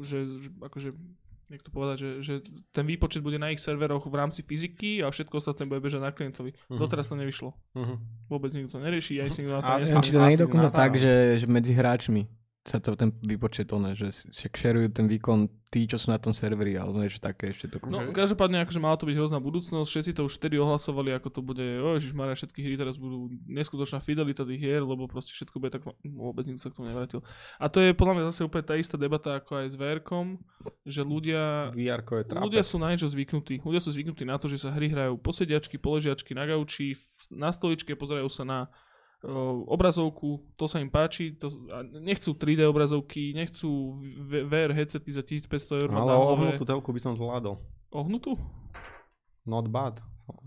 že, 0.02 0.26
že 0.42 0.48
akože 0.58 0.90
jak 1.46 1.62
to 1.62 1.70
povedať, 1.70 1.96
že, 1.98 2.10
že 2.22 2.34
ten 2.74 2.82
výpočet 2.82 3.22
bude 3.22 3.38
na 3.38 3.54
ich 3.54 3.62
serveroch 3.62 4.02
v 4.06 4.16
rámci 4.18 4.42
fyziky 4.42 5.02
a 5.06 5.14
všetko 5.14 5.38
ostatné 5.38 5.70
bude 5.70 5.78
bežať 5.78 6.02
na 6.02 6.10
klientovi. 6.10 6.58
Mhm. 6.66 6.78
Doteraz 6.78 7.06
to 7.06 7.14
nevyšlo. 7.14 7.54
Mhm. 7.78 7.94
Vôbec 8.26 8.50
nikto 8.50 8.78
to 8.78 8.80
nerieši, 8.82 9.22
aj 9.22 9.30
si 9.30 9.46
nikto 9.46 9.54
na 9.54 9.62
to 9.62 9.70
A-. 9.70 9.78
Neviem, 9.78 10.02
či 10.02 10.12
to 10.14 10.20
nie 10.22 10.34
je 10.34 10.42
dokonca 10.42 10.70
tak, 10.74 10.98
že, 10.98 11.38
že 11.38 11.46
medzi 11.46 11.72
hráčmi 11.76 12.26
sa 12.66 12.82
to 12.82 12.98
ten 12.98 13.14
výpočet 13.22 13.70
oné, 13.70 13.94
že 13.94 14.10
si- 14.10 14.28
však 14.28 14.52
šerujú 14.58 14.88
ten 14.90 15.06
výkon 15.06 15.46
tí, 15.70 15.86
čo 15.86 15.98
sú 15.98 16.14
na 16.14 16.18
tom 16.18 16.30
serveri, 16.30 16.78
alebo 16.78 16.98
niečo 16.98 17.18
také 17.18 17.50
ešte 17.50 17.66
to. 17.70 17.82
No, 17.86 17.98
každopádne, 18.14 18.62
akože 18.62 18.78
mala 18.82 18.94
to 18.94 19.06
byť 19.06 19.16
hrozná 19.18 19.38
budúcnosť, 19.42 19.88
všetci 19.90 20.10
to 20.14 20.22
už 20.26 20.38
vtedy 20.38 20.58
ohlasovali, 20.62 21.10
ako 21.14 21.28
to 21.30 21.40
bude, 21.42 21.62
o 21.62 21.98
Ježišmarja, 21.98 22.38
všetky 22.38 22.60
hry 22.62 22.74
teraz 22.78 22.98
budú 22.98 23.30
neskutočná 23.50 23.98
fidelita 23.98 24.46
tých 24.46 24.62
hier, 24.62 24.82
lebo 24.86 25.10
proste 25.10 25.34
všetko 25.34 25.56
bude 25.58 25.74
tak, 25.74 25.82
vôbec 26.06 26.46
nikto 26.46 26.62
sa 26.62 26.70
k 26.70 26.78
tomu 26.78 26.90
nevrátil. 26.90 27.20
A 27.58 27.66
to 27.66 27.82
je 27.82 27.94
podľa 27.94 28.14
mňa 28.18 28.24
zase 28.30 28.46
úplne 28.46 28.64
tá 28.66 28.74
istá 28.78 28.94
debata 28.98 29.38
ako 29.38 29.62
aj 29.62 29.66
s 29.70 29.76
vr 29.78 29.98
že 30.86 31.02
ľudia, 31.02 31.70
je 31.74 32.24
trápec. 32.26 32.46
ľudia 32.46 32.62
sú 32.62 32.78
na 32.78 32.90
niečo 32.94 33.10
zvyknutí. 33.10 33.62
Ľudia 33.62 33.82
sú 33.82 33.90
zvyknutí 33.94 34.22
na 34.22 34.38
to, 34.38 34.46
že 34.46 34.62
sa 34.62 34.70
hry 34.74 34.90
hrajú 34.90 35.18
posediačky, 35.18 35.78
poležiačky 35.78 36.34
na 36.34 36.46
gauči, 36.46 36.94
na 37.30 37.50
stoličke, 37.50 37.94
pozerajú 37.98 38.30
sa 38.30 38.46
na 38.46 38.58
obrazovku, 39.66 40.54
to 40.54 40.70
sa 40.70 40.78
im 40.78 40.86
páči, 40.86 41.34
to, 41.34 41.50
a 41.70 41.82
nechcú 41.82 42.32
3D 42.32 42.62
obrazovky, 42.66 43.34
nechcú 43.34 43.98
VR 44.28 44.70
headsety 44.70 45.10
za 45.10 45.22
1500 45.22 45.82
eur. 45.82 45.90
Ale 45.90 46.12
ohnutú 46.14 46.62
telku 46.62 46.90
by 46.94 47.00
som 47.02 47.12
zvládol. 47.18 47.58
Ohnutú? 47.90 48.38
Not 49.46 49.70
bad. 49.70 49.98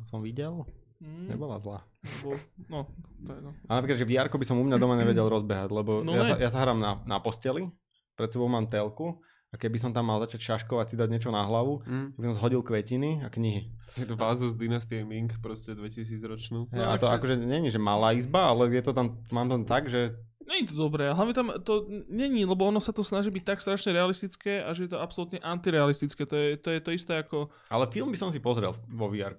Som 0.08 0.24
videl, 0.24 0.64
Mm, 1.00 1.32
nebola 1.32 1.56
zlá. 1.64 1.80
Bo, 2.20 2.36
no, 2.68 2.84
to 3.24 3.32
je 3.32 3.40
no. 3.40 3.56
Ale 3.72 3.76
napríklad, 3.80 4.00
že 4.04 4.08
VR 4.12 4.28
by 4.28 4.44
som 4.44 4.60
u 4.60 4.68
mňa 4.68 4.76
doma 4.76 5.00
nevedel 5.00 5.32
rozbehať, 5.32 5.72
lebo 5.72 6.04
No 6.04 6.12
ja, 6.12 6.28
ne. 6.28 6.32
sa, 6.32 6.36
ja 6.36 6.50
sa 6.52 6.60
hrám 6.60 6.76
na, 6.76 7.00
na 7.08 7.24
posteli, 7.24 7.72
pred 8.20 8.28
sebou 8.28 8.52
mám 8.52 8.68
telku 8.68 9.24
a 9.50 9.58
keby 9.58 9.78
som 9.78 9.90
tam 9.90 10.06
mal 10.06 10.22
začať 10.22 10.42
šaškovať, 10.46 10.86
si 10.88 10.96
dať 10.96 11.10
niečo 11.10 11.30
na 11.30 11.42
hlavu, 11.42 11.82
Mm. 11.84 12.08
by 12.14 12.26
som 12.28 12.36
zhodil 12.38 12.62
kvetiny 12.62 13.26
a 13.26 13.28
knihy. 13.28 13.66
Je 13.96 14.06
to 14.06 14.14
vázu 14.16 14.46
z 14.46 14.56
dynastie 14.56 15.02
Ming, 15.02 15.34
proste 15.40 15.74
2000 15.74 16.22
ročnú. 16.24 16.70
No, 16.70 16.78
No, 16.80 16.86
a 16.88 16.96
to 16.96 17.10
akže- 17.10 17.34
akože 17.34 17.48
není, 17.48 17.68
že 17.68 17.78
malá 17.78 18.14
izba, 18.14 18.46
ale 18.48 18.70
je 18.70 18.82
to 18.82 18.94
tam, 18.94 19.18
mám 19.30 19.50
tam 19.50 19.66
tak, 19.66 19.88
že 19.88 20.14
Není 20.42 20.66
to 20.66 20.82
dobré, 20.82 21.06
hlavne 21.08 21.30
tam 21.32 21.54
to 21.62 21.86
není, 22.10 22.42
lebo 22.42 22.66
ono 22.66 22.82
sa 22.82 22.90
to 22.90 23.06
snaží 23.06 23.30
byť 23.30 23.46
tak 23.46 23.62
strašne 23.62 23.94
realistické 23.94 24.58
a 24.60 24.74
že 24.74 24.90
je 24.90 24.92
to 24.92 24.98
absolútne 24.98 25.38
antirealistické. 25.40 26.26
To 26.26 26.34
je 26.34 26.58
to, 26.58 26.70
je 26.72 26.82
to 26.82 26.90
isté 26.92 27.14
ako... 27.16 27.54
ale 27.70 27.86
film 27.86 28.10
by 28.10 28.18
som 28.18 28.30
si 28.30 28.42
pozrel 28.42 28.74
vo 28.90 29.06
vr 29.08 29.38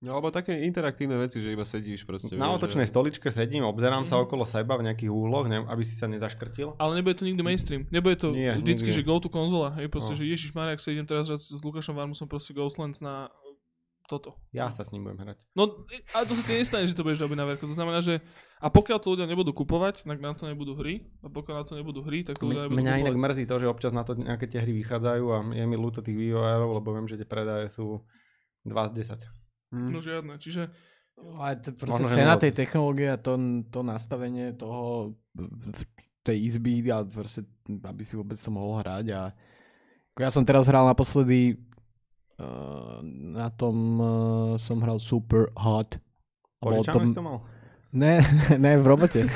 No 0.00 0.16
alebo 0.16 0.28
také 0.28 0.64
interaktívne 0.64 1.12
veci, 1.14 1.38
že 1.38 1.52
iba 1.52 1.60
sedíš 1.60 2.02
proste. 2.02 2.32
Na 2.32 2.48
vieš, 2.48 2.56
otočnej 2.56 2.84
že... 2.84 2.90
stoličke 2.90 3.28
sedím, 3.28 3.64
obzerám 3.64 4.04
sa 4.04 4.16
Mhm. 4.16 4.22
okolo 4.24 4.44
seba 4.44 4.74
v 4.74 4.88
nejakých 4.88 5.10
úhloch, 5.10 5.44
ne, 5.44 5.60
aby 5.62 5.82
si 5.82 5.92
sa 5.92 6.08
nezaškrtil. 6.08 6.72
Ale 6.76 6.96
nebude 6.96 7.14
to 7.14 7.24
nikdy 7.24 7.40
mainstream. 7.40 7.84
Nebude 7.86 8.16
to 8.16 8.32
Nie, 8.32 8.56
vždycky, 8.56 8.88
nikdy. 8.88 8.96
že 8.96 9.04
go 9.04 9.20
to 9.20 9.28
konzola. 9.28 9.76
Hej, 9.76 9.88
proste, 9.88 10.12
No. 10.12 10.18
že 10.18 10.24
Ježiš 10.24 10.50
Marek, 10.50 10.76
ak 10.76 10.82
sa 10.82 10.88
idem 10.88 11.04
teraz 11.04 11.28
hrať 11.28 11.40
s 11.42 11.60
Lukášom 11.60 11.92
Varmusom, 11.92 12.24
proste 12.24 12.50
Ghostlands 12.50 12.98
na 12.98 13.28
toto. 14.08 14.40
Ja 14.50 14.72
sa 14.72 14.82
s 14.82 14.90
ním 14.90 15.04
budem 15.04 15.20
hrať. 15.20 15.36
No, 15.54 15.84
ale 16.10 16.24
to 16.24 16.34
sa 16.34 16.42
ti 16.42 16.56
nestane, 16.56 16.82
že 16.82 16.96
to 16.96 17.04
budeš 17.04 17.20
robiť 17.20 17.36
na 17.36 17.46
verku. 17.46 17.68
To 17.68 17.76
znamená, 17.76 18.00
že 18.00 18.18
a 18.56 18.66
pokiaľ 18.66 18.98
to 18.98 19.14
ľudia 19.14 19.22
nebudú 19.24 19.52
kupovať, 19.52 20.02
tak 20.02 20.18
na 20.18 20.32
to 20.32 20.48
nebudú 20.48 20.74
hry. 20.74 21.06
A 21.20 21.28
pokiaľ 21.28 21.54
na 21.54 21.64
to 21.64 21.76
nebudú 21.76 22.00
hry, 22.00 22.24
tak 22.24 22.34
to 22.34 22.48
ľudia 22.48 22.66
nebudú 22.66 22.74
Mňa 22.74 22.94
inak 22.98 23.14
kupovať. 23.14 23.24
mrzí 23.28 23.44
to, 23.44 23.56
že 23.58 23.66
občas 23.68 23.92
na 23.92 24.02
to 24.02 24.16
nejaké 24.16 24.48
tie 24.48 24.58
hry 24.58 24.72
vychádzajú 24.74 25.24
a 25.26 25.36
je 25.52 25.62
mi 25.62 25.76
ľúto 25.76 26.00
tých 26.00 26.16
vývojárov, 26.16 26.68
lebo 26.74 26.88
viem, 26.90 27.06
že 27.06 27.16
tie 27.16 27.28
predaje 27.28 27.68
sú 27.68 28.02
2 28.64 28.74
z 28.88 28.92
10. 28.98 29.39
Mm. 29.70 29.90
No 29.94 29.98
žiadne. 30.02 30.34
Čiže 30.38 30.70
Ale 31.20 31.60
to 31.60 31.70
proste 31.76 32.02
Možno, 32.06 32.16
cena 32.16 32.34
tej 32.40 32.52
technológie 32.54 33.12
a 33.12 33.20
to, 33.20 33.36
to 33.68 33.80
nastavenie 33.84 34.56
toho 34.56 35.14
tej 36.24 36.36
izby 36.48 36.84
a 36.92 37.04
proste, 37.04 37.44
aby 37.68 38.02
si 38.04 38.16
vôbec 38.16 38.36
to 38.36 38.50
mohol 38.52 38.80
hrať 38.80 39.06
a 39.16 39.22
ja 40.20 40.28
som 40.28 40.44
teraz 40.44 40.68
hral 40.68 40.84
naposledy 40.84 41.56
uh, 42.36 43.00
na 43.32 43.48
tom 43.48 43.76
uh, 43.96 44.60
som 44.60 44.76
hral 44.84 45.00
Super 45.00 45.48
Hot. 45.56 45.96
Požičané 46.60 47.08
si 47.08 47.16
to 47.16 47.24
mal? 47.24 47.40
Ne, 47.96 48.20
ne, 48.64 48.76
v 48.76 48.84
robote. 48.84 49.24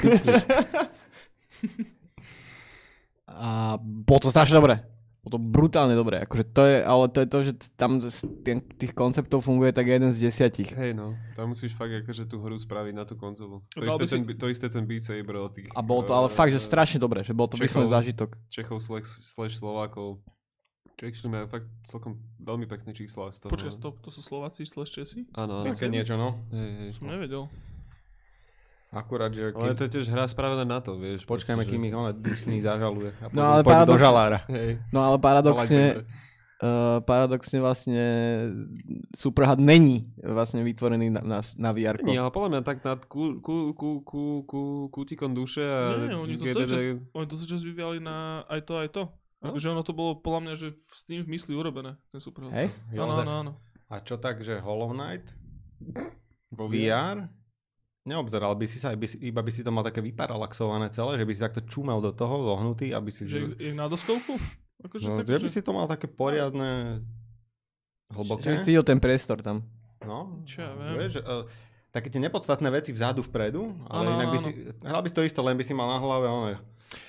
A 3.34 3.80
bolo 3.82 4.20
to 4.22 4.30
strašne 4.30 4.60
dobré. 4.60 4.93
Bolo 5.24 5.32
to 5.34 5.40
brutálne 5.40 5.96
dobré. 5.96 6.20
Akože 6.20 6.44
to 6.52 6.62
je, 6.68 6.76
ale 6.84 7.04
to 7.08 7.18
je 7.24 7.28
to, 7.32 7.38
že 7.40 7.52
tam 7.80 7.96
z 7.96 8.28
tých, 8.76 8.92
konceptov 8.92 9.40
funguje 9.40 9.72
tak 9.72 9.88
jeden 9.88 10.12
z 10.12 10.20
desiatich. 10.20 10.68
Hej 10.76 10.92
no, 10.92 11.16
tam 11.32 11.56
musíš 11.56 11.72
fakt 11.72 11.96
akože 12.04 12.28
tú 12.28 12.44
hru 12.44 12.60
spraviť 12.60 12.92
na 12.92 13.08
tú 13.08 13.16
konzolu. 13.16 13.64
To, 13.72 13.88
isté 13.88 14.04
si- 14.04 14.12
ten, 14.20 14.22
to 14.36 14.46
isté 14.52 14.66
ten 14.68 14.84
Beat 14.84 15.00
Saber 15.00 15.40
od 15.40 15.56
tých 15.56 15.72
A 15.72 15.80
bolo 15.80 16.04
to 16.04 16.12
ale 16.12 16.28
fakt, 16.28 16.52
že 16.52 16.60
strašne 16.60 17.00
dobré, 17.00 17.24
že 17.24 17.32
bol 17.32 17.48
to 17.48 17.56
vyslovene 17.56 17.88
zážitok. 17.88 18.36
Čechov 18.52 18.84
slash, 18.84 19.08
slash 19.24 19.56
Slovákov. 19.56 20.20
Čo 20.94 21.10
actually 21.10 21.32
majú 21.32 21.50
fakt 21.50 21.66
celkom 21.90 22.22
veľmi 22.38 22.70
pekné 22.70 22.94
čísla 22.94 23.32
z 23.32 23.42
toho. 23.42 23.50
počkaj, 23.50 23.72
stop, 23.72 23.98
to 24.04 24.14
sú 24.14 24.22
Slováci 24.22 24.62
slash 24.62 24.94
Česi? 24.94 25.26
Áno, 25.34 25.64
áno. 25.64 25.72
Také 25.72 25.90
niečo, 25.90 26.14
no. 26.14 26.38
Hej, 26.52 26.70
hej. 26.84 26.90
Som 26.94 27.10
nevedel. 27.10 27.50
Akurát, 28.94 29.28
že 29.28 29.50
Ale 29.50 29.74
keď... 29.74 29.74
to 29.74 29.82
je 29.82 29.92
tiež 29.92 30.06
hra 30.06 30.24
spravená 30.24 30.62
na 30.62 30.78
to, 30.78 30.94
vieš. 30.94 31.26
Počkajme, 31.26 31.62
proste, 31.62 31.74
kým 31.74 31.82
ich 31.82 31.92
ona 31.92 32.14
Disney 32.14 32.62
zažaluje. 32.62 33.10
A 33.18 33.26
No, 33.28 33.42
ale 33.44 33.60
do 33.60 33.68
paradox- 33.68 33.98
žalára. 33.98 34.38
že- 34.46 34.54
Hej. 34.54 34.70
No 34.88 35.02
ale 35.02 35.16
paradoxne, 35.18 36.06
uh, 36.62 37.02
paradoxne 37.02 37.58
vlastne 37.58 38.04
Superhot 39.12 39.58
není 39.58 40.06
vlastne 40.16 40.62
vytvorený 40.62 41.10
na, 41.10 41.20
na, 41.20 41.38
na 41.56 41.70
VR. 41.70 41.98
Nie, 42.00 42.22
ale 42.22 42.30
podľa 42.30 42.50
mňa 42.50 42.62
tak 42.62 42.78
nad 42.80 43.02
kú, 43.02 43.42
kú, 43.42 43.74
kú, 43.74 43.90
kú, 44.00 44.22
kú, 44.44 44.60
kútikom 44.88 45.34
duše 45.34 45.60
a... 45.60 45.98
Nie, 46.00 46.14
oni 46.14 46.34
to 46.36 46.46
celý 46.48 46.66
čas, 46.66 46.82
oni 47.10 47.26
to 47.26 47.34
čas 47.36 47.60
vyvíjali 47.60 47.98
na 47.98 48.46
aj 48.46 48.60
to, 48.62 48.74
aj 48.78 48.88
to. 48.90 49.02
No. 49.42 49.52
Akože 49.52 49.66
ono 49.68 49.82
to 49.82 49.92
bolo 49.92 50.16
podľa 50.16 50.40
mňa, 50.40 50.54
že 50.54 50.68
s 50.88 51.02
tým 51.02 51.20
v 51.20 51.34
mysli 51.34 51.52
urobené, 51.52 51.98
ten 52.08 52.16
super. 52.16 52.48
Hej? 52.48 52.70
Áno, 52.94 53.12
áno, 53.12 53.32
áno. 53.42 53.52
A 53.86 54.00
čo 54.00 54.16
tak, 54.16 54.40
že 54.40 54.56
Hollow 54.56 54.94
Knight? 54.94 55.34
Vo 56.48 56.64
VR? 56.64 57.28
Neobzeral 58.04 58.52
by 58.52 58.66
si 58.68 58.76
sa, 58.76 58.92
by 58.92 59.08
si, 59.08 59.16
iba 59.24 59.40
by 59.40 59.48
si 59.48 59.64
to 59.64 59.72
mal 59.72 59.80
také 59.80 60.04
vyparalaxované 60.04 60.92
celé, 60.92 61.16
že 61.16 61.24
by 61.24 61.32
si 61.32 61.40
takto 61.40 61.64
čumel 61.64 62.04
do 62.04 62.12
toho, 62.12 62.44
zohnutý, 62.52 62.92
aby 62.92 63.08
si... 63.08 63.24
Že 63.24 63.56
je 63.56 63.72
na 63.72 63.88
doskovku? 63.88 64.36
Akože 64.84 65.08
no, 65.08 65.24
tak, 65.24 65.32
že 65.32 65.40
by 65.40 65.48
si 65.48 65.60
to 65.64 65.72
mal 65.72 65.88
také 65.88 66.04
poriadne... 66.04 67.00
Hlboké. 68.12 68.52
Že 68.52 68.60
si 68.60 68.76
ten 68.84 69.00
priestor 69.00 69.40
tam. 69.40 69.64
No, 70.04 70.44
Čo 70.44 70.68
ja 70.68 70.72
viem. 70.76 71.00
Vieš, 71.00 71.24
uh, 71.24 71.48
také 71.88 72.12
tie 72.12 72.20
nepodstatné 72.20 72.68
veci 72.68 72.92
vzadu, 72.92 73.24
vpredu, 73.24 73.72
ale 73.88 74.12
Áno, 74.12 74.16
inak 74.20 74.28
by 74.28 74.38
áno. 74.38 74.44
si... 74.44 74.50
Hral 74.84 75.00
by 75.00 75.08
si 75.08 75.16
to 75.16 75.24
isté, 75.24 75.40
len 75.40 75.56
by 75.56 75.64
si 75.64 75.72
mal 75.72 75.88
na 75.88 75.96
hlave 75.96 76.28
one. 76.28 76.54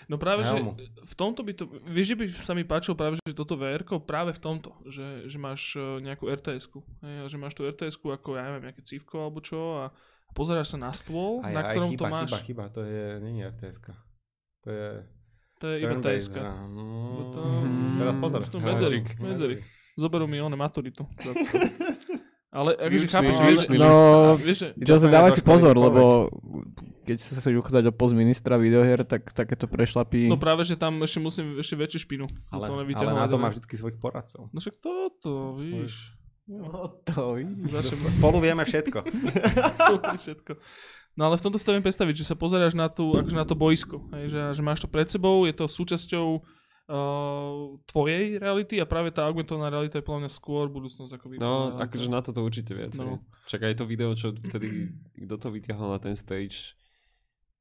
No 0.05 0.15
práve, 0.22 0.45
že 0.45 0.55
Helmu. 0.55 0.77
v 0.81 1.15
tomto 1.17 1.41
by 1.41 1.53
to, 1.57 1.65
vieš, 1.89 2.13
že 2.13 2.17
by 2.17 2.26
sa 2.41 2.53
mi 2.53 2.63
páčilo 2.65 2.93
práve, 2.93 3.17
že 3.22 3.34
toto 3.34 3.57
vr 3.57 3.81
práve 4.01 4.34
v 4.34 4.41
tomto, 4.41 4.73
že, 4.85 5.26
že 5.26 5.38
máš 5.38 5.77
eh, 5.77 6.01
nejakú 6.01 6.30
RTS-ku, 6.30 6.80
hej, 7.01 7.26
že 7.30 7.38
máš 7.38 7.53
tú 7.57 7.65
RTS-ku 7.65 8.13
ako, 8.13 8.38
ja 8.38 8.45
neviem, 8.49 8.69
nejaké 8.69 8.81
cívko 8.85 9.26
alebo 9.26 9.41
čo 9.41 9.81
a 9.81 9.93
pozeráš 10.36 10.76
sa 10.76 10.78
na 10.78 10.91
stôl, 10.91 11.40
Aj, 11.40 11.56
na 11.56 11.72
aj, 11.72 11.74
ktorom 11.74 11.90
chyba, 11.95 11.99
to 12.03 12.06
máš. 12.12 12.28
chyba, 12.28 12.40
chyba, 12.44 12.64
to 12.76 12.82
je, 12.84 13.06
nie 13.24 13.41
je 13.41 13.48
rts 13.48 13.78
To 14.68 14.70
je... 14.70 14.90
To 15.64 15.66
je 15.72 15.76
iba 15.88 15.95
hra. 15.95 16.52
No, 16.68 16.84
to- 17.32 17.64
teraz 17.95 18.16
pozor. 18.20 18.44
To 18.44 18.60
medzery, 18.60 18.99
Háčik. 18.99 19.24
medzery. 19.24 19.56
Zoberú 19.95 20.28
mi 20.28 20.44
one 20.44 20.60
maturitu. 20.60 21.07
Ale 22.56 22.72
akože 22.80 23.07
chápeš, 23.12 23.36
ale, 23.36 23.52
No, 23.76 23.91
vieš, 24.40 24.57
že, 24.64 24.68
Jose, 24.80 25.12
dávaj 25.12 25.36
si 25.36 25.44
pozor, 25.44 25.76
lebo 25.76 26.32
keď 27.03 27.20
sa 27.20 27.44
chceš 27.44 27.60
uchádzať 27.60 27.91
o 27.91 27.94
post 27.94 28.16
ministra 28.16 28.56
videohier, 28.56 29.03
tak 29.03 29.28
takéto 29.36 29.68
prešlapy... 29.68 30.32
No 30.32 30.40
práve, 30.40 30.64
že 30.64 30.80
tam 30.80 31.03
ešte 31.03 31.20
musím 31.20 31.60
ešte 31.60 31.76
väčšiu 31.76 31.99
špinu. 32.07 32.26
Ale, 32.48 32.72
to 32.72 32.80
ale 32.95 33.12
na 33.12 33.28
to 33.28 33.36
má 33.36 33.52
vždy 33.52 33.60
svojich 33.76 33.99
poradcov. 33.99 34.48
No 34.56 34.57
však 34.64 34.80
toto, 34.80 35.60
víš. 35.60 36.16
No 36.45 37.01
to 37.01 37.34
vidíš. 37.35 37.72
Naše 37.73 37.93
Spolu 38.13 38.38
vieme 38.38 38.61
všetko. 38.61 39.01
Všetko. 40.22 40.53
No 41.15 41.26
ale 41.26 41.39
v 41.39 41.43
tomto 41.47 41.57
si 41.57 41.65
to 41.65 41.73
viem 41.73 41.81
predstaviť, 41.81 42.15
že 42.22 42.27
sa 42.27 42.35
pozeráš 42.35 42.76
na, 42.76 42.91
tú, 42.91 43.15
akože 43.15 43.34
na 43.34 43.47
to 43.47 43.55
boisko, 43.55 44.03
hej, 44.13 44.30
že, 44.30 44.39
že 44.51 44.61
máš 44.61 44.84
to 44.84 44.91
pred 44.91 45.07
sebou, 45.07 45.47
je 45.47 45.55
to 45.55 45.63
súčasťou 45.63 46.27
uh, 46.38 47.80
tvojej 47.88 48.35
reality 48.35 48.77
a 48.77 48.85
práve 48.85 49.15
tá 49.15 49.23
augmentovaná 49.23 49.72
realita 49.72 49.97
je 49.97 50.05
podľa 50.05 50.27
mňa 50.27 50.31
skôr 50.35 50.67
budúcnosť 50.67 51.15
ako 51.15 51.26
No, 51.26 51.31
virtuálna 51.31 51.55
realita. 51.72 51.84
akože 51.88 52.07
na 52.11 52.19
toto 52.19 52.39
určite 52.43 52.72
viac. 52.76 52.93
No. 52.99 53.03
No. 53.07 53.15
Čak 53.47 53.63
aj 53.63 53.76
to 53.80 53.85
video, 53.88 54.11
čo 54.11 54.35
vtedy, 54.35 54.91
kto 55.15 55.35
to 55.39 55.47
vyťahol 55.49 55.95
na 55.95 55.99
ten 56.03 56.19
stage, 56.19 56.76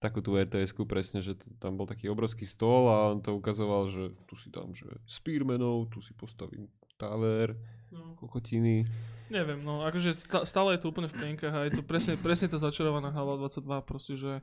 takú 0.02 0.18
tú 0.20 0.34
rts 0.34 0.74
presne, 0.84 1.22
že 1.22 1.38
tam 1.56 1.78
bol 1.78 1.86
taký 1.86 2.10
obrovský 2.10 2.44
stôl 2.44 2.90
a 2.90 3.14
on 3.14 3.22
to 3.22 3.32
ukazoval, 3.32 3.86
že 3.88 4.12
tu 4.26 4.34
si 4.36 4.50
dám, 4.50 4.74
že 4.74 4.90
spearmanov, 5.06 5.94
tu 5.94 6.02
si 6.02 6.10
postavím 6.12 6.68
taver, 6.98 7.54
No, 7.94 8.18
kokotiny. 8.18 8.82
neviem, 9.30 9.62
no 9.62 9.86
akože 9.86 10.10
stále 10.42 10.74
je 10.74 10.82
to 10.82 10.90
úplne 10.90 11.06
v 11.06 11.14
plienkach 11.14 11.54
a 11.54 11.70
je 11.70 11.78
to 11.78 11.82
presne, 11.86 12.18
presne 12.18 12.50
tá 12.50 12.58
začarovaná 12.58 13.14
hlava 13.14 13.38
22, 13.38 13.62
proste, 13.86 14.18
že 14.18 14.42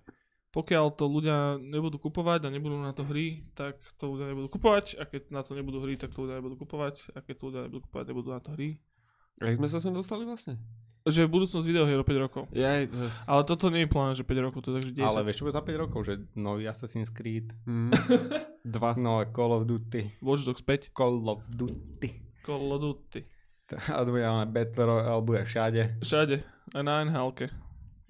pokiaľ 0.51 0.85
to 0.99 1.07
ľudia 1.07 1.59
nebudú 1.59 1.95
kupovať 1.95 2.47
a 2.47 2.49
nebudú 2.51 2.75
na 2.75 2.91
to 2.91 3.07
hry, 3.07 3.43
tak 3.55 3.79
to 3.95 4.11
ľudia 4.11 4.31
nebudú 4.31 4.51
kupovať 4.51 4.99
a 4.99 5.07
keď 5.07 5.31
na 5.31 5.41
to 5.47 5.55
nebudú 5.55 5.79
hry, 5.79 5.95
tak 5.95 6.11
to 6.11 6.27
ľudia 6.27 6.43
nebudú 6.43 6.59
kupovať 6.67 7.15
a 7.15 7.23
keď 7.23 7.35
to 7.39 7.43
ľudia 7.47 7.61
nebudú 7.67 7.81
kupovať, 7.87 8.05
nebudú 8.11 8.29
na 8.35 8.41
to 8.43 8.49
hry. 8.55 8.75
A 9.39 9.47
jak 9.47 9.57
sme 9.63 9.71
sa 9.71 9.79
sem 9.79 9.95
dostali 9.95 10.27
vlastne? 10.27 10.59
Že 11.01 11.25
v 11.25 11.33
budúcnosť 11.33 11.65
videohier 11.65 11.97
o 11.97 12.05
5 12.05 12.25
rokov. 12.29 12.43
Ja, 12.53 12.77
to... 12.85 13.09
Ale 13.25 13.41
toto 13.47 13.73
nie 13.73 13.87
je 13.87 13.89
plán, 13.89 14.13
že 14.13 14.21
5 14.21 14.45
rokov, 14.45 14.59
to 14.61 14.69
je 14.69 14.75
takže 14.77 14.91
10. 15.01 15.07
Ale 15.07 15.25
vieš 15.25 15.35
čo 15.41 15.45
bude 15.49 15.57
za 15.57 15.65
5 15.65 15.83
rokov? 15.87 15.99
Že 16.05 16.13
nový 16.37 16.63
Assassin's 16.69 17.09
Creed, 17.09 17.49
mm, 17.65 17.89
dva. 18.75 18.93
no 18.99 19.23
Call 19.33 19.55
of 19.55 19.65
Duty, 19.65 20.21
Watch 20.21 20.45
Dogs 20.45 20.61
5. 20.61 20.93
Call 20.93 21.25
of 21.25 21.41
Duty. 21.49 22.21
Call 22.45 22.69
of 22.69 22.85
Duty. 22.85 23.23
A 23.95 24.05
bude 24.05 24.25
Battle 24.51 24.85
Royale, 24.85 25.21
bude 25.21 25.41
všade. 25.45 25.97
Všade. 26.01 26.43
Aj 26.75 26.83
na 26.83 27.03
nhl 27.03 27.33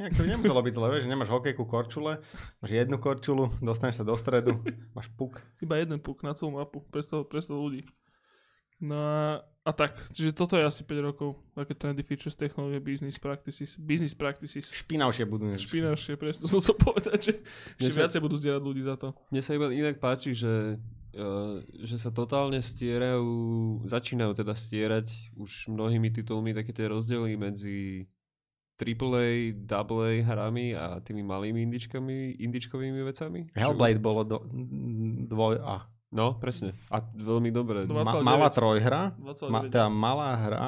Jak 0.01 0.17
to 0.17 0.25
by 0.25 0.29
nemuselo 0.33 0.61
byť 0.65 0.73
zle, 0.73 0.87
vieš, 0.89 1.03
že 1.05 1.11
nemáš 1.13 1.29
hokejku 1.29 1.63
korčule, 1.69 2.25
máš 2.57 2.71
jednu 2.73 2.97
korčulu, 2.97 3.53
dostaneš 3.61 4.01
sa 4.01 4.05
do 4.07 4.17
stredu, 4.17 4.57
máš 4.97 5.13
puk. 5.13 5.37
Iba 5.61 5.77
jeden 5.77 6.01
puk 6.01 6.25
na 6.25 6.33
celú 6.33 6.57
mapu. 6.57 6.81
Pre 6.89 7.01
100, 7.05 7.29
pre 7.29 7.37
100 7.37 7.53
ľudí. 7.53 7.85
No 8.81 8.97
a, 8.97 9.45
a 9.61 9.71
tak. 9.77 9.93
Čiže 10.09 10.33
toto 10.33 10.57
je 10.57 10.65
asi 10.65 10.81
5 10.81 11.05
rokov. 11.05 11.37
Také 11.53 11.77
trendy 11.77 12.01
features, 12.01 12.33
technológie, 12.33 12.81
business 12.81 13.21
practices. 13.21 13.77
Business 13.77 14.17
practices. 14.17 14.73
Špinavšie 14.73 15.29
budú 15.29 15.45
než... 15.53 15.69
Špinavšie, 15.69 16.17
presne 16.17 16.49
to 16.49 16.57
som 16.57 16.73
povedať, 16.89 17.19
že 17.21 17.33
ešte 17.77 17.93
sa- 17.93 18.01
viacej 18.01 18.19
budú 18.25 18.41
zdierať 18.41 18.61
ľudí 18.65 18.81
za 18.81 18.97
to. 18.97 19.13
Mne 19.29 19.41
sa 19.45 19.53
iba 19.53 19.69
inak 19.69 20.01
páči, 20.01 20.33
že, 20.33 20.81
že 21.83 21.97
sa 21.99 22.09
totálne 22.11 22.63
stierajú, 22.63 23.27
začínajú 23.87 24.31
teda 24.31 24.55
stierať 24.55 25.35
už 25.35 25.67
mnohými 25.67 26.07
titulmi 26.11 26.55
také 26.55 26.71
tie 26.71 26.87
rozdiely 26.87 27.35
medzi 27.35 28.07
AAA, 28.81 29.61
AA 29.69 30.25
hrami 30.25 30.73
a 30.73 30.97
tými 31.03 31.21
malými 31.21 31.69
indičkami, 31.69 32.41
indičkovými 32.41 33.01
vecami. 33.05 33.53
Hellblade 33.53 34.01
bolo 34.01 34.21
do, 34.25 34.37
dvoj 35.29 35.61
A. 35.61 35.85
No, 36.11 36.35
presne. 36.35 36.75
A 36.91 36.99
veľmi 36.99 37.53
dobre. 37.55 37.87
Ma, 37.87 38.03
29. 38.03 38.25
malá 38.25 38.47
trojhra, 38.51 39.15
2,9. 39.15 39.47
ma, 39.47 39.59
teda 39.63 39.87
malá 39.87 40.29
hra, 40.35 40.67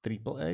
triple 0.00 0.36
A, 0.40 0.48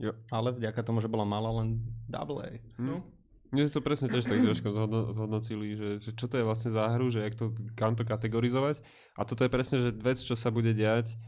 Jo. 0.00 0.16
ale 0.32 0.56
vďaka 0.56 0.80
tomu, 0.80 1.04
že 1.04 1.12
bola 1.12 1.28
malá 1.28 1.52
len 1.60 1.76
double 2.08 2.40
A. 2.40 2.56
No. 2.80 3.04
Mne 3.50 3.66
to 3.66 3.82
presne 3.82 4.06
tiež 4.06 4.30
tak 4.30 4.38
trošku 4.38 4.70
zhodno, 4.70 5.10
zhodnocili, 5.10 5.74
že, 5.74 5.88
že 5.98 6.10
čo 6.14 6.30
to 6.30 6.38
je 6.38 6.46
vlastne 6.46 6.70
za 6.70 6.86
hru, 6.94 7.10
že 7.10 7.26
jak 7.26 7.34
to, 7.34 7.50
kam 7.74 7.98
to 7.98 8.06
kategorizovať. 8.06 8.78
A 9.18 9.26
toto 9.26 9.42
je 9.42 9.50
presne, 9.50 9.82
že 9.82 9.90
vec, 9.90 10.22
čo 10.22 10.38
sa 10.38 10.54
bude 10.54 10.70
diať 10.70 11.18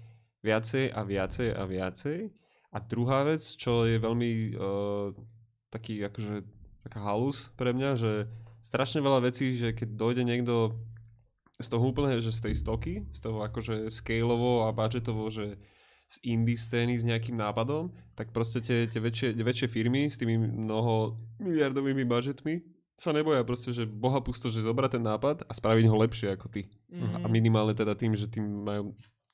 viacej 0.46 0.94
a 0.94 1.00
viacej 1.02 1.48
a 1.50 1.62
viacej. 1.66 2.18
A 2.72 2.76
druhá 2.78 3.26
vec, 3.26 3.42
čo 3.42 3.84
je 3.84 3.98
veľmi 3.98 4.30
uh, 4.54 5.10
taký 5.74 6.02
akože 6.06 6.46
taká 6.82 7.02
halus 7.02 7.50
pre 7.58 7.74
mňa, 7.74 7.90
že 7.98 8.12
strašne 8.62 9.02
veľa 9.02 9.26
vecí, 9.26 9.58
že 9.58 9.74
keď 9.74 9.88
dojde 9.98 10.22
niekto 10.22 10.78
z 11.62 11.68
toho 11.70 11.84
úplne, 11.90 12.18
že 12.18 12.34
z 12.34 12.50
tej 12.50 12.54
stoky, 12.58 12.92
z 13.10 13.18
toho 13.22 13.46
akože 13.46 13.90
scaleovo 13.90 14.66
a 14.66 14.74
budgetovo, 14.74 15.30
že 15.30 15.58
z 16.12 16.16
indie 16.28 16.60
scény 16.60 16.92
s 17.00 17.08
nejakým 17.08 17.40
nápadom, 17.40 17.88
tak 18.12 18.36
proste 18.36 18.60
tie, 18.60 18.84
tie 18.84 19.00
väčšie, 19.00 19.32
väčšie 19.32 19.68
firmy 19.72 20.12
s 20.12 20.20
tými 20.20 20.36
mnoho 20.36 21.16
miliardovými 21.40 22.04
budžetmi 22.04 22.60
sa 23.00 23.16
neboja 23.16 23.40
proste, 23.48 23.72
že 23.72 23.88
boha 23.88 24.20
pusto, 24.20 24.52
že 24.52 24.60
zobrať 24.60 25.00
ten 25.00 25.04
nápad 25.08 25.48
a 25.48 25.52
spraviť 25.56 25.88
ho 25.88 25.96
lepšie 25.96 26.28
ako 26.36 26.52
ty. 26.52 26.68
Mhm. 26.92 27.24
A 27.24 27.26
minimálne 27.32 27.72
teda 27.72 27.96
tým, 27.96 28.12
že 28.12 28.28
tým 28.28 28.44
majú 28.44 28.92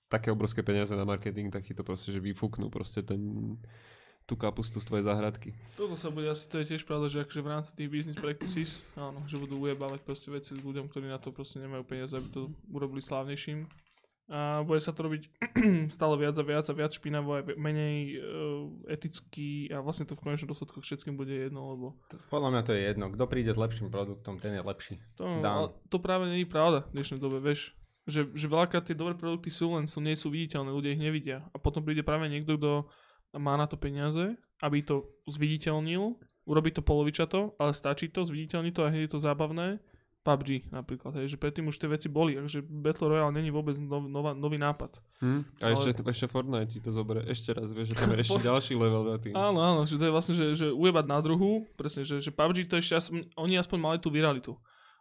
také 0.09 0.31
obrovské 0.31 0.63
peniaze 0.63 0.95
na 0.95 1.05
marketing, 1.05 1.51
tak 1.53 1.67
ti 1.67 1.75
to 1.75 1.85
proste, 1.85 2.15
že 2.15 2.23
vyfúknú 2.23 2.73
proste 2.73 3.05
ten, 3.05 3.21
tú 4.25 4.41
kapustu 4.41 4.81
z 4.81 4.89
tvojej 4.89 5.05
záhradky. 5.05 5.53
Toto 5.77 5.99
sa 6.01 6.09
bude 6.09 6.33
asi, 6.33 6.49
to 6.49 6.63
je 6.63 6.73
tiež 6.73 6.89
pravda, 6.89 7.13
že 7.13 7.27
akože 7.27 7.45
v 7.45 7.49
rámci 7.53 7.71
tých 7.77 7.91
business 7.93 8.17
practices, 8.17 8.71
áno, 8.97 9.21
že 9.29 9.37
budú 9.37 9.61
ujebávať 9.61 10.01
proste 10.07 10.33
veci 10.33 10.57
ľuďom, 10.57 10.89
ktorí 10.89 11.11
na 11.11 11.21
to 11.21 11.29
proste 11.29 11.61
nemajú 11.61 11.85
peniaze, 11.85 12.17
aby 12.17 12.29
to 12.33 12.49
urobili 12.73 13.05
slávnejším. 13.05 13.69
A 14.29 14.61
bude 14.61 14.77
sa 14.85 14.93
to 14.93 15.09
robiť 15.09 15.23
stále 15.97 16.21
viac 16.21 16.37
a 16.37 16.45
viac 16.45 16.69
a 16.69 16.75
viac 16.77 16.93
špinavo 16.93 17.41
aj 17.41 17.57
menej 17.57 18.21
uh, 18.21 18.69
eticky 18.93 19.73
a 19.73 19.81
vlastne 19.81 20.05
to 20.05 20.13
v 20.13 20.21
konečnom 20.21 20.53
dôsledku 20.53 20.85
všetkým 20.85 21.17
bude 21.17 21.33
jedno, 21.33 21.73
lebo 21.73 21.87
Podľa 22.29 22.53
mňa 22.53 22.63
to 22.69 22.73
je 22.77 22.83
jedno. 22.93 23.09
Kto 23.09 23.25
príde 23.25 23.57
s 23.57 23.57
lepším 23.57 23.89
produktom, 23.89 24.37
ten 24.37 24.53
je 24.53 24.61
lepší. 24.61 25.01
to, 25.73 25.97
to 25.97 25.97
práve 25.97 26.29
nie 26.29 26.45
je 26.45 26.53
pravda 26.53 26.85
v 26.93 27.01
dnešnej 27.01 27.21
dobe, 27.25 27.41
vieš. 27.41 27.73
Že, 28.09 28.33
že 28.37 28.47
veľakrát 28.49 28.85
tie 28.89 28.97
dobré 28.97 29.17
produkty 29.17 29.49
sú, 29.49 29.73
len 29.77 29.89
sú, 29.89 30.01
nie 30.01 30.17
sú 30.17 30.33
viditeľné, 30.33 30.73
ľudia 30.73 30.97
ich 30.97 31.01
nevidia. 31.01 31.45
A 31.53 31.57
potom 31.61 31.81
príde 31.85 32.05
práve 32.05 32.29
niekto, 32.29 32.57
kto 32.57 32.73
má 33.37 33.57
na 33.57 33.69
to 33.69 33.77
peniaze, 33.77 34.37
aby 34.65 34.81
to 34.81 35.09
zviditeľnil, 35.29 36.17
urobí 36.49 36.73
to 36.73 36.81
polovičato, 36.81 37.53
ale 37.61 37.77
stačí 37.77 38.09
to, 38.09 38.25
zviditeľní 38.25 38.73
to 38.73 38.85
a 38.85 38.89
hneď 38.89 39.09
je 39.09 39.13
to 39.13 39.21
zábavné. 39.21 39.77
PUBG 40.29 40.69
napríklad, 40.69 41.17
hej, 41.17 41.33
že 41.33 41.41
predtým 41.41 41.65
už 41.73 41.81
tie 41.81 41.89
veci 41.89 42.13
boli, 42.13 42.37
takže 42.37 42.61
Battle 42.61 43.09
Royale 43.09 43.33
není 43.33 43.49
vôbec 43.49 43.81
nov, 43.81 44.05
nová, 44.05 44.37
nový 44.37 44.61
nápad. 44.61 45.01
Hm? 45.25 45.41
A 45.65 45.73
Ale- 45.73 45.81
ešte, 45.81 46.05
ešte 46.05 46.29
Fortnite 46.29 46.69
si 46.69 46.85
to 46.85 46.93
zoberie 46.93 47.25
ešte 47.25 47.57
raz, 47.57 47.73
vieš, 47.73 47.97
že 47.97 48.05
tam 48.05 48.13
je 48.13 48.21
ešte 48.29 48.45
ďalší 48.45 48.77
level 48.77 49.03
za 49.09 49.17
tým. 49.17 49.33
Áno, 49.33 49.59
áno, 49.65 49.81
že 49.89 49.97
to 49.97 50.05
je 50.05 50.13
vlastne, 50.13 50.35
že, 50.37 50.47
že 50.53 50.67
ujebať 50.69 51.07
na 51.09 51.19
druhu, 51.25 51.65
presne, 51.81 52.05
že, 52.05 52.21
že 52.21 52.29
PUBG 52.29 52.69
to 52.69 52.77
ešte, 52.77 53.01
aspoň, 53.01 53.33
oni 53.41 53.55
aspoň 53.57 53.79
mali 53.81 53.99
tú 53.99 54.13
viralitu. 54.13 54.53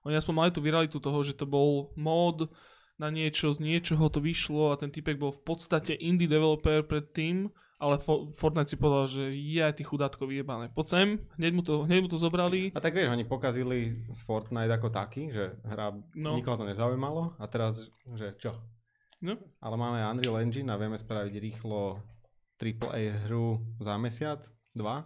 Oni 0.08 0.16
aspoň 0.16 0.34
mali 0.40 0.52
tú 0.56 0.64
viralitu 0.64 1.04
toho, 1.04 1.20
že 1.20 1.36
to 1.36 1.44
bol 1.44 1.92
mod 2.00 2.48
na 2.96 3.12
niečo, 3.12 3.52
z 3.52 3.60
niečoho 3.62 4.08
to 4.08 4.24
vyšlo 4.24 4.74
a 4.74 4.80
ten 4.80 4.90
typek 4.90 5.20
bol 5.20 5.30
v 5.30 5.44
podstate 5.44 5.94
indie 6.00 6.26
developer 6.26 6.82
predtým, 6.82 7.52
ale 7.78 7.98
Fo- 7.98 8.30
Fortnite 8.30 8.68
si 8.68 8.76
povedal, 8.76 9.06
že 9.06 9.24
je 9.30 9.58
aj 9.58 9.74
tí 9.74 9.84
chudátko 9.84 10.26
vyjebané. 10.26 10.68
Poď 10.68 10.86
sem, 10.88 11.08
hneď 11.38 11.52
mu 11.52 11.62
to, 11.62 11.86
hneď 11.86 12.00
mu 12.02 12.10
to 12.10 12.18
zobrali. 12.18 12.74
A 12.74 12.82
tak 12.82 12.92
vieš, 12.92 13.10
oni 13.10 13.24
pokazili 13.24 13.94
Fortnite 14.26 14.74
ako 14.74 14.90
taký, 14.90 15.30
že 15.30 15.56
hra 15.64 15.94
no. 16.14 16.34
nikoho 16.34 16.58
to 16.58 16.66
nezaujímalo 16.66 17.38
a 17.38 17.46
teraz, 17.46 17.86
že 18.14 18.34
čo? 18.36 18.50
No. 19.18 19.38
Ale 19.58 19.76
máme 19.76 20.02
Unreal 20.04 20.42
Engine 20.42 20.68
a 20.68 20.78
vieme 20.78 20.94
spraviť 20.94 21.34
rýchlo 21.34 22.02
AAA 22.56 23.26
hru 23.26 23.58
za 23.78 23.94
mesiac, 23.96 24.42
dva. 24.72 25.06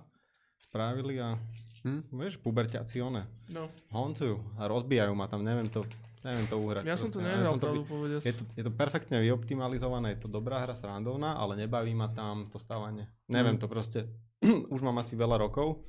Spravili 0.57 1.19
a 1.19 1.35
Hm? 1.81 2.13
vieš, 2.13 2.37
puberťaci 2.37 3.01
one. 3.01 3.25
No. 3.49 3.65
Honcujú 3.89 4.37
a 4.55 4.69
rozbijajú 4.69 5.11
ma 5.11 5.25
tam, 5.25 5.41
neviem 5.41 5.65
to, 5.65 5.81
neviem 6.21 6.45
to 6.45 6.55
uhrať. 6.61 6.83
Ja 6.85 6.95
som 6.97 7.09
to 7.09 7.19
nehral, 7.21 7.57
som 7.57 7.61
to 7.61 7.85
pravdu 7.85 8.21
je 8.21 8.33
to, 8.33 8.43
je 8.53 8.63
to 8.63 8.71
perfektne 8.73 9.17
vyoptimalizované, 9.21 10.13
je 10.17 10.25
to 10.25 10.29
dobrá 10.29 10.61
hra, 10.61 10.73
srandovná, 10.73 11.37
ale 11.37 11.57
nebaví 11.57 11.93
ma 11.97 12.09
tam 12.09 12.49
to 12.49 12.61
stávanie. 12.61 13.09
Neviem 13.29 13.57
Mm. 13.57 13.61
to 13.61 13.67
proste, 13.67 13.99
už 14.73 14.81
mám 14.81 14.97
asi 15.01 15.17
veľa 15.17 15.41
rokov, 15.41 15.81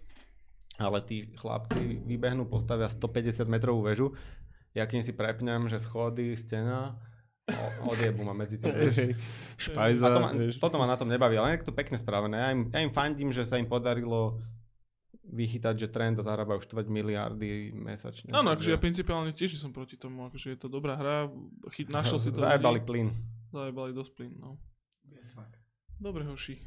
ale 0.81 1.05
tí 1.05 1.31
chlapci 1.37 2.01
vybehnú, 2.09 2.49
postavia 2.49 2.89
150 2.89 3.45
metrovú 3.49 3.85
väžu, 3.85 4.17
ja 4.73 4.89
kým 4.89 5.05
si 5.05 5.13
prepnem, 5.13 5.69
že 5.69 5.77
schody, 5.77 6.33
stena, 6.33 6.97
odjebu 7.85 8.25
ma 8.25 8.33
medzi 8.33 8.57
tým. 8.57 8.73
Špajza, 9.69 10.07
to 10.09 10.19
ma, 10.23 10.31
toto 10.57 10.77
ma 10.81 10.87
na 10.89 10.97
tom 10.97 11.13
nebaví, 11.13 11.37
ale 11.37 11.61
je 11.61 11.69
to 11.69 11.77
pekne 11.77 12.01
spravené. 12.01 12.37
Ja 12.39 12.49
im, 12.55 12.73
ja 12.73 12.81
im 12.81 12.93
fandím, 12.95 13.35
že 13.35 13.45
sa 13.45 13.61
im 13.61 13.69
podarilo 13.69 14.41
vychytať, 15.23 15.75
že 15.77 15.87
trend 15.87 16.19
a 16.19 16.25
zarábajú 16.25 16.59
4 16.61 16.87
miliardy 16.87 17.71
mesačne. 17.71 18.35
Áno, 18.35 18.51
akože 18.51 18.69
ja 18.69 18.77
Takže- 18.77 18.85
principiálne 18.85 19.31
tiež 19.31 19.55
som 19.55 19.71
proti 19.71 19.95
tomu, 19.95 20.27
akože 20.27 20.53
je 20.53 20.59
to 20.59 20.67
dobrá 20.67 20.95
hra, 20.95 21.31
chyt, 21.71 21.89
našiel 21.95 22.19
si 22.19 22.29
to. 22.29 22.43
Zajebali 22.43 22.79
ľudí. 22.79 22.87
plyn. 22.87 23.09
Zajebali 23.49 23.91
dosť 23.93 24.13
plyn, 24.13 24.33
no. 24.37 24.59
Dobre, 25.97 26.27
hoši. 26.27 26.59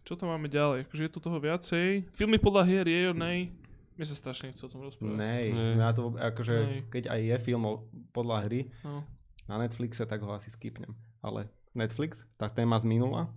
Čo 0.00 0.16
tam 0.16 0.32
máme 0.32 0.48
ďalej? 0.48 0.88
Akože 0.88 1.02
je 1.04 1.12
tu 1.12 1.20
toho 1.20 1.36
viacej. 1.36 2.08
Filmy 2.08 2.40
podľa 2.40 2.64
hier 2.64 2.88
je 2.88 3.12
nej. 3.12 3.52
Mne 3.92 4.06
sa 4.08 4.16
strašne 4.16 4.48
nechce 4.48 4.64
o 4.64 4.70
tom 4.72 4.80
rozprávať. 4.80 5.12
Nej, 5.12 5.44
Nej. 5.52 5.74
ja 5.76 5.90
to 5.92 6.16
akože, 6.16 6.56
Nej. 6.56 6.80
keď 6.88 7.04
aj 7.12 7.20
je 7.20 7.36
film 7.42 7.64
podľa 8.08 8.48
hry 8.48 8.72
No. 8.80 9.04
na 9.44 9.60
Netflixe, 9.60 10.08
tak 10.08 10.24
ho 10.24 10.32
asi 10.32 10.48
skipnem. 10.48 10.96
Ale 11.20 11.52
Netflix, 11.76 12.24
tá 12.40 12.48
téma 12.48 12.80
z 12.80 12.88
minula, 12.88 13.28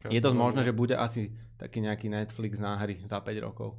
Krásne 0.00 0.10
je 0.10 0.24
dosť 0.24 0.34
možné, 0.34 0.60
že 0.64 0.72
bude 0.72 0.96
asi 0.96 1.30
taký 1.54 1.84
nejaký 1.84 2.08
Netflix 2.08 2.58
na 2.58 2.74
hry 2.74 2.98
za 3.04 3.20
5 3.20 3.30
rokov. 3.38 3.76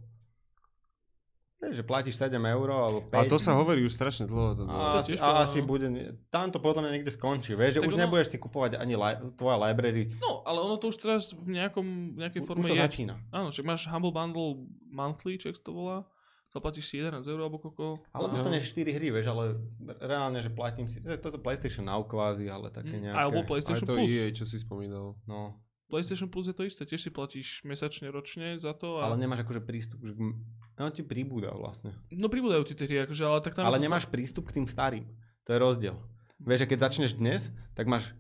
Že 1.64 1.84
platíš 1.84 2.18
7 2.18 2.34
eur 2.34 2.68
alebo 2.68 3.00
5. 3.04 3.14
Ale 3.14 3.26
to 3.28 3.38
sa 3.38 3.54
hovorí 3.54 3.82
už 3.82 3.92
strašne 3.92 4.26
dlho. 4.26 4.56
To 4.56 4.64
A, 4.64 4.74
To 4.92 4.98
asi, 5.00 5.08
tiež 5.08 5.20
a 5.20 5.30
asi 5.40 5.60
no. 5.60 5.68
bude, 5.68 5.88
tam 6.28 6.48
to 6.48 6.58
podľa 6.58 6.82
mňa 6.82 6.92
niekde 6.92 7.12
skončí, 7.12 7.54
vieš, 7.54 7.72
že 7.72 7.80
Tak 7.80 7.88
už 7.88 7.94
ono- 7.94 8.02
nebudeš 8.02 8.28
si 8.28 8.38
kupovať 8.38 8.72
ani 8.76 8.94
li- 8.94 9.22
tvoja 9.36 9.58
library, 9.62 10.10
No, 10.18 10.42
ale 10.42 10.58
ono 10.60 10.76
to 10.76 10.90
už 10.90 10.98
teraz 10.98 11.30
v 11.32 11.54
nejakom, 11.54 11.86
nejakej 12.18 12.42
už 12.42 12.48
forme 12.48 12.66
to 12.66 12.74
je. 12.74 12.82
začína. 12.82 13.14
Áno, 13.30 13.50
však 13.50 13.62
máš 13.64 13.86
Humble 13.86 14.10
Bundle 14.10 14.50
Monthly, 14.88 15.38
čo 15.38 15.54
to 15.54 15.70
volá. 15.70 16.02
Zaplatíš 16.50 16.84
si 16.86 17.00
11 17.00 17.24
eur 17.24 17.40
alebo 17.40 17.56
koľko. 17.58 17.96
Ale 18.12 18.26
No. 18.26 18.34
dostaneš 18.34 18.68
4 18.68 18.92
hry, 18.92 19.08
vieš, 19.08 19.30
ale 19.30 19.56
reálne, 19.98 20.36
že 20.38 20.50
platím 20.50 20.84
si, 20.84 21.00
toto 21.00 21.38
PlayStation 21.38 21.86
Now 21.86 22.04
kvázi, 22.04 22.44
ale 22.46 22.68
také 22.68 22.92
Mm, 22.92 23.02
nejaké. 23.06 23.18
Alebo 23.22 23.40
Aj 23.40 23.48
PlayStation 23.48 23.86
to 23.86 23.96
Plus. 23.96 24.10
EA, 24.10 24.26
čo 24.32 24.44
si 24.44 24.58
spomínal. 24.58 25.16
No, 25.24 25.56
PlayStation 25.88 26.26
Plus 26.26 26.48
je 26.48 26.54
to 26.54 26.64
isté, 26.64 26.84
tiež 26.86 27.00
si 27.00 27.10
platíš 27.10 27.64
mesačne, 27.64 28.08
ročne 28.10 28.56
za 28.58 28.72
to. 28.72 28.98
A... 28.98 29.06
ale 29.06 29.16
nemáš 29.18 29.44
akože 29.44 29.60
prístup, 29.62 30.00
že 30.02 30.12
k- 30.12 30.36
no 30.80 30.90
ti 30.92 31.02
pribúda 31.02 31.52
vlastne. 31.52 31.92
No 32.12 32.28
pribúdajú 32.28 32.64
ti 32.68 32.74
tie 32.76 32.86
hry, 32.88 32.98
akože, 33.10 33.24
ale 33.26 33.40
tak 33.44 33.54
tam... 33.56 33.68
Ale 33.68 33.82
nemáš 33.82 34.08
prístup 34.08 34.50
k 34.52 34.62
tým 34.62 34.66
starým. 34.68 35.06
To 35.46 35.56
je 35.56 35.60
rozdiel. 35.60 35.96
Vieš, 36.42 36.66
že 36.66 36.68
keď 36.70 36.78
začneš 36.90 37.12
dnes, 37.18 37.50
tak 37.78 37.86
máš 37.86 38.14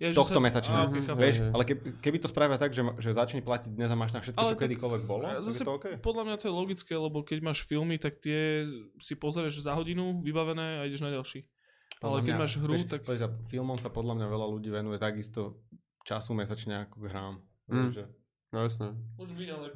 Ja, 0.00 0.08
tohto 0.16 0.40
mesačne. 0.40 0.72
Á, 0.72 0.88
ok, 0.88 0.96
chápem. 1.04 1.20
Vieš, 1.20 1.36
ale 1.52 1.62
keby, 1.68 1.80
keby 2.00 2.16
to 2.24 2.28
spravia 2.32 2.56
tak, 2.56 2.72
že, 2.72 2.80
že 2.96 3.12
začne 3.12 3.44
platiť 3.44 3.76
dnes 3.76 3.92
a 3.92 3.96
máš 3.96 4.16
na 4.16 4.24
všetko, 4.24 4.40
Ale 4.40 4.48
čo 4.48 4.56
tak- 4.56 4.64
kedykoľvek 4.64 5.02
bolo, 5.04 5.28
tak 5.28 5.44
zase 5.44 5.60
je 5.60 5.68
to 5.68 5.76
OK. 5.76 5.86
podľa 6.00 6.22
mňa 6.24 6.36
to 6.40 6.44
je 6.48 6.54
logické, 6.56 6.92
lebo 6.96 7.20
keď 7.20 7.38
máš 7.44 7.60
filmy, 7.68 8.00
tak 8.00 8.16
tie 8.24 8.64
si 8.96 9.12
pozrieš 9.20 9.60
za 9.60 9.76
hodinu, 9.76 10.24
vybavené 10.24 10.80
a 10.80 10.82
ideš 10.88 11.04
na 11.04 11.12
ďalší. 11.12 11.44
Ale 12.00 12.00
Podľa 12.00 12.20
keď 12.24 12.32
mňa, 12.32 12.40
máš 12.40 12.52
hru, 12.56 12.72
vieš, 12.72 12.88
tak... 12.88 13.00
Vieš, 13.04 13.20
za 13.20 13.30
filmom 13.52 13.76
sa 13.76 13.88
podľa 13.92 14.14
mňa 14.16 14.26
veľa 14.32 14.46
ľudí 14.48 14.68
venuje 14.72 14.96
takisto 14.96 15.60
času 16.08 16.32
mesačne 16.32 16.88
ako 16.88 16.96
k 16.96 17.04
hrám. 17.12 17.34
Mm. 17.68 17.72
Vieš, 17.72 17.92
že 17.92 18.04
No 18.56 18.64
jasné. 18.64 18.88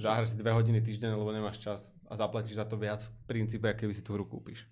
Zahraš 0.01 0.32
si 0.32 0.40
dve 0.40 0.57
hodiny 0.57 0.81
týždeň, 0.81 1.12
lebo 1.12 1.28
nemáš 1.36 1.61
čas 1.61 1.93
a 2.09 2.16
zaplatíš 2.16 2.57
za 2.57 2.65
to 2.65 2.81
viac 2.81 3.05
v 3.05 3.12
princípe, 3.28 3.69
ako 3.69 3.85
keby 3.85 3.93
si 3.93 4.01
tú 4.01 4.16
hru 4.16 4.24
kúpiš. 4.24 4.65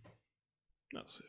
Asi. 0.97 1.21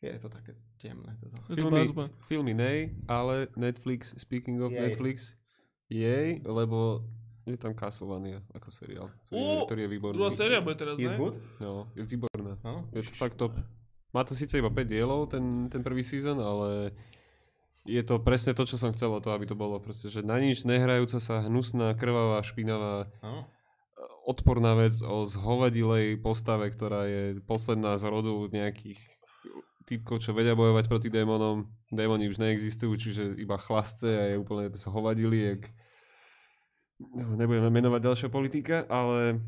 Je 0.00 0.16
to 0.16 0.32
také 0.32 0.56
temné. 0.80 1.12
Toto. 1.20 1.36
Je 1.52 1.60
to 1.60 2.08
Filmy, 2.32 2.56
nej, 2.56 2.96
ale 3.04 3.52
Netflix, 3.60 4.16
speaking 4.16 4.64
of 4.64 4.72
Jej. 4.72 4.80
Netflix, 4.88 5.36
jej, 5.92 6.40
lebo 6.48 7.04
je 7.44 7.60
tam 7.60 7.76
Castlevania 7.76 8.40
ako 8.56 8.72
seriál, 8.72 9.12
ktorý, 9.28 9.36
je, 9.36 9.44
Ó, 9.44 9.68
ktorý 9.68 9.80
je 9.84 9.90
výborný. 10.00 10.16
Druhá 10.16 10.32
séria 10.32 10.64
bude 10.64 10.80
teraz, 10.80 10.96
Is 10.96 11.12
ne? 11.12 11.18
good? 11.20 11.36
No, 11.60 11.92
je 11.92 12.08
výborná. 12.08 12.56
No? 12.64 12.88
Je 12.96 13.04
to 13.04 13.12
fakt 13.20 13.36
top. 13.36 13.52
Má 14.16 14.24
to 14.24 14.32
síce 14.32 14.56
iba 14.56 14.72
5 14.72 14.80
dielov, 14.88 15.28
ten, 15.28 15.68
ten 15.68 15.84
prvý 15.84 16.00
season, 16.00 16.40
ale 16.40 16.96
je 17.86 18.02
to 18.02 18.18
presne 18.18 18.52
to, 18.52 18.66
čo 18.66 18.76
som 18.76 18.90
chcel 18.92 19.14
to, 19.22 19.30
aby 19.30 19.46
to 19.46 19.54
bolo. 19.54 19.78
Proste, 19.78 20.10
že 20.10 20.26
na 20.26 20.36
nič 20.42 20.66
nehrajúca 20.66 21.22
sa 21.22 21.46
hnusná, 21.46 21.94
krvavá, 21.94 22.42
špinavá, 22.42 23.08
No? 23.22 23.46
odporná 24.26 24.74
vec 24.74 24.98
o 25.06 25.22
zhovadilej 25.22 26.18
postave, 26.18 26.66
ktorá 26.74 27.06
je 27.06 27.38
posledná 27.46 27.94
z 27.94 28.10
rodu 28.10 28.34
nejakých 28.50 28.98
typkov, 29.86 30.18
čo 30.18 30.34
vedia 30.34 30.58
bojovať 30.58 30.90
proti 30.90 31.08
démonom. 31.14 31.70
Démoni 31.94 32.26
už 32.26 32.42
neexistujú, 32.42 32.98
čiže 32.98 33.38
iba 33.38 33.54
chlasce 33.54 34.10
a 34.10 34.22
je 34.34 34.42
úplne 34.42 34.74
sa 34.74 34.90
hovadili, 34.90 35.54
jak... 35.54 35.62
No, 36.98 37.38
nebudeme 37.38 37.70
menovať 37.70 38.00
ďalšia 38.02 38.28
politika, 38.32 38.82
ale 38.90 39.38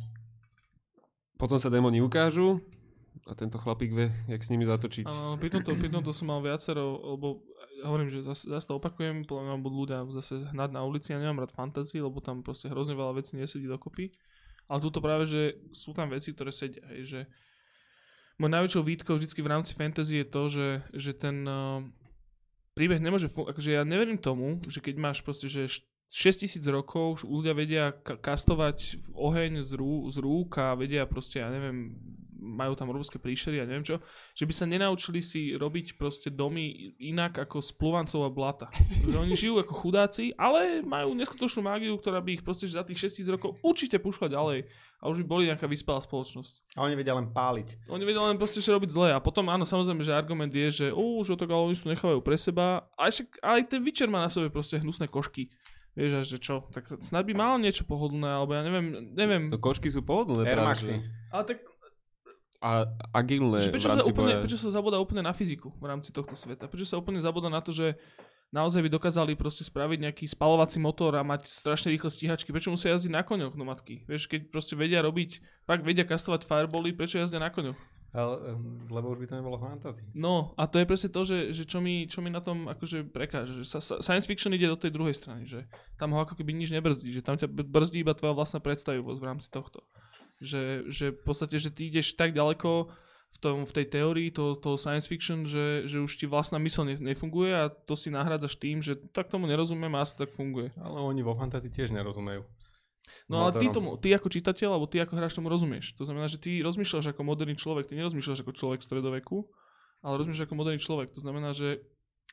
potom 1.34 1.58
sa 1.58 1.72
démoni 1.72 1.98
ukážu 1.98 2.62
a 3.26 3.34
tento 3.34 3.58
chlapík 3.58 3.90
vie, 3.90 4.08
jak 4.30 4.40
s 4.46 4.52
nimi 4.54 4.62
zatočiť. 4.62 5.10
Áno, 5.10 5.34
pri 5.42 5.50
tomto, 5.50 5.74
pri 5.74 5.90
tomto 5.90 6.14
som 6.14 6.30
mal 6.30 6.38
viacero, 6.38 7.02
lebo 7.18 7.42
hovorím, 7.84 8.08
že 8.10 8.24
zase, 8.26 8.48
zase 8.48 8.66
to 8.66 8.78
opakujem, 8.78 9.26
podľa 9.26 9.42
mňa 9.44 9.54
budú 9.62 9.76
ľudia 9.86 9.98
zase 10.18 10.48
hnať 10.50 10.70
na 10.74 10.82
ulici, 10.82 11.12
ja 11.14 11.18
nemám 11.18 11.46
rád 11.46 11.52
fantasy, 11.54 12.02
lebo 12.02 12.18
tam 12.22 12.42
proste 12.42 12.70
hrozne 12.70 12.98
veľa 12.98 13.18
vecí 13.18 13.34
nesedí 13.34 13.66
dokopy. 13.66 14.10
Ale 14.68 14.84
tuto 14.84 15.00
práve, 15.00 15.24
že 15.24 15.56
sú 15.72 15.96
tam 15.96 16.12
veci, 16.12 16.36
ktoré 16.36 16.52
sedia, 16.52 16.84
hej, 16.92 17.02
že 17.08 17.20
môj 18.36 18.52
najväčšou 18.52 18.82
výtkou 18.84 19.14
vždycky 19.16 19.40
v 19.40 19.50
rámci 19.50 19.72
fantasy 19.72 20.20
je 20.22 20.26
to, 20.28 20.42
že, 20.46 20.68
že 20.92 21.12
ten 21.16 21.42
uh, 21.48 21.82
príbeh 22.76 23.00
nemôže 23.02 23.26
fungovať, 23.32 23.52
akože 23.56 23.70
ja 23.74 23.82
neverím 23.82 24.20
tomu, 24.20 24.62
že 24.70 24.78
keď 24.78 24.94
máš 25.00 25.18
proste, 25.24 25.50
že 25.50 25.82
6000 26.14 26.62
rokov 26.72 27.20
už 27.20 27.28
ľudia 27.28 27.52
vedia 27.52 27.84
ka- 27.92 28.16
kastovať 28.16 29.12
oheň 29.12 29.60
z, 29.60 29.72
rú, 29.76 30.06
z 30.08 30.16
rúk 30.22 30.56
a 30.56 30.72
vedia 30.78 31.04
proste, 31.04 31.42
ja 31.42 31.50
neviem, 31.52 31.96
majú 32.38 32.72
tam 32.78 32.88
obrovské 32.88 33.18
príšery 33.18 33.60
a 33.60 33.68
neviem 33.68 33.84
čo, 33.84 33.98
že 34.32 34.46
by 34.46 34.54
sa 34.54 34.64
nenaučili 34.64 35.20
si 35.20 35.52
robiť 35.58 35.98
proste 35.98 36.30
domy 36.30 36.94
inak 37.02 37.36
ako 37.42 37.58
z 37.58 37.70
pluvancov 37.74 38.22
a 38.24 38.30
blata. 38.30 38.66
Že 39.04 39.16
oni 39.18 39.34
žijú 39.34 39.54
ako 39.58 39.74
chudáci, 39.74 40.32
ale 40.38 40.80
majú 40.86 41.12
neskutočnú 41.18 41.66
mágiu, 41.66 41.98
ktorá 41.98 42.22
by 42.22 42.40
ich 42.40 42.42
proste 42.46 42.70
za 42.70 42.86
tých 42.86 43.10
6000 43.10 43.34
rokov 43.34 43.58
určite 43.60 43.98
pušla 43.98 44.30
ďalej 44.30 44.70
a 45.02 45.04
už 45.10 45.22
by 45.22 45.26
boli 45.26 45.42
nejaká 45.50 45.66
vyspelá 45.66 45.98
spoločnosť. 45.98 46.78
A 46.78 46.86
oni 46.86 46.94
vedia 46.94 47.14
len 47.14 47.30
páliť. 47.30 47.90
Oni 47.90 48.02
vedia 48.06 48.22
len 48.22 48.38
proste, 48.38 48.62
že 48.62 48.70
robiť 48.70 48.90
zle 48.94 49.10
a 49.10 49.18
potom 49.18 49.50
áno, 49.50 49.66
samozrejme, 49.66 50.06
že 50.06 50.14
argument 50.14 50.50
je, 50.54 50.68
že 50.70 50.86
ó, 50.94 51.22
že 51.26 51.34
ale 51.34 51.74
oni 51.74 51.76
to 51.76 51.90
nechávajú 51.90 52.20
pre 52.22 52.38
seba, 52.38 52.86
a 52.94 53.10
však 53.10 53.40
aj 53.42 53.60
ten 53.70 53.80
Witcher 53.82 54.10
má 54.10 54.22
na 54.22 54.30
sebe 54.30 54.52
proste 54.52 54.78
hnusné 54.78 55.10
košky. 55.10 55.50
Vieš, 55.98 56.12
a 56.14 56.22
že 56.22 56.38
čo, 56.38 56.62
tak 56.70 56.86
snad 57.02 57.26
by 57.26 57.34
mal 57.34 57.58
niečo 57.58 57.82
pohodlné, 57.82 58.30
alebo 58.30 58.54
ja 58.54 58.62
neviem, 58.62 59.10
neviem. 59.18 59.42
No 59.50 59.58
košky 59.58 59.90
sú 59.90 60.06
pohodlné 60.06 60.46
Air 60.46 60.54
práve, 60.54 60.68
Maxi. 60.70 60.94
Ale 61.34 61.42
tak 61.42 61.58
a 62.58 62.90
agilné 63.14 63.62
Že 63.62 63.70
v 63.70 63.74
prečo, 63.78 63.86
sa 63.86 63.94
rámci 63.94 64.10
úplne, 64.10 64.34
boja. 64.34 64.42
prečo 64.42 64.58
sa 64.58 64.70
zabúda 64.74 64.98
úplne 64.98 65.22
na 65.22 65.30
fyziku 65.30 65.70
v 65.78 65.84
rámci 65.86 66.10
tohto 66.10 66.34
sveta? 66.34 66.66
Prečo 66.66 66.90
sa 66.90 66.98
úplne 66.98 67.22
zabúda 67.22 67.46
na 67.46 67.62
to, 67.62 67.70
že 67.70 67.94
naozaj 68.50 68.82
by 68.82 68.90
dokázali 68.90 69.38
proste 69.38 69.62
spraviť 69.62 69.98
nejaký 70.10 70.24
spalovací 70.26 70.82
motor 70.82 71.14
a 71.14 71.22
mať 71.22 71.46
strašne 71.46 71.94
rýchle 71.94 72.10
stíhačky? 72.10 72.50
Prečo 72.50 72.74
musia 72.74 72.90
jazdiť 72.96 73.14
na 73.14 73.22
koňoch 73.22 73.54
nomadky? 73.54 74.02
Vieš, 74.10 74.26
keď 74.26 74.50
proste 74.50 74.74
vedia 74.74 74.98
robiť, 75.06 75.38
fakt 75.70 75.86
vedia 75.86 76.02
kastovať 76.02 76.48
firebally, 76.50 76.90
prečo 76.90 77.22
jazdia 77.22 77.38
na 77.38 77.54
koňoch? 77.54 77.78
Ale, 78.08 78.56
lebo 78.88 79.12
už 79.12 79.20
by 79.20 79.26
to 79.28 79.36
nebolo 79.36 79.60
fantasy. 79.60 80.00
No 80.16 80.56
a 80.56 80.64
to 80.64 80.80
je 80.80 80.88
presne 80.88 81.12
to, 81.12 81.28
že, 81.28 81.52
že 81.52 81.68
čo, 81.68 81.76
mi, 81.76 82.08
čo 82.08 82.24
mi 82.24 82.32
na 82.32 82.40
tom 82.40 82.64
akože 82.64 83.04
prekáže. 83.12 83.52
Že 83.60 83.64
sa, 83.68 83.78
sa, 83.84 83.94
science 84.00 84.24
fiction 84.24 84.48
ide 84.56 84.64
do 84.64 84.80
tej 84.80 84.96
druhej 84.96 85.12
strany, 85.12 85.44
že 85.44 85.68
tam 86.00 86.16
ho 86.16 86.24
ako 86.24 86.32
keby 86.32 86.56
nič 86.56 86.72
nebrzdí, 86.72 87.12
že 87.12 87.20
tam 87.20 87.36
ťa 87.36 87.44
brzdí 87.46 88.00
iba 88.00 88.16
tvoja 88.16 88.32
vlastná 88.32 88.64
predstavivosť 88.64 89.18
v 89.20 89.28
rámci 89.28 89.52
tohto. 89.52 89.84
Že, 90.38 90.86
že 90.86 91.06
v 91.10 91.22
podstate, 91.26 91.58
že 91.58 91.74
ty 91.74 91.90
ideš 91.90 92.14
tak 92.14 92.30
ďaleko 92.30 92.90
v, 93.28 93.38
tom, 93.42 93.66
v 93.68 93.72
tej 93.74 93.86
teórii 93.90 94.28
toho, 94.32 94.56
toho 94.56 94.80
science 94.80 95.04
fiction, 95.04 95.44
že, 95.44 95.84
že 95.84 96.00
už 96.00 96.14
ti 96.16 96.24
vlastná 96.24 96.56
mysl 96.62 96.86
ne, 96.86 96.96
nefunguje 96.96 97.52
a 97.52 97.68
to 97.68 97.92
si 97.98 98.08
nahrádzaš 98.08 98.56
tým, 98.56 98.80
že 98.80 98.96
tak 99.12 99.28
tomu 99.28 99.44
nerozumiem 99.44 99.92
a 99.98 100.06
asi 100.06 100.16
tak 100.16 100.32
funguje. 100.32 100.72
Ale 100.80 101.02
oni 101.02 101.20
vo 101.20 101.36
fantasy 101.36 101.68
tiež 101.68 101.92
nerozumejú. 101.92 102.46
No 103.28 103.44
ale 103.44 103.56
ty, 103.56 103.68
Motorom. 103.68 103.74
tomu, 103.74 103.90
ty 104.00 104.12
ako 104.12 104.28
čitateľ, 104.28 104.68
alebo 104.76 104.88
ty 104.88 105.00
ako 105.00 105.16
hráč 105.16 105.32
tomu 105.32 105.48
rozumieš. 105.48 105.96
To 105.96 106.04
znamená, 106.04 106.28
že 106.28 106.40
ty 106.40 106.60
rozmýšľaš 106.60 107.12
ako 107.12 107.22
moderný 107.24 107.56
človek, 107.56 107.88
ty 107.88 107.96
nerozmýšľaš 107.96 108.44
ako 108.44 108.52
človek 108.52 108.80
stredoveku, 108.84 109.48
ale 110.04 110.14
rozmýšľaš 110.20 110.44
ako 110.44 110.56
moderný 110.56 110.80
človek. 110.80 111.12
To 111.16 111.20
znamená, 111.24 111.56
že 111.56 111.84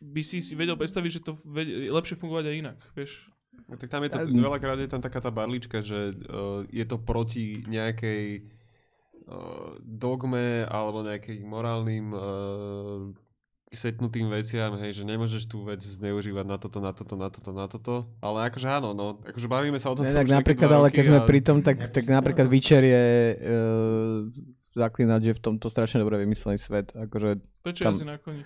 by 0.03 0.21
si 0.23 0.43
si 0.43 0.53
vedel 0.59 0.75
predstaviť, 0.75 1.11
že 1.11 1.21
to 1.23 1.39
vedie, 1.47 1.87
lepšie 1.87 2.19
fungovať 2.19 2.51
aj 2.51 2.55
inak, 2.59 2.79
vieš. 2.91 3.31
No, 3.65 3.73
tak 3.75 3.89
tam 3.89 4.05
je 4.05 4.09
to, 4.13 4.19
Ja- 4.21 4.29
veľakrát 4.29 4.77
je 4.77 4.89
tam 4.89 5.01
taká 5.01 5.19
tá 5.19 5.29
barlička, 5.29 5.81
že 5.81 6.13
uh, 6.13 6.61
je 6.69 6.85
to 6.85 7.01
proti 7.01 7.65
nejakej 7.65 8.45
uh, 9.25 9.73
dogme 9.81 10.63
alebo 10.63 11.01
nejakým 11.01 11.41
morálnym 11.43 12.13
uh, 12.13 13.09
setnutým 13.73 14.29
veciam, 14.29 14.77
hej, 14.79 15.01
že 15.01 15.03
nemôžeš 15.03 15.49
tú 15.49 15.65
vec 15.65 15.81
zneužívať 15.81 16.45
na 16.47 16.55
toto, 16.55 16.79
na 16.79 16.93
toto, 16.95 17.17
na 17.17 17.27
toto, 17.27 17.51
na 17.51 17.65
toto. 17.67 17.93
Ale 18.21 18.47
akože 18.47 18.67
áno, 18.69 18.93
no, 18.95 19.19
akože 19.19 19.47
bavíme 19.49 19.75
sa 19.81 19.91
o 19.91 19.97
tom 19.97 20.05
Ne, 20.07 20.13
tak 20.13 20.29
napríklad, 20.31 20.69
ale 20.71 20.87
keď 20.93 21.03
sme 21.11 21.19
pri 21.25 21.39
tom, 21.43 21.59
tak, 21.59 21.89
tak 21.91 22.05
napríklad 22.07 22.47
Witcher 22.47 22.85
je 22.85 23.03
uh, 23.35 24.19
zaklínať, 24.77 25.21
že 25.25 25.31
v 25.35 25.41
tomto 25.41 25.67
strašne 25.67 25.99
dobre 25.99 26.21
vymyslený 26.21 26.61
svet. 26.61 26.93
Akože, 26.93 27.41
Prečo 27.65 27.81
Tam- 27.83 27.95
jazdí 27.97 28.05
na 28.07 28.15
koni? 28.21 28.43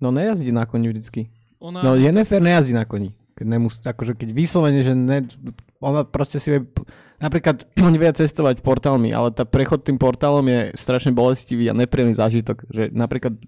no 0.00 0.08
nejazdí 0.10 0.50
na 0.50 0.64
koni 0.66 0.86
vždycky. 0.88 1.28
Ona, 1.58 1.82
No 1.82 1.98
Yennefer 1.98 2.38
nejazdí 2.38 2.72
na 2.72 2.86
koni. 2.86 3.14
Keď, 3.38 3.46
nemus, 3.46 3.78
akože 3.86 4.18
keď 4.18 4.34
vyslovene, 4.34 4.82
že 4.82 4.98
ne, 4.98 5.22
ona 5.78 6.02
proste 6.02 6.42
si 6.42 6.50
vie, 6.50 6.66
napríklad 7.22 7.62
oni 7.86 7.94
vedia 7.94 8.18
cestovať 8.18 8.66
portálmi, 8.66 9.14
ale 9.14 9.30
tá 9.30 9.46
prechod 9.46 9.86
tým 9.86 9.94
portálom 9.94 10.42
je 10.42 10.74
strašne 10.74 11.14
bolestivý 11.14 11.70
a 11.70 11.78
nepríjemný 11.78 12.18
zážitok. 12.18 12.66
Že 12.66 12.82
napríklad 12.90 13.38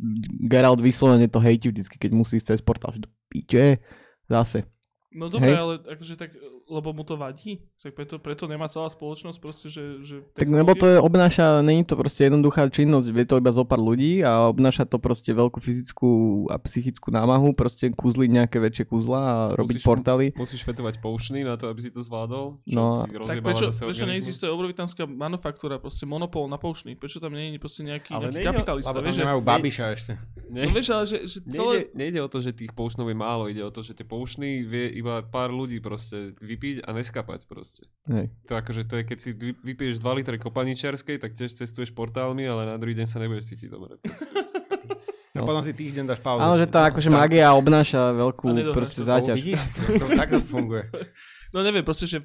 Geralt 0.46 0.78
vyslovene 0.78 1.26
to 1.26 1.42
hejti 1.42 1.74
vždycky, 1.74 1.98
keď 1.98 2.10
musí 2.14 2.38
ísť 2.38 2.54
cez 2.54 2.62
portál. 2.62 2.94
Že 2.94 3.06
to 3.06 3.10
piče, 3.26 3.82
zase. 4.30 4.62
no 5.10 5.26
dobre, 5.26 5.50
hej. 5.50 5.58
ale 5.58 5.74
akože 5.82 6.14
tak, 6.14 6.30
lebo 6.70 6.94
mu 6.94 7.02
to 7.02 7.18
vadí, 7.18 7.58
tak 7.82 7.98
preto, 7.98 8.22
preto 8.22 8.46
nemá 8.46 8.70
celá 8.70 8.86
spoločnosť 8.86 9.38
proste, 9.42 9.66
že... 9.66 9.82
že 10.06 10.14
Tak 10.38 10.46
lebo 10.46 10.72
to 10.78 10.86
je, 10.86 10.96
obnáša, 11.02 11.60
není 11.60 11.82
to 11.82 11.98
proste 11.98 12.30
jednoduchá 12.30 12.70
činnosť, 12.70 13.06
vie 13.10 13.24
to 13.26 13.42
iba 13.42 13.50
zo 13.50 13.66
pár 13.66 13.82
ľudí 13.82 14.22
a 14.22 14.46
obnáša 14.46 14.86
to 14.86 15.02
proste 15.02 15.34
veľkú 15.34 15.58
fyzickú 15.58 16.10
a 16.46 16.56
psychickú 16.62 17.10
námahu, 17.10 17.50
proste 17.52 17.90
kúzliť 17.90 18.30
nejaké 18.30 18.62
väčšie 18.62 18.84
kúzla 18.86 19.18
a 19.20 19.34
robiť 19.58 19.82
Musíš- 19.82 19.88
portály. 19.90 20.26
Musíš 20.38 20.62
fetovať 20.62 21.02
poušny 21.02 21.42
na 21.42 21.58
to, 21.58 21.66
aby 21.66 21.80
si 21.82 21.90
to 21.90 22.00
zvládol. 22.00 22.62
Čo 22.64 22.78
No, 22.78 23.04
Tak 23.26 23.42
prečo, 23.42 23.66
prečo 23.74 24.06
neexistuje 24.06 24.48
obrovitánska 24.48 25.04
manufaktúra, 25.04 25.82
proste 25.82 26.06
monopol 26.06 26.46
na 26.46 26.56
poušný? 26.56 26.94
Prečo 26.94 27.18
tam 27.18 27.34
nie 27.34 27.56
je 27.56 27.58
proste 27.58 27.82
nejaký, 27.82 28.14
Ale 28.14 28.30
nejaký 28.30 28.46
kapitalista? 28.46 28.92
Vieš, 28.94 29.18
tam 29.18 29.24
nemajú 29.26 29.40
babiša 29.42 29.84
ešte. 29.96 30.12
Ne, 30.52 30.68
No 30.68 30.74
vieš, 30.76 30.88
ale 30.92 31.04
že, 31.06 31.18
že 31.26 31.38
nejde, 31.46 31.56
celé... 31.56 31.74
nejde 31.96 32.20
o 32.20 32.28
to, 32.28 32.38
že 32.44 32.50
tých 32.52 32.72
poušnov 32.76 33.08
je 33.08 33.16
málo, 33.16 33.48
ide 33.48 33.62
o 33.64 33.72
to, 33.72 33.80
že 33.80 33.96
tie 33.96 34.04
poušny 34.04 34.66
vie 34.66 34.92
iba 34.98 35.22
pár 35.24 35.50
ľudí 35.50 35.80
proste 35.80 36.36
vypiť 36.60 36.84
a 36.84 36.92
neskapať 36.92 37.48
proste. 37.48 37.88
Hej. 38.04 38.28
To 38.44 38.52
akože 38.52 38.84
to 38.84 39.00
je, 39.00 39.04
keď 39.08 39.18
si 39.18 39.30
vy- 39.32 39.56
vypiješ 39.56 39.96
2 39.96 40.18
litre 40.20 40.36
kopaničiarskej, 40.36 41.16
tak 41.16 41.32
tiež 41.32 41.56
cestuješ 41.56 41.96
portálmi, 41.96 42.44
ale 42.44 42.68
na 42.68 42.76
druhý 42.76 42.92
deň 42.92 43.08
sa 43.08 43.16
nebudeš 43.16 43.56
cítiť 43.56 43.72
dobre. 43.72 43.96
Proste. 44.04 45.40
A 45.40 45.46
potom 45.46 45.62
si 45.62 45.72
týždeň 45.72 46.04
dáš 46.04 46.20
pauzu. 46.20 46.42
Áno, 46.42 46.58
že 46.58 46.66
tá 46.66 46.90
akože 46.90 47.08
magia 47.08 47.54
obnáša 47.54 48.12
veľkú 48.12 48.74
proste 48.74 49.00
záťaž. 49.00 49.38
Vidíš? 49.38 49.62
To, 50.02 50.04
takto 50.12 50.36
to 50.36 50.46
funguje. 50.46 50.84
No 51.50 51.66
neviem, 51.66 51.82
proste, 51.82 52.06
že 52.06 52.22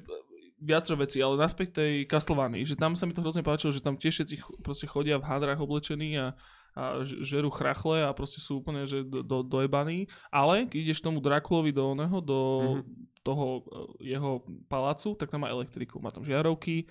viacero 0.62 0.94
veci, 1.02 1.18
ale 1.18 1.34
naspäť 1.34 1.82
tej 1.82 2.06
Castlevanii, 2.06 2.62
že 2.62 2.78
tam 2.78 2.94
sa 2.94 3.10
mi 3.10 3.14
to 3.14 3.26
hrozne 3.26 3.42
páčilo, 3.42 3.74
že 3.74 3.82
tam 3.82 3.98
tiež 3.98 4.22
všetci 4.22 4.34
ch- 4.38 4.58
proste 4.62 4.86
chodia 4.86 5.18
v 5.18 5.26
hadrách 5.26 5.58
oblečení 5.58 6.14
a, 6.14 6.38
a 6.76 7.00
žerú 7.02 7.48
chrachle 7.48 8.04
a 8.04 8.12
proste 8.12 8.36
sú 8.36 8.60
úplne 8.60 8.84
že 8.84 9.00
do, 9.00 9.24
do, 9.24 9.40
dojebaní, 9.40 10.12
ale 10.28 10.68
keď 10.68 10.78
ideš 10.84 11.00
tomu 11.00 11.24
Drakulovi 11.24 11.72
do 11.72 11.96
oného, 11.96 12.16
do 12.20 12.40
Mhm. 12.76 12.84
toho 13.24 13.46
e, 13.98 14.12
jeho 14.12 14.44
palácu, 14.68 15.16
tak 15.16 15.32
tam 15.32 15.42
má 15.42 15.48
elektriku, 15.48 15.96
má 15.98 16.12
tam 16.12 16.20
žiarovky 16.22 16.84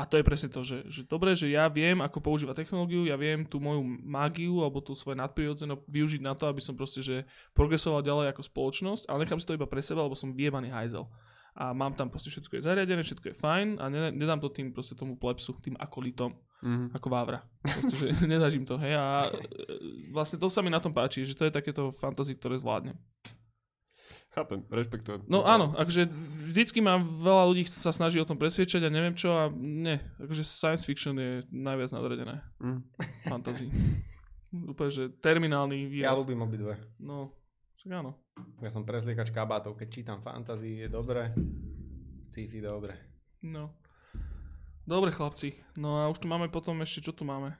a 0.00 0.08
to 0.08 0.16
je 0.16 0.24
presne 0.24 0.48
to, 0.48 0.64
že, 0.64 0.88
že 0.88 1.00
dobre, 1.04 1.36
že 1.36 1.52
ja 1.52 1.68
viem, 1.68 2.00
ako 2.00 2.24
používať 2.24 2.64
technológiu, 2.64 3.04
ja 3.04 3.20
viem 3.20 3.44
tú 3.44 3.60
moju 3.60 3.84
mágiu 4.00 4.64
alebo 4.64 4.80
tú 4.80 4.96
svoje 4.96 5.20
nadprirodzené 5.20 5.76
využiť 5.84 6.24
na 6.24 6.32
to, 6.32 6.48
aby 6.48 6.64
som 6.64 6.72
proste, 6.72 7.04
že 7.04 7.28
progresoval 7.52 8.00
ďalej 8.00 8.32
ako 8.32 8.42
spoločnosť, 8.48 9.12
ale 9.12 9.28
nechám 9.28 9.36
si 9.36 9.44
to 9.44 9.52
iba 9.52 9.68
pre 9.68 9.84
seba, 9.84 10.00
lebo 10.00 10.16
som 10.16 10.32
vyjebaný 10.32 10.72
hajzel. 10.72 11.04
A 11.52 11.76
mám 11.76 11.92
tam 11.92 12.08
proste 12.08 12.32
všetko 12.32 12.56
je 12.56 12.64
zariadené, 12.64 13.04
všetko 13.04 13.26
je 13.28 13.36
fajn 13.36 13.68
a 13.76 13.84
ne, 13.92 14.08
nedám 14.08 14.40
to 14.40 14.48
tým 14.48 14.72
proste 14.72 14.96
tomu 14.96 15.20
plepsu, 15.20 15.52
tým 15.60 15.76
akolitom, 15.76 16.32
Mhm. 16.60 16.92
ako 16.92 17.06
Vávra. 17.08 17.40
Proste, 17.64 18.12
im 18.56 18.64
to, 18.70 18.76
hej. 18.80 18.92
A 18.96 19.28
e, 19.28 19.40
vlastne 20.12 20.36
to 20.36 20.48
sa 20.52 20.60
mi 20.60 20.68
na 20.68 20.80
tom 20.80 20.92
páči, 20.92 21.24
že 21.24 21.32
to 21.36 21.48
je 21.48 21.52
takéto 21.52 21.92
fantasy, 21.92 22.36
ktoré 22.36 22.60
zvládnem. 22.60 22.96
Chápem, 24.30 24.62
rešpektujem. 24.70 25.26
No 25.26 25.42
áno, 25.42 25.74
akože 25.74 26.06
vždycky 26.46 26.78
ma 26.78 27.02
veľa 27.02 27.50
ľudí 27.50 27.66
sa 27.66 27.90
snaží 27.90 28.14
o 28.22 28.28
tom 28.28 28.38
presviečať 28.38 28.86
a 28.86 28.94
neviem 28.94 29.18
čo 29.18 29.34
a 29.34 29.50
nie, 29.50 29.98
akože 30.22 30.46
science 30.46 30.86
fiction 30.86 31.18
je 31.18 31.42
najviac 31.50 31.90
nadradené. 31.90 32.38
Mhm. 32.62 32.80
Fantasy. 33.26 33.66
Úplne, 34.50 34.90
že 34.90 35.02
terminálny 35.18 35.90
Ja 35.98 36.14
výraz. 36.14 36.22
ľúbim 36.22 36.42
obidve. 36.42 36.78
No, 37.02 37.34
však 37.78 37.90
áno. 37.90 38.18
Ja 38.62 38.70
som 38.70 38.86
prezliekač 38.86 39.34
kabátov, 39.34 39.74
keď 39.74 39.88
čítam 39.90 40.18
fantasy, 40.22 40.86
je 40.86 40.88
dobre. 40.90 41.34
Sci-fi 42.30 42.62
dobre. 42.62 42.94
No. 43.42 43.79
Dobre 44.90 45.10
chlapci, 45.10 45.54
no 45.76 46.02
a 46.02 46.10
už 46.10 46.18
tu 46.18 46.26
máme 46.26 46.50
potom 46.50 46.74
ešte, 46.82 47.06
čo 47.06 47.12
tu 47.12 47.22
máme? 47.22 47.54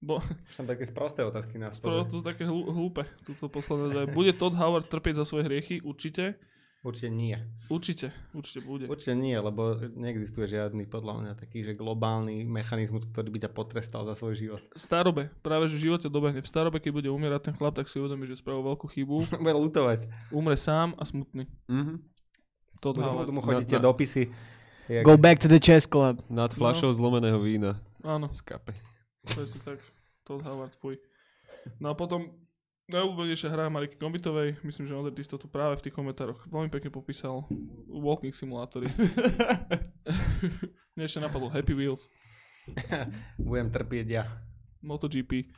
Bo, 0.00 0.20
Už 0.20 0.54
som 0.54 0.64
také 0.64 0.84
sprosté 0.84 1.20
otázky 1.20 1.56
na 1.56 1.68
spolu. 1.68 2.04
to 2.04 2.20
sú 2.20 2.22
také 2.22 2.44
hlú- 2.44 2.64
hlúpe, 2.66 3.04
túto 3.22 3.48
posledné 3.48 3.86
dve. 3.86 4.04
Bude 4.10 4.32
Todd 4.32 4.52
Howard 4.54 4.84
trpieť 4.86 5.20
za 5.20 5.24
svoje 5.24 5.44
hriechy? 5.44 5.80
Určite. 5.80 6.40
Určite 6.80 7.08
nie. 7.08 7.36
Určite, 7.66 8.12
určite 8.32 8.60
bude. 8.60 8.84
Určite 8.84 9.12
nie, 9.14 9.32
lebo 9.32 9.72
neexistuje 9.90 10.44
žiadny 10.46 10.84
podľa 10.84 11.14
mňa 11.16 11.32
taký, 11.34 11.64
že 11.64 11.72
globálny 11.72 12.44
mechanizmus, 12.44 13.08
ktorý 13.08 13.28
by 13.28 13.38
ťa 13.40 13.50
potrestal 13.50 14.04
za 14.04 14.12
svoj 14.12 14.36
život. 14.36 14.60
V 14.60 14.76
starobe, 14.76 15.32
práve 15.40 15.68
že 15.68 15.80
v 15.80 15.84
živote 15.88 16.08
dobehne. 16.08 16.40
V 16.40 16.48
starobe, 16.48 16.80
keď 16.80 16.92
bude 16.94 17.08
umierať 17.08 17.48
ten 17.48 17.54
chlap, 17.54 17.72
tak 17.74 17.88
si 17.88 17.96
uvedomí, 17.96 18.24
že 18.24 18.36
spravil 18.36 18.60
veľkú 18.66 18.84
chybu. 18.86 19.16
Bude 19.40 19.56
lutovať. 19.58 20.04
Umre 20.28 20.56
sám 20.56 20.92
a 20.96 21.04
smutný. 21.04 21.48
Mhm. 21.68 22.04
Todd 22.84 23.00
Budú, 23.00 23.32
mu 23.32 23.40
chodiť 23.40 23.64
Na- 23.64 23.70
tie 23.70 23.80
na- 23.80 23.86
dopisy. 23.86 24.22
Jak, 24.88 25.04
Go 25.04 25.16
back 25.16 25.40
to 25.40 25.48
the 25.48 25.56
chess 25.56 25.88
club. 25.88 26.20
Nad 26.28 26.52
fľašou 26.52 26.92
zlomeného 26.92 27.40
vína 27.40 27.80
Áno, 28.04 28.28
z 28.28 28.44
kape. 28.44 28.76
presne 29.24 29.60
tak. 29.64 29.78
Todd 30.24 30.44
Howard, 30.44 30.76
fuj. 30.76 31.00
No 31.80 31.92
a 31.92 31.94
potom 31.96 32.28
najúbenejšia 32.92 33.48
hra 33.48 33.72
Mariky 33.72 33.96
Kombitovej, 33.96 34.60
myslím, 34.60 34.84
že 34.84 34.92
Ondrej, 34.92 35.24
si 35.24 35.32
to 35.32 35.40
tu 35.40 35.48
práve 35.48 35.80
v 35.80 35.88
tých 35.88 35.96
komentároch 35.96 36.44
veľmi 36.48 36.68
pekne 36.68 36.92
popísal. 36.92 37.48
Walking 37.88 38.36
simulátory. 38.36 38.92
Mne 40.96 41.04
ešte 41.08 41.20
napadlo 41.24 41.48
Happy 41.48 41.72
Wheels, 41.72 42.04
budem 43.40 43.72
trpieť 43.72 44.06
ja. 44.08 44.24
MotoGP, 44.84 45.48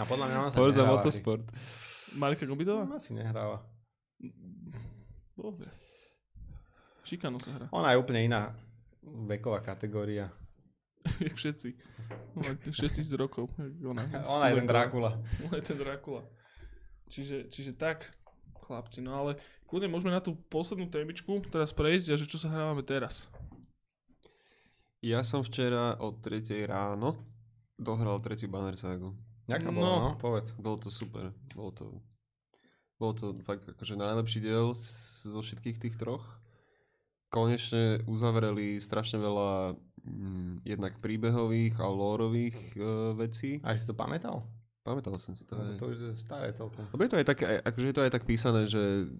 A 0.00 0.08
podľa 0.08 0.24
mňa 0.32 0.36
ona 0.40 0.48
sa 0.48 0.56
Forza. 0.56 0.88
Motorsport. 0.88 1.44
Marika 2.16 2.48
Kombitová? 2.48 2.88
Ona 2.88 2.96
si 2.96 3.12
nehráva. 3.12 3.60
Dobre. 5.36 5.68
Šikano 7.08 7.40
sa 7.40 7.50
hra, 7.50 7.66
Ona 7.72 7.88
je 7.90 7.98
úplne 7.98 8.20
iná 8.22 8.52
veková 9.24 9.64
kategória. 9.64 10.28
jak 11.16 11.32
všetci. 11.40 11.68
Má 12.36 12.52
6000 12.68 13.08
rokov. 13.16 13.48
Ona, 13.80 14.04
Ona 14.28 14.46
je 14.46 14.54
ten 14.54 14.68
Drákula. 14.68 15.10
Ona 15.48 15.56
je 15.56 15.64
ten 15.64 15.78
Drákula. 15.78 16.22
Čiže, 17.08 17.48
čiže 17.48 17.72
tak, 17.72 18.04
chlapci. 18.60 19.00
No 19.00 19.16
ale 19.16 19.40
kľudne 19.64 19.88
môžeme 19.88 20.12
na 20.12 20.20
tú 20.20 20.36
poslednú 20.52 20.84
témičku 20.86 21.40
teraz 21.48 21.72
prejsť 21.72 22.12
a 22.12 22.20
že 22.20 22.28
čo 22.28 22.36
sa 22.36 22.52
hrávame 22.52 22.84
teraz. 22.84 23.24
Ja 25.00 25.22
som 25.22 25.40
včera 25.40 25.96
od 25.96 26.18
3 26.20 26.42
ráno 26.66 27.14
dohral 27.78 28.18
tretiu 28.18 28.50
Banner 28.50 28.74
Sagu. 28.74 29.14
Ďaká 29.46 29.70
No. 29.70 29.76
bola, 29.78 29.96
no, 30.02 30.10
povedz. 30.18 30.52
Bolo 30.52 30.76
to 30.76 30.90
super. 30.90 31.30
Bolo 31.54 31.70
to, 31.72 31.84
bolo 32.98 33.12
to 33.14 33.26
fakt 33.40 33.64
akože 33.64 33.94
najlepší 33.94 34.42
diel 34.42 34.74
z- 34.74 35.30
zo 35.30 35.40
všetkých 35.40 35.78
tých 35.78 35.96
troch. 35.96 36.26
Konečne 37.28 38.00
uzavreli 38.08 38.80
strašne 38.80 39.20
veľa 39.20 39.76
mm, 40.04 40.64
jednak 40.64 40.96
príbehových 41.04 41.76
a 41.80 41.86
lórových 41.88 42.56
uh, 42.80 43.12
vecí. 43.12 43.60
A 43.60 43.76
si 43.76 43.84
to 43.84 43.92
pamätal? 43.92 44.48
Pamätal 44.80 45.20
som 45.20 45.36
si 45.36 45.44
to. 45.44 45.52
Hej. 45.60 45.76
to 45.76 45.84
už 45.92 45.98
je 46.00 46.12
staré 46.16 46.48
celkom. 46.56 46.88
Je 46.88 47.10
to 47.12 47.20
aj 47.20 47.26
tak, 47.28 47.38
aj- 47.44 47.60
akože 47.60 47.86
je 47.92 47.94
to 47.94 48.04
aj 48.08 48.12
tak 48.16 48.24
písané, 48.24 48.64
že 48.64 49.12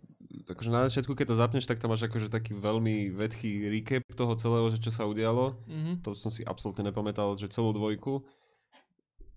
akože 0.48 0.70
na 0.72 0.88
začiatku, 0.88 1.12
keď 1.12 1.26
to 1.28 1.36
zapneš, 1.36 1.68
tak 1.68 1.76
tam 1.76 1.92
máš 1.92 2.08
akože 2.08 2.32
taký 2.32 2.56
veľmi 2.56 3.12
vedchý 3.12 3.68
recap 3.68 4.00
toho 4.16 4.32
celého, 4.40 4.72
že 4.72 4.80
čo 4.80 4.88
sa 4.88 5.04
udialo. 5.04 5.60
Mhm. 5.68 6.08
To 6.08 6.16
som 6.16 6.32
si 6.32 6.40
absolútne 6.40 6.88
nepamätal, 6.88 7.36
že 7.36 7.52
celú 7.52 7.76
dvojku. 7.76 8.24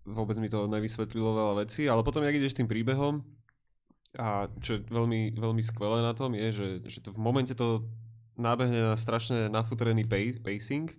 Vôbec 0.07 0.39
mi 0.39 0.47
to 0.47 0.65
nevysvetlilo 0.71 1.35
veľa 1.35 1.53
vecí, 1.67 1.85
ale 1.85 2.01
potom, 2.01 2.23
jak 2.23 2.33
ideš 2.33 2.57
tým 2.57 2.65
príbehom, 2.65 3.21
a 4.17 4.47
čo 4.59 4.75
je 4.75 4.79
veľmi, 4.91 5.39
veľmi 5.39 5.63
skvelé 5.63 6.03
na 6.03 6.11
tom, 6.11 6.35
je, 6.35 6.47
že, 6.51 6.67
že 6.83 6.99
to 6.99 7.15
v 7.15 7.19
momente 7.21 7.55
to 7.55 7.87
nábehne 8.41 8.93
na 8.93 8.95
strašne 8.97 9.47
nafutrený 9.47 10.03
pacing 10.41 10.89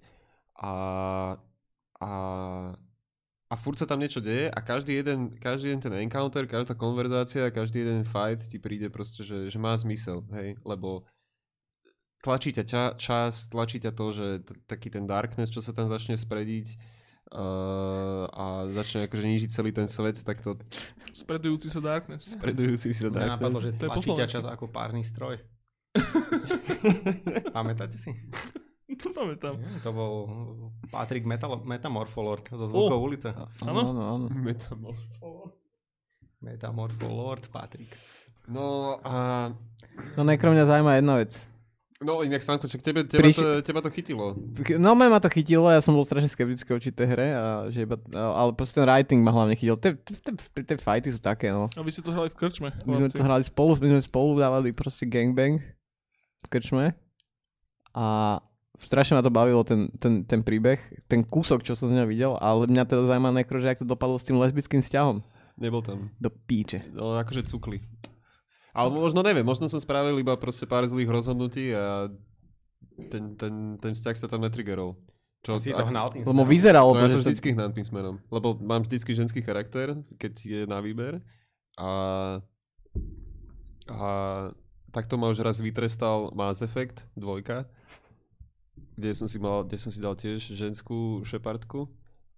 a, 0.56 0.72
a, 1.98 2.10
a 3.50 3.54
furt 3.58 3.76
sa 3.76 3.84
tam 3.84 3.98
niečo 3.98 4.22
deje 4.22 4.48
a 4.48 4.58
každý 4.62 5.02
jeden, 5.02 5.34
každý 5.36 5.74
jeden 5.74 5.82
ten 5.82 5.94
encounter, 6.00 6.46
každá 6.46 6.78
konverzácia, 6.78 7.50
každý 7.50 7.82
jeden 7.82 8.06
fight 8.06 8.38
ti 8.46 8.62
príde 8.62 8.86
proste, 8.88 9.26
že, 9.26 9.50
že 9.50 9.58
má 9.58 9.74
zmysel, 9.74 10.22
hej, 10.32 10.56
lebo 10.62 11.04
tlačí 12.22 12.54
ťa 12.54 12.64
ča, 12.64 12.84
čas, 12.94 13.50
tlačí 13.50 13.82
ťa 13.82 13.92
to, 13.92 14.06
že 14.14 14.26
t- 14.46 14.54
taký 14.70 14.88
ten 14.94 15.04
darkness, 15.10 15.50
čo 15.50 15.58
sa 15.58 15.74
tam 15.74 15.90
začne 15.90 16.14
sprediť 16.14 16.78
uh, 17.34 18.30
a 18.30 18.70
začne 18.70 19.10
akože 19.10 19.24
nižiť 19.26 19.50
celý 19.50 19.74
ten 19.74 19.90
svet, 19.90 20.22
tak 20.22 20.38
to 20.38 20.54
Spredujúci 21.12 21.66
sa 21.68 21.82
Darkness. 21.82 22.30
spredujúci 22.38 22.94
sa 22.94 23.10
Mňa 23.10 23.36
napadlo, 23.36 23.58
darkness. 23.58 23.74
že 23.74 23.80
tlačí 23.82 24.10
ťa 24.14 24.26
čas 24.30 24.44
ako 24.46 24.70
párny 24.70 25.02
stroj. 25.02 25.42
Pamätáte 27.56 27.96
si? 27.96 28.10
To 28.92 29.08
pamätám. 29.10 29.56
Nie, 29.56 29.80
To 29.80 29.90
bol 29.92 30.14
Patrick 30.92 31.24
Metal- 31.24 31.64
Metamorpholord 31.64 32.44
zo 32.52 32.66
Zvukov 32.68 33.00
Oh. 33.00 33.06
ulice. 33.08 33.32
Áno? 33.64 33.80
áno, 33.88 34.02
áno. 34.04 34.26
Metamorpholord 36.42 37.48
Patrick. 37.48 37.88
No 38.46 38.98
a... 39.00 39.48
No 40.16 40.24
najkrát 40.24 40.52
mňa 40.52 40.66
zaujíma 40.66 40.98
jedna 40.98 41.14
vec. 41.16 41.32
No 42.02 42.18
inak 42.26 42.42
Stanko, 42.42 42.66
čak 42.66 42.82
tebe, 42.82 43.06
teba, 43.06 43.22
Priš- 43.22 43.38
to, 43.38 43.62
teba 43.62 43.78
to 43.78 43.86
chytilo. 43.86 44.34
No 44.74 44.98
ma 44.98 45.22
to 45.22 45.30
chytilo, 45.30 45.70
ja 45.70 45.78
som 45.78 45.94
bol 45.94 46.02
strašne 46.02 46.26
skeptický 46.26 46.74
voči 46.74 46.90
tej 46.90 47.06
hre, 47.06 47.28
a 47.30 47.44
že 47.70 47.86
iba, 47.86 47.94
ale 48.12 48.50
proste 48.58 48.82
ten 48.82 48.90
writing 48.90 49.22
ma 49.22 49.30
hlavne 49.30 49.54
chytil. 49.54 49.78
Tie, 49.78 49.94
tie, 49.94 50.34
tie, 50.66 50.76
fighty 50.76 51.14
sú 51.14 51.22
také, 51.22 51.54
no. 51.54 51.70
A 51.70 51.78
vy 51.78 51.94
ste 51.94 52.02
to 52.02 52.10
hrali 52.10 52.26
v 52.26 52.34
krčme. 52.34 52.74
My 52.82 52.98
sme 52.98 53.06
to 53.06 53.22
hrali 53.22 53.46
spolu, 53.46 53.78
my 53.78 53.88
sme 53.94 54.02
spolu 54.02 54.34
dávali 54.34 54.74
proste 54.74 55.06
gangbang 55.06 55.62
krčme 56.48 56.94
a 57.92 58.38
strašne 58.80 59.18
ma 59.18 59.22
to 59.22 59.30
bavilo 59.30 59.62
ten, 59.62 59.92
ten, 60.00 60.26
ten 60.26 60.40
príbeh, 60.42 60.80
ten 61.06 61.22
kúsok, 61.22 61.62
čo 61.62 61.76
som 61.76 61.92
z 61.92 61.96
neho 61.98 62.08
videl, 62.08 62.34
ale 62.40 62.66
mňa 62.66 62.88
teda 62.88 63.06
zaujíma 63.06 63.30
nekro, 63.30 63.62
že 63.62 63.70
ak 63.74 63.80
to 63.82 63.86
dopadlo 63.86 64.18
s 64.18 64.26
tým 64.26 64.40
lesbickým 64.40 64.82
vzťahom. 64.82 65.22
Nebol 65.60 65.84
tam. 65.84 66.10
Do 66.18 66.32
píče. 66.32 66.88
No 66.96 67.14
akože 67.14 67.46
cukli. 67.46 67.84
Ale 68.72 68.88
možno 68.88 69.20
neviem, 69.20 69.44
možno 69.44 69.68
som 69.68 69.76
spravil 69.76 70.16
iba 70.16 70.32
proste 70.40 70.64
pár 70.64 70.88
zlých 70.88 71.12
rozhodnutí 71.12 71.76
a 71.76 72.08
ten, 73.12 73.36
ten, 73.36 73.76
ten 73.76 73.92
vzťah 73.92 74.16
sa 74.16 74.26
tam 74.32 74.40
netriggerol. 74.40 74.96
Čo, 75.42 75.58
Si 75.58 75.74
to 75.74 75.84
hnal 75.84 76.08
tým 76.14 76.22
Lebo 76.22 76.46
vyzeralo 76.46 76.94
No 76.94 77.02
to, 77.02 77.04
ja 77.04 77.10
že 77.10 77.14
to 77.18 77.20
sa... 77.20 77.28
vždycky 77.34 77.48
hnám 77.52 77.74
tým 77.74 77.84
smerom. 77.84 78.16
Lebo 78.30 78.54
mám 78.62 78.86
vždycky 78.86 79.10
ženský 79.10 79.42
charakter, 79.42 79.98
keď 80.16 80.32
je 80.38 80.60
na 80.70 80.78
výber. 80.78 81.18
A, 81.76 81.90
a 83.90 84.00
takto 84.92 85.16
ma 85.16 85.32
už 85.32 85.40
raz 85.40 85.58
vytrestal 85.58 86.30
Mass 86.36 86.60
Effect 86.60 87.08
2, 87.16 87.42
kde 89.00 89.10
som 89.16 89.26
si, 89.26 89.40
mal, 89.40 89.64
kde 89.64 89.80
som 89.80 89.88
si 89.88 89.98
dal 89.98 90.12
tiež 90.14 90.52
ženskú 90.52 91.24
šepardku. 91.24 91.88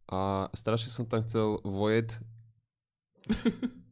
A 0.06 0.52
strašne 0.54 0.92
som 0.92 1.04
tam 1.08 1.24
chcel 1.26 1.58
Void 1.64 2.12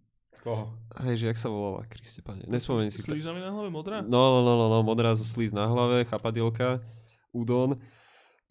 Koho? 0.43 0.75
Hej, 1.07 1.23
že 1.23 1.27
jak 1.31 1.39
sa 1.39 1.49
volala, 1.49 1.87
Kriste 1.87 2.19
pane. 2.19 2.43
Nespomeniem 2.51 2.91
si 2.91 2.99
S 2.99 3.07
to. 3.07 3.15
lížami 3.15 3.39
na 3.39 3.55
hlave 3.55 3.71
modrá? 3.71 4.03
No, 4.03 4.11
no, 4.11 4.41
no, 4.43 4.53
no, 4.59 4.67
no, 4.67 4.79
modrá 4.83 5.15
z 5.15 5.23
slíz 5.23 5.55
na 5.55 5.71
hlave, 5.71 6.03
chapadielka, 6.03 6.83
udon 7.31 7.79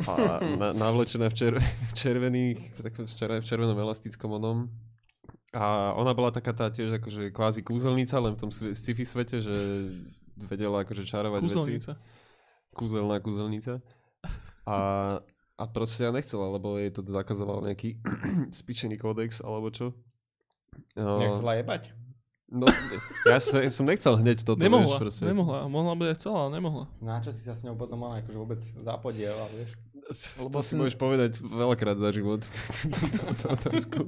a 0.08 0.40
na, 0.62 0.72
navlečená 0.72 1.28
v, 1.28 1.36
čer, 1.36 1.54
v 1.60 1.94
červených, 1.94 2.60
v 2.80 3.14
čer, 3.14 3.30
v 3.44 3.46
červenom 3.46 3.76
elastickom 3.76 4.40
onom. 4.40 4.72
A 5.52 5.92
ona 6.00 6.16
bola 6.16 6.32
taká 6.32 6.56
tá 6.56 6.72
tiež 6.72 6.96
akože 7.04 7.36
kvázi 7.36 7.60
kúzelnica, 7.60 8.16
len 8.24 8.40
v 8.40 8.40
tom 8.40 8.52
sci-fi 8.52 9.04
svete, 9.04 9.44
že 9.44 9.56
vedela 10.40 10.88
akože 10.88 11.04
čarovať 11.04 11.42
veci. 11.44 11.56
Kúzelnica. 11.60 11.92
Kúzelná 12.72 13.20
kúzelnica. 13.20 13.74
A, 14.64 14.78
a 15.60 15.64
proste 15.68 16.08
ja 16.08 16.12
nechcela, 16.16 16.48
lebo 16.56 16.80
jej 16.80 16.88
to 16.96 17.04
zakazoval 17.04 17.68
nejaký 17.68 18.00
spičený 18.64 18.96
kódex 18.96 19.44
alebo 19.44 19.68
čo. 19.76 19.92
No, 20.96 21.20
Nechcela 21.20 21.60
jebať? 21.60 21.92
No, 22.52 22.68
ja 23.24 23.40
som, 23.40 23.64
som 23.72 23.88
nechcel 23.88 24.20
hneď 24.20 24.44
toto, 24.44 24.60
Nemohla, 24.60 25.00
vieš, 25.00 25.04
proste. 25.04 25.24
nemohla. 25.24 25.72
Mohla 25.72 25.96
by 25.96 26.04
aj 26.12 26.16
chcela, 26.20 26.38
ale 26.48 26.52
nemohla. 26.60 26.86
Na 27.00 27.24
čo 27.24 27.32
si 27.32 27.44
sa 27.48 27.56
s 27.56 27.64
ňou 27.64 27.80
potom 27.80 27.96
mala 27.96 28.20
akože 28.20 28.38
vôbec 28.40 28.60
zapodielal, 28.60 29.48
vieš? 29.56 29.72
Lebo 30.40 30.60
si 30.62 30.74
môžeš 30.76 30.96
povedať 31.00 31.40
veľakrát 31.42 31.98
za 31.98 32.10
život 32.12 32.42
túto 32.44 33.46
otázku. 33.52 34.00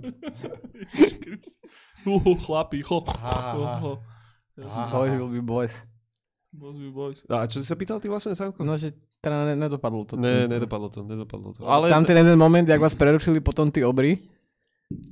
Uhu, 2.04 2.34
chlapi. 2.44 2.84
Ho. 2.84 3.04
Boys 4.92 5.14
will 5.18 5.32
be 5.32 5.42
boys. 5.42 5.74
Boys 6.54 6.76
will 6.78 6.90
be 6.90 6.94
boys. 6.94 7.24
A 7.32 7.48
čo 7.50 7.64
si 7.64 7.66
sa 7.66 7.74
pýtal 7.74 7.98
ty 7.98 8.12
vlastne, 8.12 8.36
Sávko? 8.38 8.62
No, 8.62 8.78
že 8.78 8.94
teda 9.24 9.48
ne, 9.48 9.56
nedopadlo 9.56 10.04
to. 10.04 10.20
Ne, 10.20 10.46
nedopadlo 10.52 10.92
to, 10.92 11.02
nedopadlo 11.08 11.56
to. 11.56 11.64
Ale... 11.64 11.88
Tam 11.90 12.04
ten 12.04 12.20
jeden 12.20 12.36
moment, 12.36 12.68
jak 12.68 12.84
vás 12.84 12.94
prerušili 12.94 13.40
potom 13.40 13.72
tí 13.72 13.82
obry, 13.82 14.20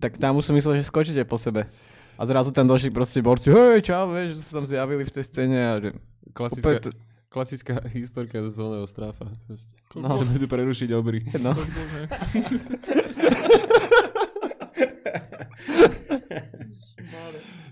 tak 0.04 0.20
tam 0.20 0.36
už 0.38 0.52
som 0.52 0.54
myslel, 0.54 0.78
že 0.78 0.86
skočíte 0.86 1.24
po 1.24 1.40
sebe. 1.40 1.72
A 2.20 2.22
zrazu 2.28 2.52
tam 2.54 2.68
došli 2.70 2.92
proste 2.94 3.24
borci, 3.24 3.50
hej, 3.50 3.82
čau, 3.82 4.12
vieš, 4.14 4.38
že 4.38 4.42
sa 4.46 4.52
tam 4.62 4.66
zjavili 4.70 5.08
v 5.08 5.12
tej 5.16 5.24
scéne 5.26 5.60
a 5.64 5.74
že... 5.82 5.90
klasická, 6.36 6.78
to- 6.78 6.94
klasická 7.32 7.80
historka 7.95 8.44
z 8.44 8.52
zóneho 8.52 8.84
stráfa. 8.86 9.32
proste. 9.48 9.72
No. 9.95 10.12
Čo 10.12 10.28
budú 10.28 10.48
prerušiť 10.52 10.90
obry. 10.91 11.24
No. 11.40 11.56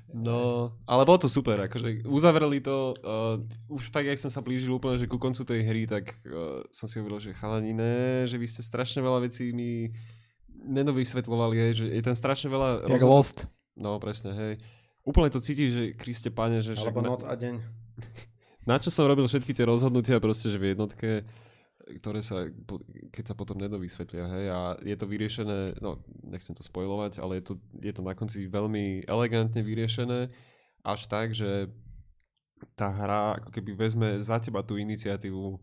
No, 0.10 0.73
ale 0.84 1.06
bolo 1.06 1.22
to 1.22 1.30
super, 1.30 1.56
akože 1.69 2.03
uzavreli 2.03 2.60
to, 2.60 2.98
uh, 3.06 3.38
už 3.72 3.88
fakt, 3.88 4.10
jak 4.10 4.18
som 4.19 4.27
sa 4.27 4.41
blížil 4.41 4.73
úplne, 4.73 4.98
že 4.98 5.06
ku 5.07 5.22
koncu 5.22 5.45
tej 5.45 5.61
hry, 5.64 5.86
tak 5.86 6.18
uh, 6.27 6.65
som 6.73 6.90
si 6.90 6.98
hovoril, 6.98 7.22
že 7.22 7.38
chalani, 7.38 7.72
ne, 7.72 8.26
že 8.26 8.36
vy 8.36 8.49
ste 8.49 8.65
strašne 8.65 8.99
veľa 8.99 9.30
vecí 9.30 9.53
mi 9.53 9.94
nenovysvetľovali, 10.65 11.56
hej, 11.56 11.72
že 11.77 11.86
je 11.94 12.03
tam 12.03 12.18
strašne 12.18 12.49
veľa... 12.49 12.90
Jak 12.90 12.99
rozhod- 12.99 13.14
Lost. 13.15 13.38
No, 13.80 13.95
presne, 14.02 14.34
hej. 14.36 14.53
Úplne 15.07 15.30
to 15.31 15.40
cítiš, 15.40 15.69
že 15.72 15.84
Kriste 15.95 16.34
pane, 16.34 16.60
že... 16.60 16.76
Alebo 16.76 16.99
na, 16.99 17.15
noc 17.15 17.23
a 17.23 17.34
deň. 17.38 17.56
na 18.70 18.78
čo 18.78 18.94
som 18.94 19.10
robil 19.10 19.26
všetky 19.26 19.50
tie 19.58 19.66
rozhodnutia 19.66 20.22
proste, 20.22 20.54
že 20.54 20.62
v 20.62 20.78
jednotke, 20.78 21.26
ktoré 21.98 22.22
sa, 22.22 22.46
keď 23.10 23.34
sa 23.34 23.36
potom 23.36 23.58
nedovysvetlia, 23.58 24.26
hej, 24.30 24.46
a 24.54 24.60
je 24.86 24.94
to 24.94 25.10
vyriešené, 25.10 25.82
no, 25.82 25.98
nechcem 26.22 26.54
to 26.54 26.62
spojovať, 26.62 27.18
ale 27.18 27.41
je 27.41 27.44
to, 27.50 27.54
je 27.82 27.90
to 27.90 28.06
na 28.06 28.14
konci 28.14 28.46
veľmi 28.46 29.10
elegantne 29.10 29.65
vyriešené, 29.65 30.30
až 30.86 31.10
tak, 31.10 31.34
že 31.34 31.73
tá 32.78 32.94
hra 32.94 33.41
ako 33.41 33.49
keby 33.49 33.72
vezme 33.73 34.22
za 34.22 34.38
teba 34.38 34.62
tú 34.62 34.78
iniciatívu 34.78 35.57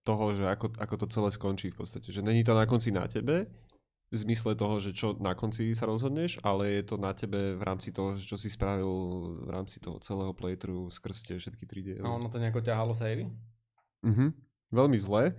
toho, 0.00 0.24
že 0.32 0.48
ako, 0.48 0.72
ako 0.80 0.94
to 0.96 1.06
celé 1.12 1.28
skončí 1.28 1.68
v 1.74 1.78
podstate. 1.84 2.08
Že 2.08 2.24
není 2.24 2.40
to 2.40 2.56
na 2.56 2.64
konci 2.64 2.88
na 2.94 3.04
tebe, 3.04 3.50
v 4.10 4.16
zmysle 4.18 4.58
toho, 4.58 4.82
že 4.82 4.90
čo 4.90 5.14
na 5.22 5.38
konci 5.38 5.70
sa 5.70 5.86
rozhodneš, 5.86 6.42
ale 6.42 6.82
je 6.82 6.82
to 6.82 6.98
na 6.98 7.14
tebe 7.14 7.54
v 7.54 7.62
rámci 7.62 7.94
toho, 7.94 8.18
čo 8.18 8.34
si 8.34 8.50
spravil 8.50 8.90
v 9.46 9.50
rámci 9.54 9.78
toho 9.78 10.02
celého 10.02 10.34
playthrough 10.34 10.90
skrz 10.90 11.30
tie 11.30 11.38
všetky 11.38 11.64
tri 11.70 11.80
diely. 11.86 12.02
A 12.02 12.10
ono 12.10 12.26
to 12.26 12.42
nejako 12.42 12.58
ťahalo 12.58 12.90
savey? 12.90 13.30
Mhm. 14.02 14.34
Veľmi 14.74 14.98
zle. 14.98 15.34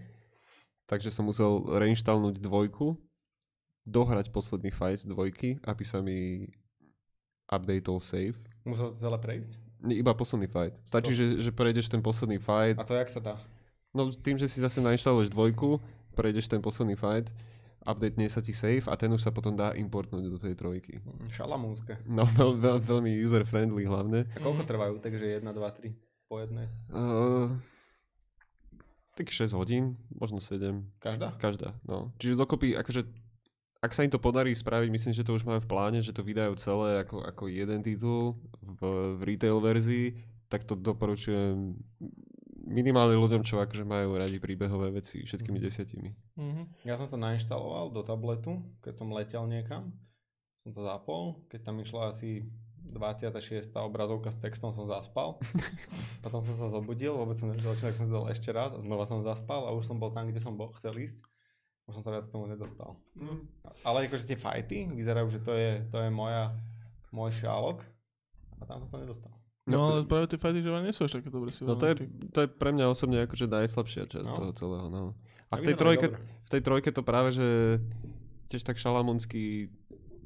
Takže 0.87 1.11
som 1.11 1.27
musel 1.27 1.63
reinštalnúť 1.67 2.39
dvojku, 2.39 2.99
dohrať 3.87 4.31
posledný 4.31 4.71
fight 4.71 5.07
dvojky, 5.07 5.59
aby 5.63 5.83
sa 5.83 6.03
mi 6.03 6.51
updateol 7.47 7.99
save. 7.99 8.35
Musel 8.63 8.95
to 8.95 8.99
celé 8.99 9.17
prejsť? 9.19 9.51
Nie, 9.83 9.99
Iba 9.99 10.15
posledný 10.15 10.47
fight. 10.47 10.75
Stačí, 10.87 11.15
že, 11.15 11.41
že 11.43 11.51
prejdeš 11.51 11.89
ten 11.91 11.99
posledný 11.99 12.39
fight. 12.39 12.77
A 12.79 12.87
to 12.87 12.95
jak 12.95 13.09
sa 13.11 13.19
dá? 13.19 13.35
No 13.91 14.07
tým, 14.11 14.39
že 14.39 14.47
si 14.47 14.63
zase 14.63 14.79
nainštaluješ 14.79 15.33
dvojku, 15.33 15.81
prejdeš 16.15 16.47
ten 16.47 16.63
posledný 16.63 16.95
fight, 16.95 17.27
updatene 17.81 18.29
sa 18.29 18.41
ti 18.41 18.53
save 18.53 18.85
a 18.85 18.93
ten 18.93 19.09
už 19.09 19.21
sa 19.21 19.33
potom 19.33 19.57
dá 19.57 19.73
importnúť 19.73 20.23
do 20.29 20.37
tej 20.37 20.53
trojky. 20.53 21.01
Mm, 21.01 21.29
Šalamúnske. 21.33 21.93
No 22.05 22.25
veľ, 22.37 22.57
veľ, 22.57 22.77
veľmi 22.81 23.11
user-friendly 23.25 23.89
hlavne. 23.89 24.29
A 24.37 24.39
koľko 24.39 24.63
trvajú? 24.65 24.93
Takže 25.01 25.41
1, 25.41 25.45
2, 25.45 25.49
3 25.49 26.29
po 26.29 26.39
jednej. 26.39 26.67
Uh, 26.93 27.51
tak 29.17 29.27
6 29.27 29.51
hodín, 29.57 29.99
možno 30.13 30.39
7. 30.39 30.81
Každá? 31.01 31.35
Každá, 31.41 31.75
no. 31.83 32.13
Čiže 32.21 32.39
dokopy, 32.39 32.77
akože, 32.79 33.03
ak 33.83 33.91
sa 33.91 34.05
im 34.07 34.13
to 34.13 34.21
podarí 34.21 34.55
spraviť, 34.55 34.89
myslím, 34.93 35.13
že 35.13 35.25
to 35.25 35.35
už 35.35 35.43
máme 35.43 35.59
v 35.59 35.69
pláne, 35.69 35.99
že 35.99 36.15
to 36.15 36.23
vydajú 36.23 36.55
celé 36.55 37.03
ako, 37.03 37.25
ako 37.25 37.43
jeden 37.51 37.81
titul 37.83 38.39
v, 38.61 38.81
v 39.17 39.21
retail 39.25 39.59
verzii, 39.59 40.15
tak 40.47 40.63
to 40.63 40.77
doporučujem 40.77 41.75
minimálne 42.71 43.19
ľuďom, 43.19 43.43
čo 43.43 43.59
akože 43.59 43.83
majú 43.83 44.15
radi 44.15 44.39
príbehové 44.39 44.95
veci 44.95 45.21
všetkými 45.21 45.59
desiatimi. 45.59 46.09
Mhm. 46.39 46.87
Ja 46.87 46.95
som 46.95 47.05
sa 47.05 47.19
nainštaloval 47.19 47.91
do 47.91 48.01
tabletu, 48.01 48.63
keď 48.79 48.93
som 48.95 49.11
letel 49.11 49.43
niekam. 49.45 49.91
Som 50.63 50.71
to 50.71 50.81
zapol. 50.81 51.43
Keď 51.51 51.59
tam 51.67 51.83
išla 51.83 52.13
asi 52.13 52.47
26. 52.91 53.71
obrazovka 53.81 54.31
s 54.31 54.37
textom, 54.37 54.73
som 54.73 54.89
zaspal. 54.89 55.39
Potom 56.25 56.39
som 56.43 56.55
sa 56.55 56.67
zobudil, 56.67 57.15
vôbec 57.15 57.37
som 57.39 57.49
nevedel, 57.49 57.77
čo, 57.77 57.87
tak 57.87 57.95
som 57.97 58.05
si 58.05 58.13
dal 58.13 58.27
ešte 58.29 58.49
raz 58.51 58.75
a 58.75 58.79
znova 58.81 59.07
som 59.07 59.23
zaspal 59.23 59.65
a 59.65 59.73
už 59.73 59.87
som 59.87 59.97
bol 59.97 60.11
tam, 60.11 60.27
kde 60.27 60.43
som 60.43 60.57
bol, 60.57 60.73
chcel 60.75 60.93
ísť. 60.97 61.23
Už 61.89 61.97
som 61.97 62.03
sa 62.05 62.13
viac 62.13 62.29
k 62.29 62.33
tomu 62.33 62.45
nedostal. 62.45 62.99
Ale 63.81 64.05
akože 64.05 64.29
tie 64.29 64.37
fighty 64.37 64.85
vyzerajú, 64.93 65.27
že 65.33 65.39
to 65.41 65.53
je, 65.57 65.81
to 65.89 65.97
je 65.97 66.09
moja, 66.13 66.53
môj 67.09 67.33
šálok 67.41 67.81
a 68.61 68.63
tam 68.69 68.85
som 68.85 68.97
sa 68.97 68.97
nedostal. 69.01 69.33
No 69.69 69.93
ale 69.93 70.09
práve 70.09 70.25
tie 70.25 70.41
fighty, 70.41 70.65
že 70.65 70.73
vám 70.73 70.81
nie 70.81 70.95
sú 70.95 71.05
až 71.05 71.21
také 71.21 71.29
dobre 71.29 71.53
si 71.53 71.61
No 71.61 71.77
to 71.77 71.85
je, 71.85 72.09
to 72.33 72.39
je 72.45 72.47
pre 72.49 72.73
mňa 72.73 72.89
osobne 72.89 73.21
akože 73.29 73.45
najslabšia 73.45 74.09
časť 74.09 74.29
No. 74.33 74.37
toho 74.41 74.51
celého, 74.57 74.87
no. 74.89 75.13
A 75.53 75.59
v 75.59 75.67
tej, 75.69 75.75
trojke, 75.77 76.07
v 76.17 76.49
tej 76.49 76.61
trojke 76.63 76.89
to 76.89 77.03
práve, 77.05 77.35
že 77.35 77.77
tiež 78.49 78.63
tak 78.65 78.79
šalamonsky 78.81 79.69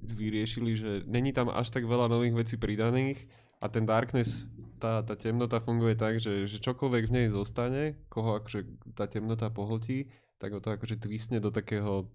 vyriešili, 0.05 0.71
že 0.77 0.91
není 1.09 1.33
tam 1.33 1.49
až 1.49 1.73
tak 1.73 1.83
veľa 1.83 2.07
nových 2.07 2.45
vecí 2.45 2.55
pridaných 2.61 3.25
a 3.59 3.65
ten 3.67 3.83
darkness, 3.83 4.47
tá, 4.77 5.01
tá 5.01 5.17
temnota 5.17 5.57
funguje 5.57 5.97
tak, 5.97 6.21
že, 6.21 6.45
že 6.45 6.61
čokoľvek 6.61 7.03
v 7.09 7.13
nej 7.13 7.27
zostane, 7.33 7.97
koho 8.07 8.37
akože 8.37 8.93
tá 8.93 9.09
temnota 9.09 9.49
pohltí, 9.49 10.13
tak 10.37 10.53
ho 10.53 10.61
to 10.61 10.69
akože 10.71 11.01
twistne 11.01 11.41
do 11.41 11.49
takého 11.49 12.05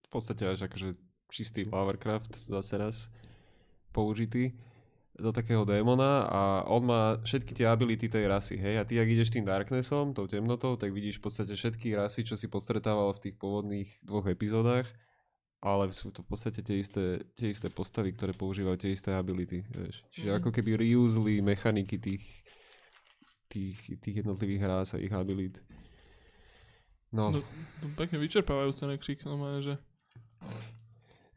v 0.00 0.08
podstate 0.08 0.48
až 0.48 0.66
akože 0.66 0.96
čistý 1.30 1.68
Lovercraft 1.68 2.34
zase 2.34 2.74
raz 2.80 2.96
použitý 3.94 4.56
do 5.20 5.30
takého 5.30 5.62
démona 5.68 6.24
a 6.26 6.40
on 6.66 6.82
má 6.88 7.20
všetky 7.20 7.52
tie 7.52 7.68
ability 7.68 8.08
tej 8.08 8.24
rasy, 8.26 8.56
hej, 8.56 8.80
a 8.80 8.84
ty, 8.88 8.96
ak 8.96 9.08
ideš 9.08 9.30
tým 9.30 9.44
Darknessom, 9.44 10.16
tou 10.16 10.24
temnotou, 10.24 10.74
tak 10.80 10.90
vidíš 10.90 11.20
v 11.20 11.28
podstate 11.28 11.52
všetky 11.52 11.92
rasy, 11.94 12.24
čo 12.24 12.40
si 12.40 12.48
postretával 12.48 13.12
v 13.14 13.28
tých 13.28 13.36
pôvodných 13.36 14.00
dvoch 14.00 14.24
epizódach, 14.26 14.88
ale 15.60 15.92
sú 15.92 16.08
to 16.08 16.24
v 16.24 16.28
podstate 16.32 16.64
tie 16.64 16.80
isté, 16.80 17.20
tie 17.36 17.52
isté 17.52 17.68
postavy, 17.68 18.16
ktoré 18.16 18.32
používajú 18.32 18.80
tie 18.80 18.96
isté 18.96 19.12
ability, 19.12 19.60
vieš. 19.68 20.00
Čiže 20.10 20.32
Mhm. 20.32 20.36
ako 20.40 20.48
keby 20.56 20.70
reusli 20.80 21.44
mechaniky 21.44 22.00
tých, 22.00 22.24
tých, 23.52 23.78
tých 24.00 24.24
jednotlivých 24.24 24.62
rás 24.64 24.96
a 24.96 24.98
ich 24.98 25.12
abilit. 25.12 25.60
No, 27.12 27.28
No, 27.34 27.42
to 27.82 27.86
pekne 27.98 28.22
vyčerpávajúce 28.22 28.86
nekřík, 28.86 29.26
no 29.26 29.36
že... 29.60 29.76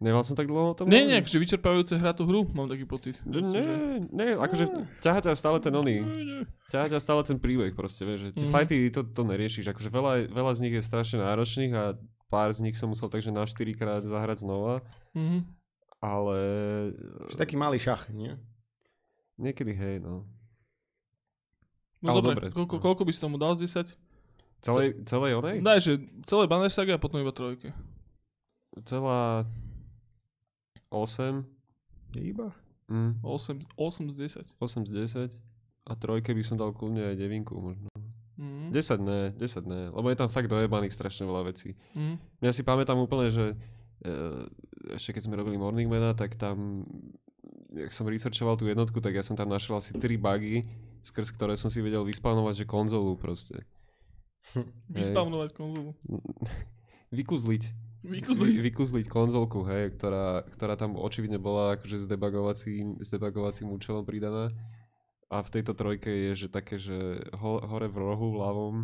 nemal 0.03 0.21
som 0.21 0.35
tak 0.35 0.45
dlho 0.45 0.71
o 0.71 0.75
tom? 0.75 0.85
Nie, 0.85 1.01
nie, 1.03 1.17
že 1.19 1.39
vyčerpávajúce 1.39 1.95
hrať 1.95 2.15
tú 2.19 2.23
hru, 2.23 2.43
mám 2.51 2.67
taký 2.67 2.83
pocit. 2.83 3.17
Ne, 3.23 3.39
Proste, 3.39 3.57
že- 3.57 4.03
ne, 4.11 4.27
akože 4.35 4.65
ťaha 4.99 5.19
ťa 5.23 5.31
stále 5.33 5.57
ten 5.57 5.71
oný, 5.71 5.97
Nie, 5.97 6.23
nie. 6.23 6.41
ťaha 6.67 6.91
ťa 6.91 6.99
stále 6.99 7.23
ten 7.23 7.37
príbeh 7.37 7.71
proste, 7.71 8.03
vieš, 8.03 8.27
že 8.27 8.35
tie 8.35 8.45
Mhm. 8.45 8.51
fighty 8.51 8.77
to, 8.89 9.01
to 9.01 9.21
neriešiš, 9.23 9.65
akože 9.65 9.87
veľa, 9.87 10.11
veľa 10.29 10.51
z 10.53 10.59
nich 10.61 10.73
je 10.73 10.83
strašne 10.83 11.17
náročných 11.17 11.71
a 11.71 11.95
pár 12.27 12.51
z 12.51 12.61
nich 12.61 12.75
som 12.75 12.87
musel 12.87 13.07
takže 13.07 13.29
na 13.29 13.43
4 13.43 13.71
krát 13.71 14.01
zahrať 14.01 14.43
znova, 14.43 14.83
Mhm. 15.15 15.47
ale 15.97 16.37
Čiže 17.27 17.39
taký 17.39 17.55
malý 17.55 17.79
šach, 17.79 18.11
nie? 18.11 18.35
niekedy 19.35 19.71
hej, 19.71 19.97
no. 19.97 20.27
No 22.03 22.11
Ale 22.11 22.21
dobre, 22.21 22.35
dobre. 22.43 22.47
Koľko, 22.51 22.75
koľko 22.77 23.03
by 23.03 23.11
si 23.11 23.21
tomu 23.21 23.39
dal 23.39 23.55
z 23.55 23.63
10? 23.63 23.87
Celej, 24.59 24.95
celej 25.03 25.35
onej? 25.35 25.59
Daj, 25.59 25.79
že 25.79 25.93
celé 26.23 26.47
Banner 26.47 26.67
Saga 26.67 26.95
a 26.95 26.99
potom 26.99 27.19
iba 27.19 27.31
trojke. 27.31 27.71
Celá 28.83 29.47
8, 30.93 31.41
Iba? 32.21 32.53
mm, 32.87 33.25
8, 33.25 33.57
8 33.73 34.13
z 34.13 34.15
10. 34.15 34.61
8 34.61 34.85
z 34.85 34.91
10 34.93 35.41
a 35.83 35.91
trojke 35.97 36.31
by 36.31 36.43
som 36.45 36.55
dal 36.55 36.71
kľudne 36.71 37.11
aj 37.11 37.15
devinku 37.17 37.57
možno. 37.57 37.89
Mhm. 38.37 38.69
10 38.73 39.01
ne, 39.01 39.21
10 39.35 39.65
ne, 39.65 39.81
lebo 39.93 40.09
je 40.09 40.17
tam 40.17 40.29
fakt 40.29 40.49
dojebaných 40.49 40.93
strašne 40.93 41.25
veľa 41.25 41.49
vecí. 41.49 41.73
Mhm. 41.97 42.45
Ja 42.45 42.51
si 42.53 42.61
pamätám 42.61 42.97
úplne, 43.01 43.33
že 43.33 43.57
e, 44.05 44.15
ešte 44.93 45.17
keď 45.17 45.21
sme 45.25 45.37
robili 45.37 45.57
Morning 45.57 45.89
Mana, 45.89 46.13
tak 46.13 46.37
tam, 46.37 46.85
jak 47.73 47.93
som 47.93 48.05
researchoval 48.09 48.57
tú 48.57 48.69
jednotku, 48.69 49.01
tak 49.01 49.17
ja 49.17 49.25
som 49.25 49.33
tam 49.33 49.49
našiel 49.49 49.77
asi 49.77 49.97
3 49.97 50.17
bugy, 50.17 50.65
skrz 51.03 51.33
ktoré 51.33 51.57
som 51.57 51.67
si 51.73 51.81
vedel 51.81 52.05
vyspawnovať, 52.05 52.63
že 52.63 52.65
konzolu 52.69 53.17
proste. 53.17 53.65
Vyspavnovať 54.91 55.49
konzolu. 55.55 55.95
Vykuzliť. 57.13 57.63
Vykuzliť. 58.03 58.53
Vy- 58.59 58.63
Vykuzliť 58.67 59.05
konzolku, 59.07 59.63
hej, 59.69 59.95
ktorá, 59.95 60.43
ktorá 60.49 60.75
tam 60.75 60.99
očividne 60.99 61.39
bola 61.39 61.79
akože 61.79 62.03
s 62.03 62.05
debugovacím, 62.09 62.99
s 62.99 63.13
debugovacím 63.13 63.71
účelom 63.71 64.03
pridaná. 64.03 64.51
A 65.31 65.39
v 65.41 65.49
tejto 65.49 65.73
trojke 65.73 66.09
je, 66.09 66.45
že 66.45 66.47
také, 66.51 66.77
že 66.77 67.21
ho, 67.37 67.63
hore 67.63 67.87
v 67.89 67.97
rohu 67.97 68.27
v 68.33 68.39
ľavom 68.43 68.75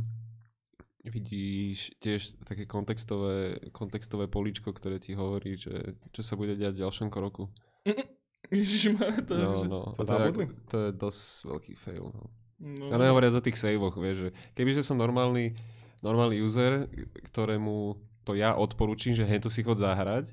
vidíš 1.05 1.95
tiež 1.99 2.41
také 2.45 2.65
kontextové, 2.65 3.59
kontextové 3.71 4.27
políčko, 4.27 4.71
ktoré 4.71 4.99
ti 4.99 5.15
hovorí, 5.15 5.55
že 5.57 5.97
čo 6.11 6.21
sa 6.21 6.35
bude 6.35 6.53
diať 6.55 6.79
v 6.79 6.83
ďalšom 6.87 7.07
kroku. 7.11 7.49
Ježišmarja, 8.49 9.19
to 9.29 9.33
je... 9.35 9.43
No, 9.45 9.61
no. 9.67 9.81
To 9.93 10.03
to, 10.03 10.15
je, 10.15 10.47
to 10.71 10.77
je 10.79 10.89
dosť 10.95 11.23
veľký 11.45 11.73
fail. 11.77 12.05
No. 12.09 12.23
No, 12.59 12.91
A 12.91 12.99
nehovoria 12.99 13.31
o 13.31 13.39
tých 13.39 13.55
saveoch, 13.55 13.95
vieš, 13.95 14.17
že 14.19 14.29
kebyže 14.51 14.83
som 14.83 14.99
normálny, 14.99 15.55
normálny 16.03 16.43
user, 16.43 16.91
ktorému 17.31 17.95
to 18.29 18.37
ja 18.37 18.53
odporučím, 18.53 19.17
že 19.17 19.25
hento 19.25 19.49
si 19.49 19.65
chod 19.65 19.81
zahrať 19.81 20.29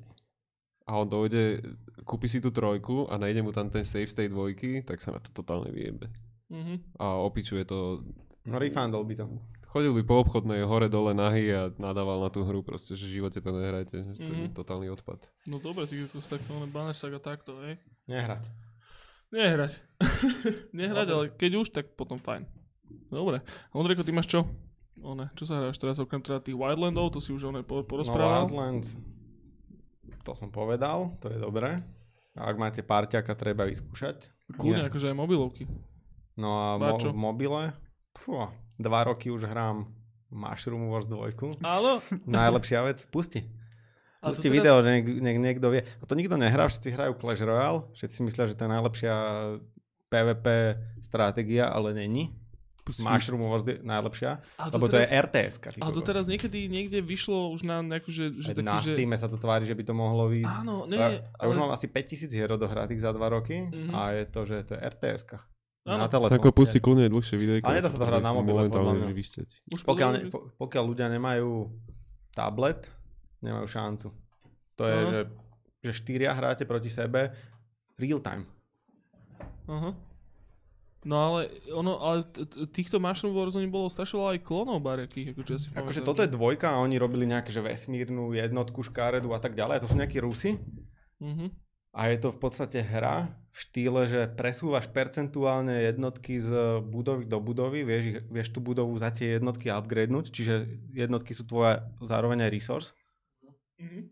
a 0.84 1.00
on 1.00 1.08
dojde, 1.08 1.64
kúpi 2.04 2.28
si 2.28 2.38
tú 2.38 2.52
trojku 2.52 3.08
a 3.08 3.16
nájde 3.16 3.40
mu 3.40 3.50
tam 3.50 3.72
ten 3.72 3.82
save 3.82 4.06
z 4.06 4.20
tej 4.20 4.28
dvojky, 4.28 4.84
tak 4.84 5.00
sa 5.00 5.16
na 5.16 5.20
to 5.24 5.32
totálne 5.32 5.72
vyjebe. 5.72 6.12
Mhm. 6.52 7.00
A 7.00 7.16
opičuje 7.24 7.64
to, 7.64 8.04
No 8.44 8.60
refundol 8.60 9.02
by 9.02 9.16
to. 9.16 9.24
chodil 9.66 9.90
by 9.90 10.02
po 10.04 10.22
obchodnej 10.22 10.62
hore 10.62 10.86
dole 10.86 11.10
nahy 11.10 11.50
a 11.50 11.72
nadával 11.74 12.20
na 12.20 12.30
tú 12.30 12.44
hru 12.44 12.62
proste, 12.62 12.94
že 12.94 13.08
v 13.08 13.18
živote 13.18 13.40
to 13.40 13.50
nehrajte, 13.50 13.96
že 14.14 14.20
to 14.20 14.30
je 14.30 14.46
Mhm. 14.46 14.54
totálny 14.54 14.92
odpad. 14.92 15.24
No 15.48 15.56
dobre, 15.58 15.88
ty 15.88 16.04
ako 16.04 16.20
tak 16.20 16.44
no, 16.46 16.68
sa 16.92 17.08
takto, 17.18 17.56
hej. 17.64 17.80
Nehrať. 18.06 18.44
Nehrať. 19.32 19.72
Nehrať, 20.78 21.08
ale 21.10 21.24
keď 21.34 21.50
už, 21.58 21.68
tak 21.74 21.96
potom 21.98 22.20
fajn. 22.20 22.46
Dobre. 23.10 23.42
A 23.42 23.74
Ondrejko, 23.74 24.06
ty 24.06 24.14
máš 24.14 24.30
čo? 24.30 24.46
One, 24.96 25.28
čo 25.32 25.44
sa 25.44 25.60
hráš 25.60 25.76
teraz 25.76 25.96
okrem 25.96 26.18
teda 26.18 26.40
tých 26.40 26.56
Wildlandov, 26.56 27.12
to 27.12 27.20
si 27.20 27.30
už 27.30 27.46
one 27.46 27.60
po, 27.60 27.80
No 27.80 27.84
porozprával. 27.84 28.48
Wildlands, 28.48 28.96
to 30.22 30.32
som 30.32 30.48
povedal, 30.48 31.14
to 31.20 31.28
je 31.28 31.36
dobré. 31.36 31.84
A 32.32 32.48
ak 32.48 32.56
máte 32.56 32.80
parťaka, 32.80 33.32
treba 33.32 33.64
vyskúšať. 33.64 34.28
Kľudne, 34.52 34.88
akože 34.88 35.08
aj 35.08 35.16
mobilovky. 35.16 35.64
No 36.36 36.48
a 36.52 36.68
mo- 36.76 37.00
v 37.00 37.16
mobile, 37.16 37.72
fú, 38.12 38.44
dva 38.76 39.00
roky 39.04 39.28
už 39.28 39.44
hrám 39.44 39.88
Mushroom 40.28 40.88
Wars 40.88 41.06
2. 41.06 41.62
Áno. 41.62 42.00
Najlepšia 42.28 42.84
vec, 42.84 43.04
pusti. 43.08 43.44
Pusti 44.20 44.48
teraz- 44.48 44.56
video, 44.58 44.74
že 44.80 44.90
niek, 44.90 45.06
niek, 45.22 45.38
niekto 45.38 45.70
vie. 45.70 45.84
A 45.84 46.04
to 46.04 46.12
nikto 46.12 46.34
nehrá, 46.34 46.66
všetci 46.66 46.88
hrajú 46.90 47.12
Clash 47.16 47.40
Royale, 47.40 47.86
všetci 47.94 48.18
myslia, 48.24 48.50
že 48.50 48.56
to 48.56 48.64
je 48.64 48.74
najlepšia 48.74 49.14
PvP 50.08 50.46
stratégia, 51.00 51.68
ale 51.68 51.94
není. 51.94 52.34
Mushroom 53.02 53.42
Wars 53.42 53.66
je 53.66 53.82
najlepšia, 53.82 54.38
A 54.56 54.70
lebo 54.70 54.86
to 54.86 55.02
je 55.02 55.10
RTS. 55.10 55.58
A 55.82 55.90
to 55.90 56.00
teraz 56.00 56.30
niekedy 56.30 56.70
niekde 56.70 57.02
vyšlo 57.02 57.50
už 57.50 57.66
na 57.66 57.82
nejakú, 57.82 58.14
že, 58.14 58.30
že 58.38 58.54
taký, 58.54 58.62
na 58.62 58.78
že... 58.78 58.94
Steam 58.94 59.10
sa 59.18 59.26
to 59.26 59.34
tvári, 59.34 59.66
že 59.66 59.74
by 59.74 59.82
to 59.82 59.94
mohlo 59.94 60.30
výjsť. 60.30 60.56
Áno, 60.62 60.86
nie, 60.86 60.94
ja, 60.94 61.18
ja 61.18 61.44
už 61.46 61.58
ale- 61.58 61.62
mám 61.66 61.72
asi 61.74 61.90
5000 61.90 62.30
hier 62.30 62.50
odohratých 62.50 63.00
za 63.02 63.10
2 63.10 63.18
roky 63.26 63.66
Mhm. 63.66 63.90
a 63.90 64.00
je 64.14 64.22
to, 64.30 64.40
že 64.46 64.56
to 64.62 64.72
je 64.78 64.80
RTS. 64.80 65.22
Na 65.86 66.10
telefón. 66.10 66.34
Ako 66.34 66.50
pusti 66.50 66.82
kľudne 66.82 67.06
dlhšie 67.06 67.38
videjko. 67.38 67.62
Ale 67.70 67.78
nedá 67.78 67.86
sa 67.86 67.98
to 67.98 68.06
hrať 68.10 68.22
na 68.26 68.34
mobile, 68.34 68.66
podľa 68.66 69.06
mňa. 69.06 69.06
Už 69.70 69.86
Pokiaľ, 69.86 70.10
ne, 70.18 70.20
pokiaľ 70.58 70.82
ľudia 70.82 71.06
nemajú 71.06 71.70
tablet, 72.34 72.90
nemajú 73.38 73.66
šancu. 73.70 74.10
To 74.76 74.82
je, 74.82 74.98
Aha. 74.98 75.06
že, 75.06 75.20
že 75.86 75.92
štyria 75.94 76.34
hráte 76.34 76.66
proti 76.66 76.90
sebe 76.90 77.30
real 78.02 78.18
time. 78.18 78.50
Aha. 79.70 79.94
No 81.06 81.14
ale, 81.22 81.54
ono, 81.70 82.02
ale 82.02 82.26
týchto 82.74 82.98
Wars 82.98 83.54
oni 83.54 83.70
bolo 83.70 83.86
strašne 83.86 84.18
veľa 84.18 84.30
aj 84.34 84.40
klonov 84.42 84.82
barekých, 84.82 85.38
akože 85.38 85.52
ja 85.54 85.58
si 85.62 85.66
Akože 85.70 86.02
toto 86.02 86.26
je 86.26 86.34
dvojka 86.34 86.66
a 86.66 86.82
oni 86.82 86.98
robili 86.98 87.30
nejaké 87.30 87.54
že 87.54 87.62
vesmírnu 87.62 88.34
jednotku, 88.34 88.82
škáredu 88.82 89.30
a 89.30 89.38
tak 89.38 89.54
ďalej. 89.54 89.78
A 89.78 89.82
to 89.86 89.90
sú 89.90 89.94
nejakí 89.94 90.18
Rusi. 90.18 90.58
Mhm. 91.22 91.54
A 91.96 92.12
je 92.12 92.18
to 92.20 92.28
v 92.28 92.38
podstate 92.42 92.82
hra 92.82 93.30
v 93.54 93.56
štýle, 93.56 94.04
že 94.04 94.20
presúvaš 94.28 94.90
percentuálne 94.92 95.80
jednotky 95.88 96.36
z 96.42 96.82
budovy 96.84 97.24
do 97.24 97.40
budovy, 97.40 97.88
vieš, 97.88 98.04
ich- 98.12 98.22
vieš 98.28 98.48
tú 98.52 98.60
budovu 98.60 98.92
za 99.00 99.08
tie 99.14 99.40
jednotky 99.40 99.72
upgradenúť, 99.72 100.28
čiže 100.28 100.68
jednotky 100.92 101.32
sú 101.32 101.48
tvoja 101.48 101.88
zároveň 102.04 102.44
aj 102.44 102.50
resource. 102.52 102.88
Mhm. 103.78 104.10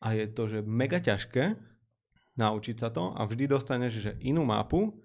A 0.00 0.06
je 0.16 0.26
to, 0.32 0.42
že 0.48 0.58
mega 0.64 0.98
ťažké 0.98 1.60
naučiť 2.40 2.76
sa 2.80 2.88
to 2.88 3.12
a 3.12 3.20
vždy 3.28 3.48
dostaneš 3.48 3.92
že 4.00 4.12
inú 4.24 4.44
mapu 4.48 4.96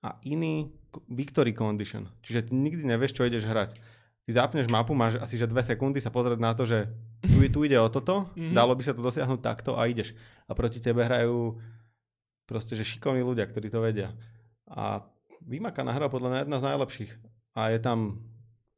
a 0.00 0.16
iný 0.22 0.72
victory 1.06 1.52
condition. 1.52 2.08
Čiže 2.20 2.48
ty 2.48 2.52
nikdy 2.52 2.82
nevieš, 2.84 3.12
čo 3.12 3.22
ideš 3.22 3.44
hrať. 3.44 3.76
Ty 4.20 4.30
zapneš 4.30 4.66
mapu, 4.66 4.92
máš 4.92 5.16
asi 5.16 5.34
že 5.34 5.44
dve 5.44 5.60
sekundy 5.60 5.98
sa 5.98 6.08
pozrieť 6.08 6.38
na 6.38 6.52
to, 6.52 6.64
že 6.64 6.86
tu, 7.20 7.40
tu 7.48 7.60
ide 7.62 7.76
o 7.76 7.86
toto, 7.86 8.28
Mhm. 8.38 8.52
dalo 8.52 8.72
by 8.72 8.82
sa 8.82 8.92
to 8.92 9.00
dosiahnuť 9.00 9.40
takto 9.40 9.74
a 9.74 9.84
ideš. 9.84 10.16
A 10.44 10.52
proti 10.52 10.78
tebe 10.78 11.00
hrajú 11.00 11.60
proste, 12.44 12.74
že 12.74 12.82
šikovní 12.82 13.20
ľudia, 13.20 13.44
ktorí 13.44 13.68
to 13.68 13.78
vedia. 13.78 14.10
A 14.66 15.04
vymakaná 15.40 15.90
hra 15.90 16.06
podľa 16.06 16.28
mňa 16.28 16.38
jedna 16.42 16.58
z 16.58 16.66
najlepších. 16.66 17.12
A 17.54 17.70
je 17.70 17.78
tam 17.78 17.98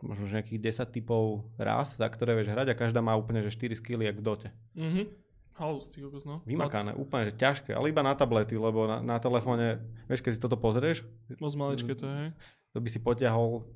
možno 0.03 0.27
že 0.27 0.35
nejakých 0.35 0.61
10 0.83 0.93
typov 0.93 1.23
rás, 1.57 1.95
za 1.95 2.05
ktoré 2.05 2.35
vieš 2.35 2.51
hrať 2.51 2.75
a 2.75 2.79
každá 2.79 2.99
má 2.99 3.15
úplne 3.15 3.39
že 3.41 3.55
4 3.55 3.79
skilly, 3.79 4.05
jak 4.05 4.19
v 4.19 4.25
dote. 4.25 4.49
Mhm. 4.75 5.07
Halus, 5.53 5.87
ty 5.89 6.01
kokos, 6.01 6.25
no. 6.25 6.41
Vymakané, 6.43 6.97
úplne 6.97 7.29
že 7.29 7.37
ťažké, 7.37 7.77
ale 7.77 7.93
iba 7.93 8.01
na 8.01 8.17
tablety, 8.17 8.57
lebo 8.57 8.89
na, 8.89 9.05
na 9.05 9.17
telefóne, 9.17 9.79
vieš, 10.09 10.25
keď 10.25 10.33
si 10.33 10.41
toto 10.41 10.57
pozrieš, 10.57 11.05
Moc 11.37 11.53
maličké 11.53 11.93
to 11.93 12.09
je, 12.09 12.17
hej. 12.17 12.31
to 12.73 12.79
by 12.81 12.89
si 12.89 12.99
potiahol, 12.99 13.69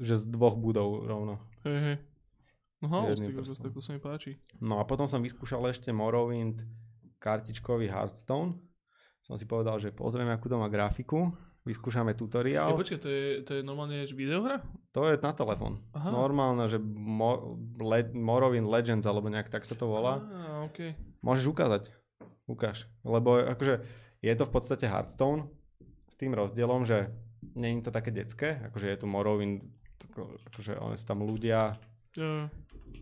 že 0.00 0.16
z 0.16 0.24
dvoch 0.26 0.56
budov 0.56 1.04
rovno. 1.04 1.36
Hej, 1.68 1.78
hej. 1.78 1.96
No 2.78 2.86
halus, 2.88 3.18
ty 3.18 3.28
tak 3.34 3.74
to 3.74 3.82
sa 3.82 3.90
mi 3.92 4.00
páči. 4.00 4.38
No 4.56 4.78
a 4.78 4.86
potom 4.86 5.04
som 5.04 5.18
vyskúšal 5.18 5.66
ešte 5.68 5.90
Morrowind 5.90 6.62
kartičkový 7.18 7.90
Hearthstone. 7.90 8.54
Som 9.20 9.34
si 9.34 9.44
povedal, 9.44 9.76
že 9.76 9.90
pozrieme, 9.90 10.30
akú 10.30 10.46
to 10.46 10.56
má 10.56 10.70
grafiku, 10.70 11.34
vyskúšame 11.66 12.14
Ja, 12.14 12.16
tutoriál. 12.16 12.72
počkaj, 12.72 13.00
to 13.02 13.08
je, 13.10 13.24
to 13.42 13.50
je 13.58 13.62
normálne 13.66 14.06
že 14.06 14.14
videohra? 14.14 14.62
To 14.94 15.04
je 15.04 15.18
na 15.18 15.34
telefón. 15.34 15.82
Normálne, 15.92 16.64
že 16.64 16.78
Mo- 16.80 17.58
Le- 17.76 18.14
Morrowind 18.14 18.64
Legends, 18.64 19.04
alebo 19.04 19.26
nejak 19.28 19.50
tak 19.50 19.66
sa 19.66 19.74
to 19.74 19.84
volá. 19.84 20.22
Á, 20.22 20.64
okej. 20.70 20.94
Môžeš 21.20 21.50
ukázať. 21.50 21.90
Ukáž. 22.48 22.88
Lebo 23.04 23.36
akože 23.36 23.84
je 24.24 24.32
to 24.34 24.44
v 24.48 24.52
podstate 24.52 24.86
Hearthstone 24.88 25.50
s 26.08 26.14
tým 26.16 26.32
rozdielom, 26.32 26.88
že 26.88 27.12
je 27.54 27.82
to 27.84 27.92
také 27.94 28.10
detské, 28.10 28.58
akože 28.70 28.86
je 28.88 28.96
tu 28.98 29.06
Morrowind, 29.06 29.62
akože 30.50 30.78
oni 30.78 30.96
sú 30.96 31.04
tam 31.06 31.22
ľudia, 31.22 31.78
Ja, 32.18 32.50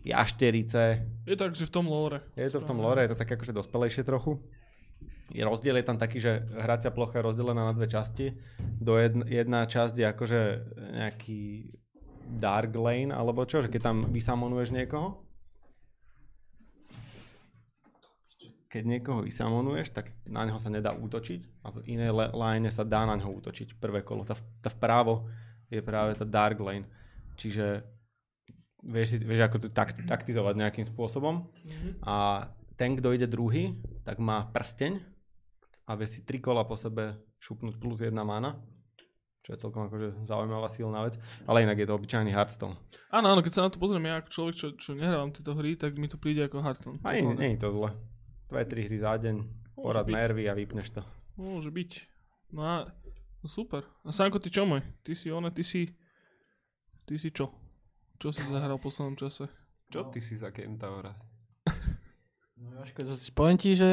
jašterice, 0.03 1.07
Je 1.25 1.35
tak, 1.39 1.55
že 1.55 1.65
v 1.65 1.73
tom 1.73 1.87
lore. 1.87 2.21
je 2.37 2.49
to 2.51 2.59
v 2.61 2.67
tom 2.67 2.77
lore, 2.77 3.01
je 3.01 3.11
to 3.15 3.17
také 3.17 3.33
akože 3.39 3.55
dospelejšie 3.55 4.03
trochu. 4.03 4.37
Je 5.33 5.43
rozdiel 5.43 5.75
je 5.75 5.87
tam 5.87 5.99
taký, 5.99 6.23
že 6.23 6.47
hracia 6.55 6.87
plocha 6.91 7.19
je 7.19 7.27
rozdelená 7.27 7.67
na 7.67 7.73
dve 7.75 7.87
časti. 7.91 8.31
Do 8.79 8.95
jedna, 8.95 9.25
jedna 9.27 9.59
časť 9.67 9.95
je 9.99 10.05
akože 10.07 10.41
nejaký 10.95 11.41
dark 12.39 12.71
lane, 12.75 13.11
alebo 13.11 13.43
čo, 13.43 13.59
že 13.59 13.67
keď 13.67 13.81
tam 13.83 13.97
vysamonuješ 14.07 14.71
niekoho, 14.71 15.26
keď 18.67 18.83
niekoho 18.83 19.23
vysamonuješ, 19.23 19.95
tak 19.95 20.11
na 20.27 20.43
neho 20.43 20.59
sa 20.59 20.67
nedá 20.67 20.91
útočiť 20.91 21.63
a 21.63 21.71
v 21.71 21.77
inej 21.87 22.11
line 22.35 22.67
sa 22.67 22.83
dá 22.83 23.07
na 23.07 23.15
neho 23.15 23.31
útočiť 23.31 23.79
prvé 23.79 24.03
kolo. 24.03 24.27
Tá, 24.27 24.35
tá 24.59 24.67
vpravo 24.67 25.27
je 25.71 25.79
práve 25.79 26.19
tá 26.19 26.27
dark 26.27 26.59
lane. 26.59 26.87
Čiže 27.39 27.87
vieš, 28.83 29.15
si, 29.15 29.17
vieš 29.23 29.47
ako 29.47 29.57
to 29.63 29.67
takti- 29.71 30.03
taktizovať 30.03 30.55
nejakým 30.59 30.85
spôsobom. 30.87 31.47
A 32.03 32.47
ten, 32.75 32.99
kto 32.99 33.15
ide 33.15 33.25
druhý, 33.25 33.79
tak 34.03 34.19
má 34.19 34.51
prsteň 34.51 34.99
a 35.87 35.95
vie 35.95 36.07
si 36.07 36.27
tri 36.27 36.43
kola 36.43 36.67
po 36.67 36.75
sebe 36.75 37.15
šupnúť 37.39 37.79
plus 37.79 38.03
jedna 38.03 38.27
mana. 38.27 38.59
Čo 39.47 39.55
je 39.55 39.63
celkom 39.63 39.87
akože 39.87 40.27
zaujímavá 40.27 40.67
silná 40.67 41.07
vec. 41.07 41.15
Ale 41.47 41.63
inak 41.63 41.79
je 41.79 41.87
to 41.87 41.95
obyčajný 41.95 42.35
Hearthstone. 42.35 42.75
Áno, 43.15 43.31
áno, 43.31 43.39
keď 43.39 43.51
sa 43.55 43.63
na 43.63 43.71
to 43.71 43.79
pozriem 43.79 44.03
ja 44.03 44.19
ako 44.19 44.27
človek, 44.27 44.55
čo, 44.59 44.67
čo 44.75 44.91
nehrávam 44.91 45.31
tieto 45.31 45.55
hry, 45.55 45.79
tak 45.79 45.95
mi 45.95 46.11
to 46.11 46.19
príde 46.19 46.43
ako 46.43 46.59
Hearthstone. 46.59 46.99
A 47.07 47.15
nie, 47.15 47.23
nie 47.31 47.55
je 47.55 47.63
to 47.63 47.71
zle. 47.71 47.95
Dve, 48.47 48.63
tri 48.63 48.87
hry 48.87 48.97
za 48.97 49.19
deň, 49.19 49.35
Môže 49.43 49.83
porad 49.83 50.07
byť. 50.07 50.15
nervy 50.15 50.43
a 50.47 50.53
vypneš 50.55 50.87
to. 50.95 51.01
Môže 51.35 51.67
byť. 51.67 51.91
No 52.55 52.61
a 52.63 52.75
no 53.43 53.47
super. 53.51 53.83
A 54.07 54.15
Sanko, 54.15 54.39
ty 54.39 54.47
čo 54.47 54.63
môj? 54.63 54.79
Ty 55.03 55.11
si 55.19 55.27
one, 55.27 55.51
ty 55.51 55.67
si... 55.67 55.91
Ty 57.03 57.15
si 57.19 57.31
čo? 57.31 57.51
Čo 58.19 58.31
si 58.31 58.43
zahral 58.47 58.79
v 58.79 58.83
poslednom 58.87 59.19
čase? 59.19 59.51
Čo 59.91 60.07
ty 60.07 60.19
si 60.23 60.39
za 60.39 60.51
kentaura? 60.51 61.11
No, 62.57 62.73
Jožko, 62.81 63.05
poviem 63.37 63.53
ti, 63.53 63.77
že 63.77 63.85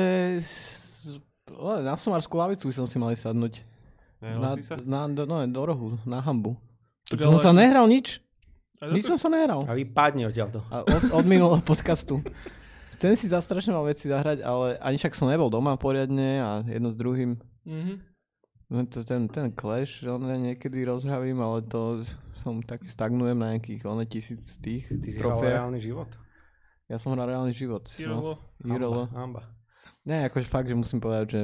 na 1.84 2.00
sumárskú 2.00 2.40
lavicu 2.40 2.72
by 2.72 2.74
som 2.80 2.88
si 2.88 2.96
mali 2.96 3.12
sadnúť. 3.12 3.60
Na, 4.24 4.40
Nehlasí 4.40 4.64
sa? 4.64 4.80
na, 4.80 5.04
do, 5.04 5.28
no, 5.28 5.44
do 5.44 5.62
rohu, 5.68 6.00
na 6.08 6.24
hambu. 6.24 6.56
Tak 7.04 7.20
Som 7.28 7.36
sa 7.36 7.52
nehral 7.52 7.84
nič. 7.84 8.24
Nič 8.80 9.04
som 9.04 9.20
sa 9.20 9.28
nehral. 9.28 9.68
A 9.68 9.76
vypadni 9.76 10.24
odtiaľto. 10.24 10.64
Od, 10.72 11.12
od 11.12 11.24
minulého 11.28 11.60
podcastu. 11.60 12.24
Ten 12.98 13.14
si 13.14 13.26
za 13.28 13.40
strašne 13.40 13.74
mal 13.74 13.84
veci 13.86 14.08
zahrať, 14.08 14.44
ale 14.44 14.78
ani 14.78 14.96
však 14.98 15.14
som 15.16 15.30
nebol 15.30 15.48
doma 15.48 15.74
poriadne 15.78 16.30
a 16.40 16.50
jedno 16.66 16.90
s 16.92 16.96
druhým. 16.96 17.38
Mhm. 17.64 17.94
No 18.72 18.80
to, 18.88 19.04
ten, 19.04 19.28
ten 19.28 19.52
Clash, 19.52 20.02
že 20.02 20.08
on 20.08 20.24
niekedy 20.24 20.88
rozhavím, 20.88 21.38
ale 21.44 21.62
to 21.68 22.00
som 22.42 22.64
tak 22.64 22.82
stagnujem 22.88 23.36
na 23.36 23.54
nejakých 23.54 23.84
one 23.84 24.04
tisíc 24.08 24.56
tých 24.58 24.88
Ty 24.88 25.08
si 25.08 25.20
hral 25.20 25.40
reálny 25.40 25.78
život. 25.78 26.08
Ja 26.88 26.96
som 27.00 27.12
hral 27.16 27.28
reálny 27.32 27.52
život. 27.56 27.88
No. 28.00 28.36
Irolo. 28.64 29.08
Hamba. 29.12 29.48
Nie, 30.04 30.28
akože 30.28 30.44
fakt, 30.48 30.68
že 30.68 30.76
musím 30.76 31.00
povedať, 31.00 31.26
že 31.28 31.42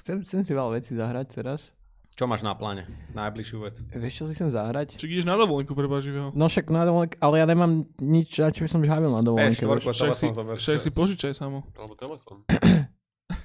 chcem, 0.00 0.20
chcem 0.24 0.40
si 0.44 0.52
veľa 0.52 0.76
vecí 0.76 0.92
zahrať 0.92 1.26
teraz. 1.40 1.72
Čo 2.18 2.28
máš 2.28 2.44
na 2.44 2.52
pláne? 2.52 2.84
Najbližšiu 3.16 3.58
vec. 3.64 3.80
Vieš, 3.90 4.12
čo 4.12 4.24
si 4.28 4.34
chcem 4.36 4.50
zahrať? 4.52 5.00
Čiže 5.00 5.08
ideš 5.08 5.26
na 5.30 5.40
dovolenku 5.40 5.72
živého. 6.02 6.34
No 6.36 6.50
však 6.50 6.68
na 6.68 6.84
dovolenke, 6.84 7.16
ale 7.16 7.40
ja 7.40 7.46
nemám 7.48 7.86
nič, 7.96 8.36
na 8.36 8.52
čo 8.52 8.66
by 8.66 8.68
som 8.68 8.80
žhavil 8.84 9.08
na 9.08 9.24
dovolenke. 9.24 9.56
PS4, 9.56 9.80
vieš. 9.80 9.96
Však 9.96 10.14
si, 10.14 10.26
však 10.30 10.80
si 10.84 10.90
požičaj 10.92 11.32
samo. 11.32 11.64
Alebo 11.76 11.94
telefón. 11.96 12.44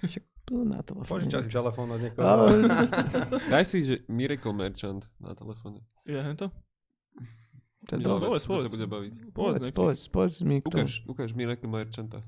Však 0.05 0.23
na 0.65 0.81
telefóne. 0.81 1.09
Požičaj 1.09 1.41
si 1.45 1.49
telefón 1.49 1.89
od 1.89 2.01
niekoho. 2.01 2.21
Ale- 2.21 2.69
Daj 3.53 3.65
si, 3.65 3.81
že 3.81 3.95
Miracle 4.09 4.53
Merchant 4.53 5.09
na 5.17 5.33
telefóne. 5.33 5.81
Je 6.05 6.21
to? 6.37 6.49
To 7.85 7.91
je 7.95 8.01
dosť. 8.01 8.21
povedz, 8.21 8.33
vec, 8.33 8.41
to 8.41 8.49
povedz. 8.49 8.65
ťa 8.65 8.73
bude 8.73 8.87
baviť. 8.89 9.13
Povedz, 9.29 9.33
Povedz, 9.33 9.69
povedz, 9.71 10.01
povedz 10.09 10.37
mi. 10.41 10.57
Ukáž, 10.61 11.05
ukáž 11.05 11.29
Miracle 11.37 11.69
Merchanta. 11.69 12.25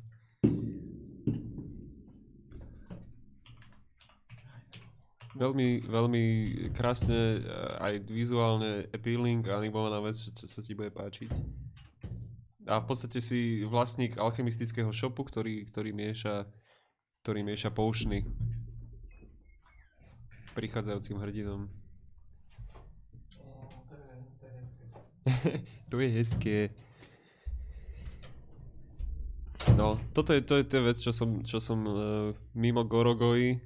Veľmi, 5.38 5.86
veľmi 5.86 6.24
krásne, 6.74 7.40
eh, 7.40 7.86
aj 7.86 7.94
vizuálne 8.10 8.90
appealing, 8.90 9.46
animovaná 9.48 10.02
vec, 10.02 10.18
čo, 10.18 10.34
čo 10.34 10.46
sa 10.50 10.60
ti 10.66 10.74
bude 10.74 10.90
páčiť. 10.90 11.32
A 12.68 12.84
v 12.84 12.86
podstate 12.90 13.24
si 13.24 13.64
vlastník 13.64 14.20
alchemistického 14.20 14.92
shopu, 14.92 15.24
ktorý, 15.24 15.64
ktorý 15.70 15.96
mieša 15.96 16.44
ktorý 17.28 17.44
mieša 17.44 17.76
potiony 17.76 18.24
prichádzajúcim 20.56 21.20
hrdinom. 21.20 21.68
to 25.92 26.00
je 26.00 26.08
hezké. 26.08 26.72
No, 29.76 30.00
toto 30.16 30.32
je, 30.32 30.40
to 30.40 30.56
je 30.56 30.64
tá 30.64 30.80
vec, 30.80 30.96
čo 30.96 31.12
som, 31.12 31.44
čo 31.44 31.60
som 31.60 31.84
uh, 31.84 32.32
mimo 32.56 32.88
Gorogoji, 32.88 33.60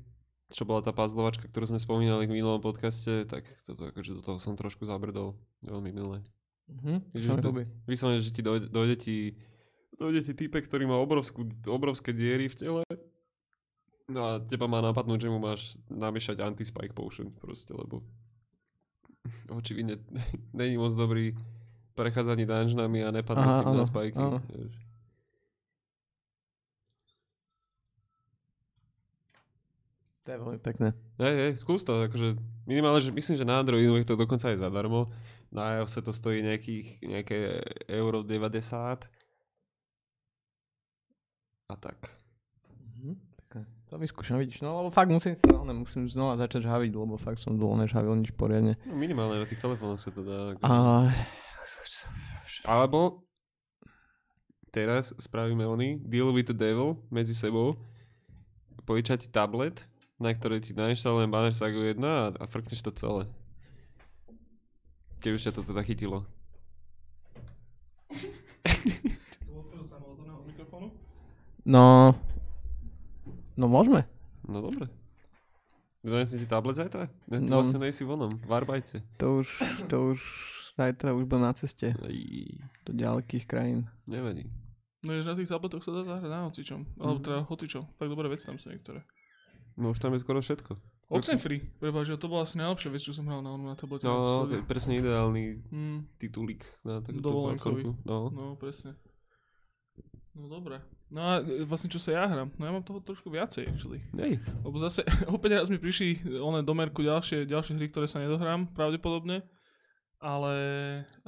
čo 0.52 0.68
bola 0.68 0.84
tá 0.84 0.92
puzzlovačka, 0.92 1.48
ktorú 1.48 1.72
sme 1.72 1.80
spomínali 1.80 2.28
v 2.28 2.36
minulom 2.38 2.60
podcaste, 2.60 3.26
tak 3.26 3.48
toto, 3.64 3.90
akože 3.90 4.20
do 4.20 4.22
toho 4.22 4.38
som 4.38 4.60
trošku 4.60 4.84
zabrdol. 4.84 5.40
Veľmi 5.64 5.92
milé. 5.96 6.20
Mhm. 6.68 7.16
Vyslovene, 7.88 8.20
že 8.24 8.32
ti 8.32 8.44
dojde, 8.44 8.68
dojde 8.68 8.96
ti 9.00 9.18
dojde 10.02 10.22
ti 10.26 10.34
týpek, 10.34 10.66
ktorý 10.66 10.90
má 10.90 10.98
obrovskú, 10.98 11.46
obrovské 11.70 12.10
diery 12.10 12.50
v 12.50 12.58
tele 12.58 12.82
no 14.10 14.20
a 14.28 14.32
teba 14.42 14.66
má 14.66 14.82
napadnúť, 14.82 15.30
že 15.30 15.32
mu 15.32 15.40
máš 15.40 15.78
namiešať 15.88 16.42
anti-spike 16.42 16.98
potion 16.98 17.30
proste, 17.32 17.72
lebo 17.72 18.02
očividne 19.62 20.02
není 20.58 20.76
moc 20.76 20.92
dobrý 20.98 21.38
prechádzanie 21.94 22.48
dungeonami 22.48 23.06
a 23.06 23.14
nepadnúť 23.14 23.68
na 23.68 23.86
spajky. 23.86 24.18
áno. 24.18 24.40
vieš. 24.50 24.76
To 30.22 30.28
je 30.30 30.38
veľmi 30.38 30.62
pekné. 30.62 30.94
Hej, 31.18 31.34
hej, 31.34 31.52
skús 31.58 31.82
to, 31.82 31.98
akože 32.06 32.38
minimálne, 32.70 33.02
že 33.02 33.10
myslím, 33.10 33.42
že 33.42 33.46
na 33.46 33.58
Androidu 33.58 33.98
je 33.98 34.06
to 34.06 34.14
dokonca 34.14 34.54
aj 34.54 34.62
zadarmo. 34.62 35.10
Na 35.50 35.82
iOS 35.82 35.98
to 36.06 36.14
stojí 36.14 36.46
nejakých, 36.46 37.02
nejaké 37.02 37.38
euro 37.90 38.22
90. 38.22 39.10
A 41.72 41.74
tak. 41.74 41.98
Mhm, 43.02 43.18
pekné. 43.42 43.62
To 43.90 43.98
vyskúšam, 43.98 44.38
vidíš. 44.38 44.62
No 44.62 44.78
lebo 44.78 44.94
fakt 44.94 45.10
musím, 45.10 45.34
sa, 45.34 45.58
ale 45.58 45.74
musím 45.74 46.06
znova 46.06 46.38
začať 46.38 46.70
žhaviť, 46.70 46.92
lebo 46.94 47.18
fakt 47.18 47.42
som 47.42 47.58
dlho 47.58 47.82
nežhavil 47.82 48.14
nič 48.22 48.30
poriadne. 48.38 48.78
No, 48.86 48.94
minimálne 48.94 49.42
na 49.42 49.50
tých 49.50 49.60
telefónoch 49.60 49.98
sa 49.98 50.14
to 50.14 50.22
dá. 50.22 50.54
Akože. 50.54 50.70
A... 50.70 51.10
Alebo 52.62 53.26
teraz 54.70 55.18
spravíme 55.18 55.66
oni 55.66 55.98
Deal 56.06 56.30
with 56.30 56.54
the 56.54 56.56
Devil 56.56 57.02
medzi 57.10 57.34
sebou. 57.34 57.74
Požičať 58.86 59.34
tablet, 59.34 59.91
na 60.22 60.32
ktoré 60.32 60.60
ti 60.60 60.72
nainštalujem 60.72 61.28
Banner 61.28 61.52
Saga 61.52 61.76
1 61.76 61.98
a, 61.98 62.16
a 62.32 62.46
frkneš 62.46 62.82
to 62.82 62.94
celé. 62.94 63.26
Keď 65.20 65.32
už 65.32 65.44
ťa 65.44 65.54
to 65.54 65.62
teda 65.64 65.82
chytilo. 65.82 66.22
No... 71.62 72.16
No 73.54 73.66
môžeme. 73.70 74.08
No 74.42 74.66
dobre. 74.66 74.90
Donesem 76.02 76.42
si 76.42 76.50
tablet 76.50 76.74
zajtra? 76.74 77.06
Ne, 77.30 77.38
ty 77.38 77.46
No. 77.46 77.62
vlastne 77.62 77.78
nejsi 77.78 78.02
vonom, 78.02 78.26
v 78.26 78.50
Arbajte. 78.50 79.06
To 79.22 79.46
už, 79.46 79.48
to 79.86 79.96
už 80.12 80.20
zajtra 80.74 81.14
už 81.14 81.30
budem 81.30 81.46
na 81.46 81.54
ceste 81.54 81.94
Aj, 81.94 82.16
do 82.82 82.92
ďalekých 82.92 83.46
krajín. 83.46 83.86
nevadí. 84.10 84.50
No 85.06 85.14
jež 85.14 85.30
na 85.30 85.38
tých 85.38 85.46
tabletoch 85.46 85.82
sa 85.82 85.94
dá 85.94 86.02
zahrať 86.02 86.26
na 86.26 86.50
hocičom. 86.50 86.82
Alebo 86.98 87.22
Mhm. 87.22 87.24
teda 87.24 87.40
hocičom. 87.46 87.84
Tak 87.94 88.08
dobré 88.10 88.26
veci 88.28 88.50
tam 88.50 88.58
sú 88.58 88.74
niektoré. 88.74 89.06
No 89.80 89.92
už 89.92 90.00
tam 90.00 90.14
je 90.16 90.24
skoro 90.24 90.40
všetko. 90.44 90.76
Oxenfree, 91.12 91.60
prepáč, 91.76 92.08
že 92.08 92.16
to 92.16 92.32
bola 92.32 92.48
asi 92.48 92.56
najlepšia 92.56 92.88
vec, 92.88 93.04
čo 93.04 93.12
som 93.12 93.28
hral 93.28 93.44
na, 93.44 93.52
na 93.60 93.76
tablete. 93.76 94.08
No, 94.08 94.16
to 94.16 94.24
naposledy. 94.24 94.56
je 94.56 94.64
presne 94.64 94.94
ideálny 94.96 95.44
mm, 95.68 96.00
titulík 96.16 96.64
na 96.88 97.04
takúto 97.04 97.28
Dovolenkový. 97.28 97.84
No. 98.08 98.32
no, 98.32 98.56
presne. 98.56 98.96
No 100.32 100.48
dobre. 100.48 100.80
No 101.12 101.20
a 101.20 101.32
e, 101.44 101.68
vlastne 101.68 101.92
čo 101.92 102.00
sa 102.00 102.16
ja 102.16 102.24
hrám? 102.24 102.56
No 102.56 102.64
ja 102.64 102.72
mám 102.72 102.88
toho 102.88 103.04
trošku 103.04 103.28
viacej, 103.28 103.68
actually. 103.68 104.00
Hej, 104.16 104.40
Lebo 104.64 104.80
zase, 104.80 105.04
opäť 105.36 105.60
raz 105.60 105.68
mi 105.68 105.76
prišli 105.76 106.40
one 106.40 106.64
do 106.64 106.72
merku 106.72 107.04
ďalšie, 107.04 107.44
ďalšie 107.44 107.76
hry, 107.76 107.92
ktoré 107.92 108.08
sa 108.08 108.24
nedohrám, 108.24 108.72
pravdepodobne. 108.72 109.44
Ale 110.22 110.56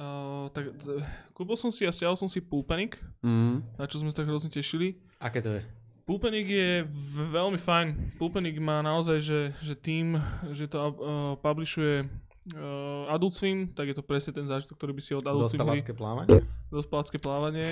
uh, 0.00 0.48
tak 0.54 0.80
z- 0.80 1.02
kúpil 1.36 1.60
som 1.60 1.68
si 1.68 1.84
a 1.84 1.92
stiahol 1.92 2.16
som 2.16 2.30
si 2.30 2.40
Pulpanic, 2.40 2.96
mm. 3.20 3.76
na 3.76 3.84
čo 3.84 4.00
sme 4.00 4.08
sa 4.08 4.24
tak 4.24 4.30
hrozne 4.32 4.48
tešili. 4.48 4.96
Aké 5.20 5.44
to 5.44 5.60
je? 5.60 5.83
Pulpanic 6.04 6.44
je 6.44 6.84
veľmi 7.32 7.56
fajn. 7.56 8.20
Pulpanic 8.20 8.60
má 8.60 8.84
naozaj, 8.84 9.24
že, 9.24 9.40
že 9.64 9.72
tým, 9.72 10.20
že 10.52 10.68
to 10.68 10.76
uh, 10.76 10.92
publishuje 11.40 12.04
uh, 12.04 13.08
Adult 13.08 13.32
Swim, 13.32 13.72
tak 13.72 13.88
je 13.88 13.96
to 13.96 14.04
presne 14.04 14.36
ten 14.36 14.44
zážitok, 14.44 14.76
ktorý 14.76 14.92
by 14.92 15.00
si 15.00 15.16
od 15.16 15.24
Adult 15.24 15.48
Swim 15.48 15.64
hry 15.64 15.80
Dospelácké 15.80 15.92
plávanie? 15.96 16.44
dospelácké 16.68 17.16
plávanie. 17.16 17.68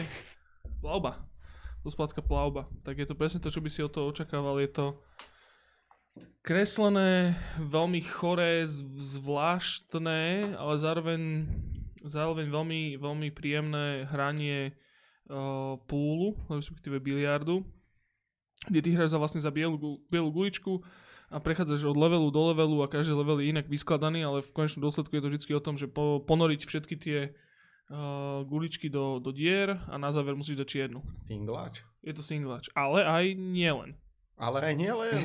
Plavba. 0.81 1.29
Dospelácká 1.85 2.23
plavba. 2.23 2.71
Tak 2.87 2.95
je 2.97 3.07
to 3.11 3.19
presne 3.19 3.43
to, 3.43 3.51
čo 3.51 3.61
by 3.61 3.69
si 3.69 3.83
od 3.83 3.91
toho 3.91 4.09
očakával. 4.09 4.57
Je 4.63 4.71
to 4.71 4.87
kreslené, 6.41 7.37
veľmi 7.59 8.01
choré, 8.01 8.65
zvláštne, 8.97 10.55
ale 10.57 10.75
zároveň, 10.79 11.21
zároveň 12.07 12.49
veľmi, 12.49 12.83
veľmi 12.97 13.29
príjemné 13.35 14.09
hranie 14.09 14.73
uh, 15.29 15.77
púlu, 15.85 16.39
respektíve 16.47 17.03
biliardu, 17.03 17.67
kde 18.69 18.81
ty 18.83 18.89
hráš 18.95 19.15
za 19.15 19.19
vlastne 19.19 19.43
za 19.43 19.51
bielu, 19.51 19.79
bielu 20.07 20.31
guličku 20.31 20.83
a 21.33 21.41
prechádzaš 21.41 21.89
od 21.89 21.97
levelu 21.97 22.29
do 22.29 22.43
levelu 22.53 22.85
a 22.85 22.91
každý 22.93 23.17
level 23.17 23.41
je 23.41 23.51
inak 23.51 23.67
vyskladaný, 23.67 24.23
ale 24.23 24.45
v 24.45 24.53
konečnom 24.53 24.85
dôsledku 24.85 25.17
je 25.17 25.23
to 25.25 25.29
vždy 25.33 25.53
o 25.57 25.65
tom, 25.65 25.75
že 25.81 25.89
po, 25.89 26.21
ponoriť 26.21 26.61
všetky 26.69 26.95
tie 27.01 27.19
uh, 27.33 28.45
guličky 28.45 28.93
do, 28.93 29.17
do 29.19 29.33
dier 29.33 29.81
a 29.89 29.97
na 29.97 30.13
záver 30.13 30.37
musíš 30.37 30.61
dať 30.61 30.69
čiernu. 30.69 31.01
Singláč? 31.17 31.81
Je 32.05 32.13
to 32.13 32.21
singlač. 32.21 32.69
Ale 32.77 33.01
aj 33.03 33.33
nielen. 33.35 33.97
Ale 34.43 34.59
aj 34.59 34.75
nie 34.75 34.91
len. 34.91 35.23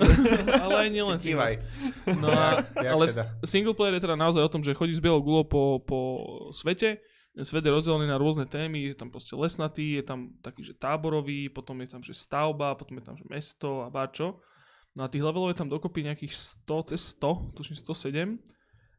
Ale 0.62 0.76
aj 0.86 0.90
nielen 0.94 1.18
Dívaj. 1.18 1.54
singlač. 2.06 2.22
No 2.22 2.30
a, 2.30 2.62
ale 2.94 3.04
teda? 3.10 3.26
single 3.44 3.74
player 3.74 3.98
je 3.98 4.06
teda 4.06 4.16
naozaj 4.16 4.46
o 4.46 4.52
tom, 4.52 4.62
že 4.62 4.78
chodíš 4.78 5.02
s 5.02 5.04
bielou 5.04 5.20
gulou 5.26 5.44
po, 5.44 5.82
po 5.82 6.00
svete, 6.54 7.02
svet 7.46 7.66
je 7.66 7.70
rozdelený 7.70 8.10
na 8.10 8.18
rôzne 8.18 8.50
témy, 8.50 8.94
je 8.94 8.98
tam 8.98 9.14
proste 9.14 9.38
lesnatý, 9.38 10.02
je 10.02 10.04
tam 10.06 10.34
taký, 10.42 10.66
že 10.66 10.74
táborový, 10.74 11.54
potom 11.54 11.78
je 11.86 11.90
tam, 11.90 12.02
že 12.02 12.18
stavba, 12.18 12.74
potom 12.74 12.98
je 12.98 13.06
tam, 13.06 13.16
že 13.18 13.26
mesto 13.30 13.86
a 13.86 13.94
báčo. 13.94 14.42
No 14.98 15.06
a 15.06 15.12
tých 15.12 15.22
levelov 15.22 15.54
je 15.54 15.60
tam 15.62 15.70
dokopy 15.70 16.02
nejakých 16.02 16.34
100, 16.66 16.90
cez 16.90 17.02
100, 17.22 17.54
tuším 17.54 17.78
107. 17.78 18.42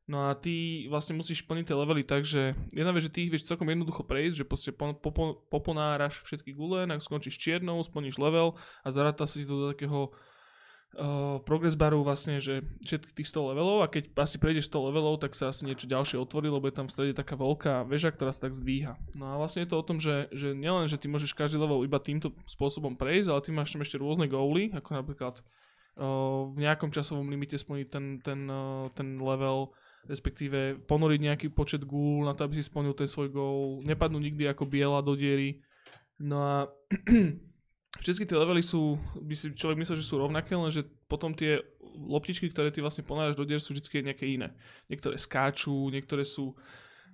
No 0.08 0.30
a 0.30 0.32
ty 0.32 0.86
vlastne 0.88 1.18
musíš 1.18 1.44
plniť 1.44 1.68
tie 1.68 1.76
levely 1.76 2.00
tak, 2.00 2.24
že 2.24 2.56
jedna 2.72 2.96
vec, 2.96 3.04
že 3.04 3.12
ty 3.12 3.28
ich 3.28 3.32
vieš 3.34 3.44
celkom 3.44 3.68
jednoducho 3.68 4.08
prejsť, 4.08 4.40
že 4.40 4.48
proste 4.48 4.70
pon- 4.72 4.96
popo- 4.96 5.44
poponáraš 5.52 6.24
všetky 6.24 6.56
gule, 6.56 6.88
ak 6.88 7.04
skončíš 7.04 7.36
čiernou, 7.36 7.76
splníš 7.84 8.16
level 8.16 8.56
a 8.80 8.88
zaráta 8.88 9.28
si 9.28 9.44
to 9.44 9.52
do 9.52 9.66
takého 9.68 10.14
uh, 10.96 11.36
progress 11.44 11.76
baru 11.76 12.00
vlastne, 12.00 12.40
že 12.40 12.64
všetkých 12.86 13.14
tých 13.20 13.28
100 13.28 13.50
levelov 13.52 13.84
a 13.84 13.90
keď 13.92 14.14
asi 14.16 14.40
prejdeš 14.40 14.72
100 14.72 14.88
levelov, 14.88 15.20
tak 15.20 15.36
sa 15.36 15.52
asi 15.52 15.68
niečo 15.68 15.90
ďalšie 15.90 16.16
otvorí, 16.16 16.48
lebo 16.48 16.64
je 16.64 16.76
tam 16.78 16.88
v 16.88 16.94
strede 16.94 17.12
taká 17.12 17.36
veľká 17.36 17.84
väža, 17.84 18.14
ktorá 18.14 18.32
sa 18.32 18.48
tak 18.48 18.56
zdvíha. 18.56 18.96
No 19.18 19.24
a 19.28 19.34
vlastne 19.36 19.66
je 19.66 19.70
to 19.70 19.76
o 19.76 19.84
tom, 19.84 20.00
že, 20.00 20.32
že 20.32 20.56
nielen, 20.56 20.88
že 20.88 20.96
ty 20.96 21.10
môžeš 21.10 21.36
každý 21.36 21.60
level 21.60 21.84
iba 21.84 22.00
týmto 22.00 22.32
spôsobom 22.48 22.96
prejsť, 22.96 23.28
ale 23.28 23.44
ty 23.44 23.50
máš 23.52 23.76
tam 23.76 23.84
ešte 23.84 24.00
rôzne 24.00 24.30
goaly, 24.30 24.72
ako 24.72 24.88
napríklad 24.96 25.34
uh, 26.00 26.48
v 26.48 26.56
nejakom 26.64 26.88
časovom 26.88 27.28
limite 27.28 27.60
splniť 27.60 27.86
ten, 27.92 28.04
ten, 28.24 28.40
uh, 28.48 28.88
ten 28.96 29.20
level, 29.20 29.76
respektíve 30.08 30.80
ponoriť 30.88 31.20
nejaký 31.20 31.46
počet 31.52 31.84
gúl 31.84 32.24
na 32.24 32.32
to, 32.32 32.48
aby 32.48 32.56
si 32.56 32.64
splnil 32.64 32.96
ten 32.96 33.10
svoj 33.10 33.28
goal, 33.28 33.84
nepadnú 33.84 34.16
nikdy 34.16 34.48
ako 34.48 34.64
biela 34.64 35.04
do 35.04 35.12
diery. 35.12 35.60
No 36.18 36.36
a 36.40 36.56
všetky 38.00 38.28
tie 38.28 38.36
levely 38.36 38.60
sú, 38.60 39.00
by 39.18 39.34
si 39.34 39.52
človek 39.56 39.80
myslel, 39.80 39.98
že 39.98 40.08
sú 40.08 40.20
rovnaké, 40.20 40.54
lenže 40.54 40.84
potom 41.08 41.32
tie 41.32 41.60
loptičky, 41.98 42.52
ktoré 42.52 42.70
ty 42.70 42.78
vlastne 42.84 43.02
ponáraš 43.02 43.34
do 43.34 43.48
dier, 43.48 43.58
sú 43.58 43.74
vždy 43.74 44.12
nejaké 44.12 44.28
iné. 44.28 44.54
Niektoré 44.86 45.18
skáču, 45.18 45.90
niektoré 45.90 46.22
sú 46.22 46.54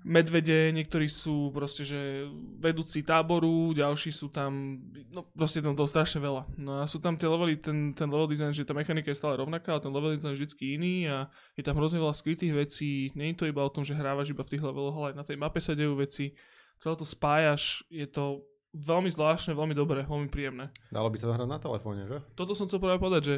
medvede, 0.05 0.69
niektorí 0.77 1.09
sú 1.09 1.49
proste, 1.49 1.81
že 1.81 2.29
vedúci 2.61 3.01
táboru, 3.01 3.73
ďalší 3.73 4.13
sú 4.13 4.29
tam, 4.29 4.77
no 5.09 5.25
proste 5.33 5.65
tam 5.65 5.73
toho 5.73 5.89
strašne 5.89 6.21
veľa. 6.21 6.45
No 6.61 6.83
a 6.83 6.85
sú 6.85 7.01
tam 7.01 7.17
tie 7.17 7.25
levely, 7.25 7.57
ten, 7.57 7.97
ten 7.97 8.13
level 8.13 8.29
design, 8.29 8.53
že 8.53 8.69
tá 8.69 8.77
mechanika 8.77 9.09
je 9.09 9.17
stále 9.17 9.41
rovnaká, 9.41 9.73
ale 9.73 9.81
ten 9.81 9.95
level 9.95 10.13
design 10.13 10.37
je 10.37 10.45
vždy 10.45 10.65
iný 10.77 10.95
a 11.09 11.33
je 11.57 11.65
tam 11.65 11.81
hrozne 11.81 12.05
veľa 12.05 12.13
skrytých 12.13 12.53
vecí. 12.53 13.09
Nie 13.17 13.33
je 13.33 13.41
to 13.41 13.49
iba 13.49 13.65
o 13.65 13.73
tom, 13.73 13.81
že 13.81 13.97
hrávaš 13.97 14.37
iba 14.37 14.45
v 14.45 14.53
tých 14.53 14.65
leveloch, 14.67 14.93
ale 15.01 15.17
aj 15.17 15.17
na 15.17 15.25
tej 15.25 15.41
mape 15.41 15.61
sa 15.65 15.73
dejú 15.73 15.97
veci. 15.97 16.37
Celé 16.77 16.95
to 17.01 17.09
spájaš, 17.09 17.81
je 17.89 18.05
to 18.05 18.45
veľmi 18.75 19.09
zvláštne, 19.09 19.55
veľmi 19.55 19.73
dobré, 19.73 20.03
veľmi 20.03 20.27
príjemné. 20.27 20.75
Dalo 20.91 21.07
by 21.09 21.17
sa 21.17 21.31
to 21.31 21.37
hrať 21.39 21.49
na 21.49 21.63
telefóne, 21.63 22.03
že? 22.11 22.19
Toto 22.35 22.59
som 22.59 22.67
chcel 22.67 22.83
práve 22.83 22.99
povedať, 22.99 23.23
že 23.23 23.35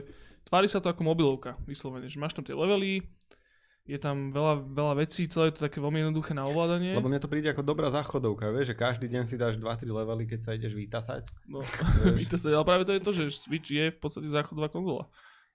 tvári 0.48 0.66
sa 0.66 0.81
to 0.81 0.89
ako 0.89 1.05
mobilovka, 1.05 1.60
vyslovene, 1.68 2.08
že 2.08 2.16
máš 2.16 2.32
tam 2.32 2.42
tie 2.42 2.56
levely, 2.56 3.05
je 3.86 3.98
tam 4.02 4.34
veľa, 4.34 4.66
veľa 4.66 4.94
vecí, 4.98 5.31
celé 5.31 5.55
je 5.55 5.62
to 5.62 5.66
také 5.70 5.78
veľmi 5.78 6.02
jednoduché 6.02 6.34
na 6.34 6.42
ovládanie. 6.50 6.98
Lebo 6.98 7.06
mne 7.06 7.23
to 7.23 7.31
príde 7.31 7.47
ako 7.55 7.62
dobrá 7.62 7.86
záchodovka, 7.86 8.50
vieš, 8.50 8.74
že 8.74 8.76
každý 8.76 9.06
deň 9.06 9.24
si 9.31 9.39
dáš 9.39 9.55
2-3 9.62 9.86
levely, 9.86 10.26
keď 10.26 10.40
sa 10.42 10.50
ideš 10.58 10.74
vytasať. 10.74 11.23
No, 11.47 11.62
víte 12.18 12.34
sa, 12.40 12.50
ale 12.50 12.66
práve 12.66 12.82
to 12.82 12.92
je 12.97 13.02
to, 13.05 13.12
že 13.15 13.24
Switch 13.31 13.70
je 13.70 13.94
v 13.94 13.98
podstate 14.02 14.26
záchodová 14.26 14.66
konzola. 14.74 15.06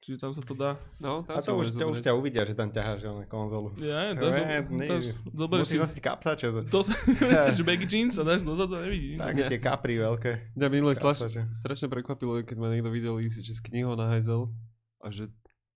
Čiže 0.02 0.18
tam 0.18 0.34
sa 0.34 0.42
to 0.42 0.58
dá. 0.58 0.74
No, 0.98 1.22
A 1.24 1.38
to 1.38 1.54
už, 1.54 1.72
to 1.72 1.86
už 1.86 2.02
ťa 2.02 2.18
uvidia, 2.18 2.42
že 2.42 2.58
tam 2.58 2.68
ťaháš 2.68 3.06
na 3.06 3.26
konzolu. 3.26 3.70
Ja, 3.78 4.10
Ne, 4.10 4.18
dáš, 4.18 4.34
nie. 4.66 4.90
dáš, 4.90 5.04
dobre 5.24 5.62
si, 5.62 5.78
Musíš 5.78 5.80
nosiť 5.86 6.00
kapsače. 6.02 6.48
z- 6.50 6.66
to 6.68 6.82
že 7.54 7.62
baggy 7.62 7.86
jeans 7.86 8.18
a 8.18 8.26
dáš 8.26 8.42
dozadu 8.42 8.76
a 8.76 8.82
nevidí. 8.82 9.14
Také 9.16 9.46
tie 9.48 9.60
kapry 9.60 10.02
veľké. 10.02 10.58
Mňa 10.58 10.68
Kapsače. 10.98 11.14
strašne, 11.30 11.44
strašne 11.54 11.88
prekvapilo, 11.88 12.42
keď 12.42 12.58
ma 12.58 12.74
niekto 12.74 12.90
videl 12.90 13.14
ísť, 13.16 13.46
že 13.46 13.54
s 13.54 13.62
knihou 13.62 13.94
na 13.94 14.10
hajzel 14.10 14.50
a 14.98 15.14
že 15.14 15.30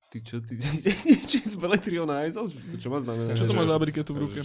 ty 0.09 0.17
čo, 0.19 0.41
ty, 0.41 0.57
či 1.29 1.45
s 1.45 1.53
beletriou 1.53 2.09
na 2.09 2.25
hajzel? 2.25 2.49
To 2.49 2.77
čo 2.81 2.89
má 2.89 2.97
znamená? 2.97 3.37
Čo 3.37 3.45
to 3.45 3.53
máš 3.53 3.69
za 3.69 3.77
briketu 3.77 4.09
v 4.09 4.25
ruke? 4.25 4.41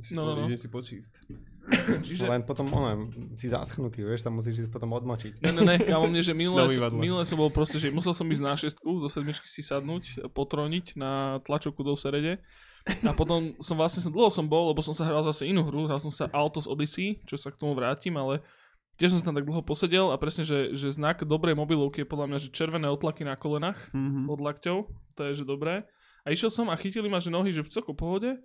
Si 0.00 0.16
No, 0.16 0.24
no, 0.24 0.32
no. 0.34 0.46
no, 0.46 0.48
no. 0.48 0.56
si 0.56 0.68
počíst. 0.72 1.12
Čiže, 2.06 2.26
Len 2.26 2.42
potom, 2.42 2.66
ono, 2.72 3.06
si 3.36 3.46
zaschnutý, 3.46 4.02
vieš, 4.02 4.26
sa 4.26 4.30
musíš 4.32 4.66
ísť 4.66 4.70
potom 4.72 4.90
odmočiť. 4.96 5.44
Ne, 5.44 5.50
ne, 5.52 5.62
ne, 5.62 5.76
kámo, 5.78 6.08
mne, 6.08 6.22
že 6.24 6.34
minulé, 6.34 6.66
minulé 6.96 7.22
som 7.22 7.38
bol 7.38 7.52
proste, 7.52 7.78
že 7.78 7.94
musel 7.94 8.16
som 8.16 8.26
ísť 8.26 8.42
na 8.42 8.54
šestku, 8.58 8.88
zo 9.02 9.08
sedmičky 9.12 9.46
si 9.46 9.62
sadnúť, 9.62 10.32
potroniť 10.34 10.98
na 10.98 11.38
tlačovku 11.46 11.84
do 11.86 11.94
serede. 11.94 12.42
A 13.06 13.14
potom 13.14 13.54
som 13.62 13.78
vlastne, 13.78 14.02
som, 14.02 14.10
dlho 14.10 14.26
som 14.26 14.42
bol, 14.42 14.74
lebo 14.74 14.82
som 14.82 14.90
sa 14.90 15.06
hral 15.06 15.22
zase 15.22 15.46
inú 15.46 15.62
hru, 15.62 15.86
hral 15.86 16.02
som 16.02 16.10
sa 16.10 16.26
Altos 16.34 16.66
Odyssey, 16.66 17.22
čo 17.30 17.38
sa 17.38 17.54
k 17.54 17.58
tomu 17.62 17.78
vrátim, 17.78 18.10
ale 18.18 18.42
tiež 18.98 19.14
som 19.14 19.22
sa 19.22 19.30
tam 19.30 19.38
tak 19.38 19.46
dlho 19.46 19.62
posedel 19.62 20.10
a 20.10 20.18
presne, 20.18 20.42
že, 20.42 20.74
že 20.74 20.90
znak 20.90 21.22
dobrej 21.22 21.54
mobilovky 21.54 22.02
je 22.02 22.10
podľa 22.10 22.26
mňa, 22.26 22.38
že 22.42 22.50
červené 22.50 22.90
otlaky 22.90 23.22
na 23.22 23.38
kolenách 23.38 23.78
Mm-hmm. 23.94 24.26
od 24.26 24.40
lakťov, 24.42 24.78
to 25.14 25.20
je, 25.30 25.32
že 25.38 25.44
dobré. 25.46 25.86
A 26.26 26.34
išiel 26.34 26.50
som 26.50 26.66
a 26.70 26.78
chytili 26.78 27.06
ma, 27.06 27.22
že 27.22 27.30
nohy, 27.30 27.54
že 27.54 27.62
v 27.62 27.70
celku 27.70 27.94
pohode 27.94 28.38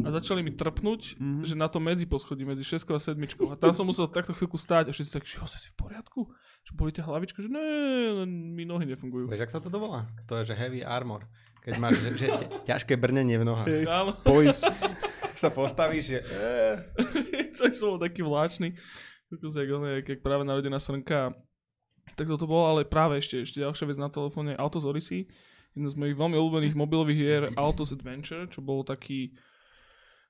a 0.00 0.08
začali 0.10 0.40
mi 0.40 0.50
trpnúť, 0.50 1.16
Mhm. 1.16 1.42
že 1.42 1.54
na 1.54 1.66
to 1.66 1.78
medzi 1.78 2.04
poschodí, 2.04 2.42
medzi 2.42 2.62
6 2.62 2.84
a 2.88 2.98
7. 2.98 3.16
A 3.46 3.54
tam 3.54 3.70
som 3.70 3.82
musel 3.82 4.06
takto 4.06 4.30
chvíľku 4.30 4.54
stáť 4.54 4.88
a 4.88 4.92
všetci 4.92 5.10
tak, 5.10 5.24
že 5.24 5.36
si 5.56 5.68
v 5.68 5.76
poriadku? 5.78 6.28
Že 6.62 6.72
boli 6.74 6.90
tie 6.90 7.00
hlavičky, 7.00 7.40
že 7.40 7.48
ne, 7.48 7.64
len 8.16 8.28
mi 8.52 8.62
nohy 8.62 8.84
nefungujú. 8.84 9.26
Vieš, 9.26 9.42
ak 9.42 9.50
sa 9.50 9.60
to 9.60 9.68
dovolá? 9.68 10.04
To 10.26 10.38
je, 10.38 10.46
že 10.46 10.54
heavy 10.54 10.80
armor. 10.80 11.24
Keď 11.60 11.72
máš 11.76 11.96
že, 11.98 12.10
že 12.16 12.26
ťa- 12.30 12.50
ťažké 12.66 12.96
brnenie 12.96 13.36
v 13.36 13.44
nohách. 13.44 13.68
Áno, 13.84 14.16
Pois. 14.20 14.64
sa 15.34 15.48
postavíš, 15.48 16.04
že... 16.06 16.18
eh, 16.20 16.76
celý 17.56 17.72
som 17.72 17.86
bol 17.90 18.00
taký 18.00 18.20
vláčny. 18.20 18.76
Jak 19.30 20.20
práve 20.20 20.42
narodená 20.42 20.76
srnka. 20.76 21.32
Tak 22.18 22.26
toto 22.26 22.44
bolo, 22.44 22.66
ale 22.66 22.80
práve 22.82 23.16
ešte, 23.16 23.40
ešte 23.40 23.62
ďalšia 23.62 23.86
vec 23.86 23.96
na 23.96 24.10
telefóne, 24.10 24.58
Autos 24.58 24.82
Odyssey. 24.82 25.30
Jedna 25.70 25.86
z 25.86 25.94
mojich 25.94 26.18
veľmi 26.18 26.34
obľúbených 26.34 26.74
mobilových 26.74 27.18
hier 27.18 27.42
Autos 27.54 27.94
Adventure, 27.94 28.50
čo 28.50 28.58
bol 28.58 28.82
taký 28.82 29.30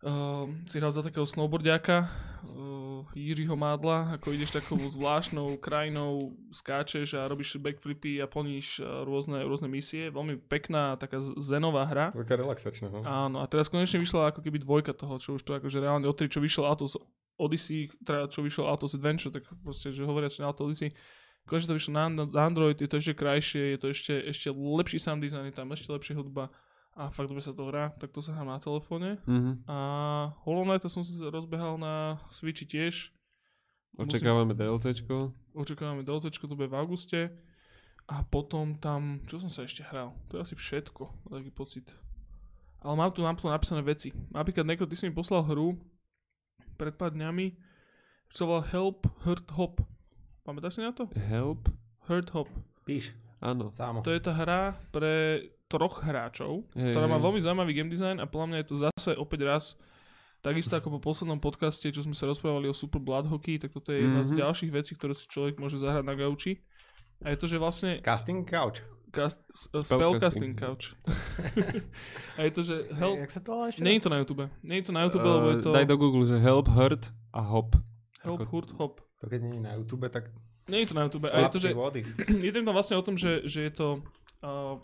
Uh, 0.01 0.49
si 0.65 0.81
hral 0.81 0.89
za 0.97 1.05
takého 1.05 1.29
snowboardiaka, 1.29 2.09
uh, 2.49 3.05
Jiřího 3.13 3.53
Mádla, 3.53 4.17
ako 4.17 4.33
ideš 4.33 4.57
takou 4.57 4.81
zvláštnou 4.81 5.61
krajinou, 5.61 6.33
skáčeš 6.49 7.21
a 7.21 7.29
robíš 7.29 7.61
backflipy 7.61 8.17
a 8.17 8.25
plníš 8.25 8.81
uh, 8.81 9.05
rôzne, 9.05 9.45
rôzne 9.45 9.69
misie. 9.69 10.09
Veľmi 10.09 10.41
pekná, 10.49 10.97
taká 10.97 11.21
zenová 11.21 11.85
hra. 11.85 12.17
Taká 12.17 12.33
relaxačná, 12.33 12.89
no. 12.89 13.05
Áno, 13.05 13.45
a 13.45 13.47
teraz 13.47 13.69
konečne 13.69 14.01
vyšla 14.01 14.33
ako 14.33 14.41
keby 14.41 14.65
dvojka 14.65 14.97
toho, 14.97 15.21
čo 15.21 15.37
už 15.37 15.45
to 15.45 15.53
akože 15.61 15.85
reálne 15.85 16.09
odtedy, 16.09 16.33
čo 16.33 16.41
vyšiel 16.41 16.65
Autos 16.65 16.97
Odyssey, 17.37 17.93
teda 18.01 18.25
čo 18.33 18.41
vyšiel 18.41 18.65
Autos 18.65 18.97
Adventure, 18.97 19.37
tak 19.37 19.45
proste, 19.61 19.93
že 19.93 20.09
hovoria, 20.09 20.33
že 20.33 20.41
na 20.41 20.49
Auto 20.49 20.65
Odyssey, 20.65 20.97
konečne 21.45 21.73
to 21.73 21.77
vyšlo 21.77 21.93
na, 21.93 22.25
na 22.25 22.41
Android, 22.49 22.81
je 22.81 22.89
to 22.89 22.97
ešte 22.97 23.21
krajšie, 23.21 23.77
je 23.77 23.79
to 23.85 23.87
ešte, 23.93 24.15
ešte 24.33 24.49
lepší 24.49 24.97
sound 24.97 25.21
design, 25.21 25.45
je 25.45 25.61
tam 25.61 25.69
ešte 25.77 25.93
lepšia 25.93 26.17
hudba 26.17 26.49
a 27.01 27.09
fakt 27.09 27.33
dobre 27.33 27.41
sa 27.41 27.57
to 27.57 27.65
hrá, 27.65 27.89
tak 27.97 28.13
to 28.13 28.21
sa 28.21 28.37
hrá 28.37 28.45
na 28.45 28.61
telefóne. 28.61 29.17
Mm-hmm. 29.25 29.65
A 29.65 29.77
Hollow 30.45 30.69
Knight 30.69 30.85
to 30.85 30.93
som 30.93 31.01
si 31.01 31.17
rozbehal 31.17 31.81
na 31.81 32.21
Switchi 32.29 32.69
tiež. 32.69 33.09
Musím- 33.97 34.21
Očakávame 34.21 34.53
DLCčko. 34.53 35.33
Očakávame 35.57 36.05
DLC, 36.05 36.29
to 36.31 36.53
bude 36.53 36.69
v 36.69 36.77
auguste. 36.77 37.33
A 38.07 38.21
potom 38.23 38.75
tam, 38.77 39.23
čo 39.25 39.41
som 39.41 39.49
sa 39.49 39.65
ešte 39.65 39.81
hral? 39.87 40.13
To 40.29 40.37
je 40.39 40.45
asi 40.45 40.55
všetko, 40.55 41.31
taký 41.31 41.51
pocit. 41.51 41.87
Ale 42.83 42.95
mám 42.97 43.11
tu, 43.15 43.23
mám 43.23 43.39
tu 43.39 43.47
napísané 43.47 43.81
veci. 43.81 44.11
Napríklad 44.31 44.67
Nekro, 44.67 44.87
ty 44.87 44.95
si 44.99 45.07
mi 45.07 45.15
poslal 45.15 45.47
hru 45.47 45.79
pred 46.75 46.97
pár 46.97 47.13
dňami, 47.13 47.55
čo 48.31 48.35
sa 48.35 48.45
volá 48.45 48.63
Help 48.67 49.07
Hurt 49.25 49.47
Hop. 49.57 49.81
Pamätáš 50.43 50.79
si 50.79 50.83
na 50.83 50.91
to? 50.91 51.07
Help? 51.29 51.69
Hurt 52.09 52.31
Hop. 52.35 52.49
Píš, 52.89 53.13
Áno. 53.39 53.71
sámo. 53.71 54.01
To 54.03 54.11
je 54.11 54.19
tá 54.19 54.33
hra 54.35 54.75
pre 54.91 55.45
troch 55.71 56.03
hráčov, 56.03 56.67
Hej, 56.75 56.91
ktorá 56.91 57.07
má 57.07 57.17
veľmi 57.17 57.39
zaujímavý 57.39 57.73
game 57.73 57.89
design 57.89 58.19
a 58.19 58.27
podľa 58.27 58.47
mňa 58.49 58.59
je 58.59 58.67
to 58.67 58.77
zase 58.83 59.11
opäť 59.15 59.41
raz 59.45 59.65
Takisto 60.41 60.73
ako 60.73 60.97
po 60.97 61.05
poslednom 61.05 61.37
podcaste, 61.37 61.85
čo 61.87 62.01
sme 62.01 62.17
sa 62.17 62.25
rozprávali 62.25 62.65
o 62.65 62.73
Super 62.73 62.97
Blood 62.97 63.29
Hockey, 63.29 63.55
tak 63.55 63.71
toto 63.71 63.93
je 63.93 64.01
jedna 64.01 64.25
z 64.25 64.33
Mhm. 64.33 64.39
ďalších 64.41 64.73
vecí, 64.73 64.93
ktoré 64.95 65.13
si 65.13 65.29
človek 65.29 65.55
môže 65.55 65.77
zahrať 65.77 66.01
na 66.01 66.17
gauči. 66.17 66.65
A 67.21 67.29
je 67.29 67.37
to, 67.37 67.45
že 67.45 67.57
vlastne 67.57 68.01
Casting 68.01 68.41
couch. 68.43 68.81
cast, 69.13 69.37
s- 69.53 69.69
spellcasting 69.69 69.85
Spellcasting. 69.85 70.53
couch. 70.57 70.97
a 72.37 72.41
je 72.41 72.51
to, 72.51 72.63
že 72.63 72.89
help, 72.95 73.17
Jak 73.19 73.31
sa 73.31 73.41
to 73.43 73.53
ešte 73.67 73.83
nie 73.83 73.95
je 73.95 74.03
to 74.03 74.09
na 74.09 74.17
YouTube. 74.17 74.49
Nie 74.63 74.81
je 74.81 74.87
to 74.87 74.93
na 74.93 75.03
YouTube, 75.05 75.21
lebo 75.23 75.49
je 75.51 75.59
to 75.61 75.69
Uh, 75.69 75.77
Daj 75.77 75.87
do 75.87 75.97
Google, 75.99 76.25
že 76.25 76.37
help, 76.39 76.67
hurt 76.69 77.03
a 77.31 77.41
hop. 77.43 77.77
help, 78.21 78.41
ako- 78.41 78.49
hurt, 78.49 78.71
hop. 78.73 78.95
To 79.21 79.29
keď 79.29 79.41
nie 79.43 79.55
je 79.55 79.63
na 79.63 79.73
YouTube, 79.75 80.09
tak 80.09 80.33
Nie 80.65 80.81
je 80.81 80.89
to 80.89 80.95
na 80.95 81.05
YouTube. 81.05 81.27
A 81.27 81.37
je 81.37 81.49
to, 81.51 81.59
že 81.59 81.69
je 82.47 82.51
to 82.51 82.59
tam 82.59 82.73
vlastne 82.73 82.95
o 82.95 83.03
tom, 83.03 83.13
že, 83.15 83.45
že 83.45 83.61
je 83.63 83.73
to 83.75 84.01
uh, 84.41 84.49
uh, 84.49 84.75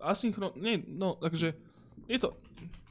asynchron... 0.00 0.52
Nie, 0.56 0.80
no, 0.84 1.16
takže 1.16 1.56
je 2.08 2.18
to... 2.20 2.36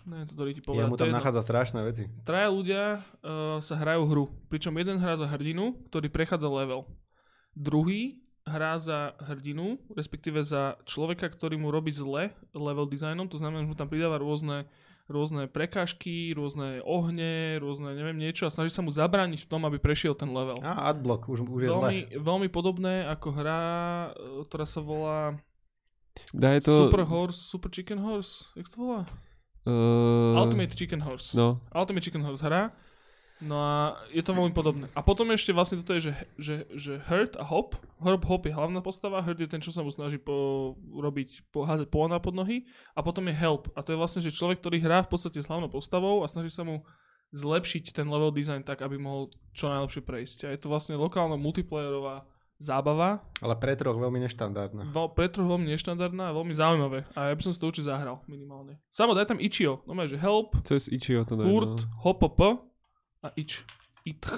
Neviem 0.05 0.29
to 0.29 0.37
ti 0.37 0.61
Ja 0.61 0.65
povedať. 0.69 0.85
mu 0.85 0.93
to 0.93 1.01
tam 1.01 1.09
jedno. 1.09 1.17
nachádza 1.17 1.41
strašné 1.41 1.79
veci. 1.81 2.03
Traja 2.29 2.53
ľudia 2.53 3.01
uh, 3.01 3.57
sa 3.57 3.73
hrajú 3.73 4.05
hru, 4.05 4.25
pričom 4.53 4.77
jeden 4.77 5.01
hrá 5.01 5.17
za 5.17 5.25
hrdinu, 5.25 5.81
ktorý 5.89 6.13
prechádza 6.13 6.45
level. 6.45 6.85
Druhý 7.57 8.21
hrá 8.45 8.77
za 8.77 9.17
hrdinu, 9.17 9.81
respektíve 9.97 10.45
za 10.45 10.77
človeka, 10.85 11.25
ktorý 11.25 11.57
mu 11.57 11.73
robí 11.73 11.89
zle 11.89 12.29
level 12.53 12.85
designom, 12.85 13.25
to 13.25 13.41
znamená, 13.41 13.65
že 13.65 13.69
mu 13.73 13.73
tam 13.73 13.89
pridáva 13.89 14.21
rôzne, 14.21 14.69
rôzne 15.09 15.49
prekážky, 15.49 16.37
rôzne 16.37 16.85
ohne, 16.85 17.57
rôzne 17.57 17.97
neviem 17.97 18.21
niečo 18.21 18.45
a 18.45 18.53
snaží 18.53 18.69
sa 18.69 18.85
mu 18.85 18.93
zabrániť 18.93 19.41
v 19.41 19.49
tom, 19.49 19.65
aby 19.65 19.81
prešiel 19.81 20.13
ten 20.13 20.29
level. 20.29 20.61
Á, 20.61 20.93
adblock, 20.93 21.25
už, 21.25 21.41
už 21.49 21.65
je 21.65 21.69
zle. 21.73 21.81
Veľmi, 21.81 21.99
veľmi 22.21 22.47
podobné 22.53 23.09
ako 23.09 23.27
hra, 23.33 23.61
uh, 24.13 24.45
ktorá 24.45 24.69
sa 24.69 24.85
volá 24.85 25.33
Daj 26.33 26.67
to... 26.67 26.87
Super 26.87 27.03
Horse, 27.07 27.39
Super 27.39 27.69
Chicken 27.71 27.99
Horse, 27.99 28.51
jak 28.55 28.67
to 28.69 28.77
volá? 28.81 29.01
Uh, 29.65 30.37
Ultimate 30.37 30.75
Chicken 30.75 31.01
Horse. 31.01 31.33
No, 31.33 31.61
Ultimate 31.73 32.03
Chicken 32.03 32.21
Horse 32.21 32.45
hra. 32.45 32.71
No 33.43 33.59
a 33.59 33.99
je 34.15 34.23
to 34.23 34.31
veľmi 34.31 34.55
podobné. 34.55 34.87
A 34.95 35.03
potom 35.03 35.27
ešte 35.35 35.51
vlastne 35.51 35.83
toto 35.83 35.91
je, 35.99 36.07
že, 36.07 36.13
že, 36.39 36.55
že 36.71 36.93
Hurt 37.03 37.35
a 37.35 37.43
Hop. 37.43 37.75
Hop, 37.99 38.23
Hop 38.31 38.47
je 38.47 38.55
hlavná 38.55 38.79
postava, 38.79 39.19
Hurt 39.19 39.43
je 39.43 39.49
ten, 39.51 39.59
čo 39.59 39.75
sa 39.75 39.83
mu 39.83 39.91
snaží 39.91 40.15
po, 40.15 40.71
robiť, 40.79 41.51
po, 41.51 41.67
házať 41.67 41.91
polona 41.91 42.15
pod 42.23 42.31
nohy. 42.31 42.63
A 42.95 43.03
potom 43.03 43.27
je 43.27 43.35
Help. 43.35 43.67
A 43.75 43.83
to 43.83 43.91
je 43.91 43.99
vlastne, 43.99 44.23
že 44.23 44.31
človek, 44.31 44.63
ktorý 44.63 44.79
hrá 44.79 45.03
v 45.03 45.11
podstate 45.11 45.43
s 45.43 45.51
hlavnou 45.51 45.67
postavou 45.67 46.23
a 46.23 46.31
snaží 46.31 46.47
sa 46.47 46.63
mu 46.63 46.87
zlepšiť 47.35 47.91
ten 47.91 48.07
level 48.07 48.31
design 48.31 48.63
tak, 48.63 48.79
aby 48.79 48.95
mohol 48.95 49.27
čo 49.51 49.67
najlepšie 49.67 50.07
prejsť. 50.07 50.37
A 50.47 50.55
je 50.55 50.59
to 50.63 50.71
vlastne 50.71 50.95
lokálna 50.95 51.35
multiplayerová 51.35 52.23
zábava. 52.59 53.19
Ale 53.43 53.55
pre 53.59 53.75
troch 53.75 53.99
veľmi 53.99 54.23
neštandardná. 54.25 54.87
Veľ, 54.89 55.07
pre 55.11 55.27
troch 55.27 55.47
veľmi 55.47 55.67
neštandardná 55.75 56.31
a 56.31 56.35
veľmi 56.35 56.53
zaujímavé. 56.55 56.99
A 57.13 57.31
ja 57.31 57.33
by 57.35 57.41
som 57.43 57.51
si 57.51 57.59
to 57.59 57.67
určite 57.67 57.91
zahral 57.91 58.23
minimálne. 58.31 58.79
Samo 58.91 59.11
daj 59.11 59.27
tam 59.31 59.39
Ichio. 59.43 59.83
No 59.83 59.93
že 60.07 60.15
Help, 60.15 60.55
cez 60.63 60.87
Ichio 60.87 61.27
to 61.27 61.35
daj. 61.35 61.45
Hurt, 61.47 61.83
no. 61.83 61.91
HOPP 62.07 62.39
a 63.25 63.27
Ich. 63.35 63.65
Itch. 64.05 64.31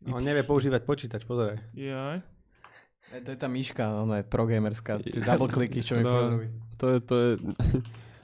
No, 0.00 0.16
on 0.16 0.24
nevie 0.24 0.46
používať 0.46 0.86
počítač, 0.86 1.26
pozeraj. 1.28 1.60
Jaj. 1.76 2.24
E, 3.12 3.18
To 3.20 3.28
je 3.34 3.38
tá 3.38 3.50
myška, 3.50 3.84
ona 4.06 4.22
je 4.22 4.24
progamerská, 4.24 5.02
tie 5.02 5.20
double 5.20 5.50
kliky, 5.50 5.84
čo 5.84 5.98
mi 5.98 6.06
No. 6.08 6.40
To 6.80 6.86
je, 6.96 6.98
to 7.04 7.14
je... 7.18 7.30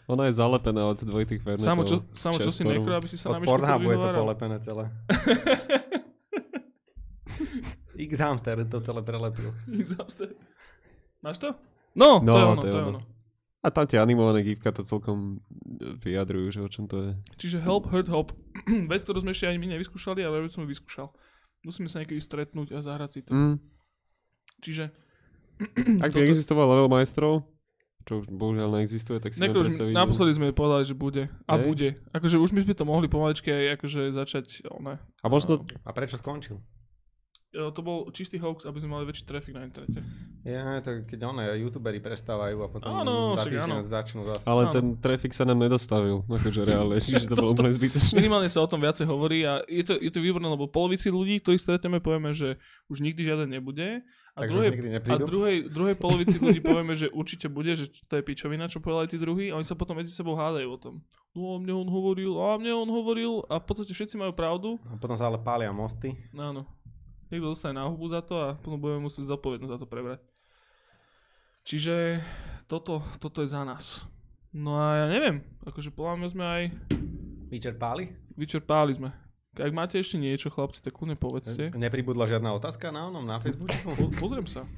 Ona 0.07 0.31
je 0.31 0.39
zalepená 0.39 0.87
od 0.87 1.03
dvojitých 1.03 1.43
fernetov. 1.43 1.67
Samo 1.67 1.83
čo, 1.83 2.07
samo 2.15 2.39
čo 2.39 2.47
si 2.55 2.63
nekro, 2.63 2.95
aby 2.95 3.11
si 3.11 3.19
sa 3.19 3.35
na 3.35 3.37
Od 3.37 3.41
myšku 3.43 3.51
Pornhubu 3.51 3.91
je 3.91 3.99
to 3.99 4.11
polepené 4.15 4.57
celé. 4.63 4.85
X-Hamster 7.99 8.65
to 8.65 8.79
celé 8.79 9.01
prelepil. 9.01 9.51
Máš 11.19 11.37
to? 11.39 11.49
No, 11.93 12.21
No, 12.21 12.33
to 12.33 12.39
je 12.39 12.45
ono, 12.45 12.61
to 12.61 12.67
je 12.67 12.73
to 12.73 12.79
je 12.79 12.85
ono. 12.85 12.93
ono. 12.93 13.01
A 13.59 13.69
tam 13.69 13.83
tie 13.83 13.99
animované 13.99 14.45
gifka 14.45 14.71
to 14.71 14.81
celkom 14.81 15.43
e, 15.59 15.97
vyjadrujú, 15.99 16.47
že 16.51 16.61
o 16.61 16.69
čom 16.69 16.85
to 16.85 16.97
je. 17.01 17.11
Čiže 17.37 17.59
help, 17.59 17.89
hurt, 17.89 18.07
hope. 18.07 18.31
Vec, 18.87 19.03
ktorú 19.03 19.19
sme 19.21 19.33
ešte 19.33 19.49
ani 19.49 19.59
my 19.59 19.75
nevyskúšali, 19.75 20.21
ale 20.21 20.39
by 20.39 20.49
som 20.49 20.63
ju 20.63 20.69
vyskúšal. 20.69 21.11
Musíme 21.63 21.89
sa 21.89 21.99
niekedy 21.99 22.21
stretnúť 22.21 22.71
a 22.71 22.79
zahrať 22.79 23.11
si 23.11 23.21
to. 23.23 23.35
Mm. 23.35 23.57
Čiže... 24.61 24.85
Ak 26.05 26.13
by 26.13 26.21
Toto- 26.21 26.29
existoval 26.29 26.69
level 26.69 26.87
majstrov, 26.89 27.43
čo 28.07 28.23
už 28.23 28.31
bohužiaľ 28.31 28.71
neexistuje, 28.77 29.19
tak 29.19 29.35
si 29.35 29.43
Nekto 29.43 29.67
už, 29.67 29.73
predstaviť. 29.73 29.95
naposledy 29.99 30.33
sme 30.33 30.55
povedali, 30.55 30.85
že 30.85 30.95
bude. 30.95 31.27
A 31.43 31.59
Hej. 31.59 31.65
bude. 31.65 31.89
Akože 32.15 32.39
už 32.39 32.55
my 32.55 32.61
sme 32.63 32.71
to 32.71 32.87
mohli 32.87 33.11
pomaličky 33.11 33.51
aj 33.51 33.83
akože 33.83 34.01
začať, 34.15 34.45
one. 34.71 35.03
A 35.19 35.27
možno, 35.27 35.67
A 35.83 35.91
prečo 35.91 36.15
skončil? 36.15 36.63
E, 37.57 37.73
To 37.73 37.81
bol 37.81 38.13
čistý 38.13 38.37
hoax, 38.37 38.69
aby 38.69 38.79
sme 38.85 39.01
mali 39.01 39.09
väčší 39.09 39.25
trafik 39.25 39.57
na 39.57 39.65
internete. 39.65 40.05
Ja, 40.47 40.79
to 40.79 41.03
keď 41.03 41.19
one, 41.27 41.43
youtuberi 41.59 41.99
prestávajú 41.99 42.63
a 42.63 42.69
potom 42.71 42.87
Áno, 42.87 43.35
za 43.35 43.51
týždeň 43.51 43.83
začnú 43.83 44.23
zase. 44.31 44.47
ale 44.47 44.71
áno. 44.71 44.75
ten 44.79 44.85
trafik 44.95 45.35
sa 45.35 45.43
nám 45.43 45.59
nedostavil, 45.59 46.23
akože 46.23 46.63
reálne, 46.63 47.03
čiže 47.03 47.27
to 47.27 47.35
bolo 47.35 47.51
úplne 47.51 47.75
zbytočné. 47.75 48.15
Minimálne 48.15 48.47
sa 48.47 48.63
o 48.63 48.71
tom 48.71 48.79
viacej 48.79 49.11
hovorí 49.11 49.43
a 49.43 49.67
je 49.67 49.83
to, 49.83 49.99
je 49.99 50.07
to 50.07 50.23
výborné, 50.23 50.47
lebo 50.47 50.71
polovici 50.71 51.11
ľudí, 51.11 51.43
ktorých 51.43 51.59
stretneme, 51.59 51.99
povieme, 51.99 52.31
že 52.31 52.63
už 52.87 53.03
nikdy 53.03 53.27
žiaden 53.27 53.51
nebude. 53.51 54.07
A 54.39 54.45
Takže 54.47 54.53
druhej, 54.55 54.69
už 54.71 54.77
nikdy 54.77 55.09
a 55.11 55.17
druhej, 55.19 55.57
druhej 55.67 55.97
polovici 55.99 56.37
ľudí 56.39 56.63
povieme, 56.71 56.95
že 56.95 57.11
určite 57.11 57.51
bude, 57.51 57.75
že 57.75 57.91
to 58.07 58.15
je 58.15 58.23
pičovina, 58.23 58.71
čo 58.71 58.79
povedali 58.79 59.11
tí 59.11 59.19
druhí 59.19 59.51
a 59.51 59.59
oni 59.59 59.67
sa 59.67 59.75
potom 59.75 59.99
medzi 59.99 60.15
sebou 60.15 60.39
hádajú 60.39 60.69
o 60.71 60.79
tom. 60.79 60.95
No 61.35 61.57
a 61.57 61.61
mne 61.61 61.75
on 61.75 61.89
hovoril, 61.91 62.39
a 62.39 62.55
mne 62.55 62.87
on 62.87 62.91
hovoril 62.93 63.43
a 63.51 63.59
v 63.59 63.65
podstate 63.67 63.91
všetci 63.91 64.15
majú 64.15 64.31
pravdu. 64.31 64.79
A 64.87 64.95
potom 64.95 65.19
sa 65.19 65.27
ale 65.27 65.43
pália 65.43 65.75
mosty. 65.75 66.15
Áno. 66.39 66.76
Niekto 67.27 67.51
dostane 67.51 67.75
na 67.75 67.91
hubu 67.91 68.07
za 68.07 68.23
to 68.23 68.39
a 68.39 68.55
potom 68.55 68.79
budeme 68.79 69.07
musieť 69.07 69.35
zodpovednosť 69.35 69.73
za 69.75 69.81
to 69.83 69.87
prebrať. 69.91 70.23
Čiže 71.67 72.23
toto, 72.71 73.03
toto 73.19 73.43
je 73.43 73.51
za 73.51 73.67
nás. 73.67 74.07
No 74.55 74.79
a 74.79 75.05
ja 75.05 75.07
neviem, 75.11 75.43
akože 75.67 75.91
podľa 75.91 76.15
mňa 76.23 76.29
sme 76.31 76.45
aj 76.47 76.63
Vyčerpali? 77.51 78.05
vyčerpáli 78.39 78.93
sme. 78.95 79.11
Ak 79.57 79.73
máte 79.73 79.97
ešte 79.97 80.21
niečo, 80.21 80.53
chlapci, 80.53 80.85
tak 80.85 80.93
kľudne 80.93 81.17
povedzte. 81.17 81.73
Nepribudla 81.73 82.29
žiadna 82.29 82.53
otázka 82.53 82.93
na 82.93 83.09
onom, 83.09 83.25
na 83.25 83.41
Facebooku? 83.41 83.73
Po, 83.89 84.13
pozriem 84.21 84.45
sa. 84.45 84.69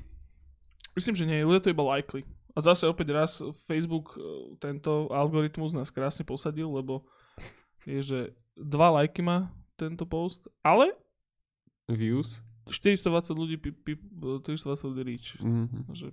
Myslím, 0.94 1.14
že 1.18 1.26
nie, 1.26 1.42
ľudia 1.42 1.62
to 1.66 1.74
iba 1.74 1.82
lajkli. 1.82 2.22
A 2.54 2.58
zase 2.62 2.86
opäť 2.86 3.14
raz 3.14 3.42
Facebook 3.66 4.14
e, 4.14 4.54
tento 4.62 5.10
algoritmus 5.10 5.74
nás 5.74 5.90
krásne 5.90 6.22
posadil, 6.22 6.70
lebo 6.70 7.06
je, 7.86 8.00
že 8.02 8.20
dva 8.54 8.94
lajky 9.02 9.22
má 9.22 9.50
tento 9.74 10.06
post, 10.06 10.46
ale 10.62 10.94
Views. 11.88 12.44
420 12.68 13.32
ľudí, 13.32 13.56
pi, 13.56 13.72
pi, 13.72 13.96
420 13.96 14.88
ľudí 14.92 15.02
reach. 15.04 15.28
Mhm. 15.40 15.88
Takže 15.88 16.08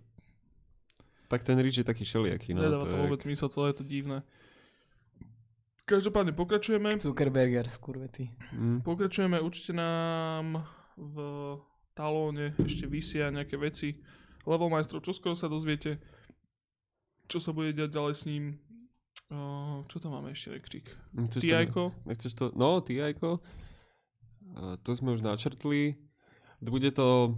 Tak 1.28 1.42
ten 1.44 1.58
Rich 1.60 1.82
je 1.82 1.84
taký 1.84 2.06
všelijaký. 2.06 2.54
No, 2.54 2.62
nedáva 2.62 2.86
to 2.86 2.94
to 2.94 2.96
je 2.96 3.02
vôbec 3.02 3.22
zmysel, 3.26 3.50
celé 3.50 3.74
je 3.74 3.78
to 3.82 3.86
divné. 3.86 4.22
Každopádne 5.86 6.34
pokračujeme. 6.34 6.98
Zuckerberger, 6.98 7.70
skurvety. 7.70 8.30
Mm. 8.54 8.82
Pokračujeme, 8.82 9.38
určite 9.38 9.74
nám 9.74 10.66
v 10.98 11.18
talóne 11.94 12.58
ešte 12.58 12.90
vysia 12.90 13.30
nejaké 13.30 13.58
veci. 13.58 14.02
Level 14.46 14.70
majstrov, 14.70 15.02
čo 15.02 15.14
skoro 15.14 15.38
sa 15.38 15.50
dozviete, 15.50 15.98
čo 17.26 17.38
sa 17.42 17.54
bude 17.54 17.74
diať 17.74 17.94
ďalej 17.94 18.14
s 18.18 18.24
ním. 18.26 18.44
Uh, 19.34 19.82
čo 19.90 19.98
tam 19.98 20.14
máme 20.14 20.30
ešte, 20.34 20.54
Rekřík? 20.54 20.86
Chceš 21.34 21.42
to-? 21.74 21.94
Nechceš 22.06 22.34
to? 22.38 22.46
No, 22.54 22.82
TI-ko. 22.86 23.42
A 24.56 24.80
to 24.80 24.96
sme 24.96 25.12
už 25.16 25.22
načrtli. 25.22 26.00
Bude 26.64 26.90
to, 26.96 27.36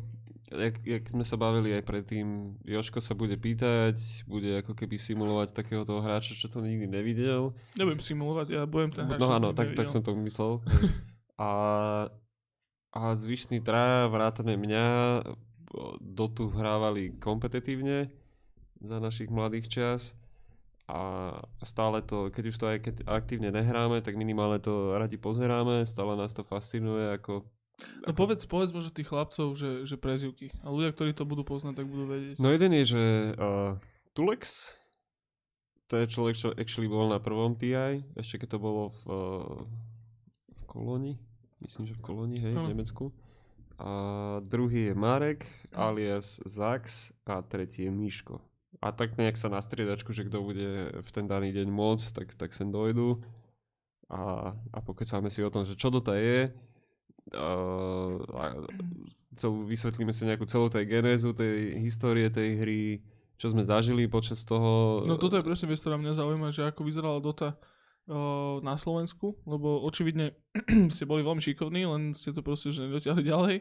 jak, 0.54 0.78
jak 0.86 1.04
sme 1.10 1.26
sa 1.26 1.36
bavili 1.36 1.74
aj 1.74 1.84
predtým, 1.84 2.56
Joško 2.62 3.02
sa 3.02 3.18
bude 3.18 3.36
pýtať, 3.36 4.24
bude 4.30 4.62
ako 4.62 4.78
keby 4.78 4.96
simulovať 5.02 5.58
takého 5.58 5.82
toho 5.82 6.00
hráča, 6.00 6.38
čo 6.38 6.48
to 6.48 6.62
nikdy 6.62 6.86
nevidel. 6.86 7.58
Nebudem 7.76 8.00
simulovať, 8.00 8.48
ja 8.54 8.64
budem 8.70 8.94
ten 8.94 9.10
hráč. 9.10 9.20
No 9.20 9.34
áno, 9.34 9.50
tak, 9.52 9.74
nevidel. 9.74 9.80
tak 9.82 9.88
som 9.92 10.02
to 10.06 10.14
myslel. 10.24 10.62
A, 11.38 11.52
a 12.98 13.02
zvyšní 13.14 13.62
traja, 13.62 14.10
vrátane 14.10 14.58
mňa, 14.58 14.86
dotu 16.02 16.50
hrávali 16.50 17.14
kompetitívne 17.22 18.10
za 18.82 18.98
našich 18.98 19.30
mladých 19.30 19.70
čas 19.70 20.18
a 20.88 21.00
stále 21.68 22.00
to, 22.00 22.32
keď 22.32 22.44
už 22.48 22.56
to 22.56 22.66
aj 22.72 22.80
keď 22.80 22.96
aktívne 23.12 23.52
nehráme, 23.52 24.00
tak 24.00 24.16
minimálne 24.16 24.64
to 24.64 24.96
radi 24.96 25.20
pozeráme, 25.20 25.84
stále 25.84 26.16
nás 26.16 26.32
to 26.32 26.48
fascinuje 26.48 27.12
ako... 27.12 27.44
No 28.08 28.16
povedz, 28.16 28.48
povedz 28.48 28.72
možno 28.72 28.96
tých 28.96 29.12
chlapcov, 29.12 29.54
že, 29.54 29.84
že 29.84 30.00
prezivky. 30.00 30.50
A 30.64 30.72
ľudia, 30.72 30.96
ktorí 30.96 31.12
to 31.14 31.28
budú 31.28 31.44
poznať, 31.44 31.84
tak 31.84 31.92
budú 31.92 32.08
vedieť. 32.10 32.36
No 32.40 32.50
jeden 32.50 32.72
je, 32.74 32.84
že 32.98 33.04
uh, 33.36 33.78
Tulex, 34.16 34.74
to 35.92 36.00
je 36.00 36.10
človek, 36.10 36.36
čo 36.40 36.56
actually 36.56 36.88
bol 36.88 37.12
na 37.12 37.20
prvom 37.20 37.54
TI, 37.54 38.02
ešte 38.16 38.48
keď 38.48 38.58
to 38.58 38.60
bolo 38.64 38.84
v, 38.90 39.02
uh, 39.12 39.60
v 40.56 40.62
Kolóni, 40.72 41.14
myslím, 41.62 41.86
že 41.92 42.00
v 42.00 42.02
Kolóni, 42.02 42.38
hej, 42.40 42.56
v 42.56 42.64
Áno. 42.64 42.72
Nemecku. 42.72 43.06
A 43.78 43.92
druhý 44.42 44.90
je 44.90 44.94
Marek, 44.98 45.46
alias 45.70 46.42
Zax 46.48 47.14
a 47.30 47.46
tretí 47.46 47.86
je 47.86 47.92
Miško. 47.94 48.42
A 48.78 48.94
tak 48.94 49.18
nejak 49.18 49.38
sa 49.42 49.50
na 49.50 49.58
striedačku, 49.58 50.14
že 50.14 50.30
kto 50.30 50.46
bude 50.46 50.94
v 50.94 51.10
ten 51.10 51.26
daný 51.26 51.50
deň 51.50 51.68
môcť, 51.70 52.08
tak, 52.14 52.28
tak 52.38 52.54
sem 52.54 52.70
dojdu. 52.70 53.18
A, 54.08 54.54
a 54.54 54.78
pokecáme 54.86 55.34
si 55.34 55.42
o 55.42 55.50
tom, 55.50 55.66
že 55.66 55.74
čo 55.74 55.90
to 55.90 56.02
je. 56.14 56.54
Uh, 57.36 58.24
celú, 59.36 59.68
vysvetlíme 59.68 60.16
si 60.16 60.24
nejakú 60.24 60.48
celú 60.48 60.72
tej 60.72 60.88
genézu, 60.88 61.36
tej 61.36 61.82
histórie 61.84 62.32
tej 62.32 62.50
hry, 62.62 62.82
čo 63.36 63.54
sme 63.54 63.66
zažili 63.66 64.10
počas 64.10 64.48
toho. 64.48 65.04
No 65.06 65.20
toto 65.20 65.36
je 65.36 65.46
presne 65.46 65.68
vec, 65.68 65.82
ktorá 65.82 66.00
mňa 66.00 66.18
zaujíma, 66.18 66.50
že 66.56 66.66
ako 66.66 66.82
vyzerala 66.88 67.20
Dota 67.20 67.60
o, 68.08 68.64
na 68.64 68.80
Slovensku, 68.80 69.38
lebo 69.44 69.84
očividne 69.86 70.34
ste 70.94 71.04
boli 71.04 71.22
veľmi 71.22 71.44
šikovní, 71.44 71.84
len 71.84 72.02
ste 72.16 72.32
to 72.32 72.40
proste 72.40 72.72
že 72.72 72.88
nedotiahli 72.88 73.24
ďalej 73.26 73.56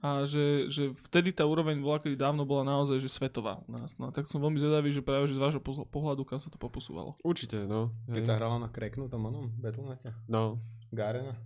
a 0.00 0.26
že, 0.26 0.66
že 0.72 0.96
vtedy 1.10 1.30
tá 1.30 1.46
úroveň 1.46 1.78
bola, 1.78 2.02
kedy 2.02 2.18
dávno 2.18 2.42
bola 2.42 2.66
naozaj 2.66 2.98
že 2.98 3.12
svetová 3.12 3.62
u 3.68 3.76
nás. 3.76 3.94
No 4.00 4.10
tak 4.10 4.26
som 4.26 4.42
veľmi 4.42 4.58
zvedavý, 4.58 4.90
že 4.90 5.04
práve 5.04 5.30
že 5.30 5.38
z 5.38 5.42
vášho 5.42 5.62
pohľadu, 5.62 6.26
kam 6.26 6.42
sa 6.42 6.50
to 6.50 6.58
poposúvalo. 6.58 7.20
Určite, 7.22 7.68
no. 7.68 7.94
Keď 8.10 8.22
sa 8.26 8.34
hrala 8.40 8.58
na 8.58 8.68
kreknutom 8.72 9.22
onom, 9.22 9.52
Battle.nete? 9.60 10.10
No. 10.26 10.58
Garena? 10.90 11.38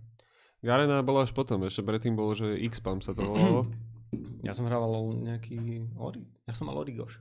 Garena 0.65 1.05
bola 1.05 1.27
až 1.27 1.37
potom, 1.37 1.61
ešte 1.69 1.85
predtým 1.85 2.17
bolo, 2.17 2.33
že 2.33 2.57
X-Pam 2.65 3.03
sa 3.03 3.13
to 3.13 3.25
volalo. 3.25 3.61
Ja 4.45 4.55
som 4.55 4.63
hrával 4.63 5.19
nejaký 5.19 5.91
Ori... 5.99 6.23
Ja 6.47 6.55
som 6.55 6.71
mal 6.71 6.79
Origoš. 6.79 7.19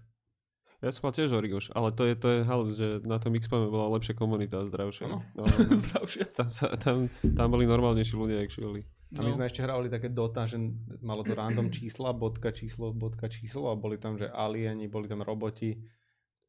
Ja 0.79 0.95
som 0.95 1.09
mal 1.09 1.17
tiež 1.17 1.35
Origoš, 1.35 1.75
ale 1.75 1.91
to 1.91 2.07
je, 2.07 2.15
to 2.15 2.29
je 2.31 2.39
halus, 2.47 2.79
že 2.79 3.03
na 3.03 3.19
tom 3.19 3.35
X-Pame 3.35 3.67
bola 3.67 3.91
lepšia 3.99 4.15
komunita 4.15 4.63
a 4.63 4.69
zdravšia. 4.71 5.11
Áno. 5.11 5.27
No, 5.35 5.43
Zdravšie. 5.83 6.31
tam, 6.37 6.47
sa, 6.47 6.71
tam, 6.79 7.11
tam 7.11 7.47
boli 7.51 7.67
normálnejší 7.67 8.15
ľudia, 8.15 8.39
actually. 8.39 8.87
A 9.15 9.23
my 9.23 9.31
sme 9.31 9.47
ešte 9.47 9.63
hrávali 9.63 9.87
také 9.87 10.11
Dota, 10.11 10.51
že 10.51 10.59
malo 10.99 11.23
to 11.23 11.39
random 11.39 11.71
čísla, 11.71 12.11
bodka 12.11 12.51
číslo, 12.51 12.91
bodka 12.91 13.31
číslo 13.31 13.71
a 13.71 13.79
boli 13.79 14.03
tam, 14.03 14.19
že 14.19 14.27
alieni, 14.27 14.91
boli 14.91 15.07
tam 15.07 15.23
roboti. 15.23 15.79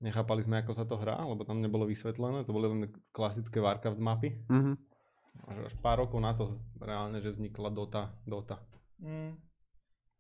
Nechápali 0.02 0.42
sme, 0.42 0.66
ako 0.66 0.74
sa 0.74 0.86
to 0.90 0.98
hrá, 0.98 1.22
lebo 1.22 1.46
tam 1.46 1.62
nebolo 1.62 1.86
vysvetlené. 1.86 2.46
To 2.50 2.54
boli 2.54 2.66
len 2.66 2.90
klasické 3.14 3.62
Warcraft 3.62 4.02
mapy. 4.02 4.42
Mhm. 4.50 4.74
Až, 5.46 5.58
až 5.70 5.74
pár 5.86 6.02
rokov 6.02 6.18
na 6.18 6.34
to 6.34 6.58
reálne, 6.82 7.22
že 7.22 7.30
vznikla 7.30 7.70
Dota. 7.70 8.10
Dota. 8.26 8.58
Mm. 8.98 9.38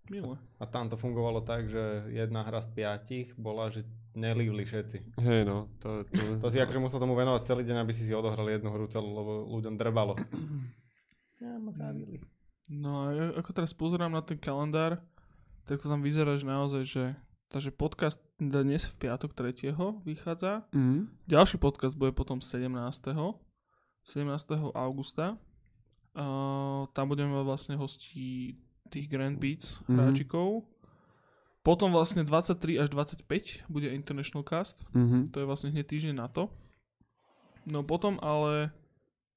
Milé. 0.07 0.38
A 0.61 0.64
tam 0.69 0.88
to 0.88 0.95
fungovalo 0.95 1.43
tak, 1.43 1.67
že 1.67 2.07
jedna 2.14 2.45
hra 2.45 2.64
z 2.64 2.69
piatich 2.72 3.27
bola, 3.35 3.67
že 3.67 3.83
nelívli 4.16 4.64
všetci. 4.64 5.19
Hej, 5.19 5.41
no. 5.43 5.67
To, 5.83 6.07
to, 6.07 6.40
To 6.40 6.48
si 6.48 6.64
akože 6.64 6.80
musel 6.80 7.01
tomu 7.01 7.17
venovať 7.17 7.43
celý 7.43 7.67
deň, 7.67 7.83
aby 7.83 7.91
si 7.91 8.07
si 8.07 8.14
odohral 8.16 8.48
jednu 8.48 8.72
hru 8.72 8.88
celú, 8.88 9.09
lebo 9.11 9.32
ľuďom 9.57 9.75
drbalo. 9.75 10.16
Ja 11.38 11.56
ma 11.56 11.69
zavili. 11.69 12.22
No 12.67 13.01
a 13.01 13.11
ja, 13.11 13.25
ako 13.32 13.53
teraz 13.53 13.72
pozerám 13.72 14.09
na 14.09 14.22
ten 14.22 14.35
kalendár, 14.35 14.99
tak 15.64 15.80
to 15.80 15.88
tam 15.88 16.01
vyzerá, 16.01 16.35
že 16.35 16.43
naozaj, 16.43 16.83
že 16.83 17.03
takže 17.48 17.72
podcast 17.72 18.19
dnes 18.35 18.83
v 18.85 19.07
piatok 19.07 19.32
3. 19.32 19.72
vychádza. 20.03 20.67
Mhm. 20.74 21.07
Ďalší 21.25 21.57
podcast 21.57 21.95
bude 21.95 22.11
potom 22.11 22.40
17. 22.40 23.40
17. 24.03 24.27
augusta. 24.74 25.38
Uh, 26.11 26.90
tam 26.91 27.06
budeme 27.07 27.30
mať 27.30 27.45
vlastne 27.45 27.75
hostí 27.77 28.57
tých 28.90 29.06
Grand 29.06 29.38
Beats 29.38 29.80
Mhm. 29.85 29.93
hráčikov. 29.93 30.66
Potom 31.61 31.91
vlastne 31.91 32.24
23 32.24 32.80
až 32.80 32.90
25 32.90 33.27
bude 33.67 33.91
International 33.91 34.41
Cast. 34.41 34.82
Mhm. 34.91 35.30
To 35.30 35.40
je 35.40 35.45
vlastne 35.45 35.69
hneď 35.69 35.85
týždeň 35.85 36.16
na 36.16 36.27
to. 36.27 36.49
No 37.66 37.83
potom 37.83 38.16
ale 38.17 38.72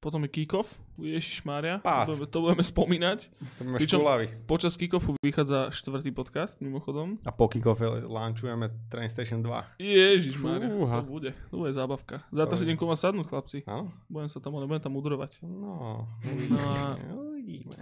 potom 0.00 0.24
je 0.24 0.32
kick-off. 0.32 0.72
Ježišmária. 0.96 1.84
Pác. 1.84 2.08
To, 2.08 2.24
to 2.24 2.38
budeme 2.40 2.64
spomínať. 2.64 3.28
To 3.60 3.62
máš 3.68 3.80
Pričom-. 3.84 4.00
Počas 4.48 4.72
kick-offu 4.80 5.12
vychádza 5.20 5.68
štvrtý 5.70 6.10
podcast, 6.16 6.56
mimochodom. 6.64 7.20
A 7.28 7.30
po 7.30 7.52
kick-offe 7.52 7.84
launchujeme 8.08 8.72
Train 8.88 9.12
Station 9.12 9.44
2. 9.44 9.76
Ježiš 9.76 10.40
Mária, 10.40 10.72
to 10.72 11.04
bude. 11.04 11.30
To 11.52 11.56
bude 11.60 11.72
zábavka. 11.76 12.24
Si 12.32 12.32
To 12.32 12.64
je- 12.64 12.72
idem 12.72 12.80
sadnúť, 12.96 13.26
chlapci. 13.28 13.58
Áno? 13.68 13.92
Budem 14.08 14.32
sa 14.32 14.40
tam, 14.40 14.56
nebudem 14.56 14.80
tam 14.80 14.96
udrovať. 14.96 15.44
No. 15.44 16.08
No 16.48 16.58
a. 16.58 16.96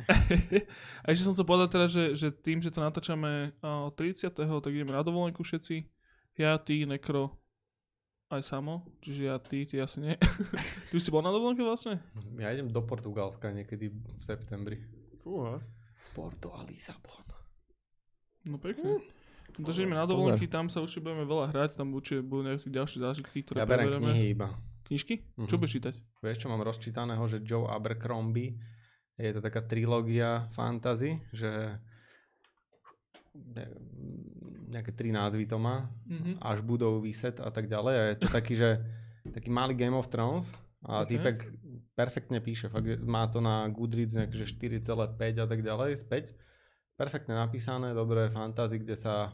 A 1.04 1.06
ešte 1.12 1.22
som 1.26 1.34
chcel 1.34 1.46
povedať 1.46 1.68
teda, 1.74 1.86
že, 1.86 2.04
že 2.18 2.28
tým, 2.34 2.58
že 2.64 2.72
to 2.74 2.80
natáčame 2.82 3.54
uh, 3.62 3.90
30. 3.94 4.34
tak 4.34 4.72
ideme 4.74 4.90
na 4.94 5.02
dovolenku 5.06 5.46
všetci. 5.46 5.86
Ja, 6.38 6.58
ty, 6.58 6.86
Nekro, 6.86 7.34
aj 8.28 8.42
samo. 8.44 8.84
Čiže 9.00 9.22
ja, 9.24 9.36
ty, 9.40 9.64
ty 9.64 9.80
asi 9.80 10.04
nie. 10.04 10.14
ty 10.88 10.92
už 10.92 11.02
si 11.02 11.10
bol 11.12 11.24
na 11.24 11.32
dovolenke 11.32 11.64
vlastne? 11.64 12.00
Ja 12.36 12.52
idem 12.52 12.68
do 12.68 12.84
Portugalska 12.84 13.48
niekedy 13.48 13.88
v 13.88 14.20
septembri. 14.20 14.84
Fúha. 15.24 15.60
Porto 16.14 16.52
a 16.54 16.62
Lisabon. 16.62 17.24
No 18.46 18.60
pekne. 18.60 19.02
Takže 19.58 19.82
ideme 19.82 19.98
na 19.98 20.06
dovolenky, 20.06 20.46
tam 20.46 20.70
sa 20.70 20.78
určite 20.78 21.02
budeme 21.02 21.26
veľa 21.26 21.50
hrať, 21.50 21.70
tam 21.74 21.90
určite 21.90 22.22
budú 22.22 22.46
nejaké 22.46 22.68
ďalšie 22.70 22.98
zážitky, 23.02 23.42
ktoré 23.42 23.58
Ja 23.58 23.66
berem 23.66 23.90
preberieme. 23.90 24.12
knihy 24.14 24.26
iba. 24.30 24.48
Knižky? 24.86 25.14
Mhm. 25.34 25.48
Čo 25.50 25.56
budeš 25.58 25.72
čítať? 25.82 25.94
Vieš, 26.22 26.38
čo 26.38 26.48
mám 26.52 26.62
rozčítaného, 26.62 27.24
že 27.26 27.42
Joe 27.42 27.66
Abercrombie 27.66 28.54
je 29.18 29.34
to 29.34 29.42
taká 29.42 29.66
trilógia 29.66 30.46
fantasy, 30.54 31.18
že 31.34 31.74
nejaké 34.68 34.92
tri 34.92 35.08
názvy 35.08 35.44
to 35.44 35.56
má, 35.56 35.88
Mhm. 36.04 36.38
až 36.38 36.60
budou 36.60 37.00
vyset 37.00 37.40
a 37.40 37.48
tak 37.48 37.66
ďalej. 37.66 37.94
A 37.94 38.02
je 38.06 38.16
to 38.16 38.28
taký, 38.28 38.54
že 38.54 38.78
taký 39.26 39.48
malý 39.48 39.72
Game 39.72 39.92
of 39.92 40.06
Thrones 40.06 40.52
a 40.82 41.02
Ok. 41.02 41.08
týpek 41.10 41.36
perfektne 41.92 42.38
píše. 42.38 42.68
Fakt, 42.68 42.84
má 43.00 43.26
to 43.26 43.40
na 43.40 43.66
Goodreads 43.66 44.14
nejaké 44.14 44.36
že 44.36 44.46
4,5 44.46 45.36
a 45.36 45.46
tak 45.46 45.60
ďalej, 45.60 45.98
späť. 45.98 46.36
Perfektne 46.94 47.34
napísané, 47.34 47.90
dobré 47.92 48.28
fantasy, 48.28 48.78
kde 48.78 48.94
sa 48.94 49.32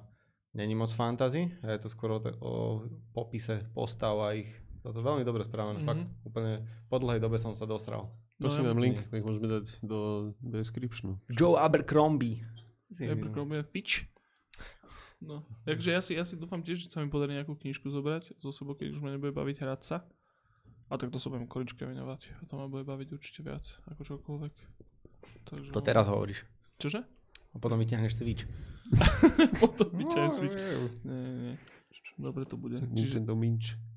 není 0.53 0.73
moc 0.73 0.89
fantasy, 0.89 1.51
a 1.61 1.73
je 1.73 1.81
to 1.81 1.89
skôr 1.89 2.13
o, 2.13 2.21
te- 2.21 2.37
o 2.39 2.85
popise 3.11 3.65
postav 3.73 4.15
a 4.21 4.33
ich 4.33 4.49
toto 4.81 5.01
veľmi 5.01 5.23
dobre 5.23 5.43
spravené. 5.43 5.81
Mhm. 5.81 5.87
Fakt, 5.87 6.05
úplne 6.25 6.53
po 6.87 6.97
dlhej 6.97 7.19
dobe 7.19 7.37
som 7.37 7.53
sa 7.53 7.65
dosral. 7.65 8.13
Pošli 8.37 8.61
nám 8.61 8.75
jasne. 8.75 8.83
link, 8.83 8.99
tak 9.09 9.23
môžeme 9.23 9.49
dať 9.49 9.67
do 9.81 9.99
descriptionu. 10.39 11.17
Joe 11.29 11.57
Abercrombie. 11.57 12.43
Abercrombie 12.93 13.63
Fitch. 13.65 14.07
No, 15.25 15.41
takže 15.65 15.89
ja 15.91 16.01
si, 16.05 16.13
ja 16.13 16.25
si 16.25 16.37
dúfam 16.37 16.61
tiež, 16.61 16.85
že 16.85 16.93
sa 16.93 17.01
mi 17.01 17.09
podarí 17.09 17.33
nejakú 17.33 17.57
knižku 17.57 17.89
zobrať 17.89 18.37
zo 18.39 18.51
sebou, 18.53 18.77
keď 18.77 18.93
už 18.93 19.01
ma 19.01 19.09
nebude 19.11 19.33
baviť 19.33 19.57
hrať 19.65 19.81
sa. 19.81 19.97
A 20.93 21.01
tak 21.01 21.09
to 21.09 21.17
sa 21.17 21.33
budem 21.33 21.49
koričke 21.49 21.81
venovať. 21.81 22.29
A 22.39 22.43
to 22.45 22.61
ma 22.61 22.69
bude 22.69 22.85
baviť 22.85 23.09
určite 23.17 23.41
viac, 23.41 23.65
ako 23.89 24.05
čokoľvek. 24.05 24.55
Takže, 25.49 25.69
To 25.73 25.81
teraz 25.81 26.07
hovoríš. 26.13 26.45
Čože? 26.77 27.01
A 27.55 27.57
potom 27.57 27.81
vyťahneš 27.81 28.21
Switch. 28.21 28.45
Potom 29.65 29.89
čaj 30.13 30.29
No, 30.29 30.35
switch. 30.37 30.53
Nie, 31.09 31.17
nie, 31.17 31.35
nie. 31.41 31.55
Dobre 32.21 32.45
to 32.45 32.61
bude. 32.61 32.85
Čiže, 32.93 33.25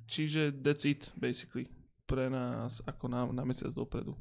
čiže 0.07 0.41
that's 0.63 0.87
it, 0.87 1.11
basically. 1.19 1.67
Pre 2.07 2.31
nás 2.31 2.79
ako 2.87 3.11
na, 3.11 3.27
na 3.29 3.43
mesiac 3.43 3.75
dopredu. 3.75 4.15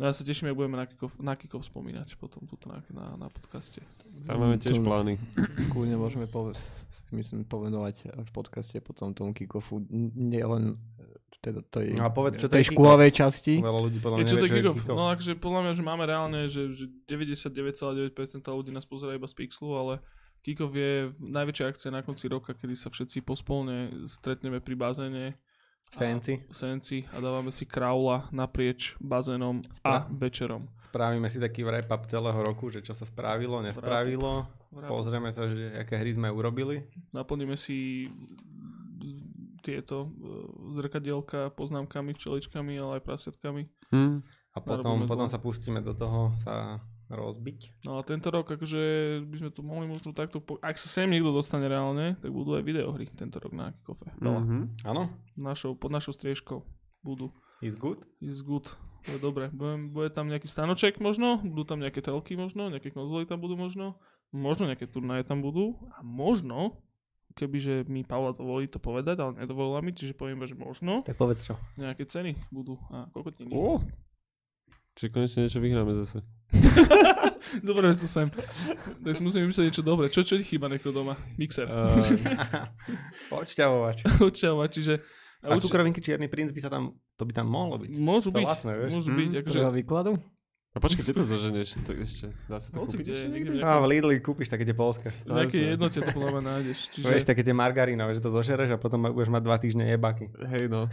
No 0.00 0.08
ja 0.08 0.12
sa 0.12 0.24
teším, 0.24 0.48
ak 0.48 0.56
budeme 0.56 0.74
na 0.74 0.86
kickoff, 0.86 1.12
na 1.14 1.34
kickoff 1.34 1.60
spomínať 1.62 2.16
potom 2.16 2.40
tuto 2.42 2.66
na, 2.66 2.80
na, 2.88 3.04
na 3.16 3.28
podcaste. 3.28 3.84
Tam 4.24 4.40
máme 4.40 4.56
tiež 4.56 4.74
To- 4.74 4.82
plány. 4.82 5.20
Kľudne 5.68 5.94
môžeme 5.94 6.24
pove- 6.24 6.56
myslím, 7.10 7.44
povenovať 7.44 8.08
v 8.18 8.30
podcaste 8.30 8.78
potom 8.78 9.12
tomu 9.12 9.30
kickofu. 9.30 9.84
N- 9.84 10.08
Nie 10.16 10.42
len 10.42 10.80
e, 10.96 11.04
teda 11.38 11.60
tej, 11.62 11.92
No 11.94 12.04
a 12.04 12.10
povedz, 12.10 12.36
čo 12.36 12.48
to 12.48 12.56
tej 12.56 12.64
škôlovej 12.66 13.12
časti. 13.12 13.60
Veľa 13.60 13.80
ľudí 13.82 13.98
podľa 13.98 14.16
Je 14.16 14.22
mňa 14.22 14.24
čo 14.26 14.34
to 14.34 14.38
nevie, 14.38 14.48
čo 14.48 14.54
je 14.54 14.62
kickoff? 14.62 14.78
kickoff. 14.78 14.96
No 14.96 15.04
akože 15.06 15.32
podľa 15.36 15.60
mňa, 15.60 15.72
že 15.74 15.82
máme 15.84 16.04
reálne, 16.06 16.40
že, 16.46 16.62
že 16.70 16.84
99,9% 17.04 18.16
ľudí 18.48 18.70
nás 18.70 18.84
pozerá 18.84 19.12
iba 19.12 19.24
z 19.24 19.34
Pixelu, 19.34 19.72
ale 19.74 19.94
kickoff 20.40 20.72
je 20.72 20.92
najväčšia 21.18 21.64
akcia 21.66 21.90
na 21.90 22.00
konci 22.00 22.24
roka, 22.26 22.52
kedy 22.52 22.72
sa 22.72 22.88
všetci 22.88 23.20
pospolne 23.20 23.76
stretneme 24.06 24.58
pri 24.58 24.74
bazéne 24.74 25.36
Senci. 25.90 26.44
v 26.46 26.54
Senci 26.54 26.98
a 27.10 27.18
dávame 27.18 27.50
si 27.50 27.64
kraula 27.66 28.28
naprieč 28.30 28.94
bazénom 29.00 29.64
a 29.64 29.72
Spra- 29.72 30.06
večerom. 30.12 30.68
Spravíme 30.84 31.26
si 31.26 31.40
taký 31.40 31.66
wrap-up 31.66 32.06
celého 32.06 32.38
roku, 32.44 32.70
že 32.70 32.84
čo 32.84 32.94
sa 32.94 33.08
spravilo, 33.08 33.58
nespravilo. 33.64 34.46
Pozrieme 34.70 35.34
sa, 35.34 35.50
že 35.50 35.74
aké 35.74 35.98
hry 35.98 36.14
sme 36.14 36.30
urobili. 36.30 36.86
Naplníme 37.10 37.58
si 37.58 38.06
tieto 39.60 40.08
e, 40.08 40.80
zrkadielka 40.80 41.52
poznámkami, 41.52 42.16
včeličkami, 42.16 42.80
ale 42.80 42.98
aj 42.98 43.02
prasiatkami. 43.04 43.62
Hm. 43.92 44.24
A 44.50 44.58
potom, 44.58 45.06
potom 45.06 45.30
sa 45.30 45.38
pustíme 45.38 45.78
do 45.78 45.94
toho 45.94 46.34
sa 46.34 46.82
rozbiť. 47.10 47.82
No 47.84 47.98
a 47.98 48.06
tento 48.06 48.30
rok, 48.30 48.46
akože 48.46 48.80
by 49.26 49.36
sme 49.36 49.50
to 49.50 49.60
mohli 49.66 49.90
možno 49.90 50.14
takto, 50.14 50.38
po... 50.38 50.62
ak 50.62 50.78
sa 50.78 50.86
sem 50.86 51.10
niekto 51.10 51.34
dostane 51.34 51.66
reálne, 51.66 52.14
tak 52.22 52.30
budú 52.30 52.54
aj 52.54 52.62
videohry 52.62 53.10
tento 53.10 53.42
rok 53.42 53.50
na. 53.50 53.74
Veľa. 54.22 54.40
Mhm. 54.46 54.58
Áno? 54.86 55.10
Našou, 55.34 55.74
pod 55.74 55.90
našou 55.90 56.14
striežkou 56.14 56.62
budú. 57.02 57.34
Is 57.60 57.74
good? 57.76 58.06
Is 58.22 58.40
good. 58.40 58.70
To 59.04 59.16
je 59.16 59.20
dobre. 59.20 59.50
Bude, 59.50 59.90
bude 59.90 60.08
tam 60.12 60.28
nejaký 60.30 60.46
stanoček 60.46 61.00
možno, 61.00 61.40
budú 61.40 61.64
tam 61.66 61.80
nejaké 61.80 62.00
telky 62.04 62.36
možno, 62.38 62.68
nejaké 62.70 62.92
konzoly 62.92 63.24
tam 63.24 63.40
budú 63.40 63.56
možno, 63.56 63.96
možno 64.30 64.68
nejaké 64.68 64.86
turnaje 64.86 65.24
tam 65.24 65.40
budú 65.40 65.76
a 65.96 66.04
možno, 66.04 66.84
kebyže 67.36 67.88
mi 67.88 68.04
Paula 68.04 68.36
dovolí 68.36 68.68
to 68.68 68.76
povedať, 68.76 69.16
ale 69.24 69.40
nedovolila 69.40 69.80
mi, 69.80 69.96
čiže 69.96 70.12
poviem, 70.12 70.44
že 70.44 70.52
možno 70.52 71.00
Tak 71.04 71.16
povedz 71.16 71.48
čo. 71.48 71.56
nejaké 71.80 72.04
ceny 72.04 72.36
budú 72.52 72.76
a 72.92 73.08
kokotiny. 73.08 73.50
Ó. 73.56 73.80
Čiže 75.00 75.08
konečne 75.16 75.40
niečo 75.48 75.60
vyhráme 75.64 75.96
zase. 76.04 76.20
Dobre, 77.66 77.90
že 77.94 78.04
to 78.04 78.08
sem. 78.10 78.26
Tak 79.02 79.12
si 79.14 79.22
musím 79.22 79.46
vymyslieť 79.46 79.66
niečo 79.70 79.84
dobré. 79.86 80.06
Čo, 80.10 80.22
čo 80.22 80.34
ti 80.38 80.44
chýba 80.46 80.66
neko 80.70 80.90
doma? 80.90 81.18
Mixer. 81.38 81.66
Uh, 81.66 81.98
Odšťavovač. 83.30 84.06
Odčavovať, 84.18 84.70
čiže... 84.70 84.94
A 85.40 85.56
cukrovinky 85.56 86.04
Čierny 86.04 86.28
princ 86.28 86.52
by 86.52 86.60
sa 86.60 86.68
tam, 86.68 87.00
to 87.16 87.24
by 87.24 87.32
tam 87.32 87.48
mohlo 87.48 87.80
byť. 87.80 87.90
Môžu 87.96 88.28
to 88.28 88.38
byť, 88.38 88.44
lacné, 88.44 88.72
vieš? 88.76 88.90
môžu 88.92 89.08
Mm, 89.08 89.16
byť, 89.16 89.30
Z 89.32 89.40
akože... 89.40 89.60
výkladu? 89.72 90.10
A 90.70 90.78
počkaj, 90.78 91.02
kde 91.02 91.14
to 91.18 91.26
zoženeš? 91.26 91.68
To 91.82 91.90
ešte, 91.98 92.30
dá 92.46 92.62
sa 92.62 92.70
to 92.70 92.78
Hoci 92.78 92.94
kúpiť 92.94 93.06
kde, 93.10 93.14
ešte 93.18 93.28
niekde 93.34 93.50
niekde? 93.58 93.66
v 93.66 93.74
A 93.74 93.82
v 93.82 93.86
Lidli 93.90 94.16
kúpiš 94.22 94.54
také 94.54 94.62
tie 94.62 94.76
polské. 94.78 95.10
V 95.26 95.34
nejakej 95.34 95.58
Jasné. 95.66 95.72
jednote 95.74 95.98
to 95.98 96.10
mňa 96.14 96.42
nájdeš. 96.46 96.78
Čiže... 96.94 97.06
Vieš, 97.10 97.24
také 97.26 97.42
tie 97.42 97.50
margarínové, 97.50 98.14
že 98.14 98.22
to 98.22 98.30
zožereš 98.30 98.70
a 98.74 98.78
potom 98.78 99.10
budeš 99.10 99.34
mať 99.34 99.42
dva 99.42 99.56
týždne 99.58 99.82
jebaky. 99.90 100.30
Hej 100.30 100.70
no. 100.70 100.86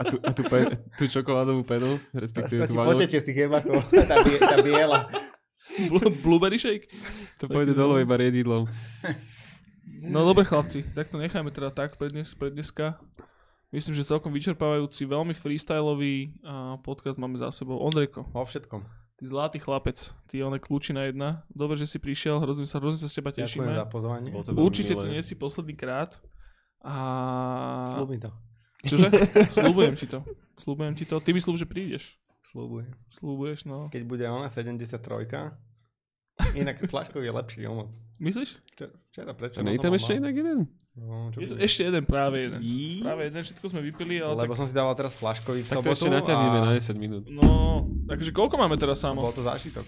A, 0.00 0.02
tu, 0.08 0.16
a 0.24 0.30
tu, 0.32 0.42
pe, 0.48 0.72
tú 0.96 1.04
čokoládovú 1.04 1.68
penu, 1.68 2.00
To 2.00 2.16
respektíve 2.16 2.64
ti 2.64 2.72
tú 2.72 2.80
vanil, 2.80 2.96
potečie 2.96 3.20
z 3.20 3.26
tých 3.28 3.38
jebakov, 3.44 3.76
tá, 4.08 4.16
bie, 4.24 4.40
tá 4.40 4.56
biela. 4.64 5.12
Blu- 5.92 6.16
Blueberry 6.24 6.56
shake? 6.56 6.88
to 7.36 7.44
pôjde 7.44 7.76
dole 7.76 8.00
iba 8.00 8.16
riedidlom. 8.16 8.64
No 10.00 10.24
dobre 10.24 10.48
chlapci, 10.48 10.80
tak 10.96 11.12
to 11.12 11.20
nechajme 11.20 11.52
teda 11.52 11.68
tak 11.68 12.00
pre, 12.00 12.08
dnes, 12.08 12.32
pre 12.32 12.48
dneska. 12.48 12.96
Myslím, 13.74 13.98
že 13.98 14.06
celkom 14.06 14.30
vyčerpávajúci, 14.30 15.02
veľmi 15.02 15.34
freestyleový 15.34 16.38
podcast 16.86 17.18
máme 17.18 17.34
za 17.34 17.50
sebou. 17.50 17.82
Ondrejko, 17.82 18.22
Vo 18.30 18.46
všetkom. 18.46 18.86
ty 19.18 19.24
zlatý 19.26 19.58
chlapec, 19.58 19.98
ty 20.30 20.46
one 20.46 20.62
kľúčina 20.62 21.10
jedna. 21.10 21.42
Dobre, 21.50 21.74
že 21.74 21.90
si 21.90 21.98
prišiel, 21.98 22.38
hrozne 22.38 22.70
sa, 22.70 22.78
hrozne 22.78 23.02
sa 23.02 23.10
z 23.10 23.18
teba 23.18 23.34
Ďakujem 23.34 23.50
tešíme. 23.50 23.74
za 23.74 23.86
pozvanie. 23.90 24.30
Určite 24.54 24.94
to 24.94 25.10
nie 25.10 25.18
si 25.26 25.34
posledný 25.34 25.74
krát. 25.74 26.14
A... 26.86 27.98
Slúb 27.98 28.14
mi 28.14 28.22
to. 28.22 28.30
Čože? 28.86 29.08
Slúbujem 29.58 29.94
ti 29.98 30.06
to. 30.06 30.22
Slúbujem 30.54 30.94
ti 30.94 31.04
to. 31.08 31.18
Ty 31.18 31.34
mi 31.34 31.40
slúb, 31.42 31.58
že 31.58 31.66
prídeš. 31.66 32.14
Slúbujem. 32.54 32.94
Slúbuješ, 33.10 33.66
no. 33.66 33.90
Keď 33.90 34.02
bude 34.06 34.22
ona 34.28 34.46
73, 34.46 35.02
inak 36.54 36.78
flaškový 36.86 37.26
je 37.26 37.32
lepší 37.34 37.60
o 37.66 37.74
moc. 37.74 37.90
Myslíš? 38.16 38.50
Včera, 39.10 39.32
prečo? 39.32 39.58
A 39.58 39.62
nie 39.62 39.74
je 39.74 39.82
tam 39.82 39.92
ešte 39.92 40.14
inak 40.14 40.32
jeden? 40.32 40.58
No, 40.94 41.28
čo 41.28 41.38
Je 41.38 41.46
to 41.46 41.54
by- 41.54 41.62
ešte 41.62 41.82
jeden, 41.84 42.02
práve 42.04 42.36
jeden. 42.40 42.60
Práve 43.02 43.20
jeden, 43.24 43.40
všetko 43.42 43.66
sme 43.66 43.80
vypili, 43.82 44.18
ale 44.18 44.38
Lebo 44.38 44.54
tak... 44.54 44.58
som 44.58 44.66
si 44.66 44.74
dával 44.74 44.94
teraz 44.94 45.12
flaškový 45.12 45.60
v 45.60 45.66
Tak 45.66 45.76
to 45.76 45.82
sobotu 45.82 45.94
ešte 45.96 46.10
naťahneme 46.12 46.58
a 46.58 46.64
na 46.64 46.72
10 46.72 46.94
minút. 46.96 47.24
No, 47.26 47.50
takže 48.06 48.30
koľko 48.30 48.54
máme 48.56 48.76
teraz 48.76 49.02
samo? 49.02 49.18
bol 49.20 49.30
to 49.30 49.42
zážitok. 49.42 49.82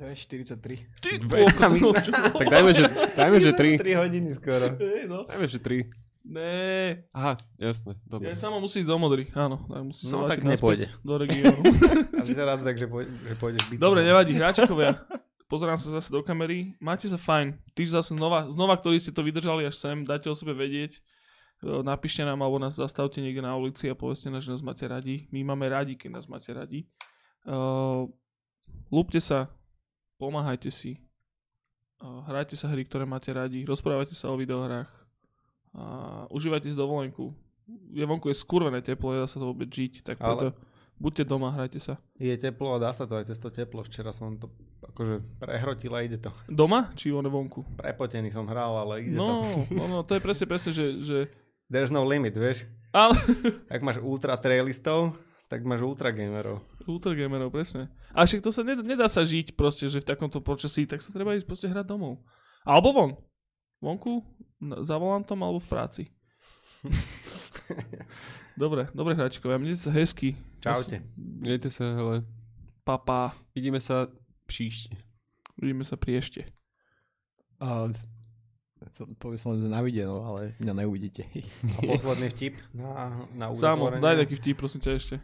43. 0.00 0.56
Ty, 0.96 1.10
Dve- 1.18 1.44
sme- 1.44 1.92
Tak 2.32 2.46
dajme, 2.48 2.70
že, 2.72 2.84
dajme, 3.12 3.36
že 3.38 3.50
3. 3.52 3.76
3 3.78 4.00
hodiny 4.00 4.28
skoro. 4.32 4.72
Hej, 4.74 5.04
no. 5.04 5.28
Dajme, 5.28 5.44
že 5.44 5.58
3. 5.58 5.88
Né, 6.20 7.08
Aha, 7.10 7.40
jasné, 7.56 7.96
ja 7.96 8.04
dobre. 8.06 8.36
sama 8.36 8.60
musí 8.60 8.84
ísť 8.84 8.86
do 8.86 8.96
modry, 8.96 9.32
áno. 9.32 9.56
Tak 9.66 9.80
musí 9.82 10.04
sa 10.04 10.14
No, 10.14 10.28
tak 10.28 10.44
nepôjde. 10.44 10.92
Do 11.00 11.16
regiónu. 11.16 11.64
A 12.20 12.22
vyzerá 12.22 12.54
to 12.54 12.62
tak, 12.62 12.76
že, 12.76 12.84
pôj- 12.86 13.08
že 13.08 13.34
pôjdeš 13.34 13.64
byť. 13.66 13.78
Dobre, 13.80 14.04
nevadí, 14.04 14.36
hráčikovia. 14.36 15.00
Pozerám 15.50 15.82
sa 15.82 15.90
zase 15.90 16.14
do 16.14 16.22
kamery. 16.22 16.78
Máte 16.78 17.10
sa 17.10 17.18
fajn. 17.18 17.58
Ty 17.74 17.82
zase 17.90 18.14
znova, 18.14 18.46
znova, 18.46 18.78
ktorí 18.78 19.02
ste 19.02 19.10
to 19.10 19.26
vydržali 19.26 19.66
až 19.66 19.74
sem, 19.74 20.06
dajte 20.06 20.30
o 20.30 20.38
sebe 20.38 20.54
vedieť. 20.54 20.94
E, 20.94 21.00
Napíšte 21.82 22.22
nám 22.22 22.38
alebo 22.38 22.62
nás 22.62 22.78
zastavte 22.78 23.18
niekde 23.18 23.42
na 23.42 23.58
ulici 23.58 23.90
a 23.90 23.98
povedzte 23.98 24.30
nám, 24.30 24.46
že 24.46 24.54
nás 24.54 24.62
máte 24.62 24.86
radi. 24.86 25.26
My 25.34 25.42
máme 25.42 25.66
radi, 25.66 25.98
keď 25.98 26.22
nás 26.22 26.30
máte 26.30 26.54
radi. 26.54 26.86
Uh, 27.40 28.04
lúbte 28.92 29.16
sa, 29.16 29.48
pomáhajte 30.20 30.68
si, 30.68 31.00
uh, 32.04 32.20
hrajte 32.28 32.52
sa 32.52 32.68
hry, 32.68 32.84
ktoré 32.84 33.08
máte 33.08 33.32
radi, 33.32 33.64
rozprávajte 33.64 34.12
sa 34.12 34.28
o 34.28 34.36
videohrách 34.36 34.92
a 35.72 35.84
užívajte 36.28 36.68
si 36.68 36.76
dovolenku. 36.76 37.32
Je 37.96 38.04
vonku 38.04 38.28
je 38.28 38.36
skurvené 38.36 38.84
teplo, 38.84 39.16
nedá 39.16 39.24
sa 39.24 39.40
to 39.40 39.48
vôbec 39.48 39.72
žiť, 39.72 40.04
tak 40.04 40.20
Ale- 40.20 40.52
preto 40.52 40.69
buďte 41.00 41.24
doma, 41.24 41.48
hrajte 41.50 41.80
sa. 41.80 41.96
Je 42.14 42.30
teplo 42.32 42.76
a 42.76 42.78
dá 42.78 42.92
sa 42.92 43.08
to 43.08 43.16
aj 43.16 43.26
cez 43.26 43.36
to 43.36 43.48
teplo. 43.48 43.80
Včera 43.80 44.12
som 44.12 44.36
to 44.36 44.52
akože 44.84 45.40
prehrotil 45.40 45.90
a 45.90 46.04
ide 46.04 46.16
to. 46.16 46.28
Doma 46.46 46.92
či 46.92 47.08
on 47.08 47.24
vonku? 47.24 47.64
Prepotený 47.74 48.28
som 48.28 48.44
hral, 48.44 48.76
ale 48.78 49.02
ide 49.02 49.16
No, 49.16 49.40
to. 49.42 49.72
no, 49.72 49.84
no, 49.88 49.98
to 50.02 50.12
je 50.12 50.20
presne, 50.20 50.44
presne, 50.44 50.70
že, 50.70 50.86
že 51.00 51.18
There's 51.66 51.88
no 51.88 52.02
limit, 52.02 52.34
vieš. 52.34 52.68
ale, 52.90 53.16
Ak 53.66 53.80
máš 53.80 53.98
ultra 53.98 54.36
trailistov, 54.36 55.16
Tak 55.50 55.66
máš 55.66 55.82
ultra 55.82 56.14
gamerov. 56.14 56.62
Ultragamerov, 56.84 57.50
presne. 57.50 57.90
A 58.12 58.22
však 58.22 58.38
to 58.38 58.54
sa 58.54 58.62
nedá, 58.62 58.82
nedá 58.82 59.10
sa 59.10 59.26
žiť 59.26 59.58
proste, 59.58 59.90
že 59.90 59.98
v 59.98 60.06
takomto 60.06 60.38
počasí, 60.38 60.86
tak 60.86 61.02
sa 61.02 61.10
treba 61.10 61.34
ísť 61.34 61.42
proste 61.42 61.66
hrať 61.66 61.86
domov. 61.86 62.22
Alebo 62.62 62.94
von. 62.94 63.10
Vonku, 63.82 64.22
za 64.84 64.94
volantom 64.94 65.40
alebo 65.42 65.58
v 65.58 65.66
práci. 65.66 66.02
dobre, 68.56 68.88
dobre 68.94 69.14
hráčkovia, 69.14 69.58
mnite 69.58 69.78
sa 69.78 69.90
hezky. 69.90 70.36
Čaute. 70.60 71.02
Mějte 71.16 71.70
se, 71.70 71.84
hele. 71.94 72.24
Papa, 72.84 73.34
Vidíme 73.54 73.80
se 73.80 73.94
příště. 74.46 74.96
vidíme 75.62 75.84
sa 75.84 75.96
pri 75.96 76.16
ešte. 76.18 76.40
A, 77.60 77.92
som- 78.96 79.12
poviem 79.20 79.36
som 79.38 79.52
len 79.52 79.68
na 79.68 79.84
video, 79.84 80.24
ale 80.24 80.56
mňa 80.56 80.72
neuvidíte. 80.84 81.28
A 81.76 81.80
posledný 81.84 82.32
vtip 82.32 82.56
na, 82.72 83.28
na 83.36 83.52
Samo, 83.52 83.92
daj 83.92 84.16
taký 84.24 84.34
vtip, 84.40 84.56
prosím 84.56 84.80
ťa 84.80 84.90
ešte. 84.96 85.14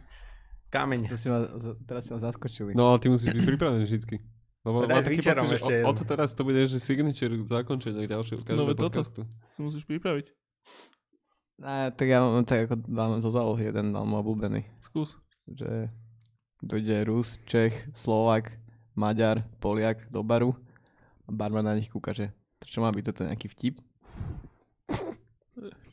Kameň. 0.69 1.09
Si 1.09 1.27
ma, 1.31 1.47
teraz 1.89 2.05
si 2.05 2.13
ma 2.13 2.19
zaskočili. 2.21 2.75
No 2.77 2.91
ale 2.93 2.99
ty 3.01 3.09
musíš 3.09 3.33
byť 3.33 3.45
pripravený 3.45 3.83
vždycky. 3.89 4.21
Lebo 4.61 4.83
s 4.83 5.07
taký 5.07 5.23
pocit, 5.23 5.47
že 5.47 5.55
ešte 5.57 5.65
o, 5.65 5.71
jeden. 5.73 5.85
o 5.87 5.91
to 5.95 6.03
teraz 6.03 6.29
to 6.35 6.43
bude, 6.43 6.59
že 6.67 6.77
signature 6.77 7.31
zakončenia 7.47 8.03
ďalšieho 8.03 8.43
každého 8.43 8.59
No, 8.59 8.69
veď 8.69 8.77
toto. 8.77 8.99
podcastu. 9.01 9.21
Si 9.55 9.59
musíš 9.63 9.83
pripraviť. 9.87 10.27
A, 11.57 11.89
tak 11.89 12.05
ja 12.05 12.21
mám 12.21 12.45
tak 12.45 12.69
ako 12.69 12.75
dám 12.85 13.17
zo 13.17 13.33
zálohy 13.33 13.73
jeden, 13.73 13.89
dám 13.89 14.05
môj 14.05 14.21
obľúbený. 14.21 14.61
Skús. 14.85 15.17
Že 15.49 15.89
dojde 16.61 17.01
Rus, 17.09 17.41
Čech, 17.49 17.73
Slovak, 17.97 18.53
Maďar, 18.93 19.41
Poliak 19.57 20.05
do 20.13 20.21
baru 20.21 20.53
a 21.25 21.29
barman 21.33 21.65
na 21.65 21.73
nich 21.73 21.89
kúka, 21.89 22.13
že 22.13 22.29
čo 22.61 22.85
má 22.85 22.93
byť 22.93 23.03
toto 23.09 23.25
nejaký 23.25 23.47
vtip? 23.49 23.75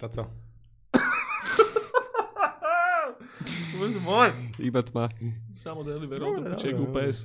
To 0.01 0.07
co? 0.09 0.23
Bože 3.75 4.01
môj. 4.05 4.31
Iba 4.62 4.81
tma. 4.84 5.10
Samo 5.59 5.83
deliver, 5.83 6.20
Dobre, 6.20 6.55
od 6.55 6.60
check 6.60 6.76
dobre, 6.76 6.93
dobre. 6.93 7.09
UPS. 7.09 7.18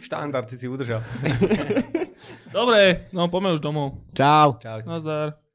Štandard 0.00 0.48
si 0.48 0.56
si 0.56 0.66
udržal. 0.66 1.02
Dobre, 2.56 3.10
no 3.12 3.28
poďme 3.28 3.54
už 3.54 3.60
domov. 3.60 4.00
Čau! 4.16 4.56
Čaute. 4.58 4.88
Nazdar. 4.88 5.45